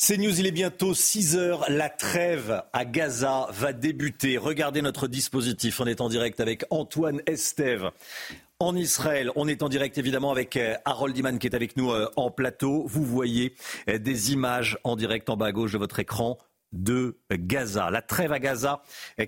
C'est 0.00 0.16
News, 0.16 0.38
il 0.38 0.46
est 0.46 0.52
bientôt 0.52 0.94
6 0.94 1.36
heures. 1.36 1.64
La 1.68 1.88
trêve 1.88 2.62
à 2.72 2.84
Gaza 2.84 3.48
va 3.50 3.72
débuter. 3.72 4.38
Regardez 4.38 4.80
notre 4.80 5.08
dispositif. 5.08 5.80
On 5.80 5.86
est 5.86 6.00
en 6.00 6.08
direct 6.08 6.38
avec 6.38 6.64
Antoine 6.70 7.20
Estève. 7.26 7.90
En 8.60 8.76
Israël, 8.76 9.32
on 9.34 9.48
est 9.48 9.60
en 9.64 9.68
direct 9.68 9.98
évidemment 9.98 10.30
avec 10.30 10.56
euh, 10.56 10.76
Harold 10.84 11.18
Iman 11.18 11.40
qui 11.40 11.48
est 11.48 11.54
avec 11.56 11.76
nous 11.76 11.90
euh, 11.90 12.08
en 12.14 12.30
plateau. 12.30 12.84
Vous 12.86 13.02
voyez 13.02 13.56
euh, 13.88 13.98
des 13.98 14.32
images 14.32 14.78
en 14.84 14.94
direct 14.94 15.28
en 15.30 15.36
bas 15.36 15.46
à 15.46 15.52
gauche 15.52 15.72
de 15.72 15.78
votre 15.78 15.98
écran 15.98 16.38
de 16.72 17.18
Gaza. 17.32 17.90
La 17.90 18.00
trêve 18.00 18.30
à 18.30 18.38
Gaza 18.38 18.82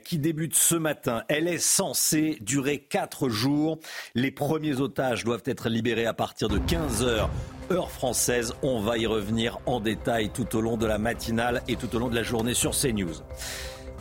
qui 0.05 0.19
débute 0.19 0.55
ce 0.55 0.77
matin, 0.77 1.25
elle 1.29 1.49
est 1.49 1.59
censée 1.59 2.39
durer 2.43 2.79
quatre 2.79 3.29
jours. 3.29 3.81
Les 4.15 4.31
premiers 4.31 4.81
otages 4.81 5.25
doivent 5.25 5.43
être 5.47 5.69
libérés 5.69 6.07
à 6.07 6.13
partir 6.15 6.49
de 6.49 6.59
15 6.59 7.03
heures 7.03 7.31
heure 7.71 7.91
française. 7.91 8.55
On 8.63 8.81
va 8.81 8.99
y 8.99 9.07
revenir 9.07 9.59
en 9.67 9.81
détail 9.81 10.31
tout 10.31 10.57
au 10.57 10.61
long 10.61 10.77
de 10.77 10.87
la 10.87 10.99
matinale 10.99 11.63
et 11.69 11.77
tout 11.77 11.95
au 11.95 11.99
long 11.99 12.09
de 12.09 12.15
la 12.15 12.23
journée 12.23 12.55
sur 12.55 12.73
CNews. 12.73 13.15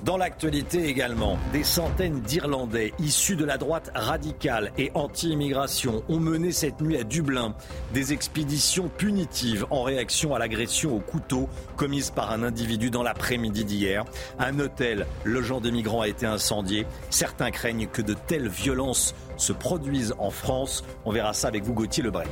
Dans 0.03 0.15
l'actualité 0.15 0.85
également, 0.85 1.37
des 1.51 1.65
centaines 1.65 2.21
d'Irlandais 2.21 2.93
issus 2.99 3.35
de 3.35 3.43
la 3.43 3.57
droite 3.57 3.91
radicale 3.93 4.71
et 4.77 4.91
anti-immigration 4.93 6.03
ont 6.07 6.21
mené 6.21 6.53
cette 6.53 6.79
nuit 6.79 6.97
à 6.97 7.03
Dublin 7.03 7.53
des 7.93 8.13
expéditions 8.13 8.87
punitives 8.87 9.65
en 9.71 9.83
réaction 9.83 10.33
à 10.33 10.39
l'agression 10.39 10.95
au 10.95 10.99
couteau 10.99 11.49
commise 11.75 12.11
par 12.11 12.31
un 12.31 12.43
individu 12.43 12.89
dans 12.89 13.03
l'après-midi 13.03 13.65
d'hier. 13.65 14.05
Un 14.39 14.57
hôtel 14.59 15.05
logeant 15.25 15.59
des 15.59 15.71
migrants 15.71 16.01
a 16.01 16.07
été 16.07 16.25
incendié. 16.25 16.88
Certains 17.09 17.51
craignent 17.51 17.88
que 17.88 18.01
de 18.01 18.13
telles 18.13 18.47
violences 18.47 19.13
se 19.35 19.51
produisent 19.51 20.15
en 20.17 20.29
France. 20.29 20.85
On 21.03 21.11
verra 21.11 21.33
ça 21.33 21.49
avec 21.49 21.63
vous 21.63 21.73
Gauthier 21.73 22.03
Lebret. 22.03 22.27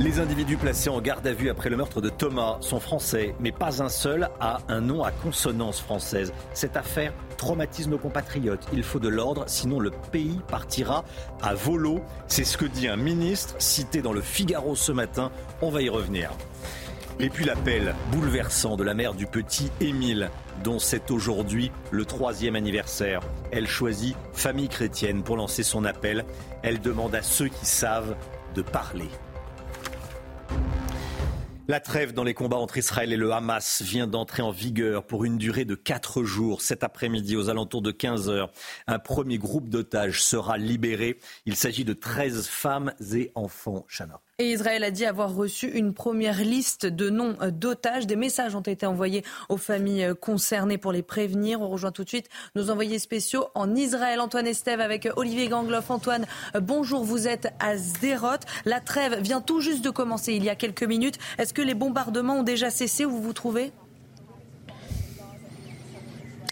Les 0.00 0.18
individus 0.18 0.56
placés 0.56 0.88
en 0.88 0.98
garde 1.02 1.26
à 1.26 1.34
vue 1.34 1.50
après 1.50 1.68
le 1.68 1.76
meurtre 1.76 2.00
de 2.00 2.08
Thomas 2.08 2.56
sont 2.62 2.80
français, 2.80 3.34
mais 3.38 3.52
pas 3.52 3.82
un 3.82 3.90
seul 3.90 4.30
a 4.40 4.60
un 4.68 4.80
nom 4.80 5.04
à 5.04 5.12
consonance 5.12 5.78
française. 5.78 6.32
Cette 6.54 6.78
affaire 6.78 7.12
traumatise 7.36 7.86
nos 7.86 7.98
compatriotes. 7.98 8.66
Il 8.72 8.82
faut 8.82 8.98
de 8.98 9.10
l'ordre, 9.10 9.44
sinon 9.46 9.78
le 9.78 9.90
pays 9.90 10.40
partira 10.48 11.04
à 11.42 11.52
volo. 11.52 12.00
C'est 12.28 12.44
ce 12.44 12.56
que 12.56 12.64
dit 12.64 12.88
un 12.88 12.96
ministre 12.96 13.56
cité 13.58 14.00
dans 14.00 14.14
le 14.14 14.22
Figaro 14.22 14.74
ce 14.74 14.90
matin. 14.90 15.30
On 15.60 15.68
va 15.68 15.82
y 15.82 15.90
revenir. 15.90 16.30
Et 17.18 17.28
puis 17.28 17.44
l'appel 17.44 17.94
bouleversant 18.10 18.76
de 18.76 18.84
la 18.84 18.94
mère 18.94 19.12
du 19.12 19.26
petit 19.26 19.70
Émile, 19.82 20.30
dont 20.64 20.78
c'est 20.78 21.10
aujourd'hui 21.10 21.70
le 21.90 22.06
troisième 22.06 22.56
anniversaire. 22.56 23.20
Elle 23.52 23.68
choisit 23.68 24.16
Famille 24.32 24.70
chrétienne 24.70 25.22
pour 25.22 25.36
lancer 25.36 25.62
son 25.62 25.84
appel. 25.84 26.24
Elle 26.62 26.80
demande 26.80 27.14
à 27.14 27.20
ceux 27.20 27.48
qui 27.48 27.66
savent 27.66 28.16
de 28.54 28.62
parler. 28.62 29.10
La 31.70 31.78
trêve 31.78 32.12
dans 32.12 32.24
les 32.24 32.34
combats 32.34 32.56
entre 32.56 32.78
Israël 32.78 33.12
et 33.12 33.16
le 33.16 33.30
Hamas 33.30 33.82
vient 33.82 34.08
d'entrer 34.08 34.42
en 34.42 34.50
vigueur 34.50 35.06
pour 35.06 35.24
une 35.24 35.38
durée 35.38 35.64
de 35.64 35.76
quatre 35.76 36.24
jours. 36.24 36.62
Cet 36.62 36.82
après-midi, 36.82 37.36
aux 37.36 37.48
alentours 37.48 37.80
de 37.80 37.92
15 37.92 38.28
heures, 38.28 38.50
un 38.88 38.98
premier 38.98 39.38
groupe 39.38 39.68
d'otages 39.68 40.20
sera 40.20 40.58
libéré. 40.58 41.20
Il 41.46 41.54
s'agit 41.54 41.84
de 41.84 41.92
13 41.92 42.48
femmes 42.48 42.92
et 43.14 43.30
enfants. 43.36 43.86
Et 44.40 44.52
Israël 44.52 44.82
a 44.84 44.90
dit 44.90 45.04
avoir 45.04 45.34
reçu 45.34 45.66
une 45.66 45.92
première 45.92 46.40
liste 46.40 46.86
de 46.86 47.10
noms 47.10 47.36
d'otages. 47.52 48.06
Des 48.06 48.16
messages 48.16 48.54
ont 48.54 48.62
été 48.62 48.86
envoyés 48.86 49.22
aux 49.50 49.58
familles 49.58 50.14
concernées 50.18 50.78
pour 50.78 50.92
les 50.92 51.02
prévenir. 51.02 51.60
On 51.60 51.68
rejoint 51.68 51.92
tout 51.92 52.04
de 52.04 52.08
suite 52.08 52.30
nos 52.54 52.70
envoyés 52.70 52.98
spéciaux 52.98 53.48
en 53.54 53.74
Israël. 53.76 54.18
Antoine 54.18 54.46
Estève 54.46 54.80
avec 54.80 55.10
Olivier 55.16 55.48
Gangloff. 55.48 55.90
Antoine, 55.90 56.24
bonjour, 56.58 57.04
vous 57.04 57.28
êtes 57.28 57.52
à 57.58 57.76
Sderot. 57.76 58.40
La 58.64 58.80
trêve 58.80 59.20
vient 59.20 59.42
tout 59.42 59.60
juste 59.60 59.84
de 59.84 59.90
commencer 59.90 60.32
il 60.32 60.42
y 60.42 60.48
a 60.48 60.54
quelques 60.54 60.84
minutes. 60.84 61.18
Est-ce 61.36 61.52
que 61.52 61.60
les 61.60 61.74
bombardements 61.74 62.38
ont 62.38 62.42
déjà 62.42 62.70
cessé 62.70 63.04
où 63.04 63.10
vous 63.10 63.20
vous 63.20 63.34
trouvez? 63.34 63.72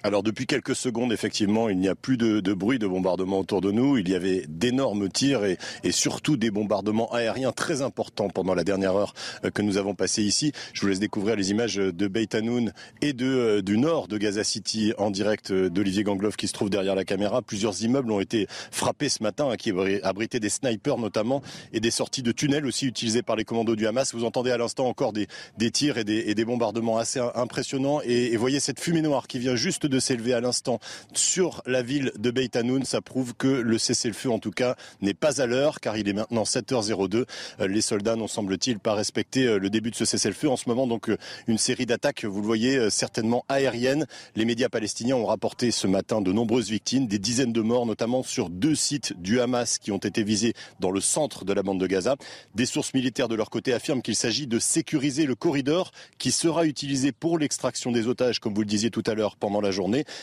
Alors 0.08 0.22
depuis 0.22 0.46
quelques 0.46 0.74
secondes, 0.74 1.12
effectivement, 1.12 1.68
il 1.68 1.78
n'y 1.78 1.86
a 1.86 1.94
plus 1.94 2.16
de, 2.16 2.40
bruit 2.54 2.78
de 2.78 2.86
bombardement 2.86 3.40
autour 3.40 3.60
de 3.60 3.70
nous. 3.70 3.98
Il 3.98 4.08
y 4.08 4.14
avait 4.14 4.46
d'énormes 4.48 5.10
tirs 5.10 5.44
et, 5.44 5.58
surtout 5.90 6.38
des 6.38 6.50
bombardements 6.50 7.12
aériens 7.12 7.52
très 7.52 7.82
importants 7.82 8.30
pendant 8.30 8.54
la 8.54 8.64
dernière 8.64 8.96
heure 8.96 9.12
euh, 9.44 9.50
que 9.50 9.60
nous 9.60 9.76
avons 9.76 9.94
passée 9.94 10.22
ici. 10.22 10.52
Je 10.72 10.80
vous 10.80 10.88
laisse 10.88 10.98
découvrir 10.98 11.36
les 11.36 11.50
images 11.50 11.76
de 11.76 12.08
Beit 12.08 12.34
Hanoun 12.34 12.72
et 13.02 13.12
de, 13.12 13.26
euh, 13.26 13.62
du 13.62 13.76
nord 13.76 14.08
de 14.08 14.16
Gaza 14.16 14.44
City 14.44 14.94
en 14.96 15.10
direct 15.10 15.50
euh, 15.50 15.68
d'Olivier 15.68 16.04
Gangloff 16.04 16.36
qui 16.36 16.48
se 16.48 16.54
trouve 16.54 16.70
derrière 16.70 16.94
la 16.94 17.04
caméra. 17.04 17.42
Plusieurs 17.42 17.82
immeubles 17.82 18.10
ont 18.10 18.20
été 18.20 18.46
frappés 18.70 19.10
ce 19.10 19.22
matin, 19.22 19.50
hein, 19.50 19.56
qui 19.56 19.72
abritaient 20.02 20.40
des 20.40 20.48
snipers 20.48 20.96
notamment 20.96 21.42
et 21.74 21.80
des 21.80 21.90
sorties 21.90 22.22
de 22.22 22.32
tunnels 22.32 22.64
aussi 22.64 22.86
utilisées 22.86 23.22
par 23.22 23.36
les 23.36 23.44
commandos 23.44 23.76
du 23.76 23.86
Hamas. 23.86 24.14
Vous 24.14 24.24
entendez 24.24 24.52
à 24.52 24.56
l'instant 24.56 24.86
encore 24.86 25.12
des, 25.12 25.26
tirs 25.70 25.98
et 25.98 26.04
des, 26.04 26.44
bombardements 26.46 26.96
assez 26.96 27.20
impressionnants 27.34 28.00
et 28.02 28.34
voyez 28.38 28.58
cette 28.58 28.80
fumée 28.80 29.02
noire 29.02 29.26
qui 29.26 29.38
vient 29.38 29.56
juste 29.56 29.84
de 29.84 29.97
s'élever 30.00 30.34
à 30.34 30.40
l'instant 30.40 30.78
sur 31.12 31.62
la 31.66 31.82
ville 31.82 32.12
de 32.18 32.30
Beit 32.30 32.56
Hanoun. 32.56 32.84
Ça 32.84 33.00
prouve 33.00 33.34
que 33.34 33.48
le 33.48 33.78
cessez-le-feu, 33.78 34.30
en 34.30 34.38
tout 34.38 34.50
cas, 34.50 34.76
n'est 35.00 35.14
pas 35.14 35.40
à 35.40 35.46
l'heure, 35.46 35.80
car 35.80 35.96
il 35.96 36.08
est 36.08 36.12
maintenant 36.12 36.44
7h02. 36.44 37.24
Euh, 37.60 37.68
les 37.68 37.80
soldats 37.80 38.16
n'ont, 38.16 38.28
semble-t-il, 38.28 38.78
pas 38.78 38.94
respecté 38.94 39.46
euh, 39.46 39.58
le 39.58 39.70
début 39.70 39.90
de 39.90 39.96
ce 39.96 40.04
cessez-le-feu. 40.04 40.48
En 40.48 40.56
ce 40.56 40.68
moment, 40.68 40.86
donc, 40.86 41.08
euh, 41.08 41.16
une 41.46 41.58
série 41.58 41.86
d'attaques, 41.86 42.24
vous 42.24 42.40
le 42.40 42.46
voyez, 42.46 42.90
certainement 42.90 43.44
aériennes. 43.48 44.06
Les 44.36 44.44
médias 44.44 44.68
palestiniens 44.68 45.16
ont 45.16 45.26
rapporté 45.26 45.70
ce 45.70 45.86
matin 45.86 46.20
de 46.20 46.32
nombreuses 46.32 46.70
victimes, 46.70 47.06
des 47.06 47.18
dizaines 47.18 47.52
de 47.52 47.60
morts, 47.60 47.86
notamment 47.86 48.22
sur 48.22 48.50
deux 48.50 48.74
sites 48.74 49.20
du 49.20 49.40
Hamas 49.40 49.78
qui 49.78 49.92
ont 49.92 49.98
été 49.98 50.22
visés 50.22 50.54
dans 50.80 50.90
le 50.90 51.00
centre 51.00 51.44
de 51.44 51.52
la 51.52 51.62
bande 51.62 51.80
de 51.80 51.86
Gaza. 51.86 52.16
Des 52.54 52.66
sources 52.66 52.94
militaires 52.94 53.28
de 53.28 53.34
leur 53.34 53.50
côté 53.50 53.72
affirment 53.72 54.02
qu'il 54.02 54.16
s'agit 54.16 54.46
de 54.46 54.58
sécuriser 54.58 55.26
le 55.26 55.34
corridor 55.34 55.92
qui 56.18 56.32
sera 56.32 56.66
utilisé 56.66 57.12
pour 57.12 57.38
l'extraction 57.38 57.92
des 57.92 58.06
otages, 58.06 58.38
comme 58.38 58.54
vous 58.54 58.62
le 58.62 58.66
disiez 58.66 58.90
tout 58.90 59.02
à 59.06 59.14
l'heure, 59.14 59.36
pendant 59.36 59.60
la 59.60 59.70
journée 59.70 59.77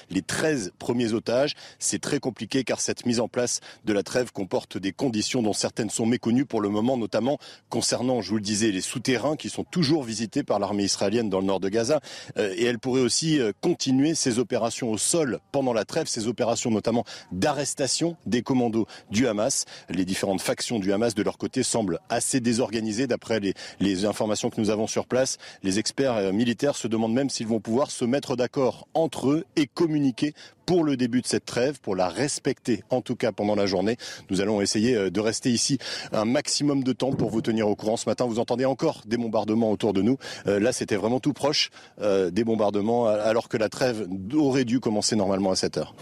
les 0.09 0.21
13 0.21 0.73
premiers 0.79 1.13
otages. 1.13 1.53
C'est 1.79 2.01
très 2.01 2.19
compliqué 2.19 2.63
car 2.63 2.81
cette 2.81 3.05
mise 3.05 3.19
en 3.19 3.27
place 3.27 3.61
de 3.85 3.93
la 3.93 4.03
trêve 4.03 4.31
comporte 4.31 4.77
des 4.77 4.91
conditions 4.91 5.41
dont 5.41 5.53
certaines 5.53 5.89
sont 5.89 6.05
méconnues 6.05 6.45
pour 6.45 6.61
le 6.61 6.69
moment, 6.69 6.97
notamment 6.97 7.37
concernant, 7.69 8.21
je 8.21 8.29
vous 8.29 8.35
le 8.35 8.41
disais, 8.41 8.71
les 8.71 8.81
souterrains 8.81 9.35
qui 9.35 9.49
sont 9.49 9.63
toujours 9.63 10.03
visités 10.03 10.43
par 10.43 10.59
l'armée 10.59 10.83
israélienne 10.83 11.29
dans 11.29 11.39
le 11.39 11.45
nord 11.45 11.59
de 11.59 11.69
Gaza. 11.69 12.01
Euh, 12.37 12.53
et 12.57 12.65
elle 12.65 12.79
pourrait 12.79 13.01
aussi 13.01 13.39
euh, 13.39 13.51
continuer 13.61 14.15
ses 14.15 14.39
opérations 14.39 14.91
au 14.91 14.97
sol 14.97 15.39
pendant 15.51 15.73
la 15.73 15.85
trêve, 15.85 16.07
ces 16.07 16.27
opérations 16.27 16.71
notamment 16.71 17.05
d'arrestation 17.31 18.17
des 18.25 18.41
commandos 18.41 18.87
du 19.11 19.27
Hamas. 19.27 19.65
Les 19.89 20.05
différentes 20.05 20.41
factions 20.41 20.79
du 20.79 20.91
Hamas, 20.91 21.15
de 21.15 21.23
leur 21.23 21.37
côté, 21.37 21.63
semblent 21.63 21.99
assez 22.09 22.39
désorganisées 22.39 23.07
d'après 23.07 23.39
les, 23.39 23.53
les 23.79 24.05
informations 24.05 24.49
que 24.49 24.59
nous 24.59 24.69
avons 24.69 24.87
sur 24.87 25.05
place. 25.05 25.37
Les 25.63 25.79
experts 25.79 26.15
euh, 26.15 26.31
militaires 26.31 26.75
se 26.75 26.87
demandent 26.87 27.13
même 27.13 27.29
s'ils 27.29 27.47
vont 27.47 27.59
pouvoir 27.59 27.91
se 27.91 28.05
mettre 28.05 28.35
d'accord 28.35 28.87
entre 28.93 29.29
eux 29.29 29.44
et 29.55 29.67
communiquer 29.67 30.33
pour 30.65 30.83
le 30.83 30.97
début 30.97 31.21
de 31.21 31.27
cette 31.27 31.45
trêve, 31.45 31.79
pour 31.79 31.95
la 31.95 32.09
respecter 32.09 32.83
en 32.89 33.01
tout 33.01 33.15
cas 33.15 33.31
pendant 33.31 33.55
la 33.55 33.65
journée. 33.65 33.97
Nous 34.29 34.41
allons 34.41 34.61
essayer 34.61 34.95
euh, 34.95 35.09
de 35.09 35.19
rester 35.19 35.51
ici 35.51 35.77
un 36.11 36.25
maximum 36.25 36.83
de 36.83 36.93
temps 36.93 37.11
pour 37.11 37.29
vous 37.29 37.41
tenir 37.41 37.67
au 37.67 37.75
courant. 37.75 37.97
Ce 37.97 38.09
matin, 38.09 38.25
vous 38.25 38.39
entendez 38.39 38.65
encore 38.65 39.01
des 39.05 39.17
bombardements 39.17 39.71
autour 39.71 39.93
de 39.93 40.01
nous. 40.01 40.17
Euh, 40.47 40.59
là, 40.59 40.71
c'était 40.71 40.95
vraiment 40.95 41.19
tout 41.19 41.33
proche 41.33 41.69
euh, 42.01 42.31
des 42.31 42.43
bombardements 42.43 43.05
alors 43.07 43.49
que 43.49 43.57
la 43.57 43.69
trêve 43.69 44.07
aurait 44.33 44.65
dû 44.65 44.79
commencer 44.79 45.15
normalement 45.15 45.51
à 45.51 45.55
7 45.55 45.77
heures. 45.77 45.95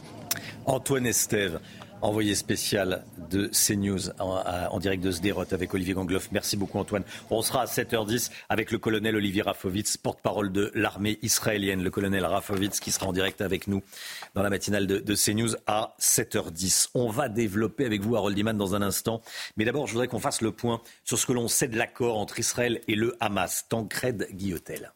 Antoine 0.66 1.06
Estève, 1.06 1.60
envoyé 2.04 2.36
spécial 2.36 3.06
de 3.32 3.48
CNews 3.48 4.10
en, 4.20 4.80
direct 4.80 5.02
de 5.02 5.10
Sderot 5.10 5.46
avec 5.52 5.74
Olivier 5.74 5.94
Gangloff. 5.94 6.32
Merci 6.32 6.58
beaucoup 6.58 6.78
Antoine. 6.78 7.04
On 7.30 7.42
sera 7.42 7.62
à 7.62 7.66
7h10 7.66 8.30
avec 8.50 8.72
le 8.72 8.78
colonel 8.78 9.16
Olivier 9.16 9.42
Rafovitz, 9.42 9.96
porte-parole 9.98 10.52
de 10.52 10.70
l'armée 10.76 11.18
israélienne. 11.22 11.82
Le 11.82 11.90
colonel 11.90 12.26
Rafovitz 12.26 12.82
qui 12.82 12.92
sera 12.92 13.08
en 13.08 13.14
direct 13.14 13.42
avec 13.42 13.68
nous 13.68 13.82
dans 14.36 14.44
la 14.44 14.50
matinale 14.50 14.86
de, 14.86 15.00
de 15.00 15.16
CNews 15.16 15.56
à 15.66 15.96
7h10. 16.00 16.90
On 16.94 17.10
va 17.10 17.30
développer 17.30 17.86
avec 17.86 18.02
vous 18.02 18.18
Harold 18.18 18.38
Iman 18.38 18.58
dans 18.58 18.76
un 18.76 18.82
instant. 18.82 19.22
Mais 19.56 19.64
d'abord, 19.64 19.88
je 19.88 19.94
voudrais 19.94 20.10
qu'on 20.10 20.20
fasse 20.20 20.42
le 20.42 20.52
point 20.52 20.82
sur 21.06 21.18
ce 21.18 21.26
que 21.26 21.34
l'on 21.34 21.48
sait 21.48 21.70
de 21.70 21.78
l'accord 21.78 22.18
entre 22.18 22.38
Israël 22.38 22.82
et 22.90 22.96
le 22.96 23.16
Hamas. 23.22 23.66
Tancred 23.70 24.28
Guillotel. 24.34 24.92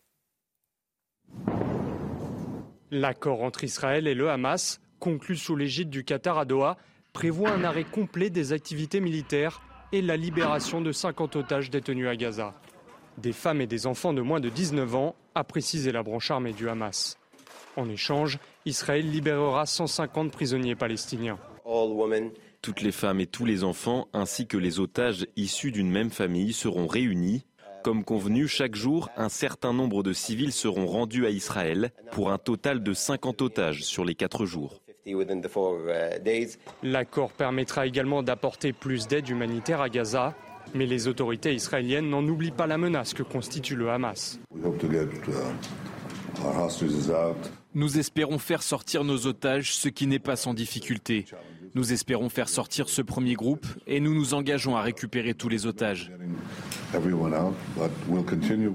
L'accord 2.92 3.44
entre 3.44 3.64
Israël 3.64 4.08
et 4.08 4.14
le 4.14 4.30
Hamas, 4.30 4.82
conclu 5.00 5.36
sous 5.36 5.56
l'égide 5.56 5.90
du 5.90 6.04
Qatar 6.04 6.38
à 6.38 6.46
Doha, 6.46 6.78
prévoit 7.18 7.50
un 7.50 7.64
arrêt 7.64 7.84
complet 7.84 8.30
des 8.30 8.54
activités 8.54 9.00
militaires 9.00 9.64
et 9.92 10.04
la 10.04 10.16
libération 10.16 10.82
de 10.82 10.92
50 10.92 11.36
otages 11.36 11.72
détenus 11.72 12.08
à 12.08 12.16
Gaza. 12.16 12.54
Des 13.18 13.32
femmes 13.32 13.60
et 13.60 13.66
des 13.66 13.88
enfants 13.88 14.14
de 14.14 14.22
moins 14.22 14.40
de 14.40 14.50
19 14.50 14.94
ans, 14.94 15.16
a 15.34 15.44
précisé 15.44 15.92
la 15.92 16.04
branche 16.04 16.30
armée 16.30 16.54
du 16.54 16.70
Hamas. 16.70 17.18
En 17.76 17.90
échange, 17.90 18.38
Israël 18.68 19.10
libérera 19.10 19.66
150 19.66 20.32
prisonniers 20.32 20.76
palestiniens. 20.76 21.40
Toutes 22.62 22.82
les 22.82 22.92
femmes 22.92 23.20
et 23.20 23.26
tous 23.26 23.46
les 23.46 23.64
enfants, 23.64 24.08
ainsi 24.14 24.46
que 24.46 24.58
les 24.58 24.80
otages 24.80 25.26
issus 25.36 25.72
d'une 25.72 25.90
même 25.90 26.12
famille, 26.12 26.54
seront 26.54 26.86
réunis. 26.86 27.48
Comme 27.84 28.04
convenu, 28.04 28.48
chaque 28.48 28.76
jour, 28.76 29.10
un 29.18 29.30
certain 29.30 29.74
nombre 29.74 30.04
de 30.04 30.14
civils 30.14 30.54
seront 30.54 30.86
rendus 30.86 31.26
à 31.26 31.32
Israël 31.32 31.92
pour 32.12 32.30
un 32.32 32.38
total 32.38 32.84
de 32.84 32.94
50 32.94 33.42
otages 33.42 33.84
sur 33.84 34.06
les 34.06 34.14
quatre 34.14 34.46
jours. 34.46 34.84
Uh, 35.08 36.46
L'accord 36.84 37.32
permettra 37.32 37.86
également 37.88 38.24
d'apporter 38.24 38.74
plus 38.74 39.08
d'aide 39.08 39.30
humanitaire 39.30 39.80
à 39.80 39.90
Gaza. 39.90 40.36
Mais 40.74 40.86
les 40.86 41.08
autorités 41.08 41.54
israéliennes 41.54 42.10
n'en 42.10 42.24
oublient 42.28 42.52
pas 42.52 42.68
la 42.68 42.78
menace 42.78 43.14
que 43.14 43.24
constitue 43.24 43.76
le 43.76 43.90
Hamas. 43.90 44.38
Nous 47.74 48.00
espérons 48.00 48.38
faire 48.38 48.62
sortir 48.62 49.06
nos 49.06 49.28
otages, 49.28 49.74
ce 49.76 49.88
qui 49.88 50.08
n'est 50.08 50.20
pas 50.20 50.36
sans 50.36 50.54
difficulté. 50.54 51.26
Nous 51.78 51.94
espérons 51.94 52.28
faire 52.28 52.50
sortir 52.50 52.90
ce 52.90 53.04
premier 53.04 53.36
groupe 53.36 53.68
et 53.86 54.00
nous 54.00 54.16
nous 54.16 54.34
engageons 54.34 54.76
à 54.76 54.82
récupérer 54.82 55.36
tous 55.36 55.48
les 55.48 55.68
otages. 55.68 56.12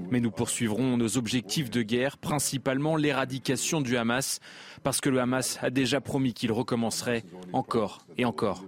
Mais 0.09 0.21
nous 0.21 0.31
poursuivrons 0.31 0.95
nos 0.95 1.17
objectifs 1.17 1.69
de 1.69 1.81
guerre, 1.81 2.17
principalement 2.17 2.95
l'éradication 2.95 3.81
du 3.81 3.97
Hamas, 3.97 4.39
parce 4.83 5.01
que 5.01 5.09
le 5.09 5.19
Hamas 5.19 5.59
a 5.61 5.69
déjà 5.69 5.99
promis 5.99 6.33
qu'il 6.33 6.53
recommencerait 6.53 7.25
encore 7.51 8.07
et 8.17 8.23
encore. 8.23 8.63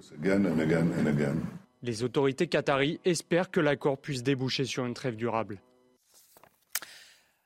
Les 1.82 2.04
autorités 2.04 2.48
qataries 2.48 3.00
espèrent 3.06 3.50
que 3.50 3.62
l'accord 3.62 3.98
puisse 3.98 4.22
déboucher 4.22 4.66
sur 4.66 4.86
une 4.86 4.96
trêve 4.96 5.16
durable. 5.16 5.62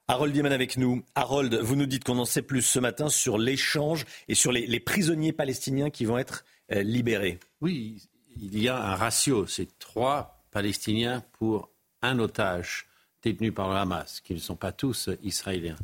Harold 0.07 0.33
Diman 0.33 0.51
avec 0.51 0.77
nous. 0.77 1.03
Harold, 1.13 1.53
vous 1.62 1.75
nous 1.75 1.85
dites 1.85 2.03
qu'on 2.03 2.18
en 2.18 2.25
sait 2.25 2.42
plus 2.42 2.63
ce 2.63 2.80
matin 2.80 3.09
sur 3.09 3.38
l'échange 3.38 4.06
et 4.27 4.33
sur 4.33 4.51
les, 4.51 4.80
prisonniers 4.80 5.33
palestiniens 5.33 5.92
qui 5.92 6.06
vont 6.06 6.18
être 6.18 6.45
libérés. 6.71 7.39
Oui, 7.62 8.01
il 8.42 8.60
y 8.60 8.69
a 8.69 8.77
un 8.77 8.95
ratio, 8.95 9.48
c'est 9.48 9.80
trois 9.80 10.44
Palestiniens 10.51 11.24
pour 11.33 11.69
un 12.01 12.19
otage 12.19 12.88
détenu 13.21 13.51
par 13.51 13.69
le 13.69 13.75
Hamas, 13.75 14.21
qui 14.21 14.33
ne 14.33 14.39
sont 14.39 14.56
pas 14.56 14.71
tous 14.71 15.10
israéliens. 15.24 15.75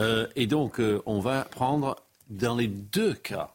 Euh, 0.00 0.26
et 0.34 0.46
donc, 0.46 0.80
euh, 0.80 1.02
on 1.06 1.20
va 1.20 1.44
prendre, 1.44 1.96
dans 2.28 2.56
les 2.56 2.68
deux 2.68 3.14
cas, 3.14 3.54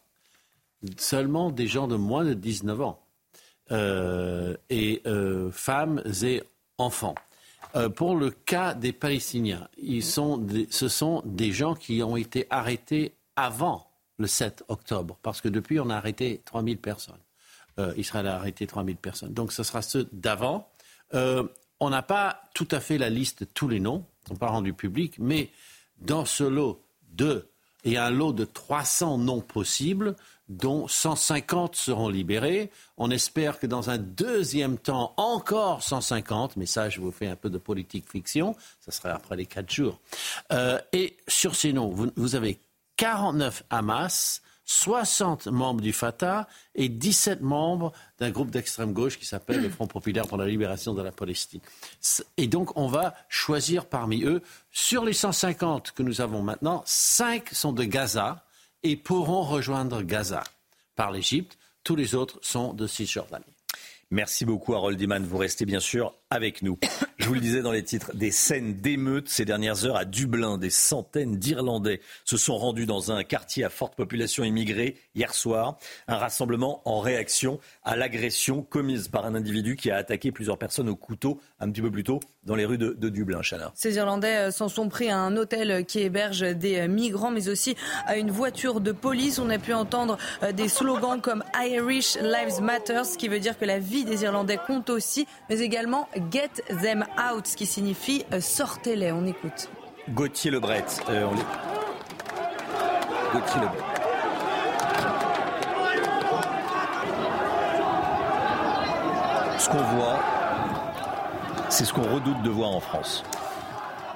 seulement 0.97 1.51
des 1.51 1.67
gens 1.67 1.87
de 1.87 1.95
moins 1.95 2.23
de 2.23 2.33
19 2.33 2.81
ans, 2.81 3.01
et 4.69 5.01
femmes 5.51 6.03
et 6.23 6.43
enfants. 6.77 7.15
Euh, 7.75 7.89
pour 7.89 8.15
le 8.15 8.29
cas 8.31 8.73
des 8.73 8.93
Palestiniens, 8.93 9.67
ce 9.77 10.87
sont 10.87 11.21
des 11.25 11.51
gens 11.51 11.75
qui 11.75 12.01
ont 12.03 12.15
été 12.15 12.47
arrêtés 12.49 13.13
avant 13.35 13.87
le 14.17 14.27
7 14.27 14.63
octobre, 14.67 15.17
parce 15.21 15.41
que 15.41 15.49
depuis, 15.49 15.79
on 15.79 15.89
a 15.89 15.95
arrêté 15.95 16.41
3000 16.45 16.77
personnes. 16.77 17.15
Euh, 17.79 17.93
Israël 17.97 18.27
a 18.27 18.35
arrêté 18.35 18.67
3000 18.67 18.95
personnes. 18.95 19.33
Donc, 19.33 19.51
ce 19.51 19.63
sera 19.63 19.81
ceux 19.81 20.07
d'avant. 20.13 20.69
Euh, 21.13 21.43
on 21.79 21.89
n'a 21.89 22.01
pas 22.01 22.41
tout 22.53 22.67
à 22.71 22.79
fait 22.79 22.97
la 22.97 23.09
liste 23.09 23.41
de 23.41 23.45
tous 23.45 23.67
les 23.67 23.79
noms, 23.79 24.05
on 24.29 24.33
n'a 24.33 24.39
pas 24.39 24.47
rendu 24.47 24.73
public, 24.73 25.15
mais 25.19 25.49
dans 25.99 26.25
ce 26.25 26.43
lot 26.43 26.81
de, 27.11 27.49
et 27.83 27.97
un 27.97 28.09
lot 28.09 28.33
de 28.33 28.45
300 28.45 29.17
noms 29.19 29.41
possibles, 29.41 30.15
dont 30.49 30.87
150 30.87 31.75
seront 31.75 32.09
libérés. 32.09 32.71
On 32.97 33.09
espère 33.09 33.59
que 33.59 33.67
dans 33.67 33.89
un 33.89 33.97
deuxième 33.97 34.77
temps, 34.77 35.13
encore 35.17 35.81
150, 35.81 36.57
mais 36.57 36.65
ça, 36.65 36.89
je 36.89 37.01
vous 37.01 37.11
fais 37.11 37.27
un 37.27 37.35
peu 37.35 37.49
de 37.49 37.57
politique 37.57 38.09
fiction, 38.09 38.55
ça 38.79 38.91
sera 38.91 39.09
après 39.09 39.35
les 39.35 39.45
quatre 39.45 39.71
jours. 39.71 39.99
Euh, 40.51 40.79
et 40.93 41.17
sur 41.27 41.55
ces 41.55 41.73
noms, 41.73 41.89
vous, 42.15 42.35
avez 42.35 42.59
49 42.97 43.63
Hamas, 43.69 44.41
60 44.65 45.47
membres 45.47 45.81
du 45.81 45.93
Fatah 45.93 46.47
et 46.73 46.89
17 46.89 47.41
membres 47.41 47.91
d'un 48.19 48.31
groupe 48.31 48.49
d'extrême 48.49 48.93
gauche 48.93 49.19
qui 49.19 49.25
s'appelle 49.25 49.61
le 49.61 49.69
Front 49.69 49.87
populaire 49.87 50.27
pour 50.27 50.37
la 50.37 50.47
libération 50.47 50.93
de 50.93 51.01
la 51.01 51.11
Palestine. 51.11 51.61
Et 52.37 52.47
donc, 52.47 52.75
on 52.75 52.87
va 52.87 53.13
choisir 53.29 53.85
parmi 53.85 54.23
eux, 54.23 54.41
sur 54.71 55.05
les 55.05 55.13
150 55.13 55.91
que 55.91 56.01
nous 56.01 56.21
avons 56.21 56.41
maintenant, 56.41 56.81
5 56.85 57.49
sont 57.51 57.73
de 57.73 57.83
Gaza, 57.83 58.45
et 58.85 58.95
pourront 58.95 59.41
rejoindre 59.41 60.03
Gaza 60.03 60.43
par 60.95 61.11
l'Égypte. 61.11 61.57
Tous 61.83 61.95
les 61.95 62.13
autres 62.13 62.37
sont 62.43 62.71
de 62.71 62.85
Cisjordanie. 62.85 63.43
Merci 64.11 64.45
beaucoup 64.45 64.75
Harold 64.75 65.01
Iman. 65.01 65.25
Vous 65.25 65.37
restez 65.37 65.65
bien 65.65 65.79
sûr 65.79 66.13
avec 66.29 66.61
nous. 66.61 66.77
Je 67.17 67.27
vous 67.27 67.33
le 67.33 67.39
disais 67.39 67.61
dans 67.61 67.71
les 67.71 67.83
titres, 67.83 68.15
des 68.15 68.31
scènes 68.31 68.75
d'émeutes 68.75 69.29
ces 69.29 69.45
dernières 69.45 69.85
heures 69.85 69.95
à 69.95 70.05
Dublin. 70.05 70.57
Des 70.57 70.69
centaines 70.69 71.37
d'Irlandais 71.37 72.01
se 72.23 72.37
sont 72.37 72.57
rendus 72.57 72.85
dans 72.85 73.11
un 73.11 73.23
quartier 73.23 73.63
à 73.63 73.69
forte 73.69 73.95
population 73.95 74.43
immigrée 74.43 74.95
hier 75.15 75.33
soir. 75.33 75.77
Un 76.07 76.17
rassemblement 76.17 76.81
en 76.85 76.99
réaction 76.99 77.59
à 77.83 77.95
l'agression 77.95 78.61
commise 78.61 79.07
par 79.07 79.25
un 79.25 79.35
individu 79.35 79.75
qui 79.75 79.91
a 79.91 79.97
attaqué 79.97 80.31
plusieurs 80.31 80.57
personnes 80.57 80.89
au 80.89 80.95
couteau 80.95 81.39
un 81.59 81.69
petit 81.71 81.81
peu 81.81 81.91
plus 81.91 82.03
tôt 82.03 82.19
dans 82.43 82.55
les 82.55 82.65
rues 82.65 82.77
de, 82.77 83.09
Dublin. 83.09 83.41
Chana. 83.41 83.71
Ces 83.75 83.95
Irlandais 83.95 84.35
euh, 84.35 84.51
s'en 84.51 84.67
sont 84.67 84.87
pris 84.87 85.09
à 85.09 85.17
un 85.17 85.35
hôtel 85.35 85.85
qui 85.85 85.99
héberge 86.01 86.41
des 86.41 86.79
euh, 86.79 86.87
migrants, 86.87 87.31
mais 87.31 87.49
aussi 87.49 87.75
à 88.05 88.17
une 88.17 88.29
voiture 88.29 88.81
de 88.81 88.91
police. 88.91 89.39
On 89.39 89.49
a 89.49 89.57
pu 89.57 89.73
entendre 89.73 90.17
euh, 90.43 90.51
des 90.51 90.67
slogans 90.67 91.21
comme 91.21 91.43
Irish 91.59 92.17
Lives 92.17 92.61
Matter, 92.61 93.01
ce 93.03 93.17
qui 93.17 93.27
veut 93.27 93.39
dire 93.39 93.57
que 93.57 93.65
la 93.65 93.79
vie 93.79 94.05
des 94.05 94.23
Irlandais 94.23 94.59
compte 94.67 94.89
aussi, 94.89 95.27
mais 95.49 95.59
également 95.59 96.07
Get 96.31 96.63
them 96.81 97.05
out, 97.19 97.45
ce 97.45 97.57
qui 97.57 97.65
signifie 97.65 98.25
sortez-les. 98.39 99.11
On 99.11 99.25
écoute. 99.25 99.69
Gauthier 100.09 100.51
Lebret. 100.51 100.85
Euh, 101.09 101.27
Gauthier 103.33 103.61
Lebret. 103.61 103.83
Ce 109.57 109.69
qu'on 109.69 109.77
voit, 109.77 110.19
c'est 111.69 111.85
ce 111.85 111.93
qu'on 111.93 112.13
redoute 112.13 112.41
de 112.43 112.49
voir 112.49 112.69
en 112.69 112.79
France. 112.79 113.23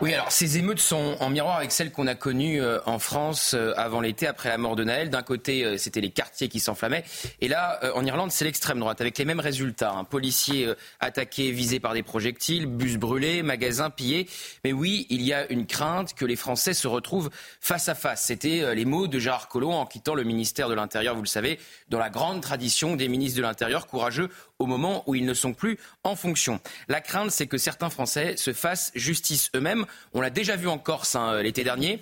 Oui, 0.01 0.13
alors 0.13 0.31
ces 0.31 0.57
émeutes 0.57 0.79
sont 0.79 1.17
en 1.19 1.29
miroir 1.29 1.57
avec 1.57 1.73
celles 1.73 1.91
qu'on 1.91 2.07
a 2.07 2.15
connues 2.15 2.61
euh, 2.61 2.79
en 2.85 2.99
France 2.99 3.53
euh, 3.53 3.73
avant 3.75 3.99
l'été, 3.99 4.27
après 4.27 4.47
la 4.47 4.57
mort 4.57 4.77
de 4.77 4.85
Naël. 4.85 5.09
D'un 5.09 5.23
côté, 5.23 5.65
euh, 5.65 5.77
c'était 5.77 5.99
les 5.99 6.09
quartiers 6.09 6.47
qui 6.47 6.61
s'enflammaient. 6.61 7.03
Et 7.41 7.49
là, 7.49 7.81
en 7.95 8.05
Irlande, 8.05 8.31
c'est 8.31 8.45
l'extrême 8.45 8.79
droite, 8.79 9.01
avec 9.01 9.17
les 9.17 9.25
mêmes 9.25 9.41
résultats. 9.41 9.91
Un 9.91 10.05
policier 10.05 10.73
attaqué, 11.01 11.51
visé 11.51 11.81
par 11.81 11.93
des 11.93 12.03
projectiles, 12.03 12.65
bus 12.65 12.95
brûlés, 12.95 13.43
magasins 13.43 13.89
pillés. 13.89 14.29
Mais 14.63 14.71
oui, 14.71 15.05
il 15.09 15.21
y 15.21 15.33
a 15.33 15.51
une 15.51 15.65
crainte 15.65 16.13
que 16.13 16.23
les 16.23 16.37
Français 16.37 16.73
se 16.73 16.87
retrouvent 16.87 17.29
face 17.59 17.89
à 17.89 17.95
face. 17.95 18.23
C'était 18.23 18.73
les 18.73 18.85
mots 18.85 19.07
de 19.07 19.19
Gérard 19.19 19.49
Collomb 19.49 19.73
en 19.73 19.85
quittant 19.85 20.15
le 20.15 20.23
ministère 20.23 20.69
de 20.69 20.75
l'Intérieur, 20.75 21.15
vous 21.15 21.23
le 21.23 21.27
savez, 21.27 21.59
dans 21.89 21.99
la 21.99 22.09
grande 22.09 22.41
tradition 22.41 22.95
des 22.95 23.09
ministres 23.09 23.37
de 23.37 23.43
l'Intérieur 23.43 23.85
courageux 23.85 24.29
au 24.59 24.65
moment 24.65 25.03
où 25.07 25.15
ils 25.15 25.25
ne 25.25 25.33
sont 25.33 25.53
plus 25.53 25.79
en 26.03 26.15
fonction. 26.15 26.59
La 26.87 27.01
crainte, 27.01 27.31
c'est 27.31 27.47
que 27.47 27.57
certains 27.57 27.89
Français 27.89 28.37
se 28.37 28.53
fassent 28.53 28.91
justice 28.93 29.49
eux-mêmes. 29.55 29.85
On 30.13 30.21
l'a 30.21 30.29
déjà 30.29 30.55
vu 30.55 30.67
en 30.67 30.77
Corse 30.77 31.15
hein, 31.15 31.33
euh, 31.33 31.41
l'été 31.41 31.63
dernier. 31.63 32.01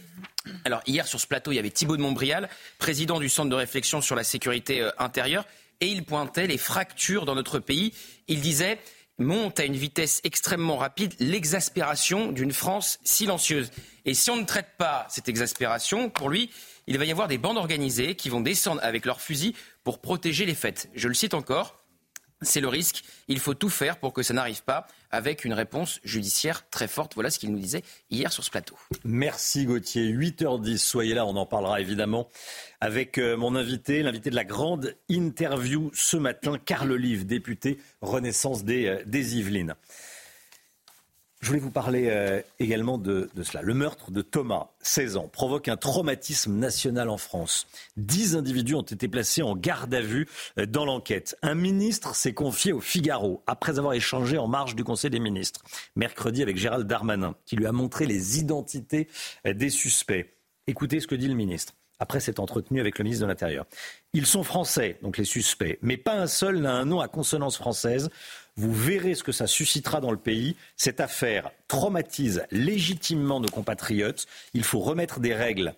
Alors 0.65 0.81
hier 0.87 1.07
sur 1.07 1.19
ce 1.19 1.27
plateau, 1.27 1.51
il 1.51 1.55
y 1.55 1.59
avait 1.59 1.69
Thibault 1.69 1.97
de 1.97 2.01
Montbrial, 2.01 2.49
président 2.79 3.19
du 3.19 3.29
Centre 3.29 3.49
de 3.49 3.55
réflexion 3.55 4.01
sur 4.01 4.15
la 4.15 4.23
sécurité 4.23 4.81
euh, 4.81 4.91
intérieure, 4.97 5.45
et 5.79 5.87
il 5.87 6.03
pointait 6.03 6.47
les 6.47 6.57
fractures 6.57 7.25
dans 7.25 7.35
notre 7.35 7.59
pays. 7.59 7.93
Il 8.27 8.41
disait 8.41 8.79
monte 9.19 9.59
à 9.59 9.65
une 9.65 9.75
vitesse 9.75 10.21
extrêmement 10.23 10.77
rapide 10.77 11.13
l'exaspération 11.19 12.31
d'une 12.31 12.51
France 12.51 12.99
silencieuse. 13.03 13.71
Et 14.05 14.13
si 14.13 14.29
on 14.29 14.37
ne 14.37 14.45
traite 14.45 14.77
pas 14.77 15.07
cette 15.09 15.27
exaspération, 15.27 16.09
pour 16.09 16.29
lui, 16.29 16.51
il 16.85 16.97
va 16.97 17.05
y 17.05 17.11
avoir 17.11 17.27
des 17.27 17.37
bandes 17.37 17.57
organisées 17.57 18.15
qui 18.15 18.29
vont 18.29 18.41
descendre 18.41 18.81
avec 18.83 19.05
leurs 19.05 19.21
fusils 19.21 19.53
pour 19.83 19.99
protéger 19.99 20.45
les 20.45 20.55
fêtes. 20.55 20.89
Je 20.95 21.07
le 21.07 21.13
cite 21.13 21.33
encore. 21.33 21.75
C'est 22.41 22.61
le 22.61 22.67
risque. 22.67 23.03
Il 23.27 23.39
faut 23.39 23.55
tout 23.55 23.69
faire 23.69 23.97
pour 23.97 24.13
que 24.13 24.21
ça 24.21 24.33
n'arrive 24.33 24.63
pas 24.63 24.85
avec 25.09 25.43
une 25.43 25.53
réponse 25.53 25.99
judiciaire 26.03 26.69
très 26.69 26.87
forte. 26.87 27.15
Voilà 27.15 27.31
ce 27.31 27.39
qu'il 27.39 27.51
nous 27.51 27.59
disait 27.59 27.81
hier 28.11 28.31
sur 28.31 28.43
ce 28.43 28.51
plateau. 28.51 28.75
Merci 29.03 29.65
Gauthier. 29.65 30.11
8h10, 30.11 30.77
soyez 30.77 31.15
là, 31.15 31.25
on 31.25 31.35
en 31.35 31.47
parlera 31.47 31.81
évidemment 31.81 32.27
avec 32.79 33.17
euh, 33.17 33.35
mon 33.37 33.55
invité, 33.55 34.03
l'invité 34.03 34.29
de 34.29 34.35
la 34.35 34.43
grande 34.43 34.95
interview 35.09 35.89
ce 35.95 36.17
matin, 36.17 36.59
Carl 36.63 36.91
Olive, 36.91 37.25
député 37.25 37.79
Renaissance 38.01 38.63
des, 38.63 38.85
euh, 38.85 39.03
des 39.05 39.37
Yvelines. 39.37 39.73
Je 41.39 41.47
voulais 41.47 41.59
vous 41.59 41.71
parler 41.71 42.07
euh, 42.09 42.41
également 42.59 42.97
de, 42.97 43.29
cela. 43.43 43.61
Le 43.61 43.75
meurtre 43.75 44.09
de 44.09 44.23
Thomas, 44.23 44.71
16 44.81 45.17
ans, 45.17 45.27
provoque 45.27 45.67
un 45.67 45.77
traumatisme 45.77 46.53
national 46.53 47.09
en 47.09 47.17
France. 47.17 47.67
Dix 47.95 48.35
individus 48.35 48.73
ont 48.73 48.81
été 48.81 49.07
placés 49.07 49.43
en 49.43 49.55
garde 49.55 49.93
à 49.93 50.01
vue 50.01 50.27
euh, 50.57 50.65
dans 50.65 50.83
l'enquête. 50.83 51.37
Un 51.43 51.53
ministre 51.53 52.15
s'est 52.15 52.33
confié 52.33 52.73
au 52.73 52.81
Figaro 52.81 53.43
après 53.45 53.77
avoir 53.77 53.93
échangé 53.93 54.39
en 54.39 54.47
marge 54.47 54.75
du 54.75 54.83
Conseil 54.83 55.11
des 55.11 55.19
ministres, 55.19 55.63
mercredi 55.95 56.41
avec 56.41 56.57
Gérald 56.57 56.87
Darmanin, 56.87 57.35
qui 57.45 57.55
lui 57.55 57.67
a 57.67 57.71
montré 57.71 58.07
les 58.07 58.39
identités 58.39 59.07
euh, 59.45 59.53
des 59.53 59.69
suspects. 59.69 60.33
Écoutez 60.65 60.99
ce 60.99 61.07
que 61.07 61.15
dit 61.15 61.27
le 61.27 61.35
ministre 61.35 61.73
après 61.99 62.19
s'être 62.19 62.39
entretenu 62.39 62.79
avec 62.79 62.97
le 62.99 63.03
ministre 63.03 63.25
de 63.25 63.29
l'Intérieur. 63.29 63.65
Ils 64.13 64.25
sont 64.25 64.43
français, 64.43 64.97
donc 65.01 65.17
les 65.17 65.25
suspects, 65.25 65.77
mais 65.81 65.97
pas 65.97 66.15
un 66.15 66.27
seul 66.27 66.59
n'a 66.59 66.73
un 66.73 66.85
nom 66.85 67.01
à 67.01 67.07
consonance 67.07 67.57
française. 67.57 68.09
Vous 68.55 68.73
verrez 68.73 69.13
ce 69.13 69.23
que 69.23 69.31
ça 69.31 69.47
suscitera 69.47 70.01
dans 70.01 70.11
le 70.11 70.17
pays. 70.17 70.55
Cette 70.75 70.99
affaire 70.99 71.51
traumatise 71.67 72.43
légitimement 72.49 73.39
nos 73.39 73.49
compatriotes. 73.49 74.25
Il 74.53 74.63
faut 74.63 74.79
remettre 74.79 75.19
des 75.19 75.35
règles 75.35 75.75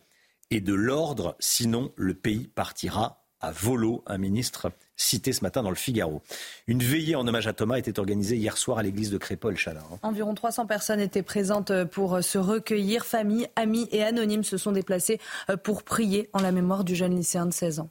et 0.52 0.62
de 0.62 0.74
l'ordre, 0.74 1.36
sinon 1.40 1.92
le 1.96 2.14
pays 2.14 2.48
partira 2.48 3.24
à 3.42 3.52
volo, 3.52 4.04
un 4.06 4.18
ministre 4.18 4.72
cité 4.98 5.32
ce 5.32 5.44
matin 5.44 5.64
dans 5.64 5.70
le 5.70 5.76
Figaro. 5.76 6.22
Une 6.68 6.84
veillée 6.84 7.16
en 7.16 7.26
hommage 7.28 7.48
à 7.48 7.54
Thomas 7.54 7.78
était 7.78 7.98
organisée 7.98 8.36
hier 8.36 8.58
soir 8.58 8.78
à 8.78 8.84
l'église 8.84 9.12
de 9.12 9.18
Crépol, 9.18 9.56
Chalin. 9.56 9.84
Environ 10.02 10.34
300 10.34 10.66
personnes 10.66 11.00
étaient 11.00 11.24
présentes 11.24 11.72
pour 11.86 12.22
se 12.24 12.38
recueillir. 12.38 13.06
Familles, 13.06 13.48
amis 13.56 13.88
et 13.92 14.04
anonymes 14.04 14.44
se 14.44 14.58
sont 14.58 14.74
déplacés 14.74 15.20
pour 15.64 15.84
prier 15.84 16.30
en 16.34 16.42
la 16.42 16.52
mémoire 16.52 16.84
du 16.84 16.96
jeune 16.96 17.16
lycéen 17.16 17.46
de 17.46 17.54
16 17.54 17.80
ans. 17.80 17.90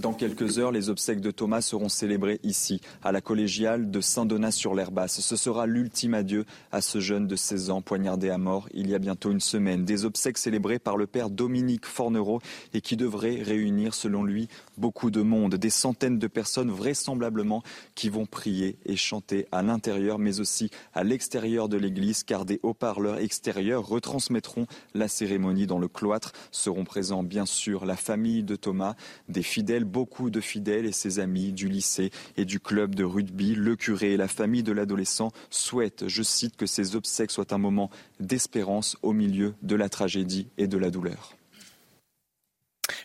Dans 0.00 0.12
quelques 0.12 0.58
heures, 0.60 0.70
les 0.70 0.90
obsèques 0.90 1.20
de 1.20 1.32
Thomas 1.32 1.60
seront 1.60 1.88
célébrées 1.88 2.38
ici, 2.44 2.80
à 3.02 3.10
la 3.10 3.20
collégiale 3.20 3.90
de 3.90 4.00
Saint-Donat-sur-l'Herbasse. 4.00 5.20
Ce 5.20 5.34
sera 5.34 5.66
l'ultime 5.66 6.14
adieu 6.14 6.44
à 6.70 6.80
ce 6.80 7.00
jeune 7.00 7.26
de 7.26 7.34
16 7.34 7.70
ans 7.70 7.82
poignardé 7.82 8.30
à 8.30 8.38
mort 8.38 8.68
il 8.72 8.88
y 8.88 8.94
a 8.94 9.00
bientôt 9.00 9.32
une 9.32 9.40
semaine. 9.40 9.84
Des 9.84 10.04
obsèques 10.04 10.38
célébrées 10.38 10.78
par 10.78 10.96
le 10.96 11.08
père 11.08 11.30
Dominique 11.30 11.84
Fornereau 11.84 12.40
et 12.74 12.80
qui 12.80 12.96
devraient 12.96 13.42
réunir, 13.42 13.92
selon 13.92 14.22
lui, 14.22 14.48
beaucoup 14.76 15.10
de 15.10 15.20
monde. 15.20 15.56
Des 15.56 15.70
centaines 15.70 16.20
de 16.20 16.26
personnes 16.28 16.70
vraisemblablement 16.70 17.64
qui 17.96 18.08
vont 18.08 18.26
prier 18.26 18.78
et 18.86 18.96
chanter 18.96 19.48
à 19.50 19.62
l'intérieur 19.62 20.20
mais 20.20 20.38
aussi 20.38 20.70
à 20.94 21.02
l'extérieur 21.02 21.68
de 21.68 21.76
l'église 21.76 22.22
car 22.22 22.44
des 22.44 22.60
haut-parleurs 22.62 23.18
extérieurs 23.18 23.84
retransmettront 23.84 24.66
la 24.94 25.08
cérémonie 25.08 25.66
dans 25.66 25.80
le 25.80 25.88
cloître. 25.88 26.32
Seront 26.52 26.84
présents 26.84 27.24
bien 27.24 27.46
sûr 27.46 27.84
la 27.84 27.96
famille 27.96 28.44
de 28.44 28.54
Thomas, 28.54 28.94
des 29.28 29.42
fidèles 29.42 29.86
beaucoup 29.88 30.30
de 30.30 30.40
fidèles 30.40 30.86
et 30.86 30.92
ses 30.92 31.18
amis 31.18 31.52
du 31.52 31.68
lycée 31.68 32.10
et 32.36 32.44
du 32.44 32.60
club 32.60 32.94
de 32.94 33.04
rugby. 33.04 33.54
Le 33.54 33.74
curé 33.74 34.12
et 34.12 34.16
la 34.16 34.28
famille 34.28 34.62
de 34.62 34.72
l'adolescent 34.72 35.32
souhaitent, 35.50 36.06
je 36.06 36.22
cite, 36.22 36.56
que 36.56 36.66
ces 36.66 36.94
obsèques 36.94 37.30
soient 37.30 37.52
un 37.52 37.58
moment 37.58 37.90
d'espérance 38.20 38.96
au 39.02 39.12
milieu 39.12 39.54
de 39.62 39.74
la 39.74 39.88
tragédie 39.88 40.48
et 40.58 40.68
de 40.68 40.78
la 40.78 40.90
douleur. 40.90 41.34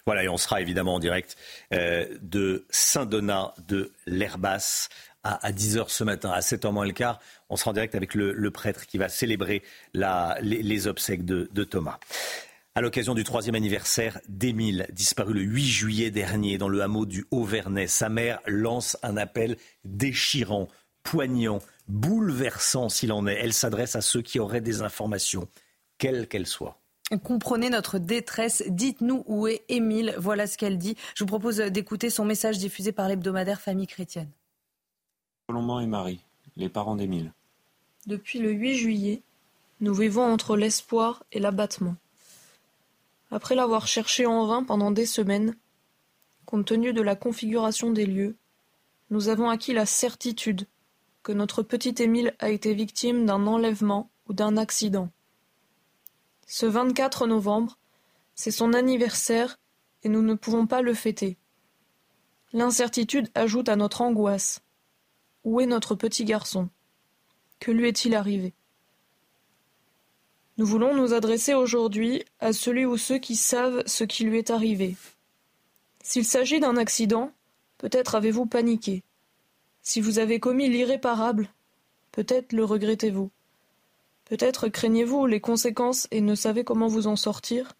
Voilà, 0.06 0.24
et 0.24 0.30
on 0.30 0.38
sera 0.38 0.62
évidemment 0.62 0.96
en 0.96 1.00
direct 1.00 1.38
euh, 1.74 2.06
de 2.22 2.66
Saint-Donat 2.70 3.54
de 3.68 3.92
l'Herbasse 4.06 4.90
à, 5.24 5.54
10h 5.54 5.86
ce 5.88 6.04
matin, 6.04 6.32
à 6.32 6.42
7h 6.42 6.74
moins 6.74 6.86
le 6.86 6.92
quart. 6.92 7.20
On 7.50 7.56
sera 7.56 7.72
en 7.72 7.74
direct 7.74 7.96
avec 7.96 8.14
le, 8.14 8.52
prêtre 8.52 8.86
qui 8.86 8.98
va 8.98 9.08
célébrer 9.08 9.64
les, 9.94 10.88
obsèques 10.88 11.24
de 11.24 11.64
Thomas 11.64 11.98
à 12.76 12.82
l'occasion 12.82 13.14
du 13.14 13.24
troisième 13.24 13.56
anniversaire 13.56 14.20
d'Émile, 14.28 14.88
disparu 14.92 15.34
le 15.34 15.42
8 15.42 15.66
juillet 15.66 16.12
dernier 16.12 16.58
dans 16.58 16.70
le 16.70 16.82
hameau 16.82 17.06
du 17.06 17.26
Haut-Vernay. 17.30 17.88
Sa 17.88 18.10
mère 18.10 18.40
lance 18.48 18.98
un 19.04 19.16
appel 19.16 19.58
déchirant, 19.86 20.68
poignant, 21.04 21.60
bouleversant 21.88 22.90
s'il 22.90 23.12
en 23.12 23.28
est. 23.28 23.36
Elle 23.36 23.54
s'adresse 23.54 23.96
à 23.96 24.02
ceux 24.02 24.24
qui 24.24 24.40
auraient 24.40 24.62
des 24.62 24.82
informations, 24.82 25.48
quelles 26.00 26.28
qu'elles 26.28 26.48
soient. 26.48 26.80
Comprenez 27.24 27.70
notre 27.70 28.00
détresse, 28.00 28.64
dites-nous 28.68 29.24
où 29.28 29.46
est 29.46 29.64
Émile, 29.70 30.16
voilà 30.18 30.48
ce 30.48 30.58
qu'elle 30.58 30.80
dit. 30.80 30.96
Je 31.14 31.24
vous 31.24 31.28
propose 31.28 31.58
d'écouter 31.58 32.10
son 32.10 32.26
message 32.26 32.58
diffusé 32.58 32.92
par 32.92 33.08
l'hebdomadaire 33.08 33.62
Famille 33.62 33.86
chrétienne. 33.86 34.32
Colomban 35.48 35.80
et 35.80 35.86
Marie, 35.86 36.22
les 36.56 36.70
parents 36.70 36.96
d'Émile. 36.96 37.34
Depuis 38.08 38.40
le 38.40 38.52
8 38.52 38.78
juillet, 38.78 39.22
nous 39.80 39.94
vivons 39.94 40.24
entre 40.24 40.58
l'espoir 40.58 41.24
et 41.32 41.40
l'abattement. 41.40 41.96
Après 43.34 43.56
l'avoir 43.56 43.88
cherché 43.88 44.28
en 44.28 44.46
vain 44.46 44.64
pendant 44.64 44.92
des 44.92 45.08
semaines, 45.08 45.56
compte 46.46 46.68
tenu 46.68 46.94
de 46.94 47.02
la 47.02 47.16
configuration 47.16 47.90
des 47.90 48.06
lieux, 48.06 48.38
nous 49.10 49.28
avons 49.28 49.50
acquis 49.50 49.74
la 49.74 49.88
certitude 49.88 50.68
que 51.24 51.32
notre 51.32 51.64
petit 51.64 51.96
Émile 51.98 52.36
a 52.38 52.52
été 52.52 52.76
victime 52.76 53.26
d'un 53.26 53.48
enlèvement 53.48 54.12
ou 54.28 54.34
d'un 54.34 54.56
accident. 54.56 55.10
Ce 56.46 56.68
24 56.68 57.26
novembre, 57.26 57.80
c'est 58.36 58.52
son 58.52 58.72
anniversaire 58.72 59.58
et 60.04 60.10
nous 60.10 60.22
ne 60.22 60.36
pouvons 60.36 60.68
pas 60.68 60.84
le 60.84 60.94
fêter. 60.94 61.40
L'incertitude 62.52 63.32
ajoute 63.34 63.68
à 63.68 63.76
notre 63.76 64.02
angoisse. 64.02 64.62
Où 65.44 65.60
est 65.60 65.66
notre 65.66 65.96
petit 65.96 66.24
garçon? 66.24 66.70
Que 67.60 67.72
lui 67.72 67.88
est-il 67.88 68.14
arrivé? 68.14 68.54
Nous 70.58 70.66
voulons 70.66 70.96
nous 70.96 71.14
adresser 71.14 71.54
aujourd'hui 71.56 72.24
à 72.40 72.54
celui 72.54 72.86
ou 72.86 72.98
ceux 72.98 73.18
qui 73.18 73.36
savent 73.36 73.84
ce 73.88 74.04
qui 74.04 74.24
lui 74.24 74.38
est 74.38 74.52
arrivé. 74.52 74.96
S'il 76.04 76.26
s'agit 76.26 76.60
d'un 76.60 76.78
accident, 76.78 77.32
peut-être 77.80 78.16
avez-vous 78.16 78.46
paniqué. 78.46 79.04
Si 79.82 80.00
vous 80.00 80.20
avez 80.20 80.40
commis 80.40 80.70
l'irréparable, 80.70 81.50
peut-être 82.12 82.54
le 82.54 82.66
regrettez-vous. 82.66 83.32
Peut-être 84.26 84.70
craignez-vous 84.70 85.26
les 85.26 85.42
conséquences 85.42 86.08
et 86.12 86.22
ne 86.22 86.36
savez 86.36 86.64
comment 86.64 86.88
vous 86.88 87.08
en 87.08 87.16
sortir. 87.16 87.74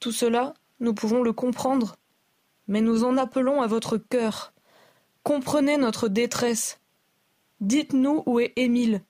Tout 0.00 0.12
cela, 0.12 0.54
nous 0.80 0.94
pouvons 0.94 1.22
le 1.22 1.32
comprendre. 1.32 1.96
Mais 2.68 2.80
nous 2.80 3.04
en 3.04 3.16
appelons 3.16 3.60
à 3.60 3.66
votre 3.66 3.98
cœur. 3.98 4.52
Comprenez 5.22 5.76
notre 5.76 6.08
détresse. 6.08 6.80
Dites-nous 7.60 8.22
où 8.26 8.40
est 8.40 8.52
Émile. 8.56 9.02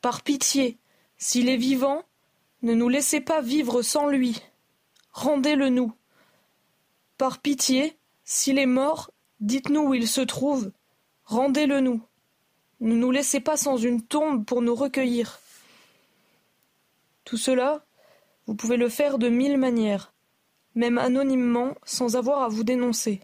Par 0.00 0.22
pitié, 0.22 0.78
s'il 1.24 1.48
est 1.48 1.56
vivant, 1.56 2.02
ne 2.60 2.74
nous 2.74 2.90
laissez 2.90 3.18
pas 3.18 3.40
vivre 3.40 3.80
sans 3.80 4.08
lui. 4.08 4.42
Rendez-le 5.10 5.70
nous. 5.70 5.90
Par 7.16 7.38
pitié, 7.38 7.96
s'il 8.24 8.58
est 8.58 8.66
mort, 8.66 9.10
dites-nous 9.40 9.80
où 9.80 9.94
il 9.94 10.06
se 10.06 10.20
trouve. 10.20 10.70
Rendez-le 11.24 11.80
nous. 11.80 12.02
Ne 12.80 12.94
nous 12.94 13.10
laissez 13.10 13.40
pas 13.40 13.56
sans 13.56 13.78
une 13.78 14.02
tombe 14.02 14.44
pour 14.44 14.60
nous 14.60 14.74
recueillir. 14.74 15.40
Tout 17.24 17.38
cela, 17.38 17.86
vous 18.46 18.54
pouvez 18.54 18.76
le 18.76 18.90
faire 18.90 19.16
de 19.16 19.30
mille 19.30 19.56
manières, 19.56 20.12
même 20.74 20.98
anonymement, 20.98 21.72
sans 21.84 22.16
avoir 22.16 22.42
à 22.42 22.48
vous 22.48 22.64
dénoncer. 22.64 23.22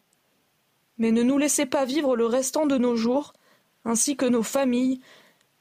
Mais 0.97 1.11
ne 1.11 1.23
nous 1.23 1.37
laissez 1.37 1.66
pas 1.66 1.85
vivre 1.85 2.16
le 2.16 2.25
restant 2.25 2.64
de 2.64 2.78
nos 2.78 2.97
jours, 2.97 3.35
ainsi 3.85 4.16
que 4.16 4.25
nos 4.25 4.42
familles, 4.42 5.02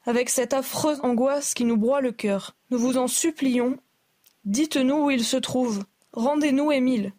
avec 0.06 0.30
cette 0.30 0.54
affreuse 0.54 1.00
angoisse 1.02 1.54
qui 1.54 1.64
nous 1.64 1.76
broie 1.76 2.00
le 2.00 2.12
cœur. 2.12 2.56
Nous 2.70 2.78
vous 2.78 2.96
en 2.96 3.08
supplions, 3.08 3.78
dites-nous 4.44 5.06
où 5.06 5.10
il 5.10 5.24
se 5.24 5.36
trouve. 5.36 5.84
Rendez-nous 6.12 6.72
Émile. 6.72 7.12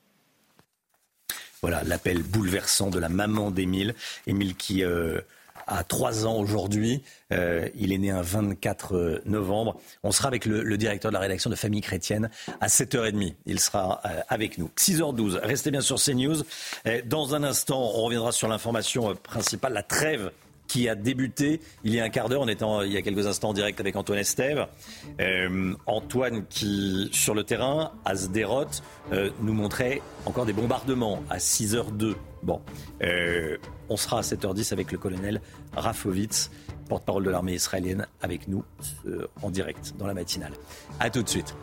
Voilà 1.62 1.84
l'appel 1.84 2.24
bouleversant 2.24 2.90
de 2.90 2.98
la 2.98 3.10
maman 3.10 3.52
d'Émile. 3.52 3.94
Émile 4.26 4.56
qui 4.56 4.84
euh, 4.84 5.22
a 5.68 5.84
trois 5.84 6.26
ans 6.26 6.38
aujourd'hui. 6.38 7.04
Euh, 7.32 7.70
il 7.76 7.94
est 7.94 8.00
né 8.00 8.10
un 8.10 8.24
24 8.24 9.22
novembre. 9.26 9.80
On 10.02 10.12
sera 10.12 10.28
avec 10.28 10.46
le, 10.46 10.78
directeur 10.78 11.12
de 11.12 11.14
la 11.14 11.20
rédaction 11.20 11.52
de 11.52 11.56
Famille 11.56 11.82
Chrétienne 11.82 12.32
à 12.62 12.68
7h30. 12.68 13.36
Il 13.46 13.60
sera 13.60 14.02
euh, 14.06 14.22
avec 14.28 14.58
nous. 14.58 14.72
6h12. 14.76 15.38
Restez 15.44 15.70
bien 15.70 15.82
sur 15.82 16.02
CNews. 16.02 16.44
dans 17.06 17.36
un 17.36 17.44
instant, 17.44 17.80
on 17.80 18.02
reviendra 18.02 18.32
sur 18.32 18.48
l'information 18.48 19.16
principale, 19.16 19.74
la 19.74 19.84
trêve 19.84 20.32
qui 20.72 20.88
a 20.88 20.96
débuté 20.96 21.60
il 21.84 21.94
y 21.94 22.00
a 22.00 22.06
un 22.06 22.10
quart 22.10 22.30
d'heure. 22.30 22.40
On 22.40 22.48
était 22.48 22.64
il 22.86 22.94
y 22.94 22.98
a 22.98 23.02
quelques 23.02 23.28
instants 23.28 23.50
en 23.50 23.54
direct 23.54 23.82
avec 23.82 23.98
Antoine 23.98 24.20
Estève. 24.20 24.68
Euh, 25.20 25.74
Antoine 25.86 26.46
qui, 26.48 27.10
sur 27.12 27.36
le 27.36 27.44
terrain, 27.44 27.92
à 28.06 28.16
Sderot, 28.16 28.68
euh, 29.12 29.32
nous 29.42 29.52
montrait 29.52 30.02
encore 30.26 30.46
des 30.46 30.54
bombardements 30.54 31.24
à 31.30 31.40
6h02. 31.40 32.16
Bon, 32.42 32.62
euh, 33.04 33.58
on 33.90 33.98
sera 33.98 34.20
à 34.20 34.22
7h10 34.22 34.72
avec 34.72 34.94
le 34.94 34.98
colonel 34.98 35.42
Rafovitz, 35.76 36.52
porte-parole 36.88 37.26
de 37.26 37.30
l'armée 37.30 37.56
israélienne, 37.56 38.08
avec 38.22 38.48
nous 38.48 38.64
en 39.42 39.50
direct 39.50 39.94
dans 40.00 40.08
la 40.08 40.14
matinale. 40.14 40.54
A 41.02 41.10
tout 41.10 41.22
de 41.22 41.30
suite. 41.30 41.54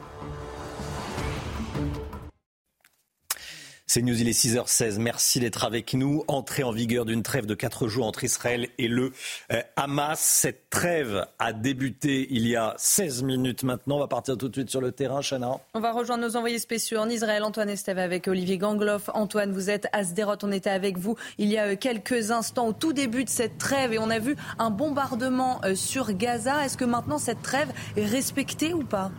C'est 3.91 4.03
News, 4.03 4.21
il 4.21 4.29
est 4.29 4.39
6h16. 4.39 4.99
Merci 4.99 5.41
d'être 5.41 5.65
avec 5.65 5.95
nous. 5.95 6.23
Entrée 6.29 6.63
en 6.63 6.73
vigueur 6.73 7.07
d'une 7.07 7.23
trêve 7.23 7.47
de 7.47 7.55
4 7.55 7.89
jours 7.89 8.05
entre 8.05 8.23
Israël 8.23 8.69
et 8.77 8.87
le 8.87 9.13
euh, 9.51 9.63
Hamas. 9.77 10.21
Cette 10.21 10.69
trêve 10.69 11.25
a 11.39 11.55
débuté 11.55 12.29
il 12.31 12.47
y 12.47 12.55
a 12.55 12.75
16 12.77 13.23
minutes 13.23 13.63
maintenant. 13.63 13.97
On 13.97 14.01
va 14.01 14.07
partir 14.07 14.37
tout 14.37 14.51
de 14.51 14.55
suite 14.55 14.69
sur 14.69 14.83
le 14.83 14.93
terrain, 14.93 15.23
Chana. 15.23 15.53
On 15.73 15.81
va 15.81 15.93
rejoindre 15.93 16.23
nos 16.23 16.37
envoyés 16.37 16.59
spéciaux 16.59 16.99
en 16.99 17.09
Israël. 17.09 17.43
Antoine 17.43 17.71
Estève 17.71 17.97
avec 17.97 18.29
Olivier 18.29 18.59
Gangloff. 18.59 19.09
Antoine, 19.15 19.53
vous 19.53 19.71
êtes 19.71 19.89
à 19.95 20.05
Sderot. 20.05 20.37
On 20.43 20.53
était 20.53 20.69
avec 20.69 20.99
vous 20.99 21.17
il 21.39 21.49
y 21.49 21.57
a 21.57 21.69
euh, 21.69 21.77
quelques 21.77 22.31
instants 22.31 22.67
au 22.67 22.75
tout 22.75 22.93
début 22.93 23.25
de 23.25 23.31
cette 23.31 23.57
trêve 23.57 23.95
et 23.95 23.99
on 23.99 24.11
a 24.11 24.19
vu 24.19 24.37
un 24.59 24.69
bombardement 24.69 25.63
euh, 25.65 25.75
sur 25.75 26.13
Gaza. 26.13 26.63
Est-ce 26.63 26.77
que 26.77 26.85
maintenant 26.85 27.17
cette 27.17 27.41
trêve 27.41 27.73
est 27.97 28.05
respectée 28.05 28.75
ou 28.75 28.85
pas? 28.85 29.11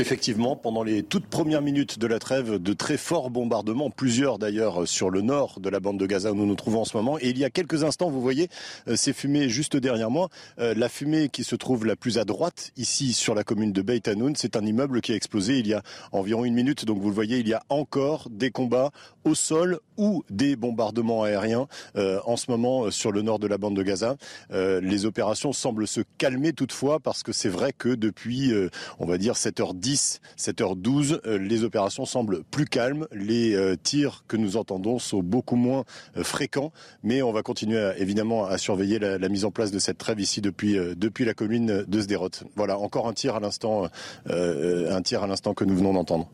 Effectivement, 0.00 0.56
pendant 0.56 0.82
les 0.82 1.04
toutes 1.04 1.26
premières 1.26 1.62
minutes 1.62 2.00
de 2.00 2.08
la 2.08 2.18
trêve, 2.18 2.58
de 2.58 2.72
très 2.72 2.96
forts 2.96 3.30
bombardements, 3.30 3.90
plusieurs 3.90 4.38
d'ailleurs 4.40 4.88
sur 4.88 5.08
le 5.08 5.20
nord 5.20 5.60
de 5.60 5.68
la 5.68 5.78
bande 5.78 6.00
de 6.00 6.06
Gaza 6.06 6.32
où 6.32 6.34
nous 6.34 6.46
nous 6.46 6.56
trouvons 6.56 6.80
en 6.80 6.84
ce 6.84 6.96
moment. 6.96 7.16
Et 7.20 7.28
il 7.28 7.38
y 7.38 7.44
a 7.44 7.50
quelques 7.50 7.84
instants, 7.84 8.10
vous 8.10 8.20
voyez 8.20 8.48
euh, 8.88 8.96
ces 8.96 9.12
fumées 9.12 9.48
juste 9.48 9.76
derrière 9.76 10.10
moi. 10.10 10.30
Euh, 10.58 10.74
la 10.76 10.88
fumée 10.88 11.28
qui 11.28 11.44
se 11.44 11.54
trouve 11.54 11.86
la 11.86 11.94
plus 11.94 12.18
à 12.18 12.24
droite, 12.24 12.72
ici 12.76 13.12
sur 13.12 13.36
la 13.36 13.44
commune 13.44 13.72
de 13.72 13.82
Beit 13.82 14.08
Hanoun, 14.08 14.34
c'est 14.34 14.56
un 14.56 14.66
immeuble 14.66 15.00
qui 15.00 15.12
a 15.12 15.14
explosé 15.14 15.60
il 15.60 15.68
y 15.68 15.74
a 15.74 15.82
environ 16.10 16.44
une 16.44 16.54
minute. 16.54 16.84
Donc 16.86 16.98
vous 17.00 17.08
le 17.08 17.14
voyez, 17.14 17.38
il 17.38 17.46
y 17.46 17.54
a 17.54 17.62
encore 17.68 18.28
des 18.30 18.50
combats 18.50 18.90
au 19.22 19.36
sol 19.36 19.78
ou 19.96 20.24
des 20.28 20.56
bombardements 20.56 21.22
aériens 21.22 21.68
euh, 21.96 22.18
en 22.26 22.36
ce 22.36 22.50
moment 22.50 22.90
sur 22.90 23.12
le 23.12 23.22
nord 23.22 23.38
de 23.38 23.46
la 23.46 23.58
bande 23.58 23.76
de 23.76 23.82
Gaza. 23.82 24.16
les 24.50 25.06
opérations 25.06 25.52
semblent 25.52 25.86
se 25.86 26.00
calmer 26.18 26.52
toutefois 26.52 26.98
parce 26.98 27.22
que 27.22 27.32
c'est 27.32 27.48
vrai 27.48 27.72
que 27.72 27.90
depuis, 27.90 28.52
on 28.98 29.06
va 29.06 29.18
dire, 29.18 29.36
7h10, 29.84 29.90
10, 29.90 30.20
7h12, 30.38 31.20
euh, 31.26 31.38
les 31.38 31.64
opérations 31.64 32.06
semblent 32.06 32.42
plus 32.44 32.64
calmes. 32.64 33.06
Les 33.12 33.54
euh, 33.54 33.76
tirs 33.76 34.24
que 34.26 34.36
nous 34.36 34.56
entendons 34.56 34.98
sont 34.98 35.22
beaucoup 35.22 35.56
moins 35.56 35.84
euh, 36.16 36.24
fréquents, 36.24 36.72
mais 37.02 37.22
on 37.22 37.32
va 37.32 37.42
continuer 37.42 37.92
évidemment 37.98 38.46
à 38.46 38.58
surveiller 38.58 38.98
la, 38.98 39.28
mise 39.28 39.44
en 39.44 39.50
place 39.50 39.70
de 39.70 39.78
cette 39.78 39.98
trêve 39.98 40.20
ici 40.20 40.40
depuis, 40.40 40.76
depuis 40.96 41.24
la 41.24 41.34
commune 41.34 41.84
de 41.86 42.00
Sderot. 42.00 42.30
Voilà, 42.56 42.78
encore 42.78 43.08
un 43.08 43.12
tir 43.12 43.34
à 43.34 43.40
l'instant, 43.40 43.88
un 44.26 45.02
tir 45.02 45.22
à 45.22 45.26
l'instant 45.26 45.54
que 45.54 45.64
nous 45.64 45.76
venons 45.76 45.92
d'entendre. 45.92 46.30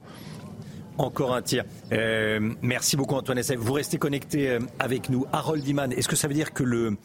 encore 0.99 1.35
un 1.35 1.43
tir. 1.43 1.65
Euh, 1.93 2.41
merci 2.63 2.97
beaucoup 2.97 3.15
Antoine 3.15 3.39
Essay. 3.39 3.57
Vous 3.57 3.73
restez 3.73 3.99
connecté 3.99 4.59
avec 4.79 5.09
nous. 5.09 5.27
Harold 5.33 5.67
Iman, 5.67 5.93
est-ce 5.93 6.09
que 6.09 6.17
ça 6.17 6.29
veut 6.29 6.35
dire 6.35 6.53
que, 6.53 6.63
le, 6.63 6.97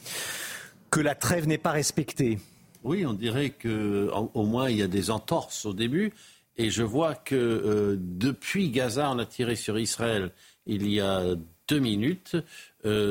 que 0.92 1.00
la 1.00 1.16
trêve 1.16 1.48
n'est 1.48 1.58
pas 1.58 1.72
respectée? 1.72 2.40
Oui, 2.86 3.04
on 3.04 3.14
dirait 3.14 3.50
qu'au 3.50 4.44
moins 4.44 4.70
il 4.70 4.78
y 4.78 4.84
a 4.84 4.88
des 4.88 5.10
entorses 5.10 5.66
au 5.66 5.74
début. 5.74 6.14
Et 6.58 6.70
je 6.70 6.84
vois 6.84 7.16
que 7.16 7.36
euh, 7.36 7.98
depuis 8.00 8.70
Gaza, 8.70 9.12
on 9.12 9.20
a 9.20 9.26
tiré 9.26 9.56
sur 9.56 9.78
Israël 9.78 10.32
il 10.66 10.90
y 10.90 11.00
a 11.00 11.22
deux 11.68 11.80
minutes 11.80 12.38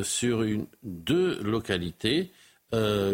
sur 0.02 0.42
une, 0.42 0.66
deux 0.82 1.40
localités 1.42 2.32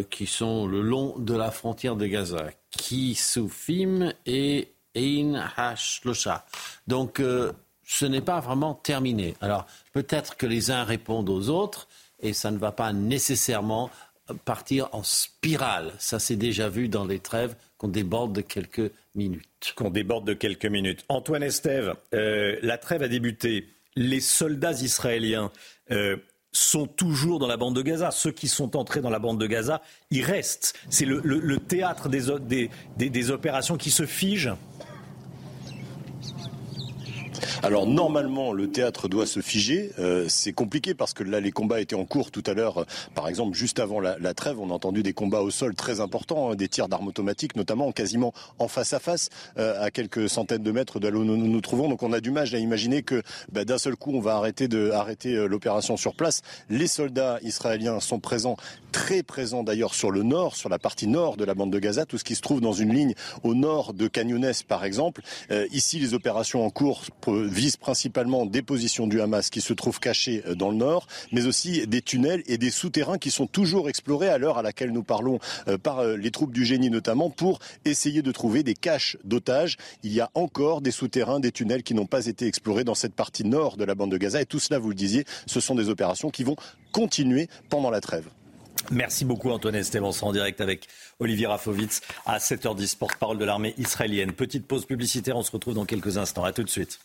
qui 0.09 0.25
sont 0.25 0.65
le 0.65 0.81
long 0.81 1.15
de 1.19 1.35
la 1.35 1.51
frontière 1.51 1.95
de 1.95 2.07
Gaza, 2.07 2.49
qui 2.71 3.13
Soufim 3.13 4.13
et 4.25 4.69
Ein 4.95 5.35
Hashlosha. 5.55 6.45
Donc, 6.87 7.19
euh, 7.19 7.51
ce 7.83 8.05
n'est 8.05 8.21
pas 8.21 8.39
vraiment 8.39 8.73
terminé. 8.73 9.35
Alors, 9.41 9.65
peut-être 9.93 10.37
que 10.37 10.45
les 10.45 10.71
uns 10.71 10.83
répondent 10.83 11.29
aux 11.29 11.49
autres 11.49 11.87
et 12.19 12.33
ça 12.33 12.51
ne 12.51 12.57
va 12.57 12.71
pas 12.71 12.93
nécessairement 12.93 13.89
partir 14.45 14.87
en 14.93 15.03
spirale. 15.03 15.93
Ça, 15.99 16.19
c'est 16.19 16.35
déjà 16.35 16.69
vu 16.69 16.87
dans 16.87 17.05
les 17.05 17.19
trêves 17.19 17.55
qu'on 17.81 17.87
déborde 17.87 18.33
de 18.33 18.41
quelques 18.41 18.91
minutes. 19.15 19.73
Qu'on 19.75 19.89
déborde 19.89 20.27
de 20.27 20.33
quelques 20.33 20.67
minutes. 20.67 21.03
Antoine 21.09 21.41
Estève, 21.41 21.95
euh, 22.13 22.55
la 22.61 22.77
trêve 22.77 23.01
a 23.01 23.07
débuté. 23.07 23.69
Les 23.95 24.19
soldats 24.19 24.73
israéliens 24.73 25.51
euh, 25.89 26.15
sont 26.51 26.85
toujours 26.85 27.39
dans 27.39 27.47
la 27.47 27.57
bande 27.57 27.75
de 27.75 27.81
Gaza. 27.81 28.11
Ceux 28.11 28.29
qui 28.29 28.47
sont 28.47 28.77
entrés 28.77 29.01
dans 29.01 29.09
la 29.09 29.17
bande 29.17 29.41
de 29.41 29.47
Gaza, 29.47 29.81
ils 30.11 30.23
restent. 30.23 30.75
C'est 30.91 31.05
le, 31.05 31.57
théâtre 31.57 32.07
des, 32.07 32.69
des 32.97 33.31
opérations 33.31 33.77
qui 33.77 33.89
se 33.89 34.05
figent 34.05 34.53
alors 37.63 37.87
normalement, 37.87 38.53
le 38.53 38.69
théâtre 38.69 39.07
doit 39.07 39.25
se 39.25 39.39
figer. 39.39 39.91
Euh, 39.99 40.25
c'est 40.27 40.53
compliqué 40.53 40.93
parce 40.93 41.13
que 41.13 41.23
là, 41.23 41.39
les 41.39 41.51
combats 41.51 41.81
étaient 41.81 41.95
en 41.95 42.05
cours 42.05 42.31
tout 42.31 42.43
à 42.45 42.53
l'heure. 42.53 42.85
Par 43.15 43.27
exemple, 43.27 43.55
juste 43.55 43.79
avant 43.79 43.99
la, 43.99 44.33
trêve, 44.33 44.59
on 44.59 44.69
a 44.69 44.73
entendu 44.73 45.03
des 45.03 45.13
combats 45.13 45.41
au 45.41 45.51
sol 45.51 45.75
très 45.75 45.99
importants, 45.99 46.51
hein, 46.51 46.55
des 46.55 46.67
tirs 46.67 46.87
d'armes 46.87 47.07
automatiques, 47.07 47.55
notamment 47.55 47.91
quasiment 47.91 48.33
en 48.59 48.67
face 48.67 48.93
à 48.93 48.99
face, 48.99 49.29
euh, 49.57 49.81
à 49.83 49.91
quelques 49.91 50.29
centaines 50.29 50.63
de 50.63 50.71
mètres 50.71 50.99
de 50.99 51.07
là 51.07 51.17
où 51.17 51.23
nous 51.23 51.37
nous 51.37 51.61
trouvons. 51.61 51.89
Donc 51.89 52.03
on 52.03 52.13
a 52.13 52.19
du 52.19 52.31
mal 52.31 52.47
à 52.53 52.57
imaginer 52.57 53.03
que 53.03 53.21
bah, 53.51 53.65
d'un 53.65 53.77
seul 53.77 53.95
coup, 53.95 54.11
on 54.13 54.21
va 54.21 54.35
arrêter 54.35 54.67
de 54.67 54.91
arrêter 54.91 55.35
euh, 55.35 55.47
l'opération 55.47 55.97
sur 55.97 56.15
place. 56.15 56.41
Les 56.69 56.87
soldats 56.87 57.39
israéliens 57.43 57.99
sont 57.99 58.19
présents, 58.19 58.57
très 58.91 59.23
présents 59.23 59.63
d'ailleurs 59.63 59.93
sur 59.93 60.11
le 60.11 60.23
nord, 60.23 60.55
sur 60.55 60.69
la 60.69 60.79
partie 60.79 61.07
nord 61.07 61.37
de 61.37 61.45
la 61.45 61.53
bande 61.53 61.71
de 61.71 61.79
Gaza, 61.79 62.05
tout 62.05 62.17
ce 62.17 62.23
qui 62.23 62.35
se 62.35 62.41
trouve 62.41 62.61
dans 62.61 62.73
une 62.73 62.93
ligne 62.93 63.13
au 63.43 63.55
nord 63.55 63.93
de 63.93 64.07
Canyones, 64.07 64.51
par 64.67 64.85
exemple. 64.85 65.21
ici, 65.71 65.99
les 65.99 66.13
opérations 66.13 66.65
en 66.65 66.69
cours 66.69 67.05
vise 67.27 67.77
principalement 67.77 68.45
des 68.45 68.61
positions 68.61 69.07
du 69.07 69.21
Hamas 69.21 69.49
qui 69.49 69.61
se 69.61 69.73
trouvent 69.73 69.99
cachées 69.99 70.43
euh, 70.47 70.55
dans 70.55 70.69
le 70.69 70.75
nord, 70.75 71.07
mais 71.31 71.45
aussi 71.45 71.87
des 71.87 72.01
tunnels 72.01 72.43
et 72.47 72.57
des 72.57 72.71
souterrains 72.71 73.17
qui 73.17 73.31
sont 73.31 73.47
toujours 73.47 73.89
explorés 73.89 74.29
à 74.29 74.37
l'heure 74.37 74.57
à 74.57 74.61
laquelle 74.61 74.91
nous 74.91 75.03
parlons 75.03 75.39
euh, 75.67 75.77
par 75.77 75.99
euh, 75.99 76.17
les 76.17 76.31
troupes 76.31 76.51
du 76.51 76.65
génie 76.65 76.89
notamment 76.89 77.29
pour 77.29 77.59
essayer 77.85 78.21
de 78.21 78.31
trouver 78.31 78.63
des 78.63 78.73
caches 78.73 79.17
d'otages. 79.23 79.77
Il 80.03 80.13
y 80.13 80.19
a 80.19 80.29
encore 80.33 80.81
des 80.81 80.91
souterrains, 80.91 81.39
des 81.39 81.51
tunnels 81.51 81.83
qui 81.83 81.93
n'ont 81.93 82.05
pas 82.05 82.25
été 82.25 82.47
explorés 82.47 82.83
dans 82.83 82.95
cette 82.95 83.13
partie 83.13 83.45
nord 83.45 83.77
de 83.77 83.85
la 83.85 83.95
bande 83.95 84.11
de 84.11 84.17
Gaza 84.17 84.41
et 84.41 84.45
tout 84.45 84.59
cela, 84.59 84.79
vous 84.79 84.89
le 84.89 84.95
disiez, 84.95 85.25
ce 85.45 85.59
sont 85.59 85.75
des 85.75 85.89
opérations 85.89 86.29
qui 86.29 86.43
vont 86.43 86.55
continuer 86.91 87.47
pendant 87.69 87.89
la 87.89 88.01
trêve. 88.01 88.25
Merci 88.89 89.25
beaucoup 89.25 89.51
Antoine 89.51 89.75
Esteban. 89.75 90.11
en 90.21 90.31
direct 90.31 90.61
avec 90.61 90.87
Olivier 91.19 91.47
Rafovitz 91.47 92.01
à 92.25 92.39
7h10, 92.39 92.97
porte-parole 92.97 93.37
de 93.37 93.45
l'armée 93.45 93.73
israélienne. 93.77 94.33
Petite 94.33 94.67
pause 94.67 94.85
publicitaire, 94.85 95.37
on 95.37 95.43
se 95.43 95.51
retrouve 95.51 95.75
dans 95.75 95.85
quelques 95.85 96.17
instants. 96.17 96.43
À 96.43 96.51
tout 96.51 96.63
de 96.63 96.69
suite. 96.69 96.99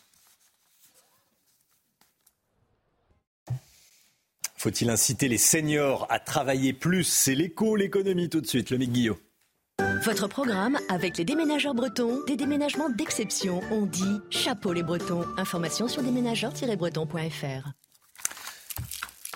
Faut-il 4.57 4.89
inciter 4.89 5.27
les 5.27 5.37
seniors 5.37 6.07
à 6.09 6.19
travailler 6.19 6.73
plus? 6.73 7.03
C'est 7.03 7.35
l'écho, 7.35 7.75
l'économie 7.75 8.27
tout 8.27 8.41
de 8.41 8.47
suite, 8.47 8.71
le 8.71 8.77
Guillot. 8.77 9.19
Votre 10.03 10.27
programme 10.27 10.79
avec 10.89 11.17
les 11.17 11.25
déménageurs 11.25 11.75
bretons, 11.75 12.23
des 12.25 12.35
déménagements 12.35 12.89
d'exception. 12.89 13.61
On 13.71 13.85
dit 13.85 14.03
chapeau 14.29 14.73
les 14.73 14.83
bretons. 14.83 15.23
Information 15.37 15.87
sur 15.87 16.01
déménageurs-bretons.fr. 16.01 17.71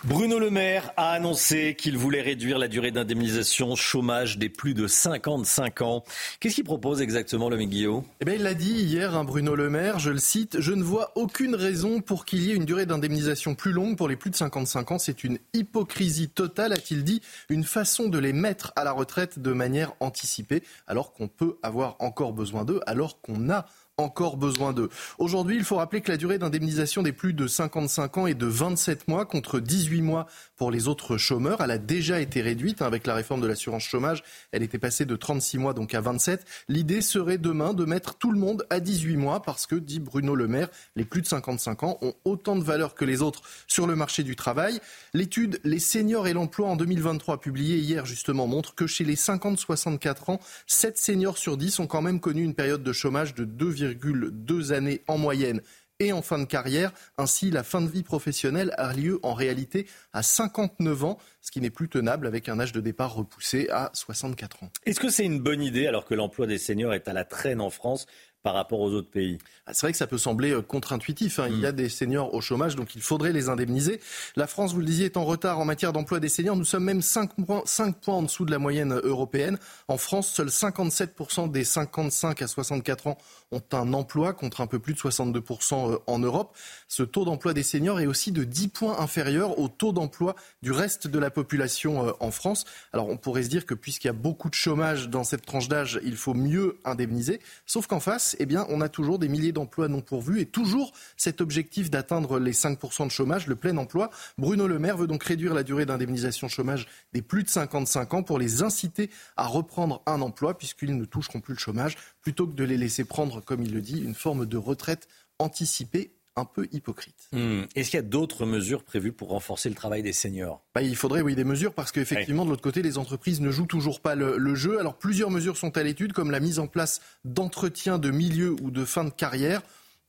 Bruno 0.04 0.40
Le 0.40 0.50
Maire 0.50 0.94
a 0.98 1.12
annoncé 1.12 1.76
qu'il 1.76 1.96
voulait 1.96 2.24
réduire 2.24 2.58
la 2.58 2.68
durée 2.68 2.90
d'indemnisation 2.90 3.76
chômage 3.76 4.40
des 4.40 4.50
plus 4.50 4.74
de 4.74 4.88
55 4.88 5.82
ans. 5.82 6.04
Qu'est-ce 6.40 6.56
qu'il 6.56 6.64
propose 6.64 7.04
exactement, 7.04 7.50
le 7.50 7.58
Guillaume 7.58 8.04
eh 8.20 8.26
bien, 8.26 8.34
Il 8.34 8.42
l'a 8.42 8.56
dit 8.56 8.72
hier, 8.72 9.16
hein, 9.16 9.24
Bruno 9.24 9.54
Le 9.54 9.70
Maire, 9.70 10.00
je 10.00 10.10
le 10.10 10.18
cite, 10.18 10.60
Je 10.60 10.74
ne 10.74 10.82
vois 10.82 11.12
aucune 11.14 11.54
raison 11.54 12.02
pour 12.02 12.26
qu'il 12.26 12.42
y 12.42 12.50
ait 12.50 12.56
une 12.56 12.66
durée 12.66 12.88
d'indemnisation 12.88 13.54
plus 13.54 13.74
longue 13.74 13.96
pour 13.96 14.10
les 14.10 14.16
plus 14.16 14.32
de 14.32 14.36
55 14.36 14.92
ans. 14.92 14.98
C'est 14.98 15.24
une 15.24 15.38
hypocrisie 15.54 16.30
totale, 16.30 16.74
a-t-il 16.74 17.04
dit, 17.04 17.22
une 17.50 17.64
façon 17.64 18.10
de 18.10 18.18
les 18.18 18.34
mettre 18.34 18.74
à 18.76 18.84
la 18.84 18.94
retraite 18.94 19.38
de 19.38 19.54
manière 19.54 19.94
anticipée, 20.00 20.64
alors 20.88 21.14
qu'on 21.14 21.28
peut 21.28 21.60
avoir 21.62 21.96
encore 22.00 22.34
besoin 22.34 22.66
d'eux, 22.66 22.82
alors 22.88 23.22
qu'on 23.22 23.52
a 23.52 23.68
encore 24.02 24.38
besoin 24.38 24.74
d'eux. 24.74 24.90
Aujourd'hui, 25.18 25.56
il 25.56 25.64
faut 25.64 25.78
rappeler 25.78 26.02
que 26.02 26.12
la 26.12 26.18
durée 26.18 26.38
d'indemnisation 26.38 27.02
des 27.02 27.12
plus 27.12 27.34
de 27.34 27.48
55 27.48 28.18
ans 28.18 28.28
est 28.28 28.34
de 28.34 28.46
27 28.46 29.08
mois 29.08 29.26
contre 29.26 29.60
18 29.60 30.02
mois 30.02 30.28
pour 30.56 30.72
les 30.72 30.88
autres 30.88 31.18
chômeurs. 31.18 31.62
Elle 31.62 31.72
a 31.72 31.78
déjà 31.78 32.20
été 32.20 32.42
réduite 32.42 32.82
hein, 32.82 32.88
avec 32.88 33.08
la 33.08 33.16
réforme 33.16 33.42
de 33.42 33.48
l'assurance 33.48 33.84
chômage. 33.84 34.24
Elle 34.52 34.64
était 34.64 34.80
passée 34.80 35.06
de 35.06 35.16
36 35.16 35.58
mois 35.58 35.74
donc 35.74 35.94
à 35.94 36.02
27. 36.02 36.46
L'idée 36.68 37.02
serait 37.02 37.38
demain 37.38 37.74
de 37.74 37.86
mettre 37.86 38.16
tout 38.16 38.32
le 38.32 38.40
monde 38.40 38.66
à 38.70 38.80
18 38.80 39.18
mois 39.18 39.42
parce 39.42 39.68
que, 39.68 39.76
dit 39.76 40.00
Bruno 40.00 40.36
Le 40.36 40.48
Maire, 40.48 40.70
les 40.96 41.06
plus 41.06 41.22
de 41.22 41.28
55 41.28 41.84
ans 41.84 41.98
ont 42.02 42.14
autant 42.26 42.56
de 42.56 42.64
valeur 42.64 42.96
que 42.96 43.06
les 43.06 43.22
autres 43.22 43.42
sur 43.68 43.88
le 43.88 43.96
marché 43.96 44.24
du 44.24 44.36
travail. 44.36 44.80
L'étude 45.14 45.60
Les 45.64 45.80
seniors 45.80 46.28
et 46.28 46.34
l'emploi 46.34 46.68
en 46.68 46.76
2023 46.76 47.40
publiée 47.40 47.78
hier 47.78 48.06
justement 48.06 48.48
montre 48.48 48.76
que 48.76 48.88
chez 48.88 49.04
les 49.04 49.16
50-64 49.16 50.32
ans, 50.32 50.40
7 50.68 50.98
seniors 50.98 51.38
sur 51.38 51.58
10 51.58 51.80
ont 51.80 51.88
quand 51.88 52.02
même 52.02 52.20
connu 52.20 52.44
une 52.44 52.56
période 52.56 52.84
de 52.84 52.94
chômage 52.94 53.34
de 53.36 53.46
2,2 53.94 54.72
années 54.72 55.04
en 55.08 55.18
moyenne 55.18 55.62
et 56.02 56.12
en 56.12 56.22
fin 56.22 56.40
de 56.40 56.46
carrière. 56.46 56.92
Ainsi, 57.18 57.52
la 57.52 57.64
fin 57.64 57.80
de 57.80 57.88
vie 57.88 58.04
professionnelle 58.04 58.74
a 58.78 58.92
lieu 58.94 59.20
en 59.22 59.34
réalité 59.34 59.86
à 60.14 60.24
59 60.24 61.04
ans, 61.04 61.18
ce 61.42 61.52
qui 61.52 61.62
n'est 61.62 61.70
plus 61.70 61.90
tenable 61.90 62.26
avec 62.26 62.50
un 62.50 62.60
âge 62.60 62.72
de 62.72 62.82
départ 62.82 63.14
repoussé 63.14 63.70
à 63.70 63.92
64 63.94 64.64
ans. 64.64 64.72
Est-ce 64.86 65.00
que 65.00 65.10
c'est 65.10 65.26
une 65.26 65.40
bonne 65.40 65.62
idée 65.62 65.86
alors 65.86 66.06
que 66.06 66.16
l'emploi 66.16 66.48
des 66.48 66.58
seniors 66.58 66.94
est 66.94 67.08
à 67.08 67.14
la 67.14 67.24
traîne 67.24 67.62
en 67.62 67.70
France 67.70 68.08
par 68.44 68.54
rapport 68.54 68.80
aux 68.80 68.92
autres 68.92 69.10
pays 69.10 69.38
ah, 69.66 69.74
C'est 69.74 69.86
vrai 69.86 69.92
que 69.92 69.98
ça 69.98 70.08
peut 70.08 70.18
sembler 70.18 70.52
euh, 70.52 70.62
contre-intuitif. 70.62 71.40
Hein. 71.40 71.48
Il 71.50 71.60
y 71.60 71.66
a 71.66 71.72
mm. 71.72 71.76
des 71.76 71.90
seniors 71.90 72.34
au 72.34 72.42
chômage, 72.42 72.76
donc 72.76 72.96
il 72.96 73.02
faudrait 73.02 73.34
les 73.34 73.50
indemniser. 73.50 74.00
La 74.36 74.48
France, 74.48 74.74
vous 74.74 74.80
le 74.80 74.86
disiez, 74.86 75.06
est 75.06 75.18
en 75.18 75.26
retard 75.26 75.60
en 75.60 75.66
matière 75.66 75.94
d'emploi 75.94 76.20
des 76.20 76.30
seniors. 76.30 76.56
Nous 76.56 76.66
sommes 76.66 76.84
même 76.84 77.02
5 77.02 77.36
points, 77.46 77.62
5 77.66 77.98
points 77.98 78.16
en 78.16 78.24
dessous 78.24 78.46
de 78.46 78.52
la 78.52 78.60
moyenne 78.60 78.94
européenne. 79.04 79.58
En 79.88 79.98
France, 79.98 80.28
seuls 80.30 80.48
57% 80.48 81.52
des 81.52 81.64
55 81.64 82.42
à 82.42 82.48
64 82.48 83.08
ans 83.08 83.18
ont 83.52 83.62
un 83.74 83.94
emploi 83.94 84.34
contre 84.34 84.62
un 84.62 84.68
peu 84.68 84.80
plus 84.80 84.94
de 84.94 85.00
62% 85.00 85.92
euh, 85.94 85.98
en 86.08 86.20
Europe. 86.20 86.56
Ce 86.88 87.04
taux 87.04 87.26
d'emploi 87.26 87.54
des 87.54 87.64
seniors 87.64 88.00
est 88.00 88.06
aussi 88.06 88.32
de 88.32 88.44
10 88.44 88.68
points 88.70 89.00
inférieur 89.00 89.60
au 89.60 89.68
taux 89.68 89.92
d'emploi 89.92 90.36
du 90.62 90.72
reste 90.72 91.08
de 91.08 91.20
la 91.20 91.30
population 91.30 92.08
euh, 92.08 92.12
en 92.20 92.32
France. 92.32 92.66
Alors 92.94 93.10
on 93.10 93.18
pourrait 93.18 93.44
se 93.44 93.50
dire 93.50 93.66
que 93.66 93.74
puisqu'il 93.74 94.08
y 94.08 94.10
a 94.10 94.14
beaucoup 94.14 94.50
de 94.50 94.56
chômage 94.56 95.10
dans 95.10 95.24
cette 95.24 95.46
tranche 95.46 95.68
d'âge, 95.68 96.00
il 96.04 96.16
faut 96.16 96.34
mieux 96.34 96.78
indemniser. 96.86 97.40
Sauf 97.66 97.88
qu'en 97.88 98.00
face, 98.00 98.31
eh 98.40 98.46
bien, 98.46 98.66
on 98.70 98.82
a 98.82 98.90
toujours 98.90 99.20
des 99.20 99.28
milliers 99.28 99.52
d'emplois 99.52 99.88
non 99.88 100.02
pourvus 100.02 100.42
et 100.42 100.46
toujours 100.46 100.92
cet 101.18 101.42
objectif 101.42 101.90
d'atteindre 101.90 102.40
les 102.40 102.54
5% 102.54 103.06
de 103.06 103.12
chômage, 103.12 103.48
le 103.48 103.56
plein 103.56 103.78
emploi. 103.78 104.10
Bruno 104.38 104.68
Le 104.68 104.80
Maire 104.80 104.98
veut 104.98 105.08
donc 105.08 105.24
réduire 105.24 105.54
la 105.54 105.64
durée 105.64 105.86
d'indemnisation 105.86 106.48
chômage 106.48 106.88
des 107.14 107.22
plus 107.22 107.44
de 107.44 107.50
55 107.50 108.14
ans 108.14 108.24
pour 108.24 108.40
les 108.40 108.64
inciter 108.64 109.10
à 109.38 109.48
reprendre 109.48 110.02
un 110.06 110.22
emploi 110.22 110.58
puisqu'ils 110.58 110.96
ne 110.96 111.06
toucheront 111.06 111.42
plus 111.42 111.54
le 111.54 111.60
chômage 111.60 111.98
plutôt 112.22 112.48
que 112.48 112.54
de 112.54 112.64
les 112.64 112.78
laisser 112.78 113.04
prendre, 113.04 113.42
comme 113.42 113.64
il 113.64 113.74
le 113.74 113.82
dit, 113.82 114.02
une 114.02 114.16
forme 114.16 114.46
de 114.46 114.58
retraite 114.58 115.08
anticipée 115.40 116.14
un 116.36 116.46
peu 116.46 116.68
hypocrite. 116.72 117.28
Hmm. 117.32 117.64
Est-ce 117.76 117.90
qu'il 117.90 117.98
y 117.98 118.00
a 118.00 118.06
d'autres 118.06 118.46
mesures 118.46 118.84
prévues 118.84 119.12
pour 119.12 119.30
renforcer 119.30 119.70
le 119.70 119.76
travail 119.76 120.02
des 120.02 120.14
seniors? 120.14 120.62
Bah, 120.74 120.82
Il 120.82 120.96
faudrait, 120.96 121.22
oui, 121.22 121.36
des 121.36 121.44
mesures 121.44 121.74
parce 121.74 121.92
qu'effectivement, 121.92 122.46
de 122.46 122.50
l'autre 122.50 122.62
côté, 122.62 122.82
les 122.82 122.98
entreprises 122.98 123.42
ne 123.42 123.52
jouent 123.52 123.66
toujours 123.66 124.00
pas 124.02 124.16
le, 124.16 124.38
le, 124.38 124.56
jeu. 124.56 124.80
Alors, 124.80 124.98
plusieurs 124.98 125.30
mesures 125.30 125.58
sont 125.58 125.78
à 125.78 125.84
l'étude, 125.84 126.14
comme 126.14 126.32
la 126.32 126.40
mise 126.40 126.60
en 126.60 126.68
place 126.68 127.02
d'entretiens 127.26 128.00
de 128.00 128.12
milieu 128.12 128.56
ou 128.62 128.72
de 128.72 128.86
fin 128.86 129.04
de 129.04 129.10
carrière 129.10 129.62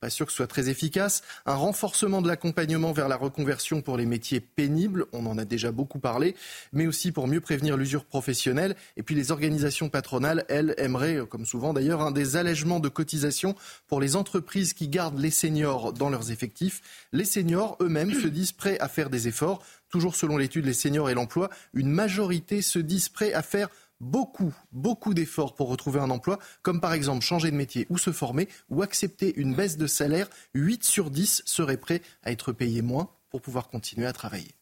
pas 0.03 0.09
sûr 0.09 0.25
que 0.25 0.33
ce 0.33 0.35
soit 0.35 0.47
très 0.47 0.67
efficace. 0.67 1.23
Un 1.45 1.55
renforcement 1.55 2.21
de 2.21 2.27
l'accompagnement 2.27 2.91
vers 2.91 3.07
la 3.07 3.15
reconversion 3.15 3.81
pour 3.81 3.95
les 3.95 4.05
métiers 4.05 4.41
pénibles, 4.41 5.05
on 5.13 5.25
en 5.27 5.37
a 5.37 5.45
déjà 5.45 5.71
beaucoup 5.71 5.97
parlé, 5.97 6.35
mais 6.73 6.87
aussi 6.87 7.13
pour 7.13 7.25
mieux 7.25 7.39
prévenir 7.39 7.77
l'usure 7.77 8.03
professionnelle. 8.03 8.75
Et 8.97 9.03
puis 9.03 9.15
les 9.15 9.31
organisations 9.31 9.87
patronales, 9.87 10.43
elles, 10.49 10.75
aimeraient, 10.77 11.25
comme 11.29 11.45
souvent 11.45 11.71
d'ailleurs, 11.71 12.01
un 12.01 12.11
des 12.11 12.35
allègements 12.35 12.81
de 12.81 12.89
cotisations 12.89 13.55
pour 13.87 14.01
les 14.01 14.17
entreprises 14.17 14.73
qui 14.73 14.89
gardent 14.89 15.19
les 15.19 15.31
seniors 15.31 15.93
dans 15.93 16.09
leurs 16.09 16.31
effectifs. 16.31 16.81
Les 17.13 17.23
seniors 17.23 17.77
eux-mêmes 17.79 18.13
se 18.13 18.27
disent 18.27 18.51
prêts 18.51 18.77
à 18.79 18.89
faire 18.89 19.09
des 19.09 19.29
efforts. 19.29 19.63
Toujours 19.89 20.15
selon 20.17 20.35
l'étude 20.35 20.65
Les 20.65 20.73
seniors 20.73 21.11
et 21.11 21.13
l'emploi, 21.13 21.49
une 21.73 21.89
majorité 21.89 22.61
se 22.61 22.79
disent 22.79 23.07
prêts 23.07 23.31
à 23.31 23.41
faire 23.41 23.69
beaucoup, 24.03 24.53
beaucoup 24.71 25.13
d'efforts 25.13 25.55
pour 25.55 25.69
retrouver 25.69 25.99
un 25.99 26.09
emploi, 26.09 26.39
comme 26.61 26.79
par 26.79 26.93
exemple 26.93 27.23
changer 27.23 27.49
de 27.49 27.55
métier 27.55 27.87
ou 27.89 27.97
se 27.97 28.11
former 28.11 28.47
ou 28.69 28.81
accepter 28.81 29.33
une 29.39 29.55
baisse 29.55 29.77
de 29.77 29.87
salaire. 29.87 30.29
8 30.53 30.83
sur 30.83 31.09
10 31.09 31.43
seraient 31.45 31.77
prêts 31.77 32.01
à 32.23 32.31
être 32.31 32.51
payés 32.51 32.81
moins 32.81 33.09
pour 33.29 33.41
pouvoir 33.41 33.69
continuer 33.69 34.05
à 34.05 34.13
travailler. 34.13 34.53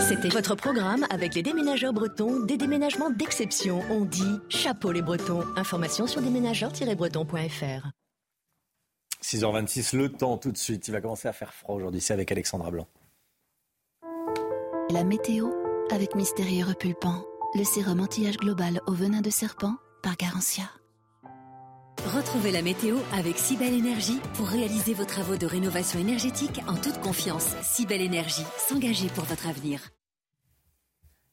C'était 0.00 0.30
votre 0.30 0.54
programme 0.56 1.06
avec 1.10 1.34
les 1.34 1.42
déménageurs 1.42 1.92
bretons, 1.92 2.40
des 2.40 2.56
déménagements 2.56 3.10
d'exception. 3.10 3.82
On 3.90 4.04
dit 4.04 4.38
chapeau 4.48 4.90
les 4.90 5.02
bretons. 5.02 5.44
Information 5.56 6.06
sur 6.06 6.20
déménageurs-bretons.fr. 6.20 7.90
6h26, 9.22 9.96
le 9.96 10.08
temps 10.10 10.38
tout 10.38 10.50
de 10.50 10.58
suite. 10.58 10.88
Il 10.88 10.92
va 10.92 11.00
commencer 11.00 11.28
à 11.28 11.32
faire 11.32 11.54
froid 11.54 11.76
aujourd'hui. 11.76 12.00
C'est 12.00 12.12
avec 12.12 12.32
Alexandra 12.32 12.70
Blanc. 12.70 12.88
La 14.90 15.04
météo 15.04 15.50
avec 15.90 16.14
Mystérieux 16.14 16.64
Repulpant, 16.64 17.24
le 17.54 17.64
sérum 17.64 18.00
anti-âge 18.00 18.38
global 18.38 18.80
au 18.86 18.92
venin 18.92 19.20
de 19.20 19.30
serpent 19.30 19.76
par 20.02 20.16
Garantia. 20.16 20.64
Retrouvez 22.14 22.50
la 22.50 22.62
météo 22.62 22.96
avec 23.12 23.38
Cybelle 23.38 23.74
Énergie 23.74 24.18
pour 24.34 24.48
réaliser 24.48 24.94
vos 24.94 25.04
travaux 25.04 25.36
de 25.36 25.46
rénovation 25.46 26.00
énergétique 26.00 26.60
en 26.66 26.74
toute 26.74 26.98
confiance. 27.00 27.54
Cybelle 27.62 28.00
Énergie, 28.00 28.46
s'engager 28.56 29.08
pour 29.08 29.24
votre 29.24 29.46
avenir. 29.46 29.80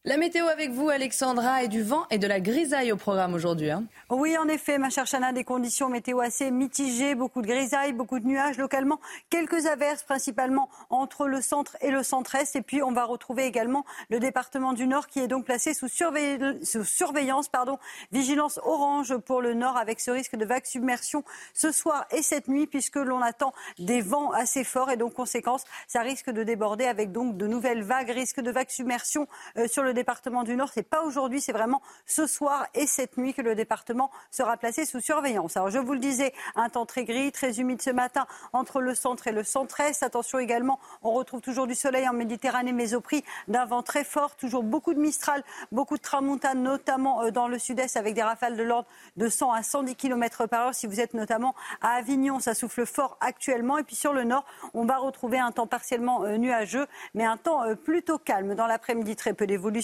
La 0.06 0.16
météo 0.16 0.48
avec 0.48 0.72
vous, 0.72 0.88
Alexandra, 0.88 1.62
et 1.62 1.68
du 1.68 1.84
vent 1.84 2.06
et 2.10 2.18
de 2.18 2.26
la 2.26 2.40
grisaille 2.40 2.94
au 2.94 2.96
programme 2.96 3.34
aujourd'hui. 3.34 3.70
Hein. 3.70 3.84
Oui, 4.10 4.38
en 4.38 4.48
effet, 4.48 4.78
ma 4.78 4.90
chère 4.90 5.04
Chana, 5.04 5.34
des 5.34 5.44
conditions 5.44 5.90
météo 5.90 6.22
assez 6.22 6.52
mitigées, 6.52 7.16
beaucoup 7.16 7.42
de 7.42 7.48
grisailles, 7.48 7.92
beaucoup 7.92 8.18
de 8.22 8.26
nuages 8.26 8.58
localement, 8.58 9.02
quelques 9.30 9.66
averses 9.66 10.04
principalement 10.04 10.70
entre 10.90 11.28
le 11.28 11.42
centre 11.42 11.76
et 11.82 11.92
le 11.92 12.02
centre-est. 12.02 12.56
Et 12.56 12.62
puis, 12.62 12.82
on 12.82 12.94
va 12.94 13.04
retrouver 13.04 13.44
également 13.44 13.86
le 14.10 14.22
département 14.22 14.72
du 14.72 14.88
Nord 14.88 15.08
qui 15.08 15.20
est 15.20 15.28
donc 15.28 15.44
placé 15.44 15.74
sous, 15.74 15.90
sous 15.90 16.86
surveillance, 16.86 17.50
pardon, 17.50 17.78
vigilance 18.14 18.58
orange 18.64 19.18
pour 19.18 19.42
le 19.42 19.54
Nord 19.54 19.76
avec 19.76 20.00
ce 20.00 20.12
risque 20.12 20.38
de 20.38 20.46
vague 20.46 20.66
submersion 20.66 21.26
ce 21.54 21.74
soir 21.74 22.06
et 22.12 22.22
cette 22.22 22.48
nuit 22.48 22.68
puisque 22.68 22.96
l'on 22.96 23.22
attend 23.22 23.52
des 23.80 24.00
vents 24.00 24.32
assez 24.32 24.64
forts 24.64 24.92
et 24.92 24.96
donc 24.98 25.14
conséquence, 25.14 25.66
ça 25.90 26.00
risque 26.00 26.30
de 26.30 26.44
déborder 26.44 26.86
avec 26.86 27.12
donc 27.12 27.36
de 27.36 27.48
nouvelles 27.48 27.84
vagues, 27.84 28.12
risque 28.12 28.40
de 28.40 28.50
vague 28.50 28.70
submersion 28.70 29.28
euh, 29.58 29.68
sur 29.68 29.84
le 29.84 29.89
le 29.90 29.94
département 29.96 30.44
du 30.44 30.56
Nord. 30.56 30.70
C'est 30.72 30.84
pas 30.84 31.02
aujourd'hui, 31.02 31.42
c'est 31.42 31.52
vraiment 31.52 31.82
ce 32.06 32.28
soir 32.28 32.68
et 32.76 32.86
cette 32.86 33.18
nuit 33.18 33.34
que 33.34 33.42
le 33.42 33.56
département 33.56 34.12
sera 34.30 34.56
placé 34.56 34.86
sous 34.86 35.00
surveillance. 35.00 35.58
Alors 35.58 35.72
je 35.72 35.80
vous 35.80 35.94
le 35.94 36.00
disais, 36.00 36.32
un 36.56 36.70
temps 36.70 36.86
très 36.86 37.06
gris, 37.06 37.32
très 37.32 37.60
humide 37.60 37.82
ce 37.82 37.90
matin 37.90 38.28
entre 38.54 38.82
le 38.82 38.94
centre 38.94 39.28
et 39.28 39.32
le 39.32 39.44
centre-est. 39.44 40.04
Attention 40.04 40.38
également, 40.38 40.80
on 41.02 41.12
retrouve 41.12 41.42
toujours 41.42 41.66
du 41.66 41.74
soleil 41.74 42.08
en 42.08 42.14
Méditerranée, 42.14 42.72
mais 42.72 42.94
au 42.94 43.02
prix 43.02 43.24
d'un 43.48 43.66
vent 43.66 43.82
très 43.82 44.04
fort. 44.04 44.36
Toujours 44.36 44.64
beaucoup 44.64 44.94
de 44.94 45.00
Mistral, 45.00 45.44
beaucoup 45.72 45.98
de 45.98 46.02
tramontane, 46.02 46.62
notamment 46.62 47.24
euh, 47.24 47.32
dans 47.32 47.48
le 47.48 47.58
sud-est 47.58 47.98
avec 47.98 48.14
des 48.14 48.24
rafales 48.24 48.58
de 48.58 48.64
l'ordre 48.64 48.88
de 49.18 49.28
100 49.28 49.52
à 49.52 49.64
110 49.64 49.96
km 49.96 50.46
par 50.46 50.68
heure. 50.68 50.76
Si 50.76 50.86
vous 50.86 51.00
êtes 51.00 51.16
notamment 51.16 51.56
à 51.82 51.94
Avignon, 51.94 52.40
ça 52.40 52.54
souffle 52.54 52.86
fort 52.86 53.18
actuellement. 53.22 53.80
Et 53.80 53.84
puis 53.84 53.96
sur 53.96 54.14
le 54.14 54.24
nord, 54.24 54.46
on 54.76 54.86
va 54.86 54.98
retrouver 54.98 55.40
un 55.40 55.52
temps 55.52 55.66
partiellement 55.66 56.24
euh, 56.26 56.38
nuageux, 56.38 56.86
mais 57.16 57.26
un 57.26 57.38
temps 57.38 57.64
euh, 57.64 57.74
plutôt 57.74 58.20
calme. 58.20 58.54
Dans 58.54 58.68
l'après-midi, 58.68 59.16
très 59.16 59.34
peu 59.34 59.48
d'évolution 59.48 59.79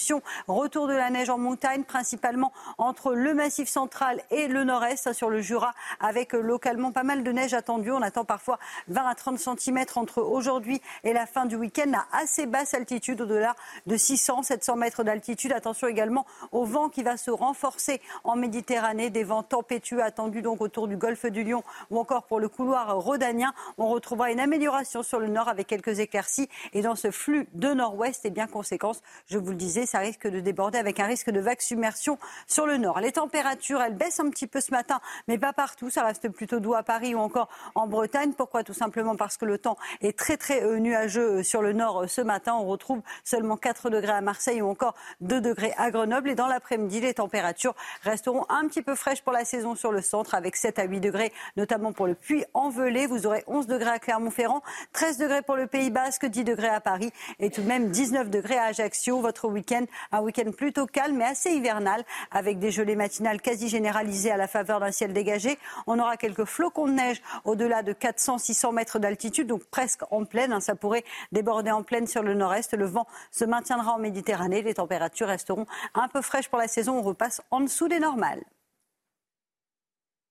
Retour 0.48 0.88
de 0.88 0.94
la 0.94 1.10
neige 1.10 1.30
en 1.30 1.38
montagne, 1.38 1.84
principalement 1.84 2.52
entre 2.78 3.14
le 3.14 3.34
massif 3.34 3.68
central 3.70 4.22
et 4.32 4.48
le 4.48 4.64
nord-est, 4.64 5.14
sur 5.14 5.30
le 5.30 5.42
Jura, 5.42 5.74
avec 6.00 6.34
localement 6.34 6.92
pas 6.92 7.04
mal 7.04 7.24
de 7.24 7.32
neige 7.32 7.54
attendue. 7.54 7.92
On 7.92 8.02
attend 8.02 8.26
parfois 8.26 8.60
20 8.88 9.08
à 9.08 9.16
30 9.16 9.40
cm 9.40 9.86
entre 9.96 10.22
aujourd'hui 10.22 10.82
et 11.04 11.14
la 11.14 11.26
fin 11.26 11.46
du 11.46 11.56
week-end 11.56 11.92
à 11.94 12.20
assez 12.22 12.46
basse 12.46 12.74
altitude, 12.74 13.22
au-delà 13.22 13.56
de 13.86 13.98
600, 13.98 14.44
700 14.44 14.76
mètres 14.76 15.04
d'altitude. 15.04 15.52
Attention 15.52 15.88
également 15.88 16.26
au 16.52 16.66
vent 16.66 16.90
qui 16.90 17.04
va 17.04 17.18
se 17.18 17.32
renforcer 17.32 18.02
en 18.24 18.36
Méditerranée, 18.36 19.10
des 19.10 19.24
vents 19.24 19.44
tempétueux 19.44 20.04
attendus 20.04 20.42
donc 20.42 20.62
autour 20.62 20.88
du 20.88 20.98
golfe 20.98 21.26
du 21.26 21.44
Lion 21.44 21.64
ou 21.90 22.00
encore 22.00 22.24
pour 22.24 22.40
le 22.40 22.50
couloir 22.50 22.98
rhodanien. 22.98 23.54
On 23.78 23.88
retrouvera 23.88 24.32
une 24.32 24.40
amélioration 24.40 25.04
sur 25.04 25.20
le 25.20 25.28
nord 25.28 25.48
avec 25.48 25.68
quelques 25.68 26.00
éclaircies 26.00 26.50
et 26.74 26.82
dans 26.82 26.96
ce 26.96 27.12
flux 27.12 27.48
de 27.54 27.74
nord-ouest, 27.74 28.26
et 28.26 28.30
bien 28.30 28.48
conséquence, 28.48 29.02
je 29.28 29.38
vous 29.38 29.50
le 29.50 29.56
disais, 29.56 29.85
ça 29.86 30.00
risque 30.00 30.28
de 30.28 30.40
déborder 30.40 30.78
avec 30.78 31.00
un 31.00 31.06
risque 31.06 31.30
de 31.30 31.40
vague 31.40 31.62
submersion 31.62 32.18
sur 32.48 32.66
le 32.66 32.78
nord. 32.78 33.00
Les 33.00 33.12
températures, 33.14 33.82
elles 33.82 33.96
baissent 33.96 34.20
un 34.20 34.30
petit 34.30 34.48
peu 34.48 34.62
ce 34.62 34.72
matin, 34.72 35.00
mais 35.28 35.38
pas 35.38 35.54
partout. 35.54 35.90
Ça 35.90 36.04
reste 36.04 36.30
plutôt 36.30 36.60
doux 36.60 36.74
à 36.74 36.84
Paris 36.84 37.16
ou 37.16 37.20
encore 37.20 37.50
en 37.76 37.88
Bretagne. 37.88 38.34
Pourquoi? 38.34 38.64
Tout 38.64 38.74
simplement 38.74 39.16
parce 39.16 39.38
que 39.38 39.46
le 39.46 39.58
temps 39.58 39.78
est 40.02 40.18
très 40.18 40.38
très 40.38 40.64
euh, 40.64 40.80
nuageux 40.80 41.40
euh, 41.40 41.44
sur 41.44 41.62
le 41.62 41.74
nord 41.74 42.04
euh, 42.04 42.08
ce 42.08 42.22
matin. 42.22 42.56
On 42.56 42.66
retrouve 42.66 43.02
seulement 43.24 43.58
4 43.58 43.90
degrés 43.90 44.14
à 44.14 44.22
Marseille 44.22 44.62
ou 44.62 44.70
encore 44.70 44.96
2 45.22 45.42
degrés 45.42 45.74
à 45.78 45.92
Grenoble. 45.92 46.30
Et 46.30 46.36
dans 46.36 46.48
l'après-midi, 46.48 47.02
les 47.02 47.14
températures 47.14 47.76
resteront 48.04 48.46
un 48.50 48.68
petit 48.68 48.82
peu 48.82 48.96
fraîches 48.96 49.22
pour 49.22 49.34
la 49.34 49.46
saison 49.46 49.76
sur 49.76 49.92
le 49.92 50.02
centre 50.02 50.36
avec 50.36 50.56
7 50.56 50.80
à 50.80 50.84
8 50.84 51.00
degrés, 51.00 51.34
notamment 51.58 51.94
pour 51.94 52.08
le 52.08 52.16
Puy-en-Velay. 52.16 53.08
Vous 53.08 53.28
aurez 53.28 53.44
11 53.48 53.68
degrés 53.68 53.92
à 53.92 54.00
Clermont-Ferrand, 54.00 54.62
13 54.94 55.18
degrés 55.18 55.42
pour 55.42 55.56
le 55.56 55.68
Pays 55.68 55.90
Basque, 55.90 56.26
10 56.26 56.44
degrés 56.44 56.70
à 56.70 56.80
Paris 56.80 57.12
et 57.40 57.50
tout 57.50 57.62
de 57.62 57.68
même 57.68 57.90
19 57.90 58.30
degrés 58.30 58.58
à 58.58 58.66
Ajaccio. 58.66 59.20
Votre 59.20 59.48
week-end 59.48 59.75
un 60.12 60.22
week-end 60.22 60.52
plutôt 60.52 60.86
calme 60.86 61.18
mais 61.18 61.26
assez 61.26 61.52
hivernal 61.52 62.04
avec 62.32 62.60
des 62.60 62.72
gelées 62.72 62.96
matinales 62.96 63.42
quasi 63.42 63.70
généralisées 63.70 64.32
à 64.32 64.38
la 64.38 64.48
faveur 64.48 64.80
d'un 64.80 64.92
ciel 64.92 65.14
dégagé. 65.14 65.58
On 65.88 66.00
aura 66.00 66.18
quelques 66.18 66.46
flocons 66.46 66.88
de 66.88 66.94
neige 66.94 67.22
au-delà 67.44 67.84
de 67.84 67.94
400-600 67.94 68.74
mètres 68.74 69.00
d'altitude, 69.00 69.48
donc 69.48 69.64
presque 69.66 70.02
en 70.12 70.26
pleine. 70.26 70.54
Hein. 70.54 70.60
ça 70.60 70.76
pourrait 70.76 71.04
déborder 71.32 71.72
en 71.72 71.84
pleine 71.84 72.08
sur 72.08 72.24
le 72.24 72.34
nord-est. 72.34 72.74
Le 72.74 72.86
vent 72.86 73.08
se 73.32 73.46
maintiendra 73.46 73.94
en 73.94 74.00
Méditerranée. 74.00 74.62
Les 74.62 74.76
températures 74.76 75.28
resteront 75.28 75.66
un 75.94 76.08
peu 76.08 76.22
fraîches 76.22 76.50
pour 76.50 76.60
la 76.60 76.68
saison. 76.68 77.00
On 77.00 77.02
repasse 77.02 77.42
en 77.52 77.62
dessous 77.62 77.88
des 77.88 78.00
normales. 78.00 78.44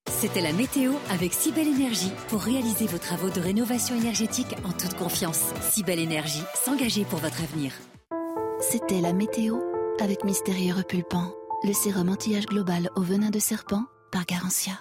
C'était 0.09 0.41
la 0.41 0.53
météo 0.53 0.93
avec 1.11 1.33
Cybelle 1.33 1.67
Énergie 1.67 2.11
pour 2.29 2.41
réaliser 2.41 2.85
vos 2.85 2.97
travaux 2.97 3.29
de 3.29 3.39
rénovation 3.39 3.95
énergétique 3.95 4.55
en 4.63 4.71
toute 4.71 4.95
confiance. 4.95 5.51
Cybelle 5.61 5.99
Énergie, 5.99 6.43
s'engager 6.63 7.05
pour 7.05 7.19
votre 7.19 7.41
avenir. 7.41 7.73
C'était 8.61 9.01
la 9.01 9.13
météo 9.13 9.57
avec 9.99 10.23
Mystérieux 10.23 10.73
Repulpant, 10.73 11.33
le 11.63 11.73
sérum 11.73 12.09
anti-âge 12.09 12.45
global 12.45 12.89
au 12.95 13.01
venin 13.01 13.29
de 13.29 13.39
serpent 13.39 13.83
par 14.11 14.25
Garantia. 14.25 14.73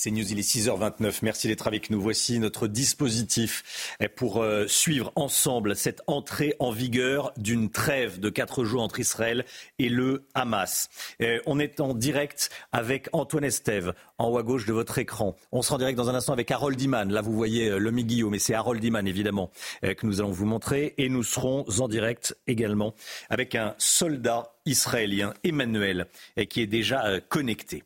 C'est 0.00 0.12
News, 0.12 0.30
il 0.30 0.38
est 0.38 0.48
6h29. 0.48 1.18
Merci 1.22 1.48
d'être 1.48 1.66
avec 1.66 1.90
nous. 1.90 2.00
Voici 2.00 2.38
notre 2.38 2.68
dispositif 2.68 3.96
pour 4.14 4.40
euh, 4.40 4.68
suivre 4.68 5.10
ensemble 5.16 5.74
cette 5.74 6.02
entrée 6.06 6.54
en 6.60 6.70
vigueur 6.70 7.32
d'une 7.36 7.68
trêve 7.68 8.20
de 8.20 8.30
quatre 8.30 8.62
jours 8.62 8.80
entre 8.80 9.00
Israël 9.00 9.44
et 9.80 9.88
le 9.88 10.28
Hamas. 10.34 10.88
Euh, 11.20 11.40
on 11.46 11.58
est 11.58 11.80
en 11.80 11.94
direct 11.94 12.48
avec 12.70 13.08
Antoine 13.12 13.42
Estève, 13.42 13.92
en 14.18 14.28
haut 14.28 14.38
à 14.38 14.44
gauche 14.44 14.66
de 14.66 14.72
votre 14.72 14.98
écran. 14.98 15.34
On 15.50 15.62
sera 15.62 15.74
en 15.74 15.78
direct 15.78 15.98
dans 15.98 16.08
un 16.08 16.14
instant 16.14 16.32
avec 16.32 16.48
Harold 16.52 16.80
Iman. 16.80 17.12
Là, 17.12 17.20
vous 17.20 17.34
voyez 17.34 17.68
euh, 17.68 17.78
le 17.78 17.90
Guillaume, 17.90 18.30
mais 18.30 18.38
c'est 18.38 18.54
Harold 18.54 18.84
Iman, 18.84 19.04
évidemment, 19.04 19.50
que 19.82 20.06
nous 20.06 20.20
allons 20.20 20.30
vous 20.30 20.46
montrer. 20.46 20.94
Et 20.98 21.08
nous 21.08 21.24
serons 21.24 21.64
en 21.80 21.88
direct 21.88 22.36
également 22.46 22.94
avec 23.30 23.56
un 23.56 23.74
soldat 23.78 24.52
israélien, 24.64 25.34
Emmanuel, 25.42 26.06
qui 26.48 26.60
est 26.60 26.68
déjà 26.68 27.18
connecté. 27.28 27.82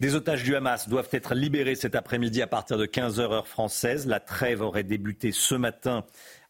Des 0.00 0.14
otages 0.14 0.44
du 0.44 0.56
Hamas 0.56 0.88
doivent 0.88 1.10
être 1.12 1.34
libérés 1.34 1.74
cet 1.74 1.94
après-midi 1.94 2.40
à 2.40 2.46
partir 2.46 2.78
de 2.78 2.86
15h 2.86 3.20
heure 3.20 3.46
française. 3.46 4.06
La 4.06 4.18
trêve 4.18 4.62
aurait 4.62 4.82
débuté 4.82 5.30
ce 5.30 5.54
matin 5.54 6.04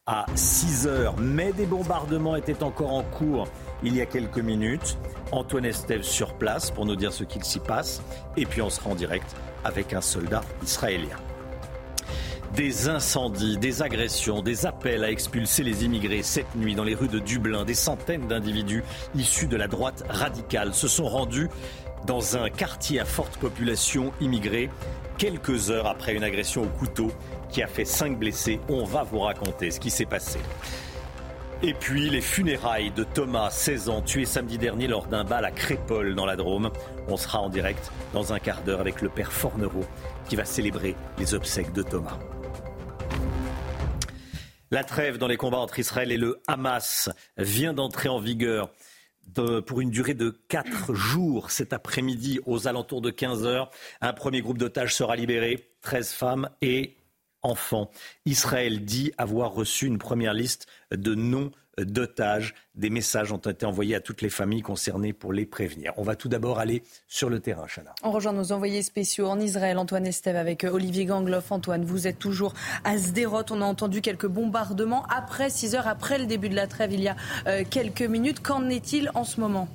à 0.06 0.24
6 0.36 0.86
h 0.86 1.14
mais 1.18 1.52
des 1.52 1.66
bombardements 1.66 2.36
étaient 2.36 2.62
encore 2.62 2.92
en 2.92 3.02
cours 3.02 3.48
il 3.82 3.96
y 3.96 4.00
a 4.00 4.06
quelques 4.06 4.38
minutes. 4.38 4.96
Antoine 5.32 5.64
Estève 5.64 6.02
sur 6.02 6.34
place 6.34 6.70
pour 6.70 6.86
nous 6.86 6.94
dire 6.94 7.12
ce 7.12 7.24
qu'il 7.24 7.42
s'y 7.42 7.58
passe. 7.58 8.02
Et 8.36 8.46
puis 8.46 8.62
on 8.62 8.70
sera 8.70 8.90
en 8.90 8.94
direct 8.94 9.34
avec 9.64 9.94
un 9.94 10.00
soldat 10.00 10.42
israélien. 10.62 11.16
Des 12.54 12.88
incendies, 12.88 13.58
des 13.58 13.82
agressions, 13.82 14.42
des 14.42 14.66
appels 14.66 15.04
à 15.04 15.10
expulser 15.10 15.62
les 15.64 15.84
immigrés 15.84 16.22
cette 16.22 16.54
nuit 16.56 16.74
dans 16.74 16.84
les 16.84 16.94
rues 16.94 17.08
de 17.08 17.20
Dublin. 17.20 17.64
Des 17.64 17.74
centaines 17.74 18.26
d'individus 18.26 18.82
issus 19.14 19.46
de 19.46 19.56
la 19.56 19.68
droite 19.68 20.04
radicale 20.08 20.74
se 20.74 20.88
sont 20.88 21.06
rendus 21.06 21.48
dans 22.06 22.36
un 22.36 22.50
quartier 22.50 23.00
à 23.00 23.04
forte 23.04 23.36
population 23.36 24.12
immigrée, 24.20 24.70
quelques 25.18 25.70
heures 25.70 25.86
après 25.86 26.14
une 26.14 26.24
agression 26.24 26.62
au 26.62 26.68
couteau 26.68 27.12
qui 27.50 27.62
a 27.62 27.66
fait 27.66 27.84
cinq 27.84 28.18
blessés. 28.18 28.60
On 28.68 28.84
va 28.84 29.02
vous 29.02 29.20
raconter 29.20 29.70
ce 29.70 29.80
qui 29.80 29.90
s'est 29.90 30.06
passé. 30.06 30.38
Et 31.62 31.74
puis 31.74 32.08
les 32.08 32.22
funérailles 32.22 32.90
de 32.90 33.04
Thomas, 33.04 33.50
16 33.50 33.90
ans, 33.90 34.00
tué 34.00 34.24
samedi 34.24 34.56
dernier 34.56 34.86
lors 34.86 35.06
d'un 35.06 35.24
bal 35.24 35.44
à 35.44 35.50
Crépole 35.50 36.14
dans 36.14 36.24
la 36.24 36.36
Drôme. 36.36 36.70
On 37.06 37.18
sera 37.18 37.40
en 37.40 37.50
direct 37.50 37.92
dans 38.14 38.32
un 38.32 38.38
quart 38.38 38.62
d'heure 38.62 38.80
avec 38.80 39.02
le 39.02 39.10
père 39.10 39.30
Fornereau 39.30 39.84
qui 40.26 40.36
va 40.36 40.46
célébrer 40.46 40.96
les 41.18 41.34
obsèques 41.34 41.72
de 41.72 41.82
Thomas. 41.82 42.18
La 44.70 44.84
trêve 44.84 45.18
dans 45.18 45.26
les 45.26 45.36
combats 45.36 45.58
entre 45.58 45.80
Israël 45.80 46.12
et 46.12 46.16
le 46.16 46.40
Hamas 46.46 47.10
vient 47.36 47.74
d'entrer 47.74 48.08
en 48.08 48.20
vigueur 48.20 48.70
pour 49.66 49.80
une 49.80 49.90
durée 49.90 50.14
de 50.14 50.30
4 50.48 50.94
jours 50.94 51.50
cet 51.50 51.72
après-midi 51.72 52.40
aux 52.46 52.68
alentours 52.68 53.00
de 53.00 53.10
15 53.10 53.44
heures. 53.44 53.70
Un 54.00 54.12
premier 54.12 54.42
groupe 54.42 54.58
d'otages 54.58 54.94
sera 54.94 55.16
libéré, 55.16 55.70
13 55.82 56.12
femmes 56.12 56.50
et 56.62 56.96
enfants. 57.42 57.90
Israël 58.26 58.84
dit 58.84 59.12
avoir 59.18 59.52
reçu 59.52 59.86
une 59.86 59.98
première 59.98 60.34
liste 60.34 60.66
de 60.90 61.14
noms 61.14 61.50
d'otages. 61.84 62.54
Des 62.74 62.90
messages 62.90 63.32
ont 63.32 63.38
été 63.38 63.66
envoyés 63.66 63.94
à 63.94 64.00
toutes 64.00 64.22
les 64.22 64.30
familles 64.30 64.62
concernées 64.62 65.12
pour 65.12 65.32
les 65.32 65.46
prévenir. 65.46 65.92
On 65.96 66.02
va 66.02 66.16
tout 66.16 66.28
d'abord 66.28 66.58
aller 66.58 66.82
sur 67.08 67.28
le 67.28 67.40
terrain, 67.40 67.66
Chana. 67.66 67.94
On 68.02 68.10
rejoint 68.10 68.32
nos 68.32 68.52
envoyés 68.52 68.82
spéciaux 68.82 69.26
en 69.26 69.38
Israël, 69.38 69.78
Antoine 69.78 70.06
Estève 70.06 70.36
avec 70.36 70.64
Olivier 70.64 71.04
Gangloff. 71.04 71.52
Antoine, 71.52 71.84
vous 71.84 72.06
êtes 72.06 72.18
toujours 72.18 72.54
à 72.84 72.96
Sderot. 72.96 73.44
On 73.50 73.60
a 73.60 73.64
entendu 73.64 74.00
quelques 74.00 74.26
bombardements 74.26 75.04
après 75.06 75.50
6 75.50 75.74
heures, 75.74 75.88
après 75.88 76.18
le 76.18 76.26
début 76.26 76.48
de 76.48 76.56
la 76.56 76.66
trêve 76.66 76.92
il 76.92 77.00
y 77.00 77.08
a 77.08 77.16
euh, 77.46 77.64
quelques 77.68 78.02
minutes. 78.02 78.40
Qu'en 78.40 78.68
est-il 78.68 79.10
en 79.14 79.24
ce 79.24 79.40
moment? 79.40 79.68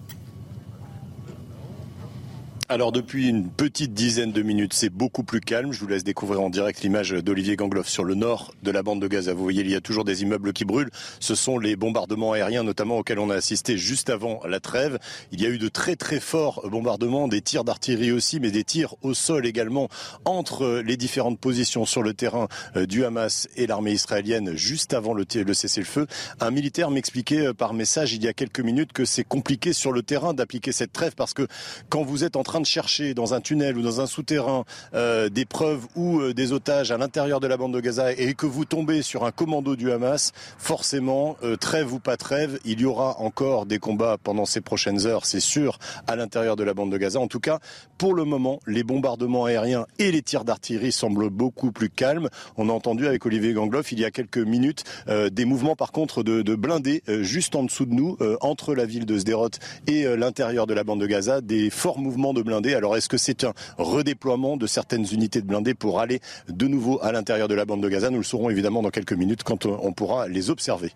Alors 2.67 2.91
depuis 2.91 3.27
une 3.27 3.51
petite 3.51 3.93
dizaine 3.93 4.31
de 4.31 4.41
minutes, 4.41 4.73
c'est 4.73 4.89
beaucoup 4.89 5.23
plus 5.23 5.39
calme. 5.39 5.71
Je 5.71 5.79
vous 5.79 5.87
laisse 5.87 6.03
découvrir 6.03 6.41
en 6.41 6.49
direct 6.49 6.81
l'image 6.81 7.11
d'Olivier 7.11 7.55
Gangloff 7.55 7.87
sur 7.87 8.03
le 8.03 8.15
nord 8.15 8.55
de 8.63 8.71
la 8.71 8.81
bande 8.81 8.99
de 8.99 9.07
Gaza. 9.07 9.35
Vous 9.35 9.43
voyez, 9.43 9.61
il 9.61 9.69
y 9.69 9.75
a 9.75 9.81
toujours 9.81 10.03
des 10.03 10.23
immeubles 10.23 10.51
qui 10.51 10.65
brûlent. 10.65 10.89
Ce 11.19 11.35
sont 11.35 11.59
les 11.59 11.75
bombardements 11.75 12.31
aériens 12.31 12.63
notamment 12.63 12.97
auxquels 12.97 13.19
on 13.19 13.29
a 13.29 13.35
assisté 13.35 13.77
juste 13.77 14.09
avant 14.09 14.41
la 14.47 14.59
trêve. 14.59 14.97
Il 15.31 15.41
y 15.41 15.45
a 15.45 15.49
eu 15.49 15.59
de 15.59 15.67
très 15.67 15.95
très 15.95 16.19
forts 16.19 16.67
bombardements, 16.67 17.27
des 17.27 17.41
tirs 17.41 17.65
d'artillerie 17.65 18.11
aussi, 18.11 18.39
mais 18.39 18.49
des 18.49 18.63
tirs 18.63 18.95
au 19.03 19.13
sol 19.13 19.45
également 19.45 19.87
entre 20.25 20.81
les 20.83 20.97
différentes 20.97 21.39
positions 21.39 21.85
sur 21.85 22.01
le 22.01 22.15
terrain 22.15 22.47
euh, 22.75 22.87
du 22.87 23.05
Hamas 23.05 23.47
et 23.57 23.67
l'armée 23.67 23.91
israélienne 23.91 24.55
juste 24.55 24.95
avant 24.95 25.13
le, 25.13 25.25
le 25.35 25.53
cessez-le-feu. 25.53 26.07
Un 26.39 26.49
militaire 26.49 26.89
m'expliquait 26.89 27.47
euh, 27.47 27.53
par 27.53 27.75
message 27.75 28.13
il 28.13 28.23
y 28.23 28.27
a 28.27 28.33
quelques 28.33 28.61
minutes 28.61 28.91
que 28.91 29.05
c'est 29.05 29.23
compliqué 29.23 29.71
sur 29.71 29.91
le 29.91 30.01
terrain 30.01 30.33
d'appliquer 30.33 30.71
cette 30.71 30.93
trêve 30.93 31.13
parce 31.15 31.35
que 31.35 31.47
quand 31.89 32.01
vous 32.01 32.23
êtes 32.23 32.35
en 32.35 32.41
train 32.41 32.54
de 32.59 32.65
chercher 32.65 33.13
dans 33.13 33.33
un 33.33 33.41
tunnel 33.41 33.77
ou 33.77 33.81
dans 33.81 34.01
un 34.01 34.07
souterrain 34.07 34.65
euh, 34.93 35.29
des 35.29 35.45
preuves 35.45 35.85
ou 35.95 36.19
euh, 36.19 36.33
des 36.33 36.53
otages 36.53 36.91
à 36.91 36.97
l'intérieur 36.97 37.39
de 37.39 37.47
la 37.47 37.57
bande 37.57 37.73
de 37.73 37.79
Gaza 37.79 38.11
et 38.13 38.33
que 38.33 38.45
vous 38.45 38.65
tombez 38.65 39.01
sur 39.01 39.25
un 39.25 39.31
commando 39.31 39.75
du 39.75 39.91
Hamas, 39.91 40.31
forcément, 40.57 41.37
euh, 41.43 41.55
trêve 41.57 41.93
ou 41.93 41.99
pas 41.99 42.17
trêve, 42.17 42.59
il 42.65 42.81
y 42.81 42.85
aura 42.85 43.19
encore 43.19 43.65
des 43.65 43.79
combats 43.79 44.17
pendant 44.21 44.45
ces 44.45 44.61
prochaines 44.61 45.05
heures, 45.05 45.25
c'est 45.25 45.39
sûr, 45.39 45.79
à 46.07 46.15
l'intérieur 46.15 46.55
de 46.55 46.63
la 46.63 46.73
bande 46.73 46.91
de 46.91 46.97
Gaza. 46.97 47.19
En 47.19 47.27
tout 47.27 47.39
cas, 47.39 47.59
pour 47.97 48.13
le 48.13 48.23
moment, 48.23 48.59
les 48.67 48.83
bombardements 48.83 49.45
aériens 49.45 49.85
et 49.99 50.11
les 50.11 50.21
tirs 50.21 50.45
d'artillerie 50.45 50.91
semblent 50.91 51.29
beaucoup 51.29 51.71
plus 51.71 51.89
calmes. 51.89 52.29
On 52.57 52.69
a 52.69 52.73
entendu 52.73 53.07
avec 53.07 53.25
Olivier 53.25 53.53
Gangloff 53.53 53.91
il 53.91 53.99
y 53.99 54.05
a 54.05 54.11
quelques 54.11 54.37
minutes 54.37 54.83
des 55.07 55.45
mouvements 55.45 55.75
par 55.75 55.91
contre 55.91 56.23
de, 56.23 56.41
de 56.41 56.55
blindés 56.55 57.03
juste 57.07 57.55
en 57.55 57.63
dessous 57.63 57.85
de 57.85 57.93
nous, 57.93 58.17
entre 58.41 58.75
la 58.75 58.85
ville 58.85 59.05
de 59.05 59.17
Sderot 59.17 59.49
et 59.87 60.03
l'intérieur 60.15 60.67
de 60.67 60.73
la 60.73 60.83
bande 60.83 61.01
de 61.01 61.07
Gaza, 61.07 61.41
des 61.41 61.69
forts 61.69 61.99
mouvements 61.99 62.33
de 62.33 62.43
blindés. 62.45 62.73
Alors 62.73 62.95
est-ce 62.95 63.09
que 63.09 63.17
c'est 63.17 63.43
un 63.43 63.53
redéploiement 63.77 64.55
de 64.55 64.67
certaines 64.67 65.05
unités 65.11 65.41
de 65.41 65.47
blindés 65.47 65.73
pour 65.73 65.99
aller 65.99 66.21
de 66.47 66.67
nouveau 66.67 66.99
à 67.01 67.11
l'intérieur 67.11 67.49
de 67.49 67.55
la 67.55 67.65
bande 67.65 67.83
de 67.83 67.89
Gaza? 67.89 68.09
Nous 68.09 68.19
le 68.19 68.23
saurons 68.23 68.49
évidemment 68.49 68.81
dans 68.81 68.91
quelques 68.91 69.13
minutes 69.13 69.43
quand 69.43 69.65
on 69.65 69.91
pourra 69.91 70.29
les 70.29 70.49
observer. 70.49 70.93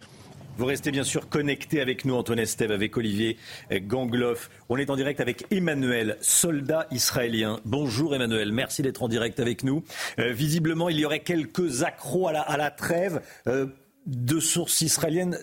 Vous 0.60 0.66
restez 0.66 0.92
bien 0.92 1.06
sûr 1.06 1.30
connecté 1.30 1.80
avec 1.80 2.04
nous, 2.04 2.16
Antoine 2.16 2.40
Estève, 2.40 2.72
avec 2.72 2.98
Olivier 2.98 3.38
Gangloff. 3.72 4.50
On 4.68 4.76
est 4.76 4.90
en 4.90 4.98
direct 4.98 5.22
avec 5.22 5.46
Emmanuel, 5.52 6.18
soldat 6.20 6.86
israélien. 6.92 7.62
Bonjour 7.64 8.14
Emmanuel, 8.14 8.52
merci 8.52 8.82
d'être 8.82 9.02
en 9.02 9.08
direct 9.08 9.40
avec 9.40 9.64
nous. 9.64 9.86
Euh, 10.20 10.34
visiblement, 10.34 10.90
il 10.90 11.00
y 11.00 11.06
aurait 11.06 11.22
quelques 11.22 11.84
accros 11.84 12.28
à 12.28 12.58
la, 12.58 12.72
trêve. 12.72 13.22
Euh, 13.48 13.68
de 14.10 14.40
sources 14.40 14.82
israéliennes 14.82 15.38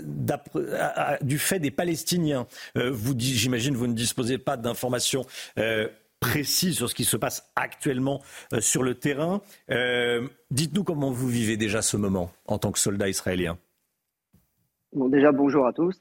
du 1.23 1.39
fait 1.39 1.59
des 1.59 1.71
Palestiniens. 1.71 2.47
Euh, 2.77 2.91
vous, 2.91 3.15
j'imagine, 3.17 3.75
vous 3.75 3.87
ne 3.87 3.95
disposez 3.95 4.39
pas 4.39 4.57
d'informations 4.57 5.25
précises 6.21 6.77
sur 6.77 6.89
ce 6.89 6.95
qui 6.95 7.05
se 7.05 7.17
passe 7.17 7.51
actuellement 7.57 8.23
sur 8.59 8.83
le 8.83 8.95
terrain. 8.95 9.41
Dites-nous 10.51 10.83
comment 10.83 11.11
vous 11.11 11.29
vivez 11.29 11.57
déjà 11.57 11.83
ce 11.83 11.97
moment 11.97 12.31
en 12.47 12.59
tant 12.59 12.73
que 12.73 12.79
soldat 12.79 13.09
israélien. 13.09 13.59
Bon, 14.93 15.09
déjà, 15.09 15.31
bonjour 15.31 15.67
à 15.67 15.73
tous. 15.73 16.01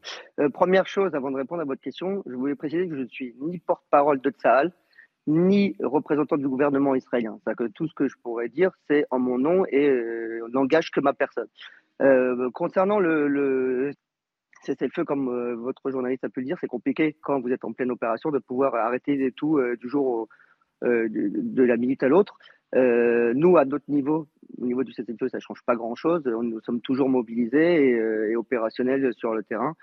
première 0.53 0.87
chose, 0.87 1.13
avant 1.15 1.31
de 1.31 1.35
répondre 1.35 1.61
à 1.61 1.65
votre 1.65 1.81
question, 1.81 2.23
je 2.25 2.33
voulais 2.33 2.55
préciser 2.55 2.87
que 2.87 2.95
je 2.95 3.01
ne 3.01 3.07
suis 3.07 3.35
ni 3.41 3.59
porte-parole 3.59 4.21
de 4.21 4.29
Tsahal, 4.29 4.71
ni 5.27 5.75
représentant 5.81 6.37
du 6.37 6.47
gouvernement 6.47 6.95
israélien. 6.95 7.37
C'est-à-dire 7.43 7.67
que 7.67 7.71
tout 7.73 7.87
ce 7.87 7.93
que 7.93 8.07
je 8.07 8.15
pourrais 8.23 8.49
dire, 8.49 8.71
c'est 8.87 9.05
en 9.11 9.19
mon 9.19 9.37
nom 9.37 9.65
et 9.65 9.91
n'engage 10.51 10.91
que 10.91 11.01
ma 11.01 11.13
personne. 11.13 11.47
Euh, 12.01 12.49
concernant 12.51 12.99
le, 12.99 13.27
le 13.27 13.91
cessez-le-feu, 14.63 15.05
comme 15.05 15.29
euh, 15.29 15.55
votre 15.55 15.89
journaliste 15.91 16.23
a 16.23 16.29
pu 16.29 16.41
le 16.41 16.47
dire, 16.47 16.57
c'est 16.59 16.67
compliqué 16.67 17.15
quand 17.21 17.39
vous 17.39 17.51
êtes 17.51 17.63
en 17.63 17.73
pleine 17.73 17.91
opération 17.91 18.31
de 18.31 18.39
pouvoir 18.39 18.75
arrêter 18.75 19.31
tout 19.31 19.57
euh, 19.57 19.77
du 19.77 19.89
jour 19.89 20.27
de, 20.81 21.63
la 21.63 21.77
minute 21.77 22.03
à 22.03 22.07
l'autre. 22.07 22.37
nous, 22.73 23.57
à 23.57 23.65
d'autres 23.65 23.89
niveaux, 23.89 24.27
au 24.59 24.65
niveau 24.65 24.83
du 24.83 24.91
cessez-le-feu, 24.91 25.29
ça 25.29 25.37
ne 25.37 25.41
change 25.41 25.63
pas 25.65 25.75
grand-chose. 25.75 26.23
Nous 26.25 26.59
sommes 26.61 26.81
toujours 26.81 27.09
mobilisés 27.09 27.91
et, 27.91 28.31
et, 28.31 28.35
opérationnels 28.35 29.11
sur 29.15 29.33
le 29.33 29.41
terrain, 29.41 29.73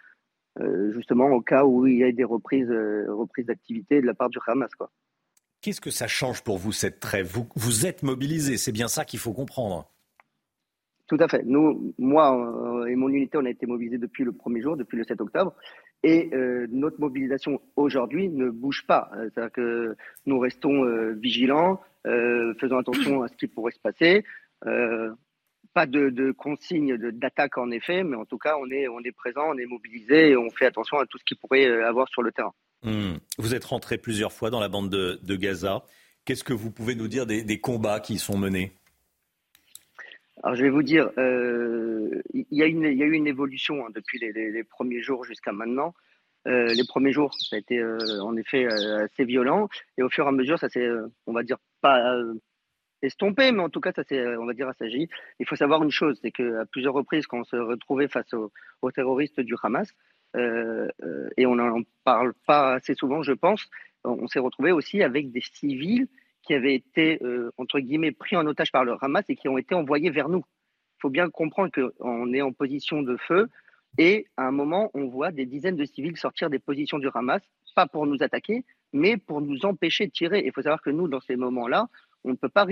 justement 0.91 1.29
au 1.31 1.41
cas 1.41 1.65
où 1.65 1.87
il 1.87 1.99
y 1.99 2.05
a 2.05 2.13
des 2.13 2.25
reprises, 2.25 2.71
reprises 2.71 3.47
d'activité 3.47 4.01
de 4.01 4.07
la 4.07 4.15
part 4.15 4.29
du 4.29 4.39
Hamas. 4.47 4.71
Qu'est-ce 5.63 5.81
que 5.81 5.91
ça 5.91 6.09
change 6.09 6.43
pour 6.43 6.59
vous 6.59 6.73
cette 6.73 7.01
trêve? 7.01 7.27
Vous, 7.27 7.49
vous 7.57 7.87
êtes 7.87 8.03
mobilisés, 8.03 8.59
c'est 8.59 8.73
bien 8.73 8.89
ça 8.89 9.05
qu'il 9.05 9.19
faut 9.21 9.33
comprendre. 9.33 9.92
Tout 11.13 11.19
à 11.21 11.29
fait. 11.29 11.43
Nous, 11.45 11.95
moi 11.99 12.35
euh, 12.35 12.87
et 12.87 12.97
mon 12.97 13.11
unité, 13.11 13.37
on 13.37 13.45
a 13.45 13.51
été 13.51 13.67
mobilisés 13.67 13.99
depuis 13.99 14.25
le 14.25 14.33
premier 14.33 14.63
jour, 14.63 14.79
depuis 14.79 14.97
le 14.97 15.05
7 15.05 15.21
octobre. 15.21 15.55
Et 16.03 16.31
euh, 16.33 16.67
notre 16.71 16.99
mobilisation 17.01 17.61
aujourd'hui 17.77 18.31
ne 18.31 18.49
bouge 18.49 18.87
pas. 18.87 19.11
Euh, 19.15 19.29
c'est-à-dire 19.29 19.53
que 19.53 19.97
nous 20.25 20.39
restons 20.39 20.87
vigilants, 21.17 21.83
faisons 22.07 22.79
attention 22.79 23.23
à 23.23 23.29
ce 23.29 23.37
qui 23.37 23.47
pourrait 23.47 23.73
se 23.73 23.79
passer. 23.81 24.25
pas 24.63 25.87
de, 25.87 26.09
de 26.09 26.33
consignes 26.33 26.97
d'attaque 26.97 27.59
en 27.59 27.71
effet, 27.71 28.05
mais 28.05 28.17
en 28.17 28.25
tout 28.25 28.39
cas, 28.39 28.57
on 28.59 28.71
est, 28.71 29.13
présent, 29.13 29.51
on 29.51 29.59
est 29.59 29.67
mobilisé 29.67 30.31
et 30.31 30.37
on 30.39 30.49
fait 30.49 30.65
attention 30.65 30.97
à 30.99 31.05
tout 31.05 31.19
ce 31.19 31.25
qui 31.25 31.35
pourrait 31.35 31.67
avoir 31.83 32.09
sur 32.09 32.23
le 32.23 32.33
terrain. 32.33 32.55
Hmm. 32.85 33.19
Vous 33.37 33.55
êtes 33.55 33.65
rentré 33.67 33.99
plusieurs 33.99 34.33
fois 34.33 34.49
dans 34.49 34.61
la 34.61 34.71
bande 34.71 34.89
de, 34.89 35.37
Gaza. 35.37 35.85
Qu'est-ce 36.25 36.43
que 36.43 36.55
vous 36.55 36.71
pouvez 36.71 36.95
nous 36.95 37.09
dire 37.09 37.27
des, 37.27 37.43
des 37.45 37.61
combats 37.61 38.01
qui 38.01 38.17
sont 38.17 38.39
menés? 38.39 38.73
Alors 40.43 40.57
je 40.57 40.63
vais 40.63 40.71
vous 40.71 40.83
dire, 40.83 41.11
euh, 41.19 42.23
il, 42.33 42.47
y 42.51 42.63
a 42.63 42.67
eu 42.67 43.13
une 43.13 43.27
évolution 43.27 43.87
hein, 43.87 43.91
depuis 43.95 44.19
les, 44.19 44.65
premiers 44.65 45.03
jours 45.03 45.25
jusqu'à 45.25 45.53
maintenant. 45.53 45.95
Euh, 46.49 46.67
les 46.67 46.85
premiers 46.85 47.13
jours, 47.13 47.35
ça 47.35 47.57
a 47.57 47.59
été 47.59 47.79
euh, 47.79 48.21
en 48.23 48.37
effet 48.37 48.67
assez 48.67 49.25
violent, 49.25 49.69
et 49.99 50.03
au 50.03 50.09
fur 50.09 50.25
et 50.25 50.29
à 50.29 50.33
mesure, 50.33 50.59
ça 50.59 50.69
s'est, 50.69 50.89
on 51.27 51.33
va 51.33 51.43
dire, 51.43 51.59
pas 51.81 52.17
estompé, 53.03 53.53
mais 53.53 53.63
en 53.63 53.69
tout 53.69 53.81
cas, 53.81 53.93
ça 53.93 54.05
s'est, 54.05 54.37
on 54.37 54.47
va 54.47 54.55
dire, 54.55 54.69
assagi. 54.69 55.09
Il 55.39 55.47
faut 55.47 55.57
savoir 55.57 55.83
une 55.83 55.91
chose, 55.91 56.19
c'est 56.23 56.33
qu'à 56.33 56.65
plusieurs 56.71 56.95
reprises, 56.95 57.27
quand 57.27 57.41
on 57.41 57.45
se 57.45 57.57
retrouvait 57.57 58.09
face 58.09 58.33
aux, 58.33 58.91
terroristes 58.91 59.41
du 59.41 59.55
Hamas, 59.63 59.93
et 60.35 61.47
on 61.47 61.57
n'en 61.57 61.83
parle 62.05 62.33
pas 62.47 62.75
assez 62.75 62.95
souvent, 62.95 63.23
je 63.23 63.33
pense, 63.33 63.69
on 64.05 64.27
s'est 64.27 64.41
retrouvé 64.41 64.73
aussi 64.73 65.03
avec 65.03 65.31
des 65.31 65.43
civils 65.43 66.09
qui 66.43 66.55
avaient 66.55 66.75
été, 66.75 67.23
euh, 67.23 67.51
entre 67.57 67.81
guillemets, 67.81 68.13
pris 68.13 68.37
en 68.37 68.47
otage 68.47 68.73
par 68.73 68.85
le 68.85 68.97
Hamas 69.01 69.25
et 69.29 69.37
qui 69.37 69.49
ont 69.49 69.59
été 69.59 69.75
envoyés 69.75 70.11
vers 70.11 70.29
nous. 70.29 70.45
Il 70.99 71.03
faut 71.03 71.11
bien 71.11 71.31
comprendre 71.31 71.71
qu'on 71.73 72.33
est 72.33 72.43
en 72.43 72.53
position 72.53 73.03
de 73.03 73.17
feu 73.17 73.49
et 73.99 74.27
à 74.37 74.47
un 74.47 74.53
moment, 74.53 74.91
on 74.95 75.07
voit 75.07 75.33
des 75.33 75.47
dizaines 75.47 75.77
de 75.77 75.85
civils 75.85 76.17
sortir 76.17 76.49
des 76.49 76.59
positions 76.59 76.99
du 76.99 77.09
Hamas, 77.13 77.43
pas 77.75 77.87
pour 77.87 78.07
nous 78.07 78.23
attaquer, 78.23 78.65
mais 78.93 79.17
pour 79.17 79.41
nous 79.41 79.65
empêcher 79.65 80.07
de 80.07 80.13
tirer. 80.13 80.43
Il 80.45 80.53
faut 80.53 80.63
savoir 80.63 80.83
que 80.83 80.91
nous, 80.91 81.09
dans 81.09 81.21
ces 81.21 81.37
moments-là, 81.37 81.89
on 82.25 82.31
ne 82.31 82.37
peut 82.37 82.49
pas, 82.49 82.65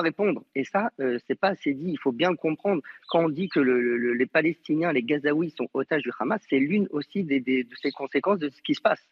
répondre. 0.00 0.42
Et 0.54 0.64
ça, 0.64 0.90
euh, 1.00 1.18
c'est 1.26 1.38
pas 1.38 1.48
assez 1.48 1.74
dit. 1.74 1.90
Il 1.90 1.98
faut 1.98 2.12
bien 2.12 2.34
comprendre. 2.34 2.82
Quand 3.08 3.24
on 3.24 3.28
dit 3.28 3.48
que 3.48 3.60
le, 3.60 4.12
les 4.14 4.26
Palestiniens, 4.26 4.92
les 4.92 5.02
Gazaouis 5.02 5.50
sont 5.50 5.68
otages 5.74 6.02
du 6.02 6.10
Hamas, 6.18 6.40
c'est 6.48 6.58
l'une 6.58 6.88
aussi 6.90 7.24
des, 7.24 7.40
de 7.40 7.74
ces 7.80 7.90
conséquences 7.90 8.38
de 8.38 8.48
ce 8.48 8.62
qui 8.62 8.74
se 8.74 8.80
passe 8.80 9.06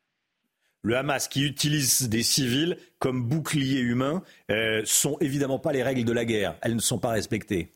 le 0.82 0.96
Hamas 0.96 1.28
qui 1.28 1.44
utilise 1.44 2.08
des 2.08 2.22
civils 2.22 2.76
comme 2.98 3.24
boucliers 3.24 3.80
humains 3.80 4.22
euh, 4.50 4.82
sont 4.84 5.16
évidemment 5.20 5.58
pas 5.58 5.72
les 5.72 5.82
règles 5.82 6.04
de 6.04 6.12
la 6.12 6.24
guerre. 6.24 6.56
Elles 6.62 6.74
ne 6.74 6.80
sont 6.80 6.98
pas 6.98 7.10
respectées. 7.10 7.70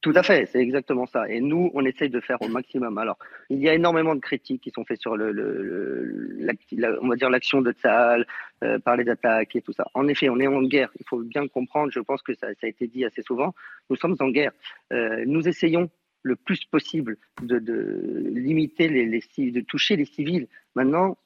Tout 0.00 0.12
à 0.14 0.22
fait, 0.22 0.46
c'est 0.46 0.60
exactement 0.60 1.04
ça. 1.04 1.28
Et 1.28 1.40
nous, 1.40 1.70
on 1.74 1.84
essaye 1.84 2.08
de 2.08 2.20
faire 2.20 2.40
au 2.40 2.48
maximum. 2.48 2.96
Alors, 2.96 3.18
il 3.50 3.58
y 3.58 3.68
a 3.68 3.74
énormément 3.74 4.14
de 4.14 4.20
critiques 4.20 4.62
qui 4.62 4.70
sont 4.70 4.84
faites 4.86 5.00
sur 5.00 5.14
le, 5.14 6.38
on 7.02 7.08
va 7.08 7.16
dire 7.16 7.28
l'action 7.28 7.60
de 7.60 7.72
Tsahal, 7.72 8.26
euh, 8.64 8.78
par 8.78 8.96
les 8.96 9.10
attaques 9.10 9.54
et 9.56 9.60
tout 9.60 9.74
ça. 9.74 9.86
En 9.92 10.08
effet, 10.08 10.30
on 10.30 10.40
est 10.40 10.46
en 10.46 10.62
guerre. 10.62 10.90
Il 10.98 11.04
faut 11.06 11.18
bien 11.18 11.46
comprendre. 11.48 11.92
Je 11.92 12.00
pense 12.00 12.22
que 12.22 12.32
ça, 12.32 12.46
a 12.46 12.66
été 12.66 12.86
dit 12.86 13.04
assez 13.04 13.20
souvent. 13.20 13.54
Nous 13.90 13.96
sommes 13.96 14.16
en 14.20 14.30
guerre. 14.30 14.52
Euh, 14.90 15.24
nous 15.26 15.46
essayons 15.46 15.90
le 16.22 16.36
plus 16.36 16.64
possible 16.64 17.18
de, 17.42 17.58
de 17.58 18.30
limiter 18.34 18.88
les, 18.88 19.04
les, 19.04 19.50
de 19.50 19.60
toucher 19.60 19.96
les 19.96 20.06
civils. 20.06 20.48
Maintenant, 20.74 21.16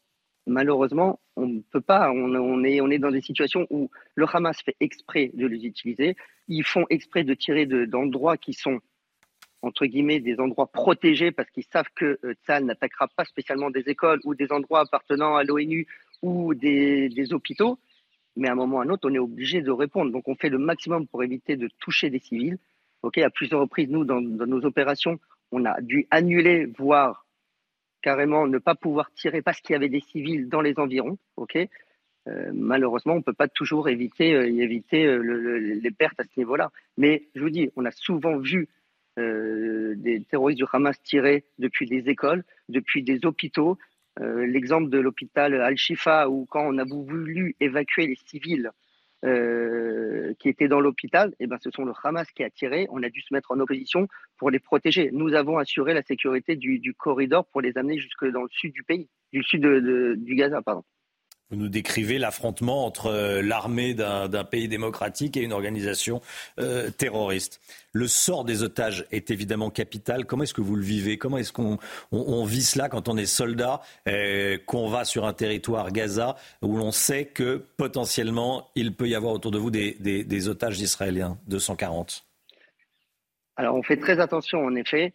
malheureusement, 0.46 1.20
on 1.36 1.46
ne 1.46 1.60
peut 1.60 1.80
pas. 1.80 2.10
On, 2.10 2.64
est, 2.64 2.98
dans 2.98 3.10
des 3.10 3.20
situations 3.20 3.66
où 3.70 3.90
le 4.14 4.26
Hamas 4.32 4.60
fait 4.62 4.76
exprès 4.80 5.30
de 5.34 5.46
les 5.46 5.66
utiliser. 5.66 6.16
Ils 6.48 6.64
font 6.64 6.86
exprès 6.90 7.24
de 7.24 7.34
tirer 7.34 7.66
d'endroits 7.66 8.36
qui 8.36 8.52
sont 8.52 8.80
entre 9.62 9.86
guillemets 9.86 10.20
des 10.20 10.38
endroits 10.40 10.70
protégés 10.70 11.30
parce 11.30 11.48
qu'ils 11.50 11.64
savent 11.72 11.88
que 11.94 12.18
euh, 12.24 12.60
n'attaquera 12.60 13.08
pas 13.08 13.24
spécialement 13.24 13.70
des 13.70 13.88
écoles 13.88 14.20
ou 14.24 14.34
des 14.34 14.52
endroits 14.52 14.80
appartenant 14.80 15.36
à 15.36 15.42
l'ONU 15.42 15.86
ou 16.22 16.54
des, 16.54 17.32
hôpitaux. 17.32 17.78
Mais 18.36 18.48
à 18.48 18.52
un 18.52 18.56
moment 18.56 18.76
ou 18.76 18.80
à 18.80 18.84
un 18.84 18.88
autre, 18.90 19.08
on 19.08 19.14
est 19.14 19.18
obligé 19.18 19.62
de 19.62 19.70
répondre. 19.70 20.12
Donc 20.12 20.28
on 20.28 20.34
fait 20.34 20.50
le 20.50 20.58
maximum 20.58 21.06
pour 21.06 21.22
éviter 21.22 21.56
de 21.56 21.68
toucher 21.78 22.10
des 22.10 22.18
civils. 22.18 22.58
Ok, 23.02 23.18
à 23.18 23.30
plusieurs 23.30 23.60
reprises, 23.60 23.88
nous, 23.88 24.04
dans 24.04 24.20
nos 24.20 24.64
opérations, 24.64 25.18
on 25.52 25.64
a 25.66 25.80
dû 25.80 26.06
annuler, 26.10 26.66
voire 26.78 27.23
carrément 28.04 28.46
ne 28.46 28.58
pas 28.58 28.74
pouvoir 28.74 29.10
tirer 29.12 29.40
parce 29.40 29.62
qu'il 29.62 29.72
y 29.72 29.76
avait 29.76 29.88
des 29.88 30.00
civils 30.00 30.46
dans 30.50 30.60
les 30.60 30.78
environs. 30.78 31.16
Euh, 32.28 32.50
malheureusement, 32.52 33.14
on 33.14 33.18
ne 33.18 33.22
peut 33.22 33.32
pas 33.32 33.48
toujours 33.48 33.88
éviter, 33.88 34.34
euh, 34.34 34.46
euh, 34.92 35.78
les 35.82 35.90
pertes 35.90 36.20
à 36.20 36.24
ce 36.24 36.38
niveau-là. 36.38 36.70
Mais 36.98 37.22
je 37.34 37.40
vous 37.40 37.48
dis, 37.48 37.70
on 37.76 37.84
a 37.86 37.90
souvent 37.90 38.36
vu 38.36 38.68
des 39.16 40.24
terroristes 40.28 40.58
du 40.58 40.66
Hamas 40.72 41.00
tirer 41.02 41.44
depuis 41.58 41.86
des 41.86 42.10
écoles, 42.10 42.42
depuis 42.68 43.02
des 43.04 43.24
hôpitaux. 43.24 43.78
L'exemple 44.20 44.90
de 44.90 44.98
l'hôpital 44.98 45.54
Al-Shifa, 45.54 46.28
où 46.28 46.46
quand 46.46 46.66
on 46.66 46.78
a 46.78 46.84
voulu 46.84 47.54
évacuer 47.60 48.08
les 48.08 48.18
civils 48.26 48.72
qui 50.38 50.48
étaient 50.48 50.68
dans 50.68 50.80
l'hôpital, 50.80 51.34
eh 51.40 51.46
ben, 51.46 51.58
ce 51.62 51.70
sont 51.70 51.84
le 51.84 51.92
Hamas 52.02 52.30
qui 52.32 52.44
a 52.44 52.50
tiré. 52.50 52.86
On 52.90 53.02
a 53.02 53.08
dû 53.08 53.20
se 53.20 53.32
mettre 53.32 53.52
en 53.52 53.60
opposition 53.60 54.06
pour 54.36 54.50
les 54.50 54.58
protéger. 54.58 55.10
Nous 55.12 55.34
avons 55.34 55.58
assuré 55.58 55.94
la 55.94 56.02
sécurité 56.02 56.56
du, 56.56 56.94
corridor 56.94 57.46
pour 57.46 57.60
les 57.60 57.76
amener 57.78 57.98
jusque 57.98 58.26
dans 58.30 58.42
le 58.42 58.48
sud 58.50 58.72
du 58.72 58.82
pays, 58.82 59.08
du 59.32 59.42
sud 59.42 59.62
du 59.62 60.34
Gaza, 60.34 60.62
pardon. 60.62 60.84
Vous 61.50 61.56
nous 61.56 61.68
décrivez 61.68 62.18
l'affrontement 62.18 62.86
entre 62.86 63.06
euh, 63.06 63.42
l'armée 63.42 63.92
d'un 63.92 64.44
pays 64.44 64.66
démocratique 64.66 65.36
et 65.36 65.42
une 65.42 65.52
organisation 65.52 66.22
euh, 66.58 66.90
terroriste. 66.90 67.60
Le 67.92 68.08
sort 68.08 68.44
des 68.44 68.62
otages 68.62 69.04
est 69.12 69.30
évidemment 69.30 69.68
capital. 69.68 70.24
Comment 70.24 70.44
est-ce 70.44 70.54
que 70.54 70.62
vous 70.62 70.74
le 70.74 70.82
vivez? 70.82 71.18
Comment 71.18 71.36
est-ce 71.36 71.52
qu'on 71.52 71.78
on, 72.12 72.44
vit 72.44 72.62
cela 72.62 72.88
quand 72.88 73.08
on 73.08 73.18
est 73.18 73.26
soldat, 73.26 73.82
euh, 74.08 74.56
qu'on 74.64 74.88
va 74.88 75.04
sur 75.04 75.26
un 75.26 75.34
territoire 75.34 75.92
Gaza 75.92 76.36
où 76.62 76.76
l'on 76.76 76.92
sait 76.92 77.26
que 77.26 77.62
potentiellement 77.76 78.70
il 78.74 78.94
peut 78.94 79.08
y 79.08 79.14
avoir 79.14 79.34
autour 79.34 79.50
de 79.50 79.58
vous 79.58 79.70
des, 79.70 79.92
des 80.00 80.48
otages 80.48 80.80
israéliens? 80.80 81.38
240 81.48 82.24
alors 83.56 83.76
on 83.76 83.84
fait 83.84 83.96
très 83.96 84.18
attention 84.18 84.64
en 84.64 84.74
effet. 84.74 85.12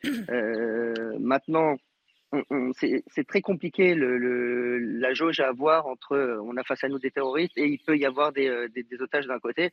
maintenant, 1.19 1.75
c'est 2.73 3.27
très 3.27 3.41
compliqué 3.41 3.95
le, 3.95 4.77
la 4.77 5.13
jauge 5.13 5.39
à 5.39 5.47
avoir 5.47 5.87
entre 5.87 6.39
on 6.43 6.57
a 6.57 6.63
face 6.63 6.83
à 6.83 6.87
nous 6.87 6.99
des 6.99 7.11
terroristes 7.11 7.57
et 7.57 7.65
il 7.65 7.79
peut 7.79 7.97
y 7.97 8.05
avoir 8.05 8.31
des, 8.31 8.47
euh, 8.47 8.67
des, 8.67 8.83
des 8.83 9.01
otages 9.01 9.25
d'un 9.27 9.39
côté. 9.39 9.71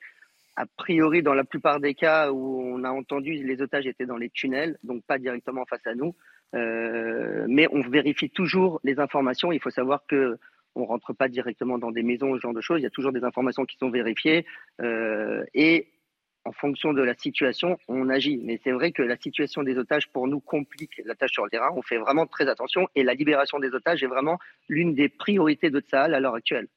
A 0.56 0.64
priori, 0.64 1.22
dans 1.22 1.34
la 1.34 1.44
plupart 1.44 1.80
des 1.80 1.92
cas 1.92 2.32
où 2.32 2.62
on 2.62 2.82
a 2.82 2.90
entendu, 2.90 3.34
les 3.34 3.60
otages 3.60 3.86
étaient 3.86 4.06
dans 4.06 4.16
les 4.16 4.30
tunnels, 4.30 4.78
donc 4.84 5.04
pas 5.04 5.18
directement 5.18 5.66
face 5.66 5.86
à 5.86 5.94
nous. 5.94 6.14
Euh, 6.54 7.44
mais 7.46 7.68
on 7.72 7.82
vérifie 7.82 8.30
toujours 8.30 8.80
les 8.82 8.98
informations. 8.98 9.52
Il 9.52 9.60
faut 9.60 9.70
savoir 9.70 10.06
que 10.06 10.38
on 10.74 10.84
rentre 10.84 11.12
pas 11.12 11.28
directement 11.28 11.78
dans 11.78 11.90
des 11.90 12.02
maisons, 12.02 12.34
ce 12.34 12.40
genre 12.40 12.54
de 12.54 12.60
choses. 12.60 12.80
Il 12.80 12.84
y 12.84 12.86
a 12.86 12.90
toujours 12.90 13.12
des 13.12 13.24
informations 13.24 13.64
qui 13.64 13.76
sont 13.76 13.90
vérifiées. 13.90 14.46
Euh, 14.80 15.44
et 15.54 15.88
en 16.46 16.52
fonction 16.52 16.92
de 16.92 17.02
la 17.02 17.14
situation, 17.14 17.76
on 17.88 18.08
agit. 18.08 18.38
Mais 18.44 18.60
c'est 18.62 18.70
vrai 18.70 18.92
que 18.92 19.02
la 19.02 19.16
situation 19.16 19.62
des 19.62 19.76
otages, 19.76 20.08
pour 20.08 20.28
nous, 20.28 20.40
complique 20.40 21.02
la 21.04 21.14
tâche 21.14 21.32
sur 21.32 21.44
le 21.44 21.50
terrain. 21.50 21.70
On 21.74 21.82
fait 21.82 21.98
vraiment 21.98 22.26
très 22.26 22.48
attention 22.48 22.88
et 22.94 23.02
la 23.02 23.14
libération 23.14 23.58
des 23.58 23.70
otages 23.74 24.02
est 24.02 24.06
vraiment 24.06 24.38
l'une 24.68 24.94
des 24.94 25.08
priorités 25.08 25.70
de 25.70 25.80
Tsahal 25.80 26.14
à 26.14 26.20
l'heure 26.20 26.34
actuelle. 26.34 26.68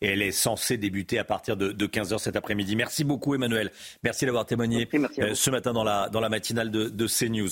Et 0.00 0.08
elle 0.08 0.22
est 0.22 0.32
censée 0.32 0.76
débuter 0.76 1.18
à 1.18 1.24
partir 1.24 1.56
de, 1.56 1.72
15h 1.86 2.18
cet 2.18 2.36
après-midi. 2.36 2.76
Merci 2.76 3.04
beaucoup 3.04 3.34
Emmanuel. 3.34 3.70
Merci 4.02 4.26
d'avoir 4.26 4.44
témoigné 4.44 4.86
euh, 5.18 5.34
ce 5.34 5.50
matin 5.50 5.72
dans 5.72 5.84
la, 5.84 6.10
dans 6.10 6.20
la 6.20 6.28
matinale 6.28 6.70
de, 6.70 6.88
de 6.88 7.06
CNews. 7.06 7.50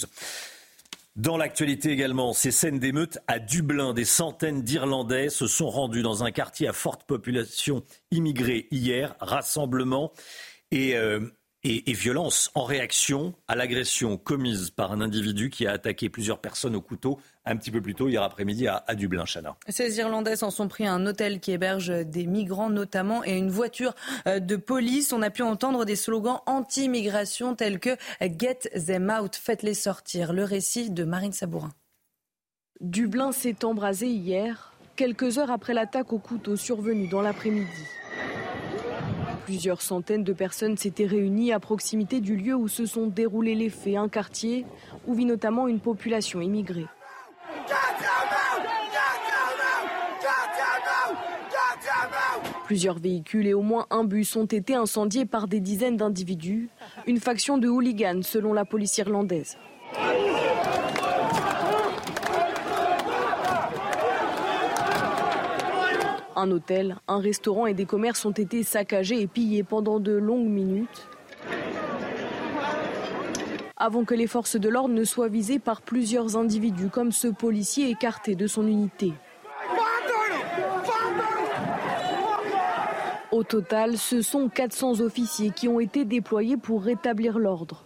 Dans 1.15 1.37
l'actualité 1.37 1.91
également, 1.91 2.33
ces 2.33 2.51
scènes 2.51 2.79
d'émeutes 2.79 3.19
à 3.27 3.39
Dublin, 3.39 3.93
des 3.93 4.07
centaines 4.07 4.63
d'Irlandais 4.63 5.29
se 5.29 5.47
sont 5.47 5.69
rendus 5.69 6.03
dans 6.03 6.25
un 6.25 6.31
quartier 6.31 6.69
à 6.69 6.73
forte 6.73 7.05
population 7.05 7.85
immigrée 8.11 8.67
hier. 8.71 9.15
Rassemblement 9.21 10.13
euh, 10.73 11.21
et, 11.65 11.91
et, 11.91 11.93
violence 11.93 12.51
en 12.55 12.65
réaction 12.65 13.35
à 13.47 13.55
l'agression 13.55 14.17
commise 14.17 14.71
par 14.71 14.93
un 14.93 15.01
individu 15.01 15.49
qui 15.49 15.67
a 15.67 15.73
attaqué 15.73 16.09
plusieurs 16.09 16.41
personnes 16.41 16.75
au 16.75 16.81
couteau 16.81 17.21
un 17.45 17.57
petit 17.57 17.71
peu 17.71 17.81
plus 17.81 17.95
tôt 17.95 18.09
hier 18.09 18.23
après-midi 18.23 18.67
à, 18.67 18.83
Dublin, 18.95 19.25
Chana. 19.25 19.57
Ces 19.69 19.99
Irlandais 19.99 20.37
s'en 20.37 20.51
sont 20.51 20.69
pris 20.69 20.87
à 20.87 20.93
un 20.93 21.07
hôtel 21.07 21.41
qui 21.41 21.53
héberge 21.53 21.89
des 22.07 22.27
migrants 22.27 22.71
notamment 22.71 23.25
et 23.25 23.37
une 23.37 23.51
voiture 23.51 23.95
euh, 24.27 24.41
de 24.41 24.57
police. 24.57 25.13
On 25.13 25.23
a 25.23 25.31
pu 25.31 25.43
entendre 25.43 25.85
des 25.85 25.97
slogans 25.97 26.41
anti-immigration 26.47 27.55
tels 27.55 27.79
que 27.79 27.97
Get 28.21 28.71
them 28.87 29.11
out, 29.11 29.37
faites-les 29.37 29.75
sortir. 29.75 30.33
Le 30.33 30.45
récit 30.45 30.91
de 30.91 31.05
Marine 31.05 31.33
Sabourin. 31.33 31.73
Dublin 32.81 33.31
s'est 33.31 33.65
embrasé 33.65 34.09
hier, 34.09 34.73
quelques 34.97 35.39
heures 35.39 35.53
après 35.53 35.75
l'attaque 35.75 36.13
au 36.13 36.19
couteau 36.19 36.57
survenue 36.57 37.07
dans 37.07 37.23
l'après-midi. 37.23 37.69
Plusieurs 39.45 39.83
centaines 39.83 40.23
de 40.23 40.33
personnes 40.33 40.77
s'étaient 40.77 41.07
réunies 41.07 41.53
à 41.53 41.59
proximité 41.59 42.21
du 42.21 42.37
lieu 42.37 42.55
où 42.55 42.69
se 42.69 42.87
sont 42.87 43.09
déroulés 43.09 43.55
les 43.55 43.71
faits, 43.71 43.97
un 43.97 44.09
quartier 44.09 44.65
où 45.07 45.15
vit 45.15 45.25
notamment 45.25 45.67
une 45.67 45.81
population 45.81 46.41
immigrée. 46.41 46.87
Plusieurs 52.65 52.99
véhicules 52.99 53.47
et 53.47 53.55
au 53.55 53.63
moins 53.63 53.87
un 53.91 54.05
bus 54.05 54.37
ont 54.37 54.47
été 54.47 54.75
incendiés 54.75 55.27
par 55.27 55.49
des 55.49 55.61
dizaines 55.61 55.97
d'individus, 55.97 56.69
une 57.07 57.21
faction 57.21 57.59
de 57.59 57.69
hooligans 57.69 58.23
selon 58.23 58.53
la 58.53 58.65
police 58.65 58.97
irlandaise. 58.99 59.59
Un 66.35 66.51
hôtel, 66.51 66.97
un 67.09 67.19
restaurant 67.19 67.67
et 67.67 67.75
des 67.75 67.85
commerces 67.85 68.25
ont 68.25 68.31
été 68.31 68.63
saccagés 68.63 69.21
et 69.21 69.27
pillés 69.27 69.63
pendant 69.63 70.01
de 70.01 70.13
longues 70.13 70.49
minutes 70.49 71.09
avant 73.83 74.05
que 74.05 74.15
les 74.15 74.29
forces 74.29 74.55
de 74.55 74.69
l'ordre 74.69 74.95
ne 74.95 75.03
soient 75.03 75.29
visées 75.29 75.59
par 75.59 75.83
plusieurs 75.83 76.37
individus 76.37 76.89
comme 76.89 77.11
ce 77.11 77.27
policier 77.27 77.91
écarté 77.91 78.37
de 78.37 78.47
son 78.47 78.69
unité. 78.69 79.13
Au 83.33 83.43
total, 83.43 83.97
ce 83.97 84.23
sont 84.23 84.49
400 84.49 85.01
officiers 85.01 85.51
qui 85.51 85.67
ont 85.67 85.81
été 85.81 86.05
déployés 86.05 86.57
pour 86.57 86.85
rétablir 86.85 87.41
l'ordre. 87.41 87.85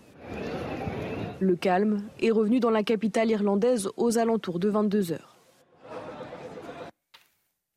Le 1.40 1.56
calme 1.56 2.02
est 2.20 2.30
revenu 2.30 2.60
dans 2.60 2.70
la 2.70 2.82
capitale 2.82 3.30
irlandaise 3.30 3.88
aux 3.96 4.18
alentours 4.18 4.58
de 4.58 4.68
22 4.68 5.12
heures. 5.12 5.35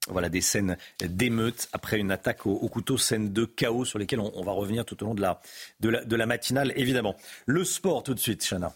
Voilà 0.10 0.30
des 0.30 0.42
scènes 0.42 0.78
d'émeutes 1.02 1.70
après 1.74 2.00
une 2.00 2.12
attaque 2.12 2.46
au, 2.46 2.68
couteau, 2.68 2.98
scènes 2.98 3.32
de 3.32 3.46
chaos 3.46 3.86
sur 3.86 4.00
lesquelles 4.00 4.20
on, 4.20 4.44
va 4.44 4.52
revenir 4.52 4.86
tout 4.86 5.02
au 5.04 5.06
long 5.06 5.16
de 5.16 5.22
la, 5.22 5.40
de 5.80 6.26
matinale, 6.26 6.74
évidemment. 6.76 7.16
Le 7.46 7.64
sport 7.64 8.04
tout 8.04 8.14
de 8.14 8.20
suite, 8.20 8.46
Chana. 8.48 8.74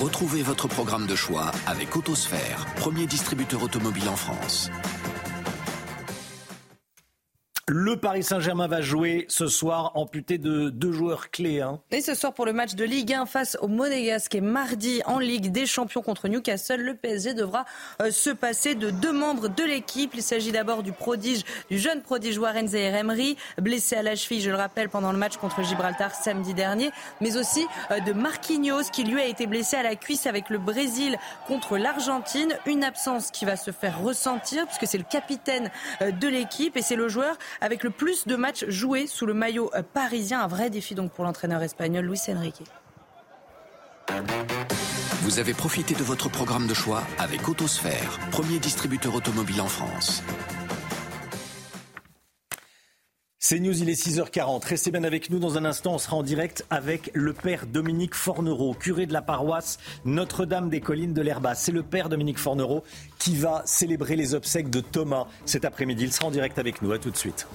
Retrouvez 0.00 0.42
votre 0.42 0.66
programme 0.66 1.06
de 1.06 1.14
choix 1.14 1.52
avec 1.66 1.94
Autosphère, 1.94 2.64
premier 2.76 3.06
distributeur 3.06 3.62
automobile 3.62 4.08
en 4.08 4.16
France. 4.16 4.70
Le 7.68 7.96
Paris 7.96 8.24
Saint-Germain 8.24 8.66
va 8.66 8.80
jouer 8.80 9.26
ce 9.28 9.46
soir 9.46 9.92
amputé 9.94 10.38
de 10.38 10.70
deux 10.70 10.92
joueurs 10.92 11.30
clés. 11.30 11.60
Hein. 11.60 11.80
Et 11.90 12.00
ce 12.00 12.14
soir 12.14 12.32
pour 12.32 12.46
le 12.46 12.52
match 12.52 12.74
de 12.74 12.84
Ligue 12.84 13.12
1 13.12 13.26
face 13.26 13.56
au 13.60 13.68
Monégasque 13.68 14.34
et 14.34 14.40
mardi 14.40 15.02
en 15.06 15.18
Ligue 15.18 15.52
des 15.52 15.66
Champions 15.66 16.02
contre 16.02 16.28
Newcastle, 16.28 16.80
le 16.80 16.94
PSG 16.94 17.34
devra 17.34 17.64
euh, 18.02 18.10
se 18.10 18.30
passer 18.30 18.74
de 18.74 18.90
deux 18.90 19.12
membres 19.12 19.48
de 19.48 19.62
l'équipe. 19.62 20.12
Il 20.14 20.22
s'agit 20.22 20.52
d'abord 20.52 20.82
du 20.82 20.92
prodige, 20.92 21.42
du 21.70 21.78
jeune 21.78 22.02
prodige 22.02 22.38
Warren 22.38 22.66
Zaire 22.66 23.04
blessé 23.58 23.96
à 23.96 24.02
la 24.02 24.16
cheville, 24.16 24.40
je 24.40 24.50
le 24.50 24.56
rappelle, 24.56 24.88
pendant 24.88 25.12
le 25.12 25.18
match 25.18 25.36
contre 25.36 25.62
Gibraltar 25.62 26.14
samedi 26.14 26.54
dernier, 26.54 26.90
mais 27.20 27.36
aussi 27.36 27.66
euh, 27.90 28.00
de 28.00 28.12
Marquinhos 28.12 28.90
qui 28.92 29.04
lui 29.04 29.20
a 29.20 29.26
été 29.26 29.46
blessé 29.46 29.76
à 29.76 29.82
la 29.82 29.94
cuisse 29.94 30.26
avec 30.26 30.50
le 30.50 30.58
Brésil 30.58 31.16
contre 31.46 31.78
l'Argentine. 31.78 32.56
Une 32.66 32.82
absence 32.82 33.30
qui 33.30 33.44
va 33.44 33.56
se 33.56 33.70
faire 33.70 34.00
ressentir 34.00 34.66
puisque 34.66 34.86
c'est 34.86 34.98
le 34.98 35.04
capitaine 35.04 35.70
euh, 36.02 36.10
de 36.10 36.28
l'équipe 36.28 36.76
et 36.76 36.82
c'est 36.82 36.96
le 36.96 37.08
joueur 37.08 37.36
avec 37.60 37.82
le 37.84 37.90
plus 37.90 38.26
de 38.26 38.36
matchs 38.36 38.64
joués 38.68 39.06
sous 39.06 39.26
le 39.26 39.34
maillot 39.34 39.70
euh, 39.74 39.82
parisien. 39.82 40.40
Un 40.40 40.46
vrai 40.46 40.70
défi 40.70 40.94
donc 40.94 41.12
pour 41.12 41.24
l'entraîneur 41.24 41.62
espagnol 41.62 42.04
Luis 42.04 42.20
Enrique. 42.28 42.62
Vous 45.22 45.38
avez 45.38 45.54
profité 45.54 45.94
de 45.94 46.02
votre 46.02 46.28
programme 46.28 46.66
de 46.66 46.74
choix 46.74 47.02
avec 47.18 47.48
Autosphère, 47.48 48.18
premier 48.32 48.58
distributeur 48.58 49.14
automobile 49.14 49.60
en 49.60 49.68
France. 49.68 50.22
C'est 53.42 53.58
News, 53.58 53.80
il 53.80 53.88
est 53.88 53.94
6h40. 53.94 54.66
Restez 54.66 54.90
bien 54.90 55.02
avec 55.02 55.30
nous 55.30 55.38
dans 55.38 55.56
un 55.56 55.64
instant. 55.64 55.94
On 55.94 55.98
sera 55.98 56.16
en 56.16 56.22
direct 56.22 56.66
avec 56.68 57.10
le 57.14 57.32
père 57.32 57.66
Dominique 57.66 58.14
Fornereau, 58.14 58.74
curé 58.74 59.06
de 59.06 59.14
la 59.14 59.22
paroisse 59.22 59.78
Notre-Dame 60.04 60.68
des 60.68 60.82
Collines 60.82 61.14
de 61.14 61.22
l'Herba. 61.22 61.54
C'est 61.54 61.72
le 61.72 61.82
père 61.82 62.10
Dominique 62.10 62.38
Fornereau 62.38 62.84
qui 63.18 63.36
va 63.36 63.62
célébrer 63.64 64.16
les 64.16 64.34
obsèques 64.34 64.68
de 64.68 64.80
Thomas 64.80 65.26
cet 65.46 65.64
après-midi. 65.64 66.04
Il 66.04 66.12
sera 66.12 66.26
en 66.26 66.30
direct 66.30 66.58
avec 66.58 66.82
nous. 66.82 66.92
À 66.92 66.98
tout 66.98 67.10
de 67.10 67.16
suite. 67.16 67.46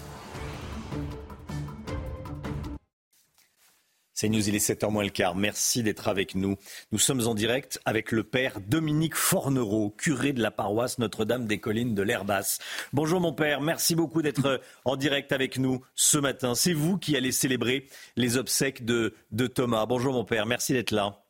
C'est 4.18 4.30
News, 4.30 4.48
il 4.48 4.56
est 4.56 4.66
7h 4.66 4.90
moins 4.90 5.04
le 5.04 5.10
quart. 5.10 5.36
Merci 5.36 5.84
d'être 5.84 6.08
avec 6.08 6.36
nous. 6.36 6.56
Nous 6.94 7.00
sommes 7.00 7.28
en 7.28 7.34
direct 7.34 7.82
avec 7.84 8.14
le 8.14 8.24
père 8.24 8.62
Dominique 8.62 9.14
Fornereau, 9.14 9.90
curé 9.90 10.32
de 10.32 10.42
la 10.42 10.52
paroisse 10.52 11.00
Notre-Dame 11.00 11.48
des 11.48 11.60
Collines 11.60 11.94
de 11.94 12.02
l'Herbasse. 12.02 12.60
Bonjour 12.94 13.20
mon 13.20 13.34
père, 13.34 13.60
merci 13.60 13.94
beaucoup 13.94 14.22
d'être 14.22 14.62
en 14.86 14.96
direct 14.96 15.34
avec 15.34 15.58
nous 15.58 15.84
ce 15.96 16.18
matin. 16.18 16.56
C'est 16.56 16.72
vous 16.72 16.98
qui 16.98 17.18
allez 17.18 17.34
célébrer 17.34 17.90
les 18.16 18.38
obsèques 18.38 18.86
de, 18.86 19.14
de 19.34 19.48
Thomas. 19.48 19.86
Bonjour 19.86 20.14
mon 20.14 20.24
père, 20.24 20.46
merci 20.46 20.72
d'être 20.72 20.92
là. 20.92 21.22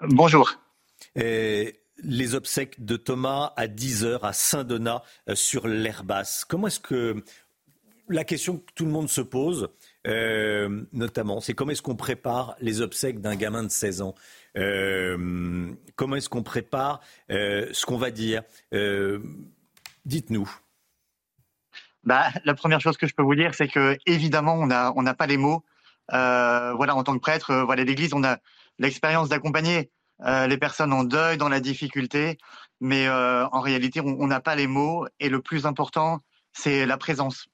Bonjour. 0.00 0.50
les 1.14 2.34
obsèques 2.34 2.82
de 2.82 2.96
Thomas 2.96 3.52
à 3.54 3.66
10h 3.66 4.20
à 4.22 4.32
Saint-Donat 4.32 5.02
euh, 5.28 5.34
sur 5.34 5.68
l'Herbasse. 5.68 6.46
Comment 6.46 6.68
est-ce 6.68 6.80
que 6.80 7.22
la 8.08 8.24
question 8.24 8.56
que 8.56 8.72
tout 8.74 8.86
le 8.86 8.90
monde 8.90 9.10
se 9.10 9.20
pose, 9.20 9.68
euh, 10.08 10.84
notamment, 10.92 11.40
c'est 11.40 11.54
comment 11.54 11.72
est-ce 11.72 11.82
qu'on 11.82 11.96
prépare 11.96 12.56
les 12.60 12.80
obsèques 12.80 13.20
d'un 13.20 13.36
gamin 13.36 13.62
de 13.62 13.68
16 13.68 14.02
ans? 14.02 14.14
Euh, 14.56 15.70
Comment 15.96 16.16
est-ce 16.16 16.28
qu'on 16.28 16.42
prépare 16.42 17.00
euh, 17.30 17.68
ce 17.72 17.84
qu'on 17.84 17.98
va 17.98 18.10
dire? 18.10 18.42
Dites-nous. 20.04 20.50
Bah, 22.04 22.28
la 22.44 22.54
première 22.54 22.80
chose 22.80 22.96
que 22.96 23.06
je 23.06 23.14
peux 23.14 23.22
vous 23.22 23.34
dire, 23.34 23.54
c'est 23.54 23.68
que 23.68 23.98
évidemment, 24.06 24.54
on 24.54 24.66
n'a 25.02 25.14
pas 25.14 25.26
les 25.26 25.36
mots. 25.36 25.64
voilà, 26.08 26.94
en 26.94 27.04
tant 27.04 27.14
que 27.14 27.20
prêtre, 27.20 27.54
voilà, 27.66 27.84
l'Église, 27.84 28.14
on 28.14 28.24
a 28.24 28.38
l'expérience 28.78 29.28
d'accompagner 29.28 29.90
les 30.24 30.56
personnes 30.56 30.92
en 30.92 31.04
deuil, 31.04 31.36
dans 31.36 31.48
la 31.50 31.60
difficulté, 31.60 32.38
mais 32.80 33.08
en 33.10 33.60
réalité, 33.60 34.00
on 34.00 34.26
n'a 34.26 34.40
pas 34.40 34.56
les 34.56 34.66
mots. 34.66 35.06
Et 35.20 35.28
le 35.28 35.42
plus 35.42 35.66
important, 35.66 36.20
c'est 36.54 36.86
la 36.86 36.96
présence. 36.96 37.48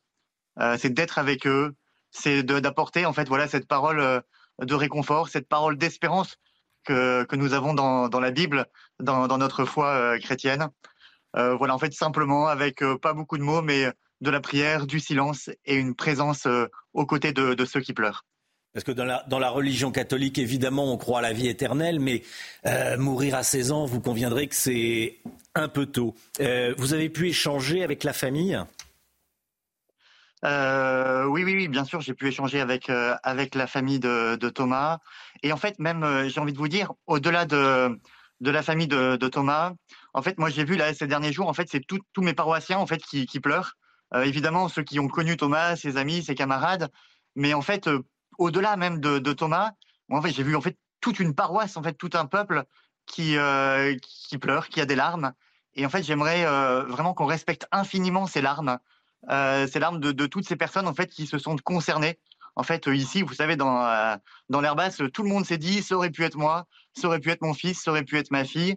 c'est 0.79 0.95
d'être 0.95 1.19
avec 1.19 1.49
eux, 1.49 1.75
c'est 2.15 2.43
d'apporter 2.43 3.05
en 3.05 3.13
fait 3.13 3.29
voilà 3.29 3.49
cette 3.49 3.67
parole 3.67 4.01
euh, 4.01 4.21
de 4.63 4.75
réconfort, 4.75 5.29
cette 5.29 5.49
parole 5.49 5.77
d'espérance 5.77 6.37
que, 6.85 7.25
que, 7.25 7.37
nous 7.37 7.55
avons 7.55 7.75
dans, 7.75 8.09
dans 8.09 8.21
la 8.21 8.31
Bible, 8.31 8.67
dans, 9.01 9.27
dans 9.27 9.39
notre 9.39 9.65
foi 9.65 9.89
euh, 9.89 10.19
chrétienne. 10.19 10.69
Euh, 11.37 11.55
voilà 11.57 11.75
en 11.75 11.79
fait 11.79 11.93
simplement 11.93 12.47
avec 12.47 12.83
pas 13.03 13.13
beaucoup 13.13 13.37
de 13.37 13.43
mots, 13.43 13.63
mais 13.63 13.87
de 14.21 14.31
la 14.31 14.41
prière, 14.41 14.87
du 14.87 15.01
silence 15.01 15.51
et 15.65 15.75
une 15.75 15.97
présence 15.97 16.47
aux 16.93 17.07
côtés 17.07 17.33
de, 17.33 17.55
de, 17.55 17.65
ceux 17.65 17.81
qui 17.81 17.93
pleurent. 17.93 18.25
Parce 18.73 18.85
que 18.85 18.93
dans 18.93 19.05
la, 19.05 19.25
dans 19.29 19.41
la, 19.41 19.51
religion 19.51 19.91
catholique, 19.91 20.39
évidemment, 20.39 20.93
on 20.93 20.97
croit 20.97 21.19
à 21.19 21.23
la 21.23 21.33
vie 21.33 21.49
éternelle, 21.49 21.99
mais 21.99 22.23
mourir 22.97 23.35
à 23.35 23.43
16 23.43 23.73
ans, 23.73 23.85
vous 23.85 24.01
conviendrez 24.01 24.47
que 24.47 24.55
c'est 24.55 25.19
un 25.57 25.69
peu 25.69 25.87
tôt. 25.87 26.15
vous 26.39 26.95
avez 26.95 27.09
pu 27.09 27.29
échanger 27.29 27.83
avec 27.83 28.05
la 28.05 28.13
famille? 28.13 28.57
Euh, 30.45 31.25
oui, 31.25 31.43
oui, 31.45 31.69
bien 31.69 31.85
sûr, 31.85 32.01
j'ai 32.01 32.15
pu 32.15 32.29
échanger 32.29 32.61
avec 32.61 32.91
euh, 32.91 33.17
avec 33.23 33.55
la 33.55 33.67
famille 33.67 33.99
de, 33.99 34.37
Thomas. 34.51 34.99
Et 35.43 35.53
en 35.53 35.57
fait, 35.57 35.79
même, 35.79 36.03
euh, 36.03 36.29
j'ai 36.29 36.41
envie 36.41 36.53
de 36.53 36.59
vous 36.59 36.69
dire, 36.69 36.93
au-delà 37.07 37.47
de 37.47 37.99
de 38.41 38.51
la 38.51 38.63
famille 38.63 38.89
de, 38.89 39.17
Thomas, 39.29 39.73
en 40.13 40.21
fait, 40.21 40.39
moi, 40.39 40.51
j'ai 40.51 40.65
vu 40.65 40.77
là 40.77 40.93
ces 40.93 41.07
derniers 41.07 41.33
jours, 41.33 41.49
en 41.49 41.55
fait, 41.55 41.69
c'est 41.71 41.81
tous 41.81 42.23
mes 42.23 42.35
paroissiens 42.35 42.79
en 42.79 42.87
fait 42.87 43.03
qui, 43.03 43.27
qui 43.27 43.41
pleurent. 43.41 43.75
Évidemment, 44.15 44.69
ceux 44.69 44.83
qui 44.83 45.01
ont 45.01 45.09
connu 45.09 45.37
Thomas, 45.37 45.77
ses 45.77 45.97
amis, 45.97 46.23
ses 46.23 46.35
camarades, 46.35 46.91
mais 47.37 47.55
en 47.55 47.63
fait, 47.63 47.89
au-delà 48.39 48.77
même 48.77 49.01
de, 49.01 49.33
Thomas, 49.33 49.73
en 50.11 50.21
fait, 50.23 50.31
j'ai 50.31 50.43
vu 50.43 50.57
en 50.57 50.61
fait 50.61 50.79
toute 51.01 51.21
une 51.21 51.35
paroisse, 51.35 51.77
en 51.77 51.83
fait, 51.83 51.95
tout 51.95 52.11
un 52.15 52.27
peuple 52.27 52.65
qui 53.07 53.37
qui 54.03 54.39
pleure, 54.39 54.69
qui 54.69 54.81
a 54.81 54.87
des 54.87 54.97
larmes. 54.97 55.33
Et 55.75 55.87
en 55.87 55.89
fait, 55.89 56.03
j'aimerais 56.03 56.45
vraiment 56.85 57.15
qu'on 57.15 57.27
respecte 57.27 57.67
infiniment 57.73 58.27
ces 58.27 58.43
larmes. 58.43 58.79
Euh, 59.31 59.67
c'est 59.71 59.79
l'arme 59.79 60.01
de, 60.01 60.27
toutes 60.27 60.47
ces 60.47 60.57
personnes 60.57 60.87
en 60.87 60.95
fait 60.95 61.09
qui 61.09 61.27
se 61.27 61.39
sont 61.39 61.57
concernées. 61.57 62.19
En 62.57 62.63
fait, 62.63 62.87
euh, 62.87 62.95
ici, 62.95 63.23
vous 63.23 63.35
savez, 63.35 63.57
dans 63.57 63.85
euh, 63.85 64.17
dans 64.49 64.61
l'Airbus, 64.61 65.11
tout 65.13 65.23
le 65.23 65.29
monde 65.29 65.45
s'est 65.45 65.59
dit, 65.59 65.83
ça 65.83 65.97
aurait 65.97 66.11
pu 66.11 66.25
être 66.25 66.37
moi, 66.37 66.67
ça 66.93 67.09
aurait 67.09 67.21
pu 67.21 67.31
être 67.31 67.43
mon 67.43 67.55
fils, 67.55 67.83
ça 67.83 67.91
aurait 67.91 68.05
pu 68.05 68.17
être 68.17 68.31
ma 68.31 68.45
fille. 68.45 68.77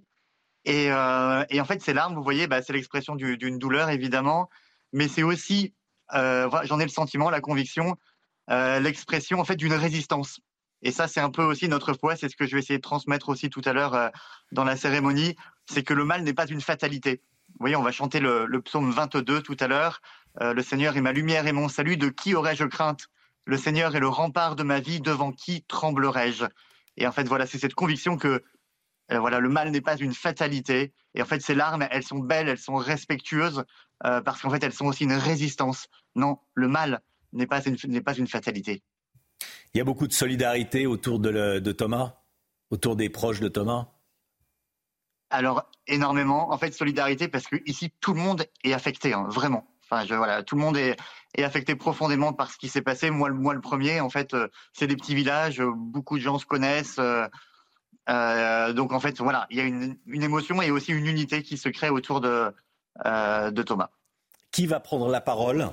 Et, 0.65 0.91
en 0.91 1.65
fait, 1.65 1.81
ces 1.81 1.93
larmes, 1.93 2.13
vous 2.15 2.23
voyez, 2.23 2.47
bah, 2.47 2.61
c'est 2.61 2.73
l'expression 2.73 3.15
d'une 3.15 3.57
douleur 3.57 3.89
évidemment, 3.89 4.49
mais 4.91 5.07
c'est 5.07 5.23
aussi, 5.23 5.73
j'en 6.11 6.79
ai 6.79 6.83
le 6.83 6.89
sentiment, 6.89 7.29
la 7.29 7.39
conviction, 7.39 7.95
l'expression 8.49 9.39
en 9.39 9.45
fait 9.45 9.55
d'une 9.55 9.73
résistance. 9.73 10.41
Et 10.81 10.91
ça, 10.91 11.07
c'est 11.07 11.21
un 11.21 11.29
peu 11.29 11.43
aussi 11.43 11.69
notre 11.69 11.93
foi, 11.93 12.17
c'est 12.17 12.27
ce 12.27 12.35
que 12.35 12.45
je 12.45 12.53
vais 12.53 12.59
essayer 12.59 12.79
de 12.79 12.81
transmettre 12.81 13.29
aussi 13.29 13.49
tout 13.49 13.61
à 13.63 13.71
l'heure 13.71 14.11
dans 14.51 14.65
la 14.65 14.75
cérémonie, 14.75 15.37
c'est 15.67 15.83
que 15.83 15.93
le 15.93 16.03
mal 16.03 16.23
n'est 16.23 16.33
pas 16.33 16.47
une 16.47 16.61
fatalité. 16.61 17.21
Vous 17.51 17.61
voyez, 17.61 17.77
on 17.77 17.83
va 17.83 17.93
chanter 17.93 18.19
le 18.19 18.61
psaume 18.61 18.91
22 18.91 19.41
tout 19.41 19.55
à 19.61 19.67
l'heure. 19.67 20.01
Euh, 20.41 20.53
le 20.53 20.61
Seigneur 20.61 20.97
est 20.97 21.01
ma 21.01 21.11
lumière 21.11 21.47
et 21.47 21.51
mon 21.51 21.69
salut. 21.69 21.97
De 21.97 22.09
qui 22.09 22.35
aurais-je 22.35 22.65
crainte? 22.65 23.07
Le 23.45 23.57
Seigneur 23.57 23.95
est 23.95 23.99
le 23.99 24.07
rempart 24.07 24.55
de 24.55 24.63
ma 24.63 24.79
vie. 24.79 25.01
Devant 25.01 25.31
qui 25.31 25.63
tremblerai-je? 25.63 26.45
Et 26.97 27.07
en 27.07 27.11
fait, 27.11 27.27
voilà, 27.27 27.45
c'est 27.45 27.59
cette 27.59 27.75
conviction 27.75 28.17
que 28.17 28.43
euh, 29.11 29.19
voilà, 29.19 29.39
le 29.39 29.49
mal 29.49 29.71
n'est 29.71 29.81
pas 29.81 29.97
une 29.97 30.13
fatalité. 30.13 30.93
Et 31.15 31.21
en 31.21 31.25
fait, 31.25 31.41
ces 31.41 31.55
larmes, 31.55 31.87
elles 31.91 32.03
sont 32.03 32.19
belles, 32.19 32.49
elles 32.49 32.57
sont 32.57 32.75
respectueuses, 32.75 33.63
euh, 34.05 34.21
parce 34.21 34.41
qu'en 34.41 34.49
fait, 34.49 34.63
elles 34.63 34.73
sont 34.73 34.85
aussi 34.85 35.05
une 35.05 35.13
résistance. 35.13 35.87
Non, 36.15 36.39
le 36.53 36.67
mal 36.67 37.01
n'est 37.33 37.47
pas 37.47 37.63
une, 37.63 38.01
pas 38.01 38.15
une 38.15 38.27
fatalité. 38.27 38.83
Il 39.73 39.77
y 39.77 39.81
a 39.81 39.83
beaucoup 39.83 40.07
de 40.07 40.13
solidarité 40.13 40.87
autour 40.87 41.19
de, 41.19 41.59
de 41.59 41.71
Thomas, 41.71 42.15
autour 42.69 42.95
des 42.95 43.09
proches 43.09 43.39
de 43.39 43.47
Thomas? 43.47 43.87
Alors, 45.29 45.69
énormément. 45.87 46.51
En 46.51 46.57
fait, 46.57 46.73
solidarité, 46.73 47.27
parce 47.27 47.47
que 47.47 47.57
ici, 47.65 47.91
tout 48.01 48.13
le 48.13 48.19
monde 48.19 48.45
est 48.63 48.73
affecté, 48.73 49.13
hein, 49.13 49.25
vraiment. 49.29 49.67
Enfin, 49.89 50.05
je, 50.05 50.13
voilà, 50.15 50.43
tout 50.43 50.55
le 50.55 50.61
monde 50.61 50.77
est, 50.77 50.97
est, 51.35 51.43
affecté 51.43 51.75
profondément 51.75 52.33
par 52.33 52.51
ce 52.51 52.57
qui 52.57 52.67
s'est 52.67 52.81
passé. 52.81 53.09
Moi, 53.09 53.29
moi, 53.31 53.53
le 53.53 53.61
premier, 53.61 54.01
en 54.01 54.09
fait, 54.09 54.33
euh, 54.33 54.49
c'est 54.73 54.87
des 54.87 54.97
petits 54.97 55.15
villages, 55.15 55.61
beaucoup 55.61 56.17
de 56.17 56.23
gens 56.23 56.39
se 56.39 56.45
connaissent. 56.45 56.99
Euh, 56.99 57.27
euh, 58.09 58.73
donc, 58.73 58.91
en 58.91 58.99
fait, 58.99 59.19
voilà, 59.19 59.47
il 59.49 59.57
y 59.57 59.61
a 59.61 59.63
une, 59.63 59.97
une, 60.05 60.23
émotion 60.23 60.61
et 60.61 60.71
aussi 60.71 60.91
une 60.91 61.05
unité 61.05 61.41
qui 61.41 61.57
se 61.57 61.69
crée 61.69 61.89
autour 61.89 62.19
de, 62.19 62.51
euh, 63.05 63.51
de 63.51 63.63
Thomas. 63.63 63.89
Qui 64.51 64.67
va 64.67 64.79
prendre 64.79 65.09
la 65.09 65.21
parole? 65.21 65.69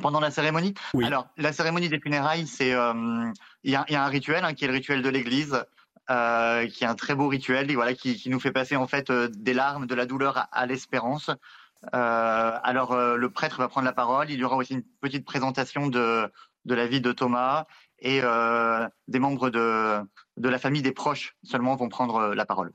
Pendant 0.00 0.20
la 0.20 0.30
cérémonie? 0.30 0.74
Oui. 0.94 1.06
Alors, 1.06 1.28
la 1.36 1.52
cérémonie 1.52 1.88
des 1.88 2.00
funérailles, 2.00 2.46
c'est 2.46 2.70
il 2.70 3.70
y, 3.70 3.70
y, 3.70 3.76
a 3.76 4.04
un 4.04 4.08
rituel 4.08 4.44
hein, 4.44 4.54
qui 4.54 4.64
est 4.64 4.68
le 4.68 4.74
rituel 4.74 5.02
de 5.02 5.08
l'Église. 5.08 5.64
Euh, 6.10 6.66
qui 6.68 6.84
est 6.84 6.86
un 6.86 6.94
très 6.94 7.14
beau 7.14 7.28
rituel, 7.28 7.70
voilà, 7.74 7.92
qui, 7.92 8.16
qui 8.16 8.30
nous 8.30 8.40
fait 8.40 8.50
passer 8.50 8.76
en 8.76 8.86
fait 8.86 9.10
euh, 9.10 9.28
des 9.30 9.52
larmes, 9.52 9.86
de 9.86 9.94
la 9.94 10.06
douleur 10.06 10.38
à, 10.38 10.42
à 10.52 10.64
l'espérance. 10.64 11.30
Euh, 11.94 12.58
alors 12.62 12.92
euh, 12.92 13.16
le 13.16 13.30
prêtre 13.30 13.58
va 13.58 13.68
prendre 13.68 13.84
la 13.84 13.92
parole. 13.92 14.30
Il 14.30 14.38
y 14.38 14.44
aura 14.44 14.56
aussi 14.56 14.74
une 14.74 14.84
petite 15.00 15.24
présentation 15.24 15.86
de, 15.88 16.30
de 16.64 16.74
la 16.74 16.86
vie 16.86 17.00
de 17.00 17.12
Thomas 17.12 17.66
et 18.00 18.20
des 18.20 19.18
membres 19.18 19.50
de, 19.50 19.98
de 20.36 20.48
la 20.48 20.58
famille 20.58 20.82
des 20.82 20.92
proches 20.92 21.36
seulement 21.42 21.74
vont 21.74 21.88
prendre 21.88 22.34
la 22.34 22.46
parole. 22.46 22.72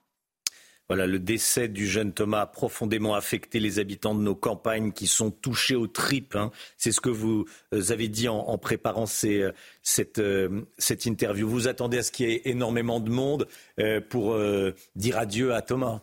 Voilà, 0.89 1.08
le 1.08 1.18
décès 1.18 1.70
du 1.70 1.88
jeune 1.88 2.12
Thomas 2.12 2.41
a 2.41 2.45
profondément 2.45 3.16
affecté 3.16 3.62
les 3.62 3.80
habitants 3.80 4.16
de 4.16 4.20
nos 4.22 4.36
campagnes 4.36 4.91
qui 4.91 5.08
sont 5.08 5.32
touchés 5.32 5.76
aux 5.76 5.88
tripes. 5.88 6.36
Hein. 6.36 6.51
C'est 6.78 6.91
ce 6.91 6.99
que 6.99 7.10
vous 7.10 7.45
euh, 7.74 7.91
avez 7.91 8.10
dit 8.10 8.28
en, 8.28 8.38
en 8.38 8.58
préparant 8.58 9.06
ces, 9.06 9.41
euh, 9.41 9.54
cette, 9.82 10.20
euh, 10.20 10.66
cette, 10.78 11.06
interview. 11.06 11.47
Vous 11.47 11.70
attendez 11.70 11.99
à 11.99 12.04
ce 12.04 12.12
qu'il 12.12 12.30
y 12.30 12.34
ait 12.34 12.41
énormément 12.45 12.99
de 12.99 13.10
monde 13.10 13.47
euh, 13.80 14.01
pour 14.01 14.34
euh, 14.34 14.76
dire 14.95 15.18
adieu 15.18 15.54
à 15.54 15.62
Thomas 15.62 16.01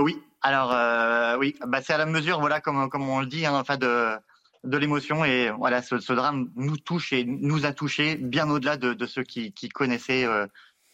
Oui, 0.00 0.16
alors 0.42 1.38
oui, 1.38 1.56
bah, 1.66 1.80
c'est 1.82 1.92
à 1.92 1.98
la 1.98 2.06
mesure, 2.06 2.40
voilà, 2.40 2.60
comme, 2.60 2.88
on 2.94 3.20
le 3.20 3.26
dit, 3.26 3.46
hein, 3.46 3.54
enfin 3.54 3.76
de, 3.76 4.16
de 4.64 4.76
l'émotion. 4.76 5.24
Et 5.24 5.50
voilà, 5.50 5.82
ce, 5.82 6.12
drame 6.12 6.50
nous 6.56 6.76
touche 6.76 7.12
et 7.12 7.24
nous 7.24 7.66
a 7.66 7.72
touchés 7.72 8.16
bien 8.16 8.48
au-delà 8.50 8.76
de, 8.76 9.06
ceux 9.06 9.24
qui, 9.24 9.52
connaissaient 9.70 10.26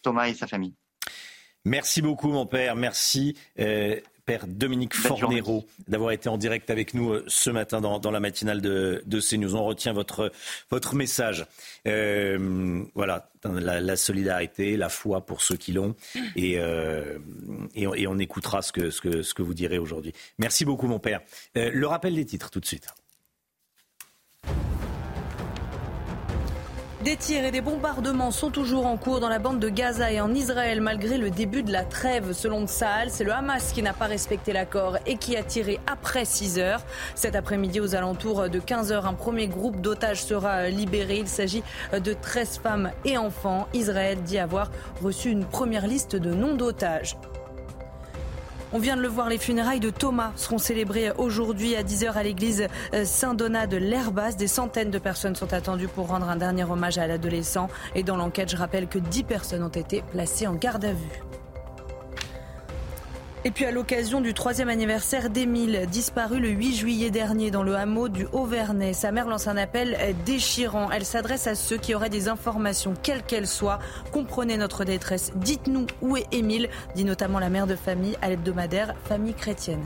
Thomas 0.01 0.27
et 0.27 0.33
sa 0.33 0.47
famille. 0.47 0.75
Merci 1.65 2.01
beaucoup, 2.01 2.29
mon 2.29 2.45
père. 2.45 2.75
Merci. 2.75 3.37
Euh, 3.59 3.99
Père 4.25 4.47
Dominique 4.47 4.95
Fornero, 4.95 5.65
d'avoir 5.87 6.11
été 6.11 6.29
en 6.29 6.37
direct 6.37 6.69
avec 6.69 6.93
nous 6.93 7.11
euh, 7.11 7.25
ce 7.27 7.49
matin 7.49 7.81
dans, 7.81 7.99
dans 7.99 8.11
la 8.11 8.19
matinale 8.19 8.61
de, 8.61 9.03
de, 9.05 9.19
CNews. 9.19 9.55
On 9.55 9.65
retient 9.65 9.91
votre, 9.91 10.31
votre 10.71 10.95
message. 10.95 11.45
Euh, 11.87 12.83
voilà, 12.95 13.29
la, 13.43 13.81
la, 13.81 13.95
solidarité, 13.97 14.77
la 14.77 14.89
foi 14.89 15.25
pour 15.25 15.41
ceux 15.41 15.57
qui 15.57 15.73
l'ont. 15.73 15.95
Et, 16.35 16.57
euh, 16.57 17.17
et, 17.75 17.85
on, 17.85 17.93
et, 17.93 18.07
on, 18.07 18.17
écoutera 18.17 18.61
ce 18.61 18.71
que, 18.71 18.89
ce 18.91 19.01
que, 19.01 19.21
ce 19.23 19.33
que 19.33 19.41
vous 19.41 19.53
direz 19.53 19.77
aujourd'hui. 19.77 20.13
Merci 20.37 20.63
beaucoup, 20.63 20.87
mon 20.87 20.99
père. 20.99 21.21
Euh, 21.57 21.69
le 21.73 21.87
rappel 21.87 22.15
des 22.15 22.25
titres, 22.25 22.49
tout 22.49 22.61
de 22.61 22.65
suite. 22.65 22.87
Des 27.03 27.17
tirs 27.17 27.43
et 27.43 27.51
des 27.51 27.59
bombardements 27.59 28.31
sont 28.31 28.49
toujours 28.49 28.85
en 28.85 28.95
cours 28.95 29.19
dans 29.19 29.27
la 29.27 29.37
bande 29.37 29.59
de 29.59 29.67
Gaza 29.67 30.09
et 30.09 30.21
en 30.21 30.33
Israël 30.33 30.79
malgré 30.79 31.17
le 31.17 31.31
début 31.31 31.61
de 31.61 31.71
la 31.73 31.83
trêve. 31.83 32.31
Selon 32.31 32.65
Tsahal, 32.65 33.09
c'est 33.09 33.25
le 33.25 33.33
Hamas 33.33 33.73
qui 33.73 33.83
n'a 33.83 33.91
pas 33.91 34.05
respecté 34.05 34.53
l'accord 34.53 34.97
et 35.05 35.17
qui 35.17 35.35
a 35.35 35.43
tiré 35.43 35.81
après 35.85 36.23
6 36.23 36.59
heures. 36.59 36.81
Cet 37.13 37.35
après-midi, 37.35 37.81
aux 37.81 37.93
alentours 37.93 38.47
de 38.47 38.57
15 38.57 38.93
heures, 38.93 39.05
un 39.05 39.15
premier 39.15 39.47
groupe 39.47 39.81
d'otages 39.81 40.23
sera 40.23 40.69
libéré. 40.69 41.17
Il 41.17 41.27
s'agit 41.27 41.61
de 41.91 42.13
13 42.13 42.59
femmes 42.59 42.91
et 43.03 43.17
enfants. 43.17 43.67
Israël 43.73 44.19
dit 44.23 44.39
avoir 44.39 44.71
reçu 45.01 45.29
une 45.29 45.43
première 45.43 45.87
liste 45.87 46.15
de 46.15 46.33
noms 46.33 46.55
d'otages. 46.55 47.17
On 48.75 48.79
vient 48.79 48.97
de 48.97 49.03
le 49.03 49.07
voir, 49.07 49.29
les 49.29 49.37
funérailles 49.37 49.79
de 49.79 49.91
Thomas 49.91 50.31
seront 50.35 50.57
célébrées 50.57 51.11
aujourd'hui 51.19 51.75
à 51.75 51.83
10h 51.83 52.13
à 52.13 52.23
l'église 52.23 52.67
euh, 52.95 53.05
Saint-Donat 53.05 53.67
de 53.67 53.77
l'Herbasse. 53.77 54.35
Des 54.35 54.47
centaines 54.47 54.89
de 54.89 54.97
personnes 54.97 55.35
sont 55.35 55.53
attendues 55.53 55.87
pour 55.87 56.07
rendre 56.07 56.27
un 56.27 56.37
dernier 56.37 56.63
hommage 56.63 56.97
à 56.97 57.05
l'adolescent. 57.05 57.69
Et 57.93 58.01
dans 58.01 58.17
l'enquête, 58.17 58.49
je 58.49 58.57
rappelle 58.57 58.87
que 58.87 58.97
10 58.97 59.25
personnes 59.25 59.61
ont 59.61 59.69
été 59.69 60.01
placées 60.11 60.47
en 60.47 60.55
garde 60.55 60.85
à 60.85 60.93
vue. 60.93 61.42
Et 63.45 63.51
puis 63.51 63.65
à 63.65 63.71
l'occasion 63.71 64.21
du 64.21 64.33
troisième 64.33 64.69
anniversaire 64.69 65.29
d'Émile, 65.29 65.85
disparu 65.91 66.39
le 66.39 66.47
8 66.47 66.75
juillet 66.75 67.11
dernier 67.11 67.51
dans 67.51 67.63
le 67.63 67.75
hameau 67.75 68.07
du 68.07 68.25
Haut-Vernay, 68.31 68.93
sa 68.93 69.11
mère 69.11 69.27
lance 69.27 69.47
un 69.47 69.57
appel 69.57 69.97
déchirant. 70.25 70.89
Elle 70.91 71.03
s'adresse 71.03 71.45
à 71.47 71.55
ceux 71.55 71.75
qui 71.77 71.93
auraient 71.93 72.09
des 72.09 72.29
informations, 72.29 72.93
quelles 73.03 73.23
qu'elles 73.23 73.47
soient. 73.47 73.79
Comprenez 74.13 74.55
notre 74.55 74.85
détresse. 74.85 75.33
Dites-nous 75.35 75.87
où 76.01 76.15
est 76.15 76.25
Émile, 76.31 76.69
dit 76.95 77.03
notamment 77.03 77.39
la 77.39 77.49
mère 77.49 77.67
de 77.67 77.75
famille 77.75 78.15
à 78.21 78.29
l'hebdomadaire 78.29 78.95
Famille 79.03 79.33
chrétienne. 79.33 79.83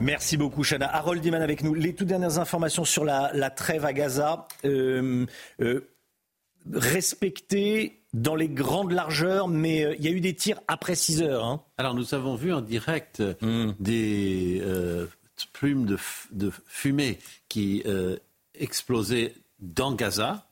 Merci 0.00 0.38
beaucoup, 0.38 0.62
Chana. 0.62 0.88
Harold 0.94 1.20
Diman 1.20 1.42
avec 1.42 1.62
nous. 1.62 1.74
Les 1.74 1.94
toutes 1.94 2.08
dernières 2.08 2.38
informations 2.38 2.86
sur 2.86 3.04
la, 3.04 3.50
trêve 3.50 3.84
à 3.84 3.92
Gaza. 3.92 4.46
Euh, 4.64 5.26
euh, 5.60 5.95
respecter 6.72 8.00
dans 8.16 8.34
les 8.34 8.48
grandes 8.48 8.92
largeurs, 8.92 9.48
mais 9.48 9.84
euh, 9.84 9.94
il 9.98 10.04
y 10.04 10.08
a 10.08 10.10
eu 10.10 10.20
des 10.20 10.34
tirs 10.34 10.60
après 10.68 10.94
6 10.94 11.22
heures. 11.22 11.44
Hein. 11.44 11.62
Alors 11.78 11.94
nous 11.94 12.14
avons 12.14 12.34
vu 12.34 12.52
en 12.52 12.62
direct 12.62 13.22
hmm. 13.42 13.72
des 13.78 14.60
euh, 14.62 15.06
plumes 15.52 15.86
de, 15.86 16.50
fumée 16.66 17.18
qui 17.48 17.82
euh, 17.86 18.16
explosaient 18.54 19.34
dans 19.60 19.92
Gaza. 19.92 20.46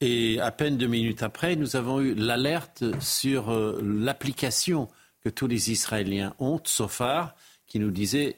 Et 0.00 0.38
à 0.40 0.50
peine 0.50 0.76
deux 0.76 0.86
minutes 0.86 1.22
après, 1.22 1.56
nous 1.56 1.76
avons 1.76 2.00
eu 2.00 2.14
l'alerte 2.14 2.84
sur 3.00 3.50
l'application 3.82 4.88
que 5.22 5.30
tous 5.30 5.46
les 5.46 5.70
Israéliens 5.70 6.34
ont, 6.38 6.60
Sofar, 6.64 7.34
qui 7.66 7.78
nous 7.78 7.90
disait, 7.90 8.36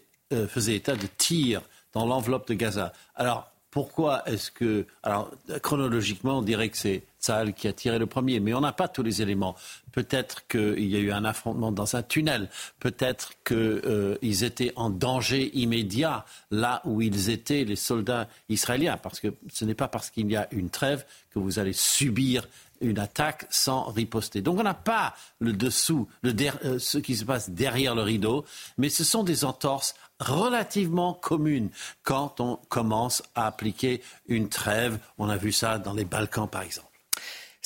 faisait 0.48 0.76
état 0.76 0.94
de 0.94 1.06
tirs 1.18 1.62
dans 1.92 2.06
l'enveloppe 2.06 2.46
de 2.46 2.54
Gaza. 2.54 2.92
Alors, 3.16 3.50
pourquoi 3.76 4.22
est-ce 4.26 4.50
que. 4.50 4.86
Alors, 5.02 5.30
chronologiquement, 5.62 6.38
on 6.38 6.42
dirait 6.42 6.70
que 6.70 6.78
c'est 6.78 7.02
Saal 7.18 7.52
qui 7.52 7.68
a 7.68 7.74
tiré 7.74 7.98
le 7.98 8.06
premier, 8.06 8.40
mais 8.40 8.54
on 8.54 8.62
n'a 8.62 8.72
pas 8.72 8.88
tous 8.88 9.02
les 9.02 9.20
éléments. 9.20 9.54
Peut-être 9.92 10.46
qu'il 10.48 10.86
y 10.86 10.96
a 10.96 10.98
eu 10.98 11.12
un 11.12 11.26
affrontement 11.26 11.72
dans 11.72 11.94
un 11.94 12.02
tunnel. 12.02 12.48
Peut-être 12.80 13.34
qu'ils 13.44 13.56
euh, 13.84 14.16
étaient 14.22 14.72
en 14.76 14.88
danger 14.88 15.54
immédiat 15.58 16.24
là 16.50 16.80
où 16.86 17.02
ils 17.02 17.28
étaient, 17.28 17.64
les 17.64 17.76
soldats 17.76 18.30
israéliens. 18.48 18.96
Parce 18.96 19.20
que 19.20 19.34
ce 19.52 19.66
n'est 19.66 19.74
pas 19.74 19.88
parce 19.88 20.08
qu'il 20.08 20.30
y 20.30 20.36
a 20.36 20.48
une 20.52 20.70
trêve 20.70 21.04
que 21.34 21.38
vous 21.38 21.58
allez 21.58 21.74
subir 21.74 22.48
une 22.80 22.98
attaque 22.98 23.46
sans 23.50 23.84
riposter. 23.90 24.40
Donc 24.40 24.58
on 24.58 24.62
n'a 24.62 24.74
pas 24.74 25.14
le 25.38 25.52
dessous, 25.52 26.08
euh, 26.24 26.78
ce 26.78 26.98
qui 26.98 27.16
se 27.16 27.24
passe 27.24 27.50
derrière 27.50 27.94
le 27.94 28.02
rideau, 28.02 28.44
mais 28.78 28.88
ce 28.88 29.04
sont 29.04 29.22
des 29.22 29.44
entorses 29.44 29.94
relativement 30.20 31.14
commune 31.14 31.70
quand 32.02 32.40
on 32.40 32.56
commence 32.68 33.22
à 33.34 33.46
appliquer 33.46 34.02
une 34.26 34.48
trêve. 34.48 34.98
On 35.18 35.28
a 35.28 35.36
vu 35.36 35.52
ça 35.52 35.78
dans 35.78 35.92
les 35.94 36.04
Balkans, 36.04 36.48
par 36.48 36.62
exemple. 36.62 36.88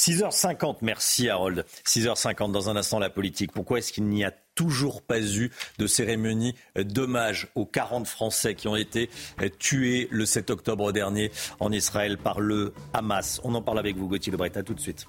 6h50, 0.01 0.78
merci 0.80 1.28
Harold. 1.28 1.66
6h50 1.84 2.53
dans 2.53 2.70
un 2.70 2.76
instant 2.76 2.98
la 2.98 3.11
politique. 3.11 3.53
Pourquoi 3.53 3.78
est-ce 3.78 3.92
qu'il 3.92 4.07
n'y 4.07 4.24
a 4.24 4.32
toujours 4.55 5.03
pas 5.03 5.20
eu 5.20 5.51
de 5.78 5.86
cérémonie 5.86 6.55
d'hommage 6.74 7.48
aux 7.55 7.66
40 7.66 8.07
Français 8.07 8.55
qui 8.55 8.66
ont 8.66 8.76
été 8.76 9.11
tués 9.59 10.09
le 10.11 10.24
7 10.24 10.48
octobre 10.51 10.92
dernier 10.92 11.30
en 11.61 11.70
Israël 11.70 12.16
par 12.16 12.40
le 12.40 12.72
Hamas? 12.94 13.42
On 13.44 13.55
en 13.55 13.61
parle 13.61 13.78
avec 13.78 13.96
vous 13.96 14.09
Gauthier 14.09 14.32
Lebret, 14.32 14.57
à 14.57 14.62
tout 14.62 14.72
de 14.72 14.80
suite. 14.80 15.07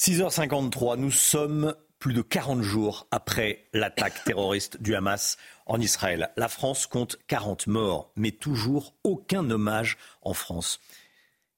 6h53, 0.00 0.96
nous 0.96 1.10
sommes 1.10 1.74
plus 2.04 2.12
de 2.12 2.20
40 2.20 2.60
jours 2.60 3.06
après 3.10 3.64
l'attaque 3.72 4.24
terroriste 4.24 4.82
du 4.82 4.94
Hamas 4.94 5.38
en 5.64 5.80
Israël. 5.80 6.30
La 6.36 6.48
France 6.48 6.86
compte 6.86 7.16
40 7.28 7.66
morts, 7.66 8.12
mais 8.14 8.30
toujours 8.30 8.92
aucun 9.04 9.48
hommage 9.48 9.96
en 10.20 10.34
France. 10.34 10.80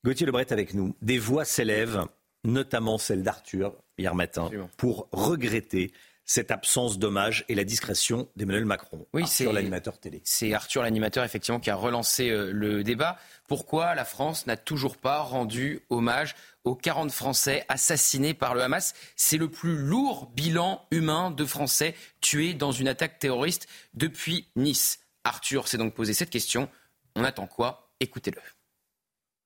Gauthier 0.05 0.25
Lebret 0.25 0.53
avec 0.53 0.73
nous. 0.73 0.95
Des 1.03 1.19
voix 1.19 1.45
s'élèvent, 1.45 2.05
notamment 2.45 2.97
celle 2.97 3.25
d'Arthur 3.25 3.75
hier 3.99 4.15
matin, 4.15 4.49
pour 4.77 5.09
regretter 5.11 5.93
cette 6.27 6.53
absence 6.53 6.99
d'hommage 6.99 7.45
et 7.49 7.57
la 7.57 7.65
discrétion 7.65 8.29
d'Emmanuel 8.37 8.67
Macron. 8.67 9.07
Oui, 9.15 9.27
c'est 9.27 9.51
l'animateur 9.51 9.99
télé. 9.99 10.21
C'est 10.25 10.53
Arthur 10.53 10.83
l'animateur 10.83 11.25
effectivement 11.25 11.61
qui 11.61 11.71
a 11.71 11.77
relancé 11.77 12.31
euh, 12.31 12.51
le 12.53 12.85
débat. 12.85 13.17
Pourquoi 13.47 13.95
la 13.95 14.05
France 14.05 14.47
n'a 14.47 14.57
toujours 14.57 14.97
pas 14.97 15.21
rendu 15.21 15.81
hommage 15.89 16.35
aux 16.67 16.75
40 16.75 17.11
Français 17.11 17.65
assassinés 17.69 18.35
par 18.35 18.55
le 18.55 18.61
Hamas. 18.61 18.93
C'est 19.15 19.39
le 19.39 19.49
plus 19.49 19.79
lourd 19.79 20.31
bilan 20.35 20.85
humain 20.91 21.31
de 21.31 21.45
Français 21.47 21.95
tués 22.21 22.55
dans 22.55 22.73
une 22.73 22.89
attaque 22.89 23.19
terroriste 23.19 23.69
depuis 23.95 24.49
Nice. 24.57 25.01
Arthur 25.25 25.69
s'est 25.69 25.79
donc 25.79 25.95
posé 25.95 26.13
cette 26.13 26.31
question. 26.31 26.69
On 27.15 27.25
attend 27.25 27.47
quoi? 27.47 27.91
Écoutez-le. 28.01 28.43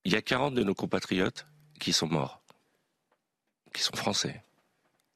Il 0.04 0.12
y 0.12 0.16
a 0.16 0.22
40 0.22 0.54
de 0.54 0.64
nos 0.64 0.74
compatriotes 0.74 1.46
qui 1.78 1.92
sont 1.92 2.08
morts, 2.08 2.42
qui 3.74 3.82
sont 3.82 3.94
français. 3.94 4.42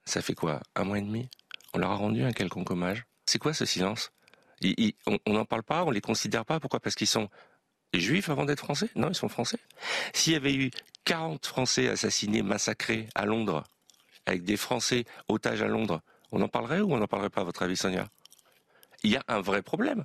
Ça 0.05 0.21
fait 0.21 0.35
quoi? 0.35 0.61
Un 0.77 0.85
mois 0.85 0.99
et 0.99 1.03
demi? 1.03 1.29
On 1.73 1.79
leur 1.79 1.91
a 1.91 1.97
rendu 1.97 2.23
un 2.23 2.33
quelconque 2.33 2.71
hommage? 2.71 3.07
C'est 3.25 3.39
quoi 3.39 3.55
ce 3.55 3.65
silence? 3.65 4.13
On 5.27 5.33
n'en 5.33 5.47
parle 5.47 5.63
pas, 5.63 5.85
on 5.85 5.91
les 5.91 6.03
considère 6.03 6.45
pas? 6.45 6.61
Pourquoi? 6.61 6.81
Parce 6.81 6.95
qu'ils 6.95 7.07
sont 7.07 7.31
juifs 8.01 8.29
avant 8.29 8.45
d'être 8.45 8.61
français? 8.61 8.89
Non, 8.97 9.09
ils 9.09 9.15
sont 9.15 9.29
français. 9.29 9.59
S'il 10.13 10.33
y 10.33 10.37
avait 10.37 10.55
eu 10.55 10.71
40 11.05 11.45
Français 11.47 11.89
assassinés, 11.89 12.43
massacrés 12.43 13.09
à 13.15 13.27
Londres, 13.27 13.65
avec 14.27 14.45
des 14.45 14.57
Français 14.57 15.05
otages 15.29 15.63
à 15.63 15.67
Londres, 15.67 16.01
on 16.33 16.41
en 16.41 16.49
parlerait 16.49 16.81
ou 16.81 16.93
on 16.95 16.99
n'en 16.99 17.07
parlerait 17.07 17.31
pas, 17.31 17.43
à 17.43 17.45
votre 17.45 17.63
avis, 17.63 17.77
Sonia? 17.77 18.09
Il 19.03 19.11
y 19.11 19.17
a 19.17 19.25
un 19.29 19.41
vrai 19.41 19.63
problème. 19.63 20.05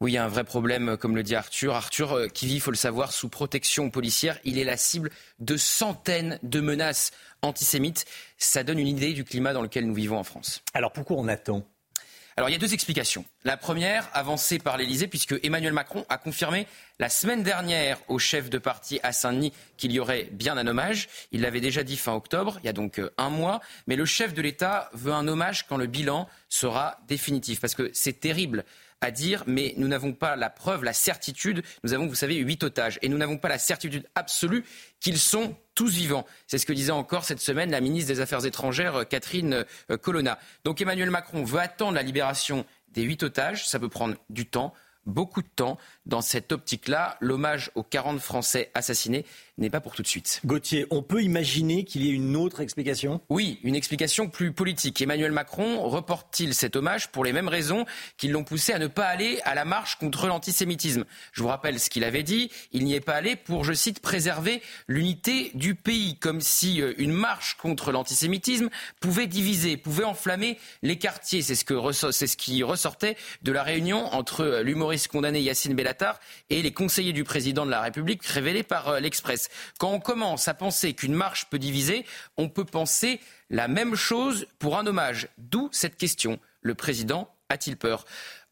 Oui, 0.00 0.10
il 0.10 0.14
y 0.14 0.18
a 0.18 0.24
un 0.24 0.28
vrai 0.28 0.42
problème, 0.42 0.96
comme 0.96 1.14
le 1.14 1.22
dit 1.22 1.36
Arthur. 1.36 1.76
Arthur, 1.76 2.12
euh, 2.12 2.26
qui 2.26 2.46
vit, 2.46 2.56
il 2.56 2.60
faut 2.60 2.72
le 2.72 2.76
savoir, 2.76 3.12
sous 3.12 3.28
protection 3.28 3.88
policière, 3.88 4.36
il 4.42 4.58
est 4.58 4.64
la 4.64 4.76
cible 4.76 5.10
de 5.38 5.56
centaines 5.56 6.40
de 6.42 6.60
menaces 6.60 7.12
antisémites. 7.40 8.04
Ça 8.36 8.64
donne 8.64 8.80
une 8.80 8.88
idée 8.88 9.12
du 9.12 9.22
climat 9.22 9.52
dans 9.52 9.62
lequel 9.62 9.86
nous 9.86 9.94
vivons 9.94 10.18
en 10.18 10.24
France. 10.24 10.64
Alors 10.74 10.92
pourquoi 10.92 11.18
on 11.18 11.28
attend? 11.28 11.64
Alors 12.36 12.48
il 12.48 12.52
y 12.52 12.56
a 12.56 12.58
deux 12.58 12.74
explications. 12.74 13.24
La 13.44 13.56
première, 13.56 14.08
avancée 14.14 14.58
par 14.58 14.76
l'Elysée, 14.76 15.06
puisque 15.06 15.34
Emmanuel 15.42 15.72
Macron 15.72 16.04
a 16.08 16.18
confirmé 16.18 16.66
la 16.98 17.08
semaine 17.08 17.42
dernière 17.42 17.98
au 18.08 18.18
chef 18.18 18.48
de 18.48 18.58
parti 18.58 19.00
à 19.02 19.12
Saint-Denis 19.12 19.52
qu'il 19.76 19.92
y 19.92 19.98
aurait 19.98 20.28
bien 20.32 20.56
un 20.56 20.66
hommage. 20.66 21.08
Il 21.32 21.42
l'avait 21.42 21.60
déjà 21.60 21.82
dit 21.82 21.96
fin 21.96 22.14
octobre, 22.14 22.58
il 22.62 22.66
y 22.66 22.68
a 22.68 22.72
donc 22.72 22.98
euh, 22.98 23.12
un 23.18 23.28
mois. 23.28 23.60
Mais 23.86 23.96
le 23.96 24.04
chef 24.04 24.34
de 24.34 24.42
l'État 24.42 24.90
veut 24.92 25.12
un 25.12 25.28
hommage 25.28 25.66
quand 25.66 25.76
le 25.76 25.86
bilan 25.86 26.28
sera 26.48 27.00
définitif, 27.08 27.60
parce 27.60 27.74
que 27.74 27.90
c'est 27.92 28.20
terrible 28.20 28.64
à 29.02 29.10
dire, 29.10 29.42
mais 29.46 29.74
nous 29.76 29.88
n'avons 29.88 30.14
pas 30.14 30.36
la 30.36 30.48
preuve, 30.48 30.84
la 30.84 30.92
certitude. 30.92 31.62
Nous 31.82 31.92
avons, 31.92 32.06
vous 32.06 32.14
savez, 32.14 32.36
huit 32.36 32.62
otages, 32.62 32.98
et 33.02 33.08
nous 33.08 33.18
n'avons 33.18 33.36
pas 33.36 33.48
la 33.48 33.58
certitude 33.58 34.08
absolue 34.14 34.64
qu'ils 35.00 35.18
sont 35.18 35.56
tous 35.74 35.92
vivants. 35.92 36.24
C'est 36.46 36.58
ce 36.58 36.64
que 36.64 36.72
disait 36.72 36.92
encore 36.92 37.24
cette 37.24 37.40
semaine 37.40 37.70
la 37.70 37.80
ministre 37.80 38.08
des 38.08 38.20
Affaires 38.20 38.46
étrangères, 38.46 38.96
euh, 38.96 39.04
Catherine 39.04 39.64
euh, 39.90 39.96
Colonna. 39.96 40.38
Donc 40.64 40.80
Emmanuel 40.80 41.10
Macron 41.10 41.42
veut 41.44 41.58
attendre 41.58 41.94
la 41.94 42.02
libération 42.02 42.64
des 42.92 43.02
huit 43.02 43.22
otages. 43.24 43.68
Ça 43.68 43.80
peut 43.80 43.88
prendre 43.88 44.14
du 44.30 44.46
temps 44.46 44.72
beaucoup 45.04 45.42
de 45.42 45.48
temps. 45.48 45.78
Dans 46.04 46.20
cette 46.20 46.50
optique-là, 46.50 47.16
l'hommage 47.20 47.70
aux 47.76 47.84
40 47.84 48.18
Français 48.18 48.70
assassinés 48.74 49.24
n'est 49.58 49.70
pas 49.70 49.80
pour 49.80 49.94
tout 49.94 50.02
de 50.02 50.08
suite. 50.08 50.40
Gauthier, 50.44 50.86
on 50.90 51.02
peut 51.02 51.22
imaginer 51.22 51.84
qu'il 51.84 52.04
y 52.04 52.10
ait 52.10 52.14
une 52.14 52.36
autre 52.36 52.60
explication? 52.60 53.20
Oui, 53.28 53.60
une 53.62 53.76
explication 53.76 54.28
plus 54.28 54.52
politique. 54.52 55.00
Emmanuel 55.00 55.30
Macron 55.30 55.88
reporte-t-il 55.88 56.54
cet 56.54 56.74
hommage 56.74 57.08
pour 57.12 57.24
les 57.24 57.32
mêmes 57.32 57.48
raisons 57.48 57.84
qui 58.16 58.28
l'ont 58.28 58.44
poussé 58.44 58.72
à 58.72 58.78
ne 58.78 58.88
pas 58.88 59.06
aller 59.06 59.40
à 59.44 59.54
la 59.54 59.64
marche 59.64 59.96
contre 59.96 60.26
l'antisémitisme? 60.26 61.04
Je 61.32 61.42
vous 61.42 61.48
rappelle 61.48 61.78
ce 61.78 61.90
qu'il 61.90 62.02
avait 62.02 62.22
dit. 62.22 62.50
Il 62.72 62.84
n'y 62.84 62.94
est 62.94 63.00
pas 63.00 63.14
allé 63.14 63.36
pour, 63.36 63.62
je 63.62 63.72
cite, 63.72 64.00
préserver 64.00 64.62
l'unité 64.88 65.52
du 65.54 65.74
pays, 65.74 66.16
comme 66.18 66.40
si 66.40 66.80
euh, 66.80 66.94
une 66.98 67.12
marche 67.12 67.56
contre 67.58 67.92
l'antisémitisme 67.92 68.70
pouvait 69.00 69.26
diviser, 69.26 69.76
pouvait 69.76 70.04
enflammer 70.04 70.58
les 70.82 70.96
quartiers. 70.96 71.42
C'est 71.42 71.54
ce, 71.54 72.10
ce 72.10 72.36
qui 72.36 72.62
ressortait 72.62 73.16
de 73.42 73.52
la 73.52 73.62
réunion 73.62 74.12
entre 74.14 74.40
euh, 74.40 74.62
l'humoriste 74.62 75.08
condamné 75.08 75.40
Yacine 75.40 75.74
Bellatar 75.92 76.20
et 76.50 76.62
les 76.62 76.72
conseillers 76.72 77.12
du 77.12 77.24
président 77.24 77.66
de 77.66 77.70
la 77.70 77.80
République 77.80 78.24
révélés 78.24 78.62
par 78.62 78.88
euh, 78.88 79.00
l'Express. 79.00 79.48
Quand 79.78 79.90
on 79.90 80.00
commence 80.00 80.48
à 80.48 80.54
penser 80.54 80.94
qu'une 80.94 81.14
marche 81.14 81.46
peut 81.50 81.58
diviser, 81.58 82.04
on 82.36 82.48
peut 82.48 82.64
penser 82.64 83.20
la 83.50 83.68
même 83.68 83.94
chose 83.94 84.46
pour 84.58 84.78
un 84.78 84.86
hommage. 84.86 85.28
D'où 85.38 85.68
cette 85.72 85.96
question. 85.96 86.38
Le 86.60 86.74
président 86.74 87.28
a-t-il 87.48 87.76
peur? 87.76 88.04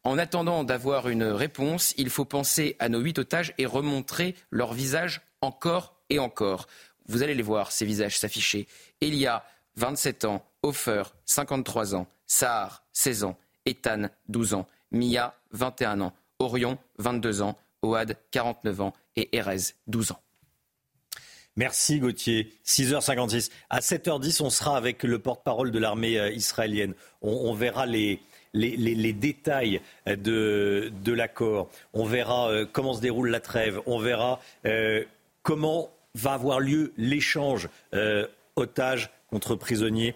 En 0.03 0.17
attendant 0.17 0.63
d'avoir 0.63 1.09
une 1.09 1.23
réponse, 1.23 1.93
il 1.97 2.09
faut 2.09 2.25
penser 2.25 2.75
à 2.79 2.89
nos 2.89 2.99
huit 2.99 3.19
otages 3.19 3.53
et 3.57 3.65
remontrer 3.65 4.35
leurs 4.49 4.73
visages 4.73 5.21
encore 5.41 5.95
et 6.09 6.19
encore. 6.19 6.67
Vous 7.07 7.23
allez 7.23 7.35
les 7.35 7.43
voir, 7.43 7.71
ces 7.71 7.85
visages 7.85 8.17
s'afficher. 8.17 8.67
Elia, 8.99 9.43
27 9.75 10.25
ans, 10.25 10.45
Hofer, 10.63 11.03
53 11.25 11.95
ans, 11.95 12.07
Sahar, 12.25 12.83
16 12.93 13.23
ans, 13.23 13.37
Ethan, 13.65 14.09
12 14.27 14.53
ans, 14.55 14.67
Mia, 14.91 15.35
21 15.51 16.01
ans. 16.01 16.13
Orion, 16.41 16.77
22 16.97 17.41
ans, 17.41 17.55
Oad, 17.81 18.17
49 18.31 18.81
ans 18.81 18.93
et 19.15 19.35
Erez, 19.37 19.73
12 19.87 20.11
ans. 20.11 20.19
Merci 21.57 21.99
Gauthier. 21.99 22.53
6h56. 22.65 23.51
À 23.69 23.79
7h10, 23.79 24.41
on 24.41 24.49
sera 24.49 24.77
avec 24.77 25.03
le 25.03 25.19
porte-parole 25.19 25.71
de 25.71 25.79
l'armée 25.79 26.17
euh, 26.17 26.31
israélienne. 26.31 26.93
On, 27.21 27.53
verra 27.53 27.85
les, 27.85 28.21
les, 28.53 29.13
détails 29.13 29.81
de, 30.07 30.91
de 31.03 31.13
l'accord. 31.13 31.69
On 31.93 32.05
verra 32.05 32.49
euh, 32.49 32.65
comment 32.71 32.93
se 32.93 33.01
déroule 33.01 33.29
la 33.29 33.41
trêve. 33.41 33.81
On 33.85 33.99
verra 33.99 34.39
euh, 34.65 35.03
comment 35.43 35.91
va 36.15 36.33
avoir 36.33 36.59
lieu 36.59 36.93
l'échange 36.97 37.69
otages 38.57 39.09
contre 39.29 39.55
prisonniers 39.55 40.13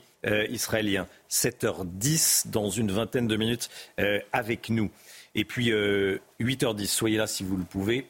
israéliens. 0.50 1.08
7h10 1.30 2.50
dans 2.50 2.70
une 2.70 2.92
vingtaine 2.92 3.28
de 3.28 3.38
minutes 3.38 3.70
avec 4.34 4.70
nous. 4.70 4.92
Et 5.36 5.46
puis 5.46 5.72
8h10, 6.40 6.88
soyez 6.88 7.18
là 7.18 7.28
si 7.28 7.44
vous 7.44 7.58
le 7.58 7.64
pouvez. 7.64 8.08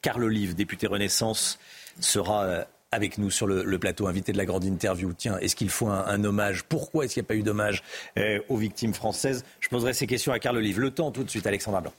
Carl 0.00 0.22
Olive, 0.22 0.54
député 0.54 0.86
Renaissance, 0.86 1.58
sera 2.00 2.64
avec 2.90 3.18
nous 3.18 3.30
sur 3.30 3.46
le, 3.46 3.78
plateau, 3.78 4.06
invité 4.06 4.32
de 4.32 4.38
la 4.38 4.46
grande 4.46 4.64
interview. 4.64 5.12
Tiens, 5.12 5.38
est-ce 5.38 5.56
qu'il 5.56 5.70
faut 5.70 5.88
un, 5.88 6.24
hommage? 6.24 6.64
Pourquoi 6.64 7.04
est-ce 7.04 7.14
qu'il 7.14 7.22
n'y 7.22 7.26
a 7.26 7.28
pas 7.28 7.34
eu 7.34 7.42
d'hommage 7.42 7.82
euh, 8.18 8.40
aux 8.48 8.56
victimes 8.56 8.94
françaises? 8.94 9.44
Je 9.60 9.68
poserai 9.68 9.92
ces 9.92 10.06
questions 10.06 10.32
à 10.32 10.38
Carl 10.38 10.56
Olive. 10.56 10.80
Le 10.80 10.90
temps 10.90 11.10
tout 11.10 11.24
de 11.24 11.30
suite, 11.30 11.46
Alexandra 11.46 11.80
Blanc. 11.80 11.92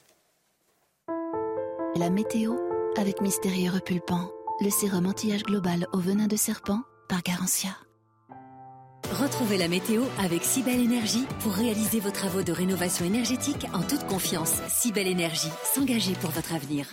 La 1.96 2.10
météo 2.10 2.56
avec 2.96 3.20
Mystérieux 3.20 3.70
Repulpant, 3.70 4.30
le 4.60 4.70
sérum 4.70 5.06
anti-âge 5.06 5.44
global 5.44 5.86
au 5.92 5.98
venin 5.98 6.26
de 6.26 6.36
serpent 6.36 6.80
par 7.08 7.22
Garantia. 7.22 7.70
Retrouvez 9.08 9.58
la 9.58 9.68
météo 9.68 10.04
avec 10.18 10.42
Cybelle 10.42 10.80
Énergie 10.80 11.26
pour 11.40 11.52
réaliser 11.52 12.00
vos 12.00 12.10
travaux 12.10 12.42
de 12.42 12.52
rénovation 12.52 13.04
énergétique 13.04 13.66
en 13.72 13.82
toute 13.82 14.06
confiance. 14.06 14.60
Cybelle 14.68 15.08
Énergie, 15.08 15.52
s'engager 15.64 16.14
pour 16.14 16.30
votre 16.30 16.54
avenir. 16.54 16.86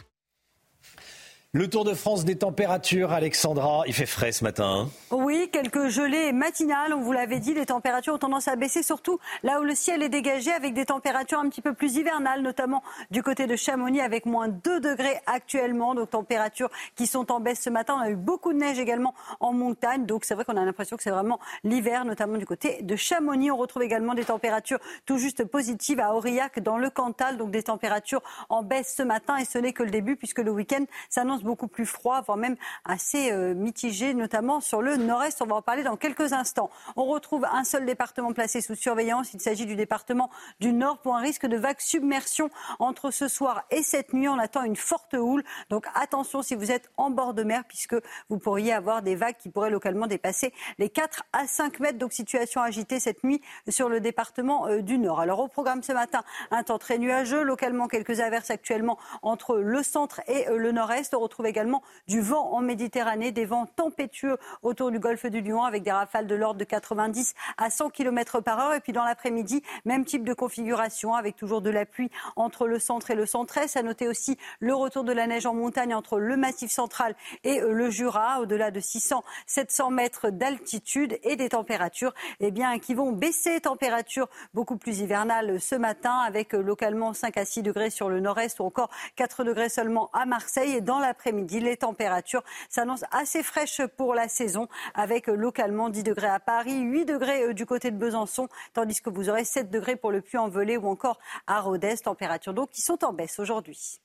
Le 1.57 1.67
Tour 1.67 1.85
de 1.85 1.95
France 1.95 2.23
des 2.23 2.35
températures, 2.35 3.11
Alexandra, 3.11 3.81
il 3.87 3.93
fait 3.95 4.05
frais 4.05 4.31
ce 4.31 4.43
matin. 4.43 4.85
Hein. 4.85 4.89
oui, 5.09 5.49
quelques 5.51 5.87
gelées 5.87 6.31
matinales, 6.31 6.93
on 6.93 7.01
vous 7.01 7.13
l'avait 7.13 7.39
dit, 7.39 7.55
les 7.55 7.65
températures 7.65 8.13
ont 8.13 8.19
tendance 8.19 8.47
à 8.47 8.55
baisser, 8.55 8.83
surtout 8.83 9.17
là 9.41 9.59
où 9.59 9.63
le 9.63 9.73
ciel 9.73 10.03
est 10.03 10.09
dégagé, 10.09 10.51
avec 10.51 10.75
des 10.75 10.85
températures 10.85 11.39
un 11.39 11.49
petit 11.49 11.63
peu 11.63 11.73
plus 11.73 11.95
hivernales, 11.95 12.43
notamment 12.43 12.83
du 13.09 13.23
côté 13.23 13.47
de 13.47 13.55
Chamonix, 13.55 14.01
avec 14.01 14.27
moins 14.27 14.49
2 14.49 14.79
degrés 14.79 15.19
actuellement, 15.25 15.95
donc 15.95 16.11
températures 16.11 16.69
qui 16.95 17.07
sont 17.07 17.31
en 17.31 17.39
baisse 17.39 17.59
ce 17.59 17.71
matin. 17.71 17.95
On 17.97 18.01
a 18.01 18.11
eu 18.11 18.15
beaucoup 18.15 18.53
de 18.53 18.59
neige 18.59 18.77
également 18.77 19.15
en 19.39 19.51
montagne, 19.51 20.05
donc 20.05 20.25
c'est 20.25 20.35
vrai 20.35 20.45
qu'on 20.45 20.57
a 20.57 20.63
l'impression 20.63 20.95
que 20.95 21.01
c'est 21.01 21.09
vraiment 21.09 21.39
l'hiver, 21.63 22.05
notamment 22.05 22.37
du 22.37 22.45
côté 22.45 22.83
de 22.83 22.95
Chamonix. 22.95 23.49
On 23.49 23.57
retrouve 23.57 23.81
également 23.81 24.13
des 24.13 24.25
températures 24.25 24.79
tout 25.07 25.17
juste 25.17 25.43
positives 25.43 26.01
à 26.01 26.13
Aurillac, 26.13 26.59
dans 26.59 26.77
le 26.77 26.91
Cantal, 26.91 27.35
donc 27.37 27.49
des 27.49 27.63
températures 27.63 28.21
en 28.49 28.61
baisse 28.61 28.93
ce 28.95 29.01
matin, 29.01 29.37
et 29.37 29.45
ce 29.45 29.57
n'est 29.57 29.73
que 29.73 29.81
le 29.81 29.89
début, 29.89 30.17
puisque 30.17 30.37
le 30.37 30.51
week-end 30.51 30.85
s'annonce 31.09 31.41
beaucoup 31.47 31.69
plus 31.69 31.85
froid, 31.85 32.21
voire 32.21 32.37
même 32.37 32.57
assez 32.83 33.31
euh, 33.31 33.53
mitigé, 33.55 34.13
notamment 34.13 34.59
sur 34.59 34.81
le 34.81 34.97
nord-est. 34.97 35.41
On 35.41 35.45
va 35.45 35.55
en 35.55 35.61
parler 35.61 35.81
dans 35.81 35.95
quelques 35.95 36.33
instants. 36.33 36.69
On 36.97 37.05
retrouve 37.05 37.45
un 37.45 37.63
seul 37.63 37.85
département 37.85 38.33
placé 38.33 38.59
sous 38.59 38.75
surveillance. 38.75 39.33
Il 39.33 39.39
s'agit 39.39 39.65
du 39.65 39.77
département 39.77 40.29
du 40.59 40.73
Nord 40.73 40.99
pour 40.99 41.15
un 41.15 41.21
risque 41.21 41.45
de 41.45 41.55
vague 41.55 41.79
submersion 41.79 42.49
entre 42.79 43.11
ce 43.11 43.29
soir 43.29 43.63
et 43.71 43.81
cette 43.81 44.13
nuit. 44.13 44.27
On 44.27 44.37
attend 44.37 44.63
une 44.63 44.75
forte 44.75 45.13
houle. 45.13 45.43
Donc 45.69 45.85
attention 45.95 46.41
si 46.41 46.53
vous 46.53 46.69
êtes 46.69 46.91
en 46.97 47.11
bord 47.11 47.33
de 47.33 47.43
mer, 47.43 47.63
puisque 47.65 47.95
vous 48.29 48.39
pourriez 48.39 48.73
avoir 48.73 49.01
des 49.01 49.15
vagues 49.15 49.37
qui 49.37 49.47
pourraient 49.47 49.69
localement 49.69 50.07
dépasser 50.07 50.53
les 50.79 50.89
4 50.89 51.23
à 51.31 51.47
5 51.47 51.79
mètres. 51.79 51.97
Donc 51.97 52.11
situation 52.11 52.61
agitée 52.61 52.99
cette 52.99 53.23
nuit 53.23 53.41
sur 53.69 53.87
le 53.87 54.01
département 54.01 54.67
euh, 54.67 54.81
du 54.81 54.97
Nord. 54.97 55.21
Alors 55.21 55.39
au 55.39 55.47
programme 55.47 55.81
ce 55.81 55.93
matin, 55.93 56.23
un 56.51 56.63
temps 56.63 56.77
très 56.77 56.97
nuageux, 56.97 57.41
localement 57.41 57.87
quelques 57.87 58.19
averses 58.19 58.51
actuellement 58.51 58.97
entre 59.21 59.55
le 59.55 59.81
centre 59.81 60.19
et 60.27 60.49
euh, 60.49 60.57
le 60.57 60.73
nord-est 60.73 61.13
également 61.45 61.83
du 62.07 62.21
vent 62.21 62.53
en 62.53 62.61
Méditerranée, 62.61 63.31
des 63.31 63.45
vents 63.45 63.65
tempétueux 63.65 64.37
autour 64.61 64.91
du 64.91 64.99
golfe 64.99 65.25
du 65.25 65.41
Lion 65.41 65.63
avec 65.63 65.83
des 65.83 65.91
rafales 65.91 66.27
de 66.27 66.35
l'ordre 66.35 66.59
de 66.59 66.63
90 66.63 67.33
à 67.57 67.69
100 67.69 67.89
km 67.89 68.41
par 68.41 68.59
heure. 68.59 68.73
Et 68.73 68.79
puis 68.79 68.93
dans 68.93 69.03
l'après-midi, 69.03 69.63
même 69.85 70.05
type 70.05 70.23
de 70.23 70.33
configuration 70.33 71.13
avec 71.13 71.35
toujours 71.35 71.61
de 71.61 71.69
la 71.69 71.85
pluie 71.85 72.09
entre 72.35 72.67
le 72.67 72.79
centre 72.79 73.11
et 73.11 73.15
le 73.15 73.25
centre-est. 73.25 73.77
À 73.77 73.83
noter 73.83 74.07
aussi 74.07 74.37
le 74.59 74.73
retour 74.73 75.03
de 75.03 75.11
la 75.11 75.27
neige 75.27 75.45
en 75.45 75.53
montagne 75.53 75.93
entre 75.93 76.19
le 76.19 76.37
massif 76.37 76.71
central 76.71 77.15
et 77.43 77.61
euh, 77.61 77.71
le 77.71 77.89
Jura, 77.89 78.41
au-delà 78.41 78.71
de 78.71 78.79
600-700 78.79 79.93
mètres 79.93 80.29
d'altitude 80.29 81.19
et 81.23 81.35
des 81.35 81.49
températures 81.49 82.13
eh 82.39 82.51
bien, 82.51 82.79
qui 82.79 82.93
vont 82.93 83.11
baisser. 83.11 83.59
Températures 83.61 84.29
beaucoup 84.53 84.77
plus 84.77 84.99
hivernales 84.99 85.59
ce 85.59 85.75
matin 85.75 86.17
avec 86.25 86.53
euh, 86.53 86.61
localement 86.61 87.13
5 87.13 87.37
à 87.37 87.45
6 87.45 87.63
degrés 87.63 87.89
sur 87.89 88.09
le 88.09 88.19
nord-est 88.19 88.59
ou 88.59 88.63
encore 88.63 88.89
4 89.15 89.43
degrés 89.43 89.69
seulement 89.69 90.09
à 90.13 90.25
Marseille. 90.25 90.73
Et 90.73 90.81
dans 90.81 90.99
la 90.99 91.13
après-midi. 91.17 91.59
Les 91.59 91.77
températures 91.77 92.43
s'annoncent 92.69 93.05
assez 93.11 93.41
fraîches 93.41 93.81
pour 93.97 94.13
la 94.13 94.27
saison, 94.27 94.67
avec 94.93 95.27
localement 95.27 95.89
10 95.89 96.03
degrés 96.03 96.27
à 96.27 96.39
Paris, 96.39 96.79
8 96.79 97.05
degrés 97.05 97.43
euh, 97.43 97.53
du 97.53 97.65
côté 97.65 97.89
de 97.89 97.97
Besançon, 97.97 98.47
tandis 98.73 99.01
que 99.01 99.09
vous 99.09 99.29
aurez 99.29 99.45
7 99.45 99.71
degrés 99.71 99.95
pour 99.95 100.11
le 100.11 100.21
Puy-en-Velay 100.21 100.77
ou 100.77 100.87
encore 100.87 101.19
à 101.47 101.59
Rodez. 101.59 101.97
Températures 101.97 102.53
donc 102.53 102.69
qui 102.69 102.81
sont 102.81 103.03
en 103.03 103.13
baisse 103.13 103.39
aujourd'hui. 103.39 103.99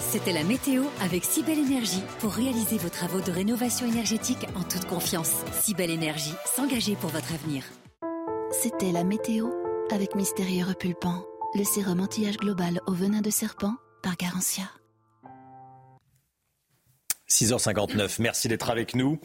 C'était 0.00 0.32
la 0.32 0.44
météo 0.44 0.84
avec 1.02 1.24
Cybelle 1.24 1.58
Énergie 1.58 2.02
pour 2.20 2.32
réaliser 2.32 2.78
vos 2.78 2.88
travaux 2.88 3.20
de 3.20 3.30
rénovation 3.30 3.86
énergétique 3.86 4.46
en 4.56 4.62
toute 4.62 4.86
confiance. 4.86 5.32
Cybelle 5.52 5.90
Énergie, 5.90 6.34
s'engager 6.46 6.96
pour 6.96 7.10
votre 7.10 7.32
avenir. 7.32 7.64
C'était 8.50 8.92
la 8.92 9.04
météo 9.04 9.50
avec 9.90 10.14
Mystérieux 10.14 10.64
Repulpant, 10.64 11.24
le 11.54 11.64
sérum 11.64 12.00
anti-âge 12.00 12.38
global 12.38 12.80
au 12.86 12.92
venin 12.92 13.20
de 13.20 13.30
serpent 13.30 13.74
par 14.02 14.16
Garantia. 14.16 14.64
6h59, 17.28 18.16
merci 18.20 18.48
d'être 18.48 18.70
avec 18.70 18.94
nous. 18.94 19.20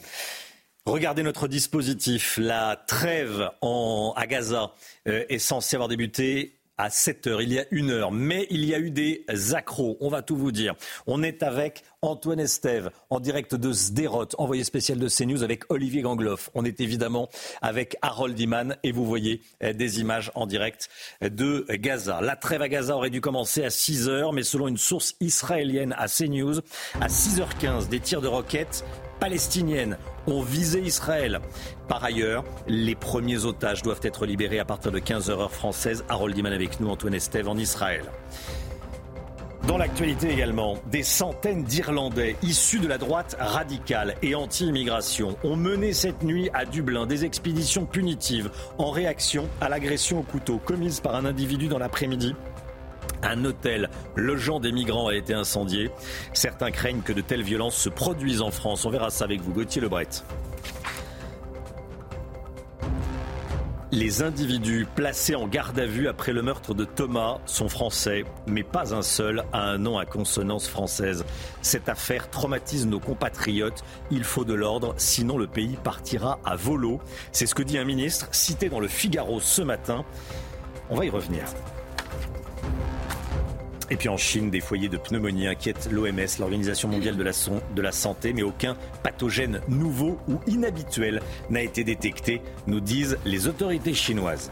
Regardez 0.86 1.24
notre 1.24 1.48
dispositif. 1.48 2.38
La 2.42 2.76
trêve 2.88 3.50
en, 3.62 4.14
à 4.16 4.28
Gaza 4.28 4.74
euh, 5.08 5.26
est 5.30 5.40
censée 5.40 5.76
avoir 5.76 5.88
débuté 5.88 6.59
à 6.80 6.90
7 6.90 7.28
heures, 7.28 7.42
il 7.42 7.52
y 7.52 7.60
a 7.60 7.66
une 7.72 7.92
heure. 7.92 8.12
Mais 8.12 8.48
il 8.50 8.64
y 8.64 8.74
a 8.74 8.80
eu 8.80 8.90
des 8.90 9.26
accros, 9.54 9.98
on 10.00 10.10
va 10.10 10.22
tout 10.22 10.38
vous 10.38 10.54
dire. 10.54 10.76
On 11.06 11.22
est 11.22 11.44
avec 11.44 11.84
Antoine 12.02 12.40
Estève, 12.40 12.90
en 13.10 13.20
direct 13.20 13.54
de 13.54 13.74
Sderot, 13.74 14.30
envoyé 14.38 14.64
spécial 14.64 14.98
de 14.98 15.10
CNews 15.10 15.44
avec 15.44 15.70
Olivier 15.70 16.02
Gangloff. 16.02 16.50
On 16.56 16.64
est 16.64 16.80
évidemment 16.80 17.28
avec 17.62 17.98
Harold 18.02 18.40
Iman 18.40 18.78
et 18.84 18.94
vous 18.94 19.06
voyez 19.06 19.42
euh, 19.62 19.74
des 19.74 20.00
images 20.00 20.32
en 20.36 20.48
direct 20.48 20.90
de 21.22 21.66
Gaza. 21.70 22.22
La 22.22 22.38
trêve 22.38 22.62
à 22.62 22.70
Gaza 22.70 22.96
aurait 22.96 23.10
dû 23.10 23.20
commencer 23.20 23.66
à 23.66 23.70
6 23.70 24.08
heures, 24.08 24.32
mais 24.32 24.44
selon 24.44 24.70
une 24.70 24.78
source 24.78 25.16
israélienne 25.20 25.94
à 25.98 26.08
CNews, 26.08 26.60
à 27.02 27.08
6h15, 27.08 27.90
des 27.90 28.00
tirs 28.00 28.22
de 28.22 28.28
roquettes 28.28 28.86
palestiniennes 29.20 29.98
ont 30.28 30.42
visé 30.42 30.80
Israël. 30.82 31.40
Par 31.88 32.04
ailleurs, 32.04 32.44
les 32.68 32.96
premiers 32.96 33.46
otages 33.46 33.82
doivent 33.82 34.02
être 34.04 34.26
libérés 34.26 34.60
à 34.60 34.66
partir 34.66 34.92
de 34.92 35.00
15h 35.00 35.32
heure 35.32 35.52
française. 35.52 36.04
Harold 36.10 36.38
Iman 36.38 36.54
avec 36.54 36.80
nous, 36.80 36.90
Antoine 36.90 37.14
Estève 37.14 37.48
en 37.48 37.58
Israël. 37.58 38.06
Dans 39.68 39.78
l'actualité 39.78 40.32
également, 40.32 40.78
des 40.90 41.04
centaines 41.04 41.64
d'Irlandais 41.64 42.38
issus 42.42 42.80
de 42.80 42.88
la 42.88 42.98
droite 42.98 43.36
radicale 43.40 44.16
et 44.24 44.34
anti-immigration 44.34 45.38
ont 45.44 45.56
mené 45.56 45.94
cette 45.94 46.24
nuit 46.24 46.50
à 46.54 46.66
Dublin 46.66 47.06
des 47.06 47.26
expéditions 47.26 47.86
punitives 47.86 48.50
en 48.78 48.90
réaction 48.90 49.48
à 49.62 49.70
l'agression 49.70 50.22
au 50.22 50.24
couteau 50.24 50.58
commise 50.58 51.02
par 51.02 51.16
un 51.16 51.26
individu 51.26 51.68
dans 51.68 51.78
l'après-midi 51.78 52.34
un 53.24 53.46
hôtel 53.46 53.90
logeant 54.16 54.60
des 54.60 54.72
migrants 54.72 55.08
a 55.08 55.16
été 55.16 55.34
incendié. 55.34 55.92
Certains 56.34 56.72
craignent 56.72 57.02
que 57.02 57.14
de 57.14 57.22
telles 57.22 57.44
violences 57.44 57.76
se 57.76 57.90
produisent 57.90 58.42
en 58.42 58.52
France. 58.52 58.86
On 58.86 58.90
verra 58.90 59.10
ça 59.10 59.26
avec 59.26 59.42
vous, 59.42 59.54
Gauthier 59.54 59.82
Lebret. 59.82 60.08
Les 63.92 64.22
individus 64.22 64.86
placés 64.96 65.34
en 65.34 65.48
garde 65.48 65.80
à 65.80 65.88
vue 65.88 66.08
après 66.08 66.32
le 66.32 66.44
meurtre 66.44 66.76
de 66.76 66.86
Thomas 66.86 67.40
sont 67.48 67.70
français, 67.70 68.24
mais 68.46 68.62
pas 68.62 68.94
un 68.94 69.02
seul 69.02 69.44
a 69.52 69.64
un 69.64 69.80
nom 69.80 69.98
à 69.98 70.06
consonance 70.06 70.68
française. 70.68 71.26
Cette 71.64 71.90
affaire 71.90 72.30
traumatise 72.30 72.86
nos 72.86 73.00
compatriotes. 73.00 73.84
Il 74.12 74.24
faut 74.26 74.46
de 74.46 74.54
l'ordre, 74.54 74.94
sinon 74.98 75.40
le 75.40 75.48
pays 75.48 75.76
partira 75.84 76.40
à 76.46 76.56
volo. 76.56 77.02
C'est 77.32 77.48
ce 77.48 77.56
que 77.56 77.64
dit 77.64 77.80
un 77.80 77.84
ministre 77.84 78.28
cité 78.32 78.70
dans 78.70 78.80
le 78.80 78.88
Figaro 78.88 79.40
ce 79.40 79.64
matin. 79.64 80.06
On 80.92 80.96
va 80.96 81.06
y 81.06 81.10
revenir. 81.10 81.46
Et 83.92 83.96
puis 83.96 84.10
en 84.10 84.18
Chine, 84.18 84.52
des 84.52 84.60
foyers 84.60 84.90
de 84.90 84.98
pneumonie 84.98 85.48
inquiètent 85.48 85.90
l'OMS, 85.92 86.28
l'Organisation 86.40 86.90
mondiale 86.90 87.18
de 87.18 87.82
la, 87.82 87.92
santé, 87.92 88.34
mais 88.34 88.44
aucun 88.44 88.76
pathogène 89.04 89.62
nouveau 89.68 90.20
ou 90.28 90.40
inhabituel 90.48 91.22
n'a 91.50 91.62
été 91.62 91.84
détecté, 91.84 92.42
nous 92.68 92.80
disent 92.80 93.18
les 93.26 93.48
autorités 93.48 93.94
chinoises 93.94 94.52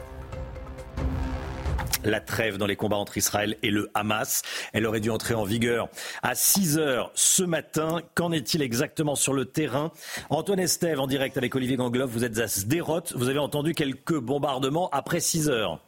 la 2.04 2.22
trêve 2.22 2.58
dans 2.58 2.68
les 2.68 2.78
combats 2.78 2.96
entre 2.96 3.18
Israël 3.18 3.58
et 3.64 3.70
le 3.70 3.90
Hamas. 3.94 4.42
Elle 4.72 4.86
aurait 4.86 5.02
dû 5.02 5.10
entrer 5.10 5.34
en 5.34 5.44
vigueur 5.44 5.90
à 6.24 6.36
6 6.36 6.78
heures 6.78 7.12
ce 7.16 7.44
matin. 7.44 8.02
Qu'en 8.16 8.32
est-il 8.32 8.62
exactement 8.62 9.16
sur 9.16 9.34
le 9.34 9.44
terrain? 9.44 9.92
Antoine 10.30 10.60
Estève 10.60 11.02
en 11.02 11.08
direct 11.08 11.36
avec 11.38 11.54
Olivier 11.56 11.76
Gangloff. 11.76 12.10
Vous 12.10 12.24
êtes 12.24 12.40
à 12.40 12.48
Sderot. 12.48 13.02
Vous 13.14 13.28
avez 13.28 13.40
entendu 13.40 13.74
quelques 13.74 14.18
bombardements 14.18 14.90
après 14.92 15.20
6 15.20 15.50
heures. 15.50 15.82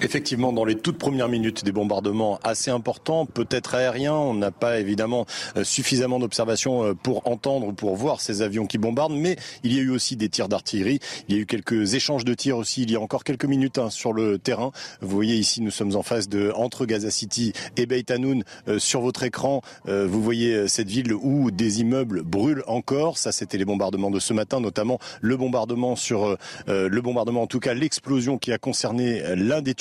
Effectivement, 0.00 0.52
dans 0.52 0.64
les 0.64 0.76
toutes 0.76 0.96
premières 0.96 1.28
minutes, 1.28 1.64
des 1.64 1.72
bombardements 1.72 2.38
assez 2.44 2.70
importants, 2.70 3.26
peut-être 3.26 3.74
aériens. 3.74 4.14
On 4.14 4.34
n'a 4.34 4.52
pas 4.52 4.78
évidemment 4.78 5.26
euh, 5.56 5.64
suffisamment 5.64 6.20
d'observations 6.20 6.84
euh, 6.84 6.94
pour 6.94 7.26
entendre, 7.26 7.72
pour 7.72 7.96
voir 7.96 8.20
ces 8.20 8.40
avions 8.42 8.66
qui 8.66 8.78
bombardent, 8.78 9.16
mais 9.16 9.36
il 9.64 9.74
y 9.74 9.78
a 9.80 9.82
eu 9.82 9.90
aussi 9.90 10.14
des 10.14 10.28
tirs 10.28 10.48
d'artillerie. 10.48 11.00
Il 11.28 11.34
y 11.34 11.38
a 11.38 11.40
eu 11.42 11.46
quelques 11.46 11.94
échanges 11.94 12.24
de 12.24 12.32
tirs 12.34 12.58
aussi. 12.58 12.82
Il 12.82 12.92
y 12.92 12.96
a 12.96 13.00
encore 13.00 13.24
quelques 13.24 13.44
minutes 13.44 13.78
hein, 13.78 13.90
sur 13.90 14.12
le 14.12 14.38
terrain. 14.38 14.70
Vous 15.00 15.08
voyez 15.08 15.34
ici, 15.34 15.62
nous 15.62 15.72
sommes 15.72 15.96
en 15.96 16.02
face 16.02 16.28
de 16.28 16.52
entre 16.54 16.86
Gaza 16.86 17.10
City 17.10 17.52
et 17.76 17.86
Beit 17.86 18.12
Hanoun. 18.12 18.44
Euh, 18.68 18.78
sur 18.78 19.00
votre 19.00 19.24
écran, 19.24 19.62
vous 19.86 20.22
voyez 20.22 20.68
cette 20.68 20.88
ville 20.88 21.12
où 21.12 21.50
des 21.50 21.80
immeubles 21.80 22.22
brûlent 22.22 22.62
encore. 22.66 23.18
Ça, 23.18 23.32
c'était 23.32 23.58
les 23.58 23.64
bombardements 23.64 24.10
de 24.10 24.20
ce 24.20 24.32
matin, 24.32 24.60
notamment 24.60 24.98
le 25.20 25.36
bombardement 25.36 25.96
sur 25.96 26.36
le 26.66 27.00
bombardement, 27.00 27.42
en 27.42 27.46
tout 27.46 27.60
cas 27.60 27.74
l'explosion 27.74 28.38
qui 28.38 28.52
a 28.52 28.58
concerné 28.58 29.22
l'un 29.34 29.62
des 29.62 29.74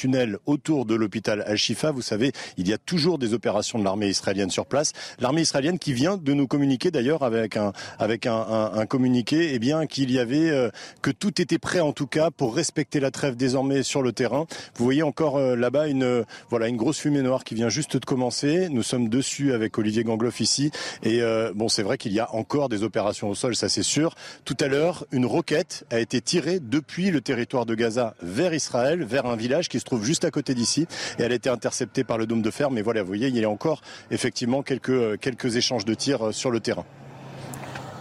autour 0.46 0.86
de 0.86 0.96
l'hôpital 0.96 1.44
Al-Shifa. 1.46 1.92
Vous 1.92 2.02
savez, 2.02 2.32
il 2.58 2.68
y 2.68 2.74
a 2.74 2.78
toujours 2.78 3.18
des 3.18 3.34
opérations 3.34 3.80
de 3.80 3.84
l'armée 3.84 4.08
israélienne 4.08 4.50
sur 4.50 4.66
place. 4.66 4.94
L'armée 5.20 5.42
israélienne 5.42 5.80
qui 5.80 5.94
vient 5.94 6.18
de 6.18 6.34
nous 6.34 6.48
communiquer 6.48 6.92
d'ailleurs 6.92 7.24
avec 7.24 7.58
un 7.58 7.74
avec 8.00 8.26
un, 8.26 8.72
un, 8.74 8.86
communiqué, 8.86 9.54
eh 9.54 9.60
bien 9.60 9.86
qu'il 9.86 10.12
y 10.12 10.20
avait 10.20 10.50
euh, 10.50 10.70
que 11.02 11.12
tout 11.12 11.42
était 11.42 11.58
prêt 11.58 11.80
en 11.80 11.94
tout 11.94 12.08
cas 12.08 12.32
pour 12.32 12.56
respecter 12.56 13.00
la 13.00 13.12
trêve 13.12 13.36
désormais 13.36 13.84
sur 13.84 14.02
le 14.02 14.12
terrain. 14.12 14.46
Vous 14.76 14.86
voyez 14.86 15.04
encore 15.04 15.38
euh, 15.38 15.56
là-bas 15.56 15.88
une 15.88 16.04
euh, 16.04 16.24
voilà 16.50 16.68
une 16.68 16.78
grosse 16.78 17.00
fumée 17.00 17.22
noire 17.22 17.44
qui 17.44 17.56
vient 17.56 17.70
juste 17.70 17.98
de 17.98 18.06
commencer. 18.06 18.70
Nous 18.70 18.84
sommes 18.84 19.10
dessus 19.10 19.54
avec 19.54 19.78
Olivier 19.78 20.04
Gangloff 20.04 20.40
ici 20.40 20.72
et 21.04 21.22
bon 21.56 21.70
c'est 21.70 21.84
vrai 21.84 21.98
qu'il 21.98 22.14
y 22.14 22.20
a 22.20 22.34
encore 22.34 22.70
des 22.70 22.84
opérations 22.84 23.30
au 23.30 23.36
sol, 23.36 23.56
ça 23.56 23.70
c'est 23.70 23.84
sûr. 23.84 24.16
Tout 24.46 24.58
à 24.60 24.68
l'heure, 24.68 25.06
une 25.12 25.26
roquette 25.26 25.86
a 25.90 26.00
été 26.00 26.22
tirée 26.22 26.60
depuis 26.60 27.12
le 27.12 27.22
territoire 27.22 27.66
de 27.66 27.76
Gaza 27.76 28.16
vers 28.22 28.54
Israël, 28.54 29.04
vers 29.04 29.26
un 29.26 29.36
village 29.36 29.70
qui 29.70 29.80
se 29.80 29.86
trouve 29.86 29.97
juste 30.04 30.26
à 30.26 30.32
côté 30.32 30.54
d'ici 30.54 30.88
et 31.20 31.24
elle 31.24 31.32
a 31.32 31.36
été 31.36 31.50
interceptée 31.50 32.04
par 32.04 32.18
le 32.18 32.26
dôme 32.26 32.42
de 32.42 32.52
fer. 32.52 32.72
Mais 32.72 32.82
voilà, 32.82 33.02
vous 33.02 33.08
voyez, 33.08 33.28
il 33.28 33.38
y 33.38 33.44
a 33.44 33.50
encore 33.50 33.82
effectivement 34.12 34.64
quelques, 34.64 34.90
euh, 34.90 35.18
quelques 35.18 35.56
échanges 35.56 35.86
de 35.86 35.94
tirs 35.94 36.28
euh, 36.28 36.32
sur 36.32 36.52
le 36.52 36.60
terrain. 36.60 36.86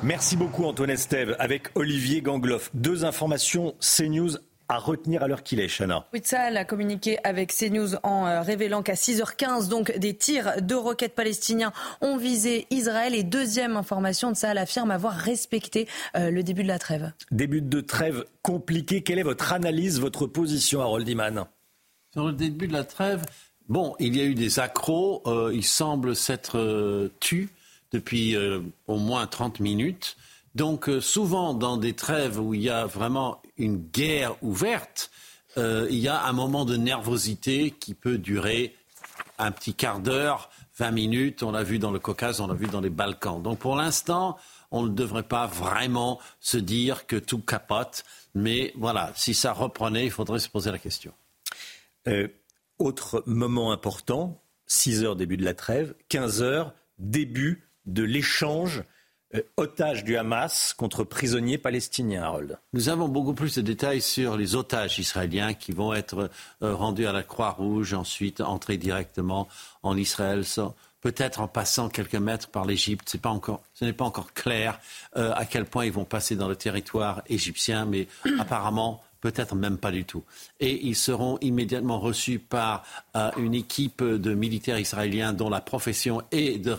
Merci 0.03 0.37
beaucoup 0.37 0.65
Antoine 0.65 0.91
Estève 0.91 1.35
avec 1.39 1.69
Olivier 1.75 2.21
Gangloff. 2.21 2.71
Deux 2.75 3.05
informations 3.05 3.75
CNews 3.81 4.37
à 4.69 4.79
retenir 4.79 5.23
à 5.23 5.29
l'heure 5.29 5.45
qu'il 5.45 5.61
est, 5.61 5.69
Chana. 5.69 6.07
Oui, 6.13 6.21
ça, 6.25 6.43
a 6.43 6.65
communiqué 6.65 7.19
avec 7.23 7.55
CNews 7.55 7.95
en 8.03 8.27
euh, 8.27 8.41
révélant 8.41 8.83
qu'à 8.83 8.95
6h15, 8.95 9.69
donc 9.69 9.97
des 9.97 10.15
tirs 10.15 10.61
de 10.61 10.75
roquettes 10.75 11.15
palestiniens 11.15 11.73
ont 12.01 12.17
visé 12.17 12.67
Israël. 12.71 13.15
Et 13.15 13.23
deuxième 13.23 13.77
information, 13.77 14.33
de 14.33 14.59
affirme 14.59 14.91
avoir 14.91 15.15
respecté 15.15 15.87
le 16.15 16.43
début 16.43 16.65
de 16.65 16.69
la 16.69 16.81
trêve. 16.81 17.13
Début 17.31 17.63
de 17.63 17.81
trêve 17.81 18.25
compliqué. 18.43 19.03
Quelle 19.03 19.21
est 19.21 19.25
votre 19.25 19.53
analyse, 19.53 20.01
votre 20.01 20.27
position, 20.27 20.81
Harold 20.81 21.09
Iman? 21.09 21.47
Dans 22.17 22.27
le 22.27 22.33
début 22.33 22.67
de 22.67 22.73
la 22.73 22.83
trêve, 22.83 23.25
bon, 23.69 23.95
il 24.01 24.17
y 24.17 24.21
a 24.21 24.25
eu 24.25 24.35
des 24.35 24.59
accros. 24.59 25.23
Euh, 25.27 25.53
il 25.55 25.65
semble 25.65 26.17
s'être 26.17 26.59
euh, 26.59 27.11
depuis 27.93 28.35
euh, 28.35 28.61
au 28.89 28.97
moins 28.97 29.27
30 29.27 29.61
minutes. 29.61 30.17
Donc 30.55 30.91
souvent 31.01 31.53
dans 31.53 31.77
des 31.77 31.93
trêves 31.93 32.41
où 32.41 32.55
il 32.55 32.63
y 32.63 32.71
a 32.71 32.87
vraiment 32.87 33.43
une 33.59 33.77
guerre 33.77 34.35
ouverte, 34.43 35.11
il 35.59 35.99
y 35.99 36.09
a 36.09 36.25
un 36.25 36.33
moment 36.33 36.65
de 36.65 36.77
nervosité 36.77 37.71
qui 37.71 37.93
peut 37.95 38.17
durer 38.17 38.75
un 39.39 39.51
petit 39.51 39.75
quart 39.75 40.01
d'heure, 40.01 40.51
20 40.79 40.91
minutes. 40.93 41.43
On 41.43 41.53
l'a 41.53 41.63
vu 41.63 41.79
dans 41.79 41.91
le 41.91 41.99
Caucase, 41.99 42.41
on 42.41 42.47
l'a 42.47 42.55
vu 42.55 42.67
dans 42.69 42.81
les 42.81 42.91
Balkans. 42.91 43.43
Donc 43.43 43.59
pour 43.59 43.77
l'instant, 43.77 44.39
on 44.71 44.83
ne 44.83 44.89
devrait 44.89 45.25
pas 45.25 45.47
vraiment 45.47 46.21
se 46.41 46.57
dire 46.57 47.07
que 47.07 47.17
tout 47.17 47.41
capote. 47.41 48.05
Mais 48.35 48.73
voilà, 48.77 49.13
si 49.15 49.35
ça 49.35 49.53
reprenait, 49.53 50.07
il 50.07 50.11
faudrait 50.11 50.39
se 50.39 50.49
poser 50.49 50.71
la 50.71 50.79
question. 50.79 51.13
Euh, 52.09 52.29
autre 52.79 53.23
moment 53.27 53.73
important, 53.73 54.43
6 54.67 55.05
heures 55.05 55.17
début 55.17 55.37
de 55.37 55.45
la 55.45 55.55
trêve, 55.55 55.95
15 56.09 56.43
heures 56.43 56.75
début 56.99 57.69
de 57.87 58.03
l'échange 58.03 58.85
euh, 59.35 59.41
otages 59.57 60.05
du 60.05 60.17
Hamas 60.17 60.75
contre 60.75 61.03
prisonniers 61.03 61.59
palestiniens, 61.59 62.23
Harold. 62.23 62.59
Nous 62.75 62.89
avons 62.89 63.09
beaucoup 63.09 63.33
plus 63.33 63.55
de 63.57 63.63
détails 63.63 64.03
sur 64.03 64.37
les 64.37 64.55
otages 64.55 64.99
israéliens 64.99 65.55
qui 65.55 65.73
vont 65.73 65.95
être 65.95 66.31
euh, 66.63 66.75
rendus 66.75 67.07
à 67.07 67.13
la 67.13 67.23
Croix-Rouge, 67.23 67.95
ensuite 67.95 68.41
entrer 68.41 68.77
directement 68.77 69.49
en 69.83 69.97
Israël, 69.97 70.45
peut-être 71.01 71.41
en 71.41 71.49
passant 71.49 71.89
quelques 71.89 72.15
mètres 72.15 72.49
par 72.49 72.67
l'Égypte. 72.67 73.09
ce 73.09 73.85
n'est 73.85 73.93
pas 73.93 74.05
encore 74.05 74.33
clair 74.33 74.81
à 75.15 75.45
quel 75.45 75.65
point 75.65 75.87
ils 75.87 75.93
vont 75.93 76.05
passer 76.05 76.37
dans 76.37 76.49
le 76.49 76.57
territoire 76.57 77.23
égyptien, 77.29 77.87
mais 77.87 78.09
apparemment 78.39 79.03
peut-être 79.27 79.57
même 79.57 79.77
pas 79.77 79.91
du 79.91 80.05
tout. 80.05 80.23
Et 80.61 80.87
ils 80.87 80.95
seront 80.95 81.37
immédiatement 81.41 81.99
reçus 81.99 82.39
par 82.39 82.85
euh, 83.17 83.33
une 83.39 83.55
équipe 83.55 84.05
de 84.05 84.35
militaires 84.35 84.79
israéliens 84.79 85.33
dont 85.33 85.51
la 85.51 85.61
profession 85.61 86.23
est 86.31 86.63
de 86.63 86.77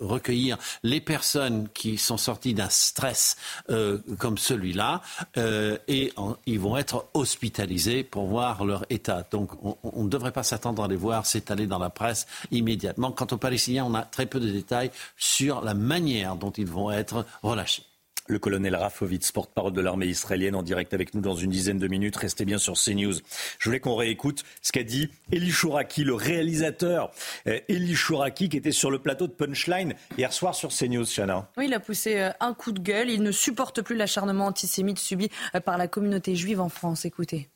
recueillir 0.00 0.56
les 0.82 1.02
personnes 1.02 1.68
qui 1.74 1.98
sont 1.98 2.16
sorties 2.16 2.54
d'un 2.54 2.70
stress 2.70 3.36
euh, 3.68 3.98
comme 4.18 4.38
celui-là, 4.38 5.02
euh, 5.36 5.76
et 5.86 6.14
ils 6.46 6.60
vont 6.60 6.78
être 6.78 7.08
hospitalisés 7.12 8.04
pour 8.04 8.24
voir 8.24 8.64
leur 8.64 8.86
état. 8.88 9.26
Donc 9.30 9.50
on 9.62 10.04
ne 10.04 10.08
devrait 10.08 10.32
pas 10.32 10.42
s'attendre 10.42 10.82
à 10.82 10.88
les 10.88 10.96
voir 10.96 11.26
s'étaler 11.26 11.66
dans 11.66 11.78
la 11.78 11.90
presse 11.90 12.26
immédiatement. 12.50 13.12
Quant 13.12 13.26
aux 13.32 13.36
Palestiniens, 13.36 13.84
on 13.84 13.94
a 13.94 14.02
très 14.02 14.24
peu 14.24 14.40
de 14.40 14.48
détails 14.48 14.90
sur 15.18 15.60
la 15.60 15.74
manière 15.74 16.36
dont 16.36 16.52
ils 16.52 16.66
vont 16.66 16.90
être 16.90 17.26
relâchés. 17.42 17.84
Le 18.32 18.38
colonel 18.38 18.74
Rafovitz, 18.74 19.30
porte-parole 19.30 19.74
de 19.74 19.82
l'armée 19.82 20.06
israélienne, 20.06 20.54
en 20.54 20.62
direct 20.62 20.94
avec 20.94 21.12
nous 21.12 21.20
dans 21.20 21.34
une 21.34 21.50
dizaine 21.50 21.78
de 21.78 21.86
minutes. 21.86 22.16
Restez 22.16 22.46
bien 22.46 22.56
sur 22.56 22.82
CNews. 22.82 23.12
Je 23.58 23.68
voulais 23.68 23.78
qu'on 23.78 23.94
réécoute 23.94 24.42
ce 24.62 24.72
qu'a 24.72 24.84
dit 24.84 25.10
Eli 25.32 25.50
Chouraki, 25.50 26.02
le 26.02 26.14
réalisateur. 26.14 27.10
Euh, 27.46 27.60
Eli 27.68 27.94
Chouraki, 27.94 28.48
qui 28.48 28.56
était 28.56 28.72
sur 28.72 28.90
le 28.90 28.98
plateau 28.98 29.26
de 29.26 29.32
Punchline 29.32 29.92
hier 30.16 30.32
soir 30.32 30.54
sur 30.54 30.70
CNews, 30.70 31.04
Chana. 31.04 31.50
Oui, 31.58 31.66
il 31.66 31.74
a 31.74 31.80
poussé 31.80 32.20
euh, 32.20 32.30
un 32.40 32.54
coup 32.54 32.72
de 32.72 32.80
gueule. 32.80 33.10
Il 33.10 33.22
ne 33.22 33.32
supporte 33.32 33.82
plus 33.82 33.96
l'acharnement 33.96 34.46
antisémite 34.46 34.98
subi 34.98 35.28
euh, 35.54 35.60
par 35.60 35.76
la 35.76 35.86
communauté 35.86 36.34
juive 36.34 36.62
en 36.62 36.70
France. 36.70 37.04
Écoutez. 37.04 37.50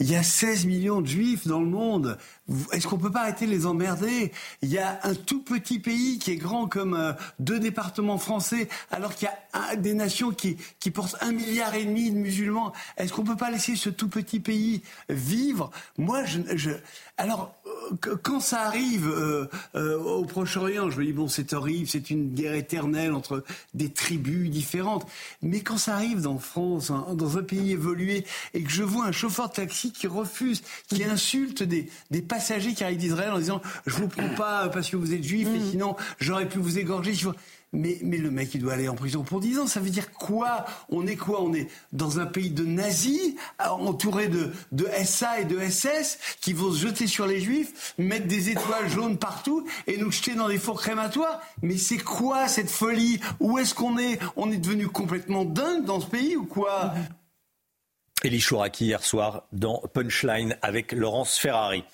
Il 0.00 0.10
y 0.10 0.16
a 0.16 0.22
16 0.22 0.66
millions 0.66 1.00
de 1.00 1.06
juifs 1.06 1.46
dans 1.46 1.60
le 1.60 1.66
monde. 1.66 2.18
Est-ce 2.72 2.86
qu'on 2.86 2.98
peut 2.98 3.10
pas 3.10 3.22
arrêter 3.22 3.46
de 3.46 3.50
les 3.50 3.66
emmerder? 3.66 4.32
Il 4.62 4.68
y 4.68 4.78
a 4.78 5.00
un 5.02 5.14
tout 5.14 5.42
petit 5.42 5.78
pays 5.78 6.18
qui 6.18 6.32
est 6.32 6.36
grand 6.36 6.68
comme 6.68 6.94
euh, 6.94 7.12
deux 7.38 7.58
départements 7.58 8.18
français, 8.18 8.68
alors 8.90 9.14
qu'il 9.14 9.28
y 9.28 9.56
a 9.58 9.76
des 9.76 9.94
nations 9.94 10.32
qui, 10.32 10.56
portent 10.92 11.16
un 11.20 11.32
milliard 11.32 11.74
et 11.74 11.84
demi 11.84 12.10
de 12.10 12.16
musulmans. 12.16 12.72
Est-ce 12.96 13.12
qu'on 13.12 13.24
peut 13.24 13.36
pas 13.36 13.50
laisser 13.50 13.76
ce 13.76 13.88
tout 13.88 14.08
petit 14.08 14.40
pays 14.40 14.82
vivre? 15.08 15.70
Moi, 15.96 16.24
je, 16.24 16.72
alors 17.16 17.54
quand 18.00 18.40
ça 18.40 18.62
arrive 18.62 19.08
euh, 19.08 19.46
euh, 19.74 19.98
au 19.98 20.24
Proche-Orient, 20.24 20.90
je 20.90 20.98
me 20.98 21.04
dis 21.04 21.12
bon, 21.12 21.28
c'est 21.28 21.52
horrible, 21.52 21.86
c'est 21.88 22.10
une 22.10 22.32
guerre 22.32 22.54
éternelle 22.54 23.12
entre 23.12 23.44
des 23.74 23.90
tribus 23.90 24.50
différentes. 24.50 25.06
Mais 25.42 25.60
quand 25.60 25.78
ça 25.78 25.94
arrive 25.94 26.22
dans 26.22 26.38
France, 26.38 26.90
hein, 26.90 27.06
dans 27.14 27.38
un 27.38 27.42
pays 27.42 27.72
évolué, 27.72 28.24
et 28.54 28.62
que 28.62 28.70
je 28.70 28.82
vois 28.82 29.06
un 29.06 29.12
chauffeur 29.12 29.48
de 29.48 29.54
taxi 29.54 29.92
qui 29.92 30.06
refuse, 30.06 30.62
qui 30.88 31.04
insulte 31.04 31.62
des, 31.62 31.88
des 32.10 32.22
qui 32.74 32.84
arrivent 32.84 32.98
d'Israël 32.98 33.30
en 33.32 33.38
disant 33.38 33.60
je 33.86 33.94
vous 33.94 34.08
prends 34.08 34.28
pas 34.36 34.68
parce 34.68 34.88
que 34.88 34.96
vous 34.96 35.14
êtes 35.14 35.24
juif, 35.24 35.48
et 35.48 35.58
mmh. 35.58 35.70
sinon 35.70 35.96
j'aurais 36.20 36.48
pu 36.48 36.58
vous 36.58 36.78
égorger. 36.78 37.12
Mais, 37.74 37.98
mais 38.02 38.18
le 38.18 38.30
mec, 38.30 38.54
il 38.54 38.60
doit 38.60 38.74
aller 38.74 38.88
en 38.88 38.94
prison 38.94 39.22
pour 39.22 39.40
10 39.40 39.60
ans. 39.60 39.66
Ça 39.66 39.80
veut 39.80 39.88
dire 39.88 40.12
quoi? 40.12 40.66
On 40.90 41.06
est 41.06 41.16
quoi? 41.16 41.42
On 41.42 41.54
est 41.54 41.68
dans 41.92 42.20
un 42.20 42.26
pays 42.26 42.50
de 42.50 42.66
nazis, 42.66 43.34
entouré 43.58 44.28
de, 44.28 44.52
de 44.72 44.86
SA 45.04 45.40
et 45.40 45.44
de 45.46 45.58
SS, 45.58 46.18
qui 46.42 46.52
vont 46.52 46.70
se 46.70 46.78
jeter 46.78 47.06
sur 47.06 47.26
les 47.26 47.40
juifs, 47.40 47.94
mettre 47.96 48.26
des 48.26 48.50
étoiles 48.50 48.90
jaunes 48.90 49.16
partout 49.16 49.66
et 49.86 49.96
nous 49.96 50.12
jeter 50.12 50.34
dans 50.34 50.48
des 50.48 50.58
fours 50.58 50.82
crématoires? 50.82 51.40
Mais 51.62 51.78
c'est 51.78 51.96
quoi 51.96 52.46
cette 52.46 52.70
folie? 52.70 53.20
Où 53.40 53.58
est-ce 53.58 53.74
qu'on 53.74 53.96
est? 53.96 54.18
On 54.36 54.52
est 54.52 54.58
devenu 54.58 54.88
complètement 54.88 55.46
dingue 55.46 55.86
dans 55.86 56.00
ce 56.00 56.06
pays 56.06 56.36
ou 56.36 56.44
quoi? 56.44 56.92
Elie 58.22 58.40
Chouraki 58.40 58.84
hier 58.84 59.02
soir 59.02 59.44
dans 59.52 59.82
Punchline 59.94 60.56
avec 60.60 60.92
Laurence 60.92 61.38
Ferrari. 61.38 61.84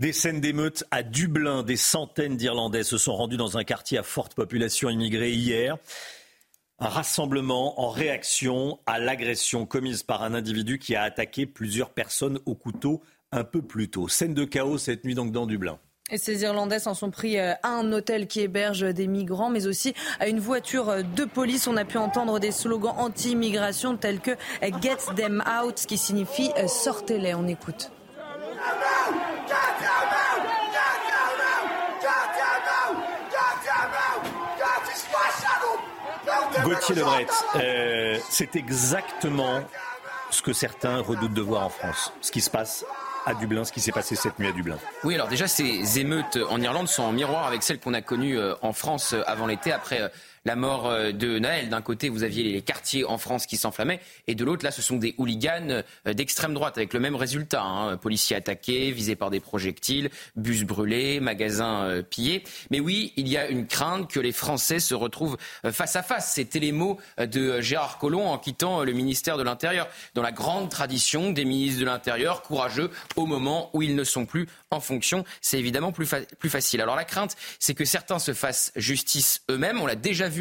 Des 0.00 0.12
scènes 0.12 0.40
d'émeutes 0.40 0.84
à 0.90 1.04
Dublin. 1.04 1.62
Des 1.62 1.76
centaines 1.76 2.36
d'Irlandais 2.36 2.82
se 2.82 2.98
sont 2.98 3.14
rendus 3.14 3.36
dans 3.36 3.58
un 3.58 3.64
quartier 3.64 3.96
à 3.96 4.02
forte 4.02 4.34
population 4.34 4.90
immigrée 4.90 5.30
hier. 5.30 5.76
Un 6.80 6.88
rassemblement 6.88 7.80
en 7.80 7.90
réaction 7.90 8.80
à 8.86 8.98
l'agression 8.98 9.66
commise 9.66 10.02
par 10.02 10.24
un 10.24 10.34
individu 10.34 10.80
qui 10.80 10.96
a 10.96 11.02
attaqué 11.02 11.46
plusieurs 11.46 11.90
personnes 11.90 12.40
au 12.44 12.56
couteau 12.56 13.02
un 13.30 13.44
peu 13.44 13.62
plus 13.62 13.88
tôt. 13.88 14.08
Scène 14.08 14.34
de 14.34 14.44
chaos 14.44 14.78
cette 14.78 15.04
nuit 15.04 15.14
donc 15.14 15.30
dans 15.30 15.46
Dublin. 15.46 15.78
Et 16.10 16.18
ces 16.18 16.42
Irlandais 16.42 16.80
s'en 16.80 16.94
sont 16.94 17.10
pris 17.10 17.38
euh, 17.38 17.54
à 17.62 17.68
un 17.68 17.90
hôtel 17.92 18.26
qui 18.26 18.40
héberge 18.40 18.82
des 18.92 19.06
migrants, 19.06 19.48
mais 19.48 19.66
aussi 19.66 19.94
à 20.18 20.28
une 20.28 20.40
voiture 20.40 21.02
de 21.16 21.24
police. 21.24 21.66
On 21.66 21.76
a 21.76 21.84
pu 21.84 21.98
entendre 21.98 22.40
des 22.40 22.50
slogans 22.50 22.94
anti-immigration 22.98 23.96
tels 23.96 24.20
que 24.20 24.32
Get 24.82 25.14
them 25.16 25.42
out, 25.48 25.78
ce 25.78 25.86
qui 25.86 25.96
signifie 25.96 26.50
euh, 26.58 26.66
sortez-les. 26.66 27.34
On 27.34 27.46
écoute. 27.46 27.90
Gauthier 36.64 36.94
Lebret, 36.94 37.26
euh, 37.56 38.18
c'est 38.30 38.56
exactement 38.56 39.60
ce 40.30 40.40
que 40.40 40.54
certains 40.54 41.00
redoutent 41.00 41.34
de 41.34 41.42
voir 41.42 41.62
en 41.62 41.68
France. 41.68 42.12
Ce 42.22 42.32
qui 42.32 42.40
se 42.40 42.48
passe 42.48 42.86
à 43.26 43.34
Dublin, 43.34 43.64
ce 43.64 43.72
qui 43.72 43.80
s'est 43.80 43.92
passé 43.92 44.16
cette 44.16 44.38
nuit 44.38 44.48
à 44.48 44.52
Dublin. 44.52 44.78
Oui, 45.04 45.14
alors 45.14 45.28
déjà, 45.28 45.46
ces 45.46 45.98
émeutes 45.98 46.38
en 46.48 46.60
Irlande 46.60 46.88
sont 46.88 47.02
en 47.02 47.12
miroir 47.12 47.46
avec 47.46 47.62
celles 47.62 47.80
qu'on 47.80 47.92
a 47.92 48.00
connues 48.00 48.38
euh, 48.38 48.54
en 48.62 48.72
France 48.72 49.12
euh, 49.12 49.22
avant 49.26 49.46
l'été, 49.46 49.72
après 49.72 50.10
la 50.44 50.56
mort 50.56 50.88
euh, 50.88 51.12
de 51.12 51.38
Naël. 51.38 51.68
D'un 51.68 51.82
côté, 51.82 52.08
vous 52.08 52.22
aviez 52.22 52.42
les 52.44 52.62
quartiers 52.62 53.04
en 53.04 53.18
France 53.18 53.46
qui 53.46 53.56
s'enflammaient, 53.56 54.00
et 54.26 54.34
de 54.34 54.44
l'autre, 54.44 54.64
là, 54.64 54.70
ce 54.70 54.82
sont 54.82 54.96
des 54.96 55.14
hooligans 55.18 55.82
euh, 56.06 56.12
d'extrême 56.12 56.54
droite, 56.54 56.76
avec 56.76 56.92
le 56.92 57.00
même 57.00 57.16
résultat. 57.16 57.62
Hein. 57.62 57.96
Policiers 57.96 58.36
attaqués, 58.36 58.90
visés 58.90 59.16
par 59.16 59.30
des 59.30 59.40
projectiles, 59.40 60.10
bus 60.36 60.64
brûlés, 60.64 61.20
magasins 61.20 61.84
euh, 61.84 62.02
pillés. 62.02 62.44
Mais 62.70 62.80
oui, 62.80 63.12
il 63.16 63.28
y 63.28 63.36
a 63.36 63.48
une 63.48 63.66
crainte 63.66 64.10
que 64.10 64.20
les 64.20 64.32
Français 64.32 64.80
se 64.80 64.94
retrouvent 64.94 65.36
face 65.70 65.96
à 65.96 66.02
face. 66.02 66.32
C'était 66.34 66.58
les 66.58 66.72
mots 66.72 66.98
de 67.18 67.60
Gérard 67.60 67.98
Collomb 67.98 68.26
en 68.26 68.38
quittant 68.38 68.82
le 68.82 68.92
ministère 68.92 69.36
de 69.36 69.42
l'Intérieur, 69.42 69.88
dans 70.14 70.22
la 70.22 70.32
grande 70.32 70.70
tradition 70.70 71.30
des 71.30 71.44
ministres 71.44 71.80
de 71.80 71.86
l'Intérieur, 71.86 72.42
courageux 72.42 72.90
au 73.16 73.26
moment 73.26 73.70
où 73.72 73.82
ils 73.82 73.94
ne 73.94 74.04
sont 74.04 74.26
plus 74.26 74.48
en 74.70 74.80
fonction. 74.80 75.24
C'est 75.40 75.58
évidemment 75.58 75.92
plus, 75.92 76.06
facile. 76.48 76.80
Alors 76.80 76.96
la 76.96 77.04
crainte, 77.04 77.36
c'est 77.58 77.74
que 77.74 77.84
certains 77.84 78.18
se 78.18 78.34
fassent 78.34 78.72
justice 78.76 79.42
eux-mêmes. 79.50 79.78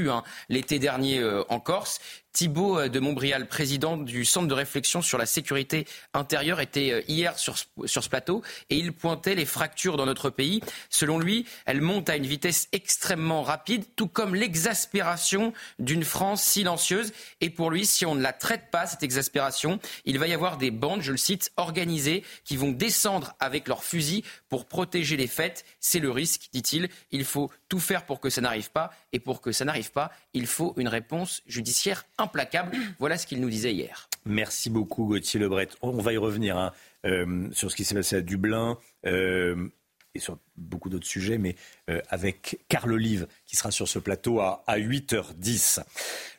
Hein, 0.02 0.24
l'été 0.50 0.80
dernier 0.80 1.20
euh, 1.20 1.44
en 1.50 1.60
Corse. 1.60 2.00
Thibault 2.34 2.80
euh, 2.80 2.90
de 2.90 3.00
Montbrial, 3.00 3.48
président 3.48 3.96
du 3.96 4.26
Centre 4.26 4.48
de 4.48 4.54
réflexion 4.54 5.02
sur 5.02 5.20
la 5.20 5.28
sécurité 5.28 5.86
intérieure, 6.14 6.60
était 6.60 6.92
euh, 6.92 7.02
hier 7.08 7.38
sur 7.38 7.58
ce, 7.58 7.66
sur 7.86 8.04
ce 8.04 8.10
plateau 8.10 8.42
et 8.70 8.76
il 8.76 8.92
pointait 8.92 9.36
les 9.36 9.46
fractures 9.46 9.98
dans 9.98 10.08
notre 10.08 10.32
pays. 10.32 10.62
Selon 10.90 11.20
lui, 11.20 11.46
elles 11.66 11.82
montent 11.82 12.10
à 12.10 12.16
une 12.16 12.26
vitesse 12.26 12.68
extrêmement 12.72 13.44
rapide, 13.44 13.86
tout 13.96 14.08
comme 14.08 14.34
l'exaspération 14.34 15.54
d'une 15.78 16.04
France 16.04 16.44
silencieuse. 16.44 17.14
Et 17.40 17.52
pour 17.52 17.70
lui, 17.70 17.86
si 17.86 18.06
on 18.06 18.16
ne 18.16 18.22
la 18.22 18.34
traite 18.34 18.72
pas, 18.72 18.88
cette 18.88 19.04
exaspération, 19.04 19.80
il 20.06 20.18
va 20.18 20.28
y 20.28 20.34
avoir 20.34 20.58
des 20.58 20.72
bandes, 20.72 21.02
je 21.02 21.12
le 21.12 21.18
cite, 21.18 21.52
organisées, 21.58 22.24
qui 22.46 22.58
vont 22.58 22.72
descendre 22.72 23.36
avec 23.40 23.68
leurs 23.68 23.84
fusils 23.84 24.24
pour 24.50 24.66
protéger 24.66 25.18
les 25.18 25.28
fêtes. 25.28 25.66
C'est 25.80 26.00
le 26.00 26.10
risque, 26.10 26.50
dit-il. 26.52 26.90
Il 27.12 27.26
faut 27.26 27.52
tout 27.70 27.80
faire 27.80 28.06
pour 28.06 28.20
que 28.20 28.32
ça 28.32 28.42
n'arrive 28.42 28.72
pas. 28.72 28.92
Et 29.14 29.20
pour 29.20 29.42
que 29.42 29.52
ça 29.52 29.64
n'arrive 29.64 29.92
pas, 29.92 30.12
il 30.34 30.48
faut 30.48 30.74
une 30.78 30.88
réponse 30.88 31.44
judiciaire 31.48 32.06
implacable. 32.18 32.76
Voilà 33.00 33.18
ce 33.18 33.26
qu'il 33.28 33.40
nous 33.40 33.50
disait 33.50 33.74
hier. 33.74 34.10
Merci 34.26 34.70
beaucoup 34.70 35.06
Gauthier 35.06 35.40
Lebret. 35.40 35.70
On 35.82 36.02
va 36.02 36.14
y 36.14 36.18
revenir 36.18 36.58
hein, 36.58 36.72
euh, 37.06 37.48
sur 37.52 37.72
ce 37.72 37.76
qui 37.76 37.84
s'est 37.84 37.96
passé 37.96 38.16
à 38.18 38.22
Dublin. 38.22 38.78
Euh, 39.06 39.70
et 40.16 40.20
sur 40.20 40.38
beaucoup 40.58 40.90
d'autres 40.90 41.08
sujets, 41.08 41.40
mais 41.40 41.56
euh, 41.90 42.00
avec 42.10 42.60
Carl 42.70 42.92
Olive 42.92 43.28
qui 43.48 43.56
sera 43.56 43.72
sur 43.72 43.88
ce 43.88 43.98
plateau 43.98 44.40
à, 44.40 44.64
à 44.68 44.78
8h10. 44.78 45.82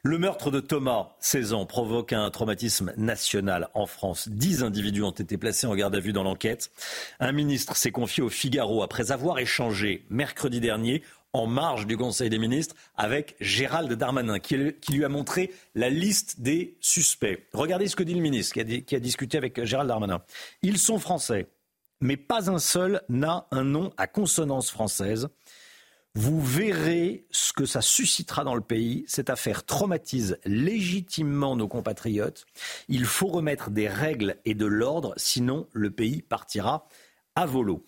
Le 0.02 0.18
meurtre 0.18 0.52
de 0.52 0.60
Thomas, 0.60 1.08
16 1.18 1.54
ans, 1.54 1.66
provoque 1.66 2.12
un 2.12 2.30
traumatisme 2.30 2.92
national 2.96 3.68
en 3.74 3.86
France. 3.86 4.28
Dix 4.28 4.62
individus 4.62 5.02
ont 5.02 5.10
été 5.10 5.36
placés 5.36 5.66
en 5.66 5.74
garde 5.74 5.96
à 5.96 6.00
vue 6.00 6.12
dans 6.12 6.22
l'enquête. 6.22 6.70
Un 7.18 7.32
ministre 7.32 7.76
s'est 7.76 7.90
confié 7.90 8.22
au 8.22 8.28
Figaro 8.28 8.82
après 8.82 9.10
avoir 9.10 9.38
échangé 9.40 10.04
mercredi 10.08 10.60
dernier 10.60 11.02
en 11.34 11.46
marge 11.46 11.86
du 11.86 11.98
Conseil 11.98 12.30
des 12.30 12.38
ministres 12.38 12.74
avec 12.96 13.36
Gérald 13.40 13.92
Darmanin, 13.92 14.38
qui, 14.38 14.56
lui 14.56 15.04
a 15.04 15.08
montré 15.08 15.52
la 15.74 15.90
liste 15.90 16.40
des 16.40 16.78
suspects. 16.80 17.46
Regardez 17.52 17.88
ce 17.88 17.96
que 17.96 18.04
dit 18.04 18.14
le 18.14 18.22
ministre, 18.22 18.54
qui 18.54 18.60
a, 18.60 18.80
qui 18.80 18.96
a 18.96 19.00
discuté 19.00 19.36
avec 19.36 19.62
Gérald 19.64 19.88
Darmanin. 19.88 20.22
Ils 20.62 20.78
sont 20.78 20.98
français, 20.98 21.48
mais 22.00 22.16
pas 22.16 22.50
un 22.50 22.58
seul 22.58 23.02
n'a 23.08 23.46
un 23.50 23.64
nom 23.64 23.92
à 23.98 24.06
consonance 24.06 24.70
française. 24.70 25.28
Vous 26.14 26.40
verrez 26.40 27.26
ce 27.32 27.52
que 27.52 27.66
ça 27.66 27.80
suscitera 27.80 28.44
dans 28.44 28.54
le 28.54 28.60
pays. 28.60 29.04
Cette 29.08 29.30
affaire 29.30 29.64
traumatise 29.64 30.38
légitimement 30.44 31.56
nos 31.56 31.66
compatriotes. 31.66 32.46
Il 32.88 33.04
faut 33.04 33.26
remettre 33.26 33.70
des 33.70 33.88
règles 33.88 34.36
et 34.44 34.54
de 34.54 34.66
l'ordre, 34.66 35.14
sinon 35.16 35.66
le 35.72 35.90
pays 35.90 36.22
partira 36.22 36.86
à 37.34 37.46
volo. 37.46 37.84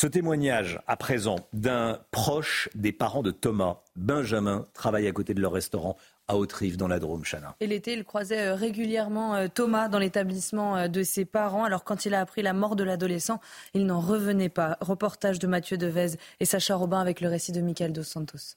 Ce 0.00 0.06
témoignage 0.06 0.80
à 0.86 0.96
présent 0.96 1.36
d'un 1.52 2.00
proche 2.10 2.70
des 2.74 2.90
parents 2.90 3.22
de 3.22 3.30
Thomas, 3.30 3.82
Benjamin, 3.96 4.64
travaille 4.72 5.06
à 5.06 5.12
côté 5.12 5.34
de 5.34 5.42
leur 5.42 5.52
restaurant 5.52 5.98
à 6.26 6.38
Haute-Rive 6.38 6.78
dans 6.78 6.88
la 6.88 6.98
Drôme, 6.98 7.22
Chana. 7.22 7.54
Et 7.60 7.66
l'été, 7.66 7.92
il 7.92 8.04
croisait 8.04 8.46
euh, 8.46 8.54
régulièrement 8.54 9.34
euh, 9.34 9.48
Thomas 9.52 9.88
dans 9.88 9.98
l'établissement 9.98 10.74
euh, 10.78 10.88
de 10.88 11.02
ses 11.02 11.26
parents. 11.26 11.64
Alors 11.64 11.84
quand 11.84 12.06
il 12.06 12.14
a 12.14 12.20
appris 12.20 12.40
la 12.40 12.54
mort 12.54 12.76
de 12.76 12.84
l'adolescent, 12.84 13.40
il 13.74 13.84
n'en 13.84 14.00
revenait 14.00 14.48
pas. 14.48 14.78
Reportage 14.80 15.38
de 15.38 15.46
Mathieu 15.46 15.76
Devez 15.76 16.16
et 16.40 16.46
Sacha 16.46 16.76
Robin 16.76 16.98
avec 16.98 17.20
le 17.20 17.28
récit 17.28 17.52
de 17.52 17.60
Michael 17.60 17.92
Dos 17.92 18.02
Santos. 18.02 18.56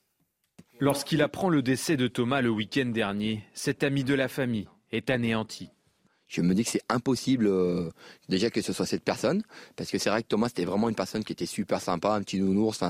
Lorsqu'il 0.80 1.22
apprend 1.22 1.50
le 1.50 1.62
décès 1.62 1.98
de 1.98 2.08
Thomas 2.08 2.40
le 2.40 2.52
week-end 2.52 2.86
dernier, 2.86 3.44
cet 3.54 3.84
ami 3.84 4.06
de 4.06 4.14
la 4.14 4.30
famille 4.30 4.70
est 4.94 5.10
anéanti 5.10 5.72
je 6.34 6.42
me 6.42 6.56
dis 6.56 6.64
que 6.64 6.72
c'est 6.72 6.82
impossible 6.90 7.46
euh, 7.48 7.90
déjà 8.28 8.50
que 8.50 8.62
ce 8.62 8.74
soit 8.74 8.88
cette 8.88 9.04
personne, 9.04 9.44
parce 9.76 9.92
que 9.92 10.00
c'est 10.00 10.10
vrai 10.10 10.24
que 10.24 10.28
Thomas 10.28 10.48
c'était 10.48 10.66
vraiment 10.66 10.90
une 10.90 10.96
personne 10.96 11.24
qui 11.24 11.32
était 11.32 11.46
super 11.46 11.80
sympa, 11.80 12.10
un 12.14 12.22
petit 12.22 12.40
nounours, 12.40 12.84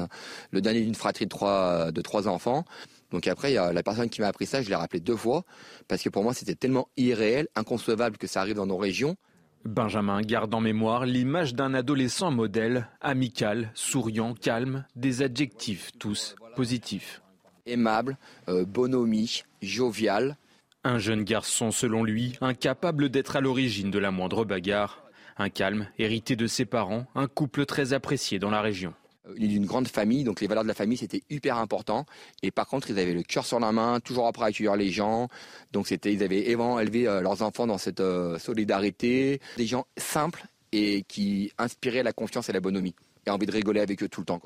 le 0.51 0.61
dernier 0.61 0.81
d'une 0.81 0.95
fratrie 0.95 1.25
de 1.25 1.29
trois, 1.29 1.91
de 1.91 2.01
trois 2.01 2.27
enfants. 2.27 2.63
Donc 3.11 3.27
après, 3.27 3.51
il 3.51 3.55
y 3.55 3.57
a 3.57 3.73
la 3.73 3.83
personne 3.83 4.09
qui 4.09 4.21
m'a 4.21 4.27
appris 4.27 4.45
ça, 4.45 4.61
je 4.61 4.69
l'ai 4.69 4.75
rappelé 4.75 5.01
deux 5.01 5.17
fois, 5.17 5.43
parce 5.87 6.01
que 6.01 6.09
pour 6.09 6.23
moi 6.23 6.33
c'était 6.33 6.55
tellement 6.55 6.87
irréel, 6.95 7.47
inconcevable 7.55 8.17
que 8.17 8.27
ça 8.27 8.39
arrive 8.39 8.55
dans 8.55 8.65
nos 8.65 8.77
régions. 8.77 9.17
Benjamin 9.65 10.21
garde 10.21 10.53
en 10.53 10.61
mémoire 10.61 11.05
l'image 11.05 11.53
d'un 11.53 11.73
adolescent 11.73 12.31
modèle, 12.31 12.89
amical, 13.01 13.71
souriant, 13.75 14.33
calme, 14.33 14.85
des 14.95 15.21
adjectifs 15.21 15.91
tous 15.99 16.35
positifs. 16.55 17.21
Aimable, 17.65 18.17
euh, 18.49 18.65
bonhomie, 18.65 19.43
jovial, 19.61 20.37
un 20.83 20.99
jeune 20.99 21.23
garçon, 21.23 21.71
selon 21.71 22.03
lui, 22.03 22.37
incapable 22.41 23.09
d'être 23.09 23.35
à 23.35 23.41
l'origine 23.41 23.91
de 23.91 23.99
la 23.99 24.11
moindre 24.11 24.45
bagarre. 24.45 25.01
Un 25.37 25.49
calme, 25.49 25.87
hérité 25.97 26.35
de 26.35 26.45
ses 26.45 26.65
parents, 26.65 27.05
un 27.15 27.27
couple 27.27 27.65
très 27.65 27.93
apprécié 27.93 28.37
dans 28.37 28.51
la 28.51 28.61
région. 28.61 28.93
Il 29.37 29.45
est 29.45 29.47
d'une 29.47 29.65
grande 29.65 29.87
famille, 29.87 30.25
donc 30.25 30.41
les 30.41 30.47
valeurs 30.47 30.63
de 30.63 30.67
la 30.67 30.73
famille 30.73 30.97
c'était 30.97 31.23
hyper 31.29 31.57
important. 31.57 32.05
Et 32.43 32.51
par 32.51 32.67
contre, 32.67 32.89
ils 32.89 32.99
avaient 32.99 33.13
le 33.13 33.23
cœur 33.23 33.45
sur 33.45 33.59
la 33.59 33.71
main, 33.71 33.99
toujours 34.01 34.27
après 34.27 34.45
accueillir 34.45 34.75
les 34.75 34.91
gens. 34.91 35.29
Donc 35.71 35.87
c'était, 35.87 36.13
ils 36.13 36.23
avaient 36.23 36.49
élevé 36.49 37.07
euh, 37.07 37.21
leurs 37.21 37.41
enfants 37.41 37.65
dans 37.65 37.77
cette 37.77 38.01
euh, 38.01 38.37
solidarité. 38.37 39.39
Des 39.57 39.65
gens 39.65 39.85
simples 39.97 40.45
et 40.73 41.03
qui 41.07 41.51
inspiraient 41.57 42.03
la 42.03 42.13
confiance 42.13 42.49
et 42.49 42.53
la 42.53 42.59
bonhomie. 42.59 42.95
Et 43.25 43.29
envie 43.29 43.45
de 43.45 43.51
rigoler 43.51 43.79
avec 43.79 44.03
eux 44.03 44.09
tout 44.09 44.21
le 44.21 44.25
temps. 44.25 44.41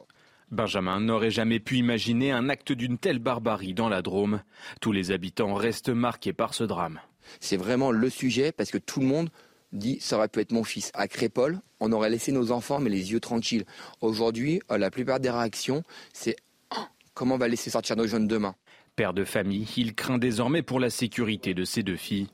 Benjamin 0.51 1.01
n'aurait 1.01 1.31
jamais 1.31 1.59
pu 1.59 1.77
imaginer 1.77 2.31
un 2.31 2.47
acte 2.47 2.71
d'une 2.71 2.97
telle 2.97 3.19
barbarie 3.19 3.73
dans 3.73 3.89
la 3.89 4.01
Drôme. 4.01 4.41
Tous 4.79 4.93
les 4.93 5.11
habitants 5.11 5.53
restent 5.53 5.89
marqués 5.89 6.33
par 6.33 6.53
ce 6.53 6.63
drame. 6.63 7.01
C'est 7.41 7.57
vraiment 7.57 7.91
le 7.91 8.09
sujet 8.09 8.53
parce 8.53 8.71
que 8.71 8.77
tout 8.77 9.01
le 9.01 9.07
monde 9.07 9.29
dit 9.73 9.97
ça 9.99 10.17
aurait 10.17 10.29
pu 10.29 10.39
être 10.39 10.53
mon 10.53 10.63
fils. 10.63 10.91
À 10.93 11.09
Crépole, 11.09 11.59
on 11.81 11.91
aurait 11.91 12.09
laissé 12.09 12.31
nos 12.31 12.51
enfants 12.51 12.79
mais 12.79 12.89
les 12.89 13.11
yeux 13.11 13.19
tranquilles. 13.19 13.65
Aujourd'hui, 13.99 14.61
euh, 14.71 14.77
la 14.77 14.89
plupart 14.89 15.19
des 15.19 15.29
réactions, 15.29 15.83
c'est 16.13 16.37
comment 17.13 17.35
on 17.35 17.39
va 17.39 17.49
laisser 17.49 17.69
sortir 17.69 17.97
nos 17.97 18.07
jeunes 18.07 18.27
demain? 18.27 18.55
Père 18.95 19.13
de 19.13 19.25
famille, 19.25 19.67
il 19.75 19.93
craint 19.95 20.17
désormais 20.17 20.63
pour 20.63 20.79
la 20.79 20.89
sécurité 20.89 21.53
de 21.53 21.65
ses 21.65 21.83
deux 21.83 21.97
filles. 21.97 22.29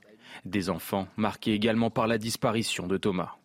Des 0.45 0.69
enfants 0.69 1.07
marqués 1.17 1.53
également 1.53 1.89
par 1.89 2.07
la 2.07 2.17
disparition 2.17 2.87
de 2.87 2.97
Thomas. 2.97 3.37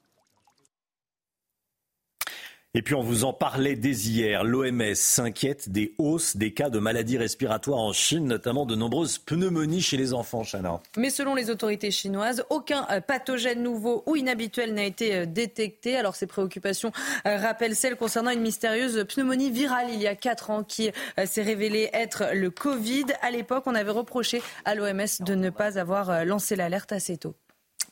Et 2.78 2.82
puis 2.82 2.94
on 2.94 3.02
vous 3.02 3.24
en 3.24 3.32
parlait 3.32 3.74
dès 3.74 3.90
hier. 3.90 4.44
L'OMS 4.44 4.94
s'inquiète 4.94 5.68
des 5.68 5.96
hausses 5.98 6.36
des 6.36 6.54
cas 6.54 6.70
de 6.70 6.78
maladies 6.78 7.18
respiratoires 7.18 7.80
en 7.80 7.92
Chine, 7.92 8.26
notamment 8.26 8.66
de 8.66 8.76
nombreuses 8.76 9.18
pneumonies 9.18 9.80
chez 9.80 9.96
les 9.96 10.14
enfants, 10.14 10.44
Chana. 10.44 10.80
Mais 10.96 11.10
selon 11.10 11.34
les 11.34 11.50
autorités 11.50 11.90
chinoises, 11.90 12.44
aucun 12.50 12.86
euh, 12.92 13.00
pathogène 13.00 13.64
nouveau 13.64 14.04
ou 14.06 14.14
inhabituel 14.14 14.74
n'a 14.74 14.84
été 14.84 15.12
euh, 15.12 15.26
détecté. 15.26 15.96
Alors 15.96 16.14
ces 16.14 16.28
préoccupations 16.28 16.92
euh, 17.26 17.38
rappellent 17.38 17.74
celles 17.74 17.96
concernant 17.96 18.30
une 18.30 18.42
mystérieuse 18.42 19.04
pneumonie 19.12 19.50
virale 19.50 19.88
il 19.92 20.00
y 20.00 20.06
a 20.06 20.14
4 20.14 20.50
ans 20.50 20.62
qui 20.62 20.92
s'est 21.24 21.42
révélée 21.42 21.90
être 21.92 22.26
le 22.32 22.50
Covid. 22.50 23.06
À 23.22 23.32
l'époque, 23.32 23.64
on 23.66 23.74
avait 23.74 23.90
reproché 23.90 24.40
à 24.64 24.76
l'OMS 24.76 25.18
de 25.18 25.34
ne 25.34 25.50
pas 25.50 25.80
avoir 25.80 26.24
lancé 26.24 26.54
l'alerte 26.54 26.92
assez 26.92 27.16
tôt. 27.16 27.34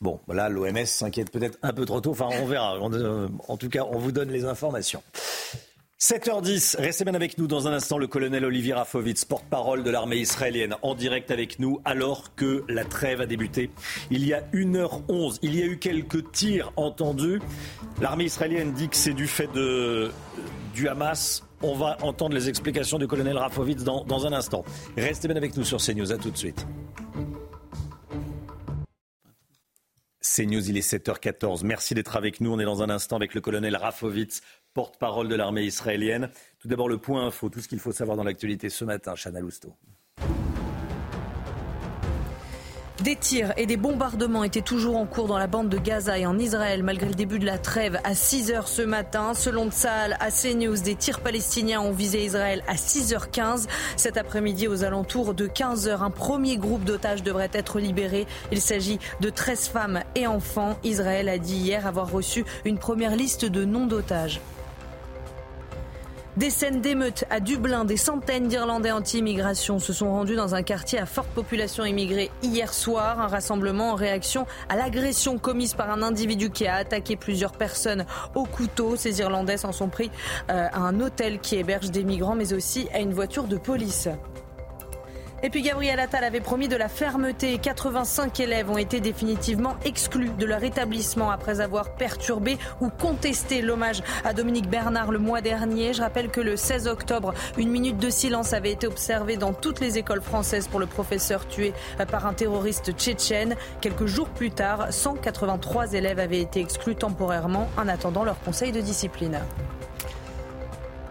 Bon, 0.01 0.19
voilà, 0.27 0.49
l'OMS 0.49 0.85
s'inquiète 0.85 1.31
peut-être 1.31 1.57
un 1.63 1.73
peu 1.73 1.85
trop 1.85 2.01
tôt. 2.01 2.11
Enfin, 2.11 2.29
on 2.41 2.45
verra. 2.45 2.77
Euh, 2.77 3.27
en 3.47 3.57
tout 3.57 3.69
cas, 3.69 3.83
on 3.89 3.97
vous 3.97 4.11
donne 4.11 4.29
les 4.29 4.45
informations. 4.45 5.01
7h10, 5.99 6.77
restez 6.77 7.05
bien 7.05 7.15
avec 7.15 7.39
nous 7.39 7.47
dans 7.47 7.67
un 7.67 7.73
instant. 7.73 7.97
Le 7.97 8.05
colonel 8.05 8.45
Olivier 8.45 8.75
Rafovitz, 8.75 9.25
porte-parole 9.25 9.81
de 9.81 9.89
l'armée 9.89 10.17
israélienne, 10.17 10.75
en 10.83 10.93
direct 10.93 11.31
avec 11.31 11.57
nous 11.57 11.81
alors 11.85 12.35
que 12.35 12.63
la 12.69 12.85
trêve 12.85 13.19
a 13.19 13.25
débuté. 13.25 13.71
Il 14.11 14.23
y 14.23 14.31
a 14.31 14.41
1h11, 14.53 15.39
il 15.41 15.55
y 15.55 15.63
a 15.63 15.65
eu 15.65 15.79
quelques 15.79 16.31
tirs 16.31 16.71
entendus. 16.75 17.41
L'armée 17.99 18.25
israélienne 18.25 18.73
dit 18.73 18.89
que 18.89 18.95
c'est 18.95 19.15
du 19.15 19.25
fait 19.25 19.51
de, 19.53 20.11
du 20.75 20.87
Hamas. 20.87 21.43
On 21.63 21.73
va 21.73 21.97
entendre 22.03 22.35
les 22.35 22.47
explications 22.47 22.99
du 22.99 23.07
colonel 23.07 23.35
Rafovitz 23.35 23.83
dans, 23.83 24.03
dans 24.03 24.27
un 24.27 24.33
instant. 24.33 24.63
Restez 24.95 25.27
bien 25.27 25.37
avec 25.37 25.57
nous 25.57 25.63
sur 25.63 25.79
CNews. 25.79 26.11
À 26.11 26.17
tout 26.17 26.29
de 26.29 26.37
suite. 26.37 26.67
C'est 30.29 30.45
News, 30.45 30.69
il 30.69 30.77
est 30.77 30.87
7h14. 30.87 31.65
Merci 31.65 31.95
d'être 31.95 32.17
avec 32.17 32.41
nous. 32.41 32.51
On 32.51 32.59
est 32.59 32.65
dans 32.65 32.83
un 32.83 32.89
instant 32.89 33.15
avec 33.15 33.33
le 33.33 33.39
colonel 33.39 33.77
Rafovitz, 33.77 34.41
porte-parole 34.73 35.29
de 35.29 35.35
l'armée 35.35 35.63
israélienne. 35.63 36.29
Tout 36.59 36.67
d'abord, 36.67 36.89
le 36.89 36.97
point 36.97 37.25
info, 37.25 37.47
tout 37.47 37.61
ce 37.61 37.67
qu'il 37.69 37.79
faut 37.79 37.93
savoir 37.93 38.17
dans 38.17 38.25
l'actualité 38.25 38.67
ce 38.67 38.83
matin, 38.83 39.13
Chana 39.15 39.39
Lousteau. 39.39 39.73
Des 43.07 43.15
tirs 43.15 43.53
et 43.55 43.65
des 43.65 43.77
bombardements 43.77 44.43
étaient 44.43 44.59
toujours 44.59 44.97
en 44.97 45.05
cours 45.05 45.27
dans 45.27 45.37
la 45.37 45.47
bande 45.47 45.69
de 45.69 45.77
Gaza 45.77 46.19
et 46.19 46.25
en 46.25 46.37
Israël 46.37 46.83
malgré 46.83 47.07
le 47.07 47.15
début 47.15 47.39
de 47.39 47.45
la 47.45 47.57
trêve 47.57 48.01
à 48.03 48.13
6 48.13 48.51
h 48.51 48.67
ce 48.67 48.81
matin. 48.81 49.33
Selon 49.33 49.71
Tsahal, 49.71 50.17
à 50.19 50.29
CNews, 50.29 50.75
des 50.83 50.95
tirs 50.95 51.21
palestiniens 51.21 51.79
ont 51.79 51.93
visé 51.93 52.25
Israël 52.25 52.65
à 52.67 52.75
6h15. 52.75 53.67
Cet 53.95 54.17
après-midi, 54.17 54.67
aux 54.67 54.83
alentours 54.83 55.33
de 55.33 55.47
15h, 55.47 56.01
un 56.01 56.09
premier 56.09 56.57
groupe 56.57 56.83
d'otages 56.83 57.23
devrait 57.23 57.49
être 57.53 57.79
libéré. 57.79 58.27
Il 58.51 58.59
s'agit 58.59 58.99
de 59.21 59.29
13 59.29 59.69
femmes 59.69 60.03
et 60.15 60.27
enfants. 60.27 60.77
Israël 60.83 61.29
a 61.29 61.37
dit 61.37 61.55
hier 61.55 61.87
avoir 61.87 62.11
reçu 62.11 62.43
une 62.65 62.77
première 62.77 63.15
liste 63.15 63.45
de 63.45 63.63
noms 63.63 63.87
d'otages. 63.87 64.41
Des 66.37 66.51
scènes 66.51 66.81
d'émeutes 66.81 67.25
à 67.31 67.39
Dublin, 67.39 67.83
des 67.83 67.97
centaines 67.97 68.47
d'Irlandais 68.47 68.91
anti-immigration 68.91 69.79
se 69.79 69.91
sont 69.91 70.11
rendus 70.11 70.35
dans 70.35 70.53
un 70.53 70.61
quartier 70.61 70.99
à 70.99 71.07
forte 71.07 71.29
population 71.29 71.83
immigrée 71.83 72.29
hier 72.43 72.71
soir. 72.75 73.19
Un 73.19 73.25
rassemblement 73.25 73.93
en 73.93 73.95
réaction 73.95 74.45
à 74.69 74.75
l'agression 74.75 75.39
commise 75.39 75.73
par 75.73 75.89
un 75.89 76.03
individu 76.03 76.51
qui 76.51 76.67
a 76.67 76.75
attaqué 76.75 77.15
plusieurs 77.15 77.53
personnes 77.53 78.05
au 78.35 78.43
couteau. 78.43 78.95
Ces 78.95 79.19
Irlandais 79.19 79.57
s'en 79.57 79.71
sont 79.71 79.89
pris 79.89 80.11
euh, 80.51 80.67
à 80.71 80.77
un 80.77 80.99
hôtel 80.99 81.39
qui 81.39 81.55
héberge 81.55 81.89
des 81.89 82.03
migrants, 82.03 82.35
mais 82.35 82.53
aussi 82.53 82.87
à 82.93 82.99
une 82.99 83.15
voiture 83.15 83.45
de 83.45 83.57
police. 83.57 84.07
Et 85.43 85.51
puis 85.51 85.61
Gabriel 85.61 85.99
Attal 85.99 86.23
avait 86.23 86.41
promis 86.41 86.67
de 86.67 86.75
la 86.75 86.89
fermeté. 86.89 87.59
85 87.59 88.39
élèves 88.39 88.71
ont 88.71 88.77
été 88.77 88.99
définitivement 88.99 89.75
exclus 89.85 90.31
de 90.31 90.45
leur 90.47 90.63
établissement 90.63 91.29
après 91.29 91.61
avoir 91.61 91.91
perturbé 91.91 92.57
ou 92.81 92.89
contesté 92.89 93.61
l'hommage 93.61 94.01
à 94.25 94.33
Dominique 94.33 94.67
Bernard 94.67 95.11
le 95.11 95.19
mois 95.19 95.41
dernier. 95.41 95.93
Je 95.93 96.01
rappelle 96.01 96.29
que 96.29 96.41
le 96.41 96.57
16 96.57 96.87
octobre, 96.87 97.35
une 97.57 97.69
minute 97.69 97.97
de 97.97 98.09
silence 98.09 98.53
avait 98.53 98.71
été 98.71 98.87
observée 98.87 99.37
dans 99.37 99.53
toutes 99.53 99.79
les 99.79 99.99
écoles 99.99 100.21
françaises 100.21 100.67
pour 100.67 100.79
le 100.79 100.87
professeur 100.87 101.47
tué 101.47 101.73
par 102.09 102.25
un 102.25 102.33
terroriste 102.33 102.93
tchétchène. 102.93 103.55
Quelques 103.79 104.07
jours 104.07 104.29
plus 104.29 104.49
tard, 104.49 104.87
183 104.91 105.93
élèves 105.93 106.19
avaient 106.19 106.41
été 106.41 106.61
exclus 106.61 106.95
temporairement 106.95 107.69
en 107.77 107.87
attendant 107.87 108.23
leur 108.23 108.39
conseil 108.39 108.71
de 108.71 108.81
discipline. 108.81 109.39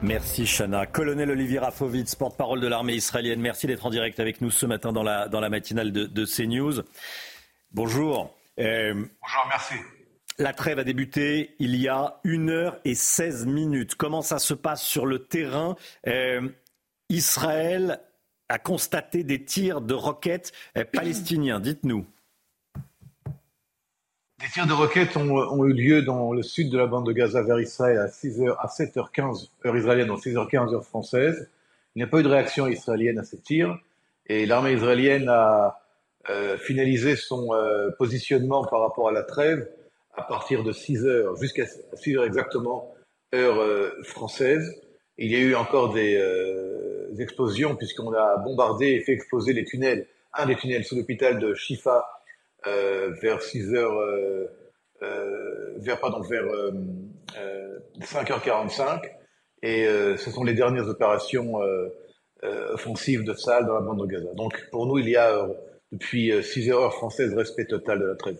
Merci 0.02 0.44
Chana. 0.46 0.86
Colonel 0.86 1.30
Olivier 1.30 1.58
Rafovitz, 1.58 2.14
porte-parole 2.14 2.60
de 2.60 2.66
l'armée 2.66 2.94
israélienne, 2.94 3.40
merci 3.40 3.66
d'être 3.66 3.86
en 3.86 3.90
direct 3.90 4.20
avec 4.20 4.40
nous 4.40 4.50
ce 4.50 4.66
matin 4.66 4.92
dans 4.92 5.02
la, 5.02 5.28
dans 5.28 5.40
la 5.40 5.48
matinale 5.48 5.90
de, 5.90 6.04
de 6.04 6.24
CNews. 6.24 6.82
Bonjour. 7.72 8.34
Euh, 8.60 8.92
Bonjour, 8.94 9.46
merci. 9.48 9.74
La 10.38 10.52
trêve 10.52 10.78
a 10.78 10.84
débuté 10.84 11.54
il 11.58 11.76
y 11.76 11.88
a 11.88 12.20
une 12.24 12.50
heure 12.50 12.78
et 12.84 12.94
16 12.94 13.46
minutes. 13.46 13.94
Comment 13.94 14.20
ça 14.20 14.38
se 14.38 14.52
passe 14.52 14.82
sur 14.82 15.06
le 15.06 15.20
terrain? 15.20 15.76
Euh, 16.06 16.46
Israël 17.08 18.00
a 18.48 18.58
constaté 18.58 19.24
des 19.24 19.44
tirs 19.44 19.80
de 19.80 19.94
roquettes 19.94 20.52
euh, 20.76 20.84
palestiniens. 20.84 21.58
Dites-nous. 21.58 22.06
Des 24.38 24.48
tirs 24.48 24.66
de 24.66 24.74
roquettes 24.74 25.16
ont, 25.16 25.64
eu 25.64 25.72
lieu 25.72 26.02
dans 26.02 26.34
le 26.34 26.42
sud 26.42 26.70
de 26.70 26.76
la 26.76 26.86
bande 26.86 27.06
de 27.06 27.12
Gaza 27.12 27.40
vers 27.40 27.58
Israël 27.58 27.96
à, 27.98 28.08
6h, 28.08 28.54
à 28.58 28.66
7h15 28.66 29.48
heure 29.64 29.76
israélienne, 29.76 30.08
donc 30.08 30.20
6h15 30.20 30.74
heure 30.74 30.84
française. 30.84 31.48
Il 31.94 32.00
n'y 32.00 32.02
a 32.02 32.06
pas 32.06 32.20
eu 32.20 32.22
de 32.22 32.28
réaction 32.28 32.66
israélienne 32.66 33.18
à 33.18 33.24
ces 33.24 33.38
tirs 33.38 33.78
et 34.26 34.44
l'armée 34.44 34.74
israélienne 34.74 35.30
a 35.30 35.80
euh, 36.28 36.58
finalisé 36.58 37.16
son 37.16 37.54
euh, 37.54 37.90
positionnement 37.96 38.62
par 38.66 38.82
rapport 38.82 39.08
à 39.08 39.12
la 39.12 39.22
trêve 39.22 39.66
à 40.14 40.22
partir 40.22 40.64
de 40.64 40.72
6h 40.72 41.40
jusqu'à 41.40 41.64
6h 41.64 42.26
exactement 42.26 42.94
heure 43.34 43.58
euh, 43.58 43.90
française. 44.02 44.70
Il 45.16 45.30
y 45.30 45.36
a 45.36 45.38
eu 45.38 45.54
encore 45.54 45.94
des, 45.94 46.22
des 47.10 47.22
explosions 47.22 47.74
puisqu'on 47.74 48.12
a 48.12 48.36
bombardé 48.36 48.88
et 48.88 49.00
fait 49.00 49.12
exploser 49.12 49.54
les 49.54 49.64
tunnels, 49.64 50.06
un 50.34 50.44
des 50.44 50.56
tunnels 50.56 50.84
sous 50.84 50.94
l'hôpital 50.94 51.38
de 51.38 51.54
Shifa 51.54 52.04
euh, 52.04 52.15
vers 52.64 53.42
6 53.42 53.74
heures, 53.74 53.98
euh, 53.98 54.46
euh, 55.02 55.74
vers 55.78 56.00
pardon, 56.00 56.20
vers 56.22 56.44
5h45. 58.00 59.02
Et 59.62 59.86
ce 60.16 60.30
sont 60.30 60.44
les 60.44 60.54
dernières 60.54 60.88
opérations 60.88 61.60
offensives 62.42 63.24
de 63.24 63.34
Sahel 63.34 63.66
dans 63.66 63.74
la 63.74 63.80
bande 63.80 64.00
de 64.00 64.06
Gaza. 64.06 64.32
Donc 64.34 64.68
pour 64.70 64.86
nous, 64.86 64.98
il 64.98 65.08
y 65.08 65.16
a 65.16 65.48
depuis 65.92 66.32
6 66.42 66.70
heures 66.70 66.92
françaises 66.94 67.34
respect 67.34 67.66
total 67.66 68.00
de 68.00 68.06
la 68.06 68.14
trêve 68.16 68.38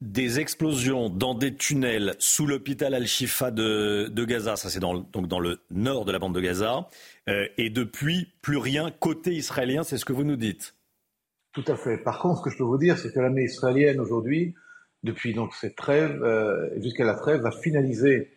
des 0.00 0.40
explosions 0.40 1.08
dans 1.10 1.32
des 1.32 1.54
tunnels 1.54 2.16
sous 2.18 2.44
l'hôpital 2.44 2.92
Al-Shifa 2.92 3.52
de, 3.52 4.08
de, 4.08 4.24
Gaza, 4.24 4.56
ça 4.56 4.68
c'est 4.68 4.80
dans, 4.80 4.94
donc 4.94 5.28
dans 5.28 5.38
le 5.38 5.60
nord 5.70 6.04
de 6.04 6.10
la 6.10 6.18
bande 6.18 6.34
de 6.34 6.40
Gaza, 6.40 6.88
et 7.28 7.70
depuis 7.70 8.32
plus 8.42 8.56
rien 8.56 8.90
côté 8.90 9.30
israélien, 9.30 9.84
c'est 9.84 9.98
ce 9.98 10.04
que 10.04 10.12
vous 10.12 10.24
nous 10.24 10.34
dites. 10.34 10.74
Tout 11.52 11.64
à 11.66 11.76
fait. 11.76 11.98
Par 11.98 12.18
contre, 12.18 12.38
ce 12.38 12.44
que 12.44 12.50
je 12.50 12.56
peux 12.56 12.64
vous 12.64 12.78
dire, 12.78 12.96
c'est 12.96 13.12
que 13.12 13.20
l'armée 13.20 13.44
israélienne 13.44 14.00
aujourd'hui, 14.00 14.54
depuis 15.02 15.34
donc 15.34 15.54
cette 15.54 15.76
trêve 15.76 16.22
euh, 16.22 16.70
jusqu'à 16.80 17.04
la 17.04 17.14
trêve, 17.14 17.42
va 17.42 17.50
finaliser, 17.50 18.30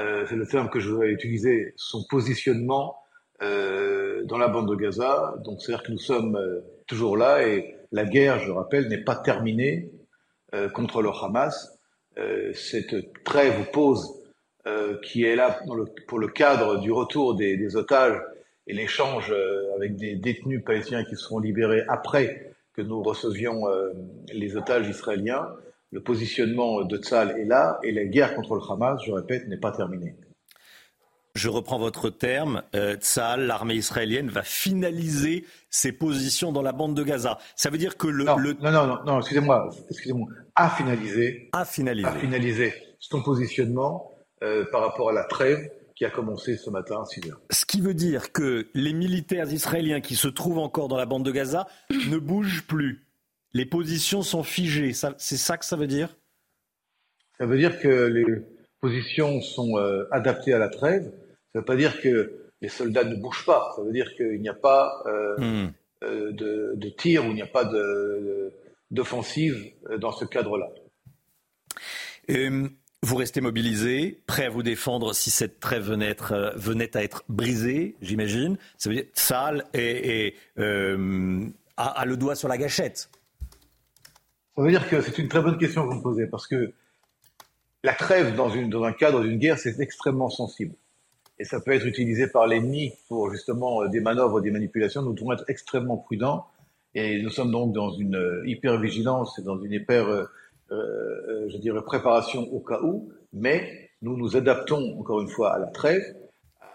euh, 0.00 0.24
c'est 0.26 0.36
le 0.36 0.46
terme 0.46 0.70
que 0.70 0.80
je 0.80 0.90
vais 0.90 1.10
utiliser, 1.10 1.74
son 1.76 2.02
positionnement 2.08 2.96
euh, 3.42 4.24
dans 4.24 4.38
la 4.38 4.48
bande 4.48 4.70
de 4.70 4.74
Gaza. 4.74 5.34
Donc 5.44 5.60
c'est-à-dire 5.60 5.84
que 5.84 5.92
nous 5.92 5.98
sommes 5.98 6.36
euh, 6.36 6.60
toujours 6.86 7.18
là 7.18 7.46
et 7.46 7.76
la 7.92 8.06
guerre, 8.06 8.38
je 8.38 8.50
rappelle, 8.50 8.88
n'est 8.88 9.04
pas 9.04 9.16
terminée 9.16 9.90
euh, 10.54 10.70
contre 10.70 11.02
le 11.02 11.10
Hamas. 11.10 11.78
Euh, 12.16 12.54
cette 12.54 13.22
trêve 13.24 13.60
ou 13.60 13.64
pause 13.70 14.12
qui 15.04 15.22
est 15.22 15.36
là 15.36 15.60
pour 16.08 16.18
le 16.18 16.26
cadre 16.26 16.80
du 16.80 16.90
retour 16.90 17.36
des 17.36 17.76
otages 17.76 18.20
et 18.66 18.74
l'échange 18.74 19.30
euh, 19.30 19.74
avec 19.76 19.96
des 19.96 20.16
détenus 20.16 20.62
palestiniens 20.64 21.04
qui 21.04 21.16
seront 21.16 21.38
libérés 21.38 21.84
après 21.88 22.52
que 22.74 22.82
nous 22.82 23.02
recevions 23.02 23.68
euh, 23.68 23.92
les 24.32 24.56
otages 24.56 24.88
israéliens, 24.88 25.48
le 25.92 26.02
positionnement 26.02 26.82
de 26.82 26.96
Tzal 26.98 27.38
est 27.38 27.44
là 27.44 27.78
et 27.82 27.92
la 27.92 28.04
guerre 28.04 28.34
contre 28.34 28.54
le 28.54 28.60
Hamas, 28.68 29.00
je 29.06 29.12
répète, 29.12 29.48
n'est 29.48 29.56
pas 29.56 29.72
terminée. 29.72 30.16
Je 31.34 31.50
reprends 31.50 31.78
votre 31.78 32.08
terme. 32.08 32.62
Euh, 32.74 32.96
Tzal, 32.96 33.46
l'armée 33.46 33.74
israélienne, 33.74 34.28
va 34.28 34.42
finaliser 34.42 35.44
ses 35.68 35.92
positions 35.92 36.50
dans 36.50 36.62
la 36.62 36.72
bande 36.72 36.94
de 36.94 37.02
Gaza. 37.02 37.38
Ça 37.56 37.68
veut 37.68 37.76
dire 37.76 37.98
que 37.98 38.08
le. 38.08 38.24
Non, 38.24 38.36
non, 38.38 38.86
non, 38.86 38.98
non, 39.04 39.18
excusez-moi, 39.18 39.68
excusez-moi. 39.90 40.28
A 40.54 40.70
finalisé. 40.70 41.50
A 41.52 41.66
finalisé. 41.66 42.08
A 42.08 42.12
finalisé 42.12 42.74
son 42.98 43.22
positionnement 43.22 44.12
euh, 44.42 44.64
par 44.72 44.80
rapport 44.80 45.10
à 45.10 45.12
la 45.12 45.24
trêve 45.24 45.70
qui 45.96 46.04
a 46.04 46.10
commencé 46.10 46.56
ce 46.56 46.68
matin 46.68 47.00
à 47.00 47.06
6 47.06 47.30
heures. 47.30 47.40
Ce 47.50 47.64
qui 47.64 47.80
veut 47.80 47.94
dire 47.94 48.30
que 48.30 48.68
les 48.74 48.92
militaires 48.92 49.50
israéliens 49.50 50.02
qui 50.02 50.14
se 50.14 50.28
trouvent 50.28 50.58
encore 50.58 50.88
dans 50.88 50.98
la 50.98 51.06
bande 51.06 51.24
de 51.24 51.32
Gaza 51.32 51.66
ne 51.90 52.18
bougent 52.18 52.66
plus. 52.66 53.06
Les 53.54 53.64
positions 53.64 54.22
sont 54.22 54.42
figées. 54.42 54.92
C'est 54.92 55.36
ça 55.38 55.56
que 55.56 55.64
ça 55.64 55.76
veut 55.76 55.86
dire? 55.86 56.14
Ça 57.38 57.46
veut 57.46 57.56
dire 57.56 57.80
que 57.80 57.88
les 57.88 58.24
positions 58.80 59.40
sont 59.40 59.78
euh, 59.78 60.06
adaptées 60.10 60.52
à 60.52 60.58
la 60.58 60.68
trêve. 60.68 61.04
Ça 61.04 61.08
ne 61.54 61.60
veut 61.60 61.64
pas 61.64 61.76
dire 61.76 62.00
que 62.02 62.50
les 62.60 62.68
soldats 62.68 63.04
ne 63.04 63.16
bougent 63.16 63.46
pas. 63.46 63.72
Ça 63.74 63.82
veut 63.82 63.92
dire 63.92 64.14
qu'il 64.14 64.40
n'y 64.40 64.48
a 64.50 64.54
pas 64.54 65.02
euh, 65.06 65.36
hmm. 65.38 65.72
euh, 66.04 66.32
de, 66.32 66.72
de, 66.76 66.88
tir 66.90 67.24
ou 67.24 67.30
il 67.30 67.34
n'y 67.34 67.42
a 67.42 67.46
pas 67.46 67.64
d'offensive 68.90 69.72
dans 69.98 70.12
ce 70.12 70.26
cadre-là. 70.26 70.68
Vous 73.02 73.16
restez 73.16 73.40
mobilisé, 73.40 74.20
prêt 74.26 74.46
à 74.46 74.50
vous 74.50 74.62
défendre 74.62 75.14
si 75.14 75.30
cette 75.30 75.60
trêve 75.60 75.82
venait, 75.82 76.16
euh, 76.32 76.50
venait 76.56 76.96
à 76.96 77.02
être 77.02 77.24
brisée, 77.28 77.94
j'imagine. 78.00 78.56
Ça 78.78 78.88
veut 78.88 78.96
dire 78.96 79.04
Saal 79.12 79.64
et, 79.74 80.34
euh, 80.58 81.46
a, 81.76 82.04
le 82.06 82.16
doigt 82.16 82.34
sur 82.34 82.48
la 82.48 82.56
gâchette. 82.56 83.10
Ça 84.56 84.62
veut 84.62 84.70
dire 84.70 84.88
que 84.88 85.00
c'est 85.02 85.18
une 85.18 85.28
très 85.28 85.42
bonne 85.42 85.58
question 85.58 85.84
que 85.84 85.88
vous 85.92 85.98
me 85.98 86.02
posez, 86.02 86.26
parce 86.26 86.46
que 86.46 86.72
la 87.84 87.92
trêve 87.92 88.34
dans, 88.34 88.48
une, 88.48 88.70
dans 88.70 88.82
un 88.84 88.92
cadre 88.92 89.20
d'une 89.20 89.38
guerre, 89.38 89.58
c'est 89.58 89.78
extrêmement 89.78 90.30
sensible. 90.30 90.74
Et 91.38 91.44
ça 91.44 91.60
peut 91.60 91.72
être 91.72 91.86
utilisé 91.86 92.26
par 92.26 92.46
l'ennemi 92.46 92.94
pour 93.08 93.30
justement 93.30 93.82
euh, 93.82 93.88
des 93.88 94.00
manœuvres, 94.00 94.40
des 94.40 94.50
manipulations. 94.50 95.02
Nous 95.02 95.12
devons 95.12 95.32
être 95.32 95.44
extrêmement 95.48 95.98
prudents. 95.98 96.46
Et 96.94 97.20
nous 97.20 97.28
sommes 97.28 97.50
donc 97.50 97.74
dans 97.74 97.92
une 97.92 98.42
hyper-vigilance 98.46 99.38
et 99.38 99.42
dans 99.42 99.60
une 99.60 99.72
hyper 99.72 100.28
euh, 100.72 101.48
je 101.48 101.56
dirais, 101.58 101.82
préparation 101.82 102.42
au 102.52 102.60
cas 102.60 102.80
où, 102.82 103.10
mais 103.32 103.90
nous 104.02 104.16
nous 104.16 104.36
adaptons 104.36 104.98
encore 104.98 105.20
une 105.20 105.28
fois 105.28 105.54
à 105.54 105.58
la 105.58 105.66
trêve, 105.66 106.02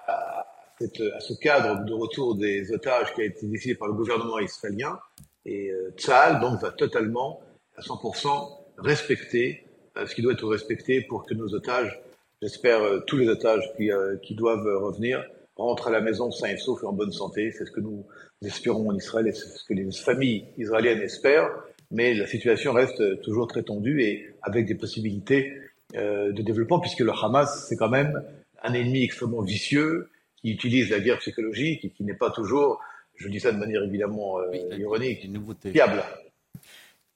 à, 0.07 0.45
ce 0.79 1.33
cadre 1.39 1.85
de 1.85 1.93
retour 1.93 2.35
des 2.35 2.71
otages 2.71 3.13
qui 3.13 3.21
a 3.21 3.25
été 3.25 3.45
décidé 3.45 3.75
par 3.75 3.87
le 3.87 3.93
gouvernement 3.93 4.39
israélien, 4.39 4.99
et 5.45 5.69
euh, 5.69 5.93
Tzahal 5.97 6.39
donc 6.39 6.59
va 6.59 6.71
totalement, 6.71 7.41
à 7.77 7.81
100%, 7.81 8.61
respecter 8.77 9.63
euh, 9.97 10.05
ce 10.07 10.15
qui 10.15 10.21
doit 10.21 10.33
être 10.33 10.47
respecté 10.47 11.01
pour 11.01 11.25
que 11.25 11.33
nos 11.33 11.53
otages, 11.53 11.99
j'espère 12.41 12.81
euh, 12.81 12.99
tous 13.07 13.17
les 13.17 13.27
otages 13.27 13.63
euh, 13.79 14.17
qui 14.17 14.35
doivent 14.35 14.67
revenir, 14.81 15.23
rentrent 15.55 15.87
à 15.87 15.91
la 15.91 16.01
maison 16.01 16.31
sains 16.31 16.49
et 16.49 16.57
saufs 16.57 16.81
et 16.83 16.85
en 16.85 16.93
bonne 16.93 17.11
santé. 17.11 17.51
C'est 17.51 17.65
ce 17.65 17.71
que 17.71 17.81
nous 17.81 18.05
espérons 18.43 18.89
en 18.89 18.95
Israël 18.95 19.27
et 19.27 19.33
c'est 19.33 19.47
ce 19.47 19.63
que 19.65 19.73
les 19.73 19.91
familles 19.91 20.45
israéliennes 20.57 21.01
espèrent 21.01 21.51
mais 21.91 22.13
la 22.13 22.25
situation 22.25 22.73
reste 22.73 23.21
toujours 23.21 23.47
très 23.47 23.63
tendue 23.63 24.01
et 24.01 24.33
avec 24.41 24.65
des 24.65 24.75
possibilités 24.75 25.53
euh, 25.95 26.31
de 26.31 26.41
développement, 26.41 26.79
puisque 26.79 27.01
le 27.01 27.11
Hamas, 27.11 27.67
c'est 27.67 27.75
quand 27.75 27.89
même 27.89 28.23
un 28.63 28.73
ennemi 28.73 29.03
extrêmement 29.03 29.41
vicieux, 29.41 30.09
qui 30.37 30.51
utilise 30.51 30.89
la 30.89 30.99
guerre 30.99 31.19
psychologique 31.19 31.85
et 31.85 31.89
qui 31.89 32.03
n'est 32.03 32.15
pas 32.15 32.31
toujours, 32.31 32.79
je 33.15 33.27
dis 33.27 33.39
ça 33.39 33.51
de 33.51 33.57
manière 33.57 33.83
évidemment 33.83 34.39
euh, 34.39 34.77
ironique, 34.77 35.27
fiable. 35.71 36.03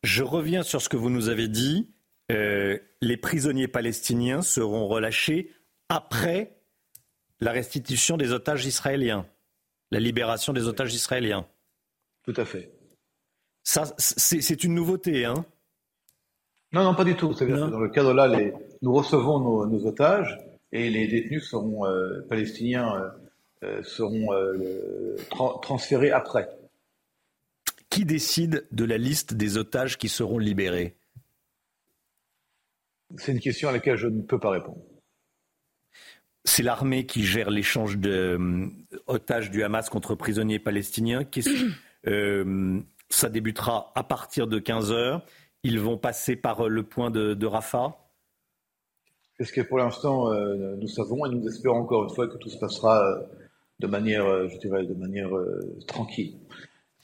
Je 0.04 0.24
reviens 0.24 0.62
sur 0.62 0.82
ce 0.82 0.90
que 0.90 0.98
vous 0.98 1.10
nous 1.10 1.30
avez 1.30 1.48
dit. 1.48 1.90
Euh, 2.32 2.78
les 3.02 3.18
prisonniers 3.18 3.68
palestiniens 3.68 4.42
seront 4.42 4.88
relâchés 4.88 5.52
après 5.90 6.58
la 7.40 7.52
restitution 7.52 8.18
des 8.18 8.32
otages 8.32 8.66
israéliens, 8.66 9.26
la 9.92 10.00
libération 10.00 10.54
des 10.54 10.68
otages 10.68 10.94
israéliens. 10.94 11.48
Tout 12.24 12.34
à 12.38 12.46
fait. 12.46 12.75
Ça, 13.66 13.84
c'est 13.98 14.64
une 14.64 14.76
nouveauté, 14.76 15.26
hein 15.26 15.44
Non, 16.72 16.84
non, 16.84 16.94
pas 16.94 17.04
du 17.04 17.16
tout. 17.16 17.34
dans 17.34 17.80
le 17.80 17.90
cadre 17.90 18.14
là, 18.14 18.28
les, 18.28 18.54
nous 18.84 18.94
recevons 18.94 19.66
nos, 19.66 19.88
otages 19.88 20.38
et 20.72 20.92
les 20.92 21.08
détenus 21.08 21.50
seront 21.50 21.88
euh, 21.88 22.22
palestiniens 22.30 22.96
euh, 22.96 23.10
euh, 23.64 23.84
seront 23.84 24.28
transférés 25.64 26.12
après. 26.12 26.48
Qui 27.90 28.06
décide 28.06 28.68
de 28.72 28.86
la 28.86 29.00
liste 29.00 29.34
des 29.34 29.58
otages 29.58 29.98
qui 29.98 30.10
seront 30.10 30.38
libérés? 30.38 30.96
C'est 33.18 33.32
une 33.32 33.40
question 33.40 33.70
à 33.70 33.72
laquelle 33.72 33.98
je 33.98 34.08
ne 34.08 34.22
peux 34.22 34.40
pas 34.40 34.52
répondre. 34.52 34.82
C'est 36.44 36.62
l'armée 36.62 37.08
qui 37.08 37.24
gère 37.24 37.50
l'échange 37.50 37.98
d'otages 37.98 39.50
du 39.50 39.64
Hamas 39.64 39.90
contre 39.90 40.14
prisonniers 40.14 40.60
palestiniens. 40.60 41.24
Ça 43.10 43.30
débutera 43.30 43.92
à 43.96 44.04
partir 44.04 44.48
de 44.48 44.60
15 44.60 44.92
heures. 44.92 45.26
Ils 45.64 45.80
vont 45.80 45.98
passer 45.98 46.36
par 46.36 46.70
le 46.70 46.84
point 46.84 47.12
de, 47.12 47.34
de 47.34 47.46
Rafah 47.46 48.06
c'est 49.38 49.46
ce 49.46 49.54
que 49.54 49.62
pour 49.62 49.78
l'instant 49.78 50.32
euh, 50.32 50.76
nous 50.78 50.88
savons 50.88 51.26
et 51.26 51.30
nous 51.30 51.46
espérons 51.48 51.80
encore 51.80 52.04
une 52.06 52.10
fois 52.10 52.28
que 52.28 52.38
tout 52.38 52.50
se 52.50 52.58
passera 52.58 53.06
euh, 53.06 53.20
de 53.80 53.88
manière, 53.88 54.26
euh, 54.26 54.48
je 54.48 54.58
dirais, 54.60 54.86
de 54.86 54.94
manière 54.94 55.30
tranquille. 55.88 56.38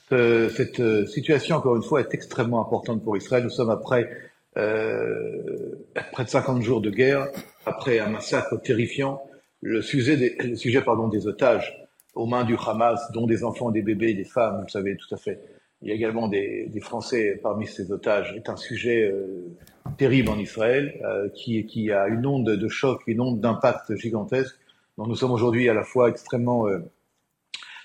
cette 0.10 1.08
situation, 1.08 1.58
encore 1.58 1.76
une 1.76 1.84
fois, 1.84 2.00
est 2.00 2.14
extrêmement 2.14 2.62
importante 2.62 3.04
pour 3.04 3.18
Israël. 3.18 3.44
Nous 3.44 3.50
sommes 3.50 3.70
après 3.70 4.10
près 4.54 6.24
de 6.24 6.30
50 6.30 6.62
jours 6.62 6.82
de 6.82 6.90
guerre, 6.90 7.28
après 7.66 8.00
un 8.00 8.10
massacre 8.10 8.58
terrifiant. 8.62 9.22
Le 9.62 9.82
sujet 9.82 10.18
des, 10.18 10.38
des 10.56 11.28
otages 11.28 11.88
aux 12.16 12.26
mains 12.26 12.44
du 12.44 12.56
Hamas, 12.58 13.12
dont 13.14 13.26
des 13.26 13.44
enfants, 13.44 13.72
des 13.72 13.82
bébés, 13.82 14.14
des 14.14 14.26
femmes, 14.26 14.58
vous 14.58 14.64
le 14.64 14.70
savez 14.70 14.98
tout 14.98 15.14
à 15.14 15.18
fait, 15.18 15.40
il 15.82 15.90
y 15.90 15.92
a 15.92 15.96
également 15.96 16.28
des, 16.28 16.68
des 16.68 16.80
Français 16.80 17.40
parmi 17.42 17.66
ces 17.66 17.92
otages, 17.92 18.34
est 18.36 18.50
un 18.50 18.56
sujet 18.56 19.04
euh, 19.04 19.58
terrible 19.98 20.30
en 20.30 20.38
Israël, 20.38 21.02
euh, 21.04 21.30
qui, 21.30 21.66
qui, 21.66 21.92
a 21.92 22.08
une 22.08 22.26
onde 22.26 22.52
de 22.52 22.68
choc, 22.68 23.02
une 23.08 23.22
onde 23.22 23.40
d'impact 23.40 23.96
gigantesque. 23.96 24.56
Donc 24.98 25.08
nous 25.08 25.16
sommes 25.16 25.32
aujourd'hui 25.32 25.70
à 25.70 25.74
la 25.74 25.84
fois 25.84 26.10
extrêmement, 26.10 26.68
euh, 26.68 26.80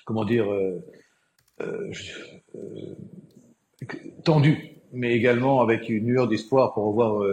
comment 0.04 0.24
dire, 0.24 0.46
tendus, 4.24 4.58
mais 4.92 5.14
également 5.14 5.62
avec 5.62 5.88
une 5.88 6.06
lueur 6.06 6.28
d'espoir 6.28 6.74
pour 6.74 6.84
revoir 6.84 7.24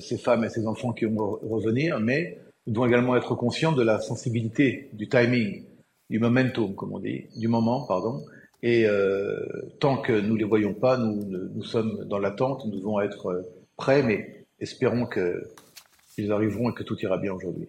ces 0.00 0.18
femmes 0.18 0.44
et 0.44 0.48
ces 0.48 0.66
enfants 0.66 0.92
qui 0.92 1.04
vont 1.04 1.38
revenir, 1.42 2.00
mais 2.00 2.40
nous 2.66 2.72
devons 2.74 2.86
également 2.86 3.16
être 3.16 3.34
conscients 3.36 3.72
de 3.72 3.82
la 3.82 4.00
sensibilité, 4.00 4.90
du 4.92 5.08
timing, 5.08 5.64
du 6.10 6.18
momentum, 6.18 6.74
comme 6.74 6.92
on 6.92 6.98
dit, 6.98 7.26
du 7.36 7.48
moment, 7.48 7.86
pardon, 7.86 8.22
et 8.62 8.86
euh, 8.86 9.38
tant 9.80 9.98
que 9.98 10.12
nous 10.12 10.34
ne 10.34 10.38
les 10.38 10.44
voyons 10.44 10.74
pas, 10.74 10.96
nous, 10.96 11.22
nous 11.24 11.62
sommes 11.62 12.04
dans 12.06 12.18
l'attente, 12.18 12.64
nous 12.66 12.78
devons 12.78 13.00
être 13.00 13.26
euh, 13.26 13.42
prêts, 13.76 14.02
mais 14.02 14.46
espérons 14.58 15.06
qu'ils 15.06 16.32
arriveront 16.32 16.70
et 16.70 16.74
que 16.74 16.82
tout 16.82 16.98
ira 17.00 17.18
bien 17.18 17.32
aujourd'hui. 17.32 17.68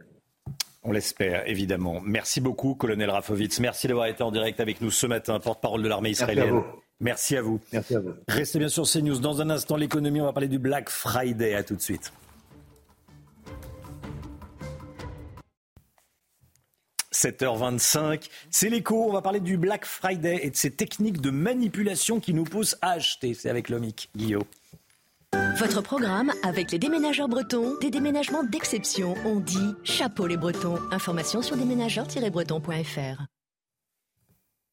On 0.82 0.92
l'espère, 0.92 1.48
évidemment. 1.48 2.02
Merci 2.04 2.42
beaucoup, 2.42 2.74
colonel 2.74 3.10
Rafovitz. 3.10 3.60
Merci 3.60 3.88
d'avoir 3.88 4.08
été 4.08 4.24
en 4.24 4.32
direct 4.32 4.60
avec 4.60 4.82
nous 4.82 4.92
ce 4.92 5.06
matin, 5.08 5.40
porte-parole 5.40 5.84
de 5.84 5.90
l'armée 5.90 6.12
israélienne. 6.12 6.64
Merci 7.02 7.38
à 7.38 7.42
vous. 7.42 7.60
Merci 7.72 7.96
à 7.96 8.00
vous. 8.00 8.14
Restez 8.28 8.60
bien 8.60 8.70
sur 8.70 8.84
CNews. 8.84 9.20
Dans 9.20 9.42
un 9.42 9.50
instant, 9.50 9.76
l'économie, 9.76 10.22
on 10.22 10.26
va 10.26 10.34
parler 10.34 10.48
du 10.48 10.60
Black 10.60 10.90
Friday. 10.90 11.54
À 11.54 11.64
tout 11.64 11.76
de 11.76 11.82
suite. 11.82 12.12
7h25, 17.20 18.30
c'est 18.50 18.70
l'écho. 18.70 19.06
On 19.06 19.12
va 19.12 19.22
parler 19.22 19.42
du 19.42 19.58
Black 19.58 19.86
Friday 19.86 20.40
et 20.42 20.50
de 20.50 20.56
ces 20.56 20.72
techniques 20.72 21.20
de 21.20 21.32
manipulation 21.32 22.20
qui 22.22 22.34
nous 22.34 22.46
poussent 22.46 22.78
à 22.82 22.92
acheter. 22.92 23.34
C'est 23.34 23.50
avec 23.50 23.70
Lomic 23.70 24.10
Guillaume. 24.16 24.44
Votre 25.58 25.82
programme 25.82 26.32
avec 26.44 26.72
les 26.72 26.80
déménageurs 26.80 27.28
bretons, 27.28 27.78
des 27.82 27.90
déménagements 27.90 28.44
d'exception. 28.44 29.16
On 29.26 29.42
dit 29.42 29.76
chapeau 29.84 30.28
les 30.28 30.38
bretons. 30.38 30.80
Information 30.92 31.42
sur 31.42 31.58
déménageurs-bretons.fr. 31.58 33.39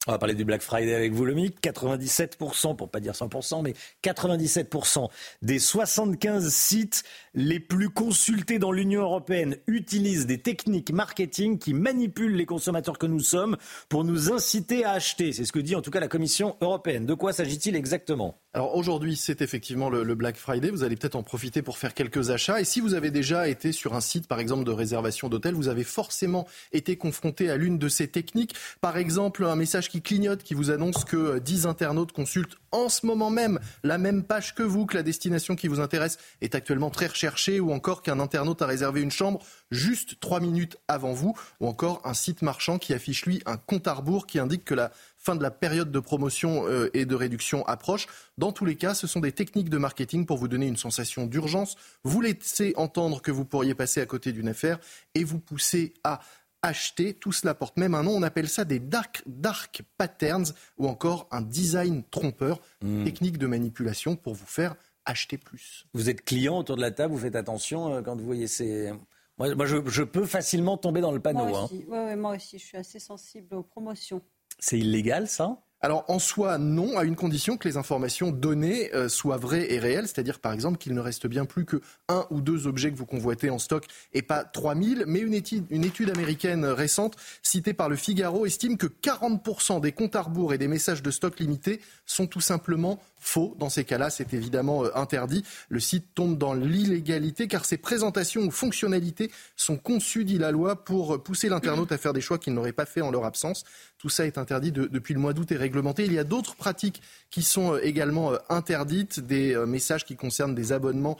On 0.08 0.12
va 0.12 0.18
parler 0.18 0.34
du 0.34 0.44
Black 0.44 0.62
Friday 0.62 0.94
avec 0.94 1.12
vous, 1.12 1.24
le 1.24 1.34
MIC. 1.34 1.60
97%, 1.60 2.76
pour 2.76 2.90
pas 2.90 3.00
dire 3.00 3.12
100%, 3.12 3.62
mais 3.62 3.74
97% 4.04 5.08
des 5.42 5.58
75 5.58 6.48
sites 6.52 7.02
les 7.34 7.58
plus 7.58 7.90
consultés 7.90 8.60
dans 8.60 8.70
l'Union 8.70 9.02
européenne 9.02 9.56
utilisent 9.66 10.26
des 10.26 10.38
techniques 10.38 10.92
marketing 10.92 11.58
qui 11.58 11.74
manipulent 11.74 12.36
les 12.36 12.46
consommateurs 12.46 12.98
que 12.98 13.06
nous 13.06 13.20
sommes 13.20 13.56
pour 13.88 14.04
nous 14.04 14.32
inciter 14.32 14.84
à 14.84 14.92
acheter. 14.92 15.32
C'est 15.32 15.44
ce 15.44 15.52
que 15.52 15.58
dit 15.58 15.74
en 15.74 15.82
tout 15.82 15.90
cas 15.90 16.00
la 16.00 16.08
Commission 16.08 16.56
européenne. 16.60 17.04
De 17.04 17.14
quoi 17.14 17.32
s'agit-il 17.32 17.74
exactement? 17.74 18.38
Alors 18.56 18.74
aujourd'hui, 18.74 19.16
c'est 19.16 19.42
effectivement 19.42 19.90
le, 19.90 20.14
Black 20.14 20.36
Friday. 20.36 20.70
Vous 20.70 20.82
allez 20.82 20.96
peut-être 20.96 21.14
en 21.14 21.22
profiter 21.22 21.60
pour 21.60 21.76
faire 21.76 21.92
quelques 21.92 22.30
achats. 22.30 22.58
Et 22.58 22.64
si 22.64 22.80
vous 22.80 22.94
avez 22.94 23.10
déjà 23.10 23.48
été 23.48 23.70
sur 23.70 23.94
un 23.94 24.00
site, 24.00 24.26
par 24.28 24.40
exemple, 24.40 24.64
de 24.64 24.70
réservation 24.70 25.28
d'hôtel, 25.28 25.52
vous 25.52 25.68
avez 25.68 25.84
forcément 25.84 26.46
été 26.72 26.96
confronté 26.96 27.50
à 27.50 27.56
l'une 27.58 27.76
de 27.76 27.88
ces 27.88 28.08
techniques. 28.08 28.54
Par 28.80 28.96
exemple, 28.96 29.44
un 29.44 29.56
message 29.56 29.90
qui 29.90 29.95
clignote, 30.02 30.42
qui 30.42 30.54
vous 30.54 30.70
annonce 30.70 31.04
que 31.04 31.38
10 31.38 31.66
internautes 31.66 32.12
consultent 32.12 32.56
en 32.72 32.88
ce 32.88 33.06
moment 33.06 33.30
même 33.30 33.58
la 33.82 33.98
même 33.98 34.22
page 34.22 34.54
que 34.54 34.62
vous, 34.62 34.86
que 34.86 34.96
la 34.96 35.02
destination 35.02 35.56
qui 35.56 35.68
vous 35.68 35.80
intéresse 35.80 36.18
est 36.40 36.54
actuellement 36.54 36.90
très 36.90 37.06
recherchée, 37.06 37.60
ou 37.60 37.72
encore 37.72 38.02
qu'un 38.02 38.20
internaute 38.20 38.62
a 38.62 38.66
réservé 38.66 39.00
une 39.00 39.10
chambre 39.10 39.40
juste 39.70 40.20
3 40.20 40.40
minutes 40.40 40.76
avant 40.88 41.12
vous, 41.12 41.34
ou 41.60 41.66
encore 41.66 42.00
un 42.04 42.14
site 42.14 42.42
marchand 42.42 42.78
qui 42.78 42.94
affiche 42.94 43.26
lui 43.26 43.42
un 43.46 43.56
compte 43.56 43.86
à 43.86 43.94
rebours 43.94 44.26
qui 44.26 44.38
indique 44.38 44.64
que 44.64 44.74
la 44.74 44.90
fin 45.18 45.34
de 45.34 45.42
la 45.42 45.50
période 45.50 45.90
de 45.90 45.98
promotion 45.98 46.68
euh, 46.68 46.88
et 46.94 47.04
de 47.04 47.14
réduction 47.14 47.66
approche. 47.66 48.06
Dans 48.38 48.52
tous 48.52 48.64
les 48.64 48.76
cas, 48.76 48.94
ce 48.94 49.06
sont 49.06 49.20
des 49.20 49.32
techniques 49.32 49.70
de 49.70 49.78
marketing 49.78 50.24
pour 50.24 50.38
vous 50.38 50.46
donner 50.46 50.66
une 50.66 50.76
sensation 50.76 51.26
d'urgence, 51.26 51.76
vous 52.04 52.20
laisser 52.20 52.74
entendre 52.76 53.20
que 53.20 53.32
vous 53.32 53.44
pourriez 53.44 53.74
passer 53.74 54.00
à 54.00 54.06
côté 54.06 54.30
d'une 54.32 54.48
affaire 54.48 54.78
et 55.14 55.24
vous 55.24 55.40
pousser 55.40 55.94
à 56.04 56.20
acheter. 56.62 57.14
Tout 57.14 57.32
cela 57.32 57.54
porte 57.54 57.76
même 57.76 57.94
un 57.94 58.02
nom. 58.02 58.12
On 58.12 58.22
appelle 58.22 58.48
ça 58.48 58.64
des 58.64 58.78
dark, 58.78 59.22
dark 59.26 59.82
patterns 59.98 60.52
ou 60.78 60.88
encore 60.88 61.28
un 61.30 61.42
design 61.42 62.02
trompeur, 62.10 62.60
hmm. 62.82 63.04
technique 63.04 63.38
de 63.38 63.46
manipulation 63.46 64.16
pour 64.16 64.34
vous 64.34 64.46
faire 64.46 64.76
acheter 65.04 65.38
plus. 65.38 65.86
Vous 65.94 66.10
êtes 66.10 66.24
client 66.24 66.58
autour 66.58 66.76
de 66.76 66.80
la 66.80 66.90
table, 66.90 67.14
vous 67.14 67.20
faites 67.20 67.36
attention 67.36 67.94
euh, 67.94 68.02
quand 68.02 68.16
vous 68.16 68.26
voyez 68.26 68.48
ces. 68.48 68.92
Moi, 69.38 69.66
je, 69.66 70.02
peux 70.02 70.24
facilement 70.24 70.78
tomber 70.78 71.02
dans 71.02 71.12
le 71.12 71.20
panneau. 71.20 71.44
Moi 71.44 71.64
aussi, 71.64 71.84
hein. 71.92 72.16
moi 72.16 72.36
aussi, 72.36 72.58
je 72.58 72.64
suis 72.64 72.78
assez 72.78 72.98
sensible 72.98 73.54
aux 73.54 73.62
promotions. 73.62 74.22
C'est 74.58 74.78
illégal 74.78 75.28
ça? 75.28 75.62
Alors 75.82 76.04
en 76.08 76.18
soi, 76.18 76.56
non, 76.58 76.98
à 76.98 77.04
une 77.04 77.16
condition 77.16 77.56
que 77.56 77.68
les 77.68 77.76
informations 77.76 78.30
données 78.30 78.94
euh, 78.94 79.08
soient 79.08 79.36
vraies 79.36 79.72
et 79.72 79.78
réelles, 79.78 80.08
c'est-à-dire 80.08 80.38
par 80.38 80.52
exemple 80.52 80.78
qu'il 80.78 80.94
ne 80.94 81.00
reste 81.00 81.26
bien 81.26 81.44
plus 81.44 81.66
que 81.66 81.80
un 82.08 82.26
ou 82.30 82.40
deux 82.40 82.66
objets 82.66 82.90
que 82.90 82.96
vous 82.96 83.06
convoitez 83.06 83.50
en 83.50 83.58
stock 83.58 83.84
et 84.14 84.22
pas 84.22 84.44
3000. 84.44 85.04
Mais 85.06 85.20
une 85.20 85.34
étude, 85.34 85.66
une 85.70 85.84
étude 85.84 86.10
américaine 86.10 86.64
récente 86.64 87.16
citée 87.42 87.74
par 87.74 87.88
le 87.88 87.96
Figaro 87.96 88.46
estime 88.46 88.78
que 88.78 88.86
40% 88.86 89.80
des 89.80 89.92
comptes 89.92 90.16
à 90.16 90.22
rebours 90.22 90.54
et 90.54 90.58
des 90.58 90.68
messages 90.68 91.02
de 91.02 91.10
stock 91.10 91.38
limités 91.38 91.80
sont 92.06 92.26
tout 92.26 92.40
simplement 92.40 92.98
faux. 93.20 93.54
Dans 93.58 93.68
ces 93.68 93.84
cas-là, 93.84 94.10
c'est 94.10 94.34
évidemment 94.34 94.84
euh, 94.84 94.90
interdit. 94.94 95.44
Le 95.68 95.80
site 95.80 96.14
tombe 96.14 96.38
dans 96.38 96.54
l'illégalité 96.54 97.48
car 97.48 97.64
ses 97.64 97.76
présentations 97.76 98.42
ou 98.42 98.50
fonctionnalités 98.50 99.30
sont 99.56 99.76
conçues, 99.76 100.24
dit 100.24 100.38
la 100.38 100.50
loi, 100.50 100.84
pour 100.84 101.22
pousser 101.22 101.48
l'internaute 101.48 101.92
à 101.92 101.98
faire 101.98 102.12
des 102.12 102.20
choix 102.20 102.38
qu'il 102.38 102.54
n'aurait 102.54 102.72
pas 102.72 102.86
fait 102.86 103.00
en 103.00 103.10
leur 103.10 103.24
absence. 103.24 103.64
Tout 103.98 104.08
ça 104.08 104.26
est 104.26 104.38
interdit 104.38 104.72
depuis 104.72 105.14
le 105.14 105.20
mois 105.20 105.32
d'août 105.32 105.50
et 105.52 105.56
réglementé. 105.56 106.04
Il 106.04 106.12
y 106.12 106.18
a 106.18 106.24
d'autres 106.24 106.54
pratiques 106.54 107.02
qui 107.30 107.42
sont 107.42 107.74
euh, 107.74 107.84
également 107.84 108.32
euh, 108.32 108.36
interdites, 108.48 109.20
des 109.20 109.56
messages 109.66 110.04
qui 110.04 110.16
concernent 110.16 110.54
des 110.54 110.72
abonnements 110.72 111.16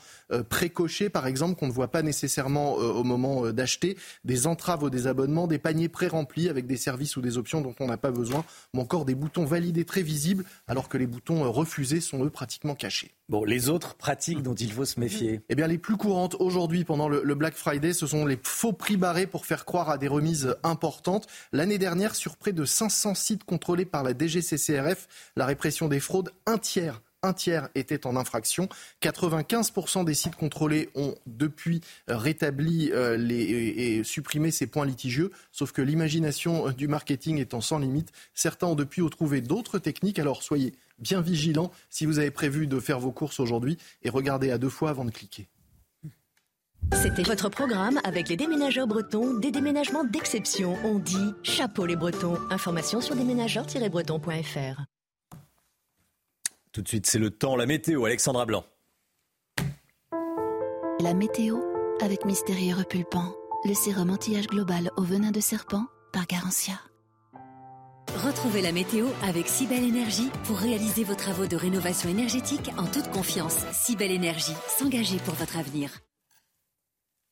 précochés, 0.49 1.09
par 1.09 1.27
exemple, 1.27 1.59
qu'on 1.59 1.67
ne 1.67 1.73
voit 1.73 1.89
pas 1.89 2.03
nécessairement 2.03 2.75
au 2.75 3.05
moment 3.05 3.51
d'acheter, 3.53 3.97
des 4.25 4.47
entraves 4.47 4.83
ou 4.83 4.91
des 4.91 5.07
abonnements, 5.07 5.47
des 5.47 5.59
paniers 5.59 5.89
pré-remplis 5.89 6.49
avec 6.49 6.67
des 6.67 6.77
services 6.77 7.17
ou 7.17 7.21
des 7.21 7.39
options 7.39 7.61
dont 7.61 7.75
on 7.81 7.87
n'a 7.87 7.97
pas 7.97 8.11
besoin, 8.11 8.45
ou 8.75 8.81
encore 8.81 9.05
des 9.05 9.15
boutons 9.15 9.45
validés 9.45 9.85
très 9.85 10.03
visibles 10.03 10.45
alors 10.67 10.89
que 10.89 10.99
les 10.99 11.07
boutons 11.07 11.51
refusés 11.51 11.96
sont 12.01 12.25
eux 12.25 12.31
pratiquement 12.31 12.75
cachés. 12.75 13.13
Bon, 13.29 13.45
les 13.45 13.69
autres 13.69 13.95
pratiques 13.97 14.43
dont 14.43 14.55
il 14.55 14.73
faut 14.73 14.85
se 14.85 15.01
méfier 15.01 15.41
Eh 15.49 15.55
bien, 15.55 15.67
les 15.67 15.79
plus 15.79 15.97
courantes 15.97 16.37
aujourd'hui 16.39 16.85
pendant 16.85 17.09
le, 17.09 17.35
Black 17.35 17.55
Friday, 17.55 17.93
ce 17.93 18.07
sont 18.07 18.25
les 18.25 18.39
faux 18.43 18.73
prix 18.73 18.97
barrés 18.97 19.27
pour 19.27 19.47
faire 19.47 19.65
croire 19.65 19.91
à 19.91 19.99
des 19.99 20.09
remises 20.09 20.57
importantes. 20.63 21.27
L'année 21.53 21.79
dernière, 21.79 22.15
sur 22.15 22.37
près 22.37 22.53
de 22.53 22.65
500 22.65 23.15
sites 23.15 23.45
contrôlés 23.45 23.85
par 23.85 24.03
la 24.03 24.13
DGCCRF, 24.17 25.09
la 25.37 25.47
répression 25.47 25.89
des 25.89 26.01
fraudes, 26.01 26.31
un 26.47 26.59
tiers 26.59 27.03
un 27.27 27.33
tiers 27.33 27.69
étaient 27.75 28.07
en 28.07 28.17
infraction. 28.17 28.69
95% 29.03 30.05
des 30.05 30.15
sites 30.15 30.37
contrôlés 30.37 30.89
ont 30.95 31.15
depuis 31.27 31.81
rétabli 32.09 32.91
euh, 32.93 33.17
les, 33.17 33.37
et, 33.37 34.05
supprimé 34.05 34.51
ces 34.51 34.67
points 34.67 34.87
litigieux, 34.87 35.31
sauf 35.53 35.73
que 35.73 35.83
l'imagination 35.83 36.71
du 36.71 36.89
marketing 36.89 37.39
étant 37.39 37.61
sans 37.61 37.79
limite, 37.79 38.13
certains 38.35 38.69
ont 38.69 38.75
depuis 38.75 39.03
trouvé 39.11 39.41
d'autres 39.41 39.79
techniques, 39.79 40.19
alors 40.19 40.43
soyez 40.43 40.73
bien 40.99 41.21
vigilants 41.21 41.71
si 41.91 42.07
vous 42.07 42.19
avez 42.19 42.31
prévu 42.31 42.67
de 42.67 42.81
faire 42.81 42.99
vos 42.99 43.13
courses 43.13 43.41
aujourd'hui 43.41 43.79
et 44.03 44.11
regardez 44.11 44.51
à 44.51 44.59
deux 44.59 44.69
fois 44.69 44.91
avant 44.91 45.05
de 45.05 45.11
cliquer. 45.11 45.49
C'était 46.93 47.25
votre 47.25 47.49
programme 47.49 48.01
avec 48.05 48.29
les 48.29 48.37
déménageurs 48.37 48.87
bretons, 48.87 49.35
des 49.35 49.51
déménagements 49.51 50.05
d'exception. 50.05 50.77
On 50.85 50.99
dit 50.99 51.35
chapeau 51.43 51.85
les 51.85 51.97
bretons. 51.97 52.39
Information 52.51 53.01
sur 53.01 53.17
déménageurs-bretons.fr. 53.17 54.96
Tout 56.77 56.83
de 56.83 56.89
suite, 56.89 57.07
c'est 57.07 57.19
le 57.19 57.31
temps, 57.31 57.57
la 57.57 57.65
météo. 57.65 58.05
Alexandra 58.05 58.45
Blanc. 58.45 58.63
La 61.01 61.15
météo 61.15 61.57
avec 62.03 62.27
Mystérieux 62.27 62.75
Repulpant, 62.75 63.35
le 63.65 63.73
sérum 63.73 64.11
anti-âge 64.11 64.47
global 64.47 64.91
au 64.99 65.03
venin 65.03 65.31
de 65.31 65.41
serpent 65.41 65.87
par 66.13 66.27
Garantia. 66.27 66.75
Retrouvez 68.23 68.61
la 68.61 68.73
météo 68.73 69.07
avec 69.23 69.49
Cybelle 69.49 69.85
Énergie 69.85 70.29
pour 70.45 70.59
réaliser 70.59 71.03
vos 71.03 71.15
travaux 71.15 71.47
de 71.47 71.57
rénovation 71.57 72.11
énergétique 72.11 72.71
en 72.77 72.85
toute 72.85 73.11
confiance. 73.11 73.57
Cybelle 73.73 74.13
Énergie, 74.13 74.53
s'engager 74.69 75.17
pour 75.17 75.33
votre 75.33 75.57
avenir. 75.57 75.89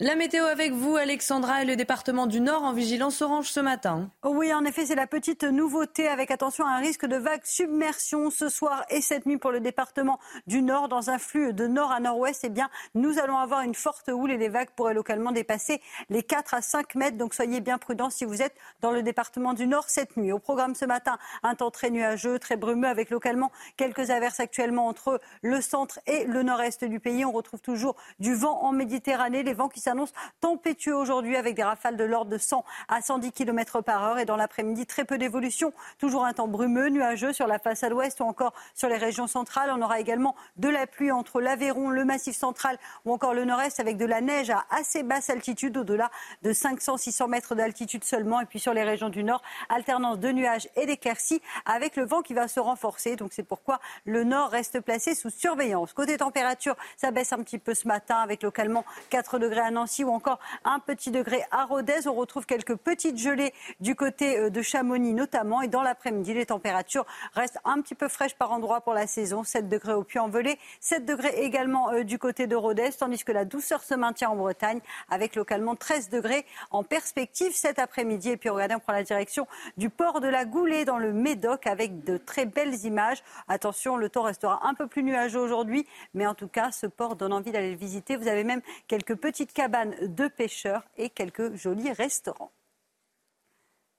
La 0.01 0.16
météo 0.16 0.45
avec 0.47 0.73
vous, 0.73 0.97
Alexandra, 0.97 1.62
et 1.62 1.65
le 1.65 1.77
département 1.77 2.27
du 2.27 2.41
Nord 2.41 2.65
en 2.65 2.73
vigilance 2.73 3.23
orange 3.23 3.51
ce 3.51 3.61
matin. 3.61 4.11
Oui, 4.25 4.53
en 4.53 4.65
effet, 4.65 4.87
c'est 4.87 4.97
la 4.97 5.07
petite 5.07 5.45
nouveauté 5.45 6.09
avec 6.09 6.33
attention 6.33 6.66
à 6.66 6.71
un 6.71 6.79
risque 6.79 7.07
de 7.07 7.15
vague 7.15 7.45
submersion 7.45 8.31
ce 8.31 8.49
soir 8.49 8.85
et 8.91 9.01
cette 9.01 9.25
nuit 9.25 9.37
pour 9.37 9.53
le 9.53 9.61
département 9.61 10.19
du 10.49 10.62
Nord. 10.62 10.89
Dans 10.89 11.11
un 11.11 11.19
flux 11.19 11.53
de 11.53 11.69
nord 11.69 11.93
à 11.93 12.01
nord-ouest, 12.01 12.43
eh 12.43 12.49
bien, 12.49 12.71
nous 12.97 13.21
allons 13.21 13.39
avoir 13.39 13.61
une 13.61 13.77
forte 13.77 14.09
houle 14.09 14.33
et 14.33 14.37
les 14.37 14.49
vagues 14.49 14.71
pourraient 14.75 14.95
localement 14.95 15.31
dépasser 15.31 15.81
les 16.11 16.25
4 16.25 16.55
à 16.55 16.61
5 16.61 16.97
mètres. 16.97 17.16
Donc 17.16 17.33
soyez 17.33 17.61
bien 17.61 17.79
prudents 17.79 18.11
si 18.11 18.25
vous 18.25 18.43
êtes 18.43 18.57
dans 18.81 18.91
le 18.91 19.05
département 19.05 19.53
du 19.53 19.69
Nord 19.69 19.85
cette 19.87 20.16
nuit. 20.16 20.33
Au 20.33 20.41
programme 20.41 20.75
ce 20.75 20.87
matin, 20.87 21.19
un 21.45 21.55
temps 21.55 21.71
très 21.71 21.91
nuageux, 21.91 22.41
très 22.41 22.57
brumeux 22.57 22.89
avec 22.89 23.11
localement 23.11 23.53
quelques 23.77 24.11
averses 24.11 24.41
actuellement 24.41 24.89
entre 24.89 25.21
le 25.43 25.61
centre 25.61 26.01
et 26.09 26.25
le 26.25 26.43
nord-est 26.43 26.85
du 26.85 26.99
pays. 26.99 27.25
On 27.25 27.31
retrouve 27.31 27.61
toujours 27.61 27.95
du 28.19 28.35
vent 28.35 28.61
en 28.65 28.73
Méditerranée, 28.73 29.45
les 29.45 29.55
vents 29.55 29.69
qui 29.69 29.84
s'annonce 29.85 30.12
tempétueux 30.40 30.97
aujourd'hui 30.97 31.36
avec 31.36 31.55
des 31.55 31.62
rafales 31.62 31.97
de 31.97 32.05
l'ordre 32.05 32.31
de 32.31 32.39
100 32.39 32.65
à 32.89 33.01
110 33.01 33.32
km 33.32 33.81
par 33.81 34.02
heure. 34.05 34.19
Et 34.19 34.24
dans 34.24 34.36
l'après-midi, 34.36 34.86
très 34.86 35.05
peu 35.05 35.19
d'évolution. 35.19 35.73
Toujours 35.98 36.24
un 36.24 36.32
temps 36.32 36.48
brumeux, 36.48 36.89
nuageux 36.89 37.32
sur 37.32 37.47
la 37.47 37.59
façade 37.59 37.93
ouest 37.93 38.20
ou 38.20 38.24
encore 38.24 38.52
sur 38.74 38.89
les 38.89 38.97
régions 38.97 39.27
centrales. 39.27 39.70
On 39.70 39.82
aura 39.82 40.01
également 40.01 40.35
de 40.56 40.69
la 40.69 40.86
pluie 40.86 41.12
entre 41.12 41.40
l'Aveyron, 41.40 41.90
le 41.90 42.05
Massif 42.05 42.36
central 42.36 42.78
ou 43.05 43.12
encore 43.12 43.35
le 43.35 43.44
nord-est 43.44 43.81
avec 43.81 43.97
de 43.97 44.05
la 44.05 44.20
neige 44.20 44.51
à 44.51 44.65
assez 44.70 45.02
basse 45.02 45.31
altitude, 45.31 45.77
au-delà 45.77 46.11
de 46.43 46.52
500-600 46.52 47.28
mètres 47.28 47.55
d'altitude 47.55 48.05
seulement. 48.05 48.40
Et 48.40 48.47
puis 48.47 48.59
sur 48.59 48.74
les 48.74 48.82
régions 48.82 49.11
du 49.11 49.23
nord, 49.24 49.43
alternance 49.69 50.19
de 50.19 50.31
nuages 50.32 50.69
et 50.77 50.86
d'éclaircies 50.86 51.43
avec 51.66 51.97
le 51.97 52.05
vent 52.05 52.23
qui 52.23 52.35
va 52.35 52.48
se 52.48 52.61
renforcer. 52.61 53.16
Donc 53.16 53.32
c'est 53.32 53.43
pourquoi 53.43 53.81
le 54.05 54.24
nord 54.24 54.51
reste 54.51 54.81
placé 54.81 55.15
sous 55.15 55.31
surveillance. 55.31 55.93
Côté 55.93 56.16
température, 56.16 56.77
ça 56.97 57.11
baisse 57.11 57.32
un 57.32 57.43
petit 57.43 57.59
peu 57.59 57.74
ce 57.74 57.86
matin 57.86 58.16
avec 58.16 58.43
localement 58.43 58.85
4 59.11 59.39
degrés 59.39 59.61
à 59.61 59.70
Nancy 59.74 60.05
ou 60.05 60.10
encore 60.10 60.38
un 60.64 60.78
petit 60.78 61.10
degré 61.10 61.42
à 61.51 61.64
Rodez. 61.66 62.06
On 62.06 62.14
retrouve 62.14 62.46
quelques 62.46 62.76
petites 62.76 63.18
gelées 63.18 63.52
du 63.80 63.94
côté 63.94 64.38
euh, 64.38 64.51
de 64.51 64.62
Chamonix 64.62 65.12
notamment. 65.12 65.60
Et 65.60 65.68
dans 65.68 65.82
l'après-midi, 65.82 66.32
les 66.32 66.46
températures 66.46 67.05
restent 67.34 67.59
un 67.64 67.80
petit 67.82 67.94
peu 67.94 68.09
fraîches 68.09 68.34
par 68.34 68.52
endroit 68.52 68.80
pour 68.80 68.94
la 68.94 69.06
saison. 69.06 69.44
7 69.44 69.68
degrés 69.68 69.92
au 69.92 70.02
Puy-en-Velay, 70.02 70.59
7 70.80 71.05
degrés 71.05 71.34
également 71.42 71.90
euh, 71.90 72.05
du 72.05 72.18
côté 72.18 72.46
de 72.46 72.56
Rodez, 72.56 72.90
tandis 72.98 73.22
que 73.22 73.32
la 73.32 73.44
douceur 73.44 73.82
se 73.82 73.94
maintient 73.94 74.30
en 74.30 74.36
Bretagne 74.36 74.80
avec 75.10 75.36
localement 75.36 75.76
13 75.76 76.09
degrés 76.09 76.46
en 76.70 76.82
perspective 76.82 77.52
cet 77.55 77.78
après-midi. 77.78 78.30
Et 78.30 78.36
puis 78.36 78.48
regardez, 78.48 78.74
on 78.74 78.80
prend 78.80 78.92
la 78.92 79.02
direction 79.02 79.46
du 79.76 79.90
port 79.90 80.20
de 80.20 80.28
la 80.28 80.44
Goulée 80.44 80.84
dans 80.84 80.98
le 80.98 81.12
Médoc 81.12 81.66
avec 81.66 82.05
de 82.05 82.16
très 82.16 82.46
belles 82.46 82.84
images. 82.84 83.22
Attention, 83.48 83.96
le 83.96 84.09
temps 84.09 84.22
restera 84.22 84.66
un 84.66 84.74
peu 84.74 84.86
plus 84.86 85.02
nuageux 85.02 85.40
aujourd'hui, 85.40 85.86
mais 86.14 86.26
en 86.26 86.34
tout 86.34 86.48
cas, 86.48 86.70
ce 86.70 86.86
port 86.86 87.16
donne 87.16 87.32
envie 87.32 87.52
d'aller 87.52 87.70
le 87.70 87.76
visiter. 87.76 88.16
Vous 88.16 88.28
avez 88.28 88.44
même 88.44 88.60
quelques 88.88 89.16
petites 89.16 89.52
cabanes 89.65 89.95
de 90.15 90.28
pêcheurs 90.28 90.82
et 90.99 91.09
quelques 91.09 91.55
jolis 91.55 91.91
restaurants. 91.91 92.53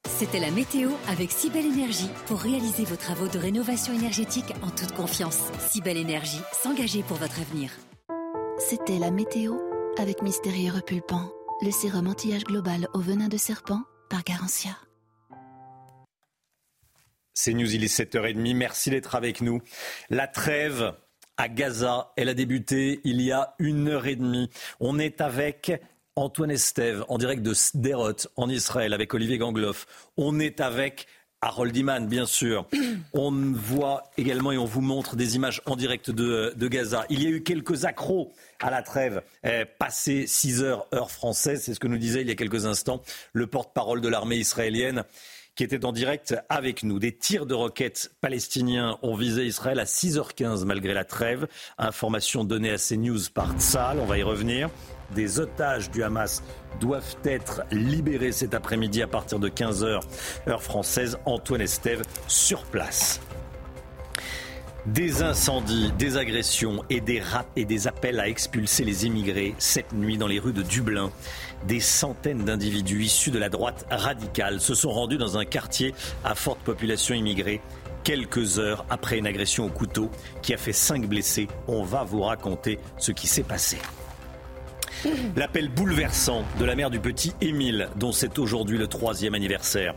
C'était 0.08 0.40
la 0.40 0.52
météo 0.52 0.92
avec 1.08 1.32
Cybelle 1.32 1.66
Énergie 1.66 2.12
pour 2.28 2.40
réaliser 2.40 2.84
vos 2.84 2.96
travaux 2.96 3.28
de 3.28 3.40
rénovation 3.40 3.92
énergétique 3.92 4.54
en 4.62 4.70
toute 4.70 4.92
confiance. 4.92 5.40
Cybelle 5.58 5.98
Énergie, 5.98 6.44
s'engager 6.62 7.02
pour 7.02 7.18
votre 7.18 7.40
avenir. 7.42 7.72
C'était 8.60 9.00
la 9.00 9.10
météo 9.10 9.56
avec 9.98 10.22
Mystérieux 10.22 10.72
Repulpant, 10.72 11.32
le 11.64 11.72
sérum 11.72 12.06
anti-âge 12.06 12.44
global 12.44 12.88
au 12.94 13.00
venin 13.00 13.28
de 13.28 13.38
serpent 13.38 13.82
par 14.12 14.24
Garantia. 14.24 14.78
C'est 17.34 17.54
News, 17.54 17.74
il 17.74 17.84
est 17.84 17.88
7h30. 17.88 18.56
Merci 18.56 18.92
d'être 18.92 19.16
avec 19.16 19.42
nous. 19.42 19.62
La 20.12 20.28
trêve 20.28 20.94
à 21.38 21.50
Gaza, 21.50 22.12
elle 22.16 22.30
a 22.30 22.34
débuté 22.34 23.02
il 23.04 23.22
y 23.22 23.32
a 23.32 23.56
une 23.60 23.88
heure 23.88 24.08
et 24.08 24.16
demie. 24.16 24.50
On 24.80 25.00
est 25.00 25.22
avec 25.22 25.72
Antoine 26.16 26.52
Estève 26.52 27.04
en 27.10 27.18
direct 27.18 27.42
de 27.42 27.54
Sderot 27.54 28.28
en 28.38 28.50
Israël 28.50 28.94
avec 28.94 29.14
Olivier 29.14 29.38
Gangloff. 29.38 29.86
On 30.18 30.40
est 30.40 30.62
avec 30.62 31.08
Harold 31.42 31.76
Iman, 31.76 32.08
bien 32.08 32.26
sûr. 32.26 32.68
On 33.14 33.32
voit 33.32 34.04
également 34.18 34.52
et 34.52 34.58
on 34.58 34.66
vous 34.66 34.82
montre 34.82 35.16
des 35.16 35.36
images 35.36 35.62
en 35.66 35.76
direct 35.76 36.10
de, 36.10 36.54
Gaza. 36.68 37.06
Il 37.10 37.22
y 37.22 37.28
a 37.28 37.30
eu 37.30 37.44
quelques 37.44 37.86
accros 37.86 38.34
à 38.60 38.72
la 38.72 38.82
trêve, 38.82 39.22
eh, 39.44 39.64
passé 39.66 40.26
6 40.28 40.64
heures 40.64 40.88
heure 40.94 41.12
française. 41.12 41.62
C'est 41.64 41.74
ce 41.74 41.80
que 41.80 41.88
nous 41.88 41.98
disait 41.98 42.22
il 42.22 42.28
y 42.28 42.32
a 42.32 42.36
quelques 42.36 42.66
instants 42.66 43.02
le 43.34 43.48
porte-parole 43.48 44.02
de 44.02 44.08
l'armée 44.08 44.38
israélienne 44.38 45.04
qui 45.56 45.64
était 45.64 45.86
en 45.86 45.92
direct 45.92 46.36
avec 46.50 46.84
nous. 46.84 47.00
Des 47.00 47.12
tirs 47.12 47.46
de 47.46 47.54
roquettes 47.54 48.12
palestiniens 48.22 48.98
ont 49.02 49.16
visé 49.16 49.46
Israël 49.46 49.80
à 49.80 49.86
6h15 49.86 50.66
malgré 50.66 50.94
la 50.94 51.06
trêve. 51.06 51.48
Information 51.78 52.44
donnée 52.44 52.72
à 52.72 52.78
CNews 52.78 53.30
par 53.34 53.54
Tzal, 53.58 54.00
on 54.00 54.06
va 54.06 54.18
y 54.18 54.24
revenir. 54.24 54.70
Des 55.14 55.40
otages 55.40 55.92
du 55.92 56.04
Hamas 56.04 56.44
doivent 56.80 57.16
être 57.24 57.62
libérés 57.72 58.32
cet 58.32 58.54
après-midi 58.54 59.02
à 59.02 59.08
partir 59.08 59.40
de 59.40 59.50
15h, 59.50 60.02
heure 60.48 60.64
française. 60.64 61.18
Antoine 61.26 61.62
Estève 61.62 62.04
sur 62.28 62.64
place. 62.64 63.22
Des 64.86 65.24
incendies, 65.24 65.92
des 65.98 66.18
agressions 66.18 66.84
et 66.92 67.02
des, 67.02 67.22
et 67.56 67.66
des 67.66 67.88
appels 67.88 68.20
à 68.20 68.28
expulser 68.28 68.84
les 68.84 69.08
immigrés 69.08 69.56
cette 69.58 69.94
nuit 69.94 70.20
dans 70.20 70.28
les 70.28 70.38
rues 70.38 70.54
de 70.54 70.62
Dublin. 70.62 71.12
Des 71.68 71.80
centaines 71.80 72.46
d'individus 72.46 73.04
issus 73.04 73.32
de 73.32 73.40
la 73.40 73.50
droite 73.50 73.86
radicale 73.90 74.62
se 74.62 74.76
sont 74.76 74.92
rendus 74.92 75.18
dans 75.18 75.38
un 75.38 75.46
quartier 75.46 75.96
à 76.24 76.36
forte 76.36 76.60
population 76.60 77.16
immigrée 77.16 77.62
quelques 78.04 78.60
heures 78.60 78.86
après 78.90 79.18
une 79.18 79.28
agression 79.28 79.66
au 79.66 79.70
couteau 79.70 80.12
qui 80.42 80.54
a 80.54 80.58
fait 80.58 80.74
cinq 80.74 81.08
blessés. 81.08 81.48
On 81.68 81.84
va 81.84 82.04
vous 82.04 82.22
raconter 82.22 82.80
ce 82.98 83.12
qui 83.12 83.28
s'est 83.28 83.44
passé. 83.44 83.78
L'appel 85.36 85.70
bouleversant 85.70 86.44
de 86.60 86.66
la 86.66 86.76
mère 86.76 86.90
du 86.90 87.00
petit 87.00 87.34
Émile, 87.42 87.90
dont 87.96 88.12
c'est 88.12 88.40
aujourd'hui 88.40 88.78
le 88.78 88.88
troisième 88.88 89.36
anniversaire. 89.36 89.94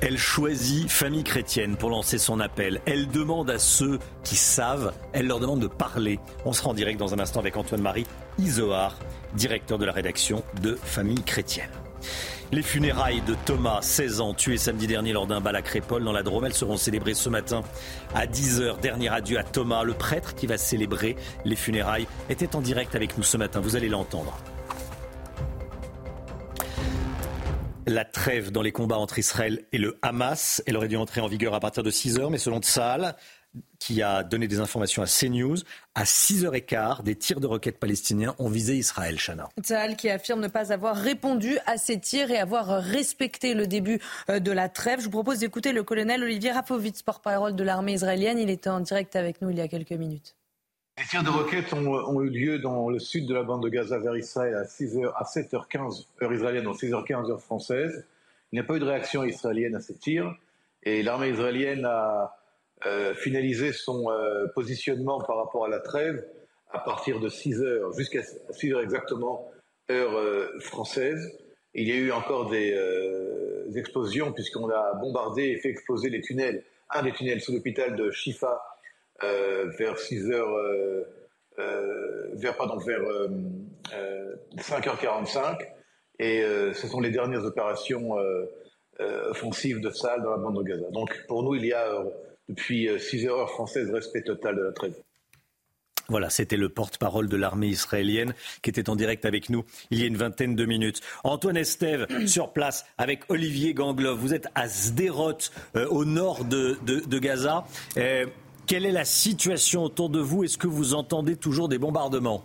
Elle 0.00 0.16
choisit 0.16 0.88
famille 0.88 1.24
chrétienne 1.24 1.76
pour 1.76 1.90
lancer 1.90 2.18
son 2.18 2.38
appel. 2.38 2.80
Elle 2.86 3.08
demande 3.08 3.50
à 3.50 3.58
ceux 3.58 3.98
qui 4.22 4.36
savent, 4.36 4.92
elle 5.12 5.26
leur 5.26 5.40
demande 5.40 5.58
de 5.58 5.66
parler. 5.66 6.20
On 6.44 6.52
se 6.52 6.62
rend 6.62 6.72
direct 6.72 7.00
dans 7.00 7.14
un 7.14 7.18
instant 7.18 7.40
avec 7.40 7.56
Antoine-Marie 7.56 8.06
Isoard 8.38 8.96
directeur 9.34 9.76
de 9.76 9.84
la 9.84 9.92
rédaction 9.92 10.44
de 10.62 10.78
Famille 10.80 11.22
chrétienne. 11.22 11.70
Les 12.52 12.62
funérailles 12.62 13.22
de 13.22 13.34
Thomas, 13.44 13.80
16 13.82 14.20
ans, 14.20 14.34
tué 14.34 14.56
samedi 14.56 14.86
dernier 14.86 15.12
lors 15.12 15.26
d'un 15.26 15.40
bal 15.40 15.56
à 15.56 15.62
Crépole 15.62 16.04
dans 16.04 16.12
la 16.12 16.22
Drôme, 16.22 16.44
elles 16.46 16.54
seront 16.54 16.76
célébrées 16.76 17.14
ce 17.14 17.28
matin 17.28 17.62
à 18.14 18.26
10h. 18.26 18.80
Dernier 18.80 19.08
adieu 19.08 19.38
à 19.38 19.42
Thomas, 19.42 19.82
le 19.82 19.94
prêtre 19.94 20.34
qui 20.34 20.46
va 20.46 20.58
célébrer 20.58 21.16
les 21.44 21.56
funérailles, 21.56 22.06
était 22.30 22.54
en 22.54 22.60
direct 22.60 22.94
avec 22.94 23.18
nous 23.18 23.24
ce 23.24 23.36
matin. 23.36 23.60
Vous 23.60 23.74
allez 23.76 23.88
l'entendre. 23.88 24.38
La 27.88 28.04
trêve 28.04 28.52
dans 28.52 28.60
les 28.60 28.70
combats 28.70 28.98
entre 28.98 29.18
Israël 29.18 29.64
et 29.72 29.78
le 29.78 29.98
Hamas, 30.02 30.62
elle 30.66 30.76
aurait 30.76 30.88
dû 30.88 30.96
entrer 30.96 31.22
en 31.22 31.26
vigueur 31.26 31.54
à 31.54 31.60
partir 31.60 31.82
de 31.82 31.90
6h, 31.90 32.28
mais 32.30 32.36
selon 32.36 32.60
Tsahal, 32.60 33.16
qui 33.78 34.02
a 34.02 34.22
donné 34.22 34.46
des 34.46 34.60
informations 34.60 35.00
à 35.00 35.06
CNews. 35.06 35.56
À 35.94 36.04
6h15, 36.04 37.02
des 37.02 37.16
tirs 37.16 37.40
de 37.40 37.46
roquettes 37.46 37.78
palestiniens 37.78 38.34
ont 38.38 38.50
visé 38.50 38.76
Israël, 38.76 39.18
Chana. 39.18 39.48
Tzahal 39.58 39.96
qui 39.96 40.10
affirme 40.10 40.40
ne 40.40 40.48
pas 40.48 40.70
avoir 40.70 40.96
répondu 40.96 41.56
à 41.64 41.78
ces 41.78 41.98
tirs 41.98 42.30
et 42.30 42.36
avoir 42.36 42.66
respecté 42.66 43.54
le 43.54 43.66
début 43.66 44.00
euh, 44.28 44.38
de 44.38 44.52
la 44.52 44.68
trêve. 44.68 45.00
Je 45.00 45.06
vous 45.06 45.10
propose 45.10 45.38
d'écouter 45.38 45.72
le 45.72 45.82
colonel 45.82 46.22
Olivier 46.22 46.50
Rafovitz, 46.50 47.00
porte-parole 47.02 47.56
de 47.56 47.64
l'armée 47.64 47.94
israélienne. 47.94 48.38
Il 48.38 48.50
était 48.50 48.68
en 48.68 48.80
direct 48.80 49.16
avec 49.16 49.40
nous 49.40 49.48
il 49.48 49.56
y 49.56 49.62
a 49.62 49.68
quelques 49.68 49.92
minutes. 49.92 50.36
Les 50.98 51.04
tirs 51.04 51.22
de 51.22 51.30
roquettes 51.30 51.72
ont, 51.74 52.20
eu 52.22 52.28
lieu 52.28 52.58
dans 52.58 52.88
le 52.88 52.98
sud 52.98 53.26
de 53.26 53.34
la 53.34 53.44
bande 53.44 53.62
de 53.62 53.68
Gaza 53.68 53.98
vers 53.98 54.16
Israël 54.16 54.54
à, 54.56 54.64
6h, 54.64 55.12
à 55.14 55.22
7h15 55.22 56.06
heure 56.20 56.32
israélienne, 56.32 56.64
donc 56.64 56.76
6h15 56.76 57.30
heure 57.30 57.40
française. 57.40 58.04
Il 58.50 58.56
n'y 58.56 58.60
a 58.60 58.64
pas 58.64 58.74
eu 58.74 58.80
de 58.80 58.84
réaction 58.84 59.22
israélienne 59.22 59.76
à 59.76 59.80
ces 59.80 59.94
tirs 59.94 60.34
et 60.82 61.04
l'armée 61.04 61.28
israélienne 61.28 61.84
a 61.84 62.34
finaliser 63.14 63.72
son 63.72 64.06
positionnement 64.56 65.20
par 65.20 65.36
rapport 65.36 65.66
à 65.66 65.68
la 65.68 65.78
trêve 65.78 66.24
à 66.72 66.80
partir 66.80 67.20
de 67.20 67.28
6 67.28 67.62
heures, 67.62 67.92
jusqu'à 67.92 68.22
6 68.50 68.72
heures 68.72 68.80
exactement, 68.80 69.48
heure 69.90 70.50
française. 70.60 71.32
Il 71.74 71.86
y 71.86 71.92
a 71.92 71.96
eu 71.96 72.10
encore 72.10 72.50
des 72.50 72.76
explosions 73.76 74.32
puisqu'on 74.32 74.68
a 74.68 74.94
bombardé 74.94 75.44
et 75.44 75.58
fait 75.58 75.68
exploser 75.68 76.10
les 76.10 76.22
tunnels, 76.22 76.64
un 76.90 77.02
des 77.02 77.12
tunnels 77.12 77.40
sous 77.40 77.52
l'hôpital 77.52 77.94
de 77.94 78.10
Shifa 78.10 78.60
vers 79.22 79.98
6 79.98 80.30
heures 80.30 80.56
euh, 81.58 82.28
vers, 82.34 82.56
pardon, 82.56 82.78
vers 82.78 83.00
5h45. 84.56 85.38
Euh, 85.38 85.64
et 86.20 86.42
euh, 86.42 86.72
ce 86.72 86.86
sont 86.86 87.00
les 87.00 87.10
dernières 87.10 87.44
opérations 87.44 88.16
offensives 89.30 89.80
de 89.80 89.90
Sahel 89.90 90.22
dans 90.22 90.30
la 90.30 90.38
bande 90.38 90.58
de 90.58 90.62
Gaza. 90.62 90.90
Donc 90.90 91.24
pour 91.28 91.42
nous, 91.42 91.54
il 91.54 91.66
y 91.66 91.72
a 91.72 92.04
depuis 92.48 92.88
6 92.98 93.26
heures 93.26 93.48
françaises 93.50 93.90
respect 93.92 94.22
total 94.22 94.56
de 94.56 94.62
la 94.62 94.72
trêve. 94.72 94.94
Voilà, 96.10 96.30
c'était 96.30 96.56
le 96.56 96.70
porte-parole 96.70 97.28
de 97.28 97.36
l'armée 97.36 97.66
israélienne 97.66 98.32
qui 98.62 98.70
était 98.70 98.88
en 98.88 98.96
direct 98.96 99.26
avec 99.26 99.50
nous 99.50 99.64
il 99.90 100.00
y 100.00 100.04
a 100.04 100.06
une 100.06 100.16
vingtaine 100.16 100.56
de 100.56 100.64
minutes. 100.64 101.02
Antoine 101.22 101.58
Estève 101.58 102.06
sur 102.26 102.52
place 102.52 102.86
avec 102.96 103.20
Olivier 103.28 103.74
Gangloff. 103.74 104.18
Vous 104.18 104.32
êtes 104.32 104.48
à 104.54 104.68
Sderot, 104.68 105.38
au 105.90 106.04
nord 106.04 106.44
de, 106.44 106.78
de 106.84 107.18
Gaza. 107.18 107.66
Quelle 108.68 108.84
est 108.84 108.92
la 108.92 109.06
situation 109.06 109.84
autour 109.84 110.10
de 110.10 110.20
vous? 110.20 110.44
Est-ce 110.44 110.58
que 110.58 110.66
vous 110.66 110.92
entendez 110.92 111.36
toujours 111.36 111.70
des 111.70 111.78
bombardements? 111.78 112.44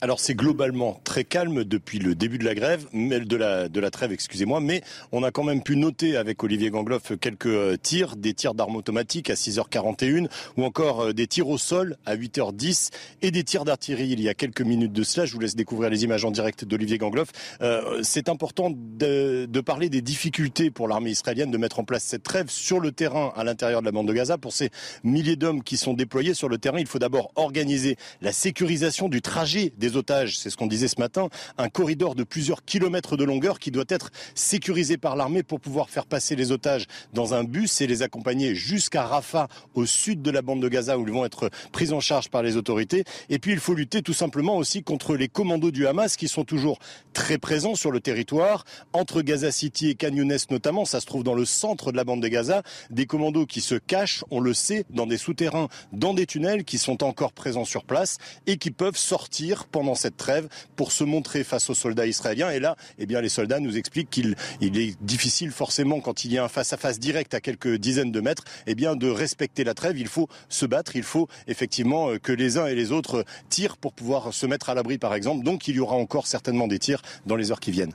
Alors 0.00 0.20
c'est 0.20 0.34
globalement 0.34 1.00
très 1.04 1.24
calme 1.24 1.64
depuis 1.64 1.98
le 1.98 2.14
début 2.14 2.38
de 2.38 2.44
la 2.44 2.54
grève, 2.54 2.86
de 2.92 3.36
la, 3.36 3.68
de 3.68 3.80
la 3.80 3.90
trêve, 3.90 4.12
excusez-moi, 4.12 4.60
mais 4.60 4.82
on 5.12 5.22
a 5.22 5.30
quand 5.30 5.42
même 5.42 5.62
pu 5.62 5.76
noter 5.76 6.16
avec 6.16 6.42
Olivier 6.44 6.70
Gangloff 6.70 7.12
quelques 7.20 7.46
euh, 7.46 7.76
tirs, 7.76 8.16
des 8.16 8.34
tirs 8.34 8.54
d'armes 8.54 8.76
automatiques 8.76 9.30
à 9.30 9.34
6h41 9.34 10.28
ou 10.56 10.64
encore 10.64 11.00
euh, 11.00 11.12
des 11.12 11.26
tirs 11.26 11.48
au 11.48 11.58
sol 11.58 11.96
à 12.06 12.16
8h10 12.16 12.90
et 13.22 13.30
des 13.30 13.42
tirs 13.42 13.64
d'artillerie 13.64 14.08
il 14.10 14.20
y 14.20 14.28
a 14.28 14.34
quelques 14.34 14.60
minutes 14.60 14.92
de 14.92 15.02
cela. 15.02 15.26
Je 15.26 15.32
vous 15.32 15.40
laisse 15.40 15.56
découvrir 15.56 15.90
les 15.90 16.04
images 16.04 16.24
en 16.24 16.30
direct 16.30 16.64
d'Olivier 16.64 16.98
Gangloff. 16.98 17.28
Euh, 17.60 18.00
c'est 18.02 18.28
important 18.28 18.70
de, 18.70 19.46
de, 19.46 19.60
parler 19.60 19.88
des 19.88 20.00
difficultés 20.00 20.70
pour 20.70 20.88
l'armée 20.88 21.10
israélienne 21.10 21.50
de 21.50 21.58
mettre 21.58 21.80
en 21.80 21.84
place 21.84 22.04
cette 22.04 22.22
trêve 22.22 22.50
sur 22.50 22.80
le 22.80 22.92
terrain 22.92 23.32
à 23.36 23.44
l'intérieur 23.44 23.80
de 23.80 23.86
la 23.86 23.92
bande 23.92 24.06
de 24.06 24.12
Gaza. 24.12 24.38
Pour 24.38 24.52
ces 24.52 24.70
milliers 25.02 25.36
d'hommes 25.36 25.62
qui 25.62 25.76
sont 25.76 25.94
déployés 25.94 26.34
sur 26.34 26.48
le 26.48 26.58
terrain, 26.58 26.78
il 26.78 26.86
faut 26.86 26.98
d'abord 26.98 27.32
organiser 27.34 27.96
la 28.22 28.32
sécurisation 28.32 29.08
du 29.08 29.20
trajet 29.22 29.72
des 29.76 29.87
otages, 29.96 30.38
c'est 30.38 30.50
ce 30.50 30.56
qu'on 30.56 30.66
disait 30.66 30.88
ce 30.88 31.00
matin, 31.00 31.28
un 31.56 31.68
corridor 31.68 32.14
de 32.14 32.24
plusieurs 32.24 32.64
kilomètres 32.64 33.16
de 33.16 33.24
longueur 33.24 33.58
qui 33.58 33.70
doit 33.70 33.84
être 33.88 34.10
sécurisé 34.34 34.96
par 34.96 35.16
l'armée 35.16 35.42
pour 35.42 35.60
pouvoir 35.60 35.90
faire 35.90 36.06
passer 36.06 36.36
les 36.36 36.52
otages 36.52 36.86
dans 37.12 37.34
un 37.34 37.44
bus 37.44 37.80
et 37.80 37.86
les 37.86 38.02
accompagner 38.02 38.54
jusqu'à 38.54 39.04
Rafah, 39.04 39.48
au 39.74 39.86
sud 39.86 40.22
de 40.22 40.30
la 40.30 40.42
bande 40.42 40.60
de 40.60 40.68
Gaza, 40.68 40.98
où 40.98 41.06
ils 41.06 41.12
vont 41.12 41.24
être 41.24 41.50
pris 41.72 41.92
en 41.92 42.00
charge 42.00 42.28
par 42.28 42.42
les 42.42 42.56
autorités. 42.56 43.04
Et 43.28 43.38
puis 43.38 43.52
il 43.52 43.60
faut 43.60 43.74
lutter 43.74 44.02
tout 44.02 44.12
simplement 44.12 44.56
aussi 44.56 44.82
contre 44.82 45.16
les 45.16 45.28
commandos 45.28 45.70
du 45.70 45.86
Hamas 45.86 46.16
qui 46.16 46.28
sont 46.28 46.44
toujours 46.44 46.78
très 47.12 47.38
présents 47.38 47.74
sur 47.74 47.90
le 47.90 48.00
territoire, 48.00 48.64
entre 48.92 49.22
Gaza 49.22 49.50
City 49.50 49.88
et 49.90 49.94
Khan 49.94 50.10
notamment, 50.50 50.84
ça 50.84 51.00
se 51.00 51.06
trouve 51.06 51.22
dans 51.22 51.34
le 51.34 51.44
centre 51.44 51.92
de 51.92 51.96
la 51.96 52.04
bande 52.04 52.22
de 52.22 52.28
Gaza, 52.28 52.62
des 52.90 53.06
commandos 53.06 53.46
qui 53.46 53.60
se 53.60 53.74
cachent, 53.74 54.24
on 54.30 54.40
le 54.40 54.54
sait, 54.54 54.84
dans 54.90 55.06
des 55.06 55.16
souterrains, 55.16 55.68
dans 55.92 56.14
des 56.14 56.26
tunnels, 56.26 56.64
qui 56.64 56.78
sont 56.78 57.02
encore 57.04 57.32
présents 57.32 57.64
sur 57.64 57.84
place 57.84 58.18
et 58.46 58.56
qui 58.56 58.70
peuvent 58.70 58.96
sortir 58.96 59.66
pendant 59.78 59.94
cette 59.94 60.16
trêve 60.16 60.48
pour 60.74 60.90
se 60.90 61.04
montrer 61.04 61.44
face 61.44 61.70
aux 61.70 61.74
soldats 61.74 62.06
israéliens. 62.06 62.50
Et 62.50 62.58
là, 62.58 62.74
eh 62.98 63.06
bien, 63.06 63.20
les 63.20 63.28
soldats 63.28 63.60
nous 63.60 63.76
expliquent 63.76 64.10
qu'il 64.10 64.34
est 64.60 65.00
difficile 65.00 65.52
forcément 65.52 66.00
quand 66.00 66.24
il 66.24 66.32
y 66.32 66.38
a 66.38 66.42
un 66.42 66.48
face-à-face 66.48 66.98
direct 66.98 67.32
à 67.32 67.40
quelques 67.40 67.76
dizaines 67.76 68.10
de 68.10 68.20
mètres, 68.20 68.42
eh 68.66 68.74
bien, 68.74 68.96
de 68.96 69.08
respecter 69.08 69.62
la 69.62 69.74
trêve. 69.74 69.96
Il 69.96 70.08
faut 70.08 70.28
se 70.48 70.66
battre. 70.66 70.96
Il 70.96 71.04
faut 71.04 71.28
effectivement 71.46 72.10
euh, 72.10 72.18
que 72.18 72.32
les 72.32 72.58
uns 72.58 72.66
et 72.66 72.74
les 72.74 72.90
autres 72.90 73.24
tirent 73.50 73.76
pour 73.76 73.92
pouvoir 73.92 74.34
se 74.34 74.46
mettre 74.46 74.68
à 74.68 74.74
l'abri, 74.74 74.98
par 74.98 75.14
exemple. 75.14 75.44
Donc, 75.44 75.68
il 75.68 75.76
y 75.76 75.80
aura 75.80 75.94
encore 75.94 76.26
certainement 76.26 76.66
des 76.66 76.80
tirs 76.80 77.02
dans 77.24 77.36
les 77.36 77.52
heures 77.52 77.60
qui 77.60 77.70
viennent. 77.70 77.94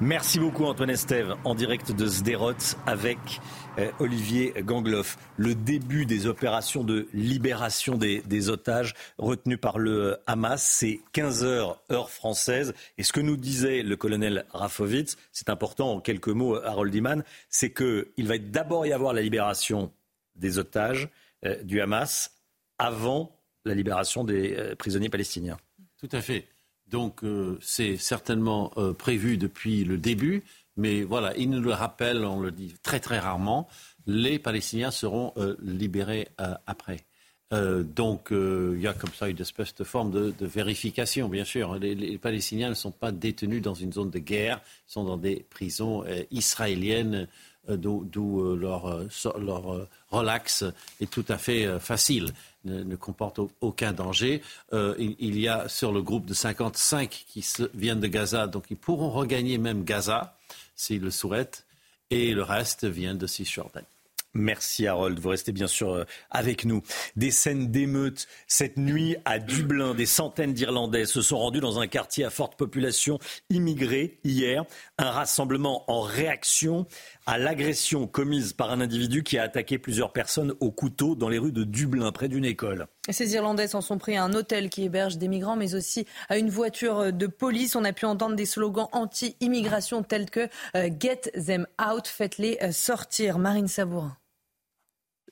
Merci 0.00 0.38
beaucoup 0.38 0.64
Antoine 0.64 0.90
Estève 0.90 1.34
en 1.42 1.56
direct 1.56 1.90
de 1.90 2.06
Sderot 2.06 2.52
avec 2.86 3.18
euh, 3.18 3.67
Olivier 3.98 4.54
Gangloff. 4.58 5.18
Le 5.36 5.54
début 5.54 6.06
des 6.06 6.26
opérations 6.26 6.84
de 6.84 7.08
libération 7.12 7.96
des, 7.96 8.48
otages 8.48 8.94
retenus 9.18 9.58
par 9.60 9.78
le 9.78 10.18
Hamas, 10.26 10.62
c'est 10.62 11.00
15 11.12 11.44
heures 11.44 11.82
heure 11.90 12.10
française. 12.10 12.74
Et 12.96 13.02
ce 13.02 13.12
que 13.12 13.20
nous 13.20 13.36
disait 13.36 13.82
le 13.82 13.96
colonel 13.96 14.44
Rafovitz, 14.52 15.16
c'est 15.32 15.50
important 15.50 15.92
en 15.92 16.00
quelques 16.00 16.28
mots, 16.28 16.56
Harold 16.56 16.94
Iman, 16.94 17.22
c'est 17.48 17.72
qu'il 17.72 18.26
va 18.26 18.38
d'abord 18.38 18.86
y 18.86 18.92
avoir 18.92 19.12
la 19.12 19.22
libération 19.22 19.92
des 20.36 20.58
otages 20.58 21.08
euh, 21.44 21.62
du 21.62 21.80
Hamas 21.80 22.32
avant 22.78 23.36
la 23.64 23.74
libération 23.74 24.24
des 24.24 24.54
euh, 24.56 24.74
prisonniers 24.74 25.10
palestiniens. 25.10 25.58
Tout 25.98 26.08
à 26.12 26.20
fait. 26.20 26.46
Donc 26.86 27.20
c'est 27.60 27.98
certainement 27.98 28.72
prévu 28.96 29.36
depuis 29.36 29.84
le 29.84 29.98
début. 29.98 30.42
Mais 30.78 31.02
voilà, 31.02 31.36
il 31.36 31.50
nous 31.50 31.60
le 31.60 31.72
rappelle, 31.72 32.24
on 32.24 32.40
le 32.40 32.52
dit 32.52 32.72
très 32.84 33.00
très 33.00 33.18
rarement, 33.18 33.68
les 34.06 34.38
Palestiniens 34.38 34.92
seront 34.92 35.32
euh, 35.36 35.56
libérés 35.60 36.28
euh, 36.40 36.54
après. 36.68 37.04
Euh, 37.52 37.82
donc 37.82 38.28
il 38.30 38.80
y 38.80 38.86
a 38.86 38.92
comme 38.92 39.12
ça 39.12 39.28
une 39.28 39.40
espèce 39.40 39.74
de 39.74 39.82
forme 39.82 40.12
de, 40.12 40.46
vérification, 40.46 41.28
bien 41.28 41.44
sûr. 41.44 41.74
Les, 41.76 42.16
Palestiniens 42.18 42.68
ne 42.68 42.74
sont 42.74 42.92
pas 42.92 43.10
détenus 43.10 43.60
dans 43.60 43.74
une 43.74 43.92
zone 43.92 44.10
de 44.10 44.20
guerre, 44.20 44.60
ils 44.88 44.92
sont 44.92 45.04
dans 45.04 45.16
des 45.16 45.44
prisons 45.50 46.04
israéliennes 46.30 47.26
d'où 47.68 48.54
leur, 48.54 49.04
leur 49.38 49.88
relax 50.10 50.64
est 51.00 51.10
tout 51.10 51.24
à 51.28 51.38
fait 51.38 51.78
facile, 51.80 52.32
ne, 52.64 52.96
comporte 52.96 53.40
aucun 53.60 53.92
danger. 53.92 54.42
Il, 54.72 55.38
y 55.38 55.48
a 55.48 55.68
sur 55.68 55.92
le 55.92 56.02
groupe 56.02 56.26
de 56.26 56.34
55 56.34 57.24
qui 57.26 57.46
viennent 57.74 58.00
de 58.00 58.06
Gaza, 58.06 58.46
donc 58.46 58.66
ils 58.70 58.76
pourront 58.76 59.10
regagner 59.10 59.58
même 59.58 59.84
Gaza 59.84 60.34
s'ils 60.78 61.02
le 61.02 61.10
souhaitent, 61.10 61.66
et 62.10 62.32
le 62.32 62.42
reste 62.42 62.86
vient 62.86 63.14
de 63.14 63.26
Cisjordanie. 63.26 63.86
Merci 64.34 64.86
Harold, 64.86 65.18
vous 65.18 65.30
restez 65.30 65.52
bien 65.52 65.66
sûr 65.66 65.90
euh, 65.90 66.04
avec 66.30 66.64
nous. 66.64 66.82
Des 67.16 67.30
scènes 67.30 67.70
d'émeutes 67.70 68.28
cette 68.46 68.76
nuit 68.76 69.16
à 69.24 69.38
Dublin, 69.38 69.94
des 69.94 70.06
centaines 70.06 70.52
d'Irlandais 70.52 71.06
se 71.06 71.22
sont 71.22 71.38
rendus 71.38 71.60
dans 71.60 71.80
un 71.80 71.86
quartier 71.86 72.24
à 72.24 72.30
forte 72.30 72.56
population 72.56 73.18
immigrée 73.48 74.18
hier. 74.24 74.64
Un 75.00 75.10
rassemblement 75.10 75.84
en 75.86 76.00
réaction 76.00 76.84
à 77.24 77.38
l'agression 77.38 78.08
commise 78.08 78.52
par 78.52 78.72
un 78.72 78.80
individu 78.80 79.22
qui 79.22 79.38
a 79.38 79.44
attaqué 79.44 79.78
plusieurs 79.78 80.12
personnes 80.12 80.54
au 80.58 80.72
couteau 80.72 81.14
dans 81.14 81.28
les 81.28 81.38
rues 81.38 81.52
de 81.52 81.62
Dublin, 81.62 82.10
près 82.10 82.26
d'une 82.26 82.44
école. 82.44 82.88
Ces 83.08 83.34
Irlandais 83.34 83.68
s'en 83.68 83.80
sont 83.80 83.98
pris 83.98 84.16
à 84.16 84.24
un 84.24 84.32
hôtel 84.34 84.70
qui 84.70 84.82
héberge 84.82 85.16
des 85.16 85.28
migrants, 85.28 85.54
mais 85.54 85.76
aussi 85.76 86.04
à 86.28 86.36
une 86.36 86.50
voiture 86.50 87.12
de 87.12 87.26
police. 87.28 87.76
On 87.76 87.84
a 87.84 87.92
pu 87.92 88.06
entendre 88.06 88.34
des 88.34 88.44
slogans 88.44 88.88
anti-immigration 88.90 90.02
tels 90.02 90.30
que 90.30 90.48
euh, 90.74 90.90
Get 90.98 91.30
them 91.46 91.68
out, 91.80 92.08
faites-les 92.08 92.58
euh, 92.62 92.72
sortir. 92.72 93.38
Marine 93.38 93.68
Sabourin. 93.68 94.16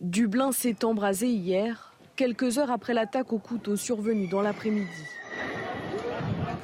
Dublin 0.00 0.52
s'est 0.52 0.84
embrasé 0.84 1.28
hier, 1.28 1.94
quelques 2.14 2.58
heures 2.58 2.70
après 2.70 2.94
l'attaque 2.94 3.32
au 3.32 3.38
couteau 3.38 3.74
survenue 3.74 4.28
dans 4.28 4.42
l'après-midi. 4.42 4.86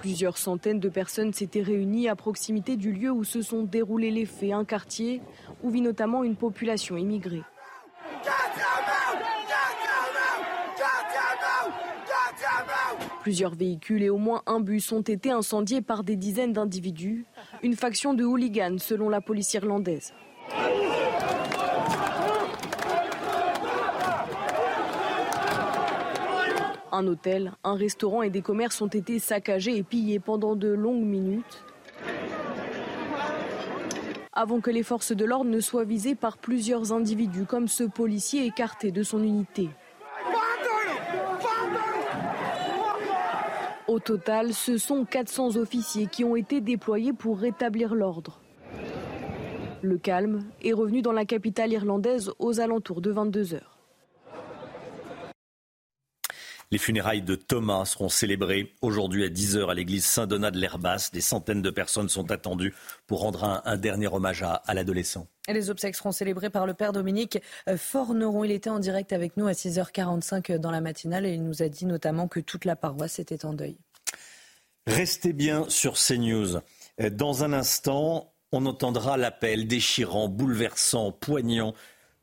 Plusieurs 0.03 0.37
centaines 0.37 0.81
de 0.81 0.89
personnes 0.89 1.33
s'étaient 1.33 1.63
réunies 1.63 2.09
à 2.09 2.17
proximité 2.17 2.77
du 2.77 2.91
lieu 2.91 3.13
où 3.13 3.23
se 3.23 3.41
sont 3.41 3.63
déroulés 3.63 4.11
les 4.11 4.27
faits, 4.27 4.51
un 4.51 4.65
quartier 4.65 5.23
où 5.63 5.71
vit 5.71 5.81
notamment 5.81 6.25
une 6.25 6.35
population 6.35 6.97
immigrée. 6.97 7.43
Plusieurs 13.21 13.55
véhicules 13.55 14.03
et 14.03 14.11
au 14.11 14.19
moins 14.19 14.43
un 14.47 14.59
bus 14.59 14.91
ont 14.91 15.03
été 15.03 15.31
incendiés 15.31 15.83
par 15.83 16.03
des 16.03 16.17
dizaines 16.17 16.53
d'individus, 16.53 17.25
une 17.63 17.77
faction 17.77 18.13
de 18.13 18.25
hooligans 18.25 18.79
selon 18.79 19.09
la 19.09 19.21
police 19.21 19.55
irlandaise. 19.55 20.13
Un 26.95 27.07
hôtel, 27.07 27.53
un 27.65 27.75
restaurant 27.75 28.23
et 28.23 28.29
des 28.29 28.43
commerces 28.43 28.83
ont 28.83 28.87
été 28.87 29.19
saccagés 29.19 29.79
et 29.79 29.83
pillés 29.83 30.21
pendant 30.21 30.55
de 30.55 30.69
longues 30.69 31.05
minutes 31.05 31.65
avant 34.35 34.61
que 34.61 34.71
les 34.71 34.83
forces 34.83 35.13
de 35.13 35.25
l'ordre 35.25 35.51
ne 35.51 35.61
soient 35.61 35.85
visées 35.85 36.15
par 36.15 36.39
plusieurs 36.39 36.93
individus 36.93 37.45
comme 37.45 37.69
ce 37.69 37.85
policier 37.85 38.47
écarté 38.47 38.91
de 38.91 39.03
son 39.03 39.23
unité. 39.23 39.69
Au 43.89 43.99
total, 43.99 44.55
ce 44.55 44.79
sont 44.79 45.05
400 45.05 45.57
officiers 45.57 46.07
qui 46.07 46.25
ont 46.25 46.37
été 46.37 46.61
déployés 46.61 47.13
pour 47.13 47.39
rétablir 47.39 47.95
l'ordre. 47.95 48.41
Le 49.83 49.99
calme 49.99 50.45
est 50.63 50.73
revenu 50.73 51.03
dans 51.03 51.13
la 51.13 51.27
capitale 51.27 51.73
irlandaise 51.73 52.33
aux 52.39 52.61
alentours 52.61 53.03
de 53.03 53.11
22 53.11 53.55
heures. 53.55 53.72
Les 56.73 56.79
funérailles 56.79 57.21
de 57.21 57.35
Thomas 57.35 57.85
seront 57.85 58.09
célébrées 58.09 58.73
aujourd'hui 58.81 59.25
à 59.25 59.29
10h 59.29 59.71
à 59.71 59.75
l'église 59.75 60.07
Saint-Donat 60.07 60.51
de 60.51 60.59
l'Herbasse. 60.59 61.13
Des 61.13 61.21
centaines 61.21 61.61
de 61.61 61.69
personnes 61.69 62.09
sont 62.09 62.31
attendues 62.31 62.75
pour 63.07 63.21
rendre 63.21 63.63
un, 63.67 63.77
dernier 63.77 64.07
hommage 64.07 64.43
à, 64.43 64.63
l'adolescent. 64.73 65.27
les 65.49 65.69
obsèques 65.69 65.95
seront 65.95 66.13
célébrées 66.13 66.49
par 66.49 66.65
le 66.65 66.73
père 66.73 66.95
Dominique 66.95 67.39
Forneron. 67.77 68.43
Il 68.45 68.53
était 68.53 68.71
en 68.71 68.79
direct 68.79 69.13
avec 69.13 69.37
nous 69.37 69.47
à 69.49 69.53
6h45 69.53 70.57
dans 70.57 70.71
la 70.71 70.81
matinale 70.81 71.27
et 71.27 71.35
il 71.35 71.45
nous 71.45 71.63
a 71.63 71.69
dit 71.69 71.85
notamment 71.85 72.27
que 72.27 72.41
toute 72.41 72.65
la 72.65 72.75
paroisse 72.75 73.19
était 73.19 73.45
en 73.45 73.53
deuil. 73.53 73.77
Restez 74.87 75.35
bien 75.35 75.69
sur 75.69 75.99
CNews. 75.99 76.61
Dans 77.11 77.45
un 77.45 77.53
instant, 77.53 78.33
on 78.51 78.65
entendra 78.65 79.19
l'appel 79.19 79.69
déchirant, 79.69 80.29
bouleversant, 80.29 81.13
poignant 81.13 81.75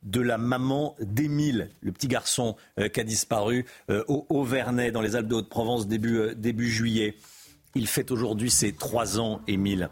de 0.03 0.21
la 0.21 0.37
maman 0.37 0.95
d'Émile, 1.01 1.69
le 1.81 1.91
petit 1.91 2.07
garçon 2.07 2.55
euh, 2.79 2.87
qui 2.87 2.99
a 2.99 3.03
disparu 3.03 3.65
euh, 3.89 4.03
au 4.07 4.25
Auvernais, 4.29 4.91
dans 4.91 5.01
les 5.01 5.15
Alpes 5.15 5.27
de 5.27 5.35
Haute-Provence, 5.35 5.87
début, 5.87 6.17
euh, 6.17 6.33
début 6.35 6.69
juillet. 6.69 7.15
Il 7.75 7.87
fait 7.87 8.11
aujourd'hui 8.11 8.49
ses 8.49 8.71
trois 8.71 9.19
ans, 9.19 9.41
Émile. 9.47 9.89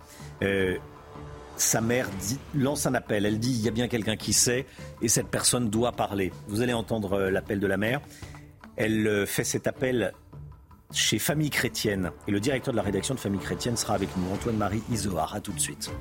sa 1.57 1.81
mère 1.81 2.09
lance 2.55 2.87
un 2.87 2.95
appel. 2.95 3.25
Elle 3.25 3.39
dit 3.39 3.51
il 3.51 3.61
y 3.61 3.67
a 3.67 3.71
bien 3.71 3.87
quelqu'un 3.87 4.15
qui 4.15 4.33
sait 4.33 4.65
et 5.01 5.07
cette 5.07 5.27
personne 5.27 5.69
doit 5.69 5.91
parler. 5.91 6.31
Vous 6.47 6.61
allez 6.61 6.73
entendre 6.73 7.29
l'appel 7.29 7.59
de 7.59 7.67
la 7.67 7.77
mère. 7.77 8.01
Elle 8.77 9.27
fait 9.27 9.43
cet 9.43 9.67
appel 9.67 10.11
chez 10.91 11.19
Famille 11.19 11.51
Chrétienne. 11.51 12.11
Et 12.27 12.31
le 12.31 12.39
directeur 12.39 12.73
de 12.73 12.77
la 12.77 12.83
rédaction 12.83 13.13
de 13.13 13.19
Famille 13.19 13.39
Chrétienne 13.39 13.77
sera 13.77 13.93
avec 13.93 14.09
nous, 14.17 14.33
Antoine-Marie 14.33 14.81
Isoard. 14.91 15.35
A 15.35 15.39
tout 15.39 15.53
de 15.53 15.59
suite. 15.59 15.91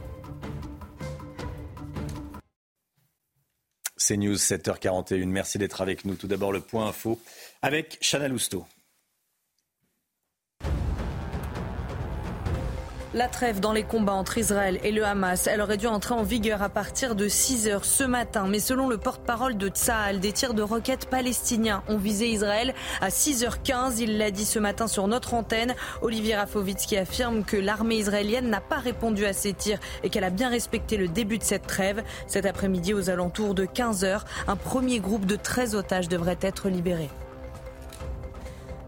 C'est 4.08 4.16
News 4.16 4.36
7h41. 4.36 5.26
Merci 5.26 5.58
d'être 5.58 5.80
avec 5.80 6.04
nous. 6.04 6.14
Tout 6.14 6.28
d'abord, 6.28 6.52
le 6.52 6.60
point 6.60 6.86
info 6.86 7.18
avec 7.60 7.98
Chana 8.00 8.28
Lousteau. 8.28 8.64
La 13.16 13.28
trêve 13.28 13.60
dans 13.60 13.72
les 13.72 13.82
combats 13.82 14.12
entre 14.12 14.36
Israël 14.36 14.78
et 14.84 14.92
le 14.92 15.02
Hamas, 15.02 15.46
elle 15.46 15.62
aurait 15.62 15.78
dû 15.78 15.86
entrer 15.86 16.12
en 16.12 16.22
vigueur 16.22 16.60
à 16.60 16.68
partir 16.68 17.14
de 17.14 17.28
6 17.28 17.66
heures 17.66 17.86
ce 17.86 18.04
matin. 18.04 18.46
Mais 18.46 18.58
selon 18.58 18.90
le 18.90 18.98
porte-parole 18.98 19.56
de 19.56 19.68
Tsahal, 19.68 20.20
des 20.20 20.32
tirs 20.32 20.52
de 20.52 20.60
roquettes 20.60 21.06
palestiniens 21.06 21.82
ont 21.88 21.96
visé 21.96 22.28
Israël 22.28 22.74
à 23.00 23.08
6h15. 23.08 24.00
Il 24.00 24.18
l'a 24.18 24.30
dit 24.30 24.44
ce 24.44 24.58
matin 24.58 24.86
sur 24.86 25.08
notre 25.08 25.32
antenne. 25.32 25.74
Olivier 26.02 26.36
Rafovitz 26.36 26.84
qui 26.84 26.98
affirme 26.98 27.42
que 27.42 27.56
l'armée 27.56 27.96
israélienne 27.96 28.50
n'a 28.50 28.60
pas 28.60 28.80
répondu 28.80 29.24
à 29.24 29.32
ces 29.32 29.54
tirs 29.54 29.80
et 30.02 30.10
qu'elle 30.10 30.24
a 30.24 30.28
bien 30.28 30.50
respecté 30.50 30.98
le 30.98 31.08
début 31.08 31.38
de 31.38 31.42
cette 31.42 31.66
trêve. 31.66 32.02
Cet 32.26 32.44
après-midi, 32.44 32.92
aux 32.92 33.08
alentours 33.08 33.54
de 33.54 33.64
15 33.64 34.04
heures, 34.04 34.26
un 34.46 34.56
premier 34.56 35.00
groupe 35.00 35.24
de 35.24 35.36
13 35.36 35.74
otages 35.74 36.10
devrait 36.10 36.38
être 36.42 36.68
libéré. 36.68 37.08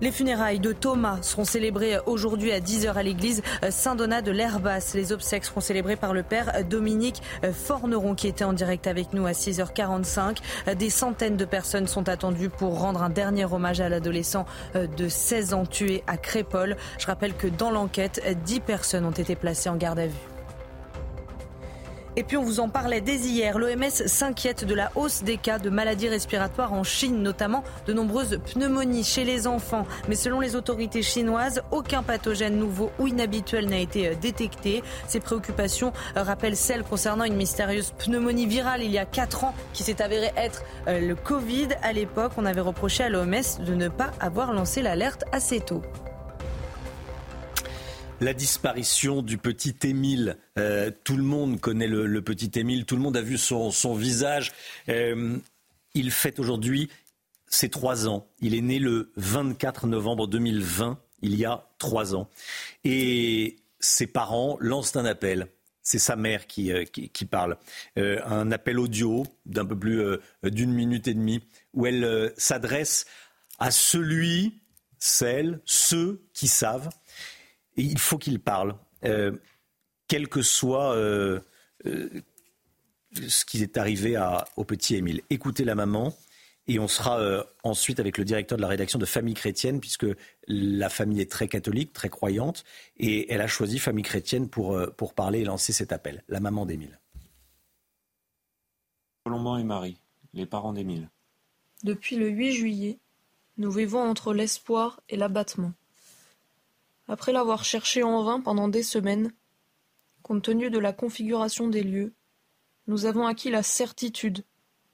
Les 0.01 0.13
funérailles 0.13 0.61
de 0.61 0.73
Thomas 0.73 1.19
seront 1.23 1.45
célébrées 1.45 1.97
aujourd'hui 2.07 2.53
à 2.53 2.61
10h 2.61 2.93
à 2.95 3.03
l'église 3.03 3.43
Saint-Donat 3.69 4.23
de 4.23 4.31
l'Herbasse. 4.31 4.95
Les 4.95 5.13
obsèques 5.13 5.45
seront 5.45 5.61
célébrées 5.61 5.97
par 5.97 6.13
le 6.13 6.23
père 6.23 6.65
Dominique 6.65 7.21
Forneron 7.53 8.15
qui 8.15 8.29
était 8.29 8.45
en 8.45 8.53
direct 8.53 8.87
avec 8.87 9.13
nous 9.13 9.27
à 9.27 9.33
6h45. 9.33 10.39
Des 10.77 10.91
centaines 10.91 11.37
de 11.37 11.45
personnes 11.45 11.89
sont 11.89 12.09
attendues 12.09 12.49
pour 12.49 12.79
rendre 12.79 13.03
un 13.03 13.11
dernier 13.11 13.45
hommage 13.45 13.81
à 13.81 13.89
l'adolescent 13.89 14.47
de 14.75 15.09
16 15.09 15.55
ans 15.55 15.67
tué 15.67 16.05
à 16.07 16.17
Crépole. 16.17 16.77
Je 16.99 17.07
rappelle 17.07 17.35
que 17.35 17.49
dans 17.49 17.73
l'enquête, 17.73 18.23
10 18.45 18.61
personnes 18.61 19.05
ont 19.05 19.11
été 19.11 19.35
placées 19.35 19.69
en 19.69 19.77
garde 19.77 19.99
à 19.99 20.07
vue. 20.07 20.38
Et 22.19 22.25
puis 22.25 22.37
on 22.37 22.43
vous 22.43 22.59
en 22.59 22.69
parlait 22.69 23.01
dès 23.01 23.15
hier. 23.15 23.61
L'OMS 23.61 23.91
s'inquiète 23.91 24.65
de 24.65 24.75
la 24.75 24.91
hausse 24.97 25.23
des 25.23 25.37
cas 25.37 25.61
de 25.61 25.71
maladies 25.71 26.09
respiratoires 26.09 26.73
en 26.73 26.83
Chine, 26.83 27.23
notamment 27.23 27.63
de 27.87 27.93
nombreuses 27.93 28.41
pneumonies 28.45 29.05
chez 29.05 29.23
les 29.23 29.47
enfants. 29.47 29.87
Mais 30.09 30.17
selon 30.17 30.41
les 30.41 30.57
autorités 30.57 31.03
chinoises, 31.03 31.63
aucun 31.71 32.03
pathogène 32.03 32.57
nouveau 32.57 32.91
ou 32.99 33.07
inhabituel 33.07 33.69
n'a 33.69 33.79
été 33.79 34.09
euh, 34.09 34.15
détecté. 34.21 34.83
Ces 35.07 35.21
préoccupations 35.21 35.93
euh, 36.17 36.25
rappellent 36.25 36.57
celles 36.57 36.83
concernant 36.83 37.23
une 37.23 37.37
mystérieuse 37.37 37.93
pneumonie 37.97 38.47
virale 38.47 38.83
il 38.83 38.91
y 38.91 38.99
a 38.99 39.07
4 39.07 39.45
ans 39.45 39.55
qui 39.73 39.85
s'est 39.85 40.03
avérée 40.03 40.33
être 40.37 40.65
euh, 40.89 40.99
le 40.99 41.15
Covid. 41.15 41.69
À 41.85 41.93
l'époque, 41.93 42.33
on 42.37 42.47
avait 42.47 42.61
reproché 42.61 43.05
à 43.05 43.11
l'OMS 43.11 43.61
de 43.65 43.75
ne 43.77 43.87
pas 43.87 44.11
avoir 44.19 44.53
lancé 44.53 44.83
l'alerte 44.83 45.23
assez 45.31 45.61
tôt 45.61 45.83
la 48.21 48.35
disparition 48.35 49.23
du 49.23 49.39
petit 49.39 49.77
Émile. 49.85 50.37
Euh, 50.59 50.91
tout 51.05 51.17
le 51.17 51.23
monde 51.23 51.61
connaît 51.61 51.87
le, 51.87 52.23
petit 52.23 52.59
Émile, 52.59 52.85
tout 52.85 52.97
le 52.97 53.03
monde 53.03 53.17
a 53.17 53.23
vu 53.23 53.39
son, 53.39 53.71
visage. 53.95 54.53
Euh, 54.89 55.39
il 55.95 56.11
fête 56.11 56.39
aujourd'hui 56.39 56.91
ses 57.47 57.69
trois 57.69 58.09
ans. 58.09 58.27
Il 58.41 58.55
est 58.55 58.61
né 58.61 58.79
le 58.79 59.13
24 59.17 59.87
novembre 59.87 60.27
2020, 60.27 60.99
il 61.23 61.37
y 61.37 61.45
a 61.45 61.69
trois 61.79 62.15
ans. 62.15 62.29
Et 62.85 63.57
ses 63.81 64.07
parents 64.07 64.57
lancent 64.61 64.97
un 64.97 65.05
appel. 65.05 65.47
C'est 65.83 65.99
sa 65.99 66.17
mère 66.17 66.47
qui, 66.47 66.73
euh, 66.73 66.85
parle. 67.31 67.57
un 67.97 68.51
appel 68.53 68.79
audio 68.79 69.25
d'un 69.47 69.65
peu 69.65 69.79
plus 69.79 70.03
d'une 70.43 70.73
minute 70.73 71.09
et 71.09 71.15
demie 71.15 71.41
où 71.73 71.87
elle 71.87 72.33
s'adresse 72.37 73.07
à 73.59 73.71
celui, 73.71 74.61
celle, 74.99 75.61
ceux 75.65 76.21
qui 76.35 76.47
savent 76.47 76.91
et 77.79 77.83
il 77.83 77.99
faut 77.99 78.19
qu'il 78.19 78.41
parle, 78.41 78.75
euh, 79.05 79.33
quel 80.09 80.29
que 80.29 80.43
soit 80.43 80.95
euh, 80.95 81.41
euh, 81.87 82.11
ce 83.29 83.45
qui 83.45 83.63
est 83.63 83.79
arrivé 83.79 84.17
à, 84.17 84.45
au 84.57 84.65
petit 84.65 84.97
Émile. 84.97 85.23
Écoutez 85.31 85.65
la 85.65 85.75
maman. 85.75 86.13
Et 86.71 86.79
on 86.79 86.87
sera 86.87 87.47
ensuite 87.63 87.99
avec 87.99 88.19
le 88.19 88.27
directeur 88.27 88.59
de 88.59 88.61
la 88.61 88.69
rédaction 88.69 88.99
de 88.99 89.07
Famille 89.07 89.33
Chrétienne, 89.33 89.81
puisque 89.81 90.05
la 90.49 90.91
famille 90.91 91.23
est 91.23 91.31
très 91.31 91.49
catholique, 91.49 91.95
très 91.95 92.11
croyante, 92.11 92.63
et 92.99 93.33
elle 93.33 93.41
a 93.41 93.47
choisi 93.47 93.79
Famille 93.79 94.05
Chrétienne 94.05 94.51
pour, 94.51 94.79
pour 94.99 95.15
parler 95.15 95.39
et 95.39 95.45
lancer 95.45 95.73
cet 95.73 95.93
appel. 95.93 96.23
La 96.29 96.41
maman 96.41 96.67
d'Émile. 96.67 97.01
Colomban 99.25 99.57
et 99.57 99.65
Marie, 99.65 99.97
les 100.35 100.45
parents 100.45 100.75
d'Émile. 100.75 101.09
Depuis 101.85 102.17
le 102.17 102.29
8 102.29 102.53
juillet, 102.53 102.99
nous 103.57 103.71
vivons 103.71 104.03
entre 104.03 104.35
l'espoir 104.35 105.01
et 105.09 105.17
l'abattement. 105.17 105.73
Après 107.09 107.33
l'avoir 107.33 107.65
cherché 107.65 108.03
en 108.03 108.23
vain 108.23 108.41
pendant 108.41 108.69
des 108.69 108.83
semaines, 108.83 109.33
compte 110.23 110.45
tenu 110.45 110.71
de 110.71 110.79
la 110.79 110.93
configuration 110.93 111.69
des 111.69 111.83
lieux, 111.83 112.15
nous 112.87 113.07
avons 113.07 113.27
acquis 113.27 113.51
la 113.51 113.63
certitude 113.63 114.45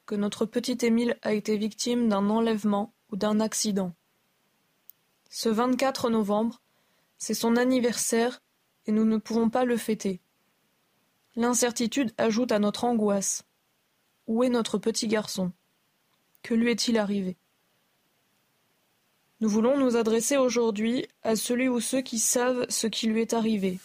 que 0.06 0.14
notre 0.14 0.46
petit 0.46 0.78
Émile 0.82 1.18
a 1.22 1.32
été 1.32 1.56
victime 1.56 2.08
d'un 2.08 2.30
enlèvement 2.30 2.94
ou 3.10 3.16
d'un 3.16 3.40
accident. 3.40 3.92
Ce 5.28 5.48
24 5.48 6.10
novembre, 6.10 6.60
c'est 7.18 7.34
son 7.34 7.56
anniversaire 7.56 8.42
et 8.86 8.92
nous 8.92 9.04
ne 9.04 9.16
pouvons 9.16 9.50
pas 9.50 9.64
le 9.64 9.76
fêter. 9.76 10.20
L'incertitude 11.36 12.12
ajoute 12.16 12.52
à 12.52 12.60
notre 12.60 12.84
angoisse. 12.84 13.44
Où 14.28 14.44
est 14.44 14.50
notre 14.50 14.78
petit 14.78 15.08
garçon? 15.08 15.52
Que 16.42 16.54
lui 16.54 16.70
est-il 16.70 16.96
arrivé? 16.96 17.36
Nous 19.40 19.48
voulons 19.48 19.76
nous 19.76 19.96
adresser 19.96 20.36
aujourd'hui 20.36 21.06
à 21.22 21.36
celui 21.36 21.68
ou 21.68 21.80
ceux 21.80 22.00
qui 22.00 22.18
savent 22.18 22.66
ce 22.68 22.86
qui 22.86 23.06
lui 23.06 23.20
est 23.20 23.34
arrivé. 23.34 23.78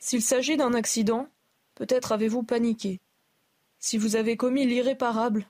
S'il 0.00 0.22
s'agit 0.22 0.56
d'un 0.56 0.74
accident, 0.74 1.28
peut-être 1.74 2.12
avez-vous 2.12 2.42
paniqué. 2.42 3.00
Si 3.78 3.98
vous 3.98 4.16
avez 4.16 4.36
commis 4.36 4.66
l'irréparable, 4.66 5.46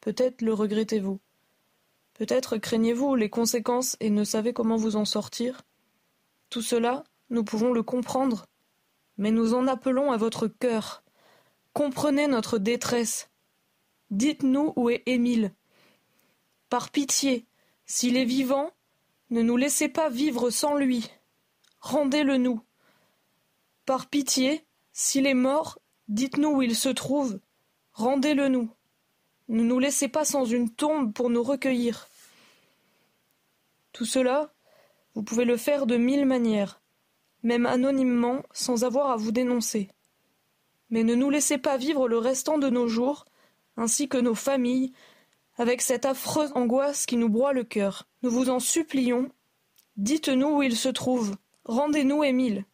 peut-être 0.00 0.42
le 0.42 0.54
regrettez-vous. 0.54 1.20
Peut-être 2.14 2.58
craignez-vous 2.58 3.14
les 3.14 3.30
conséquences 3.30 3.96
et 4.00 4.10
ne 4.10 4.24
savez 4.24 4.52
comment 4.52 4.76
vous 4.76 4.96
en 4.96 5.04
sortir. 5.04 5.62
Tout 6.50 6.62
cela, 6.62 7.04
nous 7.30 7.44
pouvons 7.44 7.72
le 7.72 7.82
comprendre. 7.82 8.46
Mais 9.18 9.30
nous 9.30 9.54
en 9.54 9.66
appelons 9.66 10.12
à 10.12 10.16
votre 10.16 10.48
cœur. 10.48 11.02
Comprenez 11.72 12.26
notre 12.26 12.58
détresse. 12.58 13.30
Dites-nous 14.10 14.72
où 14.76 14.90
est 14.90 15.02
Émile. 15.06 15.52
Par 16.68 16.90
pitié, 16.90 17.46
s'il 17.90 18.16
est 18.16 18.24
vivant, 18.24 18.70
ne 19.30 19.42
nous 19.42 19.56
laissez 19.56 19.88
pas 19.88 20.08
vivre 20.08 20.50
sans 20.50 20.76
lui. 20.76 21.10
Rendez-le 21.80 22.36
nous. 22.36 22.62
Par 23.84 24.06
pitié, 24.06 24.64
s'il 24.92 25.26
est 25.26 25.34
mort, 25.34 25.80
dites-nous 26.06 26.50
où 26.50 26.62
il 26.62 26.76
se 26.76 26.88
trouve. 26.88 27.40
Rendez-le 27.92 28.46
nous. 28.46 28.70
Ne 29.48 29.64
nous 29.64 29.80
laissez 29.80 30.06
pas 30.06 30.24
sans 30.24 30.44
une 30.44 30.70
tombe 30.70 31.12
pour 31.12 31.30
nous 31.30 31.42
recueillir. 31.42 32.08
Tout 33.90 34.04
cela, 34.04 34.52
vous 35.16 35.24
pouvez 35.24 35.44
le 35.44 35.56
faire 35.56 35.84
de 35.84 35.96
mille 35.96 36.26
manières, 36.26 36.80
même 37.42 37.66
anonymement, 37.66 38.44
sans 38.52 38.84
avoir 38.84 39.10
à 39.10 39.16
vous 39.16 39.32
dénoncer. 39.32 39.90
Mais 40.90 41.02
ne 41.02 41.16
nous 41.16 41.28
laissez 41.28 41.58
pas 41.58 41.76
vivre 41.76 42.06
le 42.06 42.18
restant 42.18 42.58
de 42.58 42.70
nos 42.70 42.86
jours, 42.86 43.24
ainsi 43.76 44.08
que 44.08 44.18
nos 44.18 44.36
familles, 44.36 44.92
avec 45.60 45.82
cette 45.82 46.06
affreuse 46.06 46.52
angoisse 46.54 47.04
qui 47.04 47.18
nous 47.18 47.28
broie 47.28 47.52
le 47.52 47.64
cœur. 47.64 48.08
Nous 48.22 48.30
vous 48.30 48.48
en 48.48 48.60
supplions, 48.60 49.30
dites-nous 49.98 50.56
où 50.56 50.62
il 50.62 50.74
se 50.74 50.88
trouve. 50.88 51.36
Rendez-nous 51.66 52.24
Émile. 52.24 52.64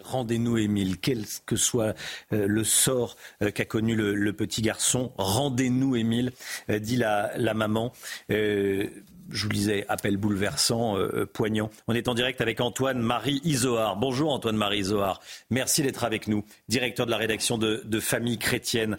Rendez-nous, 0.00 0.56
Émile, 0.56 0.98
quel 0.98 1.24
que 1.44 1.56
soit 1.56 1.94
euh, 2.32 2.46
le 2.46 2.64
sort 2.64 3.16
euh, 3.42 3.50
qu'a 3.50 3.66
connu 3.66 3.94
le, 3.94 4.32
petit 4.32 4.62
garçon. 4.62 5.12
Rendez-nous, 5.18 5.96
Émile, 5.96 6.32
euh, 6.70 6.78
dit 6.78 6.96
la, 6.96 7.30
maman. 7.54 7.92
je 8.30 8.88
vous 9.30 9.48
disais, 9.50 9.84
appel 9.88 10.16
bouleversant, 10.16 10.96
poignant. 11.34 11.70
On 11.88 11.94
est 11.94 12.08
en 12.08 12.14
direct 12.14 12.40
avec 12.40 12.62
Antoine-Marie 12.62 13.42
Isoard. 13.44 13.98
Bonjour 13.98 14.32
Antoine-Marie 14.32 14.78
Isoard. 14.80 15.20
Merci 15.50 15.82
d'être 15.82 16.04
avec 16.04 16.26
nous, 16.26 16.42
directeur 16.68 17.04
de 17.04 17.10
la 17.10 17.18
rédaction 17.18 17.58
de, 17.58 17.82
de 17.84 18.00
Famille 18.00 18.38
chrétienne. 18.38 18.98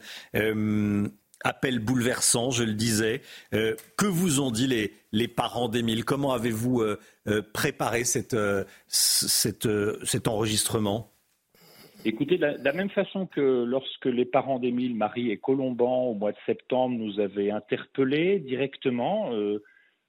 Appel 1.46 1.80
bouleversant, 1.80 2.52
je 2.52 2.64
le 2.64 2.74
disais. 2.74 3.22
que 3.52 4.06
vous 4.06 4.42
ont 4.42 4.52
dit 4.52 4.68
les, 4.68 4.94
les 5.12 5.28
parents 5.28 5.70
d'Émile? 5.70 6.04
Comment 6.04 6.34
avez-vous 6.34 6.84
préparé 7.54 8.04
cette, 8.04 8.36
cet 8.88 10.28
enregistrement? 10.28 11.16
Écoutez, 12.08 12.38
de 12.38 12.46
la, 12.64 12.74
même 12.74 12.92
façon 12.92 13.26
que 13.26 13.64
lorsque 13.64 14.06
les 14.06 14.26
parents 14.26 14.60
d'Émile, 14.60 14.96
Marie 14.96 15.32
et 15.32 15.38
Colomban, 15.38 16.04
au 16.04 16.14
mois 16.14 16.34
de 16.34 16.38
septembre, 16.46 16.96
nous 16.96 17.20
avaient 17.20 17.50
interpellés 17.50 18.38
directement 18.38 19.34
euh, 19.34 19.64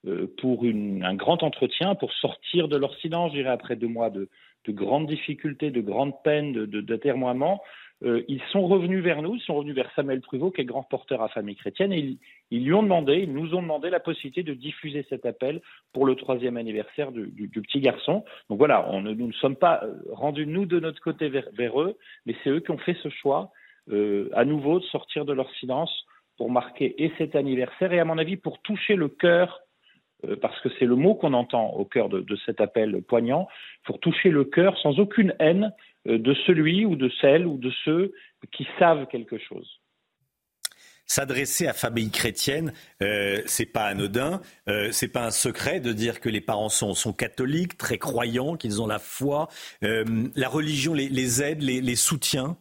euh, 0.06 0.26
pour 0.38 0.64
un 0.64 1.14
grand 1.14 1.42
entretien, 1.42 1.94
pour 1.94 2.12
sortir 2.12 2.68
de 2.68 2.76
leur 2.76 2.94
silence, 2.98 3.32
je 3.32 3.38
dirais, 3.38 3.48
après 3.48 3.76
deux 3.76 3.88
mois 3.88 4.10
de, 4.10 4.28
grandes 4.68 5.06
difficultés, 5.06 5.70
de 5.70 5.80
grandes 5.80 6.22
peines, 6.22 6.66
d'atermoiements, 6.66 7.62
euh, 8.04 8.22
ils 8.28 8.42
sont 8.52 8.66
revenus 8.66 9.02
vers 9.02 9.22
nous, 9.22 9.36
ils 9.36 9.40
sont 9.40 9.54
revenus 9.54 9.74
vers 9.74 9.90
Samuel 9.94 10.20
Pruvot, 10.20 10.50
qui 10.50 10.60
est 10.60 10.66
grand 10.66 10.82
porteur 10.82 11.22
à 11.22 11.28
famille 11.28 11.56
chrétienne, 11.56 11.92
et 11.92 12.18
ils, 12.50 12.64
lui 12.64 12.74
ont 12.74 12.82
demandé, 12.82 13.20
ils 13.22 13.32
nous 13.32 13.54
ont 13.54 13.62
demandé 13.62 13.88
la 13.88 14.00
possibilité 14.00 14.42
de 14.42 14.52
diffuser 14.52 15.06
cet 15.08 15.24
appel 15.24 15.62
pour 15.94 16.04
le 16.04 16.14
troisième 16.14 16.58
anniversaire 16.58 17.10
du, 17.10 17.48
petit 17.48 17.80
garçon. 17.80 18.24
Donc 18.50 18.58
voilà, 18.58 18.86
on, 18.90 19.00
nous 19.00 19.26
ne 19.26 19.32
sommes 19.32 19.56
pas 19.56 19.80
euh, 19.82 19.94
rendus, 20.12 20.46
nous, 20.46 20.66
de 20.66 20.78
notre 20.78 21.00
côté 21.00 21.30
vers, 21.30 21.80
eux, 21.80 21.96
mais 22.26 22.36
c'est 22.44 22.50
eux 22.50 22.60
qui 22.60 22.70
ont 22.70 22.78
fait 22.78 22.96
ce 23.02 23.08
choix, 23.08 23.50
euh, 23.90 24.28
à 24.34 24.44
nouveau, 24.44 24.78
de 24.78 24.84
sortir 24.84 25.24
de 25.24 25.32
leur 25.32 25.50
silence 25.54 26.04
pour 26.36 26.50
marquer 26.50 27.02
et 27.02 27.12
cet 27.16 27.34
anniversaire, 27.34 27.94
et 27.94 27.98
à 27.98 28.04
mon 28.04 28.18
avis, 28.18 28.36
pour 28.36 28.60
toucher 28.60 28.94
le 28.94 29.08
cœur 29.08 29.60
parce 30.40 30.58
que 30.60 30.70
c'est 30.78 30.86
le 30.86 30.96
mot 30.96 31.14
qu'on 31.14 31.34
entend 31.34 31.74
au 31.74 31.84
cœur 31.84 32.08
de, 32.08 32.20
de, 32.20 32.36
cet 32.46 32.62
appel 32.62 33.02
poignant, 33.02 33.48
pour 33.84 34.00
toucher 34.00 34.30
le 34.30 34.44
cœur 34.44 34.76
sans 34.78 34.98
aucune 34.98 35.34
haine 35.38 35.66
euh, 35.66 35.72
de 36.06 36.34
celui 36.46 36.84
ou 36.84 36.96
de 36.96 37.10
celle 37.20 37.46
ou 37.46 37.58
de 37.58 37.70
ceux 37.84 38.12
qui 38.52 38.66
savent 38.78 39.06
quelque 39.08 39.38
chose. 39.38 39.80
S'adresser 41.08 41.68
à 41.68 41.72
famille 41.72 42.10
chrétienne, 42.10 42.72
euh, 43.00 43.40
c'est 43.46 43.66
pas 43.66 43.84
anodin, 43.84 44.40
euh, 44.68 44.88
c'est 44.90 45.08
pas 45.08 45.24
un 45.24 45.30
secret 45.30 45.78
de 45.78 45.92
dire 45.92 46.18
que 46.18 46.28
les 46.28 46.40
parents 46.40 46.68
sont, 46.68 47.12
catholiques, 47.12 47.78
très 47.78 47.96
croyants, 47.96 48.56
qu'ils 48.56 48.82
ont 48.82 48.88
la 48.88 48.98
foi. 48.98 49.48
Euh, 49.84 50.04
la 50.34 50.48
religion 50.48 50.94
les, 50.94 51.08
les 51.08 51.42
aide, 51.42 51.62
les, 51.62 51.80
les 51.80 51.94
soutient. 51.94 52.56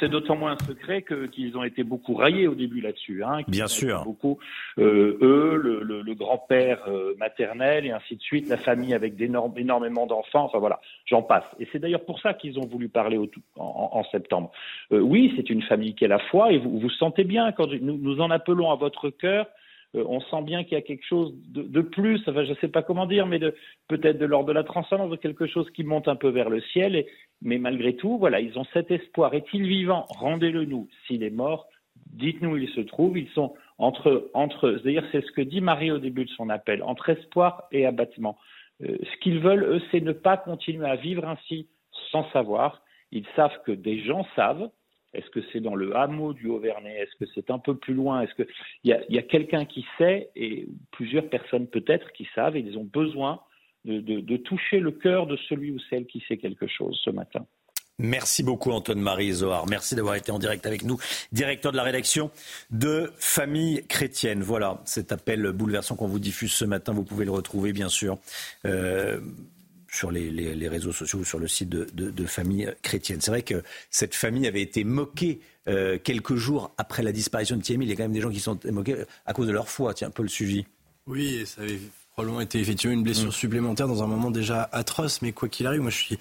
C'est 0.00 0.08
d'autant 0.08 0.36
moins 0.36 0.52
un 0.52 0.64
secret 0.64 1.04
qu'ils 1.32 1.56
ont 1.56 1.64
été 1.64 1.82
beaucoup 1.82 2.14
raillés 2.14 2.46
au 2.46 2.54
début 2.54 2.80
là-dessus. 2.80 3.24
Hein, 3.24 3.40
Bien 3.48 3.66
sûr. 3.66 4.04
Beaucoup, 4.04 4.38
euh, 4.78 5.18
eux, 5.22 5.56
le, 5.56 6.02
le, 6.02 6.14
grand-père 6.14 6.80
euh, 6.88 7.14
maternel 7.18 7.86
et 7.86 7.90
ainsi 7.90 8.16
de 8.16 8.20
suite, 8.20 8.48
la 8.48 8.56
famille 8.56 8.92
avec 8.94 9.14
énormément 9.20 10.06
d'enfants, 10.06 10.44
enfin 10.44 10.58
voilà, 10.58 10.80
j'en 11.06 11.22
passe. 11.22 11.44
Et 11.58 11.68
c'est 11.72 11.78
d'ailleurs 11.78 12.04
pour 12.04 12.20
ça 12.20 12.34
qu'ils 12.34 12.58
ont 12.58 12.66
voulu 12.66 12.88
parler 12.88 13.16
au, 13.16 13.28
en, 13.56 13.90
en, 13.92 14.04
septembre. 14.10 14.50
Euh, 14.92 15.00
oui, 15.00 15.32
c'est 15.36 15.48
une 15.50 15.62
famille 15.62 15.94
qui 15.94 16.04
est 16.04 16.08
la 16.08 16.18
foi 16.18 16.52
et 16.52 16.58
vous 16.58 16.78
vous 16.78 16.90
sentez 16.90 17.24
bien 17.24 17.52
quand 17.52 17.68
nous, 17.80 17.98
nous 17.98 18.20
en 18.20 18.30
appelons 18.30 18.70
à 18.70 18.76
votre 18.76 19.10
cœur 19.10 19.46
on 19.94 20.20
sent 20.20 20.42
bien 20.42 20.64
qu'il 20.64 20.74
y 20.74 20.76
a 20.76 20.82
quelque 20.82 21.06
chose 21.06 21.32
de, 21.48 21.80
plus, 21.80 22.20
enfin, 22.26 22.44
je 22.44 22.50
ne 22.50 22.56
sais 22.56 22.68
pas 22.68 22.82
comment 22.82 23.06
dire, 23.06 23.26
mais 23.26 23.40
peut-être 23.88 24.18
de 24.18 24.26
l'ordre 24.26 24.48
de 24.48 24.52
la 24.52 24.64
transcendance, 24.64 25.16
quelque 25.20 25.46
chose 25.46 25.68
qui 25.70 25.84
monte 25.84 26.08
un 26.08 26.16
peu 26.16 26.28
vers 26.28 26.50
le 26.50 26.60
ciel. 26.60 27.06
mais 27.40 27.58
malgré 27.58 27.96
tout, 27.96 28.18
voilà, 28.18 28.40
ils 28.40 28.58
ont 28.58 28.66
cet 28.72 28.90
espoir. 28.90 29.34
Est-il 29.34 29.66
vivant? 29.66 30.06
Rendez-le 30.10 30.64
nous. 30.64 30.88
S'il 31.06 31.22
est 31.22 31.30
mort, 31.30 31.68
dites-nous 32.12 32.50
où 32.50 32.56
il 32.56 32.68
se 32.70 32.80
trouve. 32.80 33.18
Ils 33.18 33.30
sont 33.30 33.54
entre, 33.78 34.30
entre 34.34 34.80
c'est 35.12 35.24
ce 35.24 35.32
que 35.32 35.42
dit 35.42 35.60
Marie 35.60 35.90
au 35.90 35.98
début 35.98 36.24
de 36.24 36.30
son 36.30 36.50
appel, 36.50 36.82
entre 36.82 37.10
espoir 37.10 37.64
et 37.72 37.86
abattement. 37.86 38.38
Euh, 38.82 38.96
ce 39.02 39.16
qu'ils 39.20 39.40
veulent, 39.40 39.64
eux, 39.64 39.82
c'est 39.90 40.00
ne 40.00 40.12
pas 40.12 40.36
continuer 40.36 40.88
à 40.88 40.96
vivre 40.96 41.26
ainsi 41.26 41.68
sans 42.10 42.28
savoir. 42.30 42.82
Ils 43.10 43.26
savent 43.36 43.62
que 43.64 43.72
des 43.72 44.00
gens 44.04 44.26
savent, 44.36 44.70
est-ce 45.14 45.28
que 45.30 45.40
c'est 45.52 45.60
dans 45.60 45.74
le 45.74 45.96
hameau 45.96 46.32
du 46.32 46.48
Haut-Vernay? 46.48 46.96
Est-ce 46.96 47.16
que 47.24 47.30
c'est 47.34 47.50
un 47.50 47.58
peu 47.58 47.76
plus 47.76 47.94
loin? 47.94 48.22
Est-ce 48.22 48.34
qu'il 48.34 48.46
y 48.84 48.92
a, 48.92 49.00
y 49.08 49.18
a 49.18 49.22
quelqu'un 49.22 49.64
qui 49.64 49.84
sait, 49.96 50.30
et 50.36 50.68
plusieurs 50.92 51.28
personnes 51.28 51.66
peut-être 51.66 52.12
qui 52.12 52.28
savent, 52.34 52.56
et 52.56 52.60
ils 52.60 52.76
ont 52.76 52.84
besoin 52.84 53.40
de, 53.84 54.36
toucher 54.36 54.80
le 54.80 54.90
cœur 54.90 55.26
de 55.26 55.36
celui 55.48 55.70
ou 55.70 55.78
celle 55.90 56.06
qui 56.06 56.22
sait 56.28 56.36
quelque 56.36 56.66
chose 56.66 57.00
ce 57.04 57.10
matin. 57.10 57.46
Merci 58.00 58.44
beaucoup 58.44 58.70
Antoine-Marie 58.70 59.32
Zohar. 59.32 59.66
Merci 59.66 59.96
d'avoir 59.96 60.14
été 60.14 60.30
en 60.30 60.38
direct 60.38 60.66
avec 60.66 60.84
nous, 60.84 60.98
directeur 61.32 61.72
de 61.72 61.76
la 61.76 61.82
rédaction 61.82 62.30
de 62.70 63.10
Famille 63.16 63.84
chrétienne. 63.88 64.40
Voilà, 64.40 64.80
cet 64.84 65.10
appel 65.10 65.50
bouleversant 65.50 65.96
qu'on 65.96 66.06
vous 66.06 66.20
diffuse 66.20 66.52
ce 66.52 66.64
matin, 66.64 66.92
vous 66.92 67.02
pouvez 67.02 67.24
le 67.24 67.32
retrouver 67.32 67.72
bien 67.72 67.88
sûr. 67.88 68.18
Euh, 68.66 69.20
sur 69.90 70.10
les, 70.10 70.68
réseaux 70.68 70.92
sociaux 70.92 71.20
ou 71.20 71.24
sur 71.24 71.38
le 71.38 71.48
site 71.48 71.68
de, 71.68 72.26
famille 72.26 72.72
chrétienne. 72.82 73.20
C'est 73.20 73.30
vrai 73.30 73.42
que 73.42 73.62
cette 73.90 74.14
famille 74.14 74.46
avait 74.46 74.62
été 74.62 74.84
moquée 74.84 75.40
euh, 75.68 75.98
quelques 76.02 76.36
jours 76.36 76.72
après 76.78 77.02
la 77.02 77.12
disparition 77.12 77.56
de 77.56 77.62
Thierry. 77.62 77.84
Il 77.84 77.88
y 77.88 77.92
a 77.92 77.96
quand 77.96 78.04
même 78.04 78.12
des 78.12 78.20
gens 78.20 78.30
qui 78.30 78.40
sont 78.40 78.58
moqués 78.70 78.96
à 79.26 79.32
cause 79.32 79.46
de 79.46 79.52
leur 79.52 79.68
foi. 79.68 79.94
Tiens, 79.94 80.08
un 80.08 80.10
peu 80.10 80.22
le 80.22 80.28
suivi. 80.28 80.66
Oui, 81.06 81.44
ça 81.46 81.62
avait 81.62 81.80
probablement 82.12 82.40
été 82.40 82.60
effectivement 82.60 82.94
une 82.94 83.02
blessure 83.02 83.28
mm. 83.28 83.32
supplémentaire 83.32 83.88
dans 83.88 84.02
un 84.02 84.06
moment 84.06 84.30
déjà 84.30 84.68
atroce. 84.72 85.22
Mais 85.22 85.32
quoi 85.32 85.48
qu'il 85.48 85.66
arrive, 85.66 85.80
moi 85.80 85.90
je 85.90 85.96
suis 85.96 86.18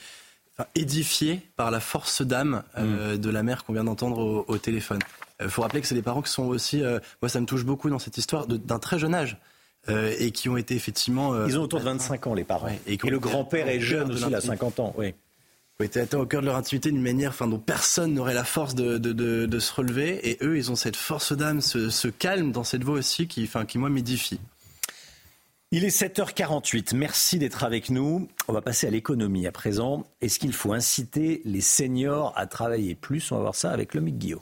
édifié 0.75 1.41
par 1.55 1.69
la 1.69 1.79
force 1.79 2.21
d'âme 2.21 2.63
euh, 2.77 3.15
mm. 3.15 3.17
de 3.17 3.29
la 3.29 3.43
mère 3.43 3.65
qu'on 3.65 3.73
vient 3.73 3.83
d'entendre 3.83 4.45
au, 4.47 4.57
téléphone. 4.57 4.99
Il 5.39 5.45
euh, 5.45 5.49
faut 5.49 5.61
rappeler 5.61 5.81
que 5.81 5.87
c'est 5.87 5.95
des 5.95 6.01
parents 6.01 6.21
qui 6.21 6.31
sont 6.31 6.45
aussi, 6.45 6.81
moi 7.21 7.29
ça 7.29 7.39
me 7.41 7.45
touche 7.45 7.65
beaucoup 7.65 7.89
dans 7.89 7.99
cette 7.99 8.17
histoire, 8.17 8.47
d'un 8.47 8.79
très 8.79 8.97
jeune 8.97 9.13
âge. 9.13 9.37
Euh, 9.89 10.13
et 10.19 10.31
qui 10.31 10.49
ont 10.49 10.57
été 10.57 10.75
effectivement. 10.75 11.33
Euh, 11.33 11.45
Ils 11.47 11.57
ont 11.57 11.63
autour 11.63 11.79
de 11.79 11.85
25 11.85 12.27
ans, 12.27 12.33
les 12.33 12.43
parents. 12.43 12.67
et, 12.87 12.97
le 12.97 13.19
grand-père 13.19 13.69
est 13.69 13.79
jeune 13.79 14.11
aussi, 14.11 14.25
il 14.27 14.35
a 14.35 14.41
50 14.41 14.79
ans. 14.79 14.93
Oui. 14.97 15.13
Ont 15.79 15.83
été 15.83 15.99
atteints 15.99 16.19
au 16.19 16.25
cœur 16.25 16.41
de 16.41 16.47
leur 16.47 16.55
intimité 16.55 16.91
d'une 16.91 17.01
manière 17.01 17.29
enfin, 17.29 17.47
dont 17.47 17.59
personne 17.59 18.15
n'aurait 18.15 18.33
la 18.33 18.43
force 18.43 18.73
de, 18.73 18.97
de, 18.97 19.13
de, 19.13 19.45
de, 19.45 19.59
se 19.59 19.71
relever. 19.73 20.27
Et 20.27 20.37
eux, 20.41 20.57
ils 20.57 20.71
ont 20.71 20.75
cette 20.75 20.95
force 20.95 21.33
d'âme, 21.33 21.61
ce, 21.61 21.89
ce, 21.89 22.07
calme 22.07 22.51
dans 22.51 22.63
cette 22.63 22.83
voix 22.83 22.95
aussi 22.97 23.27
qui, 23.27 23.43
enfin, 23.43 23.65
qui 23.65 23.77
moi, 23.77 23.89
m'édifie. 23.89 24.39
Il 25.71 25.83
est 25.83 25.95
7h48. 25.95 26.95
Merci 26.95 27.37
d'être 27.39 27.63
avec 27.63 27.89
nous. 27.89 28.27
On 28.47 28.53
va 28.53 28.61
passer 28.61 28.87
à 28.87 28.89
l'économie 28.89 29.45
à 29.45 29.51
présent. 29.51 30.05
Est-ce 30.21 30.39
qu'il 30.39 30.53
faut 30.53 30.73
inciter 30.73 31.41
les 31.45 31.61
seniors 31.61 32.33
à 32.35 32.47
travailler 32.47 32.95
plus? 32.95 33.31
On 33.31 33.35
va 33.35 33.41
voir 33.41 33.55
ça 33.55 33.71
avec 33.71 33.93
le 33.93 34.01
Guillaume. 34.01 34.41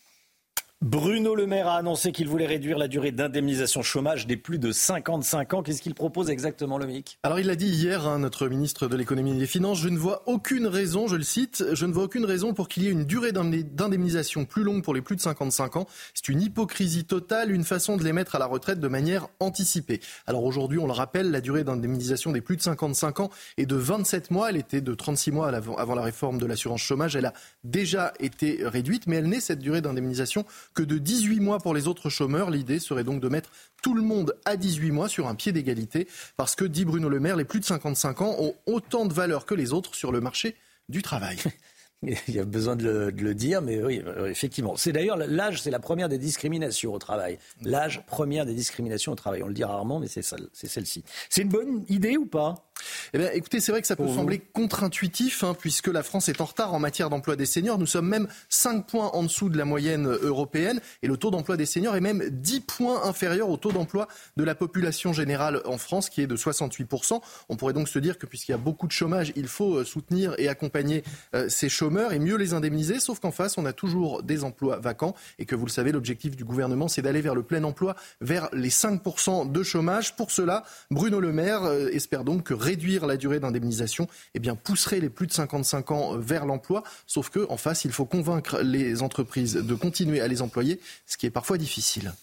Bruno 0.83 1.35
Le 1.35 1.45
Maire 1.45 1.67
a 1.67 1.77
annoncé 1.77 2.11
qu'il 2.11 2.27
voulait 2.27 2.47
réduire 2.47 2.79
la 2.79 2.87
durée 2.87 3.11
d'indemnisation 3.11 3.83
chômage 3.83 4.25
des 4.25 4.35
plus 4.35 4.57
de 4.57 4.71
55 4.71 5.53
ans. 5.53 5.61
Qu'est-ce 5.61 5.79
qu'il 5.79 5.93
propose 5.93 6.31
exactement, 6.31 6.79
le 6.79 6.87
MIC 6.87 7.19
Alors, 7.21 7.39
il 7.39 7.45
l'a 7.45 7.55
dit 7.55 7.67
hier, 7.67 8.07
hein, 8.07 8.17
notre 8.17 8.47
ministre 8.47 8.87
de 8.87 8.95
l'économie 8.95 9.35
et 9.35 9.37
des 9.37 9.45
finances, 9.45 9.77
je 9.77 9.89
ne 9.89 9.99
vois 9.99 10.23
aucune 10.25 10.65
raison, 10.65 11.05
je 11.05 11.17
le 11.17 11.21
cite, 11.21 11.63
je 11.73 11.85
ne 11.85 11.93
vois 11.93 12.05
aucune 12.05 12.25
raison 12.25 12.55
pour 12.55 12.67
qu'il 12.67 12.81
y 12.81 12.87
ait 12.87 12.91
une 12.91 13.03
durée 13.03 13.31
d'indemnisation 13.31 14.45
plus 14.45 14.63
longue 14.63 14.83
pour 14.83 14.95
les 14.95 15.03
plus 15.03 15.15
de 15.15 15.21
55 15.21 15.75
ans. 15.75 15.85
C'est 16.15 16.29
une 16.29 16.41
hypocrisie 16.41 17.05
totale, 17.05 17.51
une 17.51 17.63
façon 17.63 17.95
de 17.95 18.03
les 18.03 18.11
mettre 18.11 18.33
à 18.33 18.39
la 18.39 18.47
retraite 18.47 18.79
de 18.79 18.87
manière 18.87 19.27
anticipée. 19.39 19.99
Alors 20.25 20.43
aujourd'hui, 20.43 20.79
on 20.79 20.87
le 20.87 20.93
rappelle, 20.93 21.29
la 21.29 21.41
durée 21.41 21.63
d'indemnisation 21.63 22.31
des 22.31 22.41
plus 22.41 22.57
de 22.57 22.63
55 22.63 23.19
ans 23.19 23.29
est 23.57 23.67
de 23.67 23.75
27 23.75 24.31
mois. 24.31 24.49
Elle 24.49 24.57
était 24.57 24.81
de 24.81 24.95
36 24.95 25.29
mois 25.29 25.47
avant 25.49 25.93
la 25.93 26.01
réforme 26.01 26.39
de 26.39 26.47
l'assurance 26.47 26.81
chômage. 26.81 27.15
Elle 27.15 27.27
a 27.27 27.33
déjà 27.63 28.13
été 28.19 28.61
réduite, 28.63 29.05
mais 29.05 29.17
elle 29.17 29.29
n'est 29.29 29.41
cette 29.41 29.59
durée 29.59 29.81
d'indemnisation 29.81 30.43
que 30.73 30.83
de 30.83 30.97
18 30.97 31.39
mois 31.39 31.59
pour 31.59 31.73
les 31.73 31.87
autres 31.87 32.09
chômeurs. 32.09 32.49
L'idée 32.49 32.79
serait 32.79 33.03
donc 33.03 33.21
de 33.21 33.29
mettre 33.29 33.49
tout 33.81 33.93
le 33.93 34.01
monde 34.01 34.35
à 34.45 34.57
18 34.57 34.91
mois 34.91 35.09
sur 35.09 35.27
un 35.27 35.35
pied 35.35 35.51
d'égalité, 35.51 36.07
parce 36.37 36.55
que, 36.55 36.65
dit 36.65 36.85
Bruno 36.85 37.09
Le 37.09 37.19
Maire, 37.19 37.35
les 37.35 37.45
plus 37.45 37.59
de 37.59 37.65
55 37.65 38.21
ans 38.21 38.35
ont 38.39 38.55
autant 38.65 39.05
de 39.05 39.13
valeur 39.13 39.45
que 39.45 39.55
les 39.55 39.73
autres 39.73 39.95
sur 39.95 40.11
le 40.11 40.21
marché 40.21 40.55
du 40.89 41.01
travail. 41.01 41.37
Il 42.03 42.33
y 42.33 42.39
a 42.39 42.45
besoin 42.45 42.75
de 42.75 43.13
le, 43.15 43.35
dire, 43.35 43.61
mais 43.61 43.83
oui, 43.83 44.01
euh, 44.03 44.27
effectivement. 44.27 44.75
C'est 44.75 44.91
d'ailleurs 44.91 45.17
l'âge, 45.17 45.61
c'est 45.61 45.69
la 45.69 45.79
première 45.79 46.09
des 46.09 46.17
discriminations 46.17 46.93
au 46.93 46.97
travail. 46.97 47.37
L'âge 47.61 48.03
première 48.07 48.47
des 48.47 48.55
discriminations 48.55 49.11
au 49.11 49.15
travail. 49.15 49.43
On 49.43 49.47
le 49.47 49.53
dit 49.53 49.63
rarement, 49.63 49.99
mais 49.99 50.07
c'est 50.07 50.23
celle-ci. 50.23 51.03
C'est 51.29 51.43
une 51.43 51.49
bonne 51.49 51.85
idée 51.89 52.17
ou 52.17 52.25
pas? 52.25 52.70
Eh 53.13 53.17
bien, 53.17 53.29
écoutez, 53.33 53.59
c'est 53.59 53.71
vrai 53.71 53.81
que 53.81 53.87
ça 53.87 53.95
peut 53.95 54.07
sembler 54.07 54.39
contre-intuitif, 54.39 55.43
hein, 55.43 55.55
puisque 55.57 55.87
la 55.87 56.03
France 56.03 56.29
est 56.29 56.41
en 56.41 56.45
retard 56.45 56.73
en 56.73 56.79
matière 56.79 57.09
d'emploi 57.09 57.35
des 57.35 57.45
seniors. 57.45 57.77
Nous 57.77 57.85
sommes 57.85 58.07
même 58.07 58.27
5 58.49 58.87
points 58.87 59.09
en 59.13 59.23
dessous 59.23 59.49
de 59.49 59.57
la 59.57 59.65
moyenne 59.65 60.07
européenne, 60.07 60.81
et 61.01 61.07
le 61.07 61.17
taux 61.17 61.31
d'emploi 61.31 61.57
des 61.57 61.65
seniors 61.65 61.95
est 61.95 62.01
même 62.01 62.23
10 62.29 62.61
points 62.61 63.03
inférieur 63.03 63.49
au 63.49 63.57
taux 63.57 63.71
d'emploi 63.71 64.07
de 64.37 64.43
la 64.43 64.55
population 64.55 65.13
générale 65.13 65.61
en 65.65 65.77
France, 65.77 66.09
qui 66.09 66.21
est 66.21 66.27
de 66.27 66.35
68%. 66.35 67.21
On 67.49 67.55
pourrait 67.55 67.73
donc 67.73 67.87
se 67.87 67.99
dire 67.99 68.17
que 68.17 68.25
puisqu'il 68.25 68.51
y 68.51 68.55
a 68.55 68.57
beaucoup 68.57 68.87
de 68.87 68.91
chômage, 68.91 69.33
il 69.35 69.47
faut 69.47 69.75
euh, 69.75 69.83
soutenir 69.83 70.33
et 70.37 70.47
accompagner 70.47 71.03
euh, 71.35 71.49
ces 71.49 71.69
chômeurs 71.69 72.13
et 72.13 72.19
mieux 72.19 72.37
les 72.37 72.53
indemniser, 72.53 72.99
sauf 72.99 73.19
qu'en 73.19 73.31
face, 73.31 73.57
on 73.57 73.65
a 73.65 73.73
toujours 73.73 74.23
des 74.23 74.43
emplois 74.43 74.77
vacants, 74.77 75.15
et 75.39 75.45
que 75.45 75.55
vous 75.55 75.65
le 75.65 75.71
savez, 75.71 75.91
l'objectif 75.91 76.35
du 76.35 76.43
gouvernement, 76.43 76.87
c'est 76.87 77.01
d'aller 77.01 77.21
vers 77.21 77.35
le 77.35 77.43
plein 77.43 77.63
emploi, 77.63 77.95
vers 78.21 78.49
les 78.53 78.69
5% 78.69 79.51
de 79.51 79.63
chômage. 79.63 80.15
Pour 80.15 80.31
cela, 80.31 80.63
Bruno 80.89 81.19
Le 81.19 81.31
Maire 81.31 81.63
euh, 81.63 81.89
espère 81.89 82.23
donc 82.23 82.43
que 82.43 82.53
réduire 82.71 83.05
la 83.05 83.17
durée 83.17 83.39
d'indemnisation 83.39 84.07
eh 84.33 84.39
bien, 84.39 84.55
pousserait 84.55 85.01
les 85.01 85.09
plus 85.09 85.27
de 85.27 85.33
55 85.33 85.91
ans 85.91 86.17
vers 86.17 86.45
l'emploi. 86.45 86.83
Sauf 87.05 87.29
qu'en 87.29 87.57
face, 87.57 87.83
il 87.83 87.91
faut 87.91 88.05
convaincre 88.05 88.61
les 88.61 89.01
entreprises 89.01 89.55
de 89.55 89.75
continuer 89.75 90.21
à 90.21 90.27
les 90.27 90.41
employer, 90.41 90.79
ce 91.05 91.17
qui 91.17 91.25
est 91.25 91.31
parfois 91.31 91.57
difficile. 91.57 92.13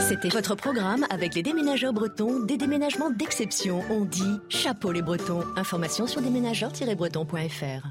C'était 0.00 0.28
votre 0.28 0.54
programme 0.54 1.04
avec 1.10 1.34
les 1.34 1.42
déménageurs 1.42 1.92
bretons, 1.92 2.40
des 2.40 2.56
déménagements 2.56 3.10
d'exception. 3.10 3.82
On 3.90 4.04
dit 4.04 4.38
chapeau 4.48 4.90
les 4.90 5.02
bretons. 5.02 5.44
Information 5.56 6.06
sur 6.06 6.20
déménageurs-bretons.fr. 6.22 7.90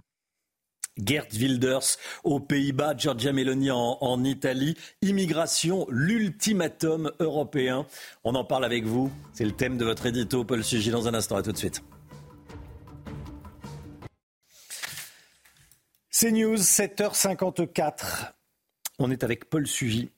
Gert 1.03 1.27
Wilders 1.33 1.97
aux 2.23 2.39
Pays-Bas, 2.39 2.95
Giorgia 2.97 3.33
Meloni 3.33 3.71
en, 3.71 4.23
Italie. 4.23 4.75
Immigration, 5.01 5.85
l'ultimatum 5.89 7.11
européen. 7.19 7.85
On 8.23 8.35
en 8.35 8.43
parle 8.43 8.65
avec 8.65 8.85
vous. 8.85 9.11
C'est 9.33 9.45
le 9.45 9.51
thème 9.51 9.77
de 9.77 9.85
votre 9.85 10.05
édito. 10.05 10.43
Paul 10.43 10.63
Sugy 10.63 10.91
dans 10.91 11.07
un 11.07 11.13
instant. 11.13 11.35
À 11.35 11.43
tout 11.43 11.51
de 11.51 11.57
suite. 11.57 11.83
C'est 16.09 16.31
News, 16.31 16.55
7h54. 16.55 18.33
On 18.99 19.11
est 19.11 19.23
avec 19.23 19.49
Paul 19.49 19.67
Sugy. 19.67 20.09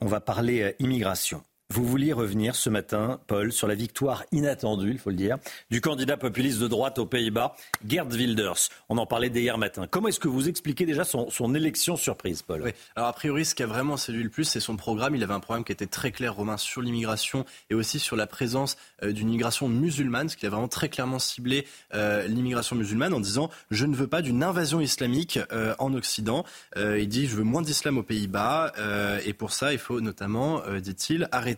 On 0.00 0.06
va 0.06 0.20
parler 0.20 0.62
euh, 0.62 0.72
immigration. 0.78 1.42
Vous 1.68 1.84
vouliez 1.84 2.12
revenir 2.12 2.54
ce 2.54 2.70
matin, 2.70 3.18
Paul, 3.26 3.50
sur 3.50 3.66
la 3.66 3.74
victoire 3.74 4.22
inattendue, 4.30 4.92
il 4.92 4.98
faut 4.98 5.10
le 5.10 5.16
dire, 5.16 5.36
du 5.68 5.80
candidat 5.80 6.16
populiste 6.16 6.60
de 6.60 6.68
droite 6.68 7.00
aux 7.00 7.06
Pays-Bas, 7.06 7.56
Gerd 7.84 8.12
Wilders. 8.12 8.68
On 8.88 8.98
en 8.98 9.06
parlait 9.06 9.30
dès 9.30 9.42
hier 9.42 9.58
matin. 9.58 9.88
Comment 9.90 10.06
est-ce 10.06 10.20
que 10.20 10.28
vous 10.28 10.48
expliquez 10.48 10.86
déjà 10.86 11.02
son, 11.02 11.54
élection 11.56 11.96
surprise, 11.96 12.42
Paul? 12.42 12.62
Oui. 12.62 12.70
Alors, 12.94 13.08
a 13.08 13.12
priori, 13.12 13.44
ce 13.44 13.56
qui 13.56 13.64
a 13.64 13.66
vraiment 13.66 13.96
séduit 13.96 14.22
le 14.22 14.30
plus, 14.30 14.44
c'est 14.44 14.60
son 14.60 14.76
programme. 14.76 15.16
Il 15.16 15.24
avait 15.24 15.34
un 15.34 15.40
programme 15.40 15.64
qui 15.64 15.72
était 15.72 15.88
très 15.88 16.12
clair, 16.12 16.36
Romain, 16.36 16.56
sur 16.56 16.82
l'immigration 16.82 17.44
et 17.68 17.74
aussi 17.74 17.98
sur 17.98 18.14
la 18.14 18.28
présence 18.28 18.76
euh, 19.02 19.10
d'une 19.10 19.28
immigration 19.28 19.68
musulmane, 19.68 20.28
ce 20.28 20.36
qui 20.36 20.46
a 20.46 20.50
vraiment 20.50 20.68
très 20.68 20.88
clairement 20.88 21.18
ciblé 21.18 21.66
euh, 21.94 22.28
l'immigration 22.28 22.76
musulmane 22.76 23.12
en 23.12 23.20
disant 23.20 23.50
Je 23.72 23.86
ne 23.86 23.96
veux 23.96 24.06
pas 24.06 24.22
d'une 24.22 24.44
invasion 24.44 24.80
islamique 24.80 25.40
euh, 25.50 25.74
en 25.80 25.94
Occident. 25.94 26.44
il 26.76 27.08
dit 27.08 27.26
Je 27.26 27.34
veux 27.34 27.42
moins 27.42 27.62
d'islam 27.62 27.98
aux 27.98 28.04
Pays-Bas 28.04 28.72
et 29.24 29.32
pour 29.32 29.50
ça, 29.50 29.72
il 29.72 29.80
faut 29.80 30.00
notamment, 30.00 30.62
dit-il, 30.80 31.28
arrêter 31.32 31.55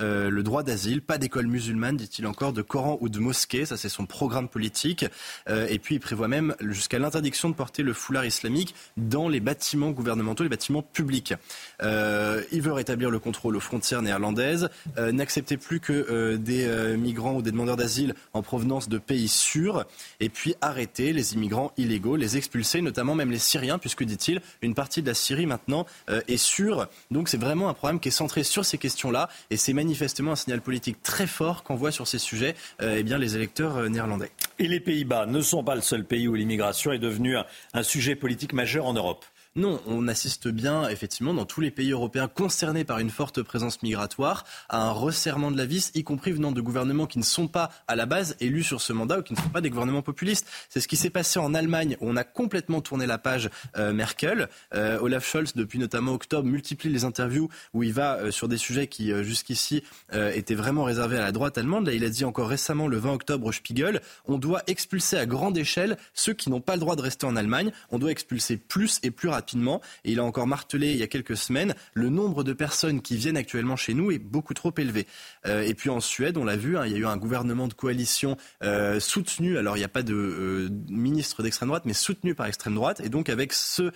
euh, 0.00 0.30
le 0.30 0.42
droit 0.42 0.62
d'asile, 0.62 1.02
pas 1.02 1.18
d'école 1.18 1.46
musulmane, 1.46 1.96
dit-il 1.96 2.26
encore, 2.26 2.52
de 2.52 2.62
Coran 2.62 2.98
ou 3.00 3.08
de 3.08 3.18
mosquée, 3.18 3.66
ça 3.66 3.76
c'est 3.76 3.88
son 3.88 4.06
programme 4.06 4.48
politique. 4.48 5.04
Euh, 5.48 5.66
et 5.68 5.78
puis 5.78 5.96
il 5.96 6.00
prévoit 6.00 6.28
même 6.28 6.54
jusqu'à 6.60 6.98
l'interdiction 6.98 7.48
de 7.48 7.54
porter 7.54 7.82
le 7.82 7.92
foulard 7.92 8.24
islamique 8.24 8.74
dans 8.96 9.28
les 9.28 9.40
bâtiments 9.40 9.90
gouvernementaux, 9.90 10.42
les 10.42 10.48
bâtiments 10.48 10.82
publics. 10.82 11.34
Euh, 11.82 12.42
il 12.52 12.62
veut 12.62 12.72
rétablir 12.72 13.10
le 13.10 13.18
contrôle 13.18 13.56
aux 13.56 13.60
frontières 13.60 14.02
néerlandaises, 14.02 14.68
n'accepter 14.96 15.56
plus 15.56 15.80
que 15.80 16.36
des 16.36 16.96
migrants 16.96 17.34
ou 17.34 17.42
des 17.42 17.50
demandeurs 17.50 17.76
d'asile 17.76 18.14
en 18.32 18.42
provenance 18.42 18.88
de 18.88 18.98
pays 18.98 19.28
sûrs, 19.28 19.84
et 20.20 20.28
puis 20.28 20.54
arrêter 20.60 21.12
les 21.12 21.34
immigrants 21.34 21.72
illégaux, 21.76 22.16
les 22.16 22.36
expulser, 22.36 22.80
notamment 22.80 23.14
même 23.14 23.30
les 23.30 23.38
Syriens, 23.38 23.78
puisque, 23.78 24.04
dit-il, 24.04 24.40
une 24.62 24.74
partie 24.74 25.02
de 25.02 25.06
la 25.06 25.14
Syrie 25.14 25.46
maintenant 25.46 25.86
est 26.08 26.36
sûre. 26.36 26.88
Donc 27.10 27.28
c'est 27.28 27.40
vraiment 27.40 27.68
un 27.68 27.74
programme 27.74 28.00
qui 28.00 28.08
est 28.08 28.12
centré 28.12 28.42
sur 28.44 28.64
ces 28.64 28.78
questions-là 28.78 29.28
et 29.50 29.56
c'est 29.56 29.72
manifestement 29.72 30.32
un 30.32 30.36
signal 30.36 30.60
politique 30.60 31.02
très 31.02 31.26
fort 31.26 31.62
qu'envoient 31.62 31.92
sur 31.92 32.06
ces 32.06 32.18
sujets 32.18 32.54
euh, 32.82 32.96
eh 32.98 33.18
les 33.18 33.36
électeurs 33.36 33.76
euh, 33.76 33.88
néerlandais. 33.88 34.30
Et 34.58 34.68
les 34.68 34.80
Pays-Bas 34.80 35.26
ne 35.26 35.40
sont 35.40 35.64
pas 35.64 35.74
le 35.74 35.80
seul 35.80 36.04
pays 36.04 36.28
où 36.28 36.34
l'immigration 36.34 36.92
est 36.92 36.98
devenue 36.98 37.36
un 37.74 37.82
sujet 37.82 38.14
politique 38.14 38.52
majeur 38.52 38.86
en 38.86 38.92
Europe. 38.92 39.24
Non, 39.58 39.80
on 39.88 40.06
assiste 40.06 40.46
bien, 40.46 40.88
effectivement, 40.88 41.34
dans 41.34 41.44
tous 41.44 41.60
les 41.60 41.72
pays 41.72 41.90
européens 41.90 42.28
concernés 42.28 42.84
par 42.84 43.00
une 43.00 43.10
forte 43.10 43.42
présence 43.42 43.82
migratoire, 43.82 44.44
à 44.68 44.84
un 44.84 44.92
resserrement 44.92 45.50
de 45.50 45.56
la 45.56 45.66
vis, 45.66 45.90
y 45.96 46.04
compris 46.04 46.30
venant 46.30 46.52
de 46.52 46.60
gouvernements 46.60 47.06
qui 47.06 47.18
ne 47.18 47.24
sont 47.24 47.48
pas 47.48 47.72
à 47.88 47.96
la 47.96 48.06
base 48.06 48.36
élus 48.38 48.62
sur 48.62 48.80
ce 48.80 48.92
mandat 48.92 49.18
ou 49.18 49.22
qui 49.22 49.32
ne 49.32 49.38
sont 49.40 49.48
pas 49.48 49.60
des 49.60 49.68
gouvernements 49.68 50.00
populistes. 50.00 50.46
C'est 50.68 50.78
ce 50.78 50.86
qui 50.86 50.96
s'est 50.96 51.10
passé 51.10 51.40
en 51.40 51.54
Allemagne, 51.54 51.96
où 52.00 52.08
on 52.08 52.14
a 52.14 52.22
complètement 52.22 52.80
tourné 52.80 53.04
la 53.04 53.18
page 53.18 53.50
euh, 53.76 53.92
Merkel. 53.92 54.48
Euh, 54.76 55.00
Olaf 55.00 55.26
Scholz, 55.26 55.54
depuis 55.56 55.80
notamment 55.80 56.12
octobre, 56.12 56.48
multiplie 56.48 56.88
les 56.88 57.04
interviews 57.04 57.48
où 57.74 57.82
il 57.82 57.92
va 57.92 58.14
euh, 58.18 58.30
sur 58.30 58.46
des 58.46 58.58
sujets 58.58 58.86
qui, 58.86 59.12
jusqu'ici, 59.24 59.82
étaient 60.12 60.54
vraiment 60.54 60.84
réservés 60.84 61.16
à 61.16 61.22
la 61.22 61.32
droite 61.32 61.58
allemande. 61.58 61.88
Là, 61.88 61.94
il 61.94 62.04
a 62.04 62.10
dit 62.10 62.24
encore 62.24 62.48
récemment, 62.48 62.86
le 62.86 62.98
20 62.98 63.14
octobre, 63.14 63.46
au 63.46 63.52
Spiegel, 63.52 64.02
on 64.26 64.38
doit 64.38 64.62
expulser 64.68 65.16
à 65.16 65.26
grande 65.26 65.58
échelle 65.58 65.96
ceux 66.14 66.32
qui 66.32 66.48
n'ont 66.48 66.60
pas 66.60 66.74
le 66.74 66.80
droit 66.80 66.94
de 66.94 67.02
rester 67.02 67.26
en 67.26 67.34
Allemagne. 67.34 67.72
On 67.90 67.98
doit 67.98 68.12
expulser 68.12 68.56
plus 68.56 69.00
et 69.02 69.10
plus 69.10 69.28
rapidement 69.28 69.47
et 69.54 70.12
il 70.12 70.20
a 70.20 70.24
encore 70.24 70.46
martelé 70.46 70.92
il 70.92 70.96
y 70.96 71.02
a 71.02 71.06
quelques 71.06 71.36
semaines, 71.36 71.74
le 71.94 72.08
nombre 72.08 72.44
de 72.44 72.52
personnes 72.52 73.00
qui 73.00 73.16
viennent 73.16 73.36
actuellement 73.36 73.76
chez 73.76 73.94
nous 73.94 74.10
est 74.10 74.18
beaucoup 74.18 74.54
trop 74.54 74.72
élevé. 74.76 75.06
Euh, 75.46 75.62
et 75.62 75.74
puis 75.74 75.90
en 75.90 76.00
Suède, 76.00 76.36
on 76.36 76.44
l'a 76.44 76.56
vu, 76.56 76.76
hein, 76.76 76.86
il 76.86 76.92
y 76.92 76.94
a 76.94 76.98
eu 76.98 77.06
un 77.06 77.16
gouvernement 77.16 77.68
de 77.68 77.74
coalition 77.74 78.36
euh, 78.62 79.00
soutenu, 79.00 79.58
alors 79.58 79.76
il 79.76 79.80
n'y 79.80 79.84
a 79.84 79.88
pas 79.88 80.02
de 80.02 80.14
euh, 80.14 80.68
ministre 80.88 81.42
d'extrême 81.42 81.68
droite, 81.68 81.84
mais 81.86 81.92
soutenu 81.92 82.34
par 82.34 82.46
extrême 82.46 82.74
droite, 82.74 83.00
et 83.00 83.08
donc 83.08 83.28
avec 83.28 83.52
ce 83.52 83.90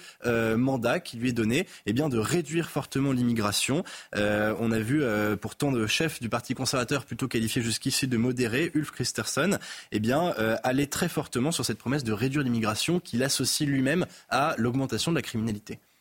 mandat 0.56 1.00
qui 1.00 1.16
lui 1.16 1.30
est 1.30 1.32
donné, 1.32 1.66
eh 1.86 1.92
bien 1.92 2.08
de 2.08 2.18
réduire 2.18 2.70
fortement 2.70 3.12
l'immigration. 3.12 3.84
on 4.14 4.72
a 4.72 4.78
vu 4.78 5.02
pourtant 5.40 5.70
le 5.70 5.86
chef 5.86 6.20
du 6.20 6.28
Parti 6.28 6.54
conservateur, 6.54 7.04
plutôt 7.04 7.28
qualifié 7.28 7.62
jusqu'ici 7.62 8.06
de 8.06 8.16
modéré, 8.16 8.70
Ulf 8.74 8.90
Christensen, 8.90 9.58
eh 9.90 10.00
bien 10.00 10.34
aller 10.62 10.86
très 10.86 11.08
fortement 11.08 11.52
sur 11.52 11.64
cette 11.64 11.78
promesse 11.78 12.04
de 12.04 12.12
réduire 12.12 12.42
l'immigration 12.42 13.00
qu'il 13.00 13.22
associe 13.22 13.68
lui-même 13.68 14.06
à 14.28 14.54
l'augmentation 14.58 15.12
de 15.12 15.16
la 15.16 15.22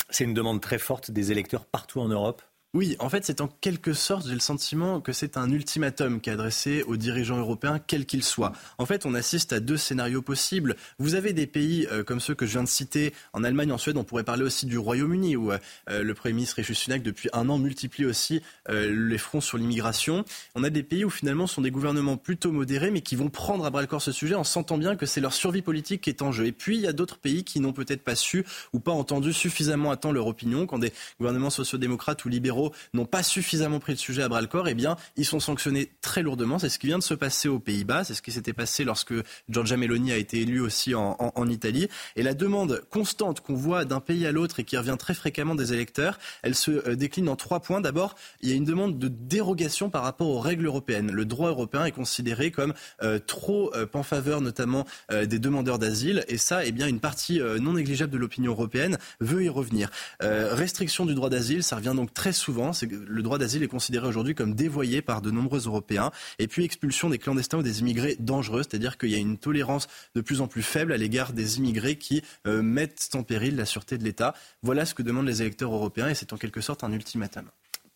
C'est 0.09 0.23
une 0.23 0.33
demande 0.33 0.61
très 0.61 0.79
forte 0.79 1.11
des 1.11 1.31
électeurs 1.31 1.65
partout 1.65 2.01
en 2.01 2.07
Europe 2.07 2.41
oui, 2.73 2.95
en 2.99 3.09
fait, 3.09 3.25
c'est 3.25 3.41
en 3.41 3.49
quelque 3.49 3.91
sorte, 3.91 4.25
j'ai 4.25 4.33
le 4.33 4.39
sentiment 4.39 5.01
que 5.01 5.11
c'est 5.11 5.35
un 5.35 5.51
ultimatum 5.51 6.21
qui 6.21 6.29
est 6.29 6.33
adressé 6.33 6.83
aux 6.83 6.95
dirigeants 6.95 7.37
européens, 7.37 7.79
quels 7.85 8.05
qu'ils 8.05 8.23
soient. 8.23 8.53
En 8.77 8.85
fait, 8.85 9.05
on 9.05 9.13
assiste 9.13 9.51
à 9.51 9.59
deux 9.59 9.75
scénarios 9.75 10.21
possibles. 10.21 10.77
Vous 10.97 11.15
avez 11.15 11.33
des 11.33 11.47
pays 11.47 11.85
euh, 11.91 12.05
comme 12.05 12.21
ceux 12.21 12.33
que 12.33 12.45
je 12.45 12.53
viens 12.53 12.63
de 12.63 12.69
citer, 12.69 13.13
en 13.33 13.43
Allemagne, 13.43 13.73
en 13.73 13.77
Suède, 13.77 13.97
on 13.97 14.05
pourrait 14.05 14.23
parler 14.23 14.43
aussi 14.43 14.67
du 14.67 14.77
Royaume-Uni, 14.77 15.35
où 15.35 15.51
euh, 15.51 15.57
le 15.89 16.13
Premier 16.13 16.33
ministre 16.33 16.55
Rishi 16.55 16.73
Sunak, 16.73 17.03
depuis 17.03 17.27
un 17.33 17.49
an, 17.49 17.57
multiplie 17.57 18.05
aussi 18.05 18.41
euh, 18.69 18.89
les 18.89 19.17
fronts 19.17 19.41
sur 19.41 19.57
l'immigration. 19.57 20.23
On 20.55 20.63
a 20.63 20.69
des 20.69 20.83
pays 20.83 21.03
où 21.03 21.09
finalement 21.09 21.47
sont 21.47 21.61
des 21.61 21.71
gouvernements 21.71 22.15
plutôt 22.15 22.53
modérés, 22.53 22.89
mais 22.89 23.01
qui 23.01 23.17
vont 23.17 23.29
prendre 23.29 23.65
à 23.65 23.69
bras-le-corps 23.69 24.01
ce 24.01 24.13
sujet 24.13 24.35
en 24.35 24.45
sentant 24.45 24.77
bien 24.77 24.95
que 24.95 25.05
c'est 25.05 25.19
leur 25.19 25.33
survie 25.33 25.61
politique 25.61 25.99
qui 25.99 26.09
est 26.09 26.21
en 26.21 26.31
jeu. 26.31 26.45
Et 26.45 26.53
puis, 26.53 26.77
il 26.77 26.83
y 26.83 26.87
a 26.87 26.93
d'autres 26.93 27.17
pays 27.17 27.43
qui 27.43 27.59
n'ont 27.59 27.73
peut-être 27.73 28.01
pas 28.01 28.15
su 28.15 28.45
ou 28.71 28.79
pas 28.79 28.93
entendu 28.93 29.33
suffisamment 29.33 29.91
à 29.91 29.97
temps 29.97 30.13
leur 30.13 30.27
opinion, 30.27 30.67
quand 30.67 30.79
des 30.79 30.93
gouvernements 31.19 31.49
sociodémocrates 31.49 32.23
ou 32.23 32.29
libéraux 32.29 32.60
n'ont 32.93 33.05
pas 33.05 33.23
suffisamment 33.23 33.79
pris 33.79 33.93
le 33.93 33.97
sujet 33.97 34.23
à 34.23 34.29
bras 34.29 34.41
le 34.41 34.47
corps, 34.47 34.67
eh 34.67 34.73
bien, 34.73 34.97
ils 35.15 35.25
sont 35.25 35.39
sanctionnés 35.39 35.91
très 36.01 36.21
lourdement. 36.21 36.59
C'est 36.59 36.69
ce 36.69 36.79
qui 36.79 36.87
vient 36.87 36.99
de 36.99 37.03
se 37.03 37.13
passer 37.13 37.47
aux 37.47 37.59
Pays-Bas. 37.59 38.03
C'est 38.03 38.13
ce 38.13 38.21
qui 38.21 38.31
s'était 38.31 38.53
passé 38.53 38.83
lorsque 38.83 39.13
Giorgia 39.49 39.77
Meloni 39.77 40.11
a 40.11 40.17
été 40.17 40.41
élue 40.41 40.61
aussi 40.61 40.93
en, 40.95 41.49
Italie. 41.49 41.87
Et 42.15 42.23
la 42.23 42.33
demande 42.33 42.83
constante 42.89 43.41
qu'on 43.41 43.55
voit 43.55 43.83
d'un 43.83 43.99
pays 43.99 44.25
à 44.25 44.31
l'autre 44.31 44.59
et 44.59 44.63
qui 44.63 44.77
revient 44.77 44.95
très 44.97 45.13
fréquemment 45.13 45.55
des 45.55 45.73
électeurs, 45.73 46.19
elle 46.43 46.55
se 46.55 46.71
euh, 46.87 46.95
décline 46.95 47.29
en 47.29 47.35
trois 47.35 47.59
points. 47.59 47.81
D'abord, 47.81 48.15
il 48.41 48.49
y 48.49 48.53
a 48.53 48.55
une 48.55 48.65
demande 48.65 48.99
de 48.99 49.07
dérogation 49.07 49.89
par 49.89 50.03
rapport 50.03 50.27
aux 50.27 50.39
règles 50.39 50.65
européennes. 50.65 51.11
Le 51.11 51.25
droit 51.25 51.49
européen 51.49 51.85
est 51.85 51.91
considéré 51.91 52.51
comme 52.51 52.73
euh, 53.01 53.19
trop 53.19 53.71
euh, 53.75 53.85
en 53.93 54.03
faveur 54.03 54.41
notamment 54.41 54.85
des 55.09 55.39
demandeurs 55.39 55.79
d'asile. 55.79 56.23
Et 56.29 56.37
ça, 56.37 56.65
eh 56.65 56.71
bien, 56.71 56.87
une 56.87 56.99
partie 56.99 57.39
non 57.59 57.73
négligeable 57.73 58.11
de 58.11 58.17
l'opinion 58.17 58.51
européenne 58.51 58.97
veut 59.19 59.43
y 59.43 59.49
revenir. 59.49 59.89
restriction 60.21 61.05
du 61.05 61.13
droit 61.13 61.29
d'asile, 61.29 61.61
ça 61.61 61.75
revient 61.75 61.93
donc 61.95 62.13
très 62.13 62.31
souvent 62.31 62.50
le 62.51 63.23
droit 63.23 63.37
d'asile 63.37 63.63
est 63.63 63.67
considéré 63.67 64.07
aujourd'hui 64.07 64.35
comme 64.35 64.53
dévoyé 64.53 65.01
par 65.01 65.21
de 65.21 65.31
nombreux 65.31 65.65
Européens. 65.65 66.11
Et 66.39 66.47
puis 66.47 66.63
expulsion 66.63 67.09
des 67.09 67.17
clandestins 67.17 67.59
ou 67.59 67.63
des 67.63 67.79
immigrés 67.79 68.15
dangereux, 68.19 68.63
c'est-à-dire 68.63 68.97
qu'il 68.97 69.09
y 69.09 69.15
a 69.15 69.19
une 69.19 69.37
tolérance 69.37 69.87
de 70.15 70.21
plus 70.21 70.41
en 70.41 70.47
plus 70.47 70.63
faible 70.63 70.93
à 70.93 70.97
l'égard 70.97 71.33
des 71.33 71.57
immigrés 71.57 71.97
qui 71.97 72.21
euh, 72.47 72.61
mettent 72.61 73.09
en 73.13 73.23
péril 73.23 73.55
la 73.55 73.65
sûreté 73.65 73.97
de 73.97 74.03
l'État. 74.03 74.33
Voilà 74.61 74.85
ce 74.85 74.93
que 74.93 75.03
demandent 75.03 75.27
les 75.27 75.41
électeurs 75.41 75.73
européens 75.73 76.09
et 76.09 76.15
c'est 76.15 76.33
en 76.33 76.37
quelque 76.37 76.61
sorte 76.61 76.83
un 76.83 76.91
ultimatum. 76.91 77.45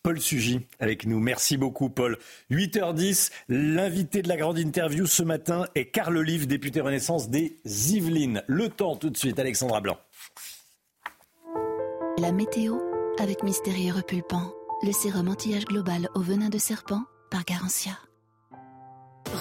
Paul 0.06 0.20
Sugy 0.20 0.60
avec 0.78 1.04
nous. 1.04 1.18
Merci 1.18 1.56
beaucoup, 1.56 1.88
Paul. 1.88 2.16
8h10, 2.52 3.32
l'invité 3.48 4.22
de 4.22 4.28
la 4.28 4.36
grande 4.36 4.56
interview 4.56 5.04
ce 5.04 5.24
matin 5.24 5.64
est 5.74 5.86
Carl 5.86 6.16
Olive, 6.16 6.46
député 6.46 6.80
Renaissance 6.80 7.28
des 7.28 7.56
Yvelines. 7.64 8.44
Le 8.46 8.68
temps 8.68 8.94
tout 8.94 9.10
de 9.10 9.16
suite, 9.16 9.40
Alexandra 9.40 9.80
Blanc. 9.80 9.98
La 12.18 12.30
météo 12.30 12.78
avec 13.18 13.42
Mystérieux 13.42 13.94
Repulpant, 13.94 14.52
le 14.82 14.92
sérum 14.92 15.28
anti-âge 15.28 15.64
global 15.64 16.08
au 16.14 16.20
venin 16.20 16.48
de 16.48 16.58
serpent 16.58 17.02
par 17.30 17.44
Garantia. 17.44 17.92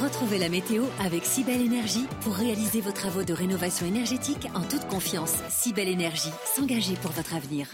Retrouvez 0.02 0.40
la 0.40 0.50
météo 0.50 0.84
avec 1.00 1.26
Cybelle 1.26 1.62
Énergie 1.62 2.06
pour 2.22 2.34
réaliser 2.34 2.82
vos 2.82 2.92
travaux 2.92 3.24
de 3.24 3.34
rénovation 3.34 3.86
énergétique 3.86 4.48
en 4.56 4.62
toute 4.62 4.88
confiance. 4.88 5.36
Cybelle 5.50 5.90
Énergie, 5.90 6.32
s'engager 6.46 6.96
pour 6.96 7.12
votre 7.12 7.36
avenir. 7.36 7.68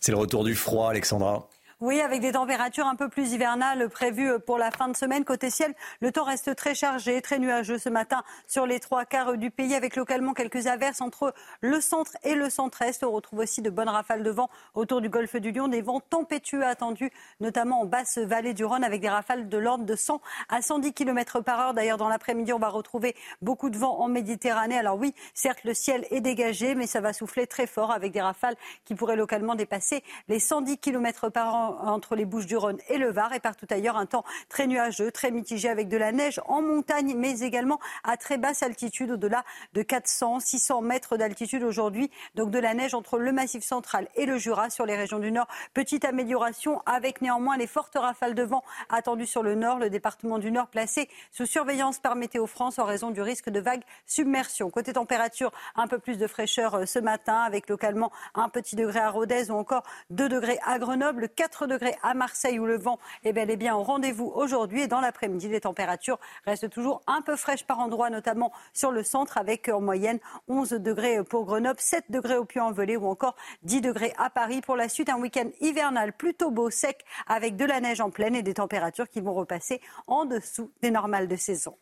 C'est 0.00 0.12
le 0.12 0.18
retour 0.18 0.44
du 0.44 0.54
froid, 0.54 0.90
Alexandra. 0.90 1.48
Oui, 1.80 2.00
avec 2.00 2.20
des 2.20 2.32
températures 2.32 2.86
un 2.86 2.94
peu 2.94 3.08
plus 3.08 3.32
hivernales 3.32 3.88
prévues 3.88 4.38
pour 4.38 4.58
la 4.58 4.70
fin 4.70 4.86
de 4.86 4.96
semaine. 4.96 5.24
Côté 5.24 5.50
ciel, 5.50 5.74
le 6.00 6.12
temps 6.12 6.22
reste 6.22 6.54
très 6.54 6.72
chargé, 6.72 7.20
très 7.20 7.40
nuageux 7.40 7.78
ce 7.78 7.88
matin 7.88 8.22
sur 8.46 8.64
les 8.64 8.78
trois 8.78 9.04
quarts 9.04 9.36
du 9.36 9.50
pays, 9.50 9.74
avec 9.74 9.96
localement 9.96 10.34
quelques 10.34 10.68
averses 10.68 11.00
entre 11.00 11.34
le 11.60 11.80
centre 11.80 12.12
et 12.22 12.36
le 12.36 12.48
centre-est. 12.48 13.02
On 13.02 13.10
retrouve 13.10 13.40
aussi 13.40 13.60
de 13.60 13.70
bonnes 13.70 13.88
rafales 13.88 14.22
de 14.22 14.30
vent 14.30 14.50
autour 14.74 15.00
du 15.00 15.08
golfe 15.08 15.34
du 15.34 15.50
Lion, 15.50 15.66
des 15.66 15.82
vents 15.82 15.98
tempétueux 15.98 16.64
attendus, 16.64 17.10
notamment 17.40 17.80
en 17.80 17.86
basse 17.86 18.18
vallée 18.18 18.54
du 18.54 18.64
Rhône, 18.64 18.84
avec 18.84 19.00
des 19.00 19.08
rafales 19.08 19.48
de 19.48 19.58
l'ordre 19.58 19.84
de 19.84 19.96
100 19.96 20.20
à 20.48 20.62
110 20.62 20.92
km 20.92 21.40
par 21.40 21.58
heure. 21.58 21.74
D'ailleurs, 21.74 21.98
dans 21.98 22.08
l'après-midi, 22.08 22.52
on 22.52 22.60
va 22.60 22.68
retrouver 22.68 23.16
beaucoup 23.42 23.68
de 23.68 23.76
vent 23.76 23.98
en 23.98 24.06
Méditerranée. 24.06 24.78
Alors 24.78 24.96
oui, 24.96 25.12
certes, 25.34 25.64
le 25.64 25.74
ciel 25.74 26.06
est 26.12 26.20
dégagé, 26.20 26.76
mais 26.76 26.86
ça 26.86 27.00
va 27.00 27.12
souffler 27.12 27.48
très 27.48 27.66
fort 27.66 27.90
avec 27.90 28.12
des 28.12 28.22
rafales 28.22 28.56
qui 28.84 28.94
pourraient 28.94 29.16
localement 29.16 29.56
dépasser 29.56 30.04
les 30.28 30.38
110 30.38 30.78
km 30.78 31.30
par 31.30 31.54
heure 31.54 31.63
entre 31.64 32.16
les 32.16 32.24
Bouches-du-Rhône 32.24 32.78
et 32.88 32.98
le 32.98 33.10
Var. 33.10 33.32
Et 33.32 33.40
partout 33.40 33.66
ailleurs, 33.70 33.96
un 33.96 34.06
temps 34.06 34.24
très 34.48 34.66
nuageux, 34.66 35.10
très 35.10 35.30
mitigé 35.30 35.68
avec 35.68 35.88
de 35.88 35.96
la 35.96 36.12
neige 36.12 36.40
en 36.46 36.62
montagne, 36.62 37.14
mais 37.16 37.40
également 37.40 37.78
à 38.02 38.16
très 38.16 38.38
basse 38.38 38.62
altitude, 38.62 39.12
au-delà 39.12 39.44
de 39.72 39.82
400, 39.82 40.40
600 40.40 40.82
mètres 40.82 41.16
d'altitude 41.16 41.62
aujourd'hui. 41.62 42.10
Donc 42.34 42.50
de 42.50 42.58
la 42.58 42.74
neige 42.74 42.94
entre 42.94 43.18
le 43.18 43.32
Massif 43.32 43.64
central 43.64 44.08
et 44.14 44.26
le 44.26 44.38
Jura 44.38 44.70
sur 44.70 44.86
les 44.86 44.96
régions 44.96 45.18
du 45.18 45.32
Nord. 45.32 45.48
Petite 45.72 46.04
amélioration 46.04 46.82
avec 46.86 47.22
néanmoins 47.22 47.56
les 47.56 47.66
fortes 47.66 47.96
rafales 47.96 48.34
de 48.34 48.42
vent 48.42 48.62
attendues 48.88 49.26
sur 49.26 49.42
le 49.42 49.54
Nord. 49.54 49.78
Le 49.78 49.90
département 49.90 50.38
du 50.38 50.50
Nord 50.50 50.68
placé 50.68 51.08
sous 51.32 51.46
surveillance 51.46 51.98
par 51.98 52.16
Météo 52.16 52.46
France 52.46 52.78
en 52.78 52.84
raison 52.84 53.10
du 53.10 53.22
risque 53.22 53.50
de 53.50 53.60
vagues 53.60 53.84
submersion. 54.06 54.70
Côté 54.70 54.92
température, 54.92 55.52
un 55.76 55.86
peu 55.86 55.98
plus 55.98 56.18
de 56.18 56.26
fraîcheur 56.26 56.74
euh, 56.74 56.86
ce 56.86 56.98
matin 56.98 57.40
avec 57.40 57.68
localement 57.68 58.10
un 58.34 58.48
petit 58.48 58.76
degré 58.76 59.00
à 59.00 59.10
Rodez 59.10 59.50
ou 59.50 59.54
encore 59.54 59.82
2 60.10 60.28
degrés 60.28 60.58
à 60.64 60.78
Grenoble, 60.78 61.28
4 61.28 61.53
degrés 61.62 61.96
à 62.02 62.14
Marseille 62.14 62.58
où 62.58 62.66
le 62.66 62.76
vent 62.76 62.98
est 63.22 63.32
bel 63.32 63.50
et 63.50 63.56
bien 63.56 63.76
au 63.76 63.82
rendez-vous 63.82 64.30
aujourd'hui. 64.34 64.82
Et 64.82 64.86
dans 64.88 65.00
l'après-midi, 65.00 65.48
les 65.48 65.60
températures 65.60 66.18
restent 66.44 66.70
toujours 66.70 67.02
un 67.06 67.22
peu 67.22 67.36
fraîches 67.36 67.64
par 67.64 67.78
endroits, 67.78 68.10
notamment 68.10 68.52
sur 68.72 68.90
le 68.90 69.02
centre, 69.02 69.38
avec 69.38 69.68
en 69.68 69.80
moyenne 69.80 70.18
11 70.48 70.70
degrés 70.70 71.22
pour 71.22 71.44
Grenoble, 71.44 71.78
7 71.78 72.10
degrés 72.10 72.36
au 72.36 72.44
Puy-en-Velay 72.44 72.96
ou 72.96 73.06
encore 73.06 73.36
10 73.62 73.80
degrés 73.80 74.12
à 74.18 74.30
Paris. 74.30 74.60
Pour 74.60 74.76
la 74.76 74.88
suite, 74.88 75.08
un 75.08 75.18
week-end 75.18 75.48
hivernal 75.60 76.12
plutôt 76.12 76.50
beau, 76.50 76.70
sec, 76.70 77.04
avec 77.26 77.56
de 77.56 77.64
la 77.64 77.80
neige 77.80 78.00
en 78.00 78.10
pleine 78.10 78.34
et 78.34 78.42
des 78.42 78.54
températures 78.54 79.08
qui 79.08 79.20
vont 79.20 79.34
repasser 79.34 79.80
en 80.08 80.24
dessous 80.24 80.72
des 80.82 80.90
normales 80.90 81.28
de 81.28 81.36
saison. 81.36 81.76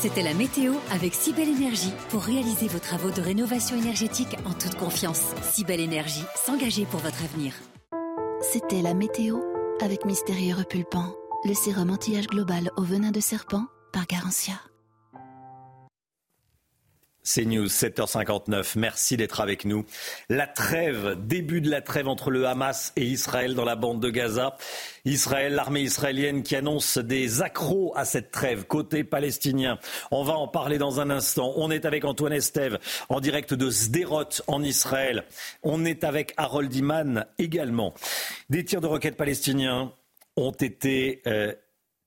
C'était 0.00 0.22
la 0.22 0.32
météo 0.32 0.72
avec 0.92 1.12
Cybelle 1.12 1.50
Énergie 1.50 1.92
pour 2.08 2.22
réaliser 2.22 2.68
vos 2.68 2.78
travaux 2.78 3.10
de 3.10 3.20
rénovation 3.20 3.76
énergétique 3.76 4.34
en 4.46 4.54
toute 4.54 4.76
confiance. 4.76 5.34
Cybelle 5.52 5.80
Énergie, 5.80 6.24
s'engager 6.46 6.86
pour 6.86 7.00
votre 7.00 7.22
avenir. 7.22 7.52
C'était 8.40 8.80
la 8.80 8.94
météo 8.94 9.36
avec 9.82 10.06
Mystérieux 10.06 10.54
Repulpant, 10.54 11.14
le 11.44 11.52
sérum 11.52 11.90
anti-âge 11.90 12.28
global 12.28 12.70
au 12.78 12.82
venin 12.82 13.10
de 13.10 13.20
serpent 13.20 13.66
par 13.92 14.06
Garantia. 14.06 14.54
C'est 17.22 17.44
News, 17.44 17.66
7h59. 17.66 18.78
Merci 18.78 19.18
d'être 19.18 19.42
avec 19.42 19.66
nous. 19.66 19.84
La 20.30 20.46
trêve, 20.46 21.16
début 21.20 21.60
de 21.60 21.70
la 21.70 21.82
trêve 21.82 22.08
entre 22.08 22.30
le 22.30 22.46
Hamas 22.46 22.94
et 22.96 23.04
Israël 23.04 23.54
dans 23.54 23.66
la 23.66 23.76
bande 23.76 24.00
de 24.00 24.08
Gaza. 24.08 24.56
Israël, 25.04 25.54
l'armée 25.54 25.82
israélienne 25.82 26.42
qui 26.42 26.56
annonce 26.56 26.96
des 26.96 27.42
accros 27.42 27.92
à 27.94 28.06
cette 28.06 28.30
trêve 28.30 28.64
côté 28.64 29.04
palestinien. 29.04 29.78
On 30.10 30.24
va 30.24 30.32
en 30.32 30.48
parler 30.48 30.78
dans 30.78 30.98
un 30.98 31.10
instant. 31.10 31.52
On 31.56 31.70
est 31.70 31.84
avec 31.84 32.06
Antoine 32.06 32.32
Estève 32.32 32.78
en 33.10 33.20
direct 33.20 33.52
de 33.52 33.68
Sderot 33.68 34.40
en 34.46 34.62
Israël. 34.62 35.24
On 35.62 35.84
est 35.84 36.04
avec 36.04 36.32
Harold 36.38 36.74
Iman 36.74 37.26
également. 37.38 37.92
Des 38.48 38.64
tirs 38.64 38.80
de 38.80 38.86
roquettes 38.86 39.18
palestiniens 39.18 39.92
ont 40.36 40.52
été 40.52 41.20
euh, 41.26 41.52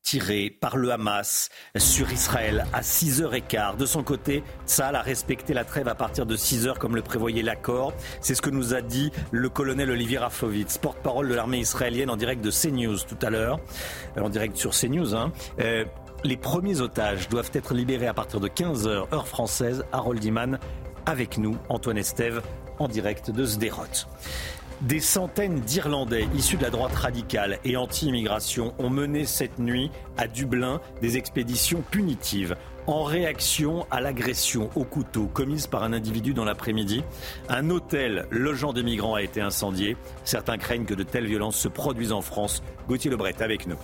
tiré 0.03 0.49
par 0.49 0.77
le 0.77 0.91
Hamas 0.91 1.49
sur 1.77 2.11
Israël 2.11 2.65
à 2.73 2.81
6h15. 2.81 3.77
De 3.77 3.85
son 3.85 4.03
côté, 4.03 4.43
Tsahal 4.67 4.95
a 4.95 5.01
respecté 5.01 5.53
la 5.53 5.63
trêve 5.63 5.88
à 5.88 5.95
partir 5.95 6.25
de 6.25 6.35
6h 6.35 6.77
comme 6.77 6.95
le 6.95 7.01
prévoyait 7.01 7.41
l'accord. 7.41 7.93
C'est 8.21 8.35
ce 8.35 8.41
que 8.41 8.49
nous 8.49 8.73
a 8.73 8.81
dit 8.81 9.11
le 9.31 9.49
colonel 9.49 9.89
Olivier 9.89 10.19
Rafovitz, 10.19 10.77
porte-parole 10.77 11.30
de 11.30 11.34
l'armée 11.34 11.59
israélienne 11.59 12.09
en 12.09 12.17
direct 12.17 12.43
de 12.43 12.51
CNews 12.51 12.97
tout 13.07 13.17
à 13.21 13.30
l'heure, 13.30 13.59
euh, 14.17 14.21
en 14.21 14.30
direct 14.30 14.57
sur 14.57 14.71
CNews. 14.71 15.15
Hein. 15.15 15.31
Euh, 15.59 15.85
les 16.23 16.38
premiers 16.38 16.81
otages 16.81 17.30
doivent 17.30 17.51
être 17.53 17.73
libérés 17.73 18.07
à 18.07 18.13
partir 18.13 18.39
de 18.39 18.47
15h 18.47 19.13
heure 19.13 19.27
française. 19.27 19.85
Harold 19.91 20.23
Iman 20.23 20.59
avec 21.05 21.38
nous, 21.38 21.57
Antoine 21.69 21.97
Estève, 21.97 22.41
en 22.80 22.88
direct 22.88 23.31
de 23.31 23.45
Sderot. 23.45 24.07
Des 24.81 24.99
centaines 24.99 25.61
d'Irlandais 25.61 26.27
issus 26.35 26.57
de 26.57 26.63
la 26.63 26.69
droite 26.69 26.93
radicale 26.93 27.59
et 27.63 27.77
anti-immigration 27.77 28.73
ont 28.79 28.89
mené 28.89 29.25
cette 29.25 29.59
nuit 29.59 29.91
à 30.17 30.27
Dublin 30.27 30.81
des 31.01 31.17
expéditions 31.17 31.83
punitives. 31.89 32.57
En 32.85 33.03
réaction 33.03 33.85
à 33.91 34.01
l'agression 34.01 34.69
au 34.75 34.83
couteau 34.83 35.27
commise 35.27 35.67
par 35.67 35.83
un 35.83 35.93
individu 35.93 36.33
dans 36.33 36.43
l'après-midi, 36.43 37.01
un 37.47 37.69
hôtel 37.69 38.27
logeant 38.29 38.73
des 38.73 38.83
migrants 38.83 39.15
a 39.15 39.21
été 39.21 39.39
incendié. 39.39 39.95
Certains 40.25 40.57
craignent 40.57 40.85
que 40.85 40.93
de 40.93 41.03
telles 41.03 41.27
violences 41.27 41.57
se 41.57 41.69
produisent 41.69 42.11
en 42.11 42.21
France. 42.21 42.61
Gauthier 42.89 43.09
Lebret 43.09 43.41
avec 43.41 43.67
nous. 43.67 43.77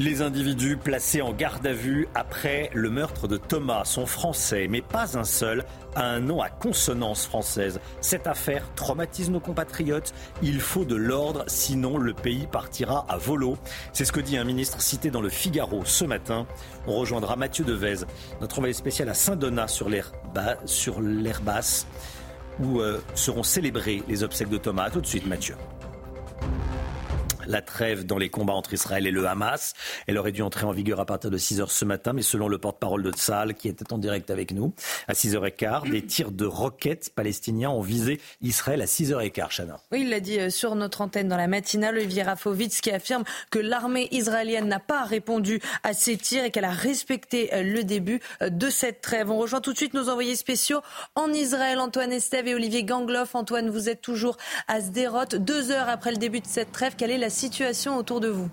Les 0.00 0.22
individus 0.22 0.78
placés 0.78 1.20
en 1.20 1.34
garde 1.34 1.66
à 1.66 1.74
vue 1.74 2.08
après 2.14 2.70
le 2.72 2.88
meurtre 2.88 3.28
de 3.28 3.36
Thomas 3.36 3.84
sont 3.84 4.06
français, 4.06 4.66
mais 4.66 4.80
pas 4.80 5.18
un 5.18 5.24
seul 5.24 5.66
a 5.94 6.06
un 6.06 6.20
nom 6.20 6.40
à 6.40 6.48
consonance 6.48 7.26
française. 7.26 7.80
Cette 8.00 8.26
affaire 8.26 8.64
traumatise 8.74 9.28
nos 9.28 9.40
compatriotes. 9.40 10.14
Il 10.40 10.62
faut 10.62 10.86
de 10.86 10.94
l'ordre, 10.96 11.44
sinon 11.48 11.98
le 11.98 12.14
pays 12.14 12.48
partira 12.50 13.04
à 13.10 13.18
volo. 13.18 13.58
C'est 13.92 14.06
ce 14.06 14.12
que 14.12 14.20
dit 14.20 14.38
un 14.38 14.44
ministre 14.44 14.80
cité 14.80 15.10
dans 15.10 15.20
le 15.20 15.28
Figaro 15.28 15.82
ce 15.84 16.06
matin. 16.06 16.46
On 16.86 16.94
rejoindra 16.94 17.36
Mathieu 17.36 17.66
Devez, 17.66 18.06
notre 18.40 18.56
envoyé 18.56 18.72
spécial 18.72 19.10
à 19.10 19.14
Saint-Donat 19.14 19.68
sur 19.68 19.90
l'air 19.90 20.12
basse, 21.42 21.86
où 22.58 22.80
euh, 22.80 23.02
seront 23.14 23.42
célébrés 23.42 24.02
les 24.08 24.22
obsèques 24.22 24.48
de 24.48 24.56
Thomas. 24.56 24.88
tout 24.88 25.02
de 25.02 25.06
suite, 25.06 25.26
Mathieu 25.26 25.56
la 27.50 27.62
trêve 27.62 28.06
dans 28.06 28.18
les 28.18 28.30
combats 28.30 28.54
entre 28.54 28.72
Israël 28.72 29.06
et 29.06 29.10
le 29.10 29.26
Hamas. 29.26 29.74
Elle 30.06 30.18
aurait 30.18 30.32
dû 30.32 30.42
entrer 30.42 30.64
en 30.64 30.72
vigueur 30.72 31.00
à 31.00 31.06
partir 31.06 31.30
de 31.30 31.38
6 31.38 31.60
heures 31.60 31.70
ce 31.70 31.84
matin, 31.84 32.12
mais 32.12 32.22
selon 32.22 32.48
le 32.48 32.58
porte-parole 32.58 33.02
de 33.02 33.10
Tzal, 33.10 33.54
qui 33.54 33.68
était 33.68 33.92
en 33.92 33.98
direct 33.98 34.30
avec 34.30 34.52
nous, 34.52 34.72
à 35.08 35.12
6h15, 35.12 35.90
des 35.90 36.02
tirs 36.02 36.30
de 36.30 36.46
roquettes 36.46 37.10
palestiniens 37.14 37.70
ont 37.70 37.80
visé 37.80 38.20
Israël 38.40 38.80
à 38.82 38.86
6h15, 38.86 39.56
Chana. 39.56 39.80
Oui, 39.92 40.02
il 40.02 40.10
l'a 40.10 40.20
dit 40.20 40.38
euh, 40.38 40.50
sur 40.50 40.74
notre 40.74 41.00
antenne 41.00 41.28
dans 41.28 41.36
la 41.36 41.48
matinale, 41.48 41.96
Olivier 41.96 42.22
Rafovitz, 42.22 42.80
qui 42.80 42.90
affirme 42.90 43.24
que 43.50 43.58
l'armée 43.58 44.08
israélienne 44.12 44.68
n'a 44.68 44.78
pas 44.78 45.04
répondu 45.04 45.60
à 45.82 45.92
ces 45.92 46.16
tirs 46.16 46.44
et 46.44 46.50
qu'elle 46.50 46.64
a 46.64 46.70
respecté 46.70 47.52
euh, 47.52 47.62
le 47.62 47.82
début 47.82 48.20
euh, 48.42 48.50
de 48.50 48.70
cette 48.70 49.00
trêve. 49.00 49.30
On 49.30 49.38
rejoint 49.38 49.60
tout 49.60 49.72
de 49.72 49.76
suite 49.76 49.94
nos 49.94 50.08
envoyés 50.08 50.36
spéciaux 50.36 50.80
en 51.14 51.32
Israël, 51.32 51.78
Antoine 51.78 52.12
Estève 52.12 52.46
et 52.46 52.54
Olivier 52.54 52.84
Gangloff. 52.84 53.34
Antoine, 53.34 53.70
vous 53.70 53.88
êtes 53.88 54.02
toujours 54.02 54.36
à 54.68 54.80
Sderot, 54.80 55.38
deux 55.38 55.70
heures 55.70 55.88
après 55.88 56.12
le 56.12 56.18
début 56.18 56.40
de 56.40 56.46
cette 56.46 56.72
trêve. 56.72 56.94
Quelle 56.96 57.10
est 57.10 57.18
la 57.18 57.30
situation 57.40 57.96
autour 57.96 58.20
de 58.20 58.28
vous 58.28 58.50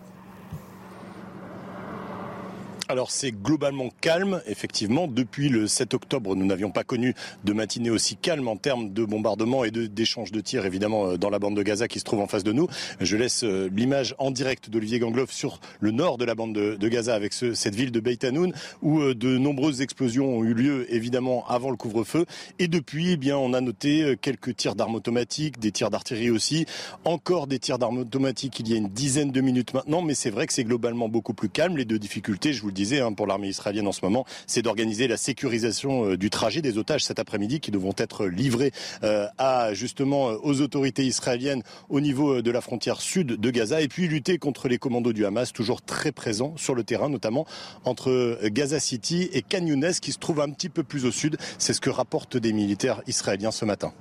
alors 2.90 3.12
c'est 3.12 3.32
globalement 3.32 3.90
calme, 4.02 4.42
effectivement. 4.48 5.08
Depuis 5.08 5.50
le 5.50 5.68
7 5.68 5.94
octobre, 5.94 6.36
nous 6.36 6.46
n'avions 6.46 6.72
pas 6.72 6.84
connu 6.84 7.16
de 7.44 7.54
matinée 7.54 7.90
aussi 7.90 8.16
calme 8.16 8.48
en 8.48 8.58
termes 8.58 8.94
de 8.94 9.06
bombardement 9.06 9.64
et 9.64 9.72
d'échanges 9.72 10.32
de, 10.32 10.42
tirs, 10.42 10.66
évidemment, 10.66 11.08
euh, 11.08 11.18
dans 11.18 11.30
la 11.30 11.40
bande 11.40 11.56
de 11.56 11.64
Gaza 11.64 11.88
qui 11.88 12.00
se 12.00 12.04
trouve 12.04 12.20
en 12.20 12.28
face 12.28 12.44
de 12.44 12.52
nous. 12.52 12.68
Je 13.00 13.18
laisse 13.18 13.44
euh, 13.44 13.70
l'image 13.74 14.16
en 14.18 14.32
direct 14.32 14.70
d'Olivier 14.70 15.00
Gangloff 15.00 15.32
sur 15.32 15.60
le 15.80 15.92
nord 15.92 16.18
de 16.18 16.26
la 16.26 16.36
bande 16.36 16.54
de, 16.54 16.88
Gaza 16.88 17.14
avec 17.14 17.34
cette 17.34 17.76
ville 17.76 17.92
de 17.92 18.00
Beit 18.00 18.26
Hanoun 18.26 18.54
où 18.82 19.02
euh, 19.02 19.14
de 19.14 19.38
nombreuses 19.38 19.82
explosions 19.82 20.38
ont 20.38 20.44
eu 20.44 20.54
lieu, 20.54 20.94
évidemment, 20.94 21.46
avant 21.48 21.70
le 21.70 21.78
couvre-feu. 21.78 22.26
Et 22.60 22.68
depuis, 22.68 23.12
eh 23.12 23.18
bien, 23.18 23.38
on 23.38 23.54
a 23.54 23.62
noté 23.62 24.16
quelques 24.22 24.56
tirs 24.56 24.76
d'armes 24.76 24.96
automatiques, 24.96 25.60
des 25.60 25.72
tirs 25.72 25.90
d'artillerie 25.90 26.30
aussi, 26.30 26.66
encore 27.04 27.48
des 27.48 27.60
tirs 27.60 27.80
d'armes 27.80 28.00
automatiques 28.00 28.60
il 28.60 28.70
y 28.70 28.74
a 28.74 28.78
une 28.78 28.90
dizaine 28.90 29.32
de 29.32 29.42
minutes 29.42 29.74
maintenant, 29.74 30.02
mais 30.02 30.14
c'est 30.14 30.30
vrai 30.30 30.48
que 30.48 30.54
c'est 30.54 30.64
globalement 30.64 31.10
beaucoup 31.10 31.34
plus 31.34 31.50
calme. 31.50 31.78
Les 31.78 31.86
deux 31.86 32.00
difficultés, 32.00 32.54
je 32.54 32.62
vous 32.62 32.68
le 32.68 32.74
disais 32.78 33.02
hein, 33.02 33.12
pour 33.12 33.28
l'armée 33.28 33.50
israélienne 33.50 33.88
en 33.88 33.92
ce 33.92 34.02
moment, 34.04 34.26
c'est 34.46 34.62
d'organiser 34.62 35.08
la 35.08 35.18
sécurisation 35.18 36.12
euh, 36.12 36.18
du 36.18 36.30
trajet 36.30 36.62
des 36.62 36.78
otages 36.78 37.04
cet 37.04 37.20
après-midi 37.20 37.60
qui 37.60 37.72
devront 37.72 37.94
être 37.98 38.26
livrés 38.26 38.72
euh, 39.04 39.28
à 39.38 39.74
justement 39.74 40.30
euh, 40.30 40.38
aux 40.44 40.62
autorités 40.62 41.06
israéliennes 41.06 41.64
au 41.90 42.00
niveau 42.00 42.42
de 42.42 42.52
la 42.52 42.62
frontière 42.62 43.02
sud 43.02 43.28
de 43.28 43.50
Gaza 43.52 43.82
et 43.82 43.88
puis 43.88 44.08
lutter 44.08 44.38
contre 44.38 44.68
les 44.68 44.78
commandos 44.78 45.14
du 45.14 45.26
Hamas 45.26 45.52
toujours 45.52 45.82
très 45.82 46.12
présents 46.12 46.54
sur 46.56 46.76
le 46.76 46.84
terrain, 46.84 47.10
notamment 47.10 47.46
entre 47.84 48.40
Gaza 48.46 48.80
City 48.80 49.30
et 49.34 49.42
Khan 49.42 49.66
qui 50.02 50.12
se 50.12 50.20
trouve 50.20 50.42
un 50.42 50.50
petit 50.50 50.70
peu 50.70 50.84
plus 50.84 51.06
au 51.06 51.12
sud. 51.12 51.38
C'est 51.58 51.74
ce 51.74 51.82
que 51.82 51.90
rapportent 51.90 52.38
des 52.38 52.54
militaires 52.54 53.02
israéliens 53.08 53.52
ce 53.52 53.66
matin. 53.66 53.92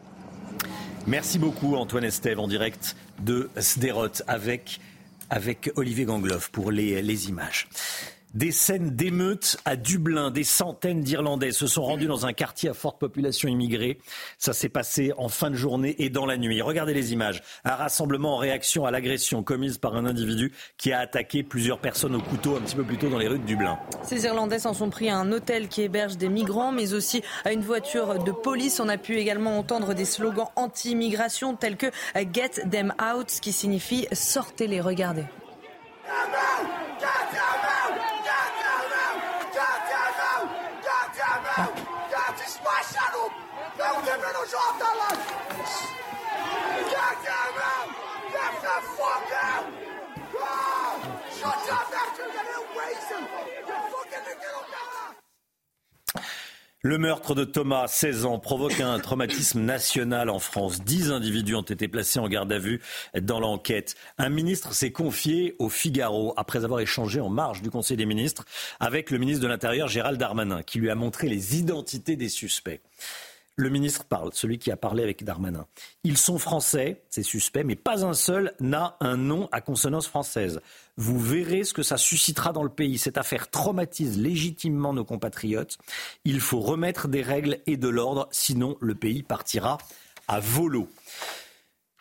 Merci 1.07 1.39
beaucoup 1.39 1.77
Antoine 1.77 2.05
Estève 2.05 2.39
en 2.39 2.49
direct 2.49 2.97
de 3.21 3.51
Sderot 3.59 4.23
avec 4.27 4.81
avec 5.31 5.73
Olivier 5.77 6.05
Gangloff 6.05 6.51
pour 6.51 6.71
les 6.71 7.29
images. 7.29 7.69
Des 8.37 8.53
scènes 8.53 8.91
d'émeutes 8.91 9.57
à 9.65 9.77
Dublin. 9.77 10.31
Des 10.31 10.45
centaines 10.45 11.01
d'Irlandais 11.01 11.53
se 11.53 11.67
sont 11.67 11.83
rendus 11.83 12.05
dans 12.05 12.27
un 12.27 12.35
quartier 12.35 12.69
à 12.69 12.75
forte 12.75 12.99
population 12.99 13.49
immigrée. 13.49 13.99
Ça 14.37 14.53
s'est 14.53 14.69
passé 14.69 15.15
en 15.17 15.31
fin 15.31 15.49
de 15.49 15.55
journée 15.55 15.97
et 16.01 16.11
dans 16.11 16.27
la 16.27 16.37
nuit. 16.37 16.61
Regardez 16.61 16.93
les 16.93 17.15
images. 17.15 17.43
Un 17.65 17.75
rassemblement 17.77 18.35
en 18.35 18.37
réaction 18.37 18.85
à 18.85 18.91
l'agression 18.91 19.43
commise 19.43 19.79
par 19.79 19.97
un 19.97 20.05
individu 20.05 20.53
qui 20.77 20.93
a 20.93 20.99
attaqué 20.99 21.45
plusieurs 21.45 21.79
personnes 21.79 22.15
au 22.15 22.21
couteau 22.21 22.57
un 22.57 22.61
petit 22.61 22.77
peu 22.77 22.85
plus 22.85 22.99
tôt 22.99 23.09
dans 23.09 23.17
les 23.17 23.27
rues 23.27 23.39
de 23.39 23.47
Dublin. 23.47 23.79
Ces 24.03 24.25
Irlandais 24.25 24.59
s'en 24.59 24.75
sont 24.75 24.91
pris 24.91 25.09
à 25.09 25.17
un 25.17 25.33
hôtel 25.33 25.69
qui 25.69 25.81
héberge 25.81 26.19
des 26.19 26.29
migrants, 26.29 26.73
mais 26.73 26.93
aussi 26.93 27.23
à 27.47 27.55
une 27.55 27.63
voiture 27.63 28.23
de 28.23 28.33
police. 28.33 28.81
On 28.81 28.91
a 28.91 28.99
pu 28.99 29.17
également 29.17 29.59
entendre 29.59 29.95
des 29.95 30.05
slogans 30.05 30.49
anti-immigration 30.57 31.57
tels 31.57 31.79
que 31.79 31.87
Get 32.15 32.69
them 32.71 32.93
out, 33.01 33.31
ce 33.31 33.41
qui 33.41 33.53
signifie 33.53 34.07
sortez-les. 34.13 34.83
Regardez. 34.83 35.25
Le 56.83 56.99
meurtre 56.99 57.35
de 57.35 57.43
Thomas, 57.43 57.89
16 57.89 58.25
ans, 58.27 58.39
provoque 58.39 58.79
un 58.79 59.01
traumatisme 59.01 59.61
national 59.63 60.31
en 60.31 60.39
France. 60.39 60.81
Dix 60.85 61.11
individus 61.11 61.57
ont 61.57 61.63
été 61.63 61.89
placés 61.89 62.21
en 62.21 62.29
garde 62.29 62.53
à 62.53 62.61
vue 62.61 62.81
dans 63.21 63.41
l'enquête. 63.41 63.97
Un 64.19 64.29
ministre 64.29 64.73
s'est 64.73 64.93
confié 64.93 65.57
au 65.59 65.69
Figaro 65.69 66.33
après 66.37 66.65
avoir 66.65 66.79
échangé 66.79 67.21
en 67.21 67.29
marge 67.29 67.63
du 67.63 67.71
Conseil 67.71 67.97
des 67.97 68.07
ministres 68.07 68.45
avec 68.79 69.11
le 69.11 69.19
ministre 69.19 69.43
de 69.43 69.49
l'Intérieur 69.49 69.89
Gérald 69.89 70.21
Darmanin, 70.21 70.63
qui 70.63 70.79
lui 70.79 70.89
a 70.89 70.95
montré 70.95 71.29
les 71.29 71.59
identités 71.59 72.15
des 72.15 72.29
suspects. 72.29 72.81
Le 73.59 73.71
ministre 73.71 74.05
parle, 74.05 74.31
celui 74.35 74.59
qui 74.59 74.71
a 74.71 74.77
parlé 74.77 75.03
avec 75.03 75.25
Darmanin. 75.25 75.67
Ils 76.05 76.19
sont 76.19 76.39
français, 76.39 77.03
c'est 77.09 77.23
suspect, 77.23 77.65
mais 77.65 77.75
pas 77.75 78.05
un 78.05 78.13
seul 78.13 78.53
n'a 78.61 78.99
un 79.01 79.17
nom 79.17 79.49
à 79.51 79.63
consonance 79.63 80.07
française. 80.07 80.61
Vous 80.99 81.19
verrez 81.19 81.65
ce 81.65 81.73
que 81.73 81.83
ça 81.83 81.97
suscitera 81.97 82.53
dans 82.53 82.63
le 82.63 82.69
pays. 82.69 82.99
Cette 82.99 83.17
affaire 83.17 83.51
traumatise 83.51 84.19
légitimement 84.19 84.93
nos 84.93 85.07
compatriotes. 85.07 85.79
Il 86.27 86.41
faut 86.41 86.61
remettre 86.61 87.09
des 87.09 87.23
règles 87.23 87.61
et 87.67 87.79
de 87.79 87.89
l'ordre, 87.89 88.29
sinon 88.31 88.77
le 88.81 88.95
pays 88.95 89.23
partira 89.23 89.79
à 90.29 90.39
volo. 90.39 90.91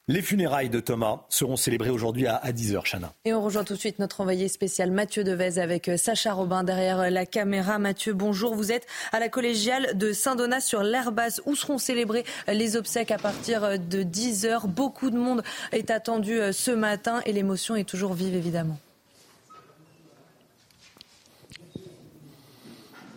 Les 0.08 0.22
funérailles 0.22 0.70
de 0.70 0.80
Thomas 0.80 1.22
seront 1.30 1.56
célébrées 1.56 1.90
aujourd'hui 1.90 2.28
à 2.28 2.40
10h, 2.52 2.84
Chana. 2.88 3.12
Et 3.26 3.34
on 3.34 3.42
rejoint 3.42 3.64
tout 3.64 3.74
de 3.74 3.80
suite 3.80 3.98
notre 3.98 4.22
envoyé 4.22 4.48
spécial 4.50 4.92
Mathieu 4.92 5.24
Devez 5.24 5.58
avec 5.58 5.90
euh, 5.90 5.98
Sacha 5.98 6.32
Robin 6.32 6.64
derrière 6.64 7.00
euh, 7.00 7.10
la 7.10 7.26
caméra. 7.26 7.80
Mathieu, 7.80 8.14
bonjour. 8.14 8.54
Vous 8.54 8.72
êtes 8.72 8.86
à 9.12 9.20
la 9.20 9.30
collégiale 9.30 9.98
de 9.98 10.14
Saint-Donat 10.14 10.62
sur 10.62 10.84
l'Airbase 10.84 11.42
où 11.48 11.56
seront 11.56 11.80
célébrées 11.80 12.24
euh, 12.48 12.54
les 12.54 12.76
obsèques 12.76 13.10
à 13.10 13.18
partir 13.18 13.80
de 13.80 14.04
10h. 14.04 14.68
Beaucoup 14.68 15.10
de 15.10 15.18
monde 15.18 15.42
est 15.72 15.90
attendu 15.90 16.38
ce 16.52 16.70
matin 16.70 17.22
et 17.26 17.34
l'émotion 17.34 17.76
est 17.76 17.90
toujours 17.90 18.14
vive 18.14 18.36
évidemment. 18.36 18.78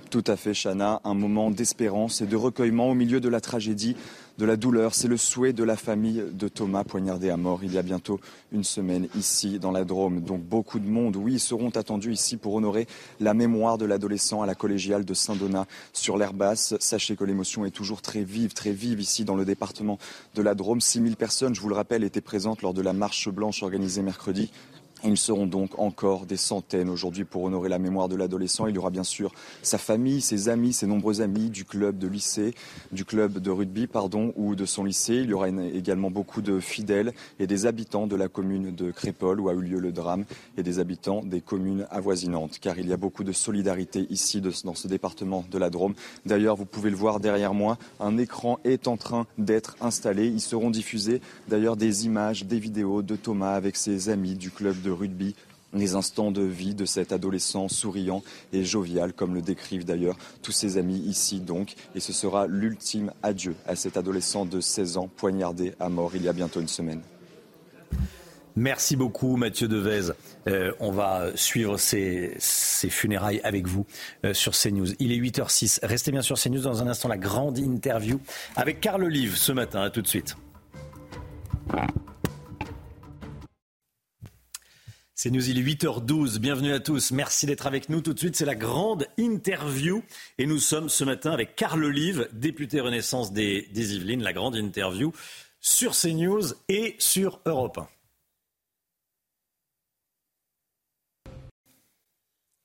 Tout 0.09 0.24
à 0.27 0.36
fait, 0.36 0.55
Chana. 0.55 1.02
Un 1.05 1.12
moment 1.12 1.51
d'espérance 1.51 2.23
et 2.23 2.27
de 2.27 2.35
recueillement 2.36 2.89
au 2.89 2.94
milieu 2.94 3.20
de 3.20 3.28
la 3.28 3.43
tragédie 3.43 3.94
de 4.39 4.44
la 4.44 4.56
douleur. 4.56 4.94
C'est 4.94 5.09
le 5.09 5.16
souhait 5.16 5.52
de 5.52 5.65
la 5.65 5.77
famille 5.77 6.23
de 6.32 6.48
Thomas 6.48 6.85
poignardé 6.85 7.28
à 7.28 7.36
mort 7.36 7.60
il 7.62 7.74
y 7.74 7.78
a 7.78 7.82
bientôt 7.82 8.20
une 8.52 8.65
semaine 8.65 9.09
ici 9.16 9.59
dans 9.59 9.73
la 9.73 9.85
Drôme. 9.85 10.20
Donc 10.20 10.43
beaucoup 10.43 10.78
de 10.78 10.89
monde, 10.89 11.16
oui, 11.16 11.39
seront 11.39 11.70
attendus 11.70 12.12
ici 12.12 12.36
pour 12.36 12.55
honorer 12.55 12.86
la 13.20 13.35
mémoire 13.35 13.78
de 13.78 13.85
l'adolescent 13.85 14.40
à 14.40 14.47
la 14.47 14.55
collégiale 14.55 15.05
de 15.05 15.15
Saint-Donat 15.15 15.66
sur 15.93 16.16
l'air 16.16 16.32
basse. 16.32 16.74
Sachez 16.78 17.16
que 17.16 17.24
l'émotion 17.24 17.65
est 17.65 17.70
toujours 17.70 18.01
très 18.01 18.23
vive, 18.23 18.52
très 18.55 18.73
vive 18.73 19.01
ici 19.01 19.24
dans 19.24 19.36
le 19.36 19.44
département 19.44 19.98
de 20.35 20.43
la 20.43 20.55
Drôme. 20.55 20.81
6000 20.81 21.16
personnes, 21.16 21.55
je 21.55 21.60
vous 21.60 21.69
le 21.69 21.74
rappelle, 21.74 22.05
étaient 22.05 22.20
présentes 22.20 22.62
lors 22.62 22.74
de 22.74 22.82
la 22.82 22.93
marche 22.93 23.28
blanche 23.28 23.62
organisée 23.62 24.02
mercredi 24.02 24.51
ils 25.05 25.16
seront 25.16 25.47
donc 25.47 25.79
encore 25.79 26.27
des 26.27 26.37
centaines 26.37 26.89
aujourd'hui 26.89 27.25
pour 27.25 27.45
honorer 27.45 27.69
la 27.69 27.79
mémoire 27.79 28.09
de 28.09 28.16
l'adolescent. 28.16 28.66
Il 28.66 28.75
y 28.75 28.79
aura 28.79 28.91
bien 28.91 29.05
sûr 29.05 29.33
sa 29.62 29.79
famille, 29.79 30.20
ses 30.20 30.49
amis, 30.49 30.73
ses 30.73 30.87
nombreux 30.87 31.20
amis 31.20 31.51
du 31.51 31.65
club 31.65 31.99
de 31.99 32.09
lycée, 32.09 32.55
du 32.93 33.05
club 33.05 33.39
de 33.39 33.51
rugby, 33.51 33.87
pardon, 33.87 34.33
ou 34.37 34.55
de 34.55 34.65
son 34.65 34.85
lycée. 34.85 35.16
Il 35.16 35.31
y 35.31 35.33
aura 35.33 35.49
également 35.49 36.11
beaucoup 36.11 36.43
de 36.43 36.61
fidèles 36.61 37.12
et 37.39 37.47
des 37.47 37.66
habitants 37.66 38.07
de 38.07 38.16
la 38.16 38.29
commune 38.29 38.75
de 38.75 38.91
Crépol 38.91 39.41
où 39.41 39.49
a 39.49 39.55
eu 39.55 39.61
lieu 39.61 39.79
le 39.79 39.93
drame 39.93 40.25
et 40.57 40.62
des 40.62 40.79
habitants 40.79 41.23
des 41.25 41.41
communes 41.41 41.87
avoisinantes. 41.91 42.59
Car 42.59 42.79
il 42.79 42.89
y 42.89 42.93
a 42.93 42.97
beaucoup 42.97 43.25
de 43.25 43.33
solidarité 43.33 44.07
ici 44.11 44.41
dans 44.41 44.75
ce 44.75 44.89
département 44.89 45.45
de 45.51 45.59
la 45.59 45.70
Drôme. 45.70 45.95
D'ailleurs, 46.27 46.57
vous 46.57 46.65
pouvez 46.65 46.91
le 46.91 46.97
voir 46.97 47.20
derrière 47.20 47.55
moi, 47.55 47.79
un 48.01 48.19
écran 48.19 48.59
est 48.65 48.89
en 48.89 48.97
train 48.97 49.27
d'être 49.37 49.77
installé. 49.81 50.27
Ils 50.27 50.41
seront 50.41 50.70
diffusés 50.70 51.20
d'ailleurs 51.49 51.77
des 51.77 52.07
images, 52.07 52.45
des 52.45 52.59
vidéos 52.59 53.03
de 53.03 53.16
Thomas 53.16 53.55
avec 53.55 53.77
ses 53.77 54.09
amis 54.09 54.35
du 54.35 54.51
club 54.51 54.81
de 54.83 54.88
rugby, 54.90 55.35
les 55.74 55.94
instants 55.94 56.31
de 56.31 56.43
vie 56.43 56.74
de 56.74 56.85
cet 56.85 57.12
adolescent 57.12 57.69
souriant 57.69 58.23
et 58.52 58.65
jovial, 58.65 59.12
comme 59.12 59.35
le 59.35 59.43
décrivent 59.43 59.85
d'ailleurs 59.85 60.16
tous 60.43 60.52
ses 60.52 60.78
amis 60.78 60.98
ici 60.98 61.40
donc. 61.40 61.74
Et 61.94 62.01
ce 62.01 62.12
sera 62.12 62.47
l'ultime 62.47 63.12
adieu 63.23 63.55
à 63.66 63.77
cet 63.77 63.97
adolescent 63.97 64.47
de 64.47 64.60
16 64.60 64.97
ans 64.97 65.09
poignardé 65.16 65.74
à 65.81 65.89
mort 65.89 66.12
il 66.15 66.23
y 66.23 66.28
a 66.28 66.32
bientôt 66.32 66.60
une 66.60 66.69
semaine. 66.69 67.02
Merci 68.56 68.97
beaucoup 68.97 69.36
Mathieu 69.36 69.69
Devez. 69.69 70.12
Euh, 70.48 70.73
on 70.81 70.90
va 70.90 71.31
suivre 71.36 71.77
ces, 71.77 72.36
funérailles 72.40 73.40
avec 73.44 73.69
vous 73.69 73.86
euh, 74.24 74.35
sur 74.35 74.52
CNews. 74.52 74.89
Il 74.98 75.12
est 75.12 75.16
8h06. 75.16 75.78
Restez 75.85 76.10
bien 76.10 76.23
sur 76.23 76.36
CNews 76.36 76.62
dans 76.62 76.82
un 76.82 76.89
instant 76.89 77.09
la 77.09 77.19
grande 77.19 77.59
interview 77.59 78.19
avec 78.56 78.81
Carl 78.81 79.05
Olive 79.05 79.36
ce 79.36 79.52
matin. 79.52 79.82
À 79.82 79.90
tout 79.90 80.02
de 80.02 80.09
suite. 80.09 80.36
C'est 85.20 85.31
nous, 85.31 85.51
il 85.51 85.59
est 85.59 85.74
8h12. 85.74 86.39
Bienvenue 86.39 86.73
à 86.73 86.78
tous. 86.78 87.11
Merci 87.11 87.47
d'être 87.47 87.66
avec 87.66 87.89
nous. 87.89 88.01
Tout 88.01 88.15
de 88.15 88.19
suite, 88.20 88.36
c'est 88.36 88.45
la 88.45 88.55
grande 88.55 89.09
interview. 89.16 90.05
Et 90.39 90.47
nous 90.47 90.59
sommes 90.59 90.89
ce 90.89 91.03
matin 91.03 91.32
avec 91.32 91.57
Carl 91.57 91.82
Olive, 91.82 92.28
député 92.32 92.78
Renaissance 92.78 93.32
des, 93.32 93.69
des 93.73 93.97
Yvelines. 93.97 94.23
La 94.23 94.32
grande 94.32 94.55
interview 94.55 95.12
sur 95.61 95.97
CNews 95.97 96.55
et 96.69 96.95
sur 97.01 97.40
Europe 97.47 97.78
1. 97.78 97.98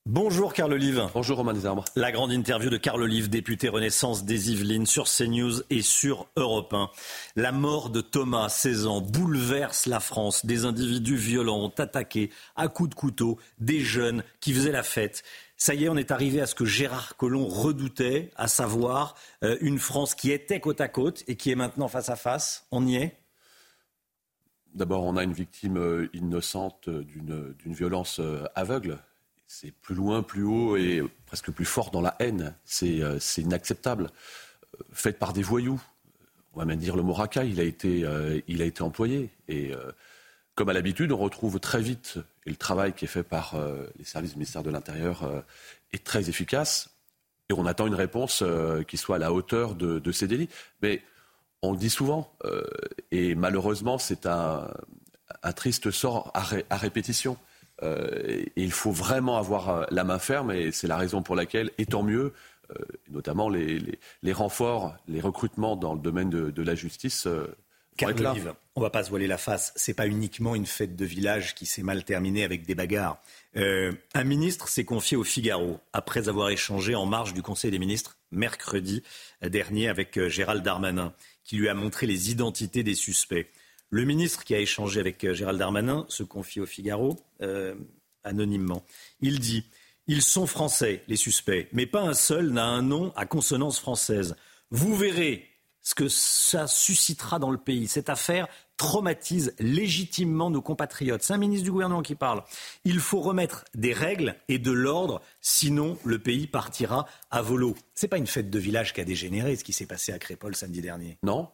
Bonjour 0.06 0.52
Carl 0.52 0.70
Olive. 0.70 1.08
Bonjour 1.14 1.38
Romain 1.38 1.54
Desarbres. 1.54 1.86
La 1.96 2.12
grande 2.12 2.30
interview 2.30 2.68
de 2.68 2.76
Carl 2.76 3.02
Olive, 3.02 3.30
député 3.30 3.70
Renaissance 3.70 4.26
des 4.26 4.52
Yvelines 4.52 4.84
sur 4.84 5.06
CNews 5.06 5.62
et 5.70 5.80
sur 5.80 6.28
Europe 6.36 6.74
1. 6.74 6.90
La 7.36 7.52
mort 7.52 7.88
de 7.88 8.02
Thomas, 8.02 8.50
16 8.50 8.86
ans, 8.86 9.00
bouleverse 9.00 9.86
la 9.86 10.00
France. 10.00 10.44
Des 10.44 10.66
individus 10.66 11.16
violents 11.16 11.58
ont 11.58 11.72
attaqué 11.78 12.30
à 12.54 12.68
coups 12.68 12.90
de 12.90 12.94
couteau 12.94 13.38
des 13.60 13.80
jeunes 13.80 14.24
qui 14.40 14.52
faisaient 14.52 14.72
la 14.72 14.82
fête. 14.82 15.22
Ça 15.56 15.74
y 15.74 15.84
est, 15.84 15.88
on 15.88 15.96
est 15.96 16.10
arrivé 16.10 16.42
à 16.42 16.46
ce 16.46 16.54
que 16.54 16.66
Gérard 16.66 17.16
Collomb 17.16 17.46
redoutait, 17.48 18.30
à 18.36 18.46
savoir 18.46 19.14
euh, 19.42 19.56
une 19.62 19.78
France 19.78 20.14
qui 20.14 20.32
était 20.32 20.60
côte 20.60 20.82
à 20.82 20.88
côte 20.88 21.24
et 21.28 21.36
qui 21.36 21.50
est 21.50 21.54
maintenant 21.56 21.88
face 21.88 22.10
à 22.10 22.16
face. 22.16 22.66
On 22.72 22.86
y 22.86 22.96
est? 22.96 23.16
D'abord, 24.74 25.04
on 25.04 25.16
a 25.16 25.24
une 25.24 25.32
victime 25.32 25.78
euh, 25.78 26.10
innocente 26.12 26.90
d'une 26.90 27.54
violence 27.72 28.20
euh, 28.20 28.44
aveugle 28.54 28.98
c'est 29.46 29.72
plus 29.72 29.94
loin, 29.94 30.22
plus 30.22 30.42
haut 30.42 30.76
et 30.76 31.02
presque 31.26 31.50
plus 31.50 31.64
fort 31.64 31.90
dans 31.90 32.00
la 32.00 32.16
haine. 32.18 32.54
C'est 32.64 33.02
euh, 33.02 33.18
inacceptable. 33.38 34.10
Euh, 34.74 34.82
Faite 34.92 35.18
par 35.18 35.32
des 35.32 35.42
voyous. 35.42 35.80
On 36.54 36.58
va 36.58 36.64
même 36.64 36.78
dire 36.78 36.96
le 36.96 37.02
mot 37.02 37.12
racaille, 37.12 37.50
il 37.50 37.60
a 37.60 37.64
été, 37.64 38.04
euh, 38.04 38.40
il 38.46 38.62
a 38.62 38.64
été 38.64 38.82
employé. 38.82 39.30
Et 39.48 39.72
comme 40.54 40.68
à 40.68 40.72
l'habitude, 40.72 41.10
on 41.10 41.16
retrouve 41.16 41.58
très 41.58 41.82
vite, 41.82 42.18
et 42.46 42.50
le 42.50 42.56
travail 42.56 42.92
qui 42.92 43.06
est 43.06 43.08
fait 43.08 43.24
par 43.24 43.56
les 43.98 44.04
services 44.04 44.30
du 44.30 44.36
ministère 44.36 44.62
de 44.62 44.70
l'Intérieur 44.70 45.44
est 45.92 46.04
très 46.04 46.28
efficace, 46.28 46.90
et 47.48 47.54
on 47.54 47.66
attend 47.66 47.88
une 47.88 47.96
réponse 47.96 48.44
qui 48.86 48.96
soit 48.96 49.16
à 49.16 49.18
la 49.18 49.32
hauteur 49.32 49.74
de, 49.74 50.12
ces 50.12 50.28
délits. 50.28 50.48
Mais 50.80 51.02
on 51.60 51.72
le 51.72 51.76
dit 51.76 51.90
souvent, 51.90 52.32
et 53.10 53.34
malheureusement, 53.34 53.98
c'est 53.98 54.24
un, 54.24 54.70
triste 55.56 55.90
sort 55.90 56.30
à 56.34 56.76
répétition. 56.76 57.36
Euh, 57.84 58.42
il 58.56 58.72
faut 58.72 58.92
vraiment 58.92 59.36
avoir 59.36 59.68
euh, 59.68 59.84
la 59.90 60.04
main 60.04 60.18
ferme 60.18 60.50
et 60.50 60.72
c'est 60.72 60.86
la 60.86 60.96
raison 60.96 61.22
pour 61.22 61.36
laquelle, 61.36 61.70
et 61.78 61.86
tant 61.86 62.02
mieux, 62.02 62.32
euh, 62.70 62.74
notamment 63.10 63.48
les, 63.48 63.98
renforts, 64.32 64.94
les 65.06 65.20
recrutements 65.20 65.76
dans 65.76 65.94
le 65.94 66.00
domaine 66.00 66.30
de, 66.30 66.62
la 66.62 66.74
justice. 66.74 67.28
Car 67.96 68.10
on 68.76 68.80
va 68.80 68.90
pas 68.90 69.04
se 69.04 69.10
voiler 69.10 69.28
la 69.28 69.38
face. 69.38 69.72
C'est 69.76 69.94
pas 69.94 70.08
uniquement 70.08 70.56
une 70.56 70.66
fête 70.66 70.96
de 70.96 71.04
village 71.04 71.54
qui 71.54 71.64
s'est 71.64 71.84
mal 71.84 72.02
terminée 72.02 72.42
avec 72.42 72.66
des 72.66 72.74
bagarres. 72.74 73.22
un 73.54 74.24
ministre 74.24 74.66
s'est 74.66 74.84
confié 74.84 75.16
au 75.16 75.22
Figaro 75.22 75.78
après 75.92 76.28
avoir 76.28 76.48
échangé 76.48 76.96
en 76.96 77.06
marge 77.06 77.34
du 77.34 77.42
Conseil 77.42 77.70
des 77.70 77.78
ministres 77.78 78.16
mercredi 78.32 79.04
dernier 79.42 79.88
avec 79.88 80.26
Gérald 80.26 80.64
Darmanin, 80.64 81.12
qui 81.44 81.56
lui 81.56 81.68
a 81.68 81.74
montré 81.74 82.08
les 82.08 82.32
identités 82.32 82.82
des 82.82 82.96
suspects. 82.96 83.46
Le 83.94 84.04
ministre 84.04 84.42
qui 84.42 84.56
a 84.56 84.58
échangé 84.58 84.98
avec 84.98 85.32
Gérald 85.34 85.56
Darmanin 85.56 86.04
se 86.08 86.24
confie 86.24 86.58
au 86.58 86.66
Figaro 86.66 87.16
anonymement. 88.24 88.84
Il 89.20 89.38
dit 89.38 89.66
Ils 90.08 90.22
sont 90.22 90.48
français, 90.48 91.04
les 91.06 91.14
suspects, 91.14 91.68
mais 91.72 91.86
pas 91.86 92.02
un 92.02 92.12
seul 92.12 92.50
n'a 92.50 92.64
un 92.64 92.82
nom 92.82 93.12
à 93.14 93.24
consonance 93.24 93.78
française. 93.78 94.34
Vous 94.72 94.96
verrez 94.96 95.48
ce 95.80 95.94
que 95.94 96.08
ça 96.08 96.66
suscitera 96.66 97.38
dans 97.38 97.52
le 97.52 97.58
pays. 97.58 97.86
Cette 97.86 98.08
affaire 98.08 98.48
traumatise 98.76 99.54
légitimement 99.60 100.50
nos 100.50 100.62
compatriotes. 100.62 101.22
C'est 101.22 101.34
un 101.34 101.38
ministre 101.38 101.64
du 101.64 101.70
gouvernement 101.70 102.02
qui 102.02 102.16
parle. 102.16 102.42
Il 102.84 102.98
faut 102.98 103.20
remettre 103.20 103.64
des 103.74 103.92
règles 103.92 104.34
et 104.48 104.58
de 104.58 104.72
l'ordre, 104.72 105.22
sinon 105.40 105.96
le 106.04 106.18
pays 106.18 106.48
partira 106.48 107.06
à 107.30 107.42
volo. 107.42 107.76
C'est 107.94 108.08
pas 108.08 108.18
une 108.18 108.26
fête 108.26 108.50
de 108.50 108.58
village 108.58 108.92
qui 108.92 109.00
a 109.00 109.04
dégénéré, 109.04 109.54
ce 109.54 109.62
qui 109.62 109.72
s'est 109.72 109.86
passé 109.86 110.12
à 110.12 110.18
Crépol 110.18 110.56
samedi 110.56 110.80
dernier. 110.80 111.16
Non, 111.22 111.48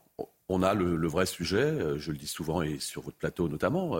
on 0.51 0.62
a 0.62 0.74
le, 0.74 1.06
vrai 1.06 1.27
sujet, 1.27 1.62
euh, 1.62 1.98
je 1.98 2.10
le 2.10 2.18
dis 2.18 2.27
souvent 2.27 2.62
et 2.62 2.78
sur 2.78 3.02
votre 3.02 3.16
plateau 3.16 3.48
notamment. 3.48 3.98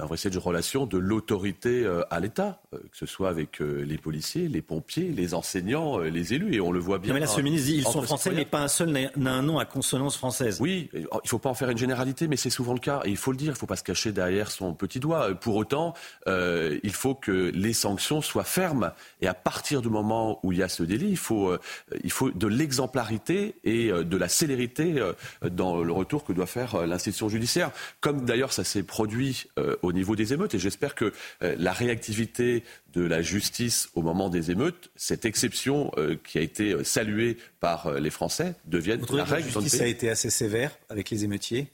D'un 0.00 0.06
vrai 0.06 0.16
de 0.16 0.38
relation 0.38 0.86
de 0.86 0.96
l'autorité 0.96 1.84
euh, 1.84 2.02
à 2.08 2.20
l'État, 2.20 2.62
euh, 2.72 2.78
que 2.78 2.96
ce 2.96 3.04
soit 3.04 3.28
avec 3.28 3.60
euh, 3.60 3.84
les 3.84 3.98
policiers, 3.98 4.48
les 4.48 4.62
pompiers, 4.62 5.12
les 5.14 5.34
enseignants, 5.34 5.98
les 5.98 6.32
élus, 6.32 6.54
et 6.54 6.60
on 6.62 6.72
le 6.72 6.78
voit 6.78 6.98
bien. 6.98 7.12
mais 7.12 7.20
là, 7.20 7.26
ce 7.26 7.42
ministre 7.42 7.66
dit 7.66 7.76
ils 7.76 7.84
sont 7.84 8.00
français, 8.00 8.30
mais 8.34 8.46
pas 8.46 8.62
un 8.62 8.68
seul 8.68 8.88
n'a 8.88 9.32
un 9.34 9.42
nom 9.42 9.58
à 9.58 9.66
consonance 9.66 10.16
française. 10.16 10.56
Oui, 10.58 10.88
il 10.94 11.02
ne 11.02 11.28
faut 11.28 11.38
pas 11.38 11.50
en 11.50 11.54
faire 11.54 11.68
une 11.68 11.76
généralité, 11.76 12.28
mais 12.28 12.36
c'est 12.36 12.48
souvent 12.48 12.72
le 12.72 12.78
cas, 12.78 13.02
et 13.04 13.10
il 13.10 13.18
faut 13.18 13.30
le 13.30 13.36
dire, 13.36 13.48
il 13.48 13.50
ne 13.50 13.58
faut 13.58 13.66
pas 13.66 13.76
se 13.76 13.84
cacher 13.84 14.10
derrière 14.10 14.50
son 14.50 14.72
petit 14.72 15.00
doigt. 15.00 15.34
Pour 15.34 15.56
autant, 15.56 15.92
il 16.26 16.92
faut 16.92 17.14
que 17.14 17.50
les 17.54 17.74
sanctions 17.74 18.22
soient 18.22 18.44
fermes, 18.44 18.92
et 19.20 19.26
à 19.26 19.34
partir 19.34 19.82
du 19.82 19.90
moment 19.90 20.40
où 20.42 20.52
il 20.52 20.58
y 20.60 20.62
a 20.62 20.68
ce 20.70 20.82
délit, 20.82 21.10
il 21.10 21.18
faut, 21.18 21.54
il 22.02 22.10
faut 22.10 22.30
de 22.30 22.46
l'exemplarité 22.46 23.56
et 23.64 23.90
de 23.90 24.16
la 24.16 24.28
célérité 24.30 24.98
dans 25.42 25.82
le 25.82 25.92
retour 25.92 26.24
que 26.24 26.32
doit 26.32 26.46
faire 26.46 26.86
l'institution 26.86 27.28
judiciaire, 27.28 27.70
comme 28.00 28.24
d'ailleurs 28.24 28.54
ça 28.54 28.64
s'est 28.64 28.82
produit 28.82 29.46
au 29.82 29.89
au 29.90 29.92
niveau 29.92 30.16
des 30.16 30.32
émeutes. 30.32 30.54
Et 30.54 30.58
j'espère 30.58 30.94
que 30.94 31.12
euh, 31.42 31.54
la 31.58 31.72
réactivité 31.72 32.64
de 32.92 33.02
la 33.02 33.20
justice 33.20 33.90
au 33.94 34.02
moment 34.02 34.28
des 34.28 34.50
émeutes, 34.50 34.90
cette 34.96 35.24
exception 35.24 35.90
euh, 35.98 36.16
qui 36.24 36.38
a 36.38 36.40
été 36.40 36.72
euh, 36.72 36.84
saluée 36.84 37.36
par 37.58 37.92
les 38.00 38.10
Français, 38.10 38.54
devienne 38.64 39.00
la 39.12 39.24
règle. 39.24 39.48
La 39.48 39.60
justice 39.60 39.80
a 39.80 39.86
été 39.86 40.08
assez 40.08 40.30
sévère 40.30 40.78
avec 40.88 41.10
les 41.10 41.24
émeutiers? 41.24 41.72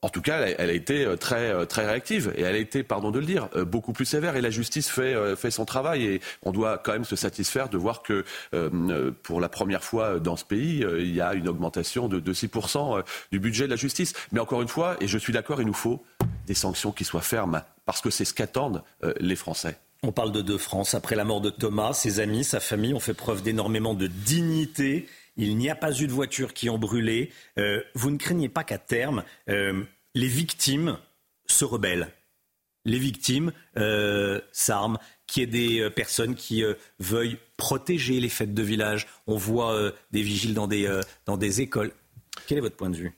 En 0.00 0.08
tout 0.10 0.22
cas, 0.22 0.46
elle 0.58 0.70
a 0.70 0.72
été 0.72 1.04
euh, 1.04 1.16
très, 1.16 1.50
euh, 1.50 1.64
très 1.64 1.84
réactive 1.84 2.32
et 2.36 2.42
elle 2.42 2.54
a 2.54 2.58
été, 2.58 2.84
pardon 2.84 3.10
de 3.10 3.18
le 3.18 3.26
dire, 3.26 3.48
euh, 3.56 3.64
beaucoup 3.64 3.92
plus 3.92 4.04
sévère. 4.04 4.36
Et 4.36 4.40
la 4.40 4.50
justice 4.50 4.88
fait, 4.88 5.50
son 5.50 5.64
travail 5.64 6.04
et 6.04 6.20
on 6.42 6.52
doit 6.52 6.78
quand 6.78 6.92
même 6.92 7.04
se 7.04 7.16
satisfaire 7.16 7.68
de 7.68 7.78
voir 7.78 8.02
que 8.02 8.24
pour 9.22 9.40
la 9.40 9.48
première 9.48 9.82
fois 9.82 10.20
dans 10.20 10.36
ce 10.36 10.44
pays, 10.44 10.84
il 10.98 11.14
y 11.14 11.20
a 11.20 11.34
une 11.34 11.48
augmentation 11.48 12.08
de, 12.08 12.20
de 12.20 12.34
6% 12.34 13.02
du 13.32 13.40
budget 13.40 13.64
de 13.64 13.70
la 13.70 13.76
justice. 13.76 14.12
Mais 14.32 14.40
encore 14.40 14.62
une 14.62 14.68
fois, 14.68 14.96
et 15.00 15.08
je 15.08 15.18
suis 15.18 15.32
d'accord, 15.32 15.60
il 15.60 15.66
nous 15.66 15.72
faut 15.72 16.04
des 16.46 16.54
sanctions 16.54 16.92
qui 16.92 17.04
soient 17.04 17.22
fermes 17.22 17.62
parce 17.86 18.00
que 18.00 18.10
c'est 18.10 18.24
ce 18.24 18.34
qu'attendent 18.34 18.82
les 19.20 19.36
Français. 19.36 19.78
On 20.02 20.12
parle 20.12 20.32
de 20.32 20.56
France. 20.58 20.94
Après 20.94 21.16
la 21.16 21.24
mort 21.24 21.40
de 21.40 21.50
Thomas, 21.50 21.92
ses 21.92 22.20
amis, 22.20 22.44
sa 22.44 22.60
famille 22.60 22.94
ont 22.94 23.00
fait 23.00 23.14
preuve 23.14 23.42
d'énormément 23.42 23.94
de 23.94 24.06
dignité 24.06 25.06
il 25.38 25.56
n'y 25.56 25.70
a 25.70 25.74
pas 25.74 25.92
eu 25.98 26.06
de 26.06 26.12
voitures 26.12 26.52
qui 26.52 26.68
ont 26.68 26.78
brûlé. 26.78 27.32
Euh, 27.58 27.82
vous 27.94 28.10
ne 28.10 28.18
craignez 28.18 28.48
pas 28.48 28.64
qu'à 28.64 28.76
terme, 28.76 29.24
euh, 29.48 29.82
les 30.14 30.26
victimes 30.26 30.98
se 31.46 31.64
rebellent 31.64 32.12
Les 32.84 32.98
victimes 32.98 33.52
euh, 33.78 34.40
s'arment, 34.52 34.98
qu'il 35.26 35.42
y 35.42 35.44
ait 35.44 35.80
des 35.80 35.90
personnes 35.90 36.34
qui 36.34 36.62
veuillent 36.98 37.38
protéger 37.56 38.20
les 38.20 38.28
fêtes 38.28 38.54
de 38.54 38.62
village. 38.62 39.06
On 39.26 39.36
voit 39.36 39.92
des 40.10 40.22
vigiles 40.22 40.54
dans 40.54 40.66
des, 40.66 41.00
dans 41.26 41.36
des 41.36 41.60
écoles. 41.60 41.92
Quel 42.46 42.58
est 42.58 42.62
votre 42.62 42.76
point 42.76 42.90
de 42.90 42.96
vue? 42.96 43.12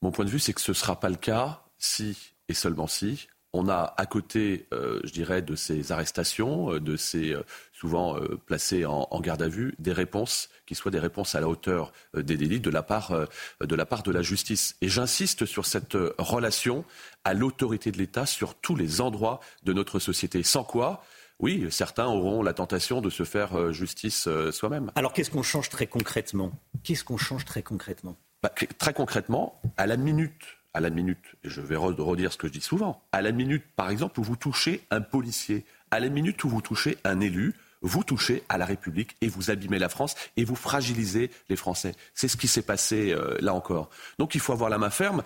Mon 0.00 0.12
point 0.12 0.24
de 0.24 0.30
vue, 0.30 0.38
c'est 0.38 0.52
que 0.52 0.60
ce 0.60 0.70
ne 0.70 0.76
sera 0.76 0.98
pas 1.00 1.08
le 1.08 1.16
cas 1.16 1.64
si 1.78 2.16
et 2.48 2.54
seulement 2.54 2.86
si 2.86 3.26
on 3.56 3.68
a 3.68 3.94
à 3.96 4.06
côté, 4.06 4.66
euh, 4.72 5.00
je 5.04 5.12
dirais, 5.12 5.42
de 5.42 5.54
ces 5.54 5.90
arrestations, 5.92 6.74
euh, 6.74 6.80
de 6.80 6.96
ces 6.96 7.34
euh, 7.76 7.80
souvent 7.80 8.16
placés 8.46 8.84
en, 8.86 9.20
garde 9.20 9.42
à 9.42 9.48
vue, 9.48 9.74
des 9.78 9.92
réponses 9.92 10.48
qui 10.66 10.74
soient 10.74 10.90
des 10.90 10.98
réponses 10.98 11.34
à 11.34 11.40
la 11.40 11.48
hauteur 11.48 11.92
des 12.14 12.36
délits 12.36 12.60
de 12.60 12.70
la 12.70 12.82
part 12.82 13.12
de 13.60 13.74
la 13.74 13.86
part 13.86 14.02
de 14.02 14.10
la 14.10 14.22
justice. 14.22 14.76
Et 14.80 14.88
j'insiste 14.88 15.46
sur 15.46 15.66
cette 15.66 15.96
relation 16.18 16.84
à 17.24 17.34
l'autorité 17.34 17.92
de 17.92 17.98
l'État 17.98 18.26
sur 18.26 18.54
tous 18.54 18.76
les 18.76 19.00
endroits 19.00 19.40
de 19.62 19.72
notre 19.72 19.98
société. 19.98 20.42
Sans 20.42 20.64
quoi, 20.64 21.04
oui, 21.38 21.66
certains 21.70 22.06
auront 22.06 22.42
la 22.42 22.54
tentation 22.54 23.00
de 23.00 23.10
se 23.10 23.24
faire 23.24 23.72
justice 23.72 24.28
soi-même. 24.50 24.90
Alors 24.94 25.12
qu'est-ce 25.12 25.30
qu'on 25.30 25.42
change 25.42 25.68
très 25.68 25.86
concrètement? 25.86 26.52
Qu'est-ce 26.82 27.04
qu'on 27.04 27.18
change 27.18 27.44
très 27.44 27.62
concrètement? 27.62 28.16
Bah, 28.42 28.52
Très 28.78 28.92
concrètement, 28.92 29.60
à 29.76 29.86
la 29.86 29.96
minute 29.96 30.56
à 30.76 30.80
la 30.80 30.90
minute, 30.90 31.36
et 31.42 31.48
je 31.48 31.62
vais 31.62 31.74
redire 31.74 32.30
ce 32.30 32.36
que 32.36 32.48
je 32.48 32.52
dis 32.52 32.60
souvent, 32.60 33.02
à 33.10 33.22
la 33.22 33.32
minute, 33.32 33.64
par 33.76 33.88
exemple, 33.88 34.20
où 34.20 34.22
vous 34.22 34.36
touchez 34.36 34.82
un 34.90 35.00
policier, 35.00 35.64
à 35.90 36.00
la 36.00 36.10
minute 36.10 36.44
où 36.44 36.50
vous 36.50 36.60
touchez 36.60 36.98
un 37.02 37.20
élu, 37.20 37.54
vous 37.86 38.04
touchez 38.04 38.42
à 38.48 38.58
la 38.58 38.64
République 38.64 39.16
et 39.20 39.28
vous 39.28 39.50
abîmez 39.50 39.78
la 39.78 39.88
France 39.88 40.14
et 40.36 40.44
vous 40.44 40.56
fragilisez 40.56 41.30
les 41.48 41.56
Français. 41.56 41.94
C'est 42.14 42.28
ce 42.28 42.36
qui 42.36 42.48
s'est 42.48 42.62
passé 42.62 43.12
euh, 43.12 43.36
là 43.40 43.54
encore. 43.54 43.90
Donc 44.18 44.34
il 44.34 44.40
faut 44.40 44.52
avoir 44.52 44.70
la 44.70 44.78
main 44.78 44.90
ferme. 44.90 45.22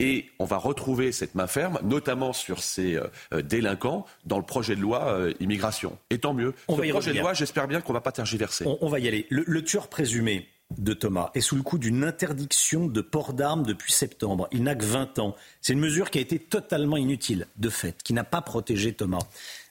Et 0.00 0.30
on 0.40 0.46
va 0.46 0.56
retrouver 0.56 1.12
cette 1.12 1.36
main 1.36 1.46
ferme, 1.46 1.78
notamment 1.84 2.32
sur 2.32 2.60
ces 2.60 2.96
euh, 2.96 3.42
délinquants, 3.42 4.04
dans 4.24 4.38
le 4.38 4.42
projet 4.42 4.74
de 4.74 4.80
loi 4.80 5.06
euh, 5.06 5.32
immigration. 5.38 5.96
Et 6.10 6.18
tant 6.18 6.34
mieux. 6.34 6.54
On 6.66 6.76
Ce 6.76 6.82
projet 6.88 7.12
de 7.12 7.20
loi, 7.20 7.34
j'espère 7.34 7.68
bien 7.68 7.80
qu'on 7.80 7.92
ne 7.92 7.98
va 7.98 8.00
pas 8.00 8.10
tergiverser. 8.10 8.64
On, 8.80 8.88
va 8.88 8.98
y 8.98 9.06
aller. 9.06 9.28
le 9.30 9.62
tueur 9.62 9.86
présumé, 9.86 10.48
de 10.78 10.92
Thomas 10.92 11.30
est 11.34 11.40
sous 11.40 11.56
le 11.56 11.62
coup 11.62 11.78
d'une 11.78 12.04
interdiction 12.04 12.86
de 12.86 13.00
port 13.00 13.32
d'armes 13.32 13.64
depuis 13.64 13.92
septembre. 13.92 14.48
Il 14.52 14.62
n'a 14.62 14.74
que 14.74 14.84
20 14.84 15.18
ans. 15.18 15.36
C'est 15.60 15.72
une 15.72 15.80
mesure 15.80 16.10
qui 16.10 16.18
a 16.18 16.20
été 16.20 16.38
totalement 16.38 16.96
inutile, 16.96 17.46
de 17.56 17.68
fait, 17.68 18.02
qui 18.02 18.12
n'a 18.12 18.24
pas 18.24 18.40
protégé 18.40 18.92
Thomas. 18.92 19.18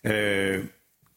Euh, 0.06 0.64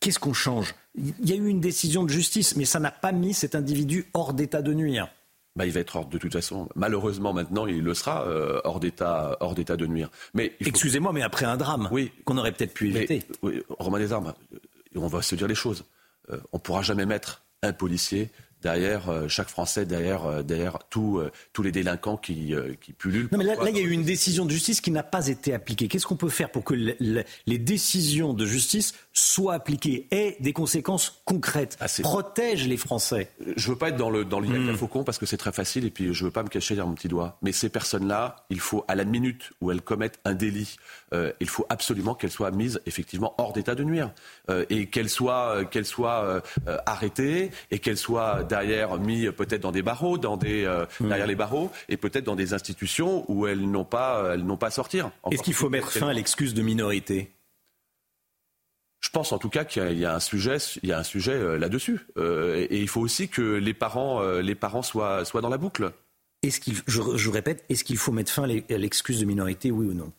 qu'est-ce 0.04 0.18
qu'on 0.18 0.34
change? 0.34 0.74
Il 0.96 1.14
y 1.24 1.32
a 1.32 1.36
eu 1.36 1.48
une 1.48 1.60
décision 1.60 2.04
de 2.04 2.10
justice, 2.10 2.56
mais 2.56 2.66
ça 2.66 2.78
n'a 2.78 2.90
pas 2.90 3.10
mis 3.10 3.32
cet 3.32 3.54
individu 3.54 4.06
hors 4.12 4.34
d'état 4.34 4.60
de 4.60 4.74
nuire. 4.74 5.08
Bah, 5.56 5.64
il 5.64 5.72
va 5.72 5.80
être 5.80 5.96
hors 5.96 6.06
de 6.06 6.18
toute 6.18 6.32
façon. 6.32 6.68
Malheureusement, 6.74 7.32
maintenant, 7.32 7.66
il 7.66 7.82
le 7.82 7.94
sera 7.94 8.26
euh, 8.26 8.60
hors 8.64 8.80
d'état, 8.80 9.38
hors 9.40 9.54
d'état 9.54 9.78
de 9.78 9.86
nuire. 9.86 10.10
Mais 10.34 10.52
excusez-moi, 10.60 11.12
mais 11.14 11.22
après 11.22 11.46
un 11.46 11.56
drame, 11.56 11.88
oui, 11.90 12.12
qu'on 12.24 12.36
aurait 12.36 12.52
peut-être 12.52 12.74
pu 12.74 12.90
éviter. 12.90 13.22
oui, 13.42 13.62
Romain 13.78 13.98
des 13.98 14.12
armes, 14.12 14.34
on 14.94 15.06
va 15.06 15.22
se 15.22 15.34
dire 15.36 15.48
les 15.48 15.54
choses. 15.54 15.84
Euh, 16.30 16.38
on 16.52 16.58
ne 16.58 16.62
pourra 16.62 16.82
jamais 16.82 17.06
mettre 17.06 17.42
un 17.62 17.72
policier 17.72 18.30
derrière 18.64 19.10
euh, 19.10 19.28
chaque 19.28 19.48
Français, 19.48 19.86
derrière, 19.86 20.24
euh, 20.24 20.42
derrière 20.42 20.78
euh, 20.96 21.30
tous 21.52 21.62
les 21.62 21.70
délinquants 21.70 22.16
qui, 22.16 22.54
qui 22.80 22.92
pullulent. 22.92 23.28
Non, 23.30 23.38
mais 23.38 23.44
là, 23.44 23.54
il 23.68 23.76
y 23.76 23.80
a 23.80 23.82
eu 23.82 23.90
une 23.90 24.02
décision 24.02 24.44
de 24.44 24.50
justice 24.50 24.80
qui 24.80 24.90
n'a 24.90 25.02
pas 25.02 25.28
été 25.28 25.54
appliquée. 25.54 25.86
Qu'est-ce 25.86 26.06
qu'on 26.06 26.16
peut 26.16 26.28
faire 26.28 26.50
pour 26.50 26.64
que 26.64 26.74
les 26.74 27.58
décisions 27.58 28.32
de 28.32 28.46
justice 28.46 28.94
soient 29.14 29.54
appliquées 29.54 30.08
et 30.10 30.36
des 30.40 30.52
conséquences 30.52 31.22
concrètes 31.24 31.78
ah, 31.80 31.86
Protège 32.02 32.66
les 32.68 32.76
Français. 32.76 33.30
Je 33.56 33.68
veux 33.68 33.78
pas 33.78 33.88
être 33.90 33.96
dans 33.96 34.10
le 34.10 34.24
dans 34.24 34.40
hmm. 34.40 34.76
faucon 34.76 35.04
parce 35.04 35.18
que 35.18 35.26
c'est 35.26 35.36
très 35.36 35.52
facile 35.52 35.86
et 35.86 35.90
puis 35.90 36.12
je 36.12 36.24
veux 36.24 36.30
pas 36.30 36.42
me 36.42 36.48
cacher 36.48 36.74
derrière 36.74 36.88
mon 36.88 36.94
petit 36.94 37.08
doigt. 37.08 37.38
Mais 37.42 37.52
ces 37.52 37.68
personnes-là, 37.68 38.36
il 38.50 38.60
faut 38.60 38.84
à 38.88 38.94
la 38.94 39.04
minute 39.04 39.52
où 39.60 39.70
elles 39.70 39.82
commettent 39.82 40.20
un 40.24 40.34
délit, 40.34 40.76
il 41.40 41.48
faut 41.48 41.64
absolument 41.68 42.14
qu'elles 42.14 42.32
soient 42.32 42.50
mises 42.50 42.80
effectivement 42.86 43.34
hors 43.38 43.52
d'état 43.52 43.74
de 43.74 43.84
nuire 43.84 44.12
et 44.68 44.86
qu'elles 44.86 45.08
soient 45.08 45.64
qu'elles 45.64 45.86
soient 45.86 46.42
arrêtées 46.86 47.50
et 47.70 47.78
qu'elles 47.78 47.96
soient 47.96 48.42
derrière 48.42 48.98
mis 48.98 49.30
peut-être 49.30 49.62
dans 49.62 49.72
des 49.72 49.82
barreaux, 49.82 50.18
dans 50.18 50.36
des, 50.36 50.64
euh, 50.64 50.86
hmm. 51.00 51.08
derrière 51.08 51.26
les 51.26 51.34
barreaux, 51.34 51.70
et 51.88 51.96
peut-être 51.96 52.24
dans 52.24 52.36
des 52.36 52.54
institutions 52.54 53.24
où 53.28 53.46
elles 53.46 53.70
n'ont 53.70 53.84
pas, 53.84 54.32
elles 54.34 54.44
n'ont 54.44 54.56
pas 54.56 54.68
à 54.68 54.70
sortir. 54.70 55.10
Est-ce 55.30 55.42
qu'il 55.42 55.54
faut 55.54 55.70
mettre 55.70 55.90
fin 55.90 56.08
à 56.08 56.12
l'excuse 56.12 56.54
de 56.54 56.62
minorité? 56.62 57.32
Je 59.04 59.10
pense 59.10 59.32
en 59.32 59.38
tout 59.38 59.50
cas 59.50 59.66
qu'il 59.66 59.98
y 59.98 60.06
a 60.06 60.14
un 60.14 60.20
sujet, 60.20 60.56
il 60.82 60.88
y 60.88 60.92
a 60.92 60.98
un 60.98 61.02
sujet 61.02 61.34
euh, 61.34 61.58
là-dessus, 61.58 62.06
euh, 62.16 62.66
et, 62.70 62.80
il 62.80 62.88
faut 62.88 63.02
aussi 63.02 63.28
que 63.28 63.42
les 63.42 63.74
parents, 63.74 64.22
les 64.38 64.54
parents 64.54 64.80
soient, 64.80 65.26
soient 65.26 65.42
dans 65.42 65.50
la 65.50 65.58
boucle. 65.58 65.92
Est-ce 66.42 66.58
qu'il, 66.58 66.76
je, 66.86 67.02
je, 67.14 67.30
répète, 67.30 67.66
est-ce 67.68 67.84
qu'il 67.84 67.98
faut 67.98 68.12
mettre 68.12 68.32
fin 68.32 68.44
à 68.44 68.78
l'excuse 68.78 69.20
de 69.20 69.26
minorité, 69.26 69.70
oui 69.70 69.86
ou 69.88 69.92
non? 69.92 70.10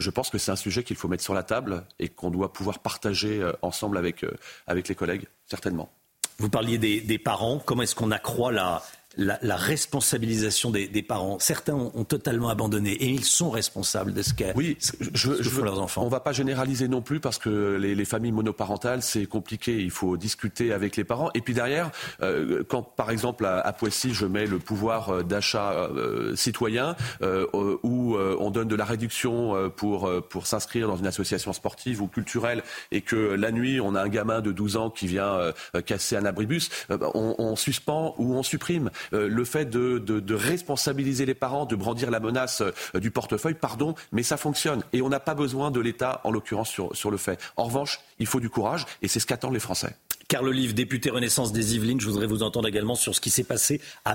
Je 0.00 0.08
pense 0.08 0.30
que 0.30 0.38
c'est 0.38 0.50
un 0.50 0.56
sujet 0.56 0.84
qu'il 0.84 0.96
faut 0.96 1.06
mettre 1.06 1.22
sur 1.22 1.34
la 1.34 1.42
table 1.42 1.84
et 1.98 2.08
qu'on 2.08 2.30
doit 2.30 2.50
pouvoir 2.52 2.78
partager 2.78 3.46
ensemble 3.60 3.98
avec, 3.98 4.24
avec 4.66 4.88
les 4.88 4.94
collègues, 4.94 5.26
certainement. 5.46 5.92
Vous 6.38 6.48
parliez 6.48 6.78
des, 6.78 7.18
parents. 7.18 7.58
Comment 7.58 7.82
est-ce 7.82 7.94
qu'on 7.94 8.10
accroît 8.10 8.52
la, 8.52 8.82
la, 9.16 9.56
responsabilisation 9.56 10.70
des, 10.70 11.02
parents. 11.02 11.38
Certains 11.38 11.74
ont, 11.74 12.04
totalement 12.04 12.48
abandonné 12.48 12.92
et 12.92 13.08
ils 13.08 13.24
sont 13.24 13.50
responsables 13.50 14.12
de 14.12 14.22
ce 14.22 14.34
qu'est 14.34 14.52
oui, 14.54 14.76
je, 15.14 15.60
leurs 15.60 15.80
enfants. 15.80 16.02
On 16.02 16.06
ne 16.06 16.10
va 16.10 16.20
pas 16.20 16.32
généraliser 16.32 16.88
non 16.88 17.00
plus 17.00 17.20
parce 17.20 17.38
que 17.38 17.76
les, 17.76 18.04
familles 18.04 18.32
monoparentales, 18.32 19.02
c'est 19.02 19.26
compliqué. 19.26 19.78
Il 19.78 19.90
faut 19.90 20.16
discuter 20.16 20.72
avec 20.72 20.96
les 20.96 21.04
parents. 21.04 21.30
Et 21.34 21.40
puis 21.40 21.54
derrière, 21.54 21.90
euh, 22.22 22.62
quand 22.68 22.82
par 22.82 23.10
exemple 23.10 23.46
à, 23.46 23.72
Poissy, 23.72 24.12
je 24.12 24.26
mets 24.26 24.46
le 24.46 24.58
pouvoir 24.58 25.08
euh, 25.08 25.22
d'achat 25.22 25.72
euh, 25.72 26.36
citoyen 26.36 26.96
où 27.22 28.16
on 28.16 28.50
donne 28.50 28.68
de 28.68 28.76
la 28.76 28.84
réduction 28.84 29.70
pour, 29.76 30.10
pour 30.28 30.46
s'inscrire 30.46 30.88
dans 30.88 30.96
une 30.96 31.06
association 31.06 31.52
sportive 31.52 32.02
ou 32.02 32.06
culturelle 32.06 32.62
et 32.92 33.00
que 33.00 33.16
la 33.16 33.50
nuit, 33.50 33.80
on 33.80 33.94
a 33.94 34.02
un 34.02 34.08
gamin 34.08 34.40
de 34.40 34.52
12 34.52 34.76
ans 34.76 34.90
qui 34.90 35.06
vient 35.06 35.52
casser 35.86 36.16
un 36.16 36.24
abribus, 36.24 36.70
on, 36.90 37.34
on 37.38 37.56
suspend 37.56 38.14
ou 38.18 38.34
on 38.34 38.42
supprime. 38.42 38.90
Le 39.12 39.44
fait 39.44 39.68
de, 39.68 40.34
responsabiliser 40.34 41.26
les 41.26 41.34
parents, 41.34 41.66
de 41.66 41.76
brandir 41.76 42.10
la 42.10 42.20
menace 42.20 42.62
du 42.94 43.10
portefeuille, 43.10 43.54
pardon, 43.54 43.94
mais 44.12 44.22
ça 44.22 44.36
fonctionne. 44.36 44.82
Et 44.92 45.02
on 45.02 45.08
n'a 45.08 45.20
pas 45.20 45.34
besoin 45.34 45.70
de 45.70 45.80
l'État, 45.80 46.20
en 46.24 46.30
l'occurrence, 46.30 46.70
sur 46.70 47.10
le 47.10 47.16
fait. 47.16 47.40
En 47.56 47.64
revanche, 47.64 48.00
il 48.18 48.26
faut 48.26 48.40
du 48.40 48.50
courage, 48.50 48.86
et 49.02 49.08
c'est 49.08 49.20
ce 49.20 49.26
qu'attendent 49.26 49.54
les 49.54 49.60
Français. 49.60 49.96
Carl 50.28 50.48
Olive, 50.48 50.74
député 50.74 51.10
Renaissance 51.10 51.52
des 51.52 51.74
Yvelines, 51.76 52.00
je 52.00 52.08
voudrais 52.08 52.26
vous 52.26 52.42
entendre 52.42 52.68
également 52.68 52.94
sur 52.94 53.14
ce 53.14 53.20
qui 53.20 53.30
s'est 53.30 53.44
passé 53.44 53.80
à, 54.04 54.14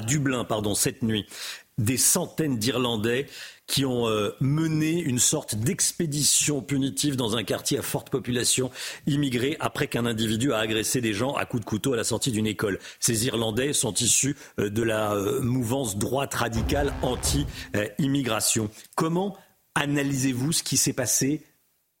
Dublin 0.00 0.46
cette 0.74 1.02
nuit. 1.02 1.26
Des 1.78 1.96
centaines 1.96 2.58
d'Irlandais 2.58 3.26
qui 3.66 3.84
ont 3.84 4.06
euh, 4.08 4.30
mené 4.40 5.00
une 5.00 5.18
sorte 5.18 5.54
d'expédition 5.54 6.60
punitive 6.60 7.16
dans 7.16 7.36
un 7.36 7.44
quartier 7.44 7.78
à 7.78 7.82
forte 7.82 8.10
population 8.10 8.70
immigrée 9.06 9.56
après 9.60 9.86
qu'un 9.86 10.06
individu 10.06 10.52
a 10.52 10.58
agressé 10.58 11.00
des 11.00 11.14
gens 11.14 11.34
à 11.34 11.46
coups 11.46 11.62
de 11.62 11.68
couteau 11.68 11.94
à 11.94 11.96
la 11.96 12.04
sortie 12.04 12.32
d'une 12.32 12.46
école. 12.46 12.78
Ces 12.98 13.26
Irlandais 13.26 13.72
sont 13.72 13.94
issus 13.94 14.36
euh, 14.58 14.68
de 14.68 14.82
la 14.82 15.14
euh, 15.14 15.40
mouvance 15.40 15.96
droite 15.96 16.34
radicale 16.34 16.92
anti-immigration. 17.02 18.68
Comment 18.94 19.38
analysez-vous 19.74 20.52
ce 20.52 20.62
qui 20.62 20.76
s'est 20.76 20.92
passé 20.92 21.42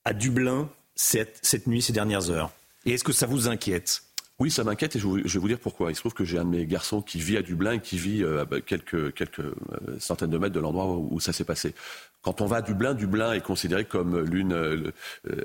à 0.04 0.12
Dublin 0.12 0.68
cette 0.94 1.66
nuit, 1.66 1.80
ces 1.80 1.92
dernières 1.92 2.30
heures? 2.30 2.50
Et 2.86 2.92
est-ce 2.92 3.04
que 3.04 3.12
ça 3.12 3.26
vous 3.26 3.48
inquiète? 3.48 4.02
Oui, 4.38 4.50
ça 4.50 4.64
m'inquiète 4.64 4.96
et 4.96 4.98
je, 4.98 5.06
vais 5.06 5.38
vous 5.38 5.48
dire 5.48 5.58
pourquoi. 5.58 5.90
Il 5.90 5.94
se 5.94 6.00
trouve 6.00 6.14
que 6.14 6.24
j'ai 6.24 6.38
un 6.38 6.46
de 6.46 6.50
mes 6.50 6.64
garçons 6.64 7.02
qui 7.02 7.18
vit 7.18 7.36
à 7.36 7.42
Dublin 7.42 7.78
qui 7.78 7.98
vit 7.98 8.22
euh, 8.22 8.42
à 8.44 8.60
quelques, 8.62 9.12
quelques 9.12 9.40
euh, 9.40 9.52
centaines 9.98 10.30
de 10.30 10.38
mètres 10.38 10.54
de 10.54 10.60
l'endroit 10.60 10.96
où 10.96 11.20
ça 11.20 11.34
s'est 11.34 11.44
passé. 11.44 11.74
Quand 12.22 12.42
on 12.42 12.46
va 12.46 12.56
à 12.56 12.62
Dublin, 12.62 12.92
Dublin 12.92 13.32
est 13.32 13.40
considéré 13.40 13.86
comme 13.86 14.14
euh, 14.14 14.92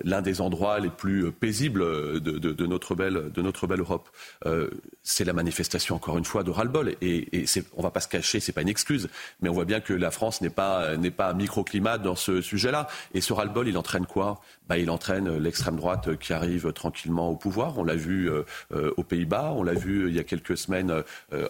l'un 0.03 0.21
des 0.21 0.41
endroits 0.41 0.79
les 0.79 0.89
plus 0.89 1.31
paisibles 1.31 2.19
de, 2.19 2.65
notre, 2.65 2.95
belle, 2.95 3.31
de 3.33 3.41
notre 3.41 3.65
belle 3.65 3.79
Europe. 3.79 4.09
Euh, 4.45 4.69
c'est 5.01 5.23
la 5.23 5.31
manifestation, 5.31 5.95
encore 5.95 6.17
une 6.17 6.25
fois, 6.25 6.43
de 6.43 6.51
ras-le-bol. 6.51 6.95
Et, 7.01 7.45
on 7.75 7.77
ne 7.77 7.83
va 7.83 7.91
pas 7.91 8.01
se 8.01 8.09
cacher, 8.09 8.41
c'est 8.41 8.51
pas 8.51 8.61
une 8.61 8.67
excuse, 8.67 9.07
mais 9.41 9.47
on 9.47 9.53
voit 9.53 9.65
bien 9.65 9.79
que 9.79 9.93
la 9.93 10.11
France 10.11 10.41
n'est 10.41 10.49
pas, 10.49 10.97
n'est 10.97 11.11
pas 11.11 11.29
un 11.29 11.33
microclimat 11.33 11.97
dans 11.97 12.15
ce 12.15 12.41
sujet-là. 12.41 12.87
Et 13.13 13.21
ce 13.21 13.31
ras-le-bol, 13.31 13.69
il 13.69 13.77
entraîne 13.77 14.05
quoi? 14.05 14.41
Bah, 14.67 14.77
Il 14.77 14.89
entraîne 14.89 15.37
l'extrême 15.37 15.77
droite 15.77 16.17
qui 16.17 16.33
arrive 16.33 16.73
tranquillement 16.73 17.29
au 17.29 17.35
pouvoir. 17.35 17.77
On 17.77 17.85
l'a 17.85 17.95
vu 17.95 18.29
euh, 18.29 18.91
aux 18.97 19.03
Pays-Bas, 19.03 19.53
on 19.55 19.63
l'a 19.63 19.75
vu 19.75 20.09
il 20.09 20.15
y 20.15 20.19
a 20.19 20.23
quelques 20.23 20.57
semaines 20.57 21.03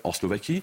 en 0.04 0.12
Slovaquie. 0.12 0.62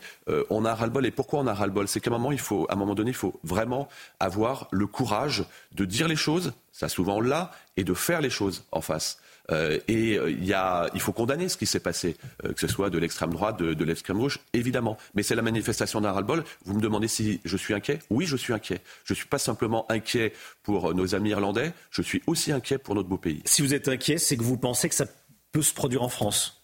on 0.51 0.65
a 0.65 0.75
ras-le-bol. 0.75 1.05
Et 1.05 1.11
pourquoi 1.11 1.41
on 1.41 1.47
a 1.49 1.55
ras-le-bol? 1.55 1.89
C'est 1.89 2.01
qu'à 2.01 2.11
un 2.11 2.19
moment, 2.19 2.31
à 2.31 2.73
un 2.73 2.77
moment 2.77 2.95
donné, 2.95 3.11
il 3.11 3.17
faut 3.17 3.41
vraiment 3.43 3.89
avoir 4.21 4.52
le 4.71 4.87
courage 4.87 5.45
de 5.73 5.85
dire 5.85 6.09
les 6.09 6.17
choses, 6.17 6.53
ça 6.73 6.89
souvent 6.89 7.17
on 7.17 7.21
l'a, 7.21 7.51
et 7.77 7.85
de 7.85 7.95
faire 7.95 8.21
les 8.21 8.31
choses 8.31 8.65
en 8.73 8.81
face. 8.81 9.19
Euh, 9.51 9.79
et 9.89 10.19
euh, 10.19 10.89
il 10.95 11.01
faut 11.01 11.13
condamner 11.13 11.49
ce 11.49 11.57
qui 11.57 11.67
s'est 11.67 11.81
passé, 11.81 12.17
euh, 12.45 12.53
que 12.53 12.61
ce 12.61 12.69
soit 12.69 12.91
de 12.91 12.99
l'extrême 12.99 13.31
droite, 13.31 13.59
de, 13.59 13.85
l'extrême 13.85 14.19
gauche, 14.19 14.39
évidemment. 14.53 14.97
Mais 15.15 15.23
c'est 15.23 15.35
la 15.35 15.43
manifestation 15.43 16.01
d'un 16.01 16.13
ras-le-bol. 16.13 16.45
Vous 16.65 16.75
me 16.75 16.81
demandez 16.81 17.09
si 17.09 17.41
je 17.45 17.57
suis 17.57 17.75
inquiet 17.75 17.99
Oui, 18.11 18.27
je 18.27 18.37
suis 18.37 18.53
inquiet. 18.53 18.81
Je 19.05 19.13
ne 19.13 19.17
suis 19.17 19.27
pas 19.27 19.39
simplement 19.39 19.91
inquiet 19.91 20.33
pour 20.63 20.95
nos 20.95 21.15
amis 21.15 21.31
irlandais, 21.31 21.73
je 21.91 22.03
suis 22.03 22.23
aussi 22.27 22.53
inquiet 22.53 22.79
pour 22.79 22.95
notre 22.95 23.09
beau 23.09 23.19
pays. 23.19 23.43
Si 23.45 23.63
vous 23.63 23.75
êtes 23.75 23.89
inquiet, 23.89 24.19
c'est 24.19 24.37
que 24.37 24.45
vous 24.45 24.57
pensez 24.57 24.89
que 24.89 24.95
ça 24.95 25.07
peut 25.51 25.63
se 25.63 25.75
produire 25.75 26.03
en 26.03 26.09
France 26.09 26.62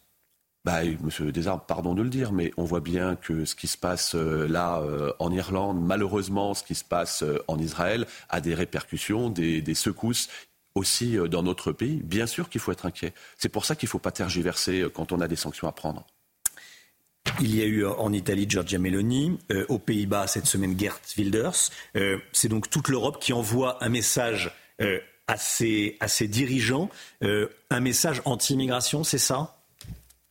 bah, 0.68 0.82
Monsieur 1.02 1.32
Desarmes, 1.32 1.62
pardon 1.66 1.94
de 1.94 2.02
le 2.02 2.10
dire, 2.10 2.30
mais 2.30 2.50
on 2.58 2.64
voit 2.64 2.80
bien 2.80 3.16
que 3.16 3.46
ce 3.46 3.54
qui 3.54 3.66
se 3.66 3.78
passe 3.78 4.14
euh, 4.14 4.46
là 4.46 4.82
euh, 4.82 5.14
en 5.18 5.32
Irlande, 5.32 5.82
malheureusement, 5.82 6.52
ce 6.52 6.62
qui 6.62 6.74
se 6.74 6.84
passe 6.84 7.22
euh, 7.22 7.42
en 7.48 7.58
Israël, 7.58 8.06
a 8.28 8.42
des 8.42 8.54
répercussions, 8.54 9.30
des, 9.30 9.74
secousses 9.74 10.28
aussi 10.74 11.16
dans 11.30 11.42
notre 11.42 11.72
pays. 11.72 12.02
Bien 12.04 12.26
sûr 12.26 12.50
qu'il 12.50 12.60
faut 12.60 12.70
être 12.70 12.84
inquiet. 12.84 13.14
C'est 13.38 13.48
pour 13.48 13.64
ça 13.64 13.76
qu'il 13.76 13.86
ne 13.86 13.92
faut 13.92 13.98
pas 13.98 14.10
tergiverser 14.10 14.86
quand 14.92 15.10
on 15.10 15.22
a 15.22 15.26
des 15.26 15.36
sanctions 15.36 15.68
à 15.68 15.72
prendre. 15.72 16.06
Il 17.40 17.56
y 17.56 17.62
a 17.62 17.64
eu 17.64 17.86
en 17.86 18.12
Italie 18.12 18.44
Giorgia 18.46 18.78
Meloni, 18.78 19.38
aux 19.68 19.78
Pays-Bas 19.78 20.26
cette 20.26 20.46
semaine 20.46 20.78
Gert 20.78 21.00
Wilders. 21.16 21.70
c'est 22.32 22.48
donc 22.48 22.68
toute 22.68 22.88
l'Europe 22.88 23.18
qui 23.20 23.32
envoie 23.32 23.82
un 23.82 23.88
message 23.88 24.52
à 24.78 24.84
à, 25.28 25.36
ses, 25.36 26.28
dirigeants, 26.28 26.88
un 27.20 27.80
message 27.80 28.22
anti-immigration, 28.24 29.04
c'est 29.04 29.18
ça? 29.18 29.57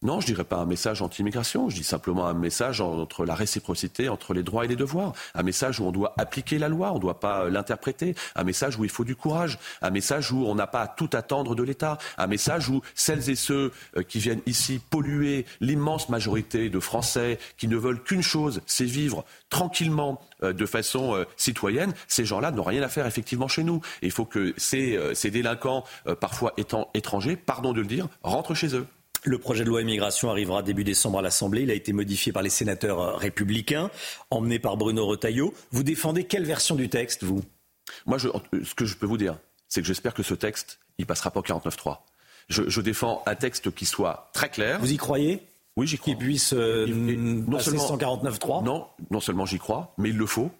Non, 0.03 0.21
je 0.21 0.27
dirais 0.27 0.43
pas 0.43 0.57
un 0.57 0.67
message 0.67 1.01
anti-immigration, 1.01 1.69
je 1.69 1.75
dis 1.75 1.83
simplement 1.83 2.27
un 2.27 2.35
message 2.35 2.81
entre 2.81 3.25
la 3.25 3.33
réciprocité, 3.33 4.09
entre 4.09 4.35
les 4.35 4.43
droits 4.43 4.63
et 4.63 4.67
les 4.67 4.75
devoirs, 4.75 5.13
un 5.33 5.41
message 5.41 5.79
où 5.79 5.85
on 5.85 5.91
doit 5.91 6.13
appliquer 6.19 6.59
la 6.59 6.69
loi, 6.69 6.91
on 6.91 6.97
ne 6.97 6.99
doit 6.99 7.19
pas 7.19 7.45
euh, 7.45 7.49
l'interpréter, 7.49 8.13
un 8.35 8.43
message 8.43 8.77
où 8.77 8.83
il 8.83 8.91
faut 8.91 9.03
du 9.03 9.15
courage, 9.15 9.57
un 9.81 9.89
message 9.89 10.31
où 10.31 10.45
on 10.45 10.53
n'a 10.53 10.67
pas 10.67 10.81
à 10.81 10.87
tout 10.87 11.09
attendre 11.13 11.55
de 11.55 11.63
l'État, 11.63 11.97
un 12.19 12.27
message 12.27 12.69
où 12.69 12.83
celles 12.93 13.31
et 13.31 13.35
ceux 13.35 13.71
euh, 13.97 14.03
qui 14.03 14.19
viennent 14.19 14.43
ici 14.45 14.79
polluer 14.87 15.47
l'immense 15.61 16.09
majorité 16.09 16.69
de 16.69 16.79
Français 16.79 17.39
qui 17.57 17.67
ne 17.67 17.75
veulent 17.75 18.03
qu'une 18.03 18.21
chose, 18.21 18.61
c'est 18.67 18.85
vivre 18.85 19.25
tranquillement 19.49 20.21
euh, 20.43 20.53
de 20.53 20.65
façon 20.67 21.25
citoyenne, 21.37 21.93
ces 22.07 22.23
gens-là 22.23 22.51
n'ont 22.51 22.61
rien 22.61 22.83
à 22.83 22.87
faire 22.87 23.07
effectivement 23.07 23.47
chez 23.47 23.63
nous. 23.63 23.81
Il 24.03 24.11
faut 24.11 24.25
que 24.25 24.53
ces, 24.57 24.99
ces 25.15 25.31
délinquants, 25.31 25.83
parfois 26.19 26.53
étant 26.57 26.89
étrangers, 26.93 27.35
pardon 27.35 27.73
de 27.73 27.81
le 27.81 27.87
dire, 27.87 28.07
rentrent 28.21 28.53
chez 28.53 28.75
eux. 28.75 28.85
Le 29.23 29.37
projet 29.37 29.63
de 29.63 29.69
loi 29.69 29.81
immigration 29.81 30.29
arrivera 30.29 30.63
début 30.63 30.83
décembre 30.83 31.19
à 31.19 31.21
l'Assemblée. 31.21 31.63
Il 31.63 31.71
a 31.71 31.73
été 31.73 31.93
modifié 31.93 32.31
par 32.31 32.43
les 32.43 32.49
sénateurs 32.49 32.99
euh, 32.99 33.15
républicains, 33.15 33.89
emmené 34.29 34.59
par 34.59 34.77
Bruno 34.77 35.05
Retailleau. 35.05 35.53
Vous 35.71 35.83
défendez 35.83 36.25
quelle 36.25 36.45
version 36.45 36.75
du 36.75 36.89
texte, 36.89 37.23
vous? 37.23 37.41
Moi, 38.05 38.19
ce 38.19 38.73
que 38.75 38.85
je 38.85 38.95
peux 38.95 39.05
vous 39.05 39.17
dire, 39.17 39.37
c'est 39.69 39.81
que 39.81 39.87
j'espère 39.87 40.13
que 40.13 40.23
ce 40.23 40.33
texte, 40.33 40.79
il 40.97 41.05
passera 41.05 41.31
pas 41.31 41.39
au 41.39 41.43
49.3. 41.43 41.99
Je, 42.49 42.63
je 42.69 42.81
défends 42.81 43.23
un 43.25 43.35
texte 43.35 43.73
qui 43.73 43.85
soit 43.85 44.29
très 44.33 44.49
clair. 44.49 44.79
Vous 44.79 44.91
y 44.91 44.97
croyez? 44.97 45.41
Oui, 45.77 45.87
j'y 45.87 45.97
crois. 45.97 46.13
Qu'il 46.13 46.17
puisse 46.17 46.53
euh, 46.53 46.87
non 46.87 47.59
seulement 47.59 47.97
149.3 47.97 48.63
Non, 48.63 48.87
non 49.11 49.19
seulement 49.19 49.45
j'y 49.45 49.59
crois, 49.59 49.93
mais 49.97 50.09
il 50.09 50.17
le 50.17 50.25
faut. 50.25 50.51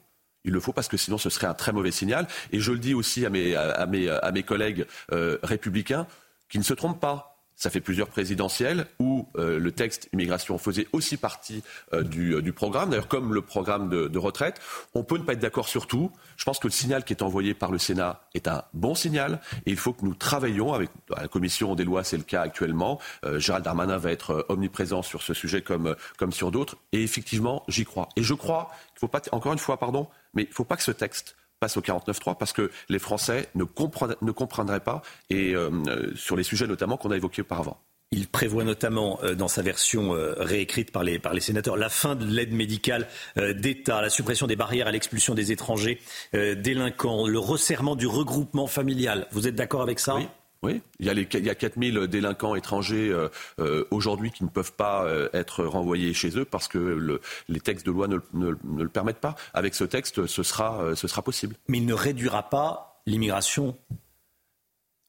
Il 0.46 0.54
le 0.54 0.60
faut 0.60 0.72
parce 0.72 0.88
que 0.88 0.96
sinon 0.96 1.18
ce 1.18 1.30
serait 1.30 1.48
un 1.48 1.54
très 1.54 1.74
mauvais 1.74 1.92
signal. 1.92 2.28
Et 2.52 2.60
je 2.60 2.72
le 2.72 2.80
dis 2.80 2.94
aussi 2.94 3.26
à 3.26 3.30
mes, 3.30 3.56
à 3.56 3.86
mes, 3.88 4.10
à 4.10 4.32
mes 4.32 4.44
collègues 4.44 4.86
euh, 5.12 5.38
républicains 5.44 6.08
qui 6.50 6.60
ne 6.60 6.64
se 6.64 6.74
trompent 6.74 7.02
pas. 7.02 7.37
Ça 7.58 7.72
fait 7.72 7.82
plusieurs 7.82 8.08
présidentielles 8.08 8.86
où 9.00 9.28
euh, 9.36 9.58
le 9.58 9.72
texte 9.72 10.10
immigration 10.14 10.60
faisait 10.60 10.88
aussi 10.92 11.18
partie 11.18 11.64
euh, 11.92 12.04
euh, 12.18 12.42
du, 12.42 12.54
programme, 12.54 12.92
d'ailleurs 12.92 13.08
comme 13.08 13.34
le 13.34 13.42
programme 13.42 13.90
de, 13.90 14.18
retraite. 14.20 14.62
On 14.94 15.04
peut 15.04 15.18
ne 15.18 15.24
pas 15.24 15.34
être 15.34 15.40
d'accord 15.40 15.68
sur 15.68 15.88
tout. 15.88 16.12
Je 16.38 16.46
pense 16.46 16.60
que 16.60 16.68
le 16.68 16.72
signal 16.72 17.04
qui 17.04 17.14
est 17.14 17.24
envoyé 17.24 17.56
par 17.56 17.72
le 17.72 17.80
Sénat 17.80 18.22
est 18.36 18.48
un 18.48 18.64
bon 18.74 18.94
signal 18.94 19.42
et 19.66 19.72
il 19.72 19.78
faut 19.78 19.92
que 19.92 20.06
nous 20.06 20.14
travaillions 20.14 20.74
avec 20.74 20.92
la 21.10 21.28
commission 21.28 21.74
des 21.74 21.84
lois, 21.84 22.04
c'est 22.04 22.18
le 22.18 22.24
cas 22.24 22.42
actuellement. 22.42 23.00
Gérald 23.38 23.66
Darmanin 23.66 23.98
va 23.98 24.12
être 24.12 24.46
omniprésent 24.50 25.02
sur 25.02 25.24
ce 25.24 25.34
sujet 25.34 25.64
comme, 25.64 25.96
comme 26.18 26.32
sur 26.32 26.52
d'autres 26.52 26.78
et 26.92 27.02
effectivement 27.02 27.64
j'y 27.68 27.86
crois. 27.86 28.10
Et 28.16 28.24
je 28.24 28.36
crois 28.36 28.70
qu'il 28.90 29.00
faut 29.00 29.08
pas, 29.08 29.22
encore 29.32 29.54
une 29.54 29.60
fois, 29.60 29.78
pardon, 29.78 30.08
mais 30.34 30.44
il 30.44 30.50
ne 30.50 30.54
faut 30.54 30.64
pas 30.64 30.78
que 30.78 30.84
ce 30.84 30.92
texte 30.92 31.36
passe 31.60 31.78
au 31.78 31.82
49.3 31.82 32.38
parce 32.38 32.54
que 32.54 32.72
les 32.90 33.00
Français 33.00 33.50
ne, 33.56 33.64
ne 33.64 34.32
comprendraient 34.32 34.80
pas, 34.80 35.02
et 35.30 35.56
euh, 35.56 35.70
sur 36.16 36.36
les 36.36 36.44
sujets 36.44 36.68
notamment 36.68 36.98
qu'on 36.98 37.12
a 37.12 37.16
évoqués 37.16 37.42
auparavant. 37.42 37.80
Il 38.12 38.28
prévoit 38.28 38.64
notamment 38.64 39.20
euh, 39.24 39.36
dans 39.36 39.50
sa 39.50 39.62
version 39.62 40.16
euh, 40.16 40.34
réécrite 40.38 40.92
par 40.92 41.04
les, 41.04 41.20
par 41.20 41.34
les 41.34 41.42
sénateurs 41.42 41.76
la 41.76 41.90
fin 41.90 42.16
de 42.16 42.26
l'aide 42.26 42.54
médicale 42.54 43.08
d'État, 43.36 44.02
la 44.02 44.10
suppression 44.10 44.48
des 44.48 44.56
barrières 44.56 44.88
à 44.88 44.92
l'expulsion 44.92 45.36
des 45.36 45.52
étrangers 45.52 46.00
délinquants, 46.34 47.28
le 47.28 47.40
resserrement 47.40 47.96
du 47.96 48.08
regroupement 48.08 48.68
familial. 48.68 49.28
Vous 49.32 49.48
êtes 49.48 49.56
d'accord 49.56 49.82
avec 49.82 50.00
ça? 50.00 50.16
Oui, 50.16 50.28
il 50.64 50.82
y 51.00 51.10
a, 51.10 51.14
les, 51.14 51.28
il 51.34 51.46
y 51.46 51.50
a 51.50 51.56
4000 51.56 52.08
délinquants 52.08 52.56
étrangers 52.56 53.10
euh, 53.10 53.30
euh, 53.60 53.86
aujourd'hui 53.92 54.32
qui 54.32 54.44
ne 54.44 54.50
peuvent 54.50 54.74
pas 54.74 55.06
euh, 55.06 55.30
être 55.34 55.64
renvoyés 55.64 56.14
chez 56.14 56.38
eux 56.38 56.46
parce 56.46 56.68
que 56.68 56.78
le, 56.78 57.22
les 57.48 57.60
textes 57.60 57.86
de 57.86 57.92
loi 57.92 58.08
ne, 58.08 58.18
ne, 58.34 58.56
ne, 58.64 58.84
le 58.84 58.90
permettent 58.90 59.20
pas. 59.20 59.36
Avec 59.54 59.76
ce 59.76 59.84
texte, 59.84 60.26
ce 60.26 60.44
sera, 60.44 60.96
ce 60.96 61.08
sera 61.08 61.22
possible. 61.22 61.56
Mais 61.68 61.78
il 61.78 61.86
ne 61.86 61.94
réduira 61.94 62.50
pas 62.50 63.02
l'immigration 63.06 63.78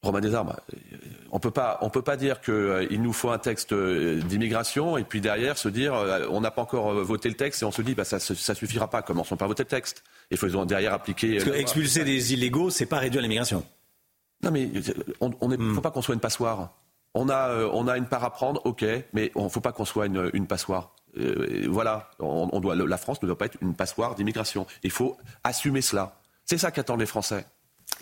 Romain 0.01 0.21
Desarmes, 0.21 0.55
on 1.29 1.35
ne 1.35 1.89
peut 1.89 2.01
pas 2.01 2.15
dire 2.15 2.39
qu'il 2.39 3.01
nous 3.01 3.11
faut 3.11 3.31
un 3.31 3.37
texte 3.37 3.73
d'immigration 3.73 4.97
et 4.97 5.03
puis 5.03 5.19
derrière 5.19 5.57
se 5.57 5.67
dire 5.67 5.93
on 6.29 6.39
n'a 6.39 6.51
pas 6.51 6.61
encore 6.61 6.93
voté 7.03 7.27
le 7.27 7.35
texte 7.35 7.63
et 7.63 7.65
on 7.65 7.71
se 7.71 7.81
dit 7.81 7.95
bah, 7.95 8.05
ça 8.05 8.15
ne 8.15 8.55
suffira 8.55 8.89
pas. 8.89 9.01
Commençons 9.01 9.35
par 9.35 9.49
voter 9.49 9.63
le 9.63 9.67
texte. 9.67 10.05
Il 10.31 10.37
faut 10.37 10.47
derrière 10.63 10.93
appliquer. 10.93 11.35
Parce 11.35 11.49
que 11.49 11.55
expulser 11.55 12.05
des 12.05 12.33
illégaux, 12.33 12.69
c'est 12.69 12.85
pas 12.85 12.99
réduire 12.99 13.21
l'immigration. 13.21 13.65
Non, 14.43 14.51
mais 14.51 14.63
il 14.63 14.73
ne 14.73 15.57
hmm. 15.57 15.75
faut 15.75 15.81
pas 15.81 15.91
qu'on 15.91 16.01
soit 16.01 16.15
une 16.15 16.21
passoire. 16.21 16.73
On 17.13 17.29
a, 17.29 17.49
euh, 17.49 17.69
on 17.73 17.87
a 17.87 17.97
une 17.97 18.05
part 18.05 18.23
à 18.23 18.31
prendre, 18.31 18.61
ok, 18.65 18.85
mais 19.13 19.31
il 19.35 19.43
ne 19.43 19.49
faut 19.49 19.61
pas 19.61 19.71
qu'on 19.71 19.85
soit 19.85 20.05
une, 20.05 20.29
une 20.33 20.47
passoire. 20.47 20.93
Euh, 21.17 21.65
voilà, 21.67 22.11
on, 22.19 22.59
doit, 22.59 22.75
la 22.75 22.97
France 22.97 23.21
ne 23.21 23.27
doit 23.27 23.37
pas 23.37 23.45
être 23.45 23.57
une 23.61 23.73
passoire 23.73 24.15
d'immigration. 24.15 24.67
Il 24.83 24.91
faut 24.91 25.17
assumer 25.43 25.81
cela. 25.81 26.19
C'est 26.45 26.57
ça 26.57 26.71
qu'attendent 26.71 26.99
les 26.99 27.05
Français. 27.05 27.45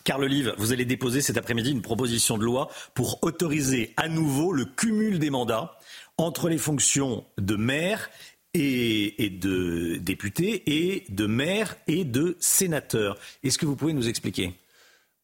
Carl 0.03 0.23
Olive, 0.23 0.53
vous 0.57 0.73
allez 0.73 0.85
déposer 0.85 1.21
cet 1.21 1.37
après-midi 1.37 1.71
une 1.71 1.81
proposition 1.81 2.37
de 2.37 2.43
loi 2.43 2.69
pour 2.93 3.19
autoriser 3.23 3.93
à 3.97 4.09
nouveau 4.09 4.51
le 4.51 4.65
cumul 4.65 5.19
des 5.19 5.29
mandats 5.29 5.77
entre 6.17 6.49
les 6.49 6.57
fonctions 6.57 7.25
de 7.37 7.55
maire 7.55 8.09
et, 8.53 9.23
et 9.23 9.29
de 9.29 9.95
député 9.97 10.63
et 10.65 11.05
de 11.09 11.25
maire 11.25 11.75
et 11.87 12.03
de 12.03 12.35
sénateur. 12.39 13.17
Est-ce 13.43 13.57
que 13.57 13.65
vous 13.65 13.75
pouvez 13.75 13.93
nous 13.93 14.09
expliquer? 14.09 14.59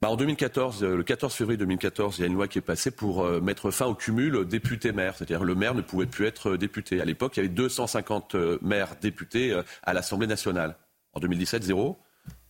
Bah, 0.04 0.10
en 0.10 0.18
2014, 0.18 0.84
euh, 0.84 0.98
le 0.98 1.04
14 1.04 1.34
février 1.34 1.56
2014, 1.56 2.18
il 2.18 2.22
y 2.24 2.24
a 2.26 2.28
une 2.28 2.34
loi 2.34 2.50
qui 2.50 2.58
est 2.58 2.62
passée 2.62 2.92
pour 2.92 3.24
euh, 3.24 3.40
mettre 3.40 3.72
fin 3.72 3.86
au 3.86 3.96
cumul 3.96 4.44
député-maire. 4.44 5.16
C'est-à-dire 5.16 5.46
le 5.46 5.56
maire 5.56 5.76
ne 5.76 5.82
pouvait 5.82 6.08
plus 6.08 6.26
être 6.26 6.50
euh, 6.50 6.58
député. 6.58 7.00
À 7.00 7.06
l'époque, 7.06 7.38
il 7.38 7.40
y 7.40 7.46
avait 7.46 7.54
250 7.54 8.36
maires 8.62 8.98
députés 9.02 9.58
à 9.82 9.94
l'Assemblée 9.94 10.28
nationale. 10.28 10.76
En 11.14 11.22
2017, 11.22 11.64
zéro. 11.64 11.98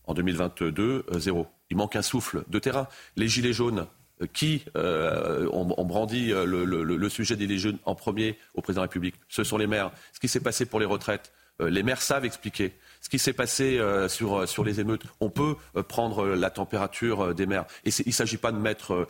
En 0.08 0.14
2022, 0.14 1.06
zéro. 1.12 1.46
Il 1.70 1.76
manque 1.76 1.94
un 1.94 2.02
souffle 2.02 2.42
de 2.48 2.58
terrain. 2.58 2.88
Les 3.14 3.28
Gilets 3.28 3.52
jaunes, 3.52 3.86
qui 4.32 4.64
ont, 4.74 5.84
brandi 5.84 6.30
le, 6.30 6.64
le, 6.64 7.08
sujet 7.08 7.36
des 7.36 7.46
Gilets 7.46 7.58
jaunes 7.58 7.78
en 7.84 7.94
premier 7.94 8.36
au 8.54 8.62
président 8.62 8.80
de 8.80 8.86
la 8.86 8.88
République 8.88 9.14
Ce 9.28 9.44
sont 9.44 9.58
les 9.58 9.68
maires. 9.68 9.92
Ce 10.12 10.18
qui 10.18 10.26
s'est 10.26 10.40
passé 10.40 10.66
pour 10.66 10.80
les 10.80 10.86
retraites, 10.86 11.32
les 11.60 11.82
maires 11.82 12.02
savent 12.02 12.24
expliquer 12.24 12.72
ce 13.04 13.10
qui 13.10 13.18
s'est 13.18 13.34
passé 13.34 13.78
euh, 13.78 14.08
sur, 14.08 14.34
euh, 14.34 14.46
sur 14.46 14.64
les 14.64 14.80
émeutes. 14.80 15.02
On 15.20 15.28
peut 15.28 15.56
euh, 15.76 15.82
prendre 15.82 16.26
la 16.28 16.48
température 16.48 17.34
des 17.34 17.44
maires. 17.44 17.66
Et 17.84 17.90
il 17.90 18.08
ne 18.08 18.12
s'agit 18.12 18.38
pas 18.38 18.50
de 18.50 18.56
mettre 18.56 19.06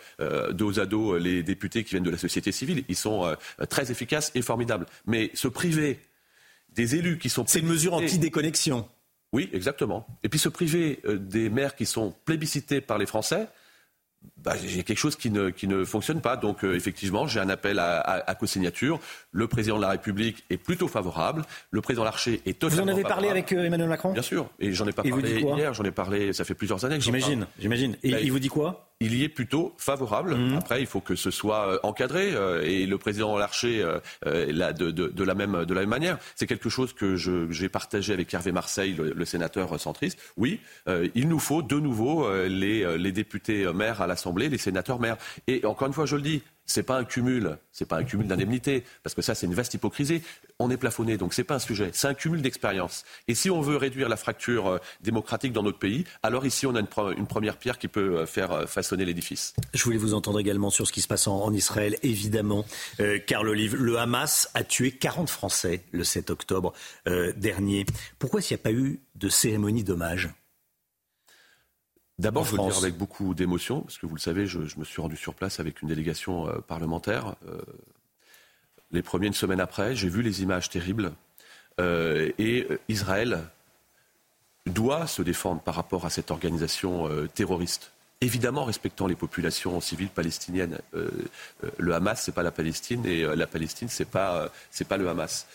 dos 0.53 0.81
à 0.81 0.87
dos 0.87 1.17
les 1.17 1.43
députés 1.43 1.85
qui 1.85 1.91
viennent 1.91 2.03
de 2.03 2.11
la 2.11 2.19
société 2.19 2.51
civile. 2.51 2.85
Ils 2.89 2.97
sont 2.97 3.37
très 3.69 3.91
efficaces 3.91 4.33
et 4.35 4.43
formidables. 4.43 4.87
Mais 5.07 5.31
se 5.35 5.49
priver 5.49 6.01
des 6.71 6.97
élus 6.97 7.19
qui 7.19 7.29
sont... 7.29 7.45
C'est 7.47 7.61
une 7.61 7.69
mesure 7.69 7.95
anti-déconnexion. 7.95 8.89
Oui, 9.33 9.49
exactement. 9.53 10.07
Et 10.23 10.29
puis 10.29 10.39
se 10.39 10.49
priver 10.49 11.01
des 11.05 11.51
maires 11.51 11.77
qui 11.77 11.87
sont 11.87 12.15
plébiscités 12.25 12.81
par 12.81 12.99
les 12.99 13.07
Français, 13.07 13.47
bah, 14.45 14.55
j'ai 14.63 14.83
quelque 14.83 14.99
chose 14.99 15.17
qui 15.17 15.31
ne, 15.31 15.51
qui 15.51 15.67
ne 15.67 15.85
fonctionne 15.85 16.21
pas. 16.21 16.37
Donc, 16.37 16.65
euh, 16.65 16.75
effectivement, 16.75 17.27
j'ai 17.27 17.41
un 17.41 17.49
appel 17.49 17.79
à, 17.79 18.01
à, 18.01 18.35
co-signature. 18.35 19.01
Le 19.33 19.49
président 19.49 19.77
de 19.77 19.83
la 19.83 19.89
République 19.89 20.45
est 20.51 20.59
plutôt 20.59 20.87
favorable. 20.87 21.45
Le 21.71 21.81
président 21.81 22.05
Larcher 22.05 22.43
est 22.45 22.59
totalement 22.59 22.85
Vous 22.85 22.91
en 22.91 22.93
avez 22.93 23.03
parlé 23.03 23.29
avec 23.29 23.53
euh, 23.53 23.65
Emmanuel 23.65 23.89
Macron? 23.89 24.13
Bien 24.13 24.23
sûr. 24.23 24.51
Et 24.61 24.73
j'en 24.73 24.87
ai 24.87 24.93
pas 24.93 25.03
parlé 25.03 25.41
hier, 25.41 25.73
j'en 25.73 25.85
ai 25.85 25.91
parlé, 25.91 26.33
ça 26.33 26.45
fait 26.45 26.55
plusieurs 26.55 26.85
années 26.85 26.99
que 26.99 27.05
J'imagine, 27.05 27.47
j'imagine. 27.59 27.97
Et 28.03 28.11
bah, 28.11 28.21
il 28.21 28.33
vous 28.33 28.39
dit 28.39 28.49
quoi? 28.49 28.91
Il 29.01 29.15
y 29.15 29.25
est 29.25 29.29
plutôt 29.29 29.75
favorable. 29.79 30.35
Mhm. 30.35 30.57
Après, 30.57 30.81
il 30.81 30.87
faut 30.87 31.01
que 31.01 31.15
ce 31.15 31.31
soit 31.31 31.69
euh, 31.69 31.79
encadré 31.83 32.35
et 32.65 32.87
le 32.87 32.99
président 32.99 33.37
Larcher 33.37 33.85
là, 34.25 34.73
de, 34.73 34.91
de, 34.91 35.09
de, 35.09 35.25
la 35.25 35.35
même, 35.35 35.65
de 35.65 35.75
la 35.75 35.81
même 35.81 35.91
manière. 35.91 36.19
C'est 36.37 36.47
quelque 36.47 36.69
chose 36.69 36.93
que 36.93 37.17
j'ai 37.17 37.69
partagé 37.69 38.13
avec 38.13 38.33
Hervé 38.33 38.53
Marseille, 38.53 38.95
le, 38.95 39.13
le 39.13 39.25
sénateur 39.25 39.79
centriste. 39.81 40.19
Oui, 40.37 40.61
il 41.15 41.29
nous 41.29 41.39
faut 41.39 41.63
de 41.63 41.79
nouveau 41.79 42.31
les, 42.47 42.99
les 42.99 43.13
députés 43.13 43.73
maires 43.73 44.01
à 44.01 44.07
l'Assemblée, 44.07 44.49
les 44.49 44.59
sénateurs 44.59 45.01
maires. 45.01 45.17
Et 45.47 45.65
encore 45.65 45.89
une 45.89 45.95
fois, 45.95 46.07
je 46.07 46.17
le 46.17 46.23
dis, 46.23 46.43
c'est 46.67 46.83
pas 46.83 46.99
un 46.99 47.05
cumul, 47.05 47.59
c'est 47.73 47.87
pas 47.87 47.97
un 47.97 48.05
cumul 48.05 48.27
d'indemnités, 48.27 48.85
parce 49.03 49.15
que 49.15 49.23
ça 49.23 49.35
c'est 49.35 49.47
une 49.47 49.55
vaste 49.55 49.75
hypocrisie. 49.75 50.23
On 50.59 50.71
est 50.71 50.77
plafonné, 50.77 51.17
donc 51.17 51.35
c'est 51.35 51.45
pas 51.45 51.57
un 51.57 51.59
sujet, 51.59 51.91
c'est 51.93 52.07
un 52.07 52.15
cumul 52.15 52.41
d'expérience. 52.41 53.05
Et 53.29 53.35
si 53.35 53.51
on 53.51 53.61
veut 53.61 53.77
réduire 53.77 54.09
la 54.09 54.17
fracture 54.17 54.67
euh, 54.69 54.79
démocratique 55.01 55.53
dans 55.53 55.63
notre 55.63 55.79
pays, 55.79 56.05
alors 56.23 56.47
ici 56.47 56.67
on 56.67 56.75
a 56.75 56.81
une, 56.81 57.27
première 57.27 57.57
pierre 57.57 57.79
qui 57.79 57.89
peut 57.89 58.19
euh, 58.19 58.27
faire 58.27 58.53
euh, 58.53 58.67
façonner 58.67 59.05
l'édifice. 59.05 59.55
Je 59.75 59.83
voulais 59.83 59.97
vous 59.97 60.15
entendre 60.15 60.39
également 60.41 60.71
sur 60.71 60.87
ce 60.87 60.93
qui 60.93 61.01
se 61.01 61.09
passe 61.09 61.27
en, 61.27 61.53
Israël, 61.53 61.97
évidemment. 62.03 62.65
car 63.27 63.45
le, 63.45 63.55
le 63.55 63.99
Hamas 63.99 64.51
a 64.55 64.65
tué 64.65 64.91
40 64.91 65.31
Français 65.31 65.85
le 65.93 66.03
7 66.03 66.31
octobre 66.31 66.73
dernier. 67.37 67.87
Pourquoi 68.19 68.41
s'il 68.41 68.57
n'y 68.57 68.61
a 68.61 68.65
pas 68.65 68.73
eu 68.73 69.01
de 69.15 69.29
cérémonie 69.29 69.85
d'hommage? 69.85 70.31
D'abord, 72.19 72.45
je 72.45 72.53
veux 72.53 72.59
le 72.59 72.71
dire 72.71 72.79
avec 72.79 72.97
beaucoup 72.97 73.35
d'émotion, 73.35 73.81
parce 73.81 73.99
que 73.99 74.07
vous 74.07 74.15
le 74.15 74.21
savez, 74.21 74.47
je, 74.47 74.59
me 74.59 74.85
suis 74.85 75.03
rendu 75.03 75.17
sur 75.17 75.35
place 75.35 75.59
avec 75.59 75.83
une 75.83 75.89
délégation 75.89 76.49
euh, 76.49 76.59
parlementaire. 76.59 77.35
Euh, 77.49 77.61
les 78.93 79.03
premiers, 79.03 79.27
une 79.27 79.35
semaine 79.35 79.61
après, 79.61 79.97
j'ai 79.97 80.09
vu 80.09 80.23
les 80.23 80.43
images 80.43 80.71
terribles. 80.71 81.13
Euh, 81.81 82.31
et 82.39 82.69
Israël 82.89 83.43
doit 84.67 85.09
se 85.09 85.23
défendre 85.23 85.61
par 85.61 85.75
rapport 85.75 86.07
à 86.07 86.11
cette 86.11 86.31
organisation 86.31 87.11
terroriste. 87.35 87.91
Évidemment, 88.21 88.65
respectant 88.65 89.07
les 89.07 89.17
populations 89.17 89.79
civiles 89.81 90.09
palestiniennes. 90.09 90.79
le 91.77 91.95
Hamas, 91.95 92.23
c'est 92.23 92.33
pas 92.33 92.45
la 92.45 92.53
Palestine, 92.53 93.05
et 93.05 93.25
la 93.25 93.47
Palestine, 93.47 93.89
c'est 93.91 94.07
pas, 94.07 94.49
c'est 94.71 94.87
pas 94.87 94.97
le 94.97 95.07
Hamas. 95.09 95.47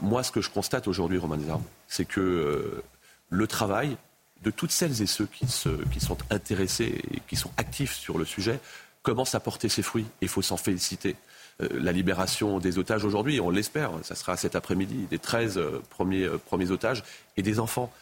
moi, 0.00 0.24
ce 0.24 0.32
que 0.32 0.40
je 0.40 0.50
constate 0.50 0.88
aujourd'hui, 0.88 1.18
Romain 1.18 1.36
Desarmes, 1.36 1.62
c'est 1.86 2.06
que 2.06 2.82
le 3.30 3.46
travail, 3.46 3.96
de 4.42 4.50
toutes 4.50 4.72
celles 4.72 5.02
et 5.02 5.06
ceux 5.06 5.26
qui, 5.26 5.46
sont 5.48 6.18
intéressés 6.30 7.00
et 7.12 7.20
qui 7.28 7.36
sont 7.36 7.50
actifs 7.56 7.94
sur 7.94 8.18
le 8.18 8.24
sujet 8.24 8.60
commence 9.02 9.34
à 9.34 9.40
porter 9.40 9.68
ses 9.68 9.82
fruits. 9.82 10.06
Il 10.20 10.28
faut 10.28 10.42
s'en 10.42 10.56
féliciter. 10.56 11.16
Euh, 11.60 11.68
la 11.72 11.92
libération 11.92 12.58
des 12.58 12.78
otages 12.78 13.04
aujourd'hui, 13.04 13.40
on 13.40 13.50
l'espère, 13.50 13.92
ça 14.02 14.14
sera 14.14 14.36
cet 14.36 14.56
après-midi, 14.56 15.06
des 15.10 15.18
13 15.18 15.58
euh, 15.58 15.82
euh, 16.00 16.38
premiers 16.38 16.70
otages 16.70 17.02
et 17.36 17.42
des 17.42 17.60
enfants. 17.60 17.92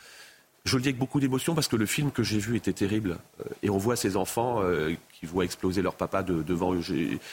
Je 0.64 0.76
le 0.76 0.82
dis 0.82 0.88
avec 0.88 0.98
beaucoup 0.98 1.20
d'émotion 1.20 1.54
parce 1.54 1.68
que 1.68 1.76
le 1.76 1.86
film 1.86 2.10
que 2.10 2.22
j'ai 2.22 2.38
vu 2.38 2.56
était 2.56 2.72
terrible. 2.72 3.18
Euh, 3.40 3.44
et 3.62 3.70
on 3.70 3.78
voit 3.78 3.96
ces 3.96 4.16
enfants 4.16 4.62
euh, 4.62 4.94
qui 5.12 5.24
voient 5.24 5.44
exploser 5.44 5.80
leur 5.80 5.94
papa 5.94 6.22
devant 6.22 6.74
eux. 6.74 6.80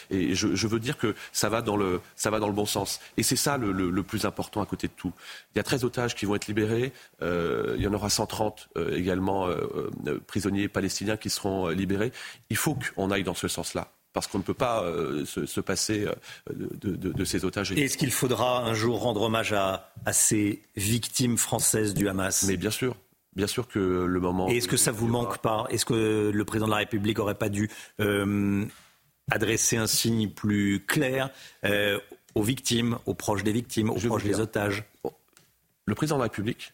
Et 0.09 0.33
je, 0.33 0.67
veux 0.67 0.79
dire 0.79 0.97
que 0.97 1.13
ça 1.33 1.49
va 1.49 1.61
dans 1.61 1.75
le, 1.75 1.99
ça 2.15 2.29
va 2.29 2.39
dans 2.39 2.47
le 2.47 2.53
bon 2.53 2.65
sens. 2.65 3.01
Et 3.17 3.23
c'est 3.23 3.35
ça 3.35 3.57
le, 3.57 4.03
plus 4.03 4.25
important 4.25 4.61
à 4.61 4.65
côté 4.65 4.87
de 4.87 4.93
tout. 4.95 5.11
Il 5.53 5.57
y 5.57 5.59
a 5.59 5.63
13 5.63 5.83
otages 5.83 6.15
qui 6.15 6.25
vont 6.25 6.35
être 6.35 6.47
libérés. 6.47 6.93
Euh, 7.21 7.75
il 7.77 7.83
y 7.83 7.87
en 7.87 7.93
aura 7.93 8.09
130 8.09 8.69
également 8.91 9.49
prisonniers 10.27 10.69
palestiniens 10.69 11.17
qui 11.17 11.29
seront 11.29 11.67
libérés. 11.69 12.11
Il 12.49 12.57
faut 12.57 12.77
qu'on 12.95 13.11
aille 13.11 13.23
dans 13.23 13.33
ce 13.33 13.47
sens-là 13.47 13.91
parce 14.13 14.27
qu'on 14.27 14.37
ne 14.39 14.43
peut 14.43 14.53
pas 14.53 14.83
se, 15.25 15.59
passer 15.59 16.07
de, 16.49 17.25
ces 17.25 17.43
otages. 17.43 17.71
Est-ce 17.73 17.97
qu'il 17.97 18.11
faudra 18.11 18.63
un 18.63 18.73
jour 18.73 19.01
rendre 19.01 19.23
hommage 19.23 19.53
à, 19.53 19.91
à, 20.05 20.13
ces 20.13 20.61
victimes 20.75 21.37
françaises 21.37 21.93
du 21.93 22.07
Hamas? 22.07 22.43
Mais 22.43 22.57
bien 22.57 22.71
sûr. 22.71 22.95
Bien 23.37 23.45
sûr 23.45 23.67
que 23.67 23.77
le 23.77 24.19
moment. 24.19 24.49
Et 24.49 24.57
est-ce 24.57 24.67
que 24.67 24.77
ça 24.77 24.91
vous 24.91 25.07
manque 25.07 25.37
pas 25.37 25.67
Est-ce 25.69 25.85
que 25.85 26.31
le 26.33 26.43
président 26.43 26.65
de 26.65 26.71
la 26.71 26.77
République 26.77 27.19
n'aurait 27.19 27.35
pas 27.35 27.49
dû 27.49 27.69
euh, 27.99 28.65
adresser 29.29 29.77
un 29.77 29.85
signe 29.85 30.31
plus 30.31 30.83
clair 30.83 31.29
euh, 31.63 31.99
aux 32.33 32.41
victimes, 32.41 32.97
aux 33.05 33.13
proches 33.13 33.43
des 33.43 33.51
victimes, 33.51 33.91
aux 33.91 33.99
proches 33.99 34.23
des 34.23 34.39
otages? 34.39 34.85
Le 35.85 35.93
président 35.93 36.15
de 36.15 36.21
la 36.21 36.23
République 36.23 36.73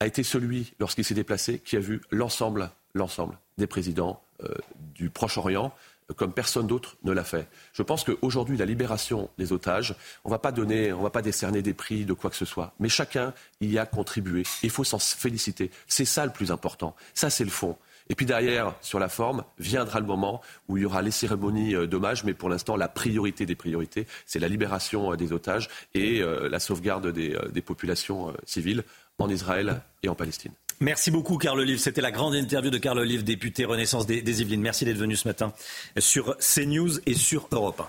a 0.00 0.06
été 0.06 0.22
celui, 0.22 0.72
lorsqu'il 0.80 1.04
s'est 1.04 1.12
déplacé, 1.12 1.58
qui 1.58 1.76
a 1.76 1.80
vu 1.80 2.00
l'ensemble, 2.10 2.70
l'ensemble 2.94 3.36
des 3.58 3.66
présidents 3.66 4.22
euh, 4.42 4.54
du 4.94 5.10
Proche-Orient, 5.10 5.74
comme 6.16 6.32
personne 6.32 6.66
d'autre 6.66 6.96
ne 7.04 7.12
l'a 7.12 7.24
fait. 7.24 7.48
Je 7.72 7.82
pense 7.82 8.04
qu'aujourd'hui, 8.04 8.56
la 8.56 8.64
libération 8.64 9.30
des 9.38 9.52
otages, 9.52 9.94
on 10.24 10.28
ne 10.28 10.34
va 10.34 10.38
pas 10.38 10.52
donner, 10.52 10.92
on 10.92 11.02
va 11.02 11.10
pas 11.10 11.22
décerner 11.22 11.62
des 11.62 11.74
prix 11.74 12.04
de 12.04 12.12
quoi 12.12 12.30
que 12.30 12.36
ce 12.36 12.44
soit, 12.44 12.74
mais 12.80 12.88
chacun 12.88 13.32
y 13.60 13.78
a 13.78 13.86
contribué. 13.86 14.42
Il 14.62 14.70
faut 14.70 14.84
s'en 14.84 14.98
féliciter. 14.98 15.70
C'est 15.86 16.04
ça 16.04 16.26
le 16.26 16.32
plus 16.32 16.50
important. 16.50 16.94
Ça, 17.14 17.30
c'est 17.30 17.44
le 17.44 17.50
fond. 17.50 17.76
Et 18.08 18.14
puis 18.14 18.26
derrière, 18.26 18.74
sur 18.80 18.98
la 18.98 19.08
forme, 19.08 19.44
viendra 19.58 20.00
le 20.00 20.06
moment 20.06 20.40
où 20.68 20.76
il 20.76 20.82
y 20.82 20.86
aura 20.86 21.02
les 21.02 21.10
cérémonies 21.10 21.74
euh, 21.74 21.86
d'hommage, 21.86 22.24
mais 22.24 22.34
pour 22.34 22.48
l'instant, 22.48 22.76
la 22.76 22.88
priorité 22.88 23.46
des 23.46 23.54
priorités, 23.54 24.06
c'est 24.26 24.38
la 24.38 24.48
libération 24.48 25.12
euh, 25.12 25.16
des 25.16 25.32
otages 25.32 25.68
et 25.94 26.20
euh, 26.20 26.48
la 26.48 26.58
sauvegarde 26.58 27.08
des, 27.08 27.38
des 27.52 27.62
populations 27.62 28.34
civiles 28.44 28.84
en 29.18 29.28
Israël 29.28 29.82
et 30.02 30.08
en 30.08 30.14
Palestine. 30.14 30.52
Merci 30.82 31.12
beaucoup, 31.12 31.38
Carl 31.38 31.60
Olive. 31.60 31.78
C'était 31.78 32.00
la 32.00 32.10
grande 32.10 32.34
interview 32.34 32.68
de 32.68 32.76
Carl 32.76 32.98
Olive, 32.98 33.22
député 33.22 33.64
Renaissance 33.64 34.04
des, 34.04 34.42
Yvelines. 34.42 34.60
Merci 34.60 34.84
d'être 34.84 34.96
venu 34.96 35.14
ce 35.14 35.28
matin 35.28 35.52
sur 35.96 36.36
CNews 36.38 36.98
et 37.06 37.14
sur 37.14 37.46
Europe 37.52 37.82
1. 37.82 37.88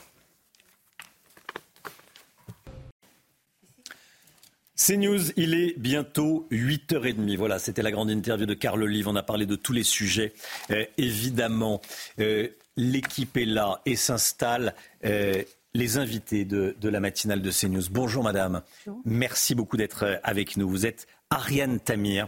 CNews, 4.77 5.31
il 5.37 5.55
est 5.55 5.73
bientôt 5.79 6.47
8h30. 6.51 7.35
Voilà, 7.35 7.57
c'était 7.57 7.81
la 7.81 7.89
grande 7.89 8.11
interview 8.11 8.45
de 8.45 8.53
Carl 8.53 8.83
Olive. 8.83 9.07
On 9.07 9.15
a 9.15 9.23
parlé 9.23 9.47
de 9.47 9.55
tous 9.55 9.73
les 9.73 9.81
sujets. 9.81 10.31
Euh, 10.69 10.85
évidemment, 10.99 11.81
euh, 12.19 12.47
l'équipe 12.77 13.35
est 13.37 13.45
là 13.45 13.81
et 13.87 13.95
s'installe. 13.95 14.75
Euh, 15.03 15.41
les 15.73 15.97
invités 15.97 16.45
de, 16.45 16.75
de, 16.79 16.89
la 16.89 16.99
matinale 16.99 17.41
de 17.41 17.49
CNews. 17.49 17.89
Bonjour 17.89 18.23
madame. 18.23 18.61
Merci 19.03 19.55
beaucoup 19.55 19.77
d'être 19.77 20.19
avec 20.21 20.57
nous. 20.57 20.69
Vous 20.69 20.85
êtes 20.85 21.07
Ariane 21.31 21.79
Tamir. 21.79 22.27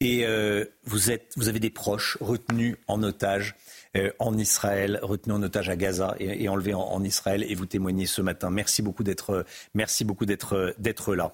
Et 0.00 0.26
euh, 0.26 0.64
vous, 0.84 1.10
êtes, 1.10 1.32
vous 1.36 1.48
avez 1.48 1.60
des 1.60 1.70
proches 1.70 2.18
retenus 2.20 2.76
en 2.86 3.02
otage 3.02 3.54
euh, 3.96 4.10
en 4.18 4.36
Israël, 4.36 4.98
retenus 5.02 5.36
en 5.36 5.42
otage 5.42 5.70
à 5.70 5.76
Gaza 5.76 6.14
et, 6.18 6.48
enlevés 6.48 6.74
en, 6.74 7.02
Israël, 7.02 7.44
et 7.48 7.54
vous 7.54 7.64
témoignez 7.64 8.04
ce 8.06 8.20
matin. 8.20 8.50
Merci 8.50 8.82
beaucoup 8.82 9.04
d'être, 9.04 9.46
merci 9.74 10.04
beaucoup 10.04 10.26
d'être, 10.26 11.14
là. 11.14 11.32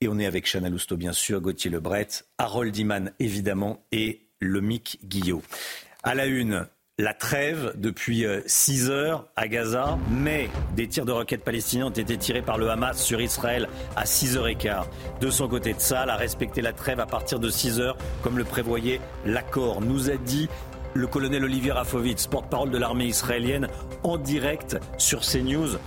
Et 0.00 0.08
on 0.08 0.18
est 0.18 0.26
avec 0.26 0.50
Chana 0.50 0.68
Lousteau, 0.68 0.96
bien 0.96 1.12
sûr, 1.12 1.40
Gauthier 1.40 1.70
Lebret, 1.70 2.08
Harold 2.36 2.76
Iman, 2.76 3.12
évidemment, 3.20 3.84
et 3.92 4.26
Lomic 4.40 4.98
Guillot. 5.04 5.42
À 6.02 6.16
la 6.16 6.26
une, 6.26 6.66
la 7.02 7.14
trêve 7.14 7.72
depuis 7.74 8.24
6 8.46 8.88
euh, 8.88 8.92
heures 8.92 9.26
à 9.34 9.48
Gaza, 9.48 9.98
mais 10.08 10.48
des 10.76 10.86
tirs 10.86 11.04
de 11.04 11.10
roquettes 11.10 11.42
palestiniens 11.42 11.86
ont 11.86 11.90
été 11.90 12.16
tirés 12.16 12.42
par 12.42 12.58
le 12.58 12.70
Hamas 12.70 12.96
sur 12.96 13.20
Israël 13.20 13.68
à 13.96 14.04
6h15. 14.04 14.84
De 15.20 15.28
son 15.28 15.48
côté, 15.48 15.72
de 15.72 15.80
Tzal 15.80 16.10
a 16.10 16.14
respecté 16.14 16.62
la 16.62 16.72
trêve 16.72 17.00
à 17.00 17.06
partir 17.06 17.40
de 17.40 17.50
6 17.50 17.80
heures, 17.80 17.96
comme 18.22 18.38
le 18.38 18.44
prévoyait 18.44 19.00
l'accord. 19.26 19.80
Nous 19.80 20.10
a 20.10 20.16
dit 20.16 20.48
le 20.94 21.08
colonel 21.08 21.42
Olivier 21.42 21.72
Rafovitz, 21.72 22.28
porte-parole 22.28 22.70
de 22.70 22.78
l'armée 22.78 23.06
israélienne, 23.06 23.66
en 24.04 24.16
direct 24.16 24.78
sur 24.96 25.22
CNews 25.22 25.78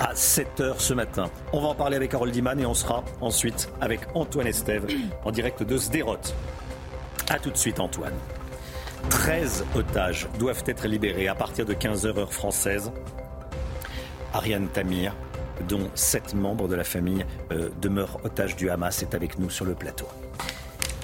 à 0.00 0.14
7h 0.14 0.76
ce 0.78 0.94
matin. 0.94 1.30
On 1.52 1.60
va 1.60 1.68
en 1.68 1.74
parler 1.74 1.96
avec 1.96 2.14
Harold 2.14 2.32
Diman 2.32 2.58
et 2.58 2.64
on 2.64 2.72
sera 2.72 3.04
ensuite 3.20 3.68
avec 3.82 4.00
Antoine 4.14 4.46
Estève 4.46 4.86
en 5.22 5.32
direct 5.32 5.62
de 5.64 5.76
Sderot. 5.76 6.16
A 7.28 7.38
tout 7.38 7.50
de 7.50 7.58
suite 7.58 7.78
Antoine. 7.78 8.14
13 9.10 9.64
otages 9.74 10.28
doivent 10.38 10.64
être 10.66 10.86
libérés 10.86 11.28
à 11.28 11.34
partir 11.34 11.64
de 11.64 11.74
15h 11.74 12.18
heure 12.18 12.32
française. 12.32 12.90
Ariane 14.32 14.68
Tamir, 14.68 15.14
dont 15.68 15.90
sept 15.94 16.34
membres 16.34 16.68
de 16.68 16.74
la 16.74 16.84
famille 16.84 17.24
euh, 17.52 17.68
demeurent 17.80 18.18
otages 18.24 18.56
du 18.56 18.70
Hamas, 18.70 19.02
est 19.02 19.14
avec 19.14 19.38
nous 19.38 19.50
sur 19.50 19.64
le 19.64 19.74
plateau. 19.74 20.06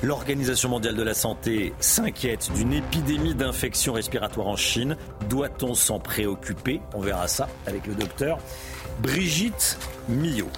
L'Organisation 0.02 0.68
mondiale 0.68 0.94
de 0.94 1.02
la 1.02 1.14
santé 1.14 1.72
s'inquiète 1.80 2.52
d'une 2.54 2.72
épidémie 2.72 3.34
d'infections 3.34 3.92
respiratoires 3.92 4.46
en 4.46 4.56
Chine. 4.56 4.96
Doit-on 5.28 5.74
s'en 5.74 5.98
préoccuper? 5.98 6.80
On 6.94 7.00
verra 7.00 7.26
ça 7.26 7.48
avec 7.66 7.86
le 7.86 7.94
docteur 7.94 8.38
Brigitte 9.02 9.76
Millot. 10.08 10.50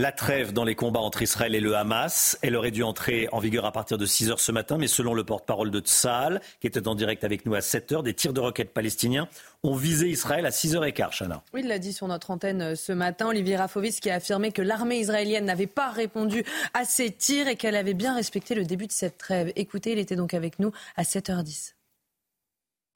La 0.00 0.12
trêve 0.12 0.52
dans 0.52 0.62
les 0.62 0.76
combats 0.76 1.00
entre 1.00 1.22
Israël 1.22 1.56
et 1.56 1.60
le 1.60 1.74
Hamas, 1.74 2.38
elle 2.42 2.54
aurait 2.54 2.70
dû 2.70 2.84
entrer 2.84 3.28
en 3.32 3.40
vigueur 3.40 3.64
à 3.64 3.72
partir 3.72 3.98
de 3.98 4.06
6 4.06 4.30
heures 4.30 4.38
ce 4.38 4.52
matin, 4.52 4.78
mais 4.78 4.86
selon 4.86 5.12
le 5.12 5.24
porte-parole 5.24 5.72
de 5.72 5.80
Tsahal, 5.80 6.40
qui 6.60 6.68
était 6.68 6.86
en 6.86 6.94
direct 6.94 7.24
avec 7.24 7.44
nous 7.44 7.56
à 7.56 7.60
7 7.60 7.90
heures, 7.90 8.02
des 8.04 8.14
tirs 8.14 8.32
de 8.32 8.38
roquettes 8.38 8.72
palestiniens 8.72 9.28
ont 9.64 9.74
visé 9.74 10.08
Israël 10.08 10.46
à 10.46 10.50
6h15, 10.50 11.18
Chana. 11.18 11.42
Oui, 11.52 11.62
il 11.64 11.66
l'a 11.66 11.80
dit 11.80 11.92
sur 11.92 12.06
notre 12.06 12.30
antenne 12.30 12.62
euh, 12.62 12.74
ce 12.76 12.92
matin, 12.92 13.26
Olivier 13.26 13.56
Rafovitz, 13.56 13.98
qui 13.98 14.08
a 14.08 14.14
affirmé 14.14 14.52
que 14.52 14.62
l'armée 14.62 15.00
israélienne 15.00 15.46
n'avait 15.46 15.66
pas 15.66 15.90
répondu 15.90 16.44
à 16.74 16.84
ces 16.84 17.10
tirs 17.10 17.48
et 17.48 17.56
qu'elle 17.56 17.74
avait 17.74 17.94
bien 17.94 18.14
respecté 18.14 18.54
le 18.54 18.64
début 18.64 18.86
de 18.86 18.92
cette 18.92 19.18
trêve. 19.18 19.52
Écoutez, 19.56 19.90
il 19.90 19.98
était 19.98 20.14
donc 20.14 20.32
avec 20.32 20.60
nous 20.60 20.70
à 20.96 21.02
7h10. 21.02 21.72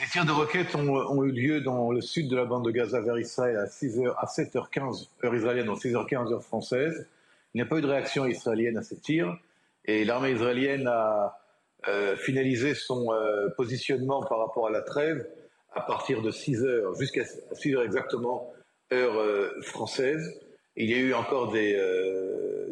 Les 0.03 0.09
tirs 0.09 0.25
de 0.25 0.33
roquettes 0.33 0.75
ont, 0.75 1.23
eu 1.23 1.31
lieu 1.31 1.61
dans 1.61 1.93
le 1.93 2.01
sud 2.01 2.29
de 2.29 2.35
la 2.35 2.45
bande 2.45 2.65
de 2.65 2.73
Gaza 2.73 3.01
vers 3.01 3.17
Israël 3.21 3.57
à, 3.57 3.67
6h, 3.67 4.13
à 4.19 4.27
7h15 4.27 5.07
heure 5.23 5.33
israélienne, 5.33 5.67
donc 5.67 5.79
6h15 5.79 6.33
heure 6.33 6.43
française. 6.43 7.07
Il 7.55 7.59
n'y 7.59 7.63
a 7.63 7.67
pas 7.67 7.79
eu 7.79 7.83
de 7.83 7.87
réaction 7.87 8.27
israélienne 8.27 8.77
à 8.77 8.83
ces 8.83 8.97
tirs 8.97 9.39
et 9.85 10.05
l'armée 10.05 10.33
israélienne 10.33 10.89
a 10.89 11.39
euh, 11.87 12.17
finalisé 12.17 12.75
son 12.75 13.13
euh, 13.13 13.49
positionnement 13.57 14.25
par 14.25 14.41
rapport 14.41 14.67
à 14.67 14.73
la 14.73 14.81
trêve 14.81 15.25
à 15.73 15.83
partir 15.83 16.21
de 16.21 16.33
6 16.33 16.65
heures 16.65 16.97
jusqu'à 16.97 17.23
6 17.53 17.77
heures 17.77 17.85
exactement, 17.85 18.53
heure 18.93 19.21
euh, 19.21 19.53
française. 19.63 20.37
Il 20.75 20.91
y 20.91 20.95
a 20.95 20.99
eu 20.99 21.15
encore 21.15 21.53
des, 21.53 21.81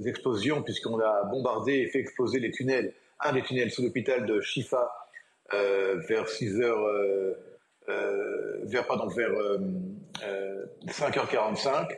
explosions 0.05 0.63
puisqu'on 0.63 0.99
a 0.99 1.23
bombardé 1.31 1.75
et 1.75 1.87
fait 1.91 2.01
exploser 2.01 2.41
les 2.41 2.51
tunnels, 2.51 2.93
un 3.21 3.35
des 3.35 3.43
tunnels 3.43 3.71
sous 3.71 3.83
l'hôpital 3.83 4.27
de 4.27 4.41
Shifa 4.41 5.00
vers 5.53 6.29
6 6.29 6.61
heures, 6.61 6.87
vers, 8.65 8.87
pardon, 8.87 9.09
vers 9.09 9.33
5h45. 10.87 11.89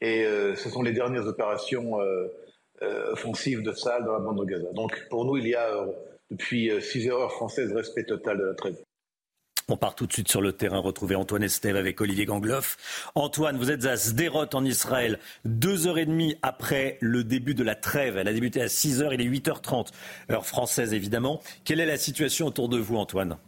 Et 0.00 0.24
ce 0.56 0.68
sont 0.68 0.82
les 0.82 0.92
dernières 0.92 1.26
opérations 1.26 1.98
offensives 2.80 3.62
de 3.62 3.72
salle 3.72 4.04
dans 4.04 4.12
la 4.12 4.18
bande 4.20 4.40
de 4.40 4.44
Gaza. 4.44 4.72
Donc 4.72 5.06
pour 5.08 5.24
nous, 5.24 5.36
il 5.36 5.48
y 5.48 5.54
a 5.54 5.86
depuis 6.30 6.70
6 6.80 7.08
heures 7.10 7.32
françaises 7.32 7.72
respect 7.72 8.04
total 8.04 8.38
de 8.38 8.44
la 8.44 8.54
trêve. 8.54 8.76
On 9.72 9.78
part 9.78 9.94
tout 9.94 10.06
de 10.06 10.12
suite 10.12 10.28
sur 10.28 10.42
le 10.42 10.52
terrain 10.52 10.80
retrouver 10.80 11.14
Antoine 11.14 11.42
Estève 11.42 11.76
avec 11.76 11.98
Olivier 12.02 12.26
Gangloff. 12.26 12.76
Antoine, 13.14 13.56
vous 13.56 13.70
êtes 13.70 13.86
à 13.86 13.96
Sderot 13.96 14.44
en 14.52 14.66
Israël, 14.66 15.18
deux 15.46 15.86
heures 15.86 15.96
et 15.96 16.04
demie 16.04 16.36
après 16.42 16.98
le 17.00 17.24
début 17.24 17.54
de 17.54 17.64
la 17.64 17.74
trêve. 17.74 18.18
Elle 18.18 18.28
a 18.28 18.34
débuté 18.34 18.60
à 18.60 18.68
6 18.68 19.00
heures, 19.00 19.14
il 19.14 19.22
est 19.22 19.24
8h30, 19.24 19.86
heure 20.30 20.44
française 20.44 20.92
évidemment. 20.92 21.40
Quelle 21.64 21.80
est 21.80 21.86
la 21.86 21.96
situation 21.96 22.48
autour 22.48 22.68
de 22.68 22.76
vous, 22.76 22.98
Antoine? 22.98 23.38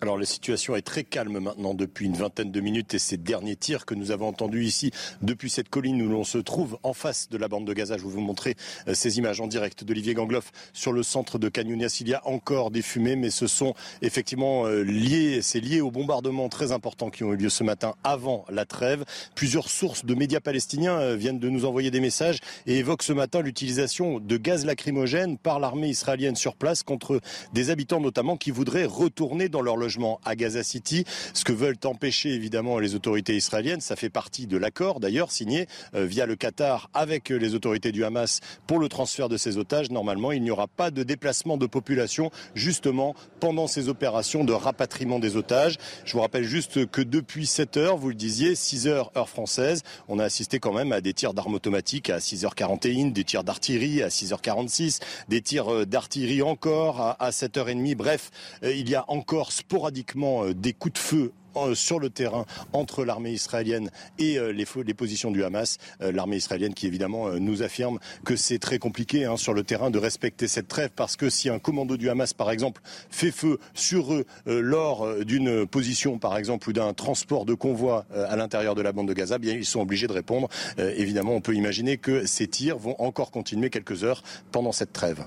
Alors 0.00 0.16
la 0.16 0.26
situation 0.26 0.76
est 0.76 0.82
très 0.82 1.02
calme 1.02 1.40
maintenant 1.40 1.74
depuis 1.74 2.06
une 2.06 2.14
vingtaine 2.14 2.52
de 2.52 2.60
minutes 2.60 2.94
et 2.94 3.00
ces 3.00 3.16
derniers 3.16 3.56
tirs 3.56 3.84
que 3.84 3.96
nous 3.96 4.12
avons 4.12 4.28
entendus 4.28 4.64
ici 4.64 4.92
depuis 5.22 5.50
cette 5.50 5.68
colline 5.68 6.00
où 6.00 6.08
l'on 6.08 6.22
se 6.22 6.38
trouve 6.38 6.78
en 6.84 6.92
face 6.92 7.28
de 7.30 7.36
la 7.36 7.48
bande 7.48 7.66
de 7.66 7.72
Gaza. 7.72 7.98
Je 7.98 8.04
vais 8.04 8.10
vous 8.10 8.20
montrer 8.20 8.54
euh, 8.86 8.94
ces 8.94 9.18
images 9.18 9.40
en 9.40 9.48
direct 9.48 9.82
d'Olivier 9.82 10.14
Gangloff 10.14 10.52
sur 10.72 10.92
le 10.92 11.02
centre 11.02 11.40
de 11.40 11.48
Canyonias. 11.48 11.98
Il 12.00 12.08
y 12.08 12.14
a 12.14 12.24
encore 12.28 12.70
des 12.70 12.82
fumées, 12.82 13.16
mais 13.16 13.30
ce 13.30 13.48
sont 13.48 13.74
effectivement 14.00 14.66
euh, 14.66 14.82
liés, 14.82 15.40
c'est 15.42 15.58
lié 15.58 15.80
aux 15.80 15.90
bombardements 15.90 16.48
très 16.48 16.70
importants 16.70 17.10
qui 17.10 17.24
ont 17.24 17.32
eu 17.32 17.36
lieu 17.36 17.50
ce 17.50 17.64
matin 17.64 17.94
avant 18.04 18.44
la 18.50 18.66
trêve. 18.66 19.04
Plusieurs 19.34 19.68
sources 19.68 20.04
de 20.04 20.14
médias 20.14 20.40
palestiniens 20.40 21.00
euh, 21.00 21.16
viennent 21.16 21.40
de 21.40 21.48
nous 21.48 21.64
envoyer 21.64 21.90
des 21.90 22.00
messages 22.00 22.38
et 22.68 22.78
évoquent 22.78 23.02
ce 23.02 23.12
matin 23.12 23.40
l'utilisation 23.40 24.20
de 24.20 24.36
gaz 24.36 24.64
lacrymogène 24.64 25.38
par 25.38 25.58
l'armée 25.58 25.88
israélienne 25.88 26.36
sur 26.36 26.54
place 26.54 26.84
contre 26.84 27.20
des 27.52 27.70
habitants 27.70 28.00
notamment 28.00 28.36
qui 28.36 28.52
voudraient 28.52 28.84
retourner 28.84 29.48
dans 29.48 29.60
leur 29.60 29.76
logement 29.76 29.87
à 30.24 30.36
Gaza 30.36 30.62
City. 30.62 31.04
Ce 31.34 31.44
que 31.44 31.52
veulent 31.52 31.76
empêcher 31.84 32.30
évidemment 32.30 32.78
les 32.78 32.94
autorités 32.94 33.36
israéliennes, 33.36 33.80
ça 33.80 33.96
fait 33.96 34.10
partie 34.10 34.46
de 34.46 34.56
l'accord 34.56 35.00
d'ailleurs 35.00 35.32
signé 35.32 35.66
euh, 35.94 36.04
via 36.04 36.26
le 36.26 36.36
Qatar 36.36 36.90
avec 36.94 37.30
les 37.30 37.54
autorités 37.54 37.92
du 37.92 38.04
Hamas 38.04 38.40
pour 38.66 38.78
le 38.78 38.88
transfert 38.88 39.28
de 39.28 39.36
ces 39.36 39.56
otages. 39.56 39.90
Normalement, 39.90 40.32
il 40.32 40.42
n'y 40.42 40.50
aura 40.50 40.66
pas 40.66 40.90
de 40.90 41.02
déplacement 41.02 41.56
de 41.56 41.66
population 41.66 42.30
justement 42.54 43.14
pendant 43.40 43.66
ces 43.66 43.88
opérations 43.88 44.44
de 44.44 44.52
rapatriement 44.52 45.18
des 45.18 45.36
otages. 45.36 45.76
Je 46.04 46.12
vous 46.12 46.20
rappelle 46.20 46.44
juste 46.44 46.86
que 46.90 47.02
depuis 47.02 47.46
7 47.46 47.76
heures, 47.76 47.96
vous 47.96 48.08
le 48.08 48.14
disiez, 48.14 48.54
6 48.54 48.86
heures 48.86 49.10
heure 49.16 49.28
française, 49.28 49.82
on 50.08 50.18
a 50.18 50.24
assisté 50.24 50.58
quand 50.58 50.72
même 50.72 50.92
à 50.92 51.00
des 51.00 51.14
tirs 51.14 51.34
d'armes 51.34 51.54
automatiques 51.54 52.10
à 52.10 52.18
6h41, 52.18 53.12
des 53.12 53.24
tirs 53.24 53.44
d'artillerie 53.44 54.02
à 54.02 54.08
6h46, 54.08 55.00
des 55.28 55.40
tirs 55.40 55.72
euh, 55.72 55.86
d'artillerie 55.86 56.42
encore 56.42 57.16
à 57.18 57.30
7h30. 57.30 57.94
Bref, 57.94 58.30
euh, 58.62 58.72
il 58.72 58.88
y 58.88 58.94
a 58.94 59.04
encore 59.08 59.52
euh, 59.86 60.54
des 60.54 60.72
coups 60.72 60.94
de 60.94 60.98
feu 60.98 61.32
euh, 61.56 61.74
sur 61.74 61.98
le 61.98 62.10
terrain 62.10 62.44
entre 62.72 63.04
l'armée 63.04 63.32
israélienne 63.32 63.90
et 64.18 64.38
les, 64.38 64.66
les, 64.84 64.94
positions 64.94 65.30
du 65.30 65.42
Hamas. 65.42 65.78
l'armée 66.00 66.36
israélienne 66.36 66.74
qui 66.74 66.86
évidemment 66.86 67.30
nous 67.32 67.62
affirme 67.62 67.98
que 68.24 68.36
c'est 68.36 68.58
très 68.58 68.78
compliqué 68.78 69.24
hein, 69.24 69.36
sur 69.36 69.54
le 69.54 69.64
terrain 69.64 69.90
de 69.90 69.98
respecter 69.98 70.46
cette 70.46 70.68
trêve 70.68 70.90
parce 70.94 71.16
que 71.16 71.30
si 71.30 71.48
un 71.48 71.58
commando 71.58 71.96
du 71.96 72.10
Hamas 72.10 72.32
par 72.32 72.50
exemple 72.50 72.82
fait 73.10 73.30
feu 73.30 73.58
sur 73.74 74.12
eux 74.12 74.26
lors 74.46 75.24
d'une 75.24 75.66
position 75.66 76.18
par 76.18 76.36
exemple 76.36 76.68
ou 76.68 76.72
d'un 76.72 76.92
transport 76.92 77.44
de 77.44 77.54
convoi 77.54 78.06
à 78.14 78.36
l'intérieur 78.36 78.74
de 78.74 78.82
la 78.82 78.92
bande 78.92 79.08
de 79.08 79.14
Gaza, 79.14 79.38
bien 79.38 79.54
ils 79.54 79.64
sont 79.64 79.80
obligés 79.80 80.06
de 80.06 80.12
répondre. 80.12 80.48
évidemment, 80.78 81.32
on 81.32 81.40
peut 81.40 81.54
imaginer 81.54 81.96
que 81.96 82.26
ces 82.26 82.46
tirs 82.46 82.78
vont 82.78 82.96
encore 82.98 83.30
continuer 83.30 83.70
quelques 83.70 84.04
heures 84.04 84.22
pendant 84.52 84.72
cette 84.72 84.92
trêve. 84.92 85.24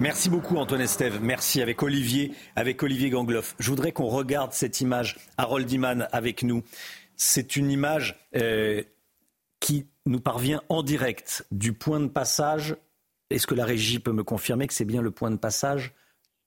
Merci 0.00 0.28
beaucoup 0.28 0.56
Antoine 0.56 0.80
Estève. 0.80 1.20
Merci 1.22 1.62
avec 1.62 1.80
Olivier, 1.82 2.32
avec 2.56 2.82
Olivier 2.82 3.10
Gangloff. 3.10 3.54
Je 3.60 3.70
voudrais 3.70 3.92
qu'on 3.92 4.08
regarde 4.08 4.52
cette 4.52 4.80
image. 4.80 5.18
Harold 5.38 5.70
Iman 5.70 6.08
avec 6.10 6.42
nous. 6.42 6.64
C'est 7.16 7.54
une 7.54 7.70
image 7.70 8.16
euh, 8.34 8.82
qui 9.60 9.86
nous 10.04 10.18
parvient 10.18 10.62
en 10.68 10.82
direct 10.82 11.46
du 11.52 11.72
point 11.72 12.00
de 12.00 12.08
passage. 12.08 12.76
Est-ce 13.30 13.46
que 13.46 13.54
la 13.54 13.64
régie 13.64 14.00
peut 14.00 14.12
me 14.12 14.24
confirmer 14.24 14.66
que 14.66 14.74
c'est 14.74 14.84
bien 14.84 15.00
le 15.00 15.12
point 15.12 15.30
de 15.30 15.36
passage 15.36 15.94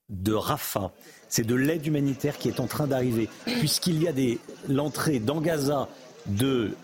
de 0.09 0.33
Rafah? 0.33 0.91
C'est 1.29 1.47
de 1.47 1.55
l'aide 1.55 1.85
humanitaire 1.85 2.37
qui 2.37 2.49
est 2.49 2.59
en 2.59 2.67
train 2.67 2.85
d'arriver, 2.85 3.29
puisqu'il 3.45 4.03
y 4.03 4.09
a 4.09 4.13
l'entrée 4.67 5.19
dans 5.19 5.39
Gaza 5.39 5.87
de 6.25 6.75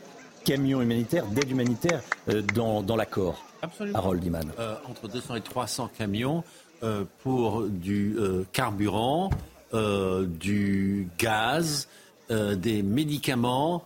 camions 0.43 0.81
humanitaires, 0.81 1.25
d'aide 1.27 1.49
humanitaire 1.49 2.01
euh, 2.29 2.41
dans 2.41 2.95
l'accord. 2.95 3.43
Absolument. 3.63 3.97
Harold 3.97 4.23
Iman. 4.23 4.51
Euh, 4.59 4.75
entre 4.89 5.07
200 5.07 5.35
et 5.35 5.41
300 5.41 5.89
camions 5.97 6.43
euh, 6.83 7.05
pour 7.23 7.63
du 7.63 8.15
euh, 8.17 8.43
carburant, 8.51 9.31
du 9.73 11.07
gaz, 11.17 11.87
des 12.29 12.83
médicaments 12.83 13.83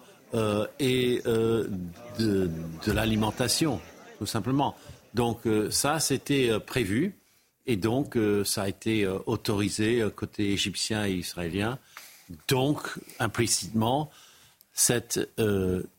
et 0.79 1.21
de, 1.23 2.51
de 2.85 2.91
l'alimentation, 2.91 3.79
tout 4.19 4.25
simplement. 4.25 4.75
Donc 5.13 5.43
ça, 5.69 6.01
c'était 6.01 6.59
prévu. 6.59 7.15
Et 7.67 7.77
donc, 7.77 8.17
ça 8.43 8.63
a 8.63 8.67
été 8.67 9.07
autorisé 9.07 10.05
côté 10.13 10.51
égyptien 10.51 11.05
et 11.05 11.13
israélien. 11.13 11.79
Donc, 12.49 12.81
implicitement, 13.19 14.09
cette 14.77 15.19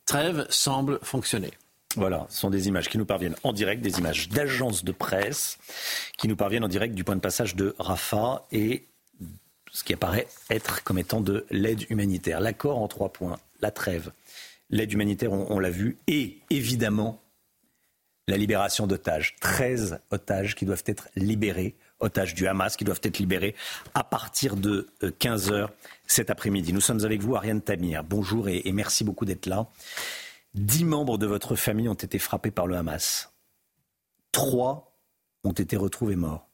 trêve 0.05 0.47
semble 0.49 0.99
fonctionner. 1.03 1.51
Voilà, 1.95 2.25
ce 2.29 2.39
sont 2.39 2.49
des 2.49 2.67
images 2.67 2.87
qui 2.87 2.97
nous 2.97 3.05
parviennent 3.05 3.35
en 3.43 3.51
direct, 3.51 3.81
des 3.81 3.99
images 3.99 4.29
d'agences 4.29 4.83
de 4.83 4.91
presse 4.91 5.57
qui 6.17 6.27
nous 6.27 6.35
parviennent 6.35 6.63
en 6.63 6.69
direct 6.69 6.95
du 6.95 7.03
point 7.03 7.15
de 7.15 7.21
passage 7.21 7.55
de 7.55 7.75
Rafah 7.77 8.45
et 8.51 8.85
ce 9.71 9.83
qui 9.83 9.93
apparaît 9.93 10.27
être 10.49 10.83
comme 10.83 10.97
étant 10.97 11.19
de 11.19 11.45
l'aide 11.51 11.85
humanitaire. 11.89 12.39
L'accord 12.39 12.77
en 12.77 12.87
trois 12.87 13.11
points, 13.11 13.37
la 13.59 13.71
trêve, 13.71 14.11
l'aide 14.69 14.93
humanitaire, 14.93 15.31
on, 15.33 15.59
l'a 15.59 15.69
vu, 15.69 15.97
et 16.07 16.39
évidemment 16.49 17.21
la 18.27 18.37
libération 18.37 18.87
d'otages. 18.87 19.35
13 19.41 19.99
otages 20.11 20.55
qui 20.55 20.65
doivent 20.65 20.83
être 20.85 21.09
libérés, 21.15 21.75
otages 21.99 22.33
du 22.33 22.47
Hamas 22.47 22.75
qui 22.77 22.83
doivent 22.83 23.01
être 23.03 23.19
libérés 23.19 23.55
à 23.93 24.03
partir 24.03 24.55
de 24.55 24.87
15 25.19 25.51
euh, 25.51 25.67
cet 26.05 26.29
après-midi. 26.29 26.73
Nous 26.73 26.81
sommes 26.81 27.03
avec 27.05 27.21
vous, 27.21 27.35
Ariane 27.35 27.61
Tamir. 27.61 28.03
Bonjour 28.03 28.49
et 28.49 28.71
merci 28.71 29.03
beaucoup 29.03 29.25
d'être 29.25 29.45
là. 29.45 29.67
Dix 30.53 30.83
membres 30.83 31.17
de 31.17 31.27
votre 31.27 31.55
famille 31.55 31.87
ont 31.89 31.93
été 31.93 32.17
frappés 32.17 32.51
par 32.51 32.65
le 32.65 32.75
Hamas. 32.75 33.31
Trois 34.31 34.97
ont 35.43 35.51
été 35.51 35.77
retrouvés 35.77 36.15
morts. 36.15 36.47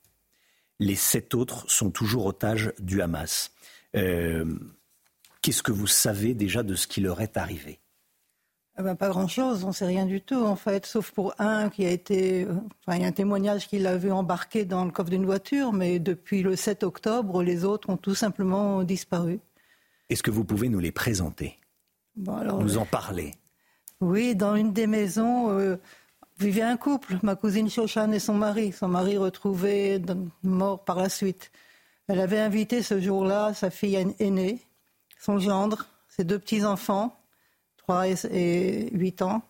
Les 0.80 0.96
sept 0.96 1.34
autres 1.34 1.70
sont 1.70 1.90
toujours 1.90 2.26
otages 2.26 2.74
du 2.80 3.02
Hamas. 3.02 3.52
Euh, 3.96 4.46
qu'est-ce 5.42 5.64
que 5.64 5.72
vous 5.72 5.88
savez 5.88 6.34
déjà 6.34 6.64
de 6.64 6.76
ce 6.76 6.88
qui 6.88 7.00
leur 7.00 7.22
est 7.22 7.38
arrivé? 7.38 7.80
Eh 8.78 8.82
ben, 8.82 8.96
Pas 8.96 9.10
grand-chose, 9.10 9.64
on 9.64 9.70
ne 9.70 9.74
sait 9.74 9.86
rien 9.86 10.06
du 10.06 10.22
tout 10.22 10.44
en 10.44 10.56
fait, 10.56 10.86
sauf 10.86 11.12
pour 11.12 11.34
un 11.40 11.70
qui 11.70 11.86
a 11.86 11.92
été... 11.92 12.48
Enfin, 12.86 12.98
il 12.98 13.02
y 13.02 13.06
a 13.06 13.08
un 13.08 13.12
témoignage 13.12 13.68
qu'il 13.68 13.88
a 13.88 13.98
vu 13.98 14.12
embarqué 14.12 14.66
dans 14.66 14.86
le 14.86 14.92
coffre 14.92 15.10
d'une 15.10 15.26
voiture, 15.26 15.74
mais 15.74 16.00
depuis 16.00 16.44
le 16.44 16.56
7 16.56 16.84
octobre, 16.84 17.44
les 17.44 17.66
autres 17.66 17.90
ont 17.90 17.98
tout 17.98 18.16
simplement 18.16 18.84
disparu. 18.84 19.40
Est-ce 20.10 20.24
que 20.24 20.32
vous 20.32 20.44
pouvez 20.44 20.70
nous 20.70 20.80
les 20.80 20.92
présenter? 20.92 21.58
Nous 22.18 22.78
en 22.78 22.86
parler 22.86 23.34
Oui, 24.02 24.36
dans 24.36 24.56
une 24.56 24.74
des 24.74 24.88
maisons... 24.88 25.50
Euh, 25.52 25.78
vivait 26.38 26.62
un 26.62 26.78
couple, 26.78 27.18
ma 27.24 27.36
cousine 27.36 27.70
Shoshan 27.70 28.12
et 28.12 28.20
son 28.20 28.34
mari. 28.34 28.72
Son 28.72 28.88
mari 28.88 29.18
retrouvé 29.18 30.02
mort 30.44 30.84
par 30.84 30.98
la 30.98 31.10
suite. 31.10 31.52
Elle 32.08 32.20
avait 32.20 32.40
invité 32.40 32.84
ce 32.84 33.00
jour-là 33.00 33.54
sa 33.54 33.70
fille 33.70 33.96
aînée, 34.20 34.62
son 35.20 35.40
gendre, 35.40 35.88
ses 36.08 36.24
deux 36.24 36.38
petits-enfants, 36.38 37.18
3 37.88 38.08
et 38.32 38.90
8 38.94 39.22
ans, 39.22 39.44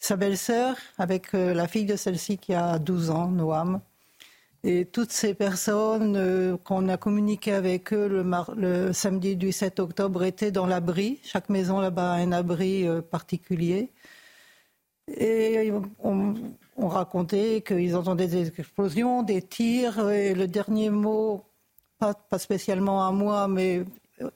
sa 0.00 0.16
belle-sœur 0.16 0.76
avec 0.98 1.34
euh, 1.34 1.54
la 1.54 1.68
fille 1.68 1.84
de 1.84 1.94
celle-ci 1.94 2.38
qui 2.38 2.52
a 2.52 2.78
12 2.78 3.10
ans, 3.10 3.28
Noam. 3.28 3.80
Et 4.64 4.84
toutes 4.86 5.12
ces 5.12 5.34
personnes 5.34 6.16
euh, 6.16 6.56
qu'on 6.64 6.88
a 6.88 6.96
communiqué 6.96 7.52
avec 7.52 7.92
eux 7.92 8.24
le, 8.56 8.92
samedi 8.92 9.36
du 9.36 9.52
7 9.52 9.78
octobre 9.78 10.24
étaient 10.24 10.50
dans 10.50 10.66
l'abri. 10.66 11.20
Chaque 11.22 11.48
maison 11.48 11.80
là-bas 11.80 12.12
a 12.12 12.16
un 12.16 12.32
abri 12.32 12.88
euh, 12.88 13.00
particulier. 13.02 13.90
Et 15.16 15.72
on, 16.02 16.34
racontait 16.76 17.62
qu'ils 17.66 17.96
entendaient 17.96 18.26
des 18.26 18.48
explosions, 18.48 19.22
des 19.22 19.42
tirs. 19.42 20.10
Et 20.10 20.34
le 20.34 20.46
dernier 20.48 20.90
mot, 20.90 21.44
pas, 21.98 22.14
spécialement 22.38 23.06
à 23.06 23.12
moi, 23.12 23.48
mais 23.48 23.84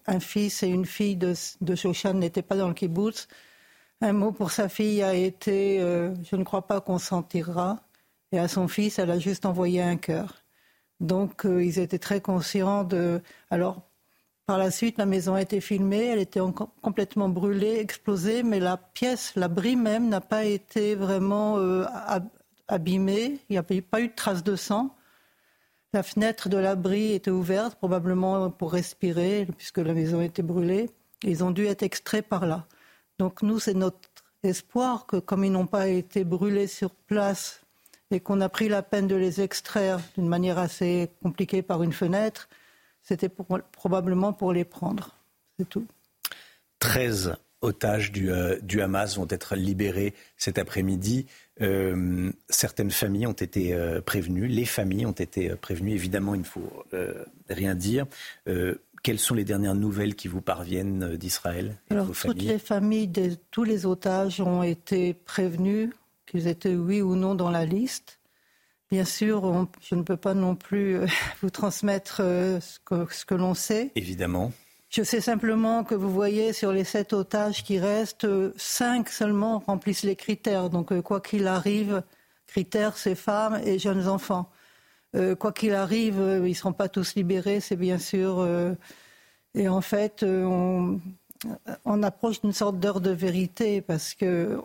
un 0.07 0.21
fils 0.21 0.63
et 0.63 0.69
une 0.69 0.87
fille 0.87 1.17
de, 1.17 1.35
de 1.61 1.75
Shoshan 1.75 2.15
n'étaient 2.15 2.43
pas 2.43 2.57
dans 2.57 2.69
le 2.69 2.75
kibbutz. 2.75 3.29
Un 4.01 4.13
mot 4.13 4.33
pour 4.33 4.51
sa 4.51 4.69
fille 4.69 5.03
a 5.03 5.15
été 5.15 5.81
euh, 5.81 6.15
Je 6.25 6.37
ne 6.37 6.45
crois 6.45 6.67
pas 6.67 6.81
qu'on 6.81 6.99
s'en 6.99 7.23
tirera. 7.23 7.81
Et 8.33 8.39
à 8.39 8.49
son 8.49 8.69
fils, 8.69 8.99
elle 8.99 9.11
a 9.11 9.19
juste 9.19 9.47
envoyé 9.47 9.81
un 9.83 9.97
cœur. 9.97 10.45
Donc 11.01 11.47
euh, 11.47 11.65
ils 11.65 11.79
étaient 11.79 11.99
très 11.99 12.21
conscients 12.21 12.85
de. 12.85 13.23
Alors 13.51 13.83
par 14.47 14.59
la 14.59 14.71
suite, 14.71 14.99
la 14.99 15.07
maison 15.07 15.35
a 15.35 15.41
été 15.41 15.61
filmée, 15.61 16.07
elle 16.07 16.19
était 16.19 16.41
complètement 16.83 17.31
brûlée, 17.31 17.79
explosée, 17.79 18.43
mais 18.43 18.61
la 18.61 18.77
pièce, 18.77 19.33
l'abri 19.37 19.75
même, 19.75 20.11
n'a 20.11 20.21
pas 20.21 20.45
été 20.45 20.95
vraiment 20.95 21.57
euh, 21.57 21.87
abîmée. 22.69 23.39
Il 23.49 23.53
n'y 23.53 23.59
a 23.59 23.63
pas 23.63 24.01
eu 24.01 24.09
de 24.09 24.15
traces 24.15 24.45
de 24.45 24.55
sang. 24.55 24.95
La 25.95 26.03
fenêtre 26.03 26.49
de 26.49 26.57
l'abri 26.57 27.13
était 27.13 27.31
ouverte, 27.31 27.77
probablement 27.77 28.51
pour 28.51 28.73
respirer, 28.73 29.47
puisque 29.57 29.79
la 29.79 29.95
maison 29.95 30.21
était 30.21 30.43
brûlée. 30.43 30.91
Ils 31.23 31.45
ont 31.45 31.53
dû 31.53 31.67
être 31.67 31.85
extraits 31.85 32.29
par 32.29 32.47
là. 32.47 32.67
Donc 33.21 33.43
nous, 33.43 33.61
c'est 33.61 33.75
notre 33.75 34.01
espoir 34.43 35.07
que, 35.07 35.19
comme 35.19 35.45
ils 35.45 35.53
n'ont 35.53 35.69
pas 35.69 35.87
été 35.87 36.25
brûlés 36.25 36.67
sur 36.67 36.91
place 36.91 37.63
et 38.11 38.19
qu'on 38.19 38.41
a 38.41 38.49
pris 38.49 38.69
la 38.69 38.83
peine 38.83 39.07
de 39.07 39.15
les 39.15 39.41
extraire 39.41 40.01
d'une 40.17 40.27
manière 40.27 40.59
assez 40.59 41.13
compliquée 41.23 41.63
par 41.63 41.85
une 41.85 41.93
fenêtre, 41.93 42.49
c'était 43.01 43.29
probablement 43.29 44.33
pour 44.33 44.53
les 44.53 44.65
prendre. 44.65 45.15
C'est 45.61 45.69
tout. 45.69 45.87
13 46.81 47.37
otages 47.65 48.13
du, 48.13 48.31
euh, 48.31 48.59
du, 48.63 48.81
Hamas 48.81 49.17
vont 49.17 49.27
être 49.29 49.57
libérés 49.57 50.15
cet 50.37 50.59
après-midi. 50.59 51.27
Euh, 51.61 52.31
certaines 52.49 52.91
familles 52.91 53.27
ont 53.27 53.33
été 53.33 53.75
euh, 53.75 54.01
prévenues, 54.01 54.47
les 54.47 54.65
familles 54.65 55.07
ont 55.07 55.13
été 55.13 55.51
prévenues. 55.57 55.93
Évidemment, 55.93 56.35
il 56.35 56.41
ne 56.41 56.47
faut 56.47 56.85
rien 57.49 57.75
dire. 57.75 58.07
quelles 59.03 59.19
sont 59.19 59.35
les 59.35 59.45
dernières 59.45 59.75
nouvelles 59.75 60.15
qui 60.15 60.29
vous 60.29 60.41
parviennent 60.41 61.17
d'Israël 61.17 61.77
Alors, 61.91 62.11
toutes 62.13 62.43
les 62.43 62.59
familles 62.59 63.09
de 63.09 63.37
tous 63.51 63.65
les 63.65 63.87
otages 63.87 64.41
ont 64.41 64.63
été 64.63 65.15
prévenues 65.15 65.91
qu'ils 66.27 66.49
étaient 66.49 66.75
oui 66.75 67.03
ou 67.03 67.17
non 67.17 67.35
dans 67.35 67.51
la 67.51 67.65
liste. 67.65 68.19
Bien 68.91 69.05
sûr, 69.05 69.69
je 69.81 69.95
ne 69.95 70.03
peux 70.03 70.17
pas 70.17 70.35
non 70.35 70.55
plus 70.55 70.99
vous 71.43 71.51
transmettre 71.51 72.17
ce 72.19 73.25
que, 73.25 73.35
l'on 73.35 73.55
sait. 73.55 73.91
Évidemment. 73.95 74.53
Je 74.95 75.03
sais 75.03 75.21
simplement 75.21 75.83
que 75.83 75.97
vous 75.97 76.09
voyez 76.09 76.53
sur 76.53 76.73
les 76.73 76.85
sept 76.85 77.15
otages 77.15 77.65
qui 77.65 77.81
restent, 77.81 78.29
cinq 78.57 79.09
seulement 79.09 79.59
remplissent 79.59 80.05
les 80.05 80.15
critères. 80.15 80.71
Donc, 80.71 80.93
euh, 80.93 81.03
quoi 81.03 81.21
qu'il 81.21 81.49
arrive, 81.49 82.05
critères, 82.47 82.97
c'est 82.97 83.17
femmes 83.17 83.61
et 83.65 83.81
jeunes 83.81 84.07
enfants. 84.07 84.49
quoi 85.41 85.51
qu'il 85.51 85.75
arrive, 85.75 86.17
ils 86.45 86.49
ne 86.49 86.55
seront 86.55 86.73
pas 86.73 86.89
tous 86.89 87.17
libérés, 87.17 87.59
c'est 87.59 87.75
bien 87.75 87.99
sûr. 87.99 88.47
et 89.55 89.69
en 89.69 89.81
fait, 89.81 90.23
on, 90.23 91.01
on 91.85 92.03
approche 92.05 92.41
d'une 92.43 92.53
sorte 92.53 92.79
d'heure 92.79 93.01
de 93.01 93.11
vérité 93.11 93.81
parce 93.81 94.15
que 94.15 94.61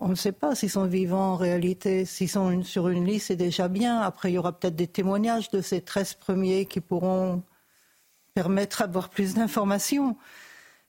on 0.00 0.08
ne 0.08 0.14
sait 0.16 0.32
pas 0.32 0.56
s'ils 0.56 0.70
sont 0.70 0.86
vivants 0.86 1.34
en 1.34 1.36
réalité. 1.36 2.04
S'ils 2.06 2.28
sont 2.28 2.64
sur 2.64 2.88
une 2.88 3.04
liste, 3.04 3.28
c'est 3.28 3.36
déjà 3.36 3.68
bien. 3.68 4.00
Après, 4.00 4.32
il 4.32 4.34
y 4.34 4.38
aura 4.38 4.58
peut-être 4.58 4.74
des 4.74 4.88
témoignages 4.88 5.50
de 5.50 5.60
ces 5.60 5.80
13 5.80 6.14
premiers 6.14 6.66
qui 6.66 6.80
pourront 6.80 7.42
permettre 8.34 8.86
d'avoir 8.86 9.08
plus 9.08 9.34
d'informations. 9.34 10.16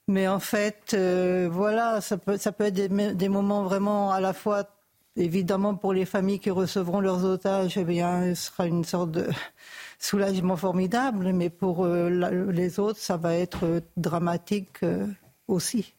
Mais 0.08 0.28
en 0.28 0.40
fait, 0.40 0.94
euh, 0.94 1.48
voilà, 1.52 2.02
ça 2.02 2.18
peut, 2.18 2.38
être 2.44 2.74
des, 2.74 3.30
moments 3.30 3.64
vraiment 3.64 4.12
à 4.12 4.20
la 4.20 4.34
fois, 4.34 4.68
évidemment, 5.16 5.76
pour 5.76 5.94
les 5.94 6.06
familles 6.06 6.40
qui 6.40 6.50
recevront 6.50 7.00
leurs 7.00 7.24
otages, 7.24 7.78
eh 7.78 7.84
bien, 7.84 8.36
ce 8.36 8.48
sera 8.48 8.68
une 8.68 8.84
sorte 8.84 9.12
de 9.12 9.28
soulagement 10.00 10.58
formidable. 10.58 11.32
Mais 11.34 11.50
pour 11.50 11.86
euh, 11.86 12.10
les 12.52 12.80
autres, 12.80 13.00
ça 13.00 13.18
va 13.18 13.36
être 13.36 13.82
dramatique 13.96 14.84
euh, 14.84 15.08
aussi. 15.48 15.94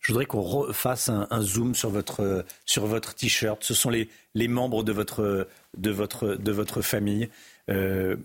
Je 0.00 0.12
voudrais 0.12 0.26
qu'on 0.26 0.42
refasse 0.42 1.08
un, 1.08 1.40
zoom 1.40 1.74
sur 1.74 1.88
votre, 1.88 2.44
sur 2.66 2.86
votre 2.86 3.14
t-shirt. 3.14 3.62
Ce 3.62 3.72
sont 3.72 3.88
les, 3.88 4.10
les 4.34 4.48
membres 4.48 4.82
de 4.82 4.92
votre, 4.92 5.48
de 5.78 5.90
votre, 5.90 6.34
de 6.34 6.52
votre 6.52 6.82
famille, 6.82 7.30
les, 7.68 8.16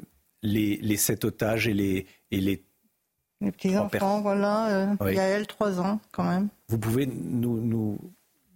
les 0.44 0.98
sept 0.98 1.24
otages 1.24 1.70
et 1.70 1.74
les, 1.74 2.06
et 2.32 2.40
les 2.40 2.64
les 3.42 3.54
petits-enfants, 3.54 4.20
voilà. 4.20 4.68
Euh, 4.68 5.12
Yael, 5.14 5.48
trois 5.48 5.80
ans 5.80 6.02
quand 6.12 6.26
même. 6.26 6.50
Vous 6.68 6.78
pouvez 6.78 7.06
nous, 7.08 7.62
nous 7.62 7.98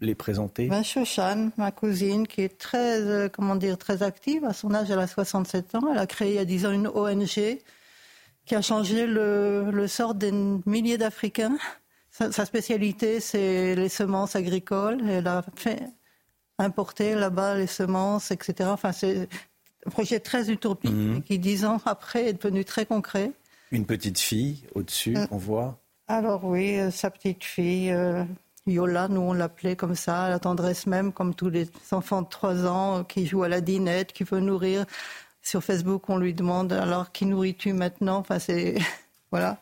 les 0.01 0.13
présenter? 0.13 0.67
Ben, 0.67 0.83
Shoshan, 0.83 1.51
ma 1.55 1.71
cousine, 1.71 2.27
qui 2.27 2.41
est 2.41 2.57
très, 2.57 2.99
euh, 2.99 3.29
comment 3.29 3.55
dire, 3.55 3.77
très 3.77 4.03
active. 4.03 4.43
À 4.43 4.51
son 4.51 4.73
âge, 4.73 4.91
elle 4.91 4.99
a 4.99 5.07
67 5.07 5.75
ans. 5.75 5.87
Elle 5.89 5.97
a 5.97 6.05
créé 6.05 6.31
il 6.31 6.35
y 6.35 6.39
a 6.39 6.43
10 6.43 6.65
ans 6.65 6.71
une 6.71 6.87
ONG 6.87 7.59
qui 8.45 8.55
a 8.55 8.61
changé 8.61 9.07
le, 9.07 9.71
le 9.71 9.87
sort 9.87 10.15
des 10.15 10.33
milliers 10.65 10.97
d'Africains 10.97 11.57
sa, 12.13 12.45
spécialité, 12.45 13.19
c'est 13.19 13.75
les 13.75 13.89
semences 13.89 14.35
agricoles. 14.35 15.01
Elle 15.09 15.27
a 15.27 15.43
fait 15.55 15.83
importer 16.59 17.15
là-bas 17.15 17.55
les 17.55 17.67
semences, 17.67 18.31
etc. 18.31 18.69
Enfin, 18.71 18.91
c'est 18.91 19.27
un 19.85 19.89
projet 19.89 20.19
très 20.19 20.51
utopique 20.51 20.91
mhm. 20.91 21.23
qui, 21.23 21.39
dix 21.39 21.65
ans 21.65 21.81
après, 21.85 22.29
est 22.29 22.33
devenu 22.33 22.63
très 22.65 22.85
concret. 22.85 23.31
Une 23.73 23.85
petite 23.85 24.19
fille 24.19 24.63
au-dessus, 24.75 25.17
euh, 25.17 25.25
on 25.31 25.37
voit 25.37 25.79
Alors 26.07 26.45
oui, 26.45 26.77
euh, 26.77 26.91
sa 26.91 27.09
petite 27.09 27.43
fille, 27.43 27.91
euh, 27.91 28.23
Yola, 28.67 29.07
nous 29.07 29.19
on 29.19 29.33
l'appelait 29.33 29.75
comme 29.75 29.95
ça, 29.95 30.29
la 30.29 30.39
tendresse 30.39 30.85
même, 30.87 31.11
comme 31.11 31.33
tous 31.33 31.49
les 31.49 31.67
enfants 31.91 32.21
de 32.21 32.29
3 32.29 32.67
ans 32.67 33.03
qui 33.03 33.25
jouent 33.25 33.43
à 33.43 33.49
la 33.49 33.59
dinette, 33.59 34.13
qui 34.13 34.23
veut 34.23 34.39
nourrir. 34.39 34.85
Sur 35.41 35.63
Facebook, 35.63 36.07
on 36.07 36.17
lui 36.17 36.33
demande 36.33 36.71
alors 36.71 37.11
qui 37.11 37.25
nourris-tu 37.25 37.73
maintenant? 37.73 38.17
Enfin, 38.19 38.39
c'est 38.39 38.75
voilà 39.31 39.57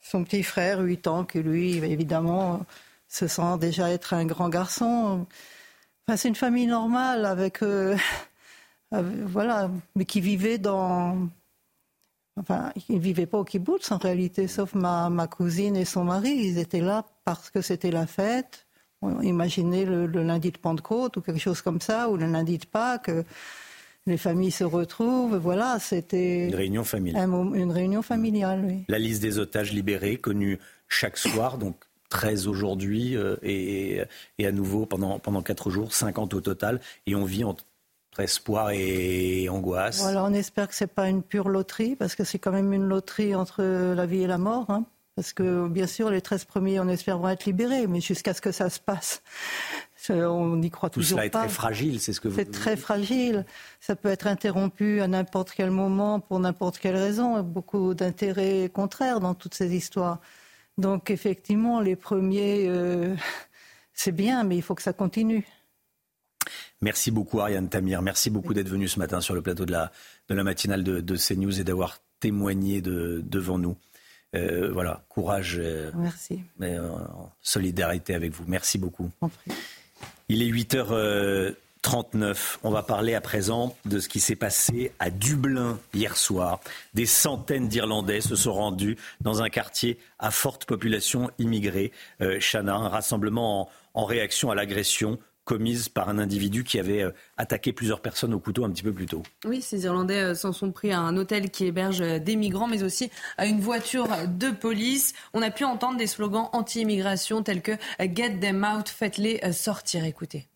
son 0.00 0.24
petit 0.24 0.42
frère, 0.42 0.80
8 0.80 1.06
ans, 1.06 1.24
qui 1.24 1.40
lui, 1.40 1.78
évidemment, 1.78 2.64
se 3.08 3.26
sent 3.26 3.58
déjà 3.60 3.90
être 3.90 4.14
un 4.14 4.24
grand 4.24 4.48
garçon. 4.48 5.26
Enfin, 6.06 6.16
c'est 6.16 6.28
une 6.28 6.34
famille 6.34 6.66
normale 6.66 7.26
avec, 7.26 7.62
euh, 7.62 7.96
voilà, 8.92 9.70
mais 9.96 10.04
qui 10.04 10.20
vivait 10.20 10.58
dans. 10.58 11.28
Enfin, 12.38 12.72
ils 12.88 12.96
ne 12.96 13.00
vivaient 13.00 13.26
pas 13.26 13.38
au 13.38 13.44
kibbutz 13.44 13.90
en 13.90 13.98
réalité, 13.98 14.48
sauf 14.48 14.74
ma, 14.74 15.10
ma, 15.10 15.26
cousine 15.26 15.76
et 15.76 15.84
son 15.84 16.04
mari. 16.04 16.30
Ils 16.30 16.58
étaient 16.58 16.80
là 16.80 17.04
parce 17.24 17.50
que 17.50 17.60
c'était 17.60 17.90
la 17.90 18.06
fête. 18.06 18.66
Imaginez 19.22 19.84
le, 19.84 20.06
le, 20.06 20.22
lundi 20.22 20.50
de 20.50 20.58
Pentecôte 20.58 21.16
ou 21.16 21.20
quelque 21.20 21.40
chose 21.40 21.62
comme 21.62 21.80
ça, 21.80 22.08
ou 22.10 22.16
le 22.16 22.26
lundi 22.26 22.58
de 22.58 22.66
Pâques 22.66 23.10
les 24.08 24.16
familles 24.16 24.50
se 24.50 24.64
retrouvent. 24.64 25.36
Voilà, 25.36 25.78
c'était 25.78 26.48
une 26.48 26.54
réunion 26.54 26.84
familiale. 26.84 27.28
une 27.54 27.70
réunion 27.70 28.02
familiale, 28.02 28.64
oui. 28.66 28.84
La 28.88 28.98
liste 28.98 29.22
des 29.22 29.38
otages 29.38 29.72
libérés, 29.72 30.16
connue 30.16 30.58
chaque 30.88 31.18
soir, 31.18 31.58
donc 31.58 31.76
13 32.08 32.48
aujourd'hui 32.48 33.16
euh, 33.16 33.36
et, 33.42 34.00
et, 34.38 34.46
à 34.46 34.52
nouveau 34.52 34.86
pendant, 34.86 35.18
pendant 35.18 35.42
4 35.42 35.70
jours, 35.70 35.92
50 35.92 36.34
au 36.34 36.40
total. 36.40 36.80
Et 37.06 37.14
on 37.14 37.24
vit 37.24 37.44
entre 38.18 38.24
espoir 38.24 38.70
et 38.70 39.48
angoisse. 39.48 40.00
Voilà, 40.00 40.24
on 40.24 40.32
espère 40.32 40.68
que 40.68 40.74
ce 40.74 40.84
n'est 40.84 40.88
pas 40.88 41.08
une 41.08 41.22
pure 41.22 41.48
loterie, 41.48 41.96
parce 41.96 42.14
que 42.14 42.24
c'est 42.24 42.38
quand 42.38 42.52
même 42.52 42.72
une 42.72 42.84
loterie 42.84 43.34
entre 43.34 43.62
la 43.62 44.06
vie 44.06 44.22
et 44.22 44.26
la 44.26 44.38
mort. 44.38 44.66
Hein. 44.70 44.84
Parce 45.14 45.32
que 45.32 45.66
bien 45.68 45.86
sûr, 45.86 46.10
les 46.10 46.20
13 46.20 46.44
premiers, 46.44 46.78
on 46.78 46.88
espère, 46.88 47.18
vont 47.18 47.28
être 47.28 47.44
libérés, 47.44 47.86
mais 47.88 48.00
jusqu'à 48.00 48.34
ce 48.34 48.40
que 48.40 48.52
ça 48.52 48.70
se 48.70 48.78
passe, 48.78 49.22
on 50.10 50.56
n'y 50.56 50.70
croit 50.70 50.90
Tout 50.90 51.00
toujours 51.00 51.18
cela 51.18 51.26
est 51.26 51.30
très 51.30 51.48
fragile, 51.48 52.00
c'est 52.00 52.12
ce 52.12 52.20
que 52.20 52.28
vous 52.28 52.36
C'est 52.36 52.50
très 52.50 52.76
fragile. 52.76 53.44
Ça 53.80 53.96
peut 53.96 54.10
être 54.10 54.26
interrompu 54.26 55.00
à 55.00 55.08
n'importe 55.08 55.50
quel 55.50 55.70
moment, 55.70 56.20
pour 56.20 56.38
n'importe 56.38 56.78
quelle 56.78 56.96
raison. 56.96 57.42
Beaucoup 57.42 57.94
d'intérêts 57.94 58.70
contraires 58.72 59.20
dans 59.20 59.34
toutes 59.34 59.54
ces 59.54 59.74
histoires. 59.74 60.20
Donc 60.76 61.10
effectivement, 61.10 61.80
les 61.80 61.96
premiers, 61.96 62.66
euh, 62.68 63.16
c'est 63.92 64.12
bien, 64.12 64.44
mais 64.44 64.56
il 64.56 64.62
faut 64.62 64.76
que 64.76 64.82
ça 64.82 64.92
continue. 64.92 65.44
Merci 66.80 67.10
beaucoup 67.10 67.40
Ariane 67.40 67.68
Tamir. 67.68 68.02
Merci 68.02 68.30
beaucoup 68.30 68.54
d'être 68.54 68.68
venue 68.68 68.88
ce 68.88 68.98
matin 68.98 69.20
sur 69.20 69.34
le 69.34 69.42
plateau 69.42 69.66
de 69.66 69.72
la, 69.72 69.90
de 70.28 70.34
la 70.34 70.44
matinale 70.44 70.84
de, 70.84 71.00
de 71.00 71.16
CNews 71.16 71.60
et 71.60 71.64
d'avoir 71.64 72.00
témoigné 72.20 72.80
de, 72.80 73.22
devant 73.26 73.58
nous. 73.58 73.76
Euh, 74.34 74.70
voilà, 74.72 75.04
courage. 75.08 75.56
Euh, 75.58 75.90
Merci. 75.96 76.42
Mais, 76.58 76.76
solidarité 77.40 78.14
avec 78.14 78.32
vous. 78.32 78.44
Merci 78.46 78.76
beaucoup. 78.78 79.10
Il 80.28 80.42
est 80.42 80.50
8h39. 80.50 82.58
On 82.62 82.70
va 82.70 82.82
parler 82.82 83.14
à 83.14 83.22
présent 83.22 83.74
de 83.86 83.98
ce 83.98 84.08
qui 84.08 84.20
s'est 84.20 84.36
passé 84.36 84.92
à 84.98 85.10
Dublin 85.10 85.78
hier 85.94 86.16
soir. 86.16 86.60
Des 86.94 87.06
centaines 87.06 87.68
d'Irlandais 87.68 88.20
se 88.20 88.36
sont 88.36 88.52
rendus 88.52 88.98
dans 89.22 89.42
un 89.42 89.48
quartier 89.48 89.98
à 90.18 90.30
forte 90.30 90.66
population 90.66 91.30
immigrée, 91.38 91.92
euh, 92.20 92.38
Chana, 92.40 92.74
un 92.74 92.88
rassemblement 92.88 93.70
en 93.94 94.04
réaction 94.04 94.50
à 94.50 94.54
l'agression 94.54 95.18
commise 95.48 95.88
par 95.88 96.10
un 96.10 96.18
individu 96.18 96.62
qui 96.62 96.78
avait 96.78 97.02
euh, 97.02 97.10
attaqué 97.38 97.72
plusieurs 97.72 98.02
personnes 98.02 98.34
au 98.34 98.38
couteau 98.38 98.66
un 98.66 98.70
petit 98.70 98.82
peu 98.82 98.92
plus 98.92 99.06
tôt. 99.06 99.22
Oui, 99.46 99.62
ces 99.62 99.84
Irlandais 99.84 100.20
euh, 100.20 100.34
s'en 100.34 100.52
sont 100.52 100.70
pris 100.72 100.92
à 100.92 101.00
un 101.00 101.16
hôtel 101.16 101.50
qui 101.50 101.64
héberge 101.64 102.02
euh, 102.02 102.18
des 102.18 102.36
migrants, 102.36 102.68
mais 102.68 102.82
aussi 102.82 103.10
à 103.38 103.46
une 103.46 103.58
voiture 103.58 104.08
de 104.26 104.50
police. 104.50 105.14
On 105.32 105.40
a 105.40 105.50
pu 105.50 105.64
entendre 105.64 105.96
des 105.96 106.06
slogans 106.06 106.50
anti-immigration 106.52 107.42
tels 107.42 107.62
que 107.62 107.72
Get 107.98 108.40
them 108.40 108.62
out, 108.62 108.90
faites-les 108.90 109.40
sortir. 109.52 110.04
Écoutez. 110.04 110.46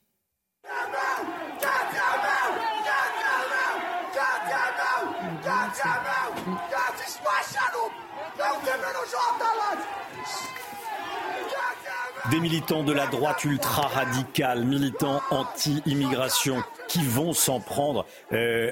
Des 12.30 12.38
militants 12.38 12.84
de 12.84 12.92
la 12.92 13.08
droite 13.08 13.44
ultra-radicale, 13.44 14.64
militants 14.64 15.20
anti-immigration, 15.30 16.62
qui 16.86 17.02
vont 17.02 17.32
s'en 17.32 17.58
prendre 17.58 18.06
euh, 18.32 18.70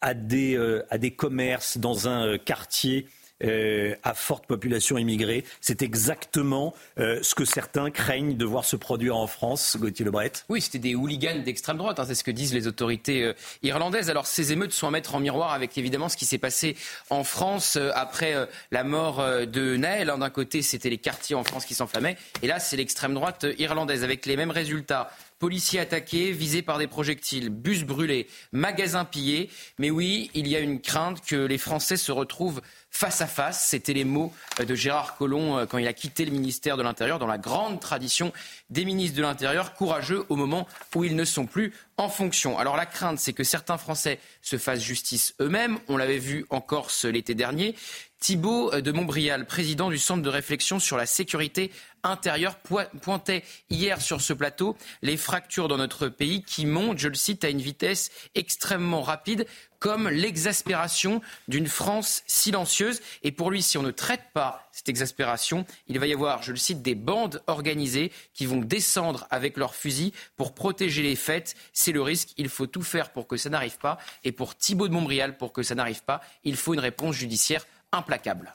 à, 0.00 0.12
des, 0.12 0.56
euh, 0.56 0.84
à 0.90 0.98
des 0.98 1.12
commerces 1.12 1.78
dans 1.78 2.08
un 2.08 2.26
euh, 2.26 2.38
quartier 2.38 3.06
euh, 3.42 3.96
à 4.04 4.14
forte 4.14 4.46
population 4.46 4.96
immigrée. 4.96 5.44
C'est 5.60 5.82
exactement 5.82 6.72
euh, 7.00 7.18
ce 7.20 7.34
que 7.34 7.44
certains 7.44 7.90
craignent 7.90 8.36
de 8.36 8.44
voir 8.44 8.64
se 8.64 8.76
produire 8.76 9.16
en 9.16 9.26
France, 9.26 9.76
Gauthier 9.78 10.04
Lebret. 10.04 10.30
Oui, 10.48 10.60
c'était 10.60 10.78
des 10.78 10.94
hooligans 10.94 11.42
d'extrême 11.42 11.76
droite, 11.76 11.98
hein, 11.98 12.04
c'est 12.06 12.14
ce 12.14 12.22
que 12.22 12.30
disent 12.30 12.54
les 12.54 12.68
autorités 12.68 13.24
euh, 13.24 13.32
irlandaises. 13.64 14.08
Alors 14.08 14.26
ces 14.26 14.52
émeutes 14.52 14.72
sont 14.72 14.86
à 14.86 14.92
mettre 14.92 15.16
en 15.16 15.20
miroir 15.20 15.52
avec 15.52 15.76
évidemment 15.76 16.08
ce 16.08 16.16
qui 16.16 16.26
s'est 16.26 16.38
passé 16.38 16.76
en 17.10 17.24
France 17.24 17.76
après 17.94 18.48
la 18.70 18.84
mort 18.84 19.16
de 19.46 19.76
Naël. 19.76 20.10
Hein, 20.10 20.18
d'un 20.18 20.30
côté, 20.30 20.62
c'était 20.62 20.90
les 20.90 20.98
quartiers 20.98 21.34
en 21.34 21.42
France 21.42 21.64
qui 21.64 21.74
s'enflammaient, 21.74 22.16
et 22.42 22.46
là, 22.46 22.60
c'est 22.60 22.76
l'extrême 22.76 23.14
droite 23.14 23.46
irlandaise 23.58 24.04
avec 24.04 24.26
les 24.26 24.36
mêmes 24.36 24.52
résultats 24.52 25.10
policiers 25.44 25.80
attaqués, 25.80 26.32
visés 26.32 26.62
par 26.62 26.78
des 26.78 26.86
projectiles, 26.86 27.50
bus 27.50 27.84
brûlés, 27.84 28.28
magasins 28.52 29.04
pillés. 29.04 29.50
Mais 29.78 29.90
oui, 29.90 30.30
il 30.32 30.48
y 30.48 30.56
a 30.56 30.60
une 30.60 30.80
crainte 30.80 31.20
que 31.20 31.36
les 31.36 31.58
Français 31.58 31.98
se 31.98 32.12
retrouvent 32.12 32.62
face 32.94 33.20
à 33.20 33.26
face. 33.26 33.66
C'était 33.68 33.92
les 33.92 34.04
mots 34.04 34.32
euh, 34.60 34.64
de 34.64 34.74
Gérard 34.74 35.16
Collomb 35.16 35.58
euh, 35.58 35.66
quand 35.66 35.78
il 35.78 35.86
a 35.88 35.92
quitté 35.92 36.24
le 36.24 36.30
ministère 36.30 36.76
de 36.76 36.82
l'Intérieur 36.82 37.18
dans 37.18 37.26
la 37.26 37.38
grande 37.38 37.80
tradition 37.80 38.32
des 38.70 38.84
ministres 38.84 39.16
de 39.16 39.22
l'Intérieur, 39.22 39.74
courageux 39.74 40.24
au 40.28 40.36
moment 40.36 40.66
où 40.94 41.02
ils 41.02 41.16
ne 41.16 41.24
sont 41.24 41.46
plus 41.46 41.74
en 41.96 42.08
fonction. 42.08 42.56
Alors 42.56 42.76
la 42.76 42.86
crainte, 42.86 43.18
c'est 43.18 43.32
que 43.32 43.44
certains 43.44 43.78
Français 43.78 44.20
se 44.42 44.56
fassent 44.56 44.80
justice 44.80 45.34
eux-mêmes. 45.40 45.78
On 45.88 45.96
l'avait 45.96 46.18
vu 46.18 46.46
en 46.50 46.60
Corse 46.60 47.04
l'été 47.04 47.34
dernier. 47.34 47.74
Thibault 48.20 48.70
de 48.80 48.92
Montbrial, 48.92 49.44
président 49.44 49.90
du 49.90 49.98
Centre 49.98 50.22
de 50.22 50.30
réflexion 50.30 50.78
sur 50.78 50.96
la 50.96 51.04
sécurité 51.04 51.70
intérieure, 52.04 52.56
pointait 53.00 53.42
hier 53.70 54.00
sur 54.00 54.20
ce 54.20 54.32
plateau 54.32 54.76
les 55.02 55.16
fractures 55.16 55.68
dans 55.68 55.78
notre 55.78 56.08
pays 56.08 56.42
qui 56.42 56.66
montent, 56.66 56.98
je 56.98 57.08
le 57.08 57.14
cite, 57.14 57.44
à 57.44 57.48
une 57.48 57.60
vitesse 57.60 58.10
extrêmement 58.34 59.02
rapide, 59.02 59.46
comme 59.78 60.08
l'exaspération 60.08 61.20
d'une 61.46 61.66
France 61.66 62.22
silencieuse. 62.26 63.02
Et 63.22 63.32
pour 63.32 63.50
lui, 63.50 63.62
si 63.62 63.76
on 63.76 63.82
ne 63.82 63.90
traite 63.90 64.22
pas 64.32 64.66
cette 64.72 64.88
exaspération, 64.88 65.66
il 65.88 65.98
va 65.98 66.06
y 66.06 66.12
avoir, 66.14 66.42
je 66.42 66.52
le 66.52 66.56
cite, 66.56 66.80
des 66.80 66.94
bandes 66.94 67.42
organisées 67.46 68.10
qui 68.32 68.46
vont 68.46 68.60
descendre 68.60 69.26
avec 69.30 69.58
leurs 69.58 69.74
fusils 69.74 70.12
pour 70.36 70.54
protéger 70.54 71.02
les 71.02 71.16
fêtes. 71.16 71.54
C'est 71.74 71.92
le 71.92 72.00
risque. 72.00 72.30
Il 72.38 72.48
faut 72.48 72.66
tout 72.66 72.82
faire 72.82 73.10
pour 73.10 73.26
que 73.26 73.36
ça 73.36 73.50
n'arrive 73.50 73.76
pas. 73.76 73.98
Et 74.24 74.32
pour 74.32 74.56
Thibault 74.56 74.88
de 74.88 74.94
Montbrial, 74.94 75.36
pour 75.36 75.52
que 75.52 75.62
ça 75.62 75.74
n'arrive 75.74 76.02
pas, 76.02 76.22
il 76.44 76.56
faut 76.56 76.72
une 76.72 76.80
réponse 76.80 77.16
judiciaire 77.16 77.66
implacable. 77.92 78.54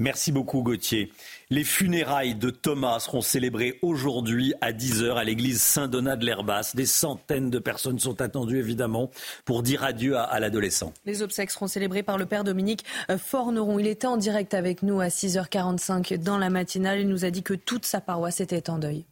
Merci 0.00 0.32
beaucoup 0.32 0.62
Gauthier. 0.62 1.12
Les 1.50 1.62
funérailles 1.62 2.34
de 2.34 2.50
Thomas 2.50 2.98
seront 2.98 3.20
célébrées 3.20 3.78
aujourd'hui 3.80 4.52
à 4.60 4.72
10h 4.72 5.14
à 5.14 5.22
l'église 5.22 5.62
Saint-Donat 5.62 6.16
de 6.16 6.26
l'Herbasse. 6.26 6.74
Des 6.74 6.84
centaines 6.84 7.48
de 7.48 7.60
personnes 7.60 8.00
sont 8.00 8.20
attendues 8.20 8.58
évidemment 8.58 9.12
pour 9.44 9.62
dire 9.62 9.84
adieu 9.84 10.16
à, 10.16 10.40
l'adolescent. 10.40 10.92
Les 11.06 11.22
obsèques 11.22 11.52
seront 11.52 11.68
célébrées 11.68 12.02
par 12.02 12.18
le 12.18 12.26
père 12.26 12.42
Dominique 12.42 12.84
Forneron. 13.18 13.78
Il 13.78 13.86
était 13.86 14.08
en 14.08 14.16
direct 14.16 14.54
avec 14.54 14.82
nous 14.82 15.00
à 15.00 15.06
6h45 15.06 16.18
dans 16.18 16.38
la 16.38 16.50
matinale. 16.50 16.98
Il 16.98 17.08
nous 17.08 17.24
a 17.24 17.30
dit 17.30 17.44
que 17.44 17.54
toute 17.54 17.86
sa 17.86 18.00
paroisse 18.00 18.40
était 18.40 18.70
en 18.70 18.78
deuil. 18.78 19.04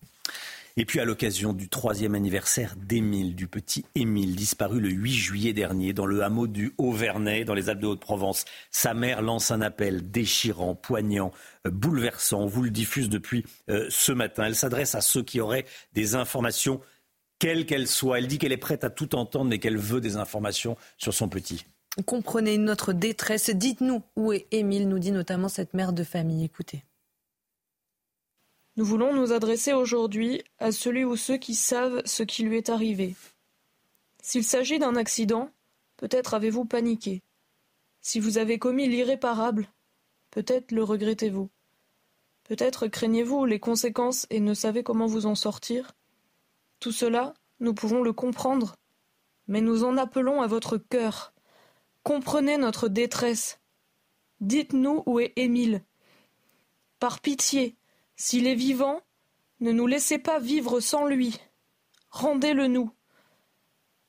Et 0.77 0.85
puis 0.87 1.01
à 1.01 1.05
l'occasion 1.05 1.53
du 1.53 1.69
troisième 1.69 2.15
anniversaire 2.15 2.75
d'Émile, 2.77 3.35
du 3.35 3.47
petit 3.47 3.85
Émile, 3.95 4.35
disparu 4.35 4.81
le 4.81 4.89
8 4.89 5.13
juillet 5.13 5.53
dernier 5.53 5.93
dans 5.93 6.07
le 6.07 6.23
hameau 6.23 6.47
du 6.47 6.73
Haut-Vernay, 6.79 7.45
dans 7.45 7.55
les 7.55 7.69
Alpes 7.69 7.81
de 7.81 7.87
Haute-Provence, 7.87 8.47
sa 8.71 8.95
mère 8.95 9.21
lance 9.21 9.51
un 9.51 9.61
appel 9.61 10.11
déchirant, 10.11 10.75
poignant, 10.75 11.31
euh, 11.67 11.71
bouleversant. 11.71 12.41
On 12.41 12.47
vous 12.47 12.63
le 12.63 12.71
diffuse 12.71 13.11
depuis 13.11 13.45
euh, 13.69 13.87
ce 13.91 14.13
matin. 14.13 14.45
Elle 14.45 14.57
s'adresse 14.57 14.95
à 14.95 15.03
ceux 15.03 15.23
qui 15.23 15.41
auraient 15.41 15.67
des 15.93 16.15
informations, 16.15 16.81
quelles 17.39 17.67
qu'elles 17.67 17.89
soient. 17.89 18.19
Elle 18.19 18.27
dit 18.27 18.39
qu'elle 18.39 18.53
est 18.53 18.57
prête 18.57 18.85
à 18.85 18.91
tout 18.91 19.15
entendre, 19.15 19.51
mais 19.51 19.59
qu'elle 19.59 19.79
veut 19.79 20.01
des 20.01 20.17
informations 20.17 20.77
sur 20.97 21.13
son 21.13 21.29
petit. 21.29 21.67
Comprenez 22.07 22.57
notre 22.57 22.95
détresse. 22.95 23.51
Dites-nous 23.51 24.03
où 24.17 24.33
est 24.33 24.47
Émile, 24.51 24.89
nous 24.89 24.99
dit 24.99 25.13
notamment 25.13 25.49
cette 25.49 25.75
mère 25.75 25.93
de 25.93 26.05
famille. 26.05 26.45
Écoutez. 26.45 26.85
Nous 28.77 28.85
voulons 28.87 29.13
nous 29.13 29.33
adresser 29.33 29.75
aujourd'hui 29.75 30.43
à 30.59 30.73
celui 30.73 31.05
ou 31.05 31.17
ceux 31.17 31.37
qui 31.37 31.55
savent 31.55 32.01
ce 32.07 32.23
qui 32.23 32.43
lui 32.43 32.57
est 32.57 32.71
arrivé. 32.71 33.15
S'il 34.23 34.45
s'agit 34.45 34.79
d'un 34.79 34.97
accident, 34.97 35.51
peut-être 35.99 36.33
avez-vous 36.33 36.65
paniqué. 36.65 37.23
Si 38.01 38.19
vous 38.19 38.39
avez 38.39 38.59
commis 38.59 38.89
l'irréparable, 38.89 39.69
peut-être 40.31 40.73
le 40.73 40.85
regrettez-vous. 40.85 41.51
Peut-être 42.45 42.89
craignez-vous 42.89 43.45
les 43.45 43.61
conséquences 43.61 44.27
et 44.31 44.41
ne 44.41 44.55
savez 44.55 44.83
comment 44.83 45.07
vous 45.07 45.27
en 45.27 45.35
sortir. 45.35 45.93
Tout 46.81 46.93
cela, 46.93 47.35
nous 47.61 47.75
pouvons 47.75 48.03
le 48.03 48.13
comprendre. 48.13 48.77
Mais 49.49 49.61
nous 49.61 49.85
en 49.85 49.99
appelons 49.99 50.41
à 50.41 50.47
votre 50.47 50.79
cœur. 50.79 51.35
Comprenez 52.05 52.57
notre 52.57 52.89
détresse. 52.89 53.61
Dites-nous 54.41 55.03
où 55.07 55.21
est 55.21 55.33
Émile. 55.37 55.83
Par 56.99 57.21
pitié, 57.21 57.77
s'il 58.23 58.47
est 58.47 58.55
vivant, 58.55 59.01
ne 59.59 59.73
nous 59.73 59.89
laissez 59.89 60.17
pas 60.17 60.39
vivre 60.39 60.79
sans 60.79 61.07
lui. 61.07 61.41
Rendez-le 62.09 62.69
nous. 62.69 62.93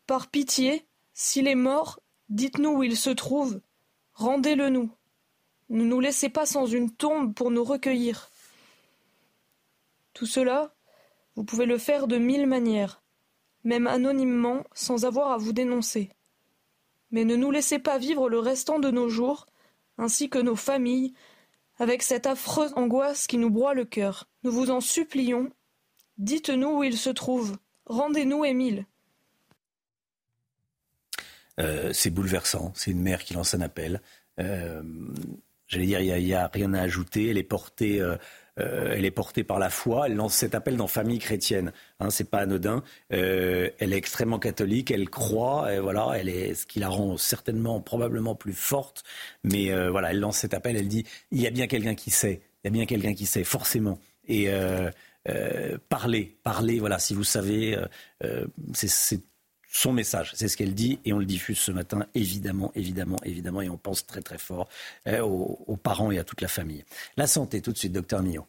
Par 0.05 0.27
pitié, 0.27 0.85
s'il 1.13 1.47
est 1.47 1.55
mort, 1.55 1.99
dites-nous 2.29 2.69
où 2.69 2.83
il 2.83 2.95
se 2.95 3.09
trouve. 3.09 3.59
Rendez-le 4.13 4.69
nous. 4.69 4.91
Ne 5.69 5.83
nous 5.83 5.99
laissez 5.99 6.29
pas 6.29 6.45
sans 6.45 6.67
une 6.67 6.91
tombe 6.91 7.33
pour 7.33 7.49
nous 7.49 7.63
recueillir. 7.63 8.29
Tout 10.13 10.27
cela, 10.27 10.75
vous 11.35 11.43
pouvez 11.43 11.65
le 11.65 11.79
faire 11.79 12.05
de 12.05 12.19
mille 12.19 12.45
manières, 12.45 13.01
même 13.63 13.87
anonymement, 13.87 14.63
sans 14.75 15.05
avoir 15.05 15.31
à 15.31 15.37
vous 15.37 15.53
dénoncer. 15.53 16.11
Mais 17.09 17.25
ne 17.25 17.35
nous 17.35 17.49
laissez 17.49 17.79
pas 17.79 17.97
vivre 17.97 18.29
le 18.29 18.37
restant 18.37 18.77
de 18.77 18.91
nos 18.91 19.09
jours, 19.09 19.47
ainsi 19.97 20.29
que 20.29 20.37
nos 20.37 20.55
familles, 20.55 21.15
avec 21.79 22.03
cette 22.03 22.27
affreuse 22.27 22.73
angoisse 22.75 23.27
qui 23.27 23.37
nous 23.37 23.49
broie 23.49 23.73
le 23.73 23.85
cœur. 23.85 24.27
Nous 24.43 24.51
vous 24.51 24.71
en 24.71 24.81
supplions, 24.81 25.51
dites-nous 26.17 26.79
où 26.79 26.83
il 26.83 26.97
se 26.97 27.09
trouve. 27.09 27.57
Rendez-nous 27.85 28.45
Émile. 28.45 28.85
Euh, 31.59 31.93
c'est 31.93 32.09
bouleversant. 32.09 32.71
C'est 32.75 32.91
une 32.91 33.01
mère 33.01 33.23
qui 33.23 33.33
lance 33.33 33.53
un 33.53 33.61
appel. 33.61 34.01
Euh, 34.39 34.81
j'allais 35.67 35.85
dire, 35.85 35.99
il 36.01 36.23
n'y 36.23 36.33
a, 36.33 36.47
rien 36.47 36.73
à 36.73 36.81
ajouter. 36.81 37.29
Elle 37.29 37.37
est 37.37 37.43
portée 37.43 38.01
euh, 38.01 38.15
euh, 38.59 38.93
elle 38.95 39.05
est 39.05 39.11
portée 39.11 39.43
par 39.43 39.59
la 39.59 39.69
foi. 39.69 40.07
Elle 40.07 40.15
lance 40.15 40.35
cet 40.35 40.55
appel 40.55 40.77
dans 40.77 40.87
famille 40.87 41.19
chrétienne. 41.19 41.71
Hein, 41.99 42.09
c'est 42.09 42.29
pas 42.29 42.39
anodin. 42.39 42.83
Euh, 43.11 43.69
elle 43.79 43.93
est 43.93 43.97
extrêmement 43.97 44.39
catholique. 44.39 44.91
Elle 44.91 45.09
croit. 45.09 45.73
Et 45.73 45.79
voilà, 45.79 46.11
elle 46.15 46.29
est 46.29 46.53
ce 46.53 46.65
qui 46.65 46.79
la 46.79 46.89
rend 46.89 47.17
certainement, 47.17 47.81
probablement 47.81 48.35
plus 48.35 48.53
forte. 48.53 49.03
Mais 49.43 49.71
euh, 49.71 49.89
voilà, 49.89 50.11
elle 50.11 50.19
lance 50.19 50.37
cet 50.37 50.53
appel. 50.53 50.75
Elle 50.75 50.87
dit 50.87 51.05
il 51.31 51.41
y 51.41 51.47
a 51.47 51.51
bien 51.51 51.67
quelqu'un 51.67 51.95
qui 51.95 52.11
sait. 52.11 52.41
Il 52.63 52.67
y 52.67 52.69
a 52.69 52.71
bien 52.71 52.85
quelqu'un 52.85 53.13
qui 53.13 53.25
sait, 53.25 53.43
forcément. 53.43 53.99
Et 54.27 54.49
parlez, 55.89 56.37
parlez. 56.43 56.79
Voilà, 56.79 56.97
si 56.97 57.13
vous 57.13 57.25
savez, 57.25 57.77
c'est 58.73 59.21
son 59.73 59.91
message. 59.91 60.31
C'est 60.35 60.47
ce 60.47 60.55
qu'elle 60.55 60.75
dit 60.75 60.99
et 61.03 61.11
on 61.11 61.19
le 61.19 61.25
diffuse 61.25 61.57
ce 61.57 61.71
matin, 61.71 62.05
évidemment, 62.13 62.71
évidemment, 62.75 63.17
évidemment, 63.23 63.61
et 63.61 63.69
on 63.69 63.77
pense 63.77 64.05
très 64.05 64.21
très 64.21 64.37
fort 64.37 64.69
euh, 65.07 65.21
aux, 65.21 65.77
parents 65.77 66.11
et 66.11 66.19
à 66.19 66.23
toute 66.23 66.41
la 66.41 66.47
famille. 66.47 66.85
La 67.17 67.27
santé, 67.27 67.61
tout 67.61 67.73
de 67.73 67.77
suite, 67.77 67.91
docteur 67.91 68.21
Millot. 68.21 68.47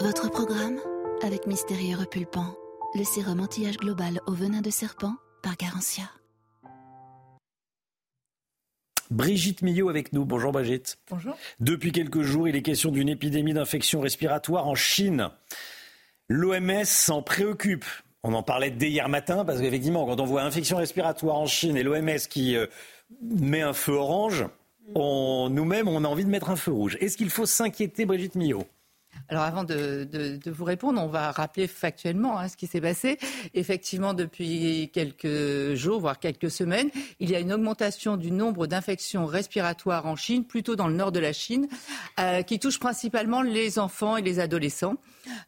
Votre 0.00 0.28
programme 0.30 0.78
avec 1.22 1.46
Mystérieux 1.46 1.96
Repulpant, 1.96 2.54
le 2.94 3.04
sérum 3.04 3.40
anti-âge 3.40 3.78
global 3.78 4.20
au 4.26 4.32
venin 4.32 4.60
de 4.60 4.70
serpent 4.70 5.14
par 5.42 5.56
Garantia. 5.56 6.10
Brigitte 9.10 9.62
Millot 9.62 9.88
avec 9.88 10.12
nous. 10.12 10.24
Bonjour 10.24 10.50
Brigitte. 10.50 10.98
Bonjour. 11.08 11.36
Depuis 11.60 11.92
quelques 11.92 12.22
jours, 12.22 12.48
il 12.48 12.56
est 12.56 12.62
question 12.62 12.90
d'une 12.90 13.08
épidémie 13.08 13.54
d'infection 13.54 14.00
respiratoire 14.00 14.66
en 14.66 14.74
Chine. 14.74 15.30
L'OMS 16.28 16.84
s'en 16.84 17.22
préoccupe. 17.22 17.84
On 18.28 18.34
en 18.34 18.42
parlait 18.42 18.72
dès 18.72 18.90
hier 18.90 19.08
matin 19.08 19.44
parce 19.44 19.60
qu'effectivement, 19.60 20.04
quand 20.04 20.18
on 20.18 20.24
voit 20.24 20.42
infection 20.42 20.78
respiratoire 20.78 21.36
en 21.36 21.46
Chine 21.46 21.76
et 21.76 21.84
l'OMS 21.84 22.18
qui 22.28 22.56
euh, 22.56 22.66
met 23.22 23.62
un 23.62 23.72
feu 23.72 23.92
orange, 23.92 24.46
nous-mêmes, 24.96 25.86
on 25.86 26.02
a 26.02 26.08
envie 26.08 26.24
de 26.24 26.30
mettre 26.30 26.50
un 26.50 26.56
feu 26.56 26.72
rouge. 26.72 26.98
Est-ce 27.00 27.16
qu'il 27.16 27.30
faut 27.30 27.46
s'inquiéter, 27.46 28.04
Brigitte 28.04 28.34
Millot? 28.34 28.66
Alors 29.28 29.44
avant 29.44 29.64
de, 29.64 30.08
vous 30.46 30.64
répondre, 30.64 31.02
on 31.02 31.08
va 31.08 31.30
rappeler 31.30 31.66
factuellement 31.66 32.38
hein, 32.38 32.48
ce 32.48 32.56
qui 32.56 32.66
s'est 32.66 32.80
passé. 32.80 33.18
Effectivement, 33.54 34.14
depuis 34.14 34.90
quelques 34.92 35.74
jours, 35.74 36.00
voire 36.00 36.18
quelques 36.18 36.50
semaines, 36.50 36.90
il 37.20 37.30
y 37.30 37.36
a 37.36 37.40
une 37.40 37.52
augmentation 37.52 38.16
du 38.16 38.30
nombre 38.30 38.66
d'infections 38.66 39.26
respiratoires 39.26 40.06
en 40.06 40.16
Chine, 40.16 40.44
plutôt 40.44 40.76
dans 40.76 40.88
le 40.88 40.94
nord 40.94 41.12
de 41.12 41.20
la 41.20 41.32
Chine, 41.32 41.68
euh, 42.20 42.42
qui 42.42 42.58
touche 42.58 42.78
principalement 42.78 43.42
les 43.42 43.78
enfants 43.78 44.16
et 44.16 44.22
les 44.22 44.38
adolescents. 44.38 44.96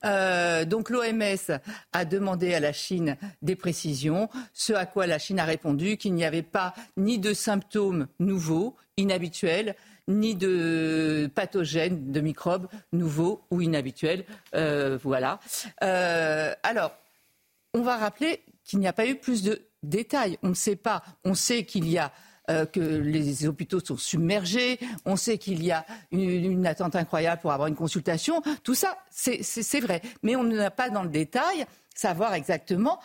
Euh, 0.04 0.64
donc 0.64 0.90
l'OMS 0.90 1.58
a 1.92 2.04
demandé 2.04 2.54
à 2.54 2.60
la 2.60 2.72
Chine 2.72 3.16
des 3.42 3.56
précisions, 3.56 4.28
ce 4.52 4.72
à 4.72 4.86
quoi 4.86 5.06
la 5.06 5.18
Chine 5.18 5.38
a 5.38 5.44
répondu 5.44 5.96
qu'il 5.96 6.14
n'y 6.14 6.24
avait 6.24 6.42
pas 6.42 6.74
ni 6.96 7.18
de 7.18 7.32
symptômes 7.32 8.08
nouveaux, 8.18 8.76
inhabituels, 8.96 9.76
ni 10.08 10.34
de 10.34 11.30
pathogènes, 11.34 12.10
de 12.10 12.20
microbes 12.20 12.66
nouveaux 12.92 13.44
ou 13.50 13.60
inhabituels. 13.60 14.24
Euh, 14.54 14.98
voilà. 15.00 15.38
Euh, 15.84 16.52
alors, 16.62 16.92
on 17.74 17.82
va 17.82 17.96
rappeler 17.96 18.42
qu'il 18.64 18.80
n'y 18.80 18.88
a 18.88 18.92
pas 18.92 19.06
eu 19.06 19.14
plus 19.14 19.42
de 19.42 19.60
détails. 19.82 20.38
On 20.42 20.48
ne 20.48 20.54
sait 20.54 20.76
pas. 20.76 21.04
On 21.24 21.34
sait 21.34 21.64
qu'il 21.64 21.88
y 21.88 21.98
a 21.98 22.10
euh, 22.50 22.64
que 22.64 22.80
les 22.80 23.46
hôpitaux 23.46 23.80
sont 23.80 23.98
submergés, 23.98 24.80
on 25.04 25.16
sait 25.16 25.36
qu'il 25.36 25.62
y 25.62 25.70
a 25.70 25.84
une, 26.10 26.66
attente 26.66 26.96
incroyable 26.96 27.42
pour 27.42 27.52
avoir 27.52 27.68
une 27.68 27.76
consultation. 27.76 28.42
Tout 28.64 28.74
ça, 28.74 28.96
c'est 29.10 29.80
vrai. 29.80 30.00
Mais 30.22 30.34
on 30.34 30.44
n'a 30.44 30.70
pas 30.70 30.88
dans 30.88 31.02
le 31.02 31.10
détail 31.10 31.66
savoir 31.94 32.32
exactement 32.32 33.00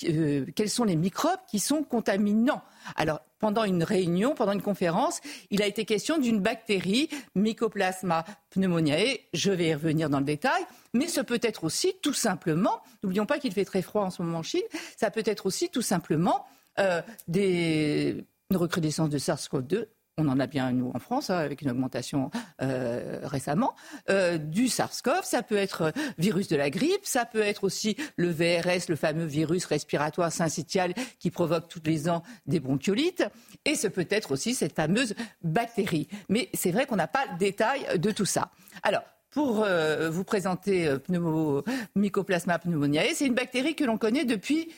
quels 0.00 0.68
sont 0.68 0.84
les 0.84 0.96
microbes 0.96 1.38
qui 1.46 1.60
sont 1.60 1.84
contaminants. 1.84 2.62
Alors, 2.96 3.20
pendant 3.42 3.64
une 3.64 3.82
réunion, 3.82 4.36
pendant 4.36 4.52
une 4.52 4.62
conférence, 4.62 5.20
il 5.50 5.62
a 5.62 5.66
été 5.66 5.84
question 5.84 6.16
d'une 6.16 6.38
bactérie, 6.38 7.08
Mycoplasma 7.34 8.24
pneumoniae. 8.50 9.18
Je 9.34 9.50
vais 9.50 9.66
y 9.66 9.74
revenir 9.74 10.08
dans 10.08 10.20
le 10.20 10.24
détail. 10.24 10.62
Mais 10.94 11.08
ce 11.08 11.20
peut 11.20 11.40
être 11.42 11.64
aussi 11.64 11.92
tout 12.02 12.12
simplement, 12.12 12.80
n'oublions 13.02 13.26
pas 13.26 13.40
qu'il 13.40 13.52
fait 13.52 13.64
très 13.64 13.82
froid 13.82 14.02
en 14.02 14.10
ce 14.10 14.22
moment 14.22 14.38
en 14.38 14.42
Chine, 14.44 14.62
ça 14.96 15.10
peut 15.10 15.24
être 15.26 15.46
aussi 15.46 15.70
tout 15.70 15.82
simplement 15.82 16.46
euh, 16.78 17.02
des, 17.26 18.24
une 18.50 18.56
recrudescence 18.56 19.10
de 19.10 19.18
SARS-CoV-2 19.18 19.86
on 20.18 20.28
en 20.28 20.38
a 20.40 20.46
bien 20.46 20.72
nous 20.72 20.90
en 20.94 20.98
France 20.98 21.30
hein, 21.30 21.38
avec 21.38 21.62
une 21.62 21.70
augmentation 21.70 22.30
euh, 22.60 23.20
récemment, 23.22 23.74
euh, 24.10 24.36
du 24.36 24.68
SARS-CoV, 24.68 25.22
ça 25.22 25.42
peut 25.42 25.56
être 25.56 25.82
euh, 25.82 25.90
virus 26.18 26.48
de 26.48 26.56
la 26.56 26.70
grippe, 26.70 27.04
ça 27.04 27.24
peut 27.24 27.40
être 27.40 27.64
aussi 27.64 27.96
le 28.16 28.30
VRS, 28.30 28.88
le 28.88 28.96
fameux 28.96 29.24
virus 29.24 29.64
respiratoire 29.64 30.30
syncytial 30.30 30.92
qui 31.18 31.30
provoque 31.30 31.68
tous 31.68 31.80
les 31.84 32.08
ans 32.08 32.22
des 32.46 32.60
bronchiolites, 32.60 33.24
et 33.64 33.74
ce 33.74 33.88
peut 33.88 34.06
être 34.10 34.32
aussi 34.32 34.54
cette 34.54 34.74
fameuse 34.74 35.14
bactérie. 35.42 36.08
Mais 36.28 36.50
c'est 36.52 36.72
vrai 36.72 36.86
qu'on 36.86 36.96
n'a 36.96 37.08
pas 37.08 37.24
le 37.32 37.38
détail 37.38 37.98
de 37.98 38.10
tout 38.10 38.26
ça. 38.26 38.50
Alors, 38.82 39.02
pour 39.30 39.64
vous 40.10 40.24
présenter 40.24 40.94
pneumo, 41.06 41.64
Mycoplasma 41.96 42.58
pneumoniae, 42.58 43.14
c'est 43.14 43.24
une 43.24 43.34
bactérie 43.34 43.74
que 43.74 43.84
l'on 43.84 43.96
connaît 43.96 44.26
depuis 44.26 44.68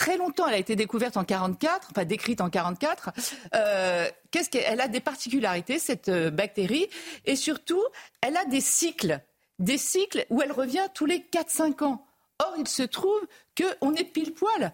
très 0.00 0.16
longtemps. 0.16 0.48
Elle 0.48 0.54
a 0.54 0.58
été 0.58 0.76
découverte 0.76 1.18
en 1.18 1.24
44, 1.24 1.88
enfin 1.92 2.04
décrite 2.06 2.40
en 2.40 2.48
44. 2.48 3.10
Euh, 3.54 4.08
qu'est-ce 4.30 4.48
qu'elle 4.48 4.80
a 4.80 4.88
des 4.88 5.00
particularités 5.00 5.78
cette 5.78 6.08
euh, 6.08 6.30
bactérie? 6.30 6.88
Et 7.26 7.36
surtout 7.36 7.84
elle 8.22 8.36
a 8.38 8.46
des 8.46 8.62
cycles, 8.62 9.20
des 9.58 9.76
cycles 9.76 10.24
où 10.30 10.40
elle 10.40 10.52
revient 10.52 10.86
tous 10.94 11.04
les 11.04 11.18
4-5 11.18 11.84
ans. 11.84 12.06
Or 12.38 12.54
il 12.58 12.66
se 12.66 12.82
trouve 12.82 13.20
qu'on 13.56 13.94
est 13.94 14.04
pile 14.04 14.32
poil 14.32 14.72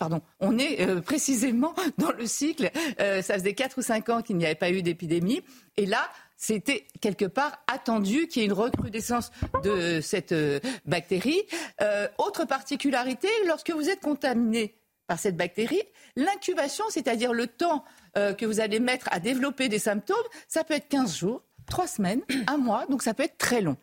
pardon, 0.00 0.20
on 0.40 0.58
est 0.58 0.80
euh, 0.80 1.00
précisément 1.00 1.74
dans 1.98 2.10
le 2.10 2.26
cycle. 2.26 2.70
ça 2.98 3.34
faisait 3.34 3.54
4 3.54 3.78
ou 3.78 3.82
5 3.82 4.08
ans 4.08 4.22
qu'il 4.22 4.36
n'y 4.36 4.44
avait 4.44 4.54
pas 4.54 4.70
eu 4.70 4.82
d'épidémie. 4.82 5.42
Et 5.76 5.86
là, 5.86 6.08
c'était 6.40 6.86
quelque 7.02 7.26
part 7.26 7.62
attendu 7.66 8.26
qu'il 8.26 8.40
y 8.40 8.44
ait 8.44 8.48
une 8.48 8.54
recrudescence 8.54 9.30
de 9.62 10.00
cette 10.00 10.32
euh, 10.32 10.58
bactérie. 10.86 11.42
Euh, 11.82 12.08
autre 12.16 12.46
particularité, 12.46 13.28
lorsque 13.46 13.70
vous 13.70 13.90
êtes 13.90 14.00
contaminé 14.00 14.74
par 15.06 15.18
cette 15.18 15.36
bactérie, 15.36 15.82
l'incubation, 16.16 16.84
c'est-à-dire 16.88 17.34
le 17.34 17.46
temps 17.46 17.84
euh, 18.16 18.32
que 18.32 18.46
vous 18.46 18.60
allez 18.60 18.80
mettre 18.80 19.06
à 19.12 19.20
développer 19.20 19.68
des 19.68 19.78
symptômes, 19.78 20.16
ça 20.48 20.64
peut 20.64 20.74
être 20.74 20.88
15 20.88 21.14
jours, 21.14 21.42
3 21.66 21.86
semaines, 21.86 22.22
un 22.46 22.56
mois, 22.56 22.86
donc 22.86 23.02
ça 23.02 23.12
peut 23.12 23.24
être 23.24 23.36
très 23.36 23.60
long. 23.60 23.76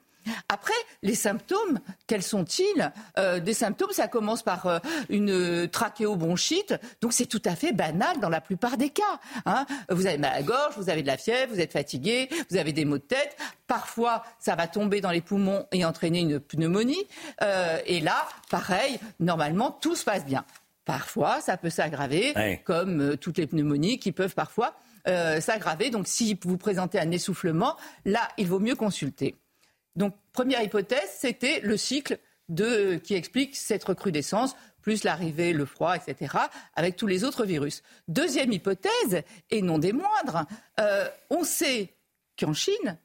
Après, 0.49 0.73
les 1.03 1.15
symptômes, 1.15 1.79
quels 2.07 2.23
sont-ils? 2.23 2.91
Euh, 3.17 3.39
Des 3.39 3.53
symptômes, 3.53 3.91
ça 3.91 4.07
commence 4.07 4.43
par 4.43 4.65
euh, 4.65 4.79
une 5.09 5.67
trachéobronchite, 5.67 6.75
donc 7.01 7.13
c'est 7.13 7.25
tout 7.25 7.41
à 7.45 7.55
fait 7.55 7.71
banal 7.71 8.19
dans 8.19 8.29
la 8.29 8.41
plupart 8.41 8.77
des 8.77 8.89
cas. 8.89 9.03
Hein. 9.45 9.65
Vous 9.89 10.07
avez 10.07 10.17
mal 10.17 10.31
à 10.31 10.35
la 10.37 10.43
gorge, 10.43 10.73
vous 10.77 10.89
avez 10.89 11.01
de 11.01 11.07
la 11.07 11.17
fièvre, 11.17 11.53
vous 11.53 11.59
êtes 11.59 11.73
fatigué, 11.73 12.29
vous 12.49 12.57
avez 12.57 12.73
des 12.73 12.85
maux 12.85 12.97
de 12.97 13.03
tête. 13.03 13.37
Parfois, 13.67 14.23
ça 14.39 14.55
va 14.55 14.67
tomber 14.67 15.01
dans 15.01 15.11
les 15.11 15.21
poumons 15.21 15.65
et 15.71 15.85
entraîner 15.85 16.19
une 16.19 16.39
pneumonie. 16.39 17.07
Euh, 17.41 17.79
et 17.85 17.99
là, 17.99 18.27
pareil, 18.49 18.99
normalement, 19.19 19.71
tout 19.71 19.95
se 19.95 20.05
passe 20.05 20.25
bien. 20.25 20.45
Parfois, 20.85 21.41
ça 21.41 21.57
peut 21.57 21.69
s'aggraver, 21.69 22.33
comme 22.63 23.17
toutes 23.17 23.37
les 23.37 23.47
pneumonies 23.47 23.99
qui 23.99 24.13
peuvent 24.13 24.35
parfois 24.35 24.73
s'aggraver. 25.05 25.89
Donc, 25.89 26.07
si 26.07 26.39
vous 26.43 26.57
présentez 26.57 26.97
un 26.97 27.11
essoufflement, 27.11 27.75
là, 28.05 28.21
il 28.37 28.47
vaut 28.47 28.59
mieux 28.59 28.75
consulter. 28.75 29.35
Donc, 29.97 30.15
première 30.31 30.61
hypothèse, 30.61 31.09
c'était 31.17 31.59
le 31.59 31.75
cycle 31.75 32.19
qui 33.03 33.15
explique 33.15 33.55
cette 33.55 33.83
recrudescence, 33.83 34.55
plus 34.81 35.03
l'arrivée, 35.03 35.51
le 35.51 35.65
froid, 35.65 35.95
etc., 35.95 36.37
avec 36.75 36.95
tous 36.95 37.07
les 37.07 37.25
autres 37.25 37.45
virus. 37.45 37.83
Deuxième 38.07 38.53
hypothèse, 38.53 39.23
et 39.49 39.61
non 39.61 39.79
des 39.79 39.91
moindres, 39.91 40.45
euh, 40.79 41.09
on 41.29 41.43
sait 41.43 41.93
qu'en 42.39 42.53
Chine, 42.53 42.97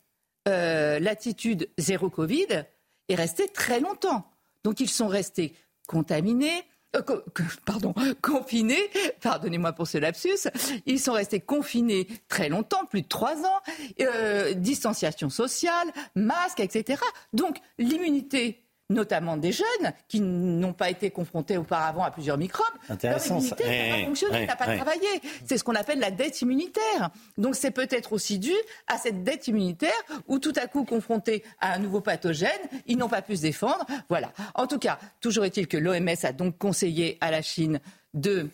euh, 0.46 1.00
l'attitude 1.00 1.68
zéro 1.78 2.08
Covid 2.08 2.64
est 3.08 3.14
restée 3.14 3.48
très 3.48 3.80
longtemps. 3.80 4.30
Donc, 4.62 4.78
ils 4.78 4.90
sont 4.90 5.08
restés 5.08 5.56
contaminés, 5.88 6.62
euh, 6.96 7.02
pardon, 7.64 7.94
confinés, 8.20 8.90
pardonnez-moi 9.20 9.72
pour 9.72 9.86
ce 9.86 9.98
lapsus, 9.98 10.48
ils 10.86 11.00
sont 11.00 11.12
restés 11.12 11.40
confinés 11.40 12.06
très 12.28 12.48
longtemps, 12.48 12.84
plus 12.86 13.02
de 13.02 13.08
trois 13.08 13.36
ans, 13.44 13.60
euh, 14.00 14.54
distanciation 14.54 15.30
sociale, 15.30 15.88
masque, 16.14 16.60
etc. 16.60 17.00
Donc 17.32 17.56
l'immunité 17.78 18.61
notamment 18.92 19.36
des 19.36 19.52
jeunes 19.52 19.92
qui 20.08 20.20
n'ont 20.20 20.72
pas 20.72 20.90
été 20.90 21.10
confrontés 21.10 21.56
auparavant 21.56 22.02
à 22.02 22.10
plusieurs 22.10 22.38
microbes. 22.38 22.66
Intéressant. 22.88 23.34
Leur 23.34 23.42
immunité 23.42 23.64
n'a 23.64 23.96
pas 23.96 24.04
fonctionné, 24.04 24.46
n'a 24.46 24.56
pas 24.56 24.76
travaillé. 24.76 25.08
C'est 25.46 25.58
ce 25.58 25.64
qu'on 25.64 25.74
appelle 25.74 25.98
la 25.98 26.10
dette 26.10 26.40
immunitaire. 26.42 27.10
Donc 27.38 27.56
c'est 27.56 27.70
peut-être 27.70 28.12
aussi 28.12 28.38
dû 28.38 28.52
à 28.86 28.98
cette 28.98 29.24
dette 29.24 29.48
immunitaire 29.48 29.90
où 30.28 30.38
tout 30.38 30.52
à 30.56 30.66
coup, 30.66 30.84
confrontés 30.84 31.42
à 31.60 31.74
un 31.74 31.78
nouveau 31.78 32.00
pathogène, 32.00 32.50
ils 32.86 32.96
n'ont 32.96 33.08
pas 33.08 33.22
pu 33.22 33.36
se 33.36 33.42
défendre. 33.42 33.84
Voilà. 34.08 34.32
En 34.54 34.66
tout 34.66 34.78
cas, 34.78 34.98
toujours 35.20 35.44
est-il 35.44 35.66
que 35.66 35.76
l'OMS 35.76 36.08
a 36.22 36.32
donc 36.32 36.58
conseillé 36.58 37.18
à 37.20 37.30
la 37.30 37.42
Chine 37.42 37.80
de 38.14 38.48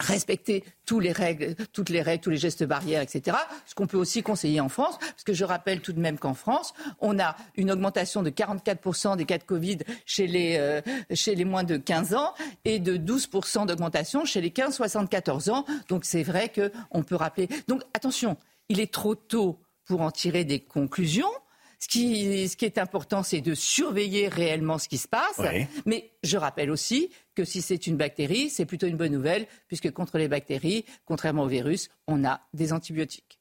respecter 0.00 0.64
toutes 0.86 1.04
les 1.04 1.12
règles, 1.12 1.54
toutes 1.72 1.88
les 1.88 2.02
règles, 2.02 2.22
tous 2.22 2.30
les 2.30 2.36
gestes 2.36 2.64
barrières, 2.64 3.02
etc. 3.02 3.36
Ce 3.66 3.74
qu'on 3.74 3.86
peut 3.86 3.96
aussi 3.96 4.22
conseiller 4.22 4.60
en 4.60 4.68
France, 4.68 4.98
parce 4.98 5.24
que 5.24 5.32
je 5.32 5.44
rappelle 5.44 5.80
tout 5.80 5.92
de 5.92 6.00
même 6.00 6.18
qu'en 6.18 6.34
France, 6.34 6.74
on 7.00 7.18
a 7.18 7.36
une 7.56 7.70
augmentation 7.70 8.22
de 8.22 8.30
44% 8.30 9.16
des 9.16 9.24
cas 9.24 9.38
de 9.38 9.44
Covid 9.44 9.78
chez 10.04 10.26
les, 10.26 10.56
euh, 10.58 10.80
chez 11.12 11.34
les 11.34 11.44
moins 11.44 11.64
de 11.64 11.76
15 11.76 12.14
ans 12.14 12.34
et 12.64 12.80
de 12.80 12.96
12% 12.96 13.66
d'augmentation 13.66 14.24
chez 14.24 14.40
les 14.40 14.50
15-74 14.50 15.50
ans. 15.50 15.64
Donc 15.88 16.04
c'est 16.04 16.22
vrai 16.22 16.50
qu'on 16.50 17.02
peut 17.02 17.16
rappeler. 17.16 17.48
Donc 17.68 17.82
attention, 17.94 18.36
il 18.68 18.80
est 18.80 18.92
trop 18.92 19.14
tôt 19.14 19.60
pour 19.84 20.00
en 20.00 20.10
tirer 20.10 20.44
des 20.44 20.60
conclusions. 20.60 21.30
Ce 21.84 21.88
qui, 21.88 22.48
ce 22.48 22.56
qui, 22.56 22.64
est 22.64 22.78
important, 22.78 23.22
c'est 23.22 23.42
de 23.42 23.54
surveiller 23.54 24.28
réellement 24.28 24.78
ce 24.78 24.88
qui 24.88 24.96
se 24.96 25.06
passe. 25.06 25.38
Mais 25.84 26.12
je 26.22 26.38
rappelle 26.38 26.70
aussi 26.70 27.10
que 27.34 27.44
si 27.44 27.60
c'est 27.60 27.86
une 27.86 27.98
bactérie, 27.98 28.48
c'est 28.48 28.64
plutôt 28.64 28.86
une 28.86 28.96
bonne 28.96 29.12
nouvelle, 29.12 29.46
puisque 29.68 29.90
contre 29.90 30.16
les 30.16 30.26
bactéries, 30.26 30.86
contrairement 31.04 31.42
au 31.42 31.46
virus, 31.46 31.90
on 32.06 32.24
a 32.24 32.40
des 32.54 32.72
antibiotiques. 32.72 33.38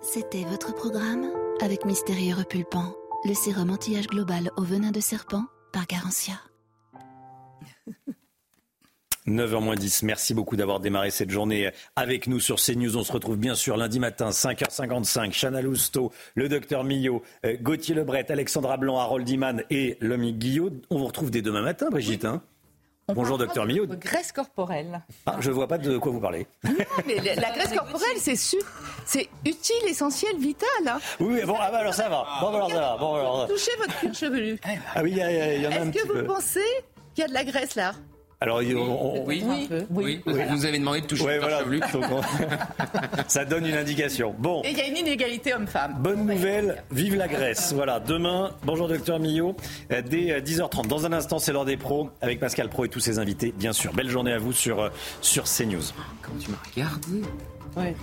C'était 0.00 0.44
votre 0.44 0.74
programme 0.74 1.30
avec 1.60 1.84
Mystérieux 1.84 2.34
Repulpant, 2.34 2.94
le 3.26 3.34
sérum 3.34 3.70
anti-âge 3.70 4.06
global 4.06 4.50
au 4.56 4.62
venin 4.62 4.90
de 4.90 5.00
serpent 5.00 5.44
par 5.70 5.86
Garantia. 5.86 6.40
9h 9.26 9.76
10. 9.76 10.02
Merci 10.02 10.34
beaucoup 10.34 10.56
d'avoir 10.56 10.80
démarré 10.80 11.10
cette 11.10 11.30
journée 11.30 11.70
avec 11.96 12.26
nous 12.26 12.40
sur 12.40 12.56
CNews. 12.56 12.96
On 12.96 13.04
se 13.04 13.12
retrouve 13.12 13.38
bien 13.38 13.54
sûr 13.54 13.76
lundi 13.76 13.98
matin, 13.98 14.30
5h55. 14.30 15.32
Chana 15.32 15.62
Lousteau, 15.62 16.12
le 16.34 16.48
docteur 16.48 16.84
Millot, 16.84 17.22
euh, 17.46 17.56
Gauthier 17.60 17.94
Lebret, 17.94 18.30
Alexandra 18.30 18.76
Blanc, 18.76 18.98
Harold 18.98 19.26
Iman 19.28 19.62
et 19.70 19.96
Lomi 20.00 20.34
Guillot. 20.34 20.70
On 20.90 20.98
vous 20.98 21.06
retrouve 21.06 21.30
dès 21.30 21.40
demain 21.40 21.62
matin, 21.62 21.88
Brigitte. 21.90 22.26
Hein 22.26 22.42
Bonjour, 23.08 23.38
docteur 23.38 23.64
Millot. 23.64 23.86
Graisse 23.86 24.32
corporelle. 24.32 25.02
Ah, 25.24 25.36
je 25.40 25.50
ne 25.50 25.54
vois 25.54 25.68
pas 25.68 25.78
de 25.78 25.96
quoi 25.96 26.12
vous 26.12 26.20
parlez. 26.20 26.46
mais 27.06 27.16
la, 27.16 27.50
graisse 27.50 27.72
corporelle, 27.72 28.16
c'est 28.18 28.36
c'est 28.36 29.28
utile, 29.46 29.88
essentiel, 29.88 30.36
vital. 30.38 30.68
Hein. 30.86 30.98
Oui, 31.20 31.40
bon, 31.46 31.56
ah 31.60 31.70
bah 31.70 31.78
alors 31.78 31.94
ça 31.94 32.08
va. 32.08 32.26
Bon, 32.40 32.48
alors 32.48 32.70
ça 32.70 32.80
va. 32.80 32.96
Bon, 32.98 33.14
alors... 33.14 33.48
Touchez 33.48 33.72
votre 33.78 33.98
cuir 33.98 34.14
chevelu. 34.14 34.58
Ah 34.94 35.02
oui, 35.02 35.12
il 35.12 35.16
y, 35.16 35.20
y, 35.62 35.66
en 35.66 35.70
a 35.70 35.80
un 35.80 35.90
Est-ce 35.90 36.02
que 36.02 36.12
vous 36.12 36.26
pensez 36.26 36.64
qu'il 37.14 37.22
y 37.22 37.24
a 37.24 37.28
de 37.28 37.34
la 37.34 37.44
graisse 37.44 37.74
là? 37.74 37.92
Alors, 38.40 38.58
oui, 38.58 39.44
oui, 39.90 40.20
vous 40.26 40.66
avez 40.66 40.78
demandé 40.78 41.00
de 41.00 41.06
toucher 41.06 41.24
ouais, 41.24 41.38
voilà. 41.38 41.62
ça 43.28 43.44
donne 43.44 43.66
une 43.66 43.76
indication. 43.76 44.34
Bon. 44.38 44.62
Et 44.64 44.70
il 44.70 44.76
y 44.76 44.80
a 44.80 44.86
une 44.86 44.96
inégalité 44.96 45.54
homme-femme. 45.54 45.96
Bonne 46.00 46.26
nouvelle, 46.26 46.82
vive 46.90 47.14
la 47.14 47.28
Grèce. 47.28 47.72
Voilà, 47.72 48.00
demain, 48.00 48.50
bonjour 48.64 48.88
docteur 48.88 49.18
Millot, 49.18 49.56
euh, 49.92 50.02
dès 50.02 50.40
10h30. 50.40 50.88
Dans 50.88 51.06
un 51.06 51.12
instant, 51.12 51.38
c'est 51.38 51.52
l'heure 51.52 51.64
des 51.64 51.76
pros 51.76 52.10
avec 52.20 52.40
Pascal 52.40 52.68
Pro 52.68 52.84
et 52.84 52.88
tous 52.88 53.00
ses 53.00 53.18
invités, 53.18 53.54
bien 53.56 53.72
sûr. 53.72 53.92
Belle 53.94 54.10
journée 54.10 54.32
à 54.32 54.38
vous 54.38 54.52
sur, 54.52 54.80
euh, 54.80 54.88
sur 55.20 55.44
CNews. 55.44 55.82
Quand 56.22 56.32
tu 56.38 56.50
m'as 56.50 56.58
regardé. 56.74 57.22
Ouais, 57.76 57.94